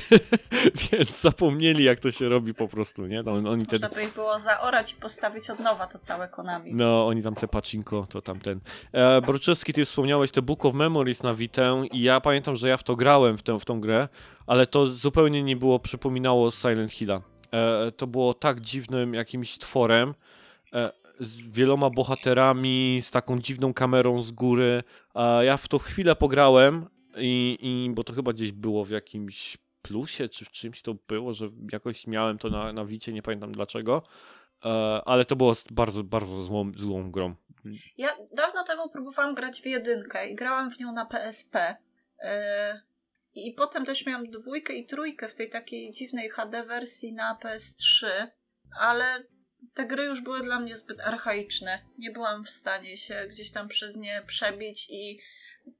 więc 0.91 1.21
zapomnieli 1.21 1.83
jak 1.83 1.99
to 1.99 2.11
się 2.11 2.29
robi 2.29 2.32
po 2.41 2.67
prostu, 2.67 3.07
nie? 3.07 3.23
No, 3.23 3.31
oni 3.31 3.65
Można 3.71 3.89
by 3.89 4.03
ich 4.03 4.13
było 4.13 4.39
zaorać 4.39 4.93
i 4.93 4.95
postawić 4.95 5.49
od 5.49 5.59
nowa 5.59 5.87
to 5.87 5.99
całe 5.99 6.27
Konami. 6.27 6.73
no, 6.73 7.07
oni 7.07 7.23
tam 7.23 7.35
te 7.35 7.47
pacinko, 7.47 8.07
to 8.09 8.21
tamten. 8.21 8.59
E, 8.91 9.21
Broczewski, 9.21 9.73
ty 9.73 9.85
wspomniałeś 9.85 10.31
te 10.31 10.41
Book 10.41 10.65
of 10.65 10.73
Memories 10.73 11.23
na 11.23 11.33
Vitę 11.33 11.83
i 11.91 12.01
ja 12.01 12.21
pamiętam, 12.21 12.55
że 12.55 12.69
ja 12.69 12.77
w 12.77 12.83
to 12.83 12.95
grałem, 12.95 13.37
w 13.37 13.43
tę, 13.43 13.59
w 13.59 13.65
tą 13.65 13.81
grę, 13.81 14.07
ale 14.47 14.67
to 14.67 14.87
zupełnie 14.87 15.43
nie 15.43 15.55
było, 15.55 15.79
przypominało 15.79 16.51
Silent 16.51 16.91
Hilla. 16.91 17.21
E, 17.51 17.91
to 17.91 18.07
było 18.07 18.33
tak 18.33 18.61
dziwnym 18.61 19.13
jakimś 19.13 19.57
tworem, 19.57 20.13
e, 20.73 20.91
z 21.19 21.35
wieloma 21.37 21.89
bohaterami, 21.89 22.99
z 23.01 23.11
taką 23.11 23.39
dziwną 23.39 23.73
kamerą 23.73 24.21
z 24.21 24.31
góry. 24.31 24.83
A 25.13 25.43
ja 25.43 25.57
w 25.57 25.67
to 25.67 25.79
chwilę 25.79 26.15
pograłem 26.15 26.85
i, 27.17 27.57
i 27.61 27.93
bo 27.93 28.03
to 28.03 28.13
chyba 28.13 28.33
gdzieś 28.33 28.51
było 28.51 28.85
w 28.85 28.89
jakimś 28.89 29.57
plusie, 29.83 30.29
czy 30.29 30.45
w 30.45 30.51
czymś 30.51 30.81
to 30.81 30.95
było, 31.07 31.33
że 31.33 31.49
jakoś 31.71 32.07
miałem 32.07 32.37
to 32.37 32.49
na, 32.49 32.73
na 32.73 32.85
Wicie, 32.85 33.13
nie 33.13 33.21
pamiętam 33.21 33.51
dlaczego. 33.51 34.03
E, 34.65 34.69
ale 35.05 35.25
to 35.25 35.35
było 35.35 35.55
bardzo, 35.71 36.03
bardzo 36.03 36.43
złą, 36.43 36.71
złą 36.75 37.11
grą. 37.11 37.35
Ja 37.97 38.09
dawno 38.31 38.63
temu 38.63 38.89
próbowałam 38.89 39.35
grać 39.35 39.61
w 39.61 39.65
jedynkę 39.65 40.29
i 40.29 40.35
grałam 40.35 40.71
w 40.71 40.79
nią 40.79 40.91
na 40.91 41.05
PSP. 41.05 41.75
Yy, 42.23 42.29
I 43.33 43.53
potem 43.53 43.85
też 43.85 44.05
miałam 44.05 44.31
dwójkę 44.31 44.73
i 44.73 44.85
trójkę 44.85 45.27
w 45.27 45.35
tej 45.35 45.49
takiej 45.49 45.91
dziwnej 45.91 46.29
HD 46.29 46.63
wersji 46.63 47.13
na 47.13 47.39
PS3, 47.43 48.07
ale 48.79 49.23
te 49.73 49.85
gry 49.85 50.03
już 50.03 50.21
były 50.21 50.43
dla 50.43 50.59
mnie 50.59 50.75
zbyt 50.75 51.01
archaiczne. 51.01 51.79
Nie 51.97 52.11
byłam 52.11 52.43
w 52.43 52.49
stanie 52.49 52.97
się 52.97 53.27
gdzieś 53.29 53.51
tam 53.51 53.67
przez 53.67 53.95
nie 53.95 54.23
przebić 54.27 54.87
i 54.89 55.19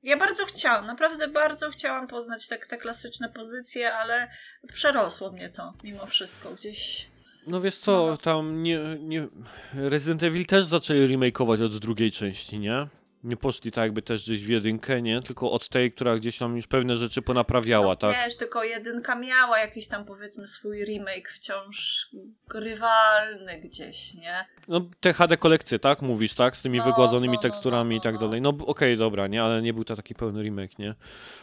ja 0.03 0.17
bardzo 0.17 0.45
chciałam, 0.45 0.85
naprawdę 0.85 1.27
bardzo 1.27 1.69
chciałam 1.69 2.07
poznać 2.07 2.47
te, 2.47 2.57
te 2.57 2.77
klasyczne 2.77 3.29
pozycje, 3.29 3.93
ale 3.93 4.27
przerosło 4.73 5.31
mnie 5.31 5.49
to 5.49 5.73
mimo 5.83 6.05
wszystko 6.05 6.51
gdzieś. 6.51 7.09
No 7.47 7.61
wiesz 7.61 7.77
co, 7.77 8.07
No. 8.07 8.17
tam 8.17 8.63
nie, 8.63 8.79
nie... 8.99 9.27
Resident 9.73 10.23
Evil 10.23 10.45
też 10.45 10.65
zaczęli 10.65 11.07
remake'ować 11.17 11.65
od 11.65 11.77
drugiej 11.77 12.11
części, 12.11 12.59
nie? 12.59 12.87
Nie 13.23 13.37
poszli 13.37 13.71
tak 13.71 13.83
jakby 13.83 14.01
też 14.01 14.23
gdzieś 14.23 14.43
w 14.43 14.49
jedynkę, 14.49 15.01
nie? 15.01 15.21
Tylko 15.21 15.51
od 15.51 15.69
tej, 15.69 15.91
która 15.91 16.15
gdzieś 16.15 16.37
tam 16.37 16.55
już 16.55 16.67
pewne 16.67 16.97
rzeczy 16.97 17.21
ponaprawiała, 17.21 17.87
no, 17.87 17.95
tak? 17.95 18.15
Wiesz, 18.15 18.37
tylko 18.37 18.63
jedynka 18.63 19.15
miała 19.15 19.59
jakiś 19.59 19.87
tam 19.87 20.05
powiedzmy 20.05 20.47
swój 20.47 20.85
remake 20.85 21.29
wciąż 21.29 22.07
grywalny 22.47 23.61
gdzieś, 23.61 24.13
nie? 24.13 24.45
No 24.67 24.81
te 24.99 25.13
HD 25.13 25.37
kolekcje, 25.37 25.79
tak? 25.79 26.01
Mówisz, 26.01 26.35
tak? 26.35 26.57
Z 26.57 26.61
tymi 26.61 26.77
No, 26.77 26.83
wygładzonymi 26.83 27.33
no, 27.33 27.39
no, 27.43 27.49
teksturami 27.49 27.95
no, 27.95 27.99
i 27.99 28.03
tak 28.03 28.13
no. 28.13 28.19
dalej. 28.19 28.41
No 28.41 28.49
okej, 28.65 28.97
dobra, 28.97 29.27
nie? 29.27 29.43
Ale 29.43 29.61
nie 29.61 29.73
był 29.73 29.83
to 29.83 29.95
taki 29.95 30.15
pełny 30.15 30.43
remake, 30.43 30.79
nie? 30.79 30.95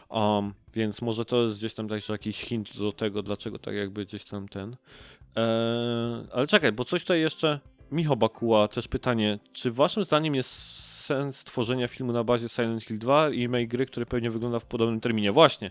Um, 0.08 0.54
więc 0.74 1.02
może 1.02 1.24
to 1.24 1.42
jest 1.42 1.58
gdzieś 1.58 1.74
tam 1.74 1.88
także 1.88 2.12
jakiś 2.12 2.40
hint 2.40 2.78
do 2.78 2.92
tego, 2.92 3.22
dlaczego 3.22 3.58
tak 3.58 3.74
jakby 3.74 4.04
gdzieś 4.04 4.24
tam 4.24 4.48
ten... 4.48 4.76
Eee, 5.36 6.26
ale 6.32 6.46
czekaj, 6.46 6.72
bo 6.72 6.84
coś 6.84 7.02
tutaj 7.02 7.20
jeszcze... 7.20 7.60
Michał 7.92 8.16
Bakuła, 8.16 8.68
też 8.68 8.88
pytanie. 8.88 9.38
Czy 9.52 9.70
waszym 9.70 10.04
zdaniem 10.04 10.34
jest 10.34 10.89
sens 11.10 11.44
tworzenia 11.44 11.88
filmu 11.88 12.12
na 12.12 12.24
bazie 12.24 12.48
Silent 12.48 12.82
Hill 12.84 12.98
2 12.98 13.30
i 13.30 13.38
remake 13.42 13.66
gry, 13.68 13.86
który 13.86 14.06
pewnie 14.06 14.30
wygląda 14.30 14.58
w 14.58 14.64
podobnym 14.64 15.00
terminie? 15.00 15.32
Właśnie. 15.32 15.70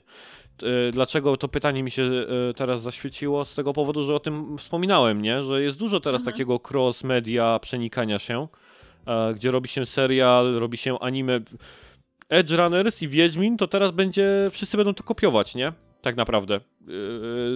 E, 0.64 0.92
Dlaczego 0.92 1.38
to 1.38 1.48
pytanie 1.48 1.84
mi 1.84 1.92
się 1.92 2.04
e, 2.04 2.54
teraz 2.54 2.82
zaświeciło? 2.82 3.46
Z 3.46 3.56
tego 3.56 3.74
powodu, 3.74 4.04
że 4.04 4.16
o 4.16 4.20
tym 4.20 4.58
wspominałem, 4.58 5.22
nie? 5.22 5.44
Że 5.44 5.62
jest 5.62 5.78
dużo 5.78 6.00
teraz 6.00 6.22
Mhm. 6.22 6.34
takiego 6.34 6.60
cross-media 6.72 7.60
przenikania 7.60 8.20
się, 8.20 8.48
e, 9.06 9.34
gdzie 9.34 9.52
robi 9.52 9.68
się 9.70 9.86
serial, 9.86 10.54
robi 10.54 10.78
się 10.78 11.00
anime. 11.00 11.40
Edge 12.30 12.52
Runners 12.52 13.02
i 13.02 13.08
Wiedźmin, 13.08 13.58
to 13.58 13.68
teraz 13.68 13.92
będzie, 13.92 14.48
wszyscy 14.52 14.78
będą 14.78 14.94
to 14.94 15.04
kopiować, 15.04 15.56
nie? 15.56 15.74
Tak 16.02 16.16
naprawdę. 16.16 16.60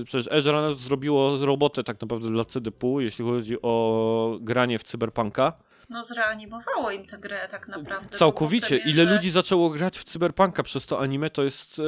Przecież 0.06 0.28
Edge 0.32 0.46
Runners 0.46 0.78
zrobiło 0.78 1.38
robotę 1.46 1.84
tak 1.84 2.02
naprawdę 2.02 2.28
dla 2.28 2.46
CDP, 2.46 2.88
jeśli 3.00 3.26
chodzi 3.26 3.58
o 3.62 4.38
granie 4.42 4.80
w 4.80 4.84
cyberpunka. 4.84 5.54
No 5.90 6.04
zreanimowało 6.04 6.92
im 6.92 7.06
tę 7.08 7.18
grę 7.18 7.48
tak 7.52 7.68
naprawdę. 7.68 8.18
Całkowicie. 8.18 8.78
Ile 8.78 9.04
ludzi 9.04 9.32
zaczęło 9.32 9.70
grać 9.70 9.98
w 9.98 10.04
cyberpunka 10.04 10.64
przez 10.64 10.86
to 10.86 11.00
anime, 11.00 11.30
to 11.30 11.44
jest 11.44 11.80
e, 11.80 11.84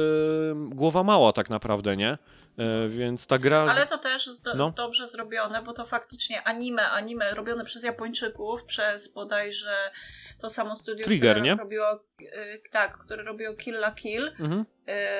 głowa 0.54 1.02
mała 1.02 1.32
tak 1.32 1.50
naprawdę, 1.50 1.96
nie? 1.96 2.18
E, 2.58 2.88
więc 2.88 3.26
ta 3.26 3.38
gra... 3.38 3.66
Ale 3.70 3.86
to 3.86 3.98
też 3.98 4.26
zdo- 4.28 4.56
No. 4.56 4.70
dobrze 4.70 5.08
zrobione, 5.08 5.62
bo 5.62 5.72
to 5.72 5.84
faktycznie 5.84 6.42
anime, 6.42 6.90
anime 6.90 7.34
robione 7.34 7.64
przez 7.64 7.82
Japończyków, 7.84 8.64
przez 8.64 9.08
bodajże 9.12 9.90
to 10.38 10.50
samo 10.50 10.76
studio, 10.76 11.04
Trigger, 11.04 11.32
które 11.36 11.44
nie? 11.44 11.54
robiło, 11.54 11.94
y, 12.20 12.62
tak, 12.70 12.98
które 12.98 13.22
robiło 13.22 13.54
Kill 13.54 13.74
la 13.76 13.90
Kill. 13.90 14.28
Mhm. 14.40 14.64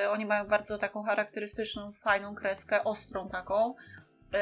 Y, 0.03 0.09
oni 0.09 0.25
mają 0.25 0.47
bardzo 0.47 0.77
taką 0.77 1.03
charakterystyczną, 1.03 1.91
fajną 1.91 2.35
kreskę, 2.35 2.83
ostrą 2.83 3.29
taką. 3.29 3.75
Y, 4.33 4.37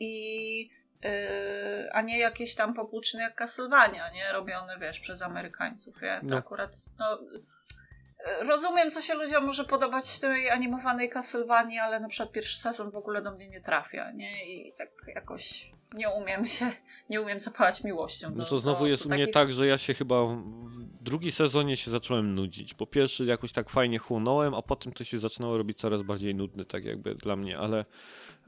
I 0.00 0.70
y, 1.04 1.92
a 1.92 2.00
nie 2.00 2.18
jakieś 2.18 2.54
tam 2.54 2.74
popłuczne 2.74 3.22
jak 3.22 3.34
Castlevania, 3.34 4.10
nie? 4.10 4.32
Robione, 4.32 4.78
wiesz, 4.78 5.00
przez 5.00 5.22
Amerykańców. 5.22 6.02
Ja 6.02 6.20
No. 6.22 6.36
akurat, 6.36 6.70
no, 6.98 7.18
rozumiem, 8.40 8.90
co 8.90 9.00
się 9.00 9.14
ludziom 9.14 9.44
może 9.46 9.64
podobać 9.64 10.10
w 10.10 10.20
tej 10.20 10.50
animowanej 10.50 11.10
Castlevanii, 11.10 11.78
ale 11.78 12.00
na 12.00 12.08
przykład 12.08 12.32
pierwszy 12.32 12.60
sezon 12.60 12.90
w 12.90 12.96
ogóle 12.96 13.22
do 13.22 13.30
mnie 13.32 13.48
nie 13.48 13.60
trafia, 13.60 14.10
nie? 14.12 14.46
I 14.54 14.72
tak 14.78 14.88
jakoś 15.14 15.70
nie 15.94 16.08
umiem 16.10 16.46
się, 16.46 16.72
nie 17.10 17.20
umiem 17.20 17.40
zapałać 17.40 17.84
miłością. 17.84 18.30
No 18.30 18.44
do- 18.44 18.50
to 18.50 18.58
znowu 18.58 18.80
do- 18.84 18.86
jest 18.86 19.02
do 19.02 19.06
u 19.08 19.12
mnie 19.12 19.18
takich- 19.22 19.34
tak, 19.34 19.52
że 19.52 19.66
ja 19.66 19.78
się 19.78 19.94
chyba 19.94 20.26
w 20.26 21.02
drugi 21.02 21.30
sezonie 21.30 21.76
się 21.76 21.90
zacząłem 21.90 22.34
nudzić. 22.34 22.74
Po 22.74 22.86
pierwszy 22.86 23.24
jakoś 23.24 23.52
tak 23.52 23.70
fajnie 23.70 23.98
chłonąłem, 23.98 24.54
a 24.54 24.62
potem 24.62 24.92
to 24.92 25.04
się 25.04 25.18
zaczynało 25.18 25.58
robić 25.58 25.78
coraz 25.78 26.02
bardziej 26.02 26.34
nudne, 26.34 26.64
tak 26.64 26.84
jakby 26.84 27.14
dla 27.14 27.36
mnie, 27.36 27.58
ale 27.58 27.84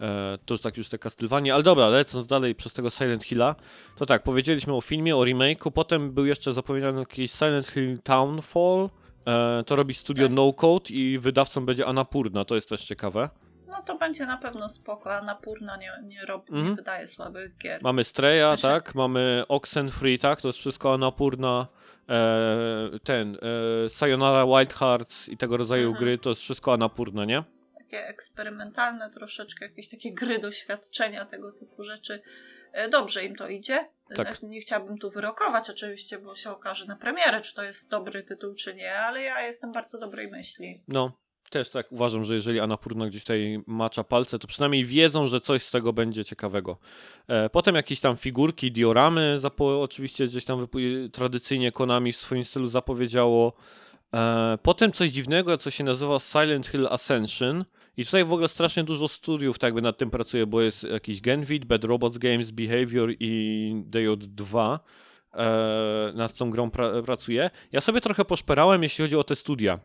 e, 0.00 0.38
to 0.46 0.58
tak 0.58 0.76
już 0.76 0.88
te 0.88 0.98
Castlevania. 0.98 1.54
Ale 1.54 1.62
dobra, 1.62 1.88
lecąc 1.88 2.26
dalej 2.26 2.54
przez 2.54 2.72
tego 2.72 2.90
Silent 2.90 3.24
Hilla, 3.24 3.54
to 3.96 4.06
tak, 4.06 4.22
powiedzieliśmy 4.22 4.74
o 4.74 4.80
filmie, 4.80 5.16
o 5.16 5.20
remake'u, 5.20 5.70
potem 5.70 6.12
był 6.12 6.26
jeszcze 6.26 6.54
zapowiedziany 6.54 7.00
jakiś 7.00 7.30
Silent 7.32 7.66
Hill 7.68 7.98
Townfall, 8.02 8.90
e, 9.26 9.64
to 9.66 9.76
robi 9.76 9.94
studio 9.94 10.24
Jest. 10.24 10.36
No 10.36 10.52
Code 10.52 10.90
i 10.90 11.18
wydawcą 11.18 11.66
będzie 11.66 11.86
Annapurna, 11.86 12.44
to 12.44 12.54
jest 12.54 12.68
też 12.68 12.84
ciekawe. 12.84 13.28
To 13.90 13.98
będzie 13.98 14.26
na 14.26 14.36
pewno 14.36 14.68
spoko, 14.68 15.14
a 15.14 15.22
Napurna 15.22 15.76
nie, 15.76 15.92
nie, 16.02 16.26
robi, 16.26 16.52
nie 16.52 16.58
Mhm. 16.58 16.76
wydaje 16.76 17.08
słabych 17.08 17.56
gier. 17.58 17.82
Mamy 17.82 18.04
Streja, 18.04 18.56
Znaczy- 18.56 18.62
tak? 18.84 18.94
Mamy 18.94 19.44
Oxenfree, 19.48 20.18
tak? 20.18 20.40
To 20.40 20.48
jest 20.48 20.58
wszystko 20.58 20.94
Annapurna, 20.94 21.66
e, 22.08 22.98
ten, 23.04 23.36
e, 23.86 23.88
Sayonara 23.88 24.46
Wild 24.46 24.74
Hearts 24.74 25.28
i 25.28 25.36
tego 25.36 25.56
rodzaju 25.56 25.88
Mhm. 25.88 26.04
gry, 26.04 26.18
to 26.18 26.28
jest 26.30 26.42
wszystko 26.42 26.72
Annapurna, 26.72 27.24
nie? 27.24 27.44
Takie 27.78 28.06
eksperymentalne 28.06 29.10
troszeczkę, 29.10 29.64
jakieś 29.64 29.88
takie 29.88 30.14
gry, 30.14 30.38
doświadczenia, 30.38 31.24
tego 31.24 31.52
typu 31.52 31.84
rzeczy. 31.84 32.22
E, 32.72 32.88
Dobrze 32.88 33.24
im 33.24 33.36
to 33.36 33.48
idzie. 33.48 33.88
Tak. 34.08 34.16
Znaczy, 34.26 34.46
Nie 34.46 34.60
chciałabym 34.60 34.98
tu 34.98 35.10
wyrokować 35.10 35.70
oczywiście, 35.70 36.18
bo 36.18 36.34
się 36.34 36.50
okaże 36.50 36.86
na 36.86 36.96
premierę, 36.96 37.40
czy 37.40 37.54
to 37.54 37.62
jest 37.62 37.90
dobry 37.90 38.22
tytuł, 38.22 38.54
czy 38.54 38.74
nie, 38.74 38.94
ale 38.98 39.22
ja 39.22 39.40
jestem 39.46 39.72
bardzo 39.72 39.98
dobrej 39.98 40.28
myśli. 40.30 40.82
No, 40.88 41.12
też 41.50 41.70
tak 41.70 41.92
uważam, 41.92 42.24
że 42.24 42.34
jeżeli 42.34 42.60
Annapurna 42.60 43.06
gdzieś 43.06 43.22
tutaj 43.22 43.62
macza 43.66 44.04
palce, 44.04 44.38
to 44.38 44.46
przynajmniej 44.46 44.84
wiedzą, 44.84 45.26
że 45.26 45.40
coś 45.40 45.62
z 45.62 45.70
tego 45.70 45.92
będzie 45.92 46.24
ciekawego. 46.24 46.78
E, 47.28 47.50
potem 47.50 47.74
jakieś 47.74 48.00
tam 48.00 48.16
figurki, 48.16 48.72
dioramy, 48.72 49.38
oczywiście 49.58 50.26
gdzieś 50.26 50.44
tam 50.44 50.66
tradycyjnie 51.12 51.72
Konami 51.72 52.12
w 52.12 52.16
swoim 52.16 52.44
stylu 52.44 52.68
zapowiedziało. 52.68 53.52
E, 54.14 54.58
potem 54.62 54.92
coś 54.92 55.10
dziwnego, 55.10 55.58
co 55.58 55.70
się 55.70 55.84
nazywa 55.84 56.18
Silent 56.18 56.66
Hill 56.66 56.86
Ascension. 56.86 57.64
I 57.96 58.04
tutaj 58.04 58.24
w 58.24 58.32
ogóle 58.32 58.48
strasznie 58.48 58.84
dużo 58.84 59.08
studiów 59.08 59.58
tak 59.58 59.68
jakby 59.68 59.82
nad 59.82 59.98
tym 59.98 60.10
pracuje, 60.10 60.46
bo 60.46 60.60
jest 60.60 60.82
jakiś 60.82 61.20
Genvid, 61.20 61.64
Bad 61.64 61.84
Robots 61.84 62.18
Games, 62.18 62.50
Behavior 62.50 63.10
i 63.20 63.74
DJ2 63.90 64.78
e, 65.34 66.12
nad 66.14 66.34
tą 66.34 66.50
grą 66.50 66.68
pra- 66.68 67.02
pracuje. 67.02 67.50
Ja 67.72 67.80
sobie 67.80 68.00
trochę 68.00 68.24
poszperałem, 68.24 68.82
jeśli 68.82 69.02
chodzi 69.02 69.16
o 69.16 69.24
te 69.24 69.36
studia. 69.36 69.78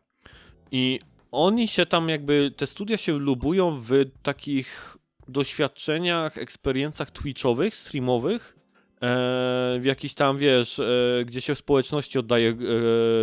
I 0.72 1.00
oni 1.36 1.68
się 1.68 1.86
tam 1.86 2.10
jakby, 2.10 2.52
te 2.58 2.68
studia 2.68 2.98
się 2.98 3.20
lubują 3.20 3.80
w 3.80 3.92
takich 4.24 4.98
doświadczeniach, 5.28 6.38
eksperiencjach 6.38 7.12
twitchowych, 7.12 7.76
streamowych, 7.76 8.56
e, 8.58 9.78
w 9.80 9.84
jakiś 9.84 10.14
tam, 10.14 10.38
wiesz, 10.38 10.80
e, 10.80 10.86
gdzie 11.26 11.42
się 11.42 11.56
w 11.56 11.58
społeczności 11.58 12.20
oddaje 12.20 12.50
e, 12.50 12.56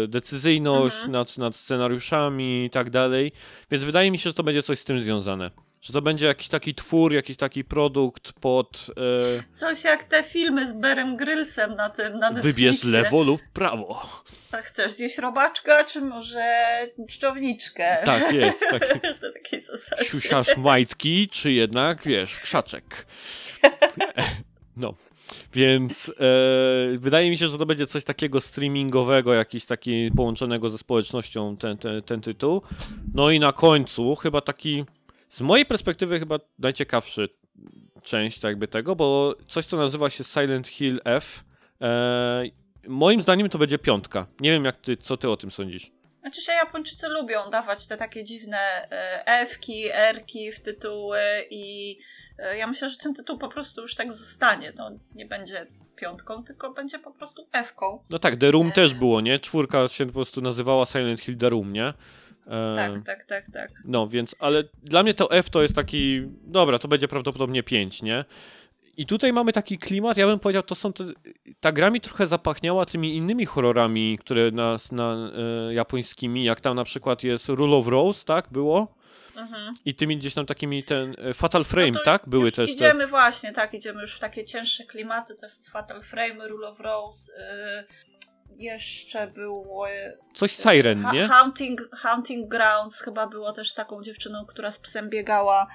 decyzyjność 0.09 0.95
Mhm. 0.95 1.13
nad, 1.13 1.39
nad 1.39 1.57
scenariuszami 1.57 2.65
i 2.65 2.71
tak 2.71 2.91
dalej. 2.91 3.33
Więc 3.71 3.85
wydaje 3.85 4.11
mi 4.11 4.19
się, 4.19 4.31
że 4.31 4.35
to 4.35 4.43
będzie 4.43 4.63
coś 4.63 4.79
z 4.79 4.85
tym 4.85 5.03
związane. 5.03 5.51
Że 5.83 5.93
to 5.93 6.03
będzie 6.03 6.27
jakiś 6.27 6.49
taki 6.49 6.75
twór, 6.75 7.15
jakiś 7.15 7.37
taki 7.37 7.65
produkt 7.65 8.33
pod 8.33 8.87
e, 9.39 9.53
Coś 9.53 9.85
jak 9.85 10.05
te 10.05 10.23
filmy 10.23 10.69
z 10.69 10.73
Berem 10.73 11.17
Grylsem 11.17 11.75
na 11.75 11.91
tym, 11.91 12.17
na 12.17 12.31
wybierz 12.33 12.85
lewo 12.85 13.23
lub 13.23 13.43
prawo. 13.53 14.03
A 14.53 14.57
Chcesz 14.57 14.93
zjeść 14.93 15.19
robaczka, 15.19 15.85
czy 15.85 16.01
może 16.01 16.65
czczowniczkę? 17.09 17.99
Tak 18.05 18.33
jest, 18.33 18.65
taki 18.71 19.01
to 19.21 19.33
takiej 19.33 19.61
zasadzie. 19.63 20.05
siusiasz 20.05 20.57
majtki, 20.57 21.29
czy 21.29 21.53
jednak, 21.53 22.03
wiesz, 22.05 22.41
krzaczek. 22.41 23.07
No. 24.77 24.95
Więc 25.55 26.09
e, 26.09 26.99
wydaje 26.99 27.31
mi 27.31 27.39
się, 27.39 27.49
że 27.49 27.59
to 27.59 27.67
będzie 27.67 27.87
coś 27.87 28.05
takiego 28.05 28.41
streamingowego, 28.41 29.35
jakiś 29.35 29.65
taki 29.65 30.11
połączonego 30.17 30.71
ze 30.71 30.79
społecznością 30.79 31.57
ten, 31.57 31.79
ten, 31.79 32.03
ten 32.03 32.21
tytuł. 32.21 32.63
No 33.15 33.31
i 33.31 33.41
na 33.41 33.53
końcu 33.53 34.15
chyba 34.15 34.41
taki, 34.41 34.85
z 35.33 35.41
mojej 35.41 35.67
perspektywy 35.67 36.19
chyba 36.19 36.39
najciekawszy 36.59 37.29
część 38.03 38.39
tak 38.39 38.49
jakby 38.49 38.69
tego, 38.69 38.97
bo 38.97 39.35
coś, 39.49 39.67
co 39.67 39.77
nazywa 39.77 40.11
się 40.11 40.25
Silent 40.25 40.69
Hill 40.69 41.01
F. 41.05 41.45
E, 41.81 42.43
moim 42.89 43.23
zdaniem 43.23 43.49
to 43.49 43.59
będzie 43.59 43.79
piątka. 43.79 44.27
Nie 44.41 44.51
wiem, 44.51 44.65
jak 44.65 44.77
ty, 44.77 44.97
co 44.97 45.17
ty 45.17 45.31
o 45.31 45.37
tym 45.37 45.51
sądzisz. 45.51 45.93
Znaczy 46.21 46.43
się 46.43 46.53
Japończycy 46.53 47.09
lubią 47.09 47.51
dawać 47.51 47.87
te 47.87 47.97
takie 47.97 48.25
dziwne 48.25 48.59
e, 48.91 49.27
F-ki, 49.27 49.89
R-ki 49.93 50.53
w 50.53 50.61
tytuły 50.61 51.21
i 51.51 51.99
e, 52.39 52.57
ja 52.57 52.67
myślę, 52.67 52.91
że 52.91 52.97
ten 52.97 53.15
tytuł 53.15 53.39
po 53.39 53.49
prostu 53.49 53.81
już 53.83 53.95
tak 53.95 54.13
zostanie. 54.13 54.73
No, 54.79 54.91
nie 55.15 55.27
będzie 55.27 55.67
piątką, 55.97 56.45
tylko 56.45 56.73
będzie 56.73 56.99
po 56.99 57.11
prostu 57.11 57.47
F-ką. 57.53 58.05
No 58.11 58.19
tak, 58.19 58.37
The 58.37 58.51
Room 58.51 58.69
E. 58.69 58.73
też 58.73 58.95
było, 58.95 59.21
nie? 59.21 59.39
Czwórka 59.39 59.89
się 59.89 60.07
po 60.07 60.13
prostu 60.13 60.41
nazywała 60.41 60.87
Silent 60.87 61.21
Hill 61.21 61.39
The 61.39 61.49
Room, 61.49 61.73
nie? 61.73 61.93
E, 62.47 62.75
Tak, 62.77 62.93
tak, 63.05 63.27
tak, 63.27 63.45
tak. 63.53 63.71
No, 63.85 64.09
więc, 64.09 64.37
ale 64.39 64.65
dla 64.83 65.03
mnie 65.03 65.15
to 65.15 65.31
F 65.31 65.51
to 65.51 65.63
jest 65.63 65.75
taki, 65.75 66.23
dobra, 66.43 66.79
to 66.79 66.89
będzie 66.89 67.09
prawdopodobnie 67.09 67.63
5, 67.63 68.03
nie? 68.03 68.25
I 68.97 69.07
tutaj 69.07 69.33
mamy 69.33 69.53
taki 69.53 69.79
klimat, 69.79 70.17
ja 70.17 70.27
bym 70.27 70.39
powiedział, 70.39 70.63
to 70.63 70.75
są 70.75 70.93
te, 70.93 71.05
ta 71.61 71.73
gra 71.73 71.91
mi 71.91 72.01
trochę 72.01 72.27
zapachniała 72.27 72.87
tymi 72.87 73.17
innymi 73.17 73.47
horrorami, 73.47 74.19
które 74.21 74.51
nas, 74.51 74.93
na, 74.93 75.31
e, 75.69 75.75
japońskimi, 75.75 76.45
jak 76.45 76.61
tam 76.61 76.77
na 76.77 76.85
przykład 76.85 77.23
jest 77.23 77.49
Rule 77.49 77.77
of 77.77 77.89
Rose, 77.89 78.25
tak, 78.25 78.49
było? 78.51 78.95
Mhm. 79.37 79.75
I 79.85 79.95
tymi 79.95 80.17
gdzieś 80.17 80.35
tam 80.35 80.47
takimi, 80.47 80.85
ten 80.85 81.15
e, 81.19 81.35
Fatal 81.35 81.65
Frame, 81.65 81.91
No 81.91 82.01
tak, 82.05 82.23
były 82.29 82.53
też 82.53 82.71
te... 82.71 82.75
Idziemy 82.75 83.07
właśnie, 83.07 83.53
tak, 83.53 83.75
idziemy 83.75 84.01
już 84.01 84.15
w 84.15 84.19
takie 84.19 84.45
cięższe 84.45 84.85
klimaty, 84.85 85.35
te 85.35 85.49
Fatal 85.73 86.03
Frame, 86.03 86.49
Rule 86.49 86.69
of 86.69 86.81
Rose. 86.81 87.33
y, 87.33 87.85
jeszcze 88.57 89.27
było. 89.27 89.91
y, 89.91 90.19
Coś 90.35 90.53
Siren, 90.53 91.05
nie? 91.13 91.29
Haunting, 91.29 91.89
Haunting 91.93 92.49
Grounds 92.49 93.01
chyba 93.03 93.27
było 93.27 93.53
też 93.53 93.75
taką 93.75 94.03
dziewczyną, 94.03 94.47
która 94.47 94.71
z 94.71 94.79
psem 94.79 95.11
biegała. 95.11 95.67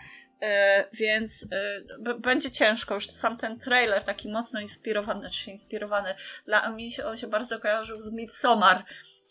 e, 0.41 0.85
więc 0.93 1.47
e, 1.51 2.13
będzie 2.19 2.51
ciężko. 2.51 2.93
Już 2.93 3.07
sam 3.07 3.37
ten 3.37 3.59
trailer 3.59 4.03
taki 4.03 4.31
mocno 4.31 4.59
inspirowany, 4.59 5.19
znaczy 5.19 5.39
się 5.39 5.51
inspirowany. 5.51 6.15
Dla 6.45 6.69
mnie 6.69 6.91
się, 6.91 7.05
on 7.05 7.17
się 7.17 7.27
bardzo 7.27 7.59
kojarzył 7.59 8.01
z 8.01 8.11
Midsommar 8.13 8.83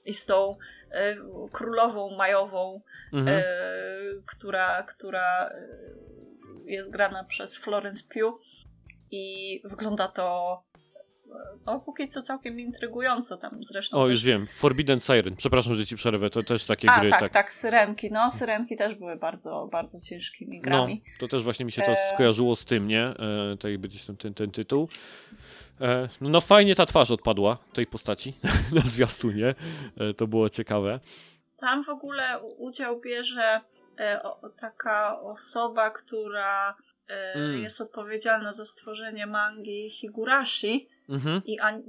i 0.04 0.14
z 0.14 0.26
tą 0.26 0.56
e, 0.90 1.16
królową 1.52 2.16
majową, 2.16 2.80
Mhm. 3.12 3.38
e, 3.38 3.44
która, 4.26 4.82
która 4.82 5.48
e, 5.48 5.68
jest 6.66 6.92
grana 6.92 7.24
przez 7.24 7.56
Florence 7.56 8.02
Pugh 8.14 8.40
i 9.10 9.60
wygląda 9.64 10.08
to 10.08 10.62
e, 10.64 10.65
no, 11.66 11.80
póki 11.80 12.08
co 12.08 12.22
całkiem 12.22 12.60
intrygująco 12.60 13.36
tam 13.36 13.64
zresztą. 13.64 13.98
O, 13.98 14.08
już 14.08 14.22
wiem, 14.22 14.46
Forbidden 14.46 15.00
Siren, 15.00 15.36
przepraszam, 15.36 15.74
że 15.74 15.86
ci 15.86 15.96
przerwę, 15.96 16.30
to 16.30 16.42
też 16.42 16.64
takie 16.64 16.90
a, 16.90 17.00
gry, 17.00 17.10
tak, 17.10 17.30
tak, 17.30 17.52
syrenki. 17.52 18.12
No, 18.12 18.30
syrenki 18.30 18.76
też 18.76 18.94
były 18.94 19.16
bardzo, 19.16 19.68
bardzo 19.72 20.00
ciężkimi 20.00 20.56
No, 20.56 20.62
grami. 20.62 21.02
to 21.18 21.28
też 21.28 21.42
właśnie 21.42 21.64
mi 21.64 21.72
się 21.72 21.82
to 21.82 21.92
E. 21.92 22.14
skojarzyło 22.14 22.56
z 22.56 22.64
tym, 22.64 22.88
nie? 22.88 23.02
E, 23.04 23.56
tak 23.60 23.70
jakby 23.70 23.88
gdzieś 23.88 24.04
tam 24.04 24.16
ten, 24.16 24.34
ten 24.34 24.50
tytuł. 24.50 24.88
E, 25.80 26.08
no, 26.20 26.28
no 26.28 26.40
fajnie 26.40 26.74
ta 26.74 26.86
twarz 26.86 27.10
odpadła 27.10 27.58
tej 27.72 27.86
postaci 27.86 28.34
na 28.76 28.80
zwiastunie. 28.80 29.54
E, 30.00 30.14
to 30.14 30.26
było 30.26 30.50
ciekawe. 30.50 31.00
Tam 31.60 31.84
w 31.84 31.88
ogóle 31.88 32.40
udział 32.58 33.00
bierze 33.00 33.60
e, 34.00 34.22
o, 34.22 34.48
taka 34.60 35.20
osoba, 35.20 35.90
która 35.90 36.70
e, 37.08 37.34
Mm. 37.34 37.62
jest 37.62 37.80
odpowiedzialna 37.80 38.52
za 38.52 38.64
stworzenie 38.64 39.26
mangi 39.26 39.90
Higurashi 39.90 40.88
Mhm. 41.08 41.42
i, 41.44 41.60
an, 41.60 41.82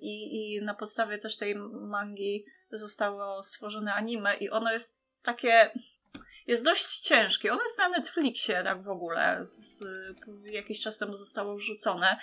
i, 0.00 0.54
i 0.54 0.62
na 0.62 0.74
podstawie 0.74 1.18
też 1.18 1.36
tej 1.36 1.54
mangi 1.72 2.44
zostało 2.70 3.42
stworzone 3.42 3.94
anime 3.94 4.36
i 4.36 4.50
ono 4.50 4.72
jest 4.72 4.96
takie 5.22 5.70
jest 6.48 6.64
dość 6.64 6.98
ciężkie. 6.98 7.52
Ono 7.52 7.62
jest 7.62 7.78
na 7.78 7.88
Netflixie 7.88 8.62
tak 8.64 8.82
w 8.82 8.88
ogóle. 8.88 9.40
Z, 9.46 9.84
jakiś 10.44 10.80
czas 10.80 10.98
temu 10.98 11.16
zostało 11.16 11.56
wrzucone. 11.56 12.18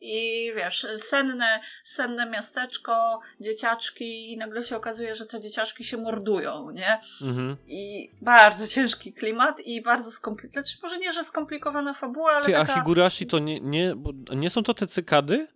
I 0.00 0.52
wiesz, 0.56 0.86
senne, 0.98 1.60
senne 1.84 2.26
miasteczko, 2.26 3.20
dzieciaczki 3.40 4.32
i 4.32 4.36
nagle 4.36 4.64
się 4.64 4.76
okazuje, 4.76 5.14
że 5.14 5.26
te 5.26 5.40
dzieciaczki 5.40 5.84
się 5.84 5.96
mordują, 5.96 6.70
nie? 6.70 7.00
Mhm. 7.22 7.56
I 7.66 8.10
bardzo 8.22 8.66
ciężki 8.66 9.12
klimat 9.12 9.60
i 9.60 9.82
bardzo 9.82 10.10
skomplikowana, 10.10 10.66
znaczy 10.66 10.78
może 10.82 10.98
nie, 10.98 11.12
że 11.12 11.24
skomplikowana 11.24 11.94
fabuła, 11.94 12.32
ale 12.32 12.44
Ty, 12.44 12.58
a 12.58 12.60
taka... 12.60 12.74
Higurashi 12.74 13.26
to 13.26 13.38
nie, 13.38 13.60
nie, 13.60 13.94
nie 14.36 14.50
są 14.50 14.62
to 14.62 14.74
te 14.74 14.86
cykady? 14.86 15.48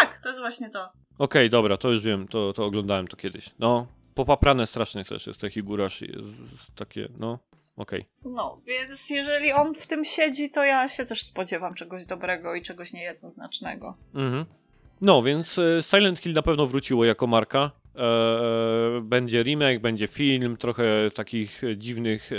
Tak, 0.00 0.20
to 0.22 0.28
jest 0.28 0.40
właśnie 0.40 0.70
to. 0.70 0.92
Okej, 1.18 1.50
dobra, 1.50 1.76
to 1.76 1.90
już 1.90 2.02
wiem, 2.02 2.28
to, 2.28 2.52
to 2.52 2.64
oglądałem 2.64 3.08
to 3.08 3.16
kiedyś. 3.16 3.50
No, 3.58 3.86
popaprane 4.14 4.66
strasznie 4.66 5.04
też 5.04 5.26
jest 5.26 5.40
te 5.40 5.50
Higurashi, 5.50 6.04
jest, 6.04 6.28
jest 6.52 6.74
takie, 6.74 7.08
no, 7.18 7.38
okej. 7.76 8.04
No, 8.24 8.60
więc 8.66 9.10
jeżeli 9.10 9.52
on 9.52 9.74
w 9.74 9.86
tym 9.86 10.04
siedzi, 10.04 10.50
to 10.50 10.64
ja 10.64 10.88
się 10.88 11.04
też 11.04 11.22
spodziewam 11.26 11.74
czegoś 11.74 12.04
dobrego 12.04 12.54
i 12.54 12.62
czegoś 12.62 12.92
niejednoznacznego. 12.92 13.96
Mhm. 14.14 14.44
No, 15.00 15.22
więc 15.22 15.58
e, 15.58 15.82
Silent 15.82 16.18
Hill 16.18 16.32
na 16.32 16.42
pewno 16.42 16.66
wróciło 16.66 17.04
jako 17.04 17.26
marka. 17.26 17.70
E, 17.96 19.00
będzie 19.02 19.42
remake, 19.42 19.78
będzie 19.80 20.08
film, 20.08 20.56
trochę 20.56 21.10
takich 21.14 21.62
dziwnych, 21.76 22.30
e, 22.32 22.36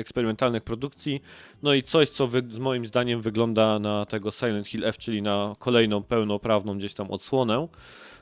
eksperymentalnych 0.00 0.62
produkcji. 0.62 1.22
No 1.62 1.74
i 1.74 1.82
coś, 1.82 2.08
co 2.08 2.26
z 2.26 2.58
moim 2.58 2.86
zdaniem 2.86 3.22
wygląda 3.22 3.78
na 3.78 4.06
tego 4.06 4.30
Silent 4.30 4.68
Hill 4.68 4.84
F, 4.84 4.98
czyli 4.98 5.22
na 5.22 5.54
kolejną 5.58 6.02
pełnoprawną 6.02 6.78
gdzieś 6.78 6.94
tam 6.94 7.10
odsłonę. 7.10 7.68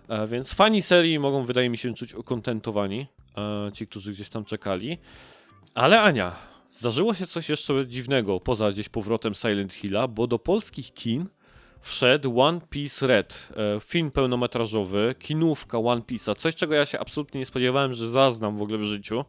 E, 0.08 0.26
więc 0.26 0.54
fani 0.54 0.82
serii 0.82 1.18
mogą, 1.18 1.44
wydaje 1.44 1.70
mi 1.70 1.78
się, 1.78 1.94
czuć 1.94 2.14
ukontentowani, 2.14 3.06
e, 3.36 3.72
ci, 3.72 3.86
którzy 3.86 4.12
gdzieś 4.12 4.28
tam 4.28 4.44
czekali. 4.44 4.98
Ale 5.74 6.00
Ania, 6.00 6.36
zdarzyło 6.72 7.14
się 7.14 7.26
coś 7.26 7.48
jeszcze 7.48 7.86
dziwnego 7.86 8.40
poza 8.40 8.72
gdzieś 8.72 8.88
powrotem 8.88 9.34
Silent 9.34 9.72
Hilla, 9.72 10.08
bo 10.08 10.26
do 10.26 10.38
polskich 10.38 10.94
kin 10.94 11.26
wszedł 11.82 12.40
One 12.40 12.60
Piece 12.70 13.06
Red, 13.06 13.48
e, 13.76 13.80
film 13.80 14.10
pełnometrażowy, 14.10 15.14
kinówka 15.18 15.78
One 15.78 16.00
Piece'a, 16.00 16.36
coś 16.36 16.54
czego 16.54 16.74
ja 16.74 16.86
się 16.86 16.98
absolutnie 16.98 17.40
nie 17.40 17.46
spodziewałem, 17.46 17.94
że 17.94 18.10
zaznam 18.10 18.56
w 18.56 18.62
ogóle 18.62 18.78
w 18.78 18.84
życiu, 18.84 19.24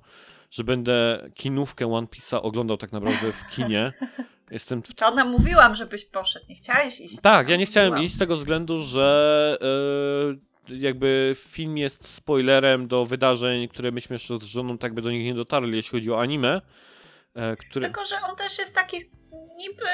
że 0.51 0.64
będę 0.64 1.30
kinówkę 1.35 1.93
One 1.93 2.07
Piece'a 2.07 2.40
oglądał 2.41 2.77
tak 2.77 2.91
naprawdę 2.91 3.32
w 3.32 3.56
kinie. 3.56 3.93
Jestem 4.51 4.83
w 4.83 4.93
To 4.95 5.15
namówiłam, 5.15 5.75
żebyś 5.75 6.06
poszedł. 6.06 6.45
Nie 6.49 6.56
chciałeś 6.56 6.99
iść. 6.99 7.22
tak, 7.22 7.49
ja 7.49 7.56
nie 7.56 7.65
chciałem 7.65 7.90
Namówiłam. 7.90 8.06
iść 8.06 8.15
z 8.15 8.19
tego 8.19 8.38
względu, 8.38 8.80
że 8.80 9.57
e, 10.69 10.75
jakby 10.75 11.35
film 11.40 11.77
jest 11.77 12.07
spoilerem 12.07 12.88
do 12.88 13.06
wydarzeń, 13.06 13.67
które 13.67 13.91
myśmy 13.91 14.14
jeszcze 14.14 14.38
z 14.38 14.43
żoną 14.43 14.77
tak 14.77 14.93
by 14.93 15.01
do 15.01 15.11
nich 15.11 15.25
nie 15.25 15.33
dotarli, 15.33 15.75
jeśli 15.75 15.91
chodzi 15.91 16.11
o 16.11 16.22
anime. 16.22 16.61
E, 17.35 17.56
które... 17.56 17.85
Tylko, 17.85 18.06
że 18.06 18.15
on 18.30 18.35
też 18.35 18.57
jest 18.59 18.75
taki 18.75 18.98
niby 19.57 19.85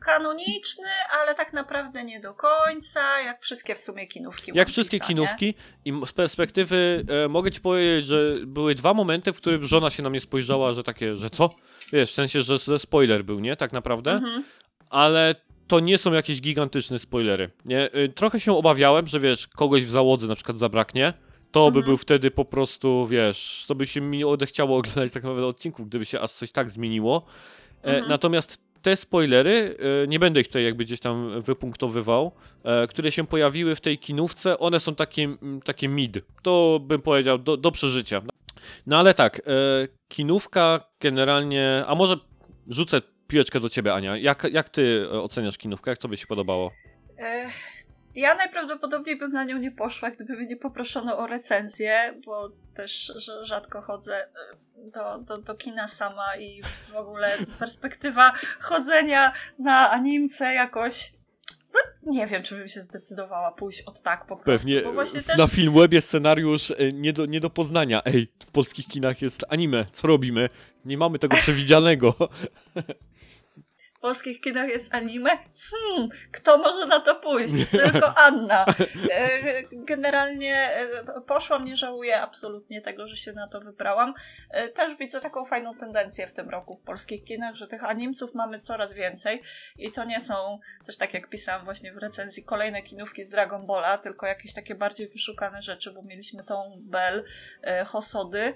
kanoniczny, 0.00 0.88
ale 1.22 1.34
tak 1.34 1.52
naprawdę 1.52 2.04
nie 2.04 2.20
do 2.20 2.34
końca, 2.34 3.20
jak 3.20 3.42
wszystkie 3.42 3.74
w 3.74 3.80
sumie 3.80 4.06
kinówki. 4.06 4.52
Jak 4.54 4.68
wszystkie 4.68 4.96
nie? 4.96 5.04
kinówki 5.06 5.54
i 5.84 5.90
m- 5.90 6.06
z 6.06 6.12
perspektywy 6.12 7.04
e, 7.24 7.28
mogę 7.28 7.50
ci 7.50 7.60
powiedzieć, 7.60 8.06
że 8.06 8.34
były 8.46 8.74
dwa 8.74 8.94
momenty, 8.94 9.32
w 9.32 9.36
których 9.36 9.64
żona 9.64 9.90
się 9.90 10.02
na 10.02 10.10
mnie 10.10 10.20
spojrzała, 10.20 10.72
że 10.74 10.82
takie, 10.82 11.16
że 11.16 11.30
co? 11.30 11.50
Wiesz, 11.92 12.10
w 12.10 12.14
sensie, 12.14 12.42
że, 12.42 12.58
że 12.58 12.78
spoiler 12.78 13.24
był, 13.24 13.40
nie? 13.40 13.56
Tak 13.56 13.72
naprawdę. 13.72 14.10
Mhm. 14.12 14.44
ale 14.90 15.34
to 15.68 15.80
nie 15.80 15.98
są 15.98 16.12
jakieś 16.12 16.40
gigantyczne 16.40 16.98
spoilery. 16.98 17.50
Nie? 17.64 17.94
Y, 17.96 18.08
Trochę 18.14 18.40
się 18.40 18.56
obawiałem, 18.56 19.06
że 19.06 19.20
wiesz, 19.20 19.46
kogoś 19.46 19.84
w 19.84 19.90
załodze 19.90 20.26
na 20.26 20.34
przykład 20.34 20.58
zabraknie. 20.58 21.12
To 21.52 21.60
by 21.60 21.66
Mhm. 21.78 21.84
był 21.84 21.96
wtedy 21.96 22.30
po 22.30 22.44
prostu, 22.44 23.06
wiesz, 23.06 23.64
to 23.68 23.74
by 23.74 23.86
się 23.86 24.00
mi 24.00 24.18
nie 24.18 24.26
odechciało 24.26 24.76
oglądać 24.78 25.12
tak 25.12 25.22
naprawdę 25.22 25.46
odcinków, 25.46 25.88
gdyby 25.88 26.04
się 26.04 26.20
aż 26.20 26.30
coś 26.32 26.52
tak 26.52 26.70
zmieniło. 26.70 27.26
E, 27.82 27.86
Mhm. 27.88 28.08
Natomiast 28.08 28.65
te 28.86 28.96
spoilery, 28.96 29.76
e, 30.04 30.06
nie 30.06 30.18
będę 30.18 30.40
ich 30.40 30.46
tutaj 30.46 30.64
jakby 30.64 30.84
gdzieś 30.84 31.00
tam 31.00 31.42
wypunktowywał, 31.42 32.32
e, 32.64 32.86
które 32.86 33.12
się 33.12 33.26
pojawiły 33.26 33.74
w 33.74 33.80
tej 33.80 33.98
kinówce, 33.98 34.58
one 34.58 34.80
są 34.80 34.94
takie, 34.94 35.36
takie 35.64 35.88
mid. 35.88 36.18
To 36.42 36.80
bym 36.82 37.02
powiedział 37.02 37.38
do, 37.38 37.56
do 37.56 37.70
przeżycia. 37.70 38.22
No 38.86 38.98
ale 38.98 39.14
tak, 39.14 39.38
e, 39.38 39.42
kinówka 40.08 40.80
generalnie, 41.00 41.84
a 41.86 41.94
może 41.94 42.16
rzucę 42.68 43.00
piłeczkę 43.28 43.60
do 43.60 43.68
ciebie, 43.68 43.94
Ania. 43.94 44.16
Jak, 44.16 44.46
jak 44.52 44.68
ty 44.68 45.10
oceniasz 45.10 45.58
kinówkę? 45.58 45.90
Jak 45.90 45.98
tobie 45.98 46.16
się 46.16 46.26
podobało? 46.26 46.70
Ja 48.14 48.34
najprawdopodobniej 48.34 49.18
bym 49.18 49.32
na 49.32 49.44
nią 49.44 49.58
nie 49.58 49.70
poszła, 49.70 50.10
gdyby 50.10 50.36
mnie 50.36 50.46
nie 50.46 50.56
poproszono 50.56 51.18
o 51.18 51.26
recenzję, 51.26 52.14
bo 52.26 52.50
też 52.74 53.12
rzadko 53.42 53.82
chodzę 53.82 54.28
do, 54.90 55.18
do, 55.18 55.38
do 55.38 55.54
kina 55.54 55.88
sama 55.88 56.36
i 56.36 56.62
w 56.92 56.96
ogóle 56.96 57.38
perspektywa 57.58 58.32
chodzenia 58.60 59.32
na 59.58 59.90
animce 59.90 60.54
jakoś. 60.54 61.12
No, 61.74 62.12
nie 62.12 62.26
wiem, 62.26 62.42
czy 62.42 62.56
bym 62.56 62.68
się 62.68 62.82
zdecydowała 62.82 63.52
pójść 63.52 63.82
od 63.82 64.02
tak 64.02 64.26
po 64.26 64.36
prostu. 64.36 64.66
Pewnie 64.66 64.82
też 65.22 65.38
na 65.38 65.46
Filmwebie 65.46 66.00
scenariusz 66.00 66.70
e, 66.70 66.92
nie 66.92 67.12
do, 67.12 67.26
nie 67.26 67.40
do 67.40 67.50
poznania. 67.50 68.02
Ej, 68.04 68.32
w 68.46 68.50
polskich 68.50 68.86
kinach 68.86 69.22
jest 69.22 69.44
anime, 69.48 69.86
co 69.92 70.06
robimy? 70.06 70.48
Nie 70.84 70.98
mamy 70.98 71.18
tego 71.18 71.36
przewidzianego. 71.36 72.14
w 74.06 74.08
polskich 74.08 74.40
kinach 74.40 74.68
jest 74.68 74.94
anime. 74.94 75.30
Hmm, 75.70 76.08
kto 76.32 76.58
może 76.58 76.86
na 76.86 77.00
to 77.00 77.14
pójść? 77.14 77.54
Tylko 77.70 78.18
Anna. 78.18 78.64
E, 79.10 79.62
Generalnie 79.72 80.54
e, 80.54 81.20
poszłam, 81.26 81.64
nie 81.64 81.76
żałuję 81.76 82.20
absolutnie 82.20 82.80
tego, 82.80 83.08
że 83.08 83.16
się 83.16 83.32
na 83.32 83.48
to 83.48 83.60
wybrałam. 83.60 84.14
E, 84.50 84.68
Też 84.68 84.96
widzę 84.96 85.20
taką 85.20 85.44
fajną 85.44 85.74
tendencję 85.74 86.26
w 86.26 86.32
tym 86.32 86.50
roku 86.50 86.76
w 86.76 86.80
polskich 86.80 87.24
kinach, 87.24 87.54
że 87.54 87.68
tych 87.68 87.84
animców 87.84 88.34
mamy 88.34 88.58
coraz 88.58 88.92
więcej 88.92 89.42
i 89.78 89.92
to 89.92 90.04
nie 90.04 90.20
są 90.20 90.58
też 90.86 90.96
tak 90.96 91.14
jak 91.14 91.28
pisałam 91.28 91.64
właśnie 91.64 91.92
w 91.92 91.96
recenzji 91.96 92.44
kolejne 92.44 92.82
kinówki 92.82 93.24
z 93.24 93.28
Dragon 93.28 93.66
Balla, 93.66 93.98
tylko 93.98 94.26
jakieś 94.26 94.54
takie 94.54 94.74
bardziej 94.74 95.08
wyszukane 95.08 95.62
rzeczy, 95.62 95.90
bo 95.92 96.02
mieliśmy 96.02 96.44
tą 96.44 96.76
Bell, 96.80 97.24
Hosody, 97.86 98.54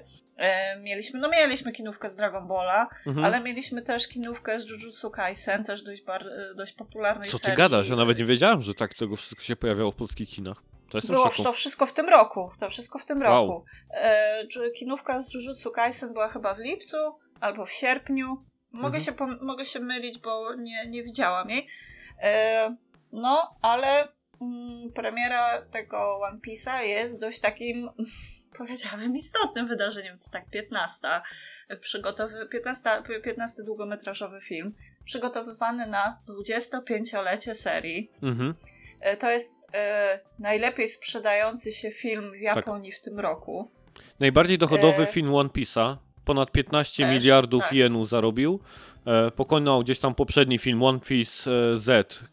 mieliśmy, 0.82 1.20
no 1.20 1.28
mieliśmy 1.28 1.72
kinówkę 1.72 2.10
z 2.10 2.16
Dragon 2.16 2.48
Balla, 2.48 2.88
Mhm. 3.06 3.26
ale 3.26 3.40
mieliśmy 3.40 3.82
też 3.82 4.08
kinówkę 4.08 4.60
z 4.60 4.68
Jujutsu 4.68 5.10
Kaisen, 5.10 5.64
też 5.64 5.82
dość, 5.82 6.02
bar, 6.02 6.24
dość 6.56 6.72
popularnej 6.72 7.30
Co 7.30 7.38
ty 7.38 7.42
serii. 7.44 7.56
gadasz? 7.56 7.88
Ja 7.88 7.96
nawet 7.96 8.18
nie 8.18 8.24
wiedziałem, 8.24 8.62
że 8.62 8.74
tak 8.74 8.94
tego 8.94 9.16
wszystko 9.16 9.42
się 9.42 9.56
pojawiało 9.56 9.90
w 9.92 9.96
polskich 9.96 10.28
kinach. 10.28 10.62
To 10.90 10.98
jestem 10.98 11.14
Było 11.14 11.30
szoku. 11.30 11.42
to 11.42 11.52
wszystko 11.52 11.86
w 11.86 11.92
tym 11.92 12.08
roku. 12.08 12.50
To 12.60 12.70
wszystko 12.70 12.98
w 12.98 13.04
tym 13.04 13.22
Wow. 13.22 13.48
roku. 13.48 13.64
E, 13.90 14.44
kinówka 14.76 15.22
z 15.22 15.34
Jujutsu 15.34 15.70
Kaisen 15.70 16.12
była 16.12 16.28
chyba 16.28 16.54
w 16.54 16.58
lipcu 16.58 16.96
albo 17.40 17.66
w 17.66 17.72
sierpniu. 17.72 18.44
Mogę, 18.72 18.98
Mhm. 18.98 19.04
się, 19.18 19.36
mogę 19.44 19.66
się 19.66 19.80
mylić, 19.80 20.18
bo 20.18 20.54
nie, 20.54 20.86
nie 20.88 21.02
widziałam 21.02 21.50
jej. 21.50 21.66
E, 22.22 22.76
no, 23.12 23.56
ale 23.62 24.08
mm, 24.40 24.92
premiera 24.94 25.62
tego 25.62 26.20
One 26.20 26.38
Piece'a 26.38 26.80
jest 26.80 27.20
dość 27.20 27.40
takim, 27.40 27.90
powiedziałabym, 28.58 29.16
istotnym 29.16 29.68
wydarzeniem. 29.68 30.16
To 30.16 30.20
jest 30.22 30.32
tak 30.32 30.50
15. 30.50 31.08
Przygotowy, 31.80 32.46
15, 32.46 32.90
15 33.24 33.62
długometrażowy 33.62 34.40
film, 34.40 34.74
przygotowywany 35.04 35.86
na 35.86 36.18
25-lecie 36.28 37.54
serii. 37.54 38.10
Mhm. 38.22 38.54
E, 39.00 39.16
To 39.16 39.30
jest 39.30 39.66
e, 39.74 40.20
najlepiej 40.38 40.88
sprzedający 40.88 41.72
się 41.72 41.90
film 41.90 42.30
Tak. 42.30 42.38
w 42.38 42.42
Japonii 42.42 42.92
w 42.92 43.00
tym 43.00 43.20
roku. 43.20 43.70
Najbardziej 44.20 44.58
dochodowy 44.58 45.02
E, 45.02 45.06
film 45.06 45.34
One 45.34 45.48
Piece'a. 45.48 45.96
Ponad 46.24 46.52
15 46.52 47.04
Też, 47.04 47.12
miliardów 47.12 47.62
tak. 47.62 47.72
jenów 47.72 48.08
zarobił. 48.08 48.60
E, 49.06 49.30
pokonał 49.30 49.80
gdzieś 49.82 49.98
tam 49.98 50.14
poprzedni 50.14 50.58
film 50.58 50.82
One 50.82 51.00
Piece 51.00 51.50
Z. 51.78 52.24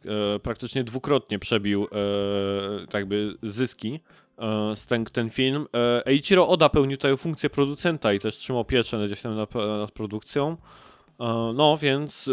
Praktycznie 0.43 0.83
dwukrotnie 0.83 1.39
przebił 1.39 1.83
e, 1.83 2.87
tak 2.87 3.05
zyski. 3.43 3.99
E, 4.37 4.75
z 4.75 4.85
ten, 4.85 5.05
ten 5.05 5.29
film. 5.29 5.67
E, 5.73 6.07
Eiichiro 6.07 6.47
Oda 6.47 6.69
pełnił 6.69 6.97
tutaj 6.97 7.17
funkcję 7.17 7.49
producenta 7.49 8.13
i 8.13 8.19
też 8.19 8.37
trzymał 8.37 8.65
pieczę 8.65 9.05
gdzieś 9.05 9.21
tam 9.21 9.35
nad, 9.35 9.55
nad 9.55 9.91
produkcją. 9.91 10.57
E, 11.19 11.51
no, 11.55 11.77
więc 11.77 12.29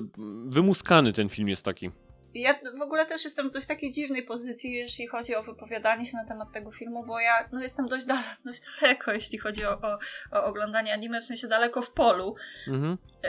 wymuskany 0.46 1.12
ten 1.12 1.28
film 1.28 1.48
jest 1.48 1.64
taki. 1.64 1.90
Ja 2.34 2.54
w 2.78 2.82
ogóle 2.82 3.06
też 3.06 3.24
jestem 3.24 3.50
w 3.50 3.52
dość 3.52 3.66
takiej 3.66 3.90
dziwnej 3.90 4.22
pozycji, 4.22 4.72
jeśli 4.72 5.06
chodzi 5.06 5.34
o 5.34 5.42
wypowiadanie 5.42 6.06
się 6.06 6.16
na 6.16 6.24
temat 6.24 6.52
tego 6.52 6.72
filmu, 6.72 7.06
bo 7.06 7.20
ja 7.20 7.48
no, 7.52 7.62
jestem 7.62 7.88
dość, 7.88 8.04
dale, 8.04 8.22
dość 8.44 8.60
daleko, 8.80 9.12
jeśli 9.12 9.38
chodzi 9.38 9.64
o, 9.64 9.80
o, 9.80 9.98
o 10.32 10.44
oglądanie 10.44 10.92
anime, 10.92 11.20
w 11.20 11.24
sensie 11.24 11.48
daleko 11.48 11.82
w 11.82 11.90
polu. 11.90 12.34
Mhm. 12.68 12.98
Yy, 13.22 13.28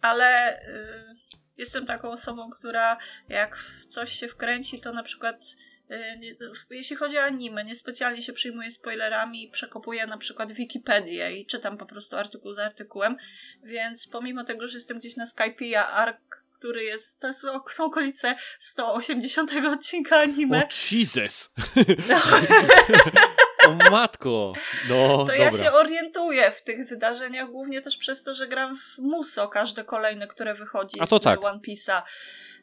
ale 0.00 0.60
yy, 1.08 1.16
jestem 1.58 1.86
taką 1.86 2.10
osobą, 2.10 2.50
która 2.50 2.98
jak 3.28 3.56
w 3.56 3.86
coś 3.86 4.12
się 4.12 4.28
wkręci, 4.28 4.80
to 4.80 4.92
na 4.92 5.02
przykład 5.02 5.56
jeśli 6.70 6.96
chodzi 6.96 7.18
o 7.18 7.22
anime, 7.22 7.64
niespecjalnie 7.64 8.22
się 8.22 8.32
przyjmuję 8.32 8.70
spoilerami 8.70 9.44
i 9.44 9.50
przekopuję 9.50 10.06
na 10.06 10.18
przykład 10.18 10.52
Wikipedię 10.52 11.32
i 11.32 11.46
czytam 11.46 11.78
po 11.78 11.86
prostu 11.86 12.16
artykuł 12.16 12.52
za 12.52 12.64
artykułem, 12.64 13.16
więc 13.62 14.08
pomimo 14.08 14.44
tego, 14.44 14.68
że 14.68 14.78
jestem 14.78 14.98
gdzieś 14.98 15.16
na 15.16 15.24
Skype'ie, 15.24 15.76
a 15.76 15.86
ARK, 15.86 16.44
który 16.58 16.84
jest, 16.84 17.20
to 17.20 17.32
są 17.70 17.84
okolice 17.84 18.36
180 18.58 19.52
odcinka 19.72 20.16
anime, 20.16 20.58
O 20.58 20.68
Jesus! 20.90 21.50
o 23.68 23.90
matko! 23.90 24.52
No, 24.88 25.08
to 25.08 25.18
dobra. 25.18 25.36
ja 25.36 25.52
się 25.52 25.72
orientuję 25.72 26.50
w 26.50 26.62
tych 26.62 26.88
wydarzeniach, 26.88 27.50
głównie 27.50 27.82
też 27.82 27.96
przez 27.96 28.22
to, 28.22 28.34
że 28.34 28.48
gram 28.48 28.78
w 28.78 28.98
Muso 28.98 29.48
każde 29.48 29.84
kolejne, 29.84 30.26
które 30.26 30.54
wychodzi 30.54 31.00
A 31.00 31.06
to 31.06 31.18
z 31.18 31.22
tak. 31.22 31.44
One 31.44 31.58
Piece'a. 31.58 32.02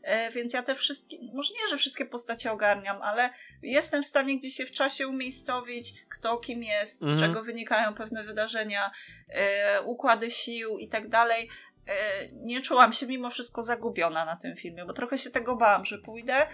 E, 0.06 0.32
Więc 0.32 0.54
ja 0.54 0.64
te 0.64 0.76
wszystkie, 0.76 1.18
może 1.34 1.54
nie, 1.54 1.70
że 1.70 1.78
wszystkie 1.78 2.06
postacie 2.06 2.52
ogarniam, 2.52 3.02
ale 3.02 3.30
jestem 3.62 4.04
w 4.04 4.08
stanie 4.08 4.40
gdzieś 4.40 4.54
się 4.56 4.66
w 4.66 4.72
czasie 4.72 5.08
umiejscowić, 5.08 5.94
kto 6.10 6.38
kim 6.38 6.64
jest, 6.64 7.00
z 7.00 7.04
Mhm. 7.04 7.20
czego 7.20 7.44
wynikają 7.44 7.94
pewne 7.96 8.24
wydarzenia, 8.24 8.92
e, 9.30 9.82
układy 9.82 10.32
sił 10.32 10.78
i 10.78 10.88
tak 10.90 11.10
dalej. 11.10 11.50
E, 11.88 11.94
Nie 12.34 12.62
czułam 12.62 12.94
się 12.94 13.08
mimo 13.08 13.30
wszystko 13.30 13.64
zagubiona 13.64 14.26
na 14.26 14.36
tym 14.36 14.56
filmie, 14.56 14.86
bo 14.86 14.94
trochę 14.94 15.18
się 15.18 15.30
tego 15.32 15.56
bałam, 15.56 15.86
że 15.86 15.98
pójdę 15.98 16.48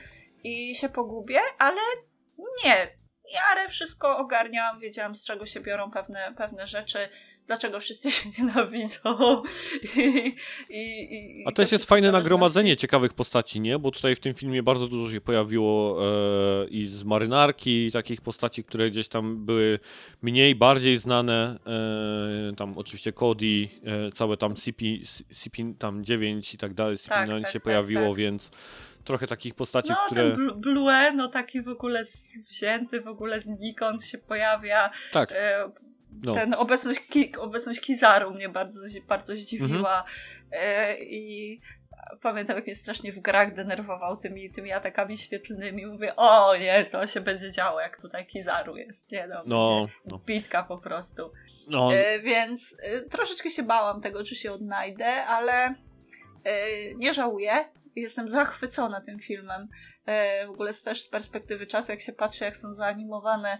i 0.43 0.75
się 0.75 0.89
pogubię, 0.89 1.39
ale 1.57 1.81
nie. 2.63 3.01
miarę 3.33 3.69
wszystko 3.69 4.17
ogarniałam, 4.17 4.79
wiedziałam 4.79 5.15
z 5.15 5.25
czego 5.25 5.45
się 5.45 5.59
biorą 5.59 5.91
pewne, 5.91 6.33
pewne 6.37 6.67
rzeczy, 6.67 7.09
dlaczego 7.51 7.79
wszyscy 7.79 8.11
się 8.11 8.29
nienawidzą. 8.39 9.43
I, 9.95 10.35
i, 10.69 11.13
i, 11.39 11.43
A 11.47 11.51
te 11.51 11.55
też 11.55 11.71
jest 11.71 11.85
fajne 11.85 12.11
nagromadzenie 12.11 12.77
ciekawych 12.77 13.13
postaci, 13.13 13.59
nie? 13.61 13.79
Bo 13.79 13.91
tutaj 13.91 14.15
w 14.15 14.19
tym 14.19 14.33
filmie 14.33 14.63
bardzo 14.63 14.87
dużo 14.87 15.11
się 15.11 15.21
pojawiło 15.21 15.99
e, 16.63 16.67
i 16.67 16.85
z 16.87 17.03
marynarki, 17.03 17.85
i 17.85 17.91
takich 17.91 18.21
postaci, 18.21 18.63
które 18.63 18.89
gdzieś 18.89 19.07
tam 19.07 19.45
były 19.45 19.79
mniej, 20.21 20.55
bardziej 20.55 20.97
znane. 20.97 21.59
E, 22.51 22.55
tam 22.55 22.77
oczywiście 22.77 23.13
Cody, 23.13 23.67
e, 24.07 24.11
całe 24.11 24.37
tam 24.37 24.55
CP, 24.55 24.85
CP 25.33 25.73
tam 25.79 26.03
9 26.05 26.53
i 26.53 26.57
tak 26.57 26.73
dalej, 26.73 26.97
CP9 26.97 27.09
Tak, 27.09 27.29
tak, 27.29 27.47
się 27.47 27.59
tak, 27.59 27.63
pojawiło, 27.63 28.07
tak. 28.07 28.15
więc 28.17 28.51
trochę 29.03 29.27
takich 29.27 29.55
postaci, 29.55 29.89
No, 29.89 29.95
które... 30.05 30.31
ten 30.31 30.39
Blu- 30.39 30.55
Blue, 30.55 31.13
no 31.15 31.27
taki 31.27 31.61
w 31.61 31.67
ogóle 31.67 32.03
wzięty, 32.49 33.01
w 33.01 33.07
ogóle 33.07 33.41
znikąd 33.41 34.03
się 34.05 34.17
pojawia. 34.17 34.89
Tak, 35.11 35.31
E, 35.31 35.71
no. 36.23 36.33
ten 36.33 36.53
obecność, 36.53 37.07
ki, 37.07 37.35
obecność 37.37 37.81
Kizaru 37.81 38.31
mnie 38.31 38.49
bardzo, 38.49 38.81
bardzo 39.07 39.35
zdziwiła. 39.35 39.97
Mhm. 39.97 40.05
E, 40.51 40.97
I 41.03 41.61
pamiętam, 42.21 42.55
jak 42.55 42.65
mnie 42.65 42.75
strasznie 42.75 43.11
w 43.11 43.19
grach 43.19 43.53
denerwował 43.53 44.17
tymi, 44.17 44.51
tymi 44.51 44.71
atakami 44.71 45.17
świetlnymi. 45.17 45.85
Mówię, 45.85 46.15
o 46.15 46.55
nie, 46.57 46.85
co 46.85 47.07
się 47.07 47.21
będzie 47.21 47.51
działo, 47.51 47.81
jak 47.81 48.01
tutaj 48.01 48.25
Kizaru 48.25 48.77
jest. 48.77 49.11
Nie 49.11 49.27
no, 49.27 49.43
No, 49.45 49.87
no, 50.05 50.19
bitka 50.25 50.63
po 50.63 50.77
prostu. 50.77 51.31
no, 51.67 51.93
E, 51.93 52.19
więc 52.19 52.77
e, 52.83 53.01
troszeczkę 53.01 53.49
się 53.49 53.63
bałam 53.63 54.01
tego, 54.01 54.23
czy 54.23 54.35
się 54.35 54.51
odnajdę, 54.51 55.25
ale 55.25 55.75
nie 56.95 57.13
żałuję. 57.13 57.65
Jestem 57.95 58.29
zachwycona 58.29 59.01
tym 59.01 59.19
filmem. 59.19 59.67
W 60.47 60.49
ogóle 60.49 60.73
też 60.73 61.01
z 61.01 61.07
perspektywy 61.07 61.67
czasu, 61.67 61.91
jak 61.91 62.01
się 62.01 62.13
patrzy, 62.13 62.45
jak 62.45 62.57
są 62.57 62.73
zaanimowane 62.73 63.57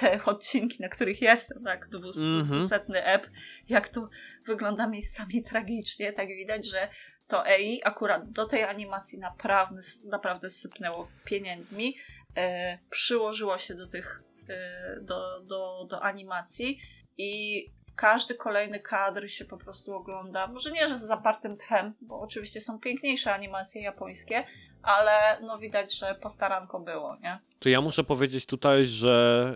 te 0.00 0.24
odcinki, 0.24 0.82
na 0.82 0.88
których 0.88 1.22
jestem, 1.22 1.64
tak, 1.64 1.88
200 1.88 2.20
Mhm. 2.20 2.68
setny 2.68 3.04
ep, 3.04 3.30
jak 3.68 3.88
to 3.88 4.08
wygląda 4.46 4.86
miejscami 4.88 5.42
tragicznie, 5.42 6.12
tak 6.12 6.28
widać, 6.28 6.66
że 6.66 6.88
to 7.28 7.46
EI 7.46 7.80
akurat 7.84 8.30
do 8.30 8.46
tej 8.46 8.64
animacji 8.64 9.18
naprawdę, 9.18 9.80
naprawdę 10.04 10.50
sypnęło 10.50 11.08
pieniędzmi, 11.24 11.96
e, 12.36 12.78
przyłożyło 12.90 13.58
się 13.58 13.74
do 13.74 13.86
tych, 13.86 14.22
e, 14.48 15.00
do, 15.00 15.40
do, 15.40 15.86
do 15.90 16.02
animacji 16.02 16.78
i 17.18 17.62
każdy 17.96 18.34
kolejny 18.34 18.80
kadr 18.80 19.30
się 19.30 19.44
po 19.44 19.56
prostu 19.56 19.94
ogląda. 19.94 20.46
Może 20.46 20.70
nie, 20.70 20.88
że 20.88 20.98
z 20.98 21.02
zapartym 21.06 21.56
tchem, 21.56 21.94
bo 22.00 22.20
oczywiście 22.20 22.60
są 22.60 22.80
piękniejsze 22.80 23.34
animacje 23.34 23.82
japońskie, 23.82 24.44
ale 24.82 25.38
no 25.42 25.58
widać, 25.58 25.98
że 25.98 26.14
postaranko 26.14 26.80
było, 26.80 27.16
nie? 27.22 27.38
To 27.58 27.68
ja 27.68 27.80
muszę 27.80 28.04
powiedzieć 28.04 28.46
tutaj, 28.46 28.86
że 28.86 29.54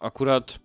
akurat 0.00 0.58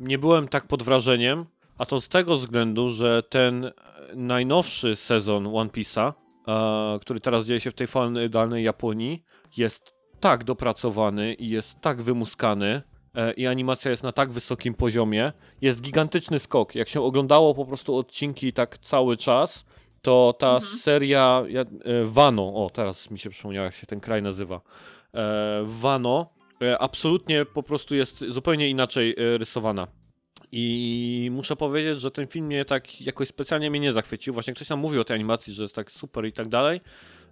nie 0.00 0.18
byłem 0.18 0.48
tak 0.48 0.66
pod 0.66 0.82
wrażeniem, 0.82 1.46
a 1.78 1.86
to 1.86 2.00
z 2.00 2.08
tego 2.08 2.36
względu, 2.36 2.90
że 2.90 3.22
ten 3.22 3.72
najnowszy 4.14 4.96
sezon 4.96 5.46
One 5.46 5.70
Piece'a, 5.70 6.12
e, 6.48 6.98
który 7.00 7.20
teraz 7.20 7.46
dzieje 7.46 7.60
się 7.60 7.70
w 7.70 7.74
tej 7.74 7.86
feudalnej 7.86 8.64
Japonii, 8.64 9.24
jest 9.56 9.94
tak 10.20 10.44
dopracowany 10.44 11.34
i 11.34 11.48
jest 11.48 11.80
tak 11.80 12.02
wymuskany 12.02 12.82
i 13.36 13.46
animacja 13.46 13.90
jest 13.90 14.02
na 14.02 14.12
tak 14.12 14.30
wysokim 14.32 14.74
poziomie. 14.74 15.32
Jest 15.60 15.80
gigantyczny 15.82 16.38
skok. 16.38 16.74
Jak 16.74 16.88
się 16.88 17.02
oglądało 17.02 17.54
po 17.54 17.64
prostu 17.64 17.96
odcinki 17.96 18.52
tak 18.52 18.78
cały 18.78 19.16
czas, 19.16 19.64
to 20.02 20.34
ta 20.38 20.54
Mhm. 20.54 20.78
seria 20.78 21.44
ja, 21.48 21.60
e, 21.60 21.64
Wano, 22.04 22.64
o 22.64 22.70
teraz 22.70 23.10
mi 23.10 23.18
się 23.18 23.30
przypomniało 23.30 23.64
jak 23.64 23.74
się 23.74 23.86
ten 23.86 24.00
kraj 24.00 24.22
nazywa, 24.22 24.60
e, 25.14 25.64
Wano 25.64 26.30
e, 26.62 26.78
absolutnie 26.78 27.44
po 27.44 27.62
prostu 27.62 27.94
jest 27.94 28.24
zupełnie 28.28 28.70
inaczej 28.70 29.14
e, 29.18 29.38
rysowana. 29.38 29.86
I 30.52 31.28
muszę 31.32 31.56
powiedzieć, 31.56 32.00
że 32.00 32.10
ten 32.10 32.26
film 32.26 32.46
mnie 32.46 32.64
tak 32.64 33.00
jakoś 33.00 33.28
specjalnie 33.28 33.70
mnie 33.70 33.80
nie 33.80 33.92
zachwycił. 33.92 34.34
Właśnie 34.34 34.54
ktoś 34.54 34.68
nam 34.68 34.78
mówił 34.78 35.00
o 35.00 35.04
tej 35.04 35.14
animacji, 35.14 35.52
że 35.52 35.62
jest 35.62 35.74
tak 35.74 35.92
super 35.92 36.26
i 36.26 36.32
tak 36.32 36.48
dalej. 36.48 36.80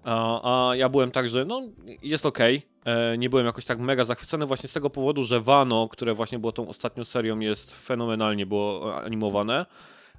A, 0.05 0.71
a 0.71 0.77
ja 0.77 0.89
byłem 0.89 1.11
tak, 1.11 1.29
że 1.29 1.45
no 1.45 1.63
jest 2.03 2.27
okej. 2.27 2.57
E, 2.57 2.74
Nie 3.19 3.31
byłem 3.31 3.47
jakoś 3.47 3.65
tak 3.65 3.79
mega 3.79 4.05
zachwycony 4.05 4.47
właśnie 4.47 4.69
z 4.69 4.73
tego 4.73 4.91
powodu, 4.91 5.25
że 5.25 5.41
Wano, 5.41 5.89
które 5.89 6.15
właśnie 6.15 6.39
było 6.39 6.53
tą 6.53 6.69
ostatnią 6.69 7.05
serią, 7.05 7.39
jest 7.39 7.75
fenomenalnie 7.87 8.47
było 8.47 8.97
animowane. 9.05 9.67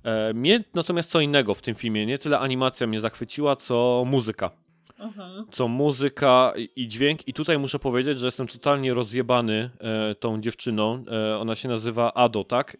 E, 0.03 0.33
Mnie 0.33 0.63
natomiast 0.73 1.09
co 1.09 1.19
innego 1.19 1.53
w 1.53 1.61
tym 1.61 1.75
filmie, 1.75 2.05
nie 2.05 2.17
tyle 2.17 2.39
animacja 2.39 2.87
mnie 2.87 3.01
zachwyciła, 3.01 3.55
co 3.55 4.03
muzyka 4.07 4.51
Mhm. 4.99 5.45
co 5.51 5.67
muzyka 5.67 6.53
i- 6.75 6.87
dźwięk. 6.87 7.27
I 7.27 7.33
tutaj 7.33 7.57
muszę 7.57 7.79
powiedzieć, 7.79 8.19
że 8.19 8.25
jestem 8.27 8.47
totalnie 8.47 8.93
rozjebany 8.93 9.69
e, 10.11 10.15
tą 10.15 10.41
dziewczyną. 10.41 11.03
E, 11.33 11.37
ona 11.37 11.55
się 11.55 11.69
nazywa 11.69 12.13
Ado, 12.13 12.43
tak? 12.43 12.77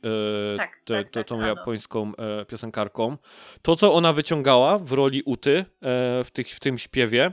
E, 0.53 0.57
Tak, 0.57 0.71
te- 0.85 0.93
tak, 0.93 1.05
te- 1.09 1.19
tak, 1.19 1.27
tą 1.27 1.37
Ado. 1.37 1.47
japońską 1.47 2.11
e, 2.15 2.45
piosenkarką. 2.45 3.17
To, 3.61 3.75
co 3.75 3.93
ona 3.93 4.13
wyciągała 4.13 4.79
w 4.79 4.91
roli 4.91 5.21
Uty 5.25 5.57
e, 5.57 5.65
w, 6.23 6.27
tych, 6.33 6.47
w 6.49 6.59
tym 6.59 6.77
śpiewie, 6.77 7.31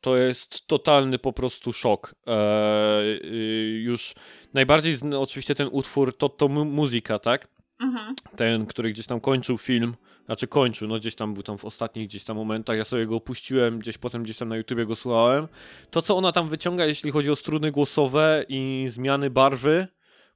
to 0.00 0.16
jest 0.16 0.66
totalny 0.66 1.18
po 1.18 1.32
prostu 1.32 1.72
szok. 1.72 2.14
E, 2.26 3.02
y, 3.02 3.80
już 3.84 4.14
najbardziej 4.54 4.94
oczywiście 5.16 5.54
ten 5.54 5.68
utwór 5.72 6.16
to, 6.16 6.28
to 6.28 6.48
mu- 6.48 6.64
muzyka, 6.64 7.18
tak? 7.18 7.48
Mhm. 7.80 8.14
ten, 8.36 8.66
który 8.66 8.92
gdzieś 8.92 9.06
tam 9.06 9.20
kończył 9.20 9.58
film, 9.58 9.94
znaczy 10.26 10.46
kończył, 10.46 10.88
no 10.88 10.98
gdzieś 10.98 11.14
tam 11.14 11.34
był 11.34 11.42
tam 11.42 11.58
w 11.58 11.64
ostatnich 11.64 12.06
gdzieś 12.08 12.24
tam 12.24 12.36
momentach, 12.36 12.76
ja 12.76 12.84
sobie 12.84 13.06
go 13.06 13.16
opuściłem, 13.16 13.78
gdzieś 13.78 13.98
potem 13.98 14.22
gdzieś 14.22 14.36
tam 14.36 14.48
na 14.48 14.56
YouTubie 14.56 14.86
go 14.86 14.96
słuchałem. 14.96 15.48
To, 15.90 16.02
co 16.02 16.16
ona 16.16 16.32
tam 16.32 16.48
wyciąga, 16.48 16.86
jeśli 16.86 17.10
chodzi 17.10 17.30
o 17.30 17.36
struny 17.36 17.70
głosowe 17.70 18.44
i 18.48 18.86
zmiany 18.88 19.30
barwy, 19.30 19.86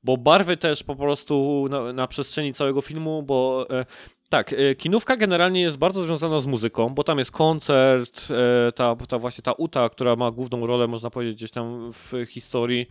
bo 0.02 0.16
barwy 0.16 0.57
też 0.57 0.82
po 0.82 0.97
prostu 0.97 1.66
na, 1.70 1.92
na 1.92 2.07
przestrzeni 2.07 2.55
całego 2.55 2.81
filmu, 2.81 3.23
bo 3.23 3.66
e, 3.70 3.84
tak, 4.32 4.52
e, 4.52 4.74
kinówka 4.74 5.16
generalnie 5.16 5.60
jest 5.60 5.76
bardzo 5.76 6.02
związana 6.02 6.40
z 6.40 6.46
muzyką, 6.46 6.88
bo 6.88 7.04
tam 7.04 7.18
jest 7.18 7.30
koncert, 7.30 8.28
e, 8.68 8.72
ta, 8.72 8.96
ta 9.08 9.18
właśnie 9.18 9.42
ta 9.42 9.52
Uta, 9.52 9.88
która 9.88 10.16
ma 10.16 10.30
główną 10.30 10.66
rolę, 10.66 10.86
można 10.86 11.10
powiedzieć, 11.10 11.36
gdzieś 11.36 11.50
tam 11.50 11.92
w 11.92 12.12
historii, 12.28 12.86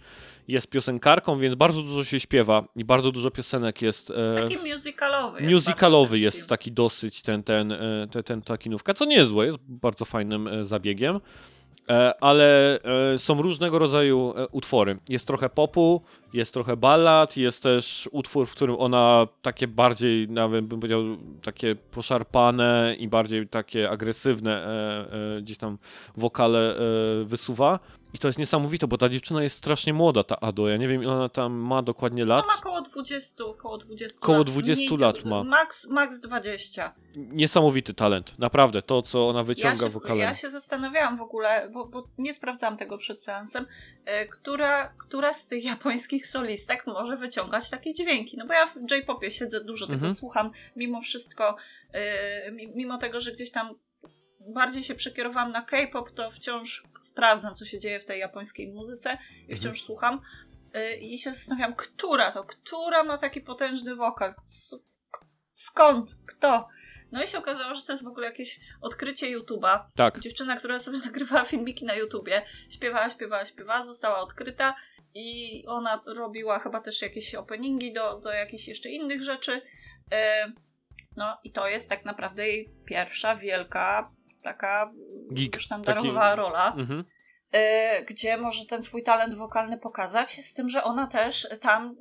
jest 0.48 0.68
piosenkarką, 0.70 1.40
więc 1.40 1.56
bardzo 1.56 1.82
dużo 1.82 2.04
się 2.04 2.20
śpiewa 2.20 2.64
i 2.76 2.86
bardzo 2.86 3.12
dużo 3.12 3.32
piosenek 3.32 3.82
jest. 3.82 4.12
e, 4.12 4.42
Taki 4.44 4.58
musicalowy. 4.74 5.42
jest 5.42 5.54
Musicalowy 5.54 6.12
ten 6.12 6.22
jest 6.22 6.38
film. 6.38 6.48
taki 6.50 6.72
dosyć 6.72 7.22
ten, 7.22 7.44
ten, 7.44 7.72
e, 7.72 8.08
te- 8.12 8.24
ten, 8.24 8.42
ta 8.42 8.58
kinówka, 8.58 8.94
co 8.94 9.06
nie 9.06 9.16
jest 9.16 9.30
złe, 9.30 9.46
jest 9.46 9.58
bardzo 9.68 10.06
fajnym 10.06 10.50
zabiegiem, 10.66 11.20
ale 12.22 12.80
są 13.18 13.42
różnego 13.42 13.80
rodzaju 13.80 14.34
utwory. 14.52 14.98
Jest 15.10 15.26
trochę 15.28 15.50
popu, 15.50 16.02
jest 16.34 16.54
trochę 16.54 16.78
ballad, 16.78 17.38
jest 17.38 17.64
też 17.64 18.10
utwór, 18.12 18.48
w 18.48 18.52
którym 18.52 18.76
ona 18.80 19.28
takie 19.42 19.68
bardziej, 19.68 20.30
nawet 20.30 20.66
bym 20.66 20.80
powiedział, 20.80 21.02
takie 21.44 21.76
poszarpane 21.76 22.96
i 23.00 23.08
bardziej 23.08 23.48
takie 23.48 23.90
agresywne 23.90 24.66
e, 24.66 25.38
e, 25.38 25.42
gdzieś 25.42 25.58
tam 25.58 25.78
wokale 26.18 26.76
e, 26.76 26.80
wysuwa. 27.26 27.80
I 28.14 28.20
to 28.20 28.28
jest 28.28 28.40
niesamowite, 28.40 28.88
bo 28.88 28.98
ta 28.98 29.10
dziewczyna 29.10 29.44
jest 29.44 29.58
strasznie 29.58 29.94
młoda, 29.94 30.24
ta 30.24 30.40
Ado. 30.40 30.70
Ja 30.70 30.78
nie 30.78 30.88
wiem, 30.88 31.04
ile 31.04 31.12
ona 31.12 31.30
tam 31.30 31.54
ma 31.54 31.82
dokładnie 31.82 32.26
lat. 32.26 32.46
No 32.48 32.56
ma 32.56 32.62
koło 32.62 32.82
20, 32.82 33.44
koło 33.58 33.78
20 33.78 34.20
Koło 34.22 34.38
lat. 34.38 34.48
20 34.48 34.96
lat 34.96 35.26
ma. 35.26 35.44
Max, 35.44 35.90
max 35.90 36.22
20. 36.22 36.94
Niesamowity 37.16 37.94
talent, 37.94 38.40
naprawdę. 38.40 38.82
To, 38.82 39.02
co 39.02 39.30
ona 39.30 39.44
wyciąga 39.44 39.76
ja 39.76 39.82
się, 39.82 39.90
wokalem. 39.90 40.20
Ja 40.20 40.36
się 40.36 40.50
zastanawiałam 40.50 41.18
w 41.18 41.22
ogóle, 41.22 41.70
bo, 41.74 41.86
bo 41.86 42.08
nie 42.18 42.34
sprawdzałam 42.34 42.78
tego 42.78 42.98
przed 42.98 43.24
seansem, 43.24 43.66
e, 44.06 44.26
która, 44.26 44.94
która 44.98 45.34
z 45.34 45.48
tych 45.48 45.64
japońskich 45.64 46.21
solistek 46.28 46.88
może 46.88 47.18
wyciągać 47.18 47.70
takie 47.70 47.94
dźwięki. 47.94 48.38
No 48.38 48.46
bo 48.48 48.54
ja 48.54 48.68
w 48.68 48.76
J-popie 48.92 49.32
siedzę, 49.32 49.64
dużo 49.64 49.86
tego 49.86 49.94
Mhm. 49.96 50.14
słucham, 50.14 50.52
mimo 50.76 51.02
wszystko, 51.02 51.56
mi- 52.52 52.72
mimo 52.76 52.98
tego, 52.98 53.22
że 53.22 53.32
gdzieś 53.32 53.52
tam 53.52 53.70
bardziej 54.40 54.84
się 54.84 54.96
przekierowałam 54.96 55.52
na 55.52 55.62
K-pop, 55.62 56.12
to 56.12 56.32
wciąż 56.32 56.84
sprawdzam, 57.02 57.56
co 57.56 57.66
się 57.66 57.80
dzieje 57.80 58.00
w 58.00 58.06
tej 58.06 58.20
japońskiej 58.20 58.74
muzyce 58.74 59.18
i 59.38 59.42
Mhm. 59.42 59.60
wciąż 59.60 59.82
słucham. 59.82 60.22
E, 60.74 60.98
I 60.98 61.18
się 61.20 61.32
zastanawiam, 61.34 61.74
która 61.76 62.32
to, 62.32 62.44
która 62.44 63.04
ma 63.04 63.18
taki 63.18 63.42
potężny 63.42 63.96
wokal? 63.96 64.34
Skąd? 65.54 66.16
Kto? 66.28 66.68
No 67.12 67.24
i 67.24 67.28
się 67.28 67.38
okazało, 67.38 67.76
że 67.76 67.82
to 67.82 67.92
jest 67.94 68.04
w 68.04 68.08
ogóle 68.08 68.28
jakieś 68.28 68.60
odkrycie 68.82 69.40
YouTube'a. 69.40 69.80
Tak, 69.96 70.20
Dziewczyna, 70.20 70.56
która 70.58 70.80
sobie 70.80 70.98
nagrywała 71.06 71.46
filmiki 71.46 71.86
na 71.86 71.96
YouTubie, 71.96 72.46
śpiewała, 72.70 73.10
śpiewała, 73.10 73.46
śpiewała, 73.46 73.84
została 73.86 74.20
odkryta 74.20 74.76
i 75.14 75.64
ona 75.68 76.02
robiła 76.06 76.60
chyba 76.60 76.82
też 76.82 77.02
jakieś 77.02 77.36
openingi 77.36 77.94
do, 77.94 78.20
do 78.20 78.32
jakichś 78.32 78.68
jeszcze 78.68 78.90
innych 78.90 79.24
rzeczy. 79.24 79.62
E, 80.12 80.52
No 81.16 81.38
i 81.44 81.52
to 81.52 81.68
jest 81.68 81.90
tak 81.90 82.06
naprawdę 82.06 82.48
jej 82.48 82.74
pierwsza 82.86 83.36
wielka 83.36 84.12
taka 84.44 84.92
Gig, 85.34 85.60
sztandarowa 85.60 86.22
taki- 86.22 86.38
rola 86.38 86.74
mhm. 86.78 87.06
e, 87.52 88.06
gdzie 88.06 88.38
może 88.38 88.66
ten 88.66 88.82
swój 88.82 89.04
talent 89.04 89.36
wokalny 89.36 89.78
pokazać, 89.78 90.46
z 90.46 90.54
tym, 90.54 90.70
że 90.70 90.84
ona 90.84 91.08
też 91.08 91.48
tam 91.62 91.96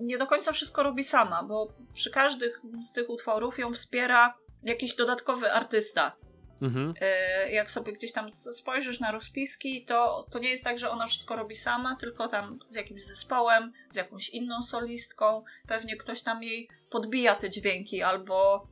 nie 0.00 0.18
do 0.18 0.26
końca 0.26 0.52
wszystko 0.52 0.82
robi 0.82 1.04
sama, 1.04 1.42
bo 1.42 1.74
przy 1.94 2.10
każdych 2.10 2.60
z 2.82 2.92
tych 2.92 3.10
utworów 3.10 3.58
ją 3.58 3.72
wspiera 3.72 4.34
jakiś 4.62 4.96
dodatkowy 4.96 5.52
artysta. 5.52 6.16
Mhm. 6.64 6.94
E, 7.00 7.50
Jak 7.52 7.70
sobie 7.70 7.92
gdzieś 7.92 8.12
tam 8.12 8.30
spojrzysz 8.30 9.00
na 9.00 9.12
rozpiski, 9.12 9.84
to, 9.84 10.26
to 10.30 10.38
nie 10.38 10.50
jest 10.50 10.64
tak, 10.64 10.78
że 10.78 10.90
ona 10.90 11.06
wszystko 11.06 11.36
robi 11.36 11.56
sama, 11.56 11.96
tylko 11.96 12.28
tam 12.28 12.58
z 12.68 12.74
jakimś 12.74 13.04
zespołem, 13.04 13.72
z 13.90 13.96
jakąś 13.96 14.28
inną 14.28 14.62
solistką. 14.62 15.44
Pewnie 15.68 15.96
ktoś 15.96 16.22
tam 16.22 16.42
jej 16.42 16.68
podbija 16.90 17.34
te 17.34 17.50
dźwięki 17.50 18.02
albo. 18.02 18.68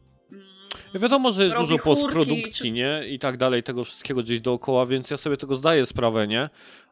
Mm, 0.91 1.03
Wiadomo, 1.03 1.33
że 1.33 1.45
jest 1.45 1.57
dużo 1.57 1.79
chórki, 1.79 1.85
postprodukcji, 2.03 2.53
czy- 2.53 2.71
nie? 2.71 3.03
I 3.09 3.19
tak 3.19 3.37
dalej, 3.37 3.63
tego 3.63 3.85
wszystkiego 3.85 4.23
gdzieś 4.23 4.41
dookoła, 4.41 4.87
więc 4.87 5.11
ja 5.11 5.17
sobie 5.17 5.37
tego 5.37 5.57
zdaję 5.57 5.87
sprawę, 5.87 6.27
nie? 6.29 6.49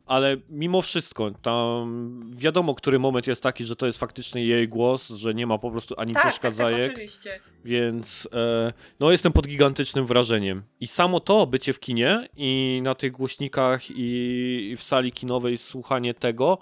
Ale 0.07 0.37
mimo 0.49 0.83
wszystko, 0.83 1.31
tam 1.43 2.31
wiadomo, 2.37 2.75
który 2.75 2.99
moment 2.99 3.27
jest 3.27 3.43
taki, 3.43 3.65
że 3.65 3.77
to 3.77 3.87
jest 3.87 3.99
faktycznie 3.99 4.45
jej 4.45 4.69
głos, 4.69 5.09
że 5.09 5.35
nie 5.35 5.47
ma 5.47 5.59
po 5.59 5.71
prostu 5.71 5.95
ani 5.99 6.13
Tak, 6.15 6.23
tak, 6.23 6.33
tak, 6.33 6.41
przeszkadzajek, 6.41 6.93
oczywiście. 6.93 7.41
więc 7.65 8.29
e, 8.33 8.73
no 9.01 9.11
jestem 9.11 9.33
pod 9.33 9.47
gigantycznym 9.47 10.07
wrażeniem. 10.07 10.63
I 10.81 10.87
samo 10.87 11.21
to 11.21 11.47
bycie 11.47 11.73
w 11.73 11.81
kinie 11.81 12.29
i 12.37 12.81
na 12.83 12.95
tych 12.95 13.13
głośnikach 13.13 13.91
i, 13.91 14.69
i 14.73 14.77
w 14.77 14.83
sali 14.83 15.13
kinowej 15.13 15.59
słuchanie 15.59 16.15
tego, 16.15 16.59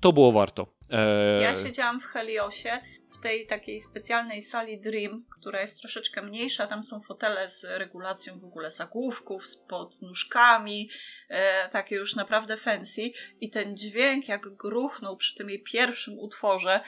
to 0.00 0.12
było 0.12 0.32
warto. 0.32 0.66
E, 0.90 1.42
Ja 1.42 1.62
siedziałam 1.64 2.00
w 2.00 2.04
Heliosie, 2.04 2.70
w 3.10 3.22
tej 3.22 3.46
takiej 3.46 3.80
specjalnej 3.80 4.42
sali 4.42 4.78
Dream, 4.80 5.24
która 5.40 5.60
jest 5.60 5.80
troszeczkę 5.80 6.22
mniejsza. 6.22 6.66
Tam 6.66 6.84
są 6.84 7.00
fotele 7.00 7.48
z 7.48 7.64
regulacją 7.64 8.40
w 8.40 8.44
ogóle 8.44 8.70
zagłówków, 8.70 9.46
z 9.46 9.56
podnóżkami, 9.56 10.90
e, 11.28 11.68
takie 11.68 11.96
już 11.96 12.14
naprawdę 12.14 12.56
fancy. 12.56 13.02
I 13.40 13.50
ten 13.50 13.76
dźwięk, 13.76 14.28
jak 14.28 14.48
gruchnął 14.48 15.16
przy 15.16 15.34
tym 15.34 15.50
jej 15.50 15.62
pierwszym 15.62 16.18
utworze, 16.18 16.80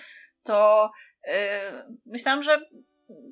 to 0.42 0.90
e, 1.24 1.88
myślałam, 2.06 2.42
że 2.42 2.60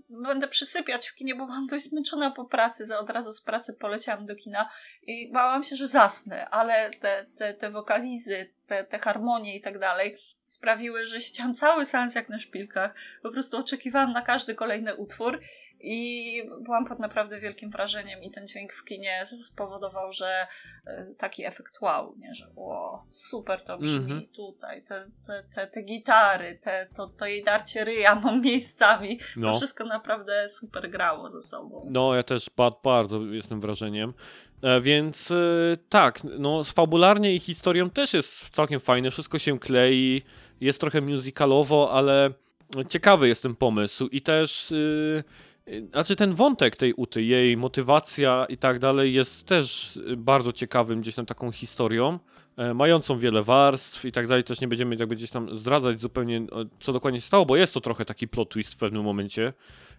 będę 0.09 0.49
przysypiać 0.49 1.09
w 1.09 1.15
kinie, 1.15 1.35
bo 1.35 1.47
byłam 1.47 1.67
dość 1.67 1.85
zmęczona 1.85 2.31
po 2.31 2.45
pracy. 2.45 2.87
Za 2.87 2.99
od 2.99 3.11
razu 3.11 3.33
z 3.33 3.43
pracy 3.43 3.77
poleciałam 3.81 4.27
do 4.27 4.37
kina 4.37 4.71
i 5.03 5.33
bałam 5.33 5.65
się, 5.65 5.77
że 5.77 5.89
zasnę, 5.89 6.49
ale 6.49 6.91
te, 6.91 7.27
te, 7.37 7.55
te 7.55 7.71
wokalizy, 7.71 8.55
te, 8.71 8.85
te 8.85 8.99
harmonie 8.99 9.57
i 9.57 9.61
tak 9.61 9.79
dalej 9.79 10.17
sprawiły, 10.47 11.07
że 11.07 11.21
siedziałam 11.21 11.55
cały 11.55 11.87
seans 11.87 12.15
jak 12.15 12.29
na 12.29 12.39
szpilkach. 12.39 12.95
Po 13.23 13.31
prostu 13.31 13.57
oczekiwałam 13.57 14.13
na 14.13 14.23
każdy 14.23 14.55
kolejny 14.55 14.97
utwór 14.97 15.41
i 15.81 16.43
byłam 16.61 16.85
pod 16.85 16.99
naprawdę 16.99 17.41
wielkim 17.41 17.71
wrażeniem 17.71 18.23
i 18.23 18.31
ten 18.31 18.47
dźwięk 18.47 18.73
w 18.73 18.85
kinie 18.85 19.27
spowodował, 19.43 20.13
że 20.13 20.47
e, 20.87 21.07
taki 21.19 21.45
efekt 21.45 21.81
wow, 21.81 22.15
nie? 22.19 22.35
że 22.35 22.47
o, 22.57 23.01
super 23.11 23.65
to 23.65 23.79
brzmi 23.79 23.97
Mhm. 23.97 24.27
tutaj, 24.37 24.85
te, 24.85 25.07
te, 25.27 25.45
te, 25.55 25.67
te 25.67 25.83
gitary, 25.83 26.59
te, 26.63 26.89
to, 26.97 27.07
to 27.07 27.27
jej 27.27 27.45
darcie 27.45 27.85
ryja 27.85 28.15
mam 28.25 28.41
miejscami. 28.41 29.19
To 29.19 29.25
no. 29.37 29.57
wszystko 29.57 29.85
naprawdę 29.85 30.49
super 30.49 30.91
grało 30.91 31.31
ze 31.31 31.41
sobą. 31.41 31.87
No, 31.91 32.15
ja 32.15 32.23
też 32.23 32.51
ba- 32.57 32.81
bardzo 32.85 33.21
jestem 33.23 33.61
wrażeniem. 33.61 34.15
E, 34.63 34.81
więc 34.81 35.31
e, 35.31 35.37
tak, 35.89 36.21
no 36.39 36.65
fabularnie 36.65 37.35
i 37.35 37.39
historią 37.39 37.91
też 37.91 38.15
jest 38.15 38.49
całkiem 38.49 38.81
fajne, 38.81 39.11
wszystko 39.11 39.39
się 39.39 39.59
klei, 39.59 40.23
jest 40.61 40.81
trochę 40.81 41.01
musicalowo, 41.01 41.93
ale 41.93 42.31
ciekawy 42.89 43.29
jest 43.29 43.43
ten 43.43 43.57
pomysł 43.57 44.07
i 44.07 44.21
też 44.21 44.73
y, 44.73 45.25
y, 45.69 45.87
znaczy 45.93 46.17
ten 46.17 46.35
wątek 46.35 46.77
tej 46.77 46.95
Uty, 46.95 47.23
jej 47.23 47.57
motywacja 47.57 48.47
i 48.49 48.57
tak 48.57 48.79
dalej 48.79 49.15
jest 49.15 49.47
też 49.47 49.99
bardzo 50.17 50.53
ciekawym 50.53 51.01
gdzieś 51.01 51.15
tam 51.15 51.27
taką 51.27 51.53
historią, 51.53 52.19
mającą 52.75 53.19
wiele 53.19 53.43
warstw 53.43 54.05
i 54.05 54.13
tak 54.13 54.27
dalej, 54.27 54.45
też 54.45 54.61
nie 54.61 54.69
będziemy 54.69 54.97
jakby 54.97 55.17
gdzieś 55.17 55.31
tam 55.31 55.57
zdradzać 55.57 56.01
zupełnie 56.01 56.47
co 56.81 56.93
dokładnie 56.93 57.21
się 57.21 57.27
stało, 57.27 57.47
bo 57.47 57.57
jest 57.57 57.75
to 57.75 57.81
trochę 57.81 58.05
taki 58.05 58.29
plot 58.29 58.49
twist 58.49 58.75
w 58.75 58.77
pewnym 58.77 59.03
momencie 59.03 59.53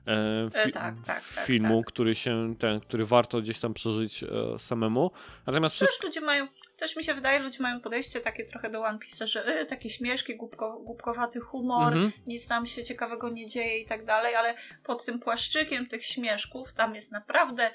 fi- 0.05 0.71
tak, 0.71 0.95
tak, 1.05 1.23
tak, 1.35 1.45
filmu, 1.45 1.83
tak. 1.83 1.93
który 1.93 2.15
się, 2.15 2.55
ten, 2.59 2.80
który 2.80 3.05
warto 3.05 3.41
gdzieś 3.41 3.59
tam 3.59 3.73
przeżyć 3.73 4.23
e, 4.23 4.27
samemu. 4.59 5.11
Natomiast 5.47 5.75
wszystko... 5.75 5.97
Też 5.97 6.05
ludzie 6.05 6.21
mają, 6.21 6.47
też 6.77 6.95
mi 6.95 7.03
się 7.03 7.13
wydaje, 7.13 7.39
ludzie 7.39 7.61
mają 7.63 7.81
podejście 7.81 8.19
takie 8.19 8.45
trochę 8.45 8.69
do 8.69 8.81
One 8.81 8.97
Piece'a, 8.97 9.25
że 9.25 9.61
y, 9.61 9.65
takie 9.65 9.89
śmieszki, 9.89 10.35
głupko, 10.35 10.80
głupkowaty 10.80 11.39
humor, 11.39 11.93
Mhm. 11.93 12.11
nic 12.27 12.47
tam 12.47 12.65
się 12.65 12.83
ciekawego 12.83 13.30
nie 13.30 13.47
dzieje 13.47 13.80
i 13.80 13.85
tak 13.85 14.05
dalej, 14.05 14.35
ale 14.35 14.55
pod 14.83 15.05
tym 15.05 15.19
płaszczykiem 15.19 15.88
tych 15.88 16.05
śmieszków 16.05 16.73
tam 16.73 16.95
jest 16.95 17.11
naprawdę 17.11 17.71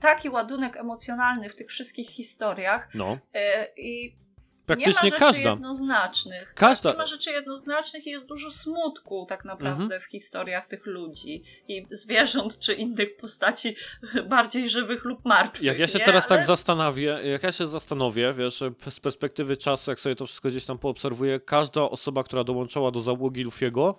taki 0.00 0.28
ładunek 0.28 0.76
emocjonalny 0.76 1.50
w 1.50 1.54
tych 1.54 1.68
wszystkich 1.68 2.08
historiach 2.10 2.88
No, 2.94 3.18
y, 3.36 3.38
i 3.76 4.16
praktycznie 4.76 5.10
nie 5.10 5.10
ma 5.10 5.16
rzeczy 5.16 5.34
każda. 5.34 5.50
jednoznacznych. 5.50 6.54
Każda- 6.54 6.90
Tak, 6.90 6.98
nie 6.98 7.04
ma 7.04 7.06
rzeczy 7.06 7.30
jednoznacznych 7.30 8.06
i 8.06 8.10
jest 8.10 8.26
dużo 8.26 8.50
smutku 8.50 9.26
tak 9.28 9.44
naprawdę 9.44 9.82
Mhm. 9.82 10.00
w 10.00 10.04
historiach 10.04 10.66
tych 10.66 10.86
ludzi 10.86 11.42
i 11.68 11.86
zwierząt 11.90 12.58
czy 12.58 12.74
innych 12.74 13.16
postaci 13.16 13.76
bardziej 14.30 14.68
żywych 14.68 15.04
lub 15.04 15.24
martwych. 15.24 15.62
Jak 15.62 15.78
ja 15.78 15.86
się 15.86 15.98
nie? 15.98 16.04
teraz 16.04 16.24
Ale... 16.30 16.38
tak 16.38 16.46
zastanawię, 16.46 17.18
jak 17.24 17.42
ja 17.42 17.52
się 17.52 17.66
zastanowię, 17.68 18.32
wiesz, 18.32 18.62
z 18.90 19.00
perspektywy 19.00 19.56
czasu, 19.56 19.90
jak 19.90 20.00
sobie 20.00 20.16
to 20.16 20.26
wszystko 20.26 20.48
gdzieś 20.48 20.64
tam 20.64 20.78
poobserwuję, 20.78 21.40
każda 21.40 21.82
osoba, 21.82 22.24
która 22.24 22.44
dołączała 22.44 22.90
do 22.90 23.00
załogi 23.00 23.42
Lufiego, 23.42 23.94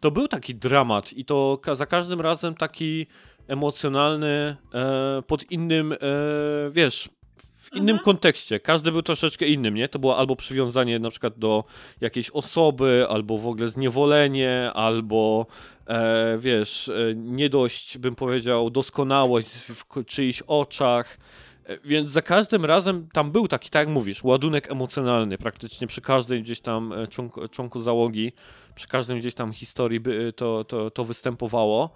to 0.00 0.10
był 0.10 0.28
taki 0.28 0.54
dramat 0.54 1.12
i 1.12 1.24
to 1.24 1.60
za 1.74 1.86
każdym 1.86 2.20
razem 2.20 2.54
taki 2.54 3.06
emocjonalny, 3.48 4.56
e, 4.74 5.22
pod 5.26 5.50
innym, 5.50 5.92
e, 5.92 5.96
wiesz, 6.70 7.08
w 7.72 7.76
innym 7.76 7.88
Mhm. 7.96 8.04
kontekście. 8.04 8.60
Każdy 8.60 8.92
był 8.92 9.02
troszeczkę 9.02 9.46
innym, 9.46 9.74
nie? 9.74 9.88
To 9.88 9.98
było 9.98 10.16
albo 10.18 10.36
przywiązanie 10.36 10.98
na 10.98 11.10
przykład 11.10 11.38
do 11.38 11.64
jakiejś 12.00 12.30
osoby, 12.30 13.06
albo 13.08 13.38
w 13.38 13.46
ogóle 13.46 13.68
zniewolenie, 13.68 14.70
albo 14.74 15.46
e, 15.86 16.38
wiesz, 16.38 16.88
e, 16.88 17.14
nie 17.14 17.50
dość, 17.50 17.98
bym 17.98 18.14
powiedział, 18.14 18.70
doskonałość 18.70 19.48
w 19.50 20.04
czyichś 20.04 20.42
oczach. 20.46 21.18
E, 21.66 21.78
Więc 21.84 22.10
za 22.10 22.22
każdym 22.22 22.64
razem 22.64 23.08
tam 23.12 23.30
był 23.30 23.48
taki, 23.48 23.70
tak 23.70 23.80
jak 23.80 23.88
mówisz, 23.88 24.24
ładunek 24.24 24.70
emocjonalny 24.70 25.38
praktycznie 25.38 25.86
przy 25.86 26.00
każdej 26.00 26.42
gdzieś 26.42 26.60
tam 26.60 26.92
e, 26.92 27.06
członku, 27.06 27.48
członku 27.48 27.80
załogi, 27.80 28.32
przy 28.74 28.88
każdym 28.88 29.18
gdzieś 29.18 29.34
tam 29.34 29.52
historii 29.52 30.00
by 30.00 30.32
to, 30.36 30.64
to, 30.64 30.90
to 30.90 31.04
występowało. 31.04 31.90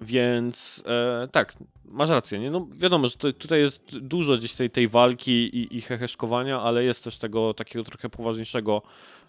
Więc 0.00 0.84
e, 0.86 1.28
tak, 1.32 1.56
masz 1.84 2.10
rację. 2.10 2.38
Nie? 2.38 2.50
No, 2.50 2.66
wiadomo, 2.72 3.08
że 3.08 3.16
to, 3.16 3.32
tutaj 3.32 3.60
jest 3.60 3.98
dużo 3.98 4.36
gdzieś 4.36 4.54
tej, 4.54 4.70
tej 4.70 4.88
walki 4.88 5.32
i, 5.32 5.76
i 5.76 5.80
heheszkowania, 5.80 6.60
ale 6.60 6.84
jest 6.84 7.04
też 7.04 7.18
tego 7.18 7.54
takiego 7.54 7.84
trochę 7.84 8.08
poważniejszego 8.08 8.82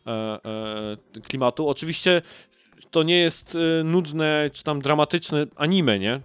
e, 0.08 0.12
e, 1.16 1.22
klimatu. 1.22 1.70
Oczywiście 1.70 2.22
to 2.92 3.04
nie 3.04 3.18
jest 3.18 3.56
e, 3.56 3.84
nudne 3.84 4.50
czy 4.54 4.64
tam 4.64 4.82
dramatyczne 4.82 5.48
anime, 5.56 6.00
nie? 6.00 6.20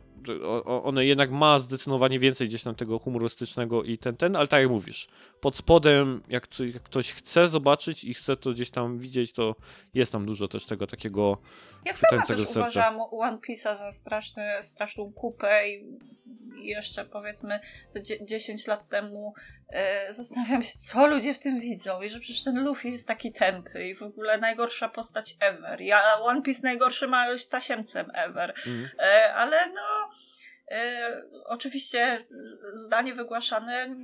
One 0.64 1.06
jednak 1.06 1.30
ma 1.30 1.58
zdecydowanie 1.58 2.18
więcej 2.18 2.48
gdzieś 2.48 2.62
tam 2.62 2.74
tego 2.74 2.98
humorystycznego 2.98 3.82
i 3.82 3.98
ten, 3.98 4.16
ten, 4.16 4.36
ale 4.36 4.48
tak 4.48 4.60
jak 4.60 4.70
mówisz, 4.70 5.08
pod 5.42 5.56
spodem, 5.56 6.22
jak, 6.28 6.46
jak 6.74 6.82
ktoś 6.82 7.12
chce 7.12 7.48
zobaczyć 7.48 8.04
i 8.04 8.14
chce 8.14 8.36
to 8.36 8.50
gdzieś 8.50 8.70
tam 8.70 8.98
widzieć, 8.98 9.32
to 9.32 9.54
jest 9.94 10.12
tam 10.12 10.26
dużo 10.26 10.48
też 10.48 10.66
tego 10.66 10.86
takiego 10.86 11.38
Ja 11.84 11.92
sama 11.92 12.22
też 12.26 12.38
serca. 12.40 12.60
uważałam 12.60 13.00
One 13.10 13.38
Piece'a 13.48 13.76
za 13.76 13.92
straszny, 13.92 14.44
straszną 14.62 15.12
kupę 15.12 15.68
i 15.68 15.98
jeszcze 16.56 17.04
powiedzmy 17.04 17.60
te 17.92 18.02
dzie- 18.02 18.24
10 18.26 18.66
lat 18.66 18.88
temu 18.88 19.34
e, 19.68 20.12
zastanawiam 20.12 20.62
się, 20.62 20.78
co 20.78 21.06
ludzie 21.06 21.34
w 21.34 21.38
tym 21.38 21.60
widzą 21.60 22.02
i 22.02 22.08
że 22.08 22.20
przecież 22.20 22.42
ten 22.44 22.64
Luffy 22.64 22.88
jest 22.88 23.08
taki 23.08 23.32
tępy 23.32 23.86
i 23.88 23.94
w 23.94 24.02
ogóle 24.02 24.38
najgorsza 24.38 24.88
postać 24.88 25.36
ever. 25.40 25.80
Ja 25.80 26.00
One 26.20 26.42
Piece 26.42 26.60
najgorszy 26.62 27.08
ma 27.08 27.28
już 27.28 27.46
tasiemcem 27.48 28.10
ever. 28.14 28.54
mm, 28.66 28.88
ale 29.34 29.68
no 29.68 30.10
oczywiście 31.44 32.26
zdanie 32.72 33.14
wygłaszane 33.14 33.96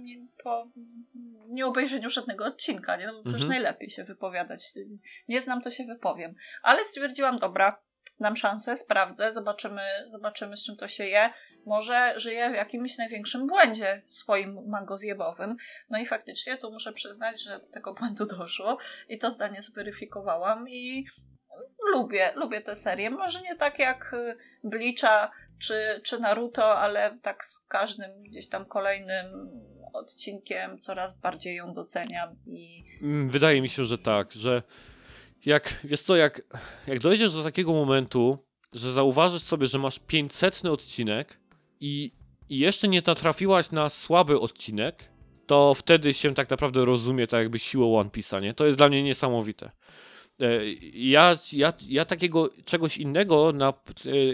po 0.42 0.68
nie 1.48 1.66
obejrzeniu 1.66 2.10
żadnego 2.10 2.44
odcinka, 2.44 2.97
nie? 2.97 3.06
No, 3.06 3.22
przecież 3.22 3.42
Mhm. 3.42 3.48
najlepiej 3.48 3.90
się 3.90 4.05
wypowiadać. 4.05 4.72
Nie 5.28 5.40
znam, 5.40 5.62
to 5.62 5.70
się 5.70 5.84
wypowiem. 5.84 6.34
Ale 6.62 6.84
stwierdziłam, 6.84 7.38
dobra, 7.38 7.82
dam 8.20 8.36
szansę, 8.36 8.76
sprawdzę, 8.76 9.32
zobaczymy, 9.32 9.82
zobaczymy 10.06 10.56
z 10.56 10.64
czym 10.64 10.76
to 10.76 10.88
się 10.88 11.05
je. 11.05 11.30
Może 11.66 12.14
żyję 12.16 12.50
w 12.50 12.55
jakimś 12.55 12.98
największym 12.98 13.47
błędzie 13.47 14.02
swoim 14.06 14.68
mangozjebowym. 14.68 15.56
No 15.90 15.98
i 15.98 16.06
faktycznie 16.06 16.56
tu 16.56 16.72
muszę 16.72 16.92
przyznać, 16.92 17.42
że 17.42 17.58
do 17.58 17.66
tego 17.66 17.94
błędu 17.94 18.26
doszło 18.26 18.78
i 19.08 19.18
to 19.18 19.30
zdanie 19.30 19.62
zweryfikowałam 19.62 20.68
i 20.68 21.06
lubię, 21.94 22.32
lubię 22.34 22.60
tę 22.60 22.76
serię. 22.76 23.10
Może 23.10 23.40
nie 23.40 23.56
tak 23.56 23.78
jak 23.78 24.14
Bleacha 24.64 25.30
czy, 25.58 26.00
czy 26.04 26.18
Naruto, 26.20 26.78
ale 26.78 27.18
tak 27.22 27.44
z 27.44 27.60
każdym 27.68 28.22
gdzieś 28.22 28.48
tam 28.48 28.66
kolejnym 28.66 29.26
odcinkiem 29.92 30.78
coraz 30.78 31.18
bardziej 31.20 31.56
ją 31.56 31.74
doceniam 31.74 32.36
i 32.46 32.84
Mm, 33.02 33.30
Wydaje 33.30 33.62
mi 33.62 33.68
się, 33.68 33.84
że 33.84 33.98
tak, 33.98 34.32
że 34.32 34.62
jak, 35.44 35.80
wiesz 35.84 36.00
co, 36.02 36.16
jak, 36.16 36.42
jak 36.86 36.98
dojdziesz 36.98 37.32
do 37.34 37.42
takiego 37.42 37.72
momentu, 37.72 38.38
że 38.72 38.92
zauważysz 38.92 39.42
sobie, 39.42 39.66
że 39.66 39.78
masz 39.78 39.98
500 39.98 40.64
odcinek 40.64 41.40
i, 41.80 42.12
i 42.48 42.58
jeszcze 42.58 42.88
nie 42.88 43.02
natrafiłaś 43.06 43.70
na 43.70 43.88
słaby 43.88 44.40
odcinek, 44.40 45.04
to 45.46 45.74
wtedy 45.74 46.14
się 46.14 46.34
tak 46.34 46.50
naprawdę 46.50 46.84
rozumie 46.84 47.26
tak 47.26 47.40
jakby 47.40 47.58
siłę 47.58 47.98
One 47.98 48.10
Piece'a, 48.10 48.42
nie? 48.42 48.54
To 48.54 48.66
jest 48.66 48.78
dla 48.78 48.88
mnie 48.88 49.02
niesamowite. 49.02 49.70
E, 50.40 50.46
Ja, 50.92 51.36
ja, 51.52 51.72
ja 51.88 52.04
takiego 52.04 52.50
czegoś 52.64 52.98
innego 52.98 53.52
na 53.52 53.68
e, 53.68 53.72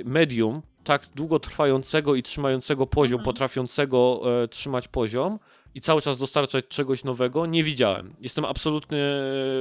medium 0.05 0.63
tak 0.85 1.07
długo 1.15 1.39
trwającego 1.41 2.15
i 2.15 2.23
trzymającego 2.23 2.87
poziom, 2.87 3.19
Mhm. 3.21 3.25
potrafiącego 3.25 4.21
e, 4.45 4.49
trzymać 4.49 4.89
poziom 4.89 5.39
i 5.75 5.81
cały 5.81 6.03
czas 6.03 6.19
dostarczać 6.19 6.69
czegoś 6.69 7.05
nowego, 7.05 7.47
nie 7.47 7.65
widziałem. 7.65 8.15
Jestem 8.21 8.45
absolutnie 8.45 8.99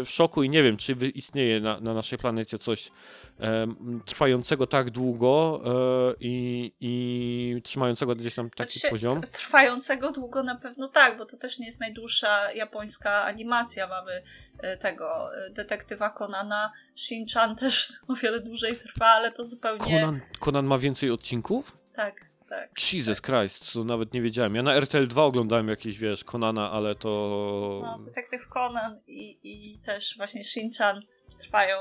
w 0.05 0.07
szoku 0.07 0.43
i 0.43 0.49
nie 0.49 0.63
wiem, 0.63 0.77
czy 0.77 0.93
istnieje 1.15 1.59
na, 1.59 1.79
na 1.79 1.93
naszej 1.93 2.19
planecie 2.19 2.59
coś 2.59 2.91
e, 3.39 3.67
trwającego 4.05 4.67
tak 4.67 4.91
długo 4.91 5.61
e, 5.65 6.13
i, 6.19 6.71
i 6.79 7.61
trzymającego 7.63 8.15
gdzieś 8.15 8.35
tam 8.35 8.49
taki 8.49 8.79
Znaczy, 8.79 8.91
poziom. 8.91 9.21
Trwającego 9.21 10.11
długo 10.11 10.43
na 10.43 10.55
pewno 10.55 10.87
tak, 10.87 11.17
bo 11.17 11.25
to 11.25 11.37
też 11.37 11.59
nie 11.59 11.65
jest 11.65 11.79
najdłuższa 11.79 12.51
japońska 12.51 13.23
animacja. 13.23 13.87
Mamy 13.87 14.23
e, 14.59 14.77
tego 14.77 15.37
e, 15.37 15.49
detektywa 15.49 16.09
Konana. 16.09 16.71
Shin-chan 16.97 17.55
też 17.55 17.93
o 18.07 18.15
wiele 18.15 18.39
dłużej 18.39 18.75
trwa, 18.75 19.05
ale 19.05 19.31
to 19.31 19.45
zupełnie. 19.45 19.85
Conan, 19.85 20.21
Conan 20.39 20.65
ma 20.65 20.77
więcej 20.77 21.11
odcinków? 21.11 21.77
Tak, 21.93 22.32
tak. 22.53 22.93
Jesus 22.93 23.21
Christ, 23.21 23.73
to 23.73 23.83
nawet 23.83 24.13
nie 24.13 24.21
wiedziałem. 24.21 24.55
Ja 24.55 24.63
na 24.63 24.75
RTL 24.75 25.07
2 25.07 25.23
oglądałem 25.23 25.67
jakieś, 25.67 25.97
wiesz, 25.97 26.23
Conana, 26.23 26.71
ale 26.71 26.95
to... 26.95 27.79
No, 27.81 27.99
detektyw 28.05 28.47
Conan 28.47 28.99
i, 29.07 29.39
i 29.43 29.79
też 29.79 30.17
właśnie 30.17 30.43
Shin-chan 30.43 31.01
trwają 31.39 31.77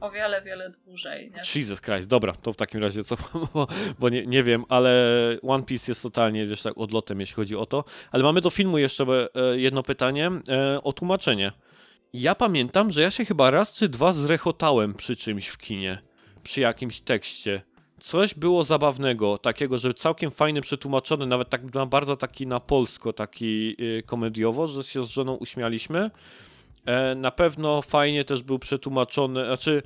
o 0.00 0.10
wiele, 0.10 0.42
wiele 0.42 0.70
dłużej. 0.70 1.30
Nie? 1.30 1.60
Jesus 1.60 1.80
Christ, 1.80 2.08
dobra, 2.08 2.32
to 2.32 2.52
w 2.52 2.56
takim 2.56 2.82
razie 2.82 3.04
co, 3.04 3.16
bo, 3.54 3.66
bo 3.98 4.08
nie, 4.08 4.26
nie 4.26 4.42
wiem, 4.42 4.64
ale 4.68 4.92
One 5.42 5.64
Piece 5.64 5.90
jest 5.90 6.02
totalnie, 6.02 6.46
wiesz, 6.46 6.62
tak 6.62 6.78
odlotem, 6.78 7.20
jeśli 7.20 7.34
chodzi 7.34 7.56
o 7.56 7.66
to. 7.66 7.84
Ale 8.10 8.22
mamy 8.22 8.40
do 8.40 8.50
filmu 8.50 8.78
jeszcze 8.78 9.04
e, 9.04 9.58
jedno 9.58 9.82
pytanie 9.82 10.30
e, 10.48 10.82
o 10.82 10.92
tłumaczenie. 10.92 11.52
Ja 12.12 12.34
pamiętam, 12.34 12.90
że 12.90 13.02
ja 13.02 13.10
się 13.10 13.24
chyba 13.24 13.50
raz 13.50 13.72
czy 13.72 13.88
dwa 13.88 14.12
zrechotałem 14.12 14.94
przy 14.94 15.16
czymś 15.16 15.48
w 15.48 15.58
kinie, 15.58 15.98
przy 16.42 16.60
jakimś 16.60 17.00
tekście. 17.00 17.62
Coś 18.00 18.34
było 18.34 18.64
zabawnego, 18.64 19.38
takiego, 19.38 19.78
że 19.78 19.94
całkiem 19.94 20.30
fajnie 20.30 20.60
przetłumaczony, 20.60 21.26
nawet 21.26 21.48
tak 21.50 21.74
na 21.74 21.86
bardzo 21.86 22.16
taki 22.16 22.46
na 22.46 22.60
polsko, 22.60 23.12
taki 23.12 23.76
y, 23.82 24.02
komediowo, 24.06 24.66
że 24.66 24.84
się 24.84 25.06
z 25.06 25.10
żoną 25.10 25.34
uśmialiśmy. 25.34 26.10
E, 26.88 27.14
na 27.14 27.30
pewno 27.30 27.82
fajnie 27.82 28.24
też 28.24 28.42
był 28.42 28.58
przetłumaczony, 28.58 29.44
znaczy 29.44 29.82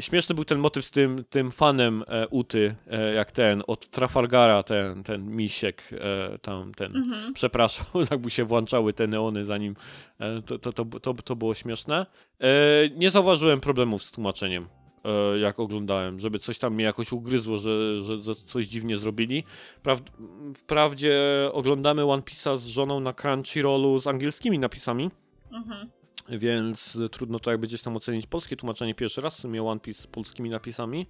śmieszny 0.00 0.34
był 0.34 0.44
ten 0.44 0.58
motyw 0.58 0.84
z 0.84 0.90
tym, 0.90 1.24
tym 1.30 1.50
fanem 1.50 2.04
e, 2.08 2.28
Uty, 2.28 2.74
e, 2.90 3.14
jak 3.14 3.32
ten, 3.32 3.62
od 3.66 3.90
Trafalgara, 3.90 4.62
ten, 4.62 5.02
ten 5.02 5.36
misiek, 5.36 5.90
tam 6.42 6.74
ten, 6.74 6.96
Mhm. 6.96 7.34
przepraszam, 7.34 7.86
tak 8.10 8.20
mu 8.20 8.30
się 8.30 8.44
włączały 8.44 8.92
te 8.92 9.06
neony 9.06 9.44
zanim, 9.44 9.76
to, 10.46 10.58
to, 10.58 10.72
to, 10.72 10.84
to, 10.84 11.14
to 11.14 11.36
było 11.36 11.54
śmieszne. 11.54 12.06
Nie 12.96 13.10
zauważyłem 13.10 13.60
problemów 13.60 14.02
z 14.02 14.10
tłumaczeniem. 14.12 14.68
E, 15.04 15.38
Jak 15.38 15.60
oglądałem, 15.60 16.20
żeby 16.20 16.38
coś 16.38 16.58
tam 16.58 16.74
mnie 16.74 16.84
jakoś 16.84 17.12
ugryzło, 17.12 17.58
że, 17.58 18.02
że, 18.02 18.34
coś 18.34 18.66
dziwnie 18.66 18.96
zrobili. 18.96 19.44
Praw, 19.82 20.00
wprawdzie 20.56 21.14
oglądamy 21.52 22.04
One 22.04 22.22
Piece'a 22.22 22.56
z 22.56 22.66
żoną 22.66 23.00
na 23.00 23.12
Crunchyrollu 23.12 24.00
z 24.00 24.06
angielskimi 24.06 24.58
napisami, 24.58 25.10
Mhm. 25.52 25.90
więc 26.28 26.98
trudno 27.12 27.38
to 27.38 27.50
jakby 27.50 27.66
gdzieś 27.66 27.82
tam 27.82 27.96
ocenić 27.96 28.26
polskie 28.26 28.56
tłumaczenie 28.56 28.94
pierwszy 28.94 29.20
raz, 29.20 29.36
w 29.36 29.40
sumie 29.40 29.62
One 29.62 29.80
Piece 29.80 30.02
z 30.02 30.06
polskimi 30.06 30.50
napisami, 30.50 31.06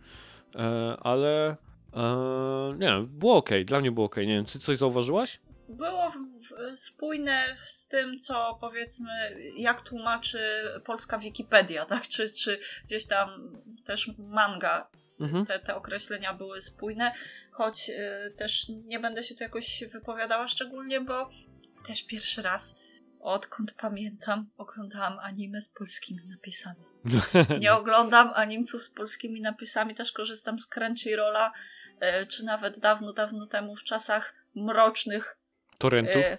e, 0.54 0.96
ale 1.00 1.56
e, 1.94 2.74
nie 2.78 3.04
było 3.08 3.36
ok, 3.36 3.50
dla 3.64 3.80
mnie 3.80 3.92
było 3.92 4.06
ok, 4.06 4.16
nie 4.16 4.26
wiem, 4.26 4.44
ty 4.44 4.58
coś 4.58 4.78
zauważyłaś? 4.78 5.40
Było 5.68 6.10
w, 6.10 6.14
w, 6.14 6.78
spójne 6.78 7.56
z 7.66 7.88
tym, 7.88 8.18
co 8.18 8.58
powiedzmy, 8.60 9.36
jak 9.56 9.82
tłumaczy 9.82 10.64
polska 10.84 11.18
Wikipedia, 11.18 11.86
tak? 11.94 12.08
Czy, 12.08 12.32
czy 12.32 12.58
gdzieś 12.84 13.06
tam 13.06 13.52
też 13.84 14.10
manga 14.18 14.90
Mhm. 15.20 15.46
te, 15.46 15.58
te 15.58 15.74
określenia 15.74 16.34
były 16.34 16.62
spójne, 16.62 17.12
choć 17.50 17.90
y, 17.90 18.34
też 18.36 18.68
nie 18.68 19.00
będę 19.00 19.24
się 19.24 19.34
tu 19.34 19.42
jakoś 19.42 19.84
wypowiadała 19.92 20.48
szczególnie, 20.48 21.00
bo 21.00 21.30
też 21.86 22.06
pierwszy 22.06 22.42
raz, 22.42 22.78
odkąd 23.20 23.72
pamiętam, 23.72 24.50
oglądałam 24.56 25.18
anime 25.18 25.60
z 25.60 25.68
polskimi 25.68 26.26
napisami. 26.26 26.80
Nie 27.60 27.74
oglądam 27.74 28.30
animców 28.34 28.82
z 28.82 28.90
polskimi 28.90 29.40
napisami, 29.40 29.94
też 29.94 30.12
korzystam 30.12 30.58
z 30.58 30.66
Crunchyrolla, 30.66 31.52
y, 32.22 32.26
czy 32.26 32.44
nawet 32.44 32.78
dawno, 32.78 33.12
dawno 33.12 33.46
temu 33.46 33.76
w 33.76 33.84
czasach 33.84 34.34
mrocznych 34.54 35.38
Torrentów? 35.78 36.22
y, 36.22 36.38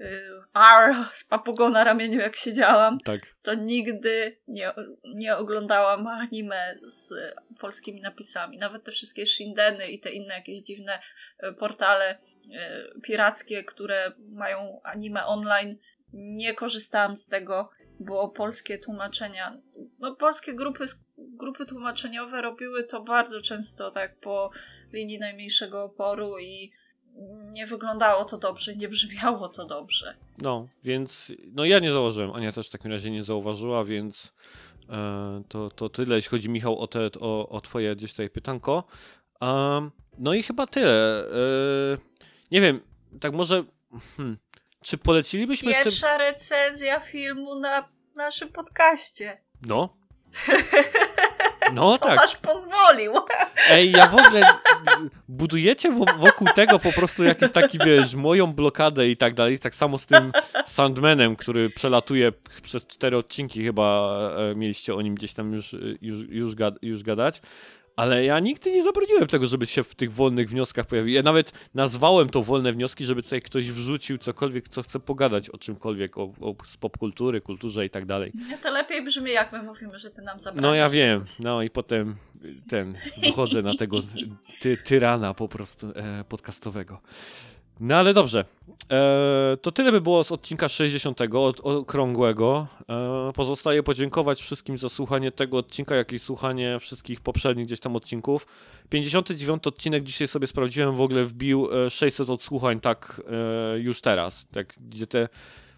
y, 0.00 0.30
R 0.54 0.94
z 1.12 1.24
papugą 1.24 1.68
na 1.68 1.84
ramieniu 1.84 2.18
jak 2.18 2.36
siedziałam 2.36 2.98
tak. 2.98 3.20
to 3.42 3.54
nigdy 3.54 4.40
nie, 4.48 4.72
nie 5.04 5.36
oglądałam 5.36 6.06
anime 6.06 6.74
z 6.86 7.14
polskimi 7.60 8.00
napisami. 8.00 8.58
Nawet 8.58 8.84
te 8.84 8.92
wszystkie 8.92 9.26
Shindeny 9.26 9.86
i 9.86 10.00
te 10.00 10.10
inne 10.10 10.34
jakieś 10.34 10.60
dziwne 10.60 10.98
e, 11.38 11.52
portale 11.52 12.08
e, 12.08 12.18
pirackie, 13.02 13.64
które 13.64 14.12
mają 14.28 14.80
anime 14.82 15.26
online, 15.26 15.78
nie 16.12 16.54
korzystałam 16.54 17.16
z 17.16 17.26
tego, 17.26 17.70
bo 18.00 18.28
polskie 18.28 18.78
tłumaczenia, 18.78 19.60
no 19.98 20.16
polskie 20.16 20.54
grupy, 20.54 20.84
grupy 21.18 21.66
tłumaczeniowe 21.66 22.42
robiły 22.42 22.84
to 22.84 23.02
bardzo 23.02 23.40
często 23.40 23.90
tak 23.90 24.20
po 24.20 24.50
linii 24.92 25.18
najmniejszego 25.18 25.84
oporu 25.84 26.38
i 26.38 26.72
nie 27.52 27.66
wyglądało 27.66 28.24
to 28.24 28.38
dobrze, 28.38 28.76
nie 28.76 28.88
brzmiało 28.88 29.48
to 29.48 29.66
dobrze. 29.66 30.16
No, 30.38 30.68
więc 30.84 31.32
no 31.52 31.64
ja 31.64 31.78
nie 31.78 31.92
zauważyłem, 31.92 32.32
Ania 32.32 32.52
też 32.52 32.68
w 32.68 32.70
takim 32.70 32.90
razie 32.90 33.10
nie 33.10 33.22
zauważyła, 33.22 33.84
więc 33.84 34.32
e, 34.88 35.42
to, 35.48 35.70
to 35.70 35.88
tyle, 35.88 36.16
jeśli 36.16 36.30
chodzi 36.30 36.48
Michał 36.48 36.78
o, 36.78 36.86
te, 36.86 37.10
o, 37.20 37.48
o 37.48 37.60
twoje 37.60 37.96
gdzieś 37.96 38.10
tutaj 38.10 38.30
pytanko. 38.30 38.84
Um, 39.40 39.90
no 40.18 40.34
i 40.34 40.42
chyba 40.42 40.66
tyle. 40.66 41.24
E, 41.24 41.98
nie 42.50 42.60
wiem, 42.60 42.80
tak 43.20 43.32
może 43.32 43.64
hmm, 44.16 44.38
czy 44.82 44.98
polecilibyśmy 44.98 45.74
tym... 45.74 45.84
Pierwsza 45.84 46.18
recenzja 46.18 47.00
filmu 47.00 47.58
na 47.58 47.88
naszym 48.16 48.48
podcaście. 48.48 49.38
No. 49.62 49.96
No 51.74 51.98
tak. 51.98 52.16
Tomasz 52.16 52.36
pozwolił. 52.36 53.12
Ej, 53.70 53.90
ja 53.92 54.06
w 54.06 54.14
ogóle 54.14 54.46
budujecie 55.28 55.92
wo- 55.92 56.04
wokół 56.18 56.48
tego 56.54 56.78
po 56.78 56.92
prostu 56.92 57.24
jakiś 57.24 57.50
taki, 57.52 57.78
wiesz, 57.86 58.14
moją 58.14 58.46
blokadę 58.52 59.08
i 59.08 59.16
tak 59.16 59.34
dalej. 59.34 59.58
Tak 59.58 59.74
samo 59.74 59.98
z 59.98 60.06
tym 60.06 60.32
Sandmanem, 60.66 61.36
który 61.36 61.70
przelatuje 61.70 62.32
przez 62.62 62.86
cztery 62.86 63.16
odcinki, 63.16 63.64
chyba 63.64 64.18
e, 64.52 64.54
mieliście 64.54 64.94
o 64.94 65.02
nim 65.02 65.14
gdzieś 65.14 65.32
tam 65.32 65.52
już, 65.52 65.76
już, 66.02 66.18
już, 66.28 66.54
gad- 66.54 66.78
już 66.82 67.02
gadać. 67.02 67.40
Ale 68.00 68.24
ja 68.24 68.38
nigdy 68.38 68.72
nie 68.72 68.82
zabroniłem 68.82 69.26
tego, 69.26 69.46
żeby 69.46 69.66
się 69.66 69.82
w 69.82 69.94
tych 69.94 70.12
wolnych 70.12 70.50
wnioskach 70.50 70.86
pojawił. 70.86 71.14
Ja 71.14 71.22
nawet 71.22 71.52
nazwałem 71.74 72.30
to 72.30 72.42
wolne 72.42 72.72
wnioski, 72.72 73.04
żeby 73.04 73.22
tutaj 73.22 73.42
ktoś 73.42 73.70
wrzucił 73.70 74.18
cokolwiek, 74.18 74.68
co 74.68 74.82
chce 74.82 75.00
pogadać 75.00 75.50
o 75.50 75.58
czymkolwiek, 75.58 76.18
o, 76.18 76.22
o 76.22 76.54
z 76.64 76.76
popkultury, 76.76 77.40
kulturze 77.40 77.86
i 77.86 77.90
tak 77.90 78.06
dalej. 78.06 78.32
Nie, 78.48 78.58
to 78.58 78.70
lepiej 78.70 79.04
brzmi, 79.04 79.32
jak 79.32 79.52
my 79.52 79.62
mówimy, 79.62 79.98
że 79.98 80.10
ty 80.10 80.22
nam 80.22 80.40
zabrałeś. 80.40 80.62
No 80.62 80.74
ja 80.74 80.88
wiem, 80.88 81.24
no 81.38 81.62
i 81.62 81.70
potem 81.70 82.16
y, 82.44 82.54
ten, 82.68 82.94
wychodzę 83.22 83.62
na 83.62 83.74
tego 83.74 84.00
ty, 84.60 84.76
tyrana 84.76 85.34
po 85.34 85.48
prostu 85.48 85.86
e, 85.86 86.24
podcastowego. 86.28 87.00
No 87.80 87.96
ale 87.96 88.14
dobrze, 88.14 88.44
e, 88.92 89.56
to 89.62 89.72
tyle 89.72 89.92
by 89.92 90.00
było 90.00 90.24
z 90.24 90.32
odcinka 90.32 90.68
60, 90.68 91.20
od, 91.34 91.60
okrągłego. 91.60 92.66
E, 92.88 93.32
pozostaje 93.34 93.82
podziękować 93.82 94.40
wszystkim 94.40 94.78
za 94.78 94.88
słuchanie 94.88 95.32
tego 95.32 95.58
odcinka, 95.58 95.96
jak 95.96 96.12
i 96.12 96.18
słuchanie 96.18 96.78
wszystkich 96.80 97.20
poprzednich 97.20 97.66
gdzieś 97.66 97.80
tam 97.80 97.96
odcinków. 97.96 98.46
59 98.90 99.66
odcinek 99.66 100.04
dzisiaj 100.04 100.28
sobie 100.28 100.46
sprawdziłem, 100.46 100.94
w 100.94 101.00
ogóle 101.00 101.24
wbił 101.24 101.68
e, 101.86 101.90
600 101.90 102.30
odsłuchań 102.30 102.80
tak 102.80 103.22
e, 103.74 103.78
już 103.78 104.00
teraz, 104.00 104.46
tak, 104.52 104.74
gdzie 104.88 105.06
te 105.06 105.28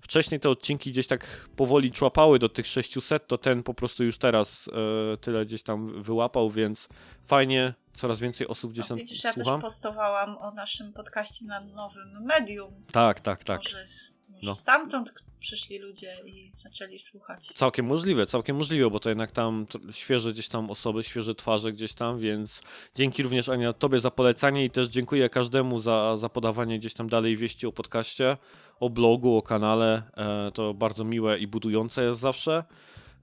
wcześniej 0.00 0.40
te 0.40 0.50
odcinki 0.50 0.90
gdzieś 0.90 1.06
tak 1.06 1.48
powoli 1.56 1.92
człapały 1.92 2.38
do 2.38 2.48
tych 2.48 2.66
600, 2.66 3.26
to 3.26 3.38
ten 3.38 3.62
po 3.62 3.74
prostu 3.74 4.04
już 4.04 4.18
teraz 4.18 4.68
e, 5.12 5.16
tyle 5.16 5.46
gdzieś 5.46 5.62
tam 5.62 6.02
wyłapał, 6.02 6.50
więc 6.50 6.88
fajnie, 7.24 7.74
coraz 7.94 8.20
więcej 8.20 8.46
osób 8.46 8.72
gdzieś 8.72 8.84
No, 8.84 8.88
tam 8.88 8.98
widzisz, 8.98 9.24
ja 9.24 9.32
słucha. 9.32 9.52
też 9.54 9.62
postowałam 9.62 10.38
o 10.38 10.50
naszym 10.50 10.92
podcaście 10.92 11.44
na 11.44 11.60
nowym 11.60 12.24
medium. 12.24 12.74
Tak, 12.92 13.20
tak, 13.20 13.44
tak. 13.44 13.60
Może, 13.64 13.86
z, 13.88 14.14
może 14.28 14.46
No. 14.46 14.54
stamtąd 14.54 15.12
przyszli 15.40 15.78
ludzie 15.78 16.16
i 16.26 16.50
zaczęli 16.54 16.98
słuchać. 16.98 17.46
Całkiem 17.46 17.86
możliwe, 17.86 18.26
całkiem 18.26 18.56
możliwe, 18.56 18.90
bo 18.90 19.00
to 19.00 19.08
jednak 19.08 19.32
tam 19.32 19.66
świeże 19.90 20.32
gdzieś 20.32 20.48
tam 20.48 20.70
osoby, 20.70 21.02
świeże 21.02 21.34
twarze 21.34 21.72
gdzieś 21.72 21.94
tam, 21.94 22.18
więc 22.18 22.62
dzięki 22.94 23.22
również 23.22 23.48
Ania 23.48 23.72
Tobie 23.72 24.00
za 24.00 24.10
polecanie 24.10 24.64
i 24.64 24.70
też 24.70 24.88
dziękuję 24.88 25.28
każdemu 25.28 25.80
za, 25.80 26.16
za 26.16 26.28
podawanie 26.28 26.78
gdzieś 26.78 26.94
tam 26.94 27.08
dalej 27.08 27.36
wieści 27.36 27.66
o 27.66 27.72
podcaście, 27.72 28.36
o 28.80 28.90
blogu, 28.90 29.36
o 29.36 29.42
kanale. 29.42 30.02
E, 30.16 30.52
to 30.54 30.74
bardzo 30.74 31.04
miłe 31.04 31.38
i 31.38 31.46
budujące 31.46 32.02
jest 32.04 32.20
zawsze. 32.20 32.64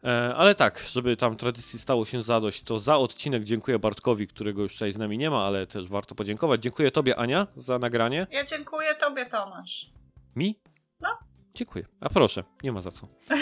E, 0.04 0.36
ale 0.36 0.56
tak, 0.56 0.80
żeby 0.80 1.18
tam 1.18 1.38
tradycji 1.38 1.80
stało 1.80 2.06
się 2.06 2.24
zadość, 2.24 2.64
to 2.64 2.80
za 2.80 2.98
odcinek 2.98 3.44
dziękuję 3.44 3.80
Bartkowi, 3.80 4.28
którego 4.28 4.62
już 4.62 4.74
tutaj 4.74 4.92
z 4.92 4.98
nami 4.98 5.18
nie 5.18 5.30
ma, 5.30 5.46
ale 5.46 5.68
też 5.68 5.88
warto 5.88 6.16
podziękować. 6.16 6.62
Dziękuję 6.62 6.92
Tobie 6.92 7.16
Ania 7.20 7.48
za 7.56 7.80
nagranie. 7.80 8.28
Ja 8.32 8.44
dziękuję 8.46 8.96
tobie, 8.96 9.26
Tomasz. 9.26 9.90
Mi? 10.36 10.60
No. 11.02 11.10
Dziękuję. 11.60 11.86
A 12.02 12.10
proszę, 12.10 12.44
nie 12.64 12.72
ma 12.72 12.82
za 12.82 12.92
co. 12.92 13.08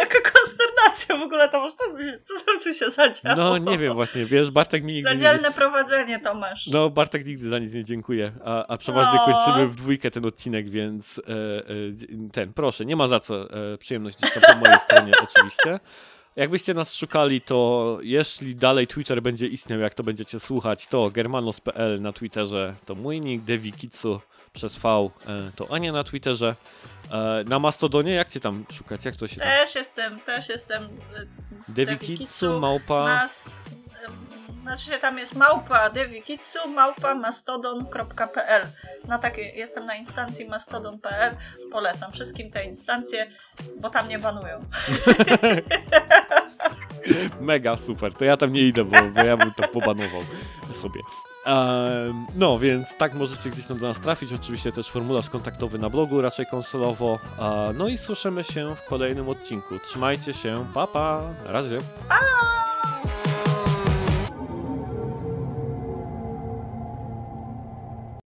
Jaka 0.00 0.30
konsternacja 0.32 1.16
w 1.16 1.22
ogóle, 1.22 1.48
co, 1.48 1.66
tu 1.70 1.98
się- 1.98 2.18
co 2.22 2.34
tu 2.64 2.74
się 2.74 2.90
zadziało? 2.90 3.36
No 3.36 3.58
nie 3.58 3.78
wiem 3.78 3.94
właśnie, 3.94 4.26
wiesz, 4.26 4.50
Bartek 4.50 4.84
mi 4.84 4.92
nigdy 4.94 5.10
nie... 5.14 5.18
Zadzielne 5.20 5.50
prowadzenie, 5.52 6.20
Tomasz. 6.20 6.66
No, 6.66 6.90
Bartek 6.90 7.26
nigdy 7.26 7.48
za 7.48 7.58
nic 7.58 7.72
nie 7.74 7.84
dziękuję, 7.84 8.32
a, 8.44 8.66
a 8.66 8.76
przeważnie 8.76 9.20
O. 9.20 9.24
kończymy 9.24 9.68
w 9.68 9.76
dwójkę 9.76 10.10
ten 10.10 10.26
odcinek, 10.26 10.70
więc 10.70 11.18
e, 11.18 11.22
e, 11.32 12.30
ten, 12.32 12.52
proszę, 12.52 12.84
nie 12.84 12.96
ma 12.96 13.08
za 13.08 13.20
co, 13.20 13.50
e, 13.72 13.78
przyjemność 13.78 14.16
gdzieś 14.18 14.32
tam 14.32 14.42
po 14.42 14.54
mojej 14.64 14.80
stronie 14.80 15.12
oczywiście. 15.22 15.80
Jakbyście 16.36 16.74
nas 16.74 16.94
szukali, 16.94 17.40
to 17.40 17.98
jeśli 18.02 18.56
dalej 18.56 18.86
Twitter 18.86 19.22
będzie 19.22 19.46
istniał, 19.46 19.80
jak 19.80 19.94
to 19.94 20.02
będziecie 20.02 20.40
słuchać, 20.40 20.86
to 20.86 21.10
germanos.pl 21.10 22.00
na 22.02 22.12
Twitterze, 22.12 22.74
to 22.86 22.94
mój 22.94 23.20
nick, 23.20 23.44
Devikitsu 23.44 24.20
przez 24.52 24.78
V, 24.78 24.88
e, 25.26 25.50
to 25.56 25.72
Ania 25.74 25.92
na 25.92 26.04
Twitterze. 26.04 26.56
E, 27.10 27.44
na 27.46 27.58
Mastodonie, 27.58 28.12
jak 28.12 28.28
cię 28.28 28.40
tam 28.40 28.64
szukać, 28.72 29.04
jak 29.04 29.16
to 29.16 29.28
się 29.28 29.36
tam... 29.36 29.48
Też 29.48 29.74
jestem, 29.74 30.20
też 30.20 30.48
jestem. 30.48 30.84
y, 30.84 30.88
Devikitsu, 31.68 32.60
małpa... 32.60 33.04
Mas, 33.04 33.46
ym, 33.46 33.81
znaczy 34.62 34.90
tam 35.00 35.18
jest 35.18 35.36
małpa 35.36 35.90
devikitsu, 35.90 36.68
małpa 36.68 37.14
mastodon.pl. 37.14 38.62
Na 39.04 39.18
takie, 39.18 39.42
jestem 39.42 39.86
na 39.86 39.94
instancji 39.94 40.48
mastodon.pl. 40.48 41.36
Polecam 41.72 42.12
wszystkim 42.12 42.50
te 42.50 42.64
instancje, 42.64 43.26
bo 43.80 43.90
tam 43.90 44.08
nie 44.08 44.18
banują. 44.18 44.64
Mega 47.40 47.76
super, 47.76 48.14
to 48.14 48.24
ja 48.24 48.36
tam 48.36 48.52
nie 48.52 48.62
idę, 48.62 48.84
bo, 48.84 49.02
bo 49.14 49.24
ja 49.24 49.36
bym 49.36 49.52
to 49.54 49.68
pobanował 49.68 50.22
sobie. 50.74 51.00
No, 52.34 52.58
więc 52.58 52.96
tak 52.96 53.14
możecie 53.14 53.50
gdzieś 53.50 53.66
tam 53.66 53.78
do 53.78 53.88
nas 53.88 54.00
trafić. 54.00 54.32
Oczywiście 54.32 54.72
też 54.72 54.90
formularz 54.90 55.30
kontaktowy 55.30 55.78
na 55.78 55.90
blogu, 55.90 56.20
raczej 56.20 56.46
konsolowo. 56.46 57.18
No 57.74 57.88
i 57.88 57.98
słyszymy 57.98 58.44
się 58.44 58.76
w 58.76 58.84
kolejnym 58.84 59.28
odcinku. 59.28 59.78
Trzymajcie 59.78 60.32
się, 60.32 60.66
pa 60.74 60.86
pa, 60.86 61.22
na 61.44 61.52
razie. 61.52 61.78
Pa! 62.08 62.20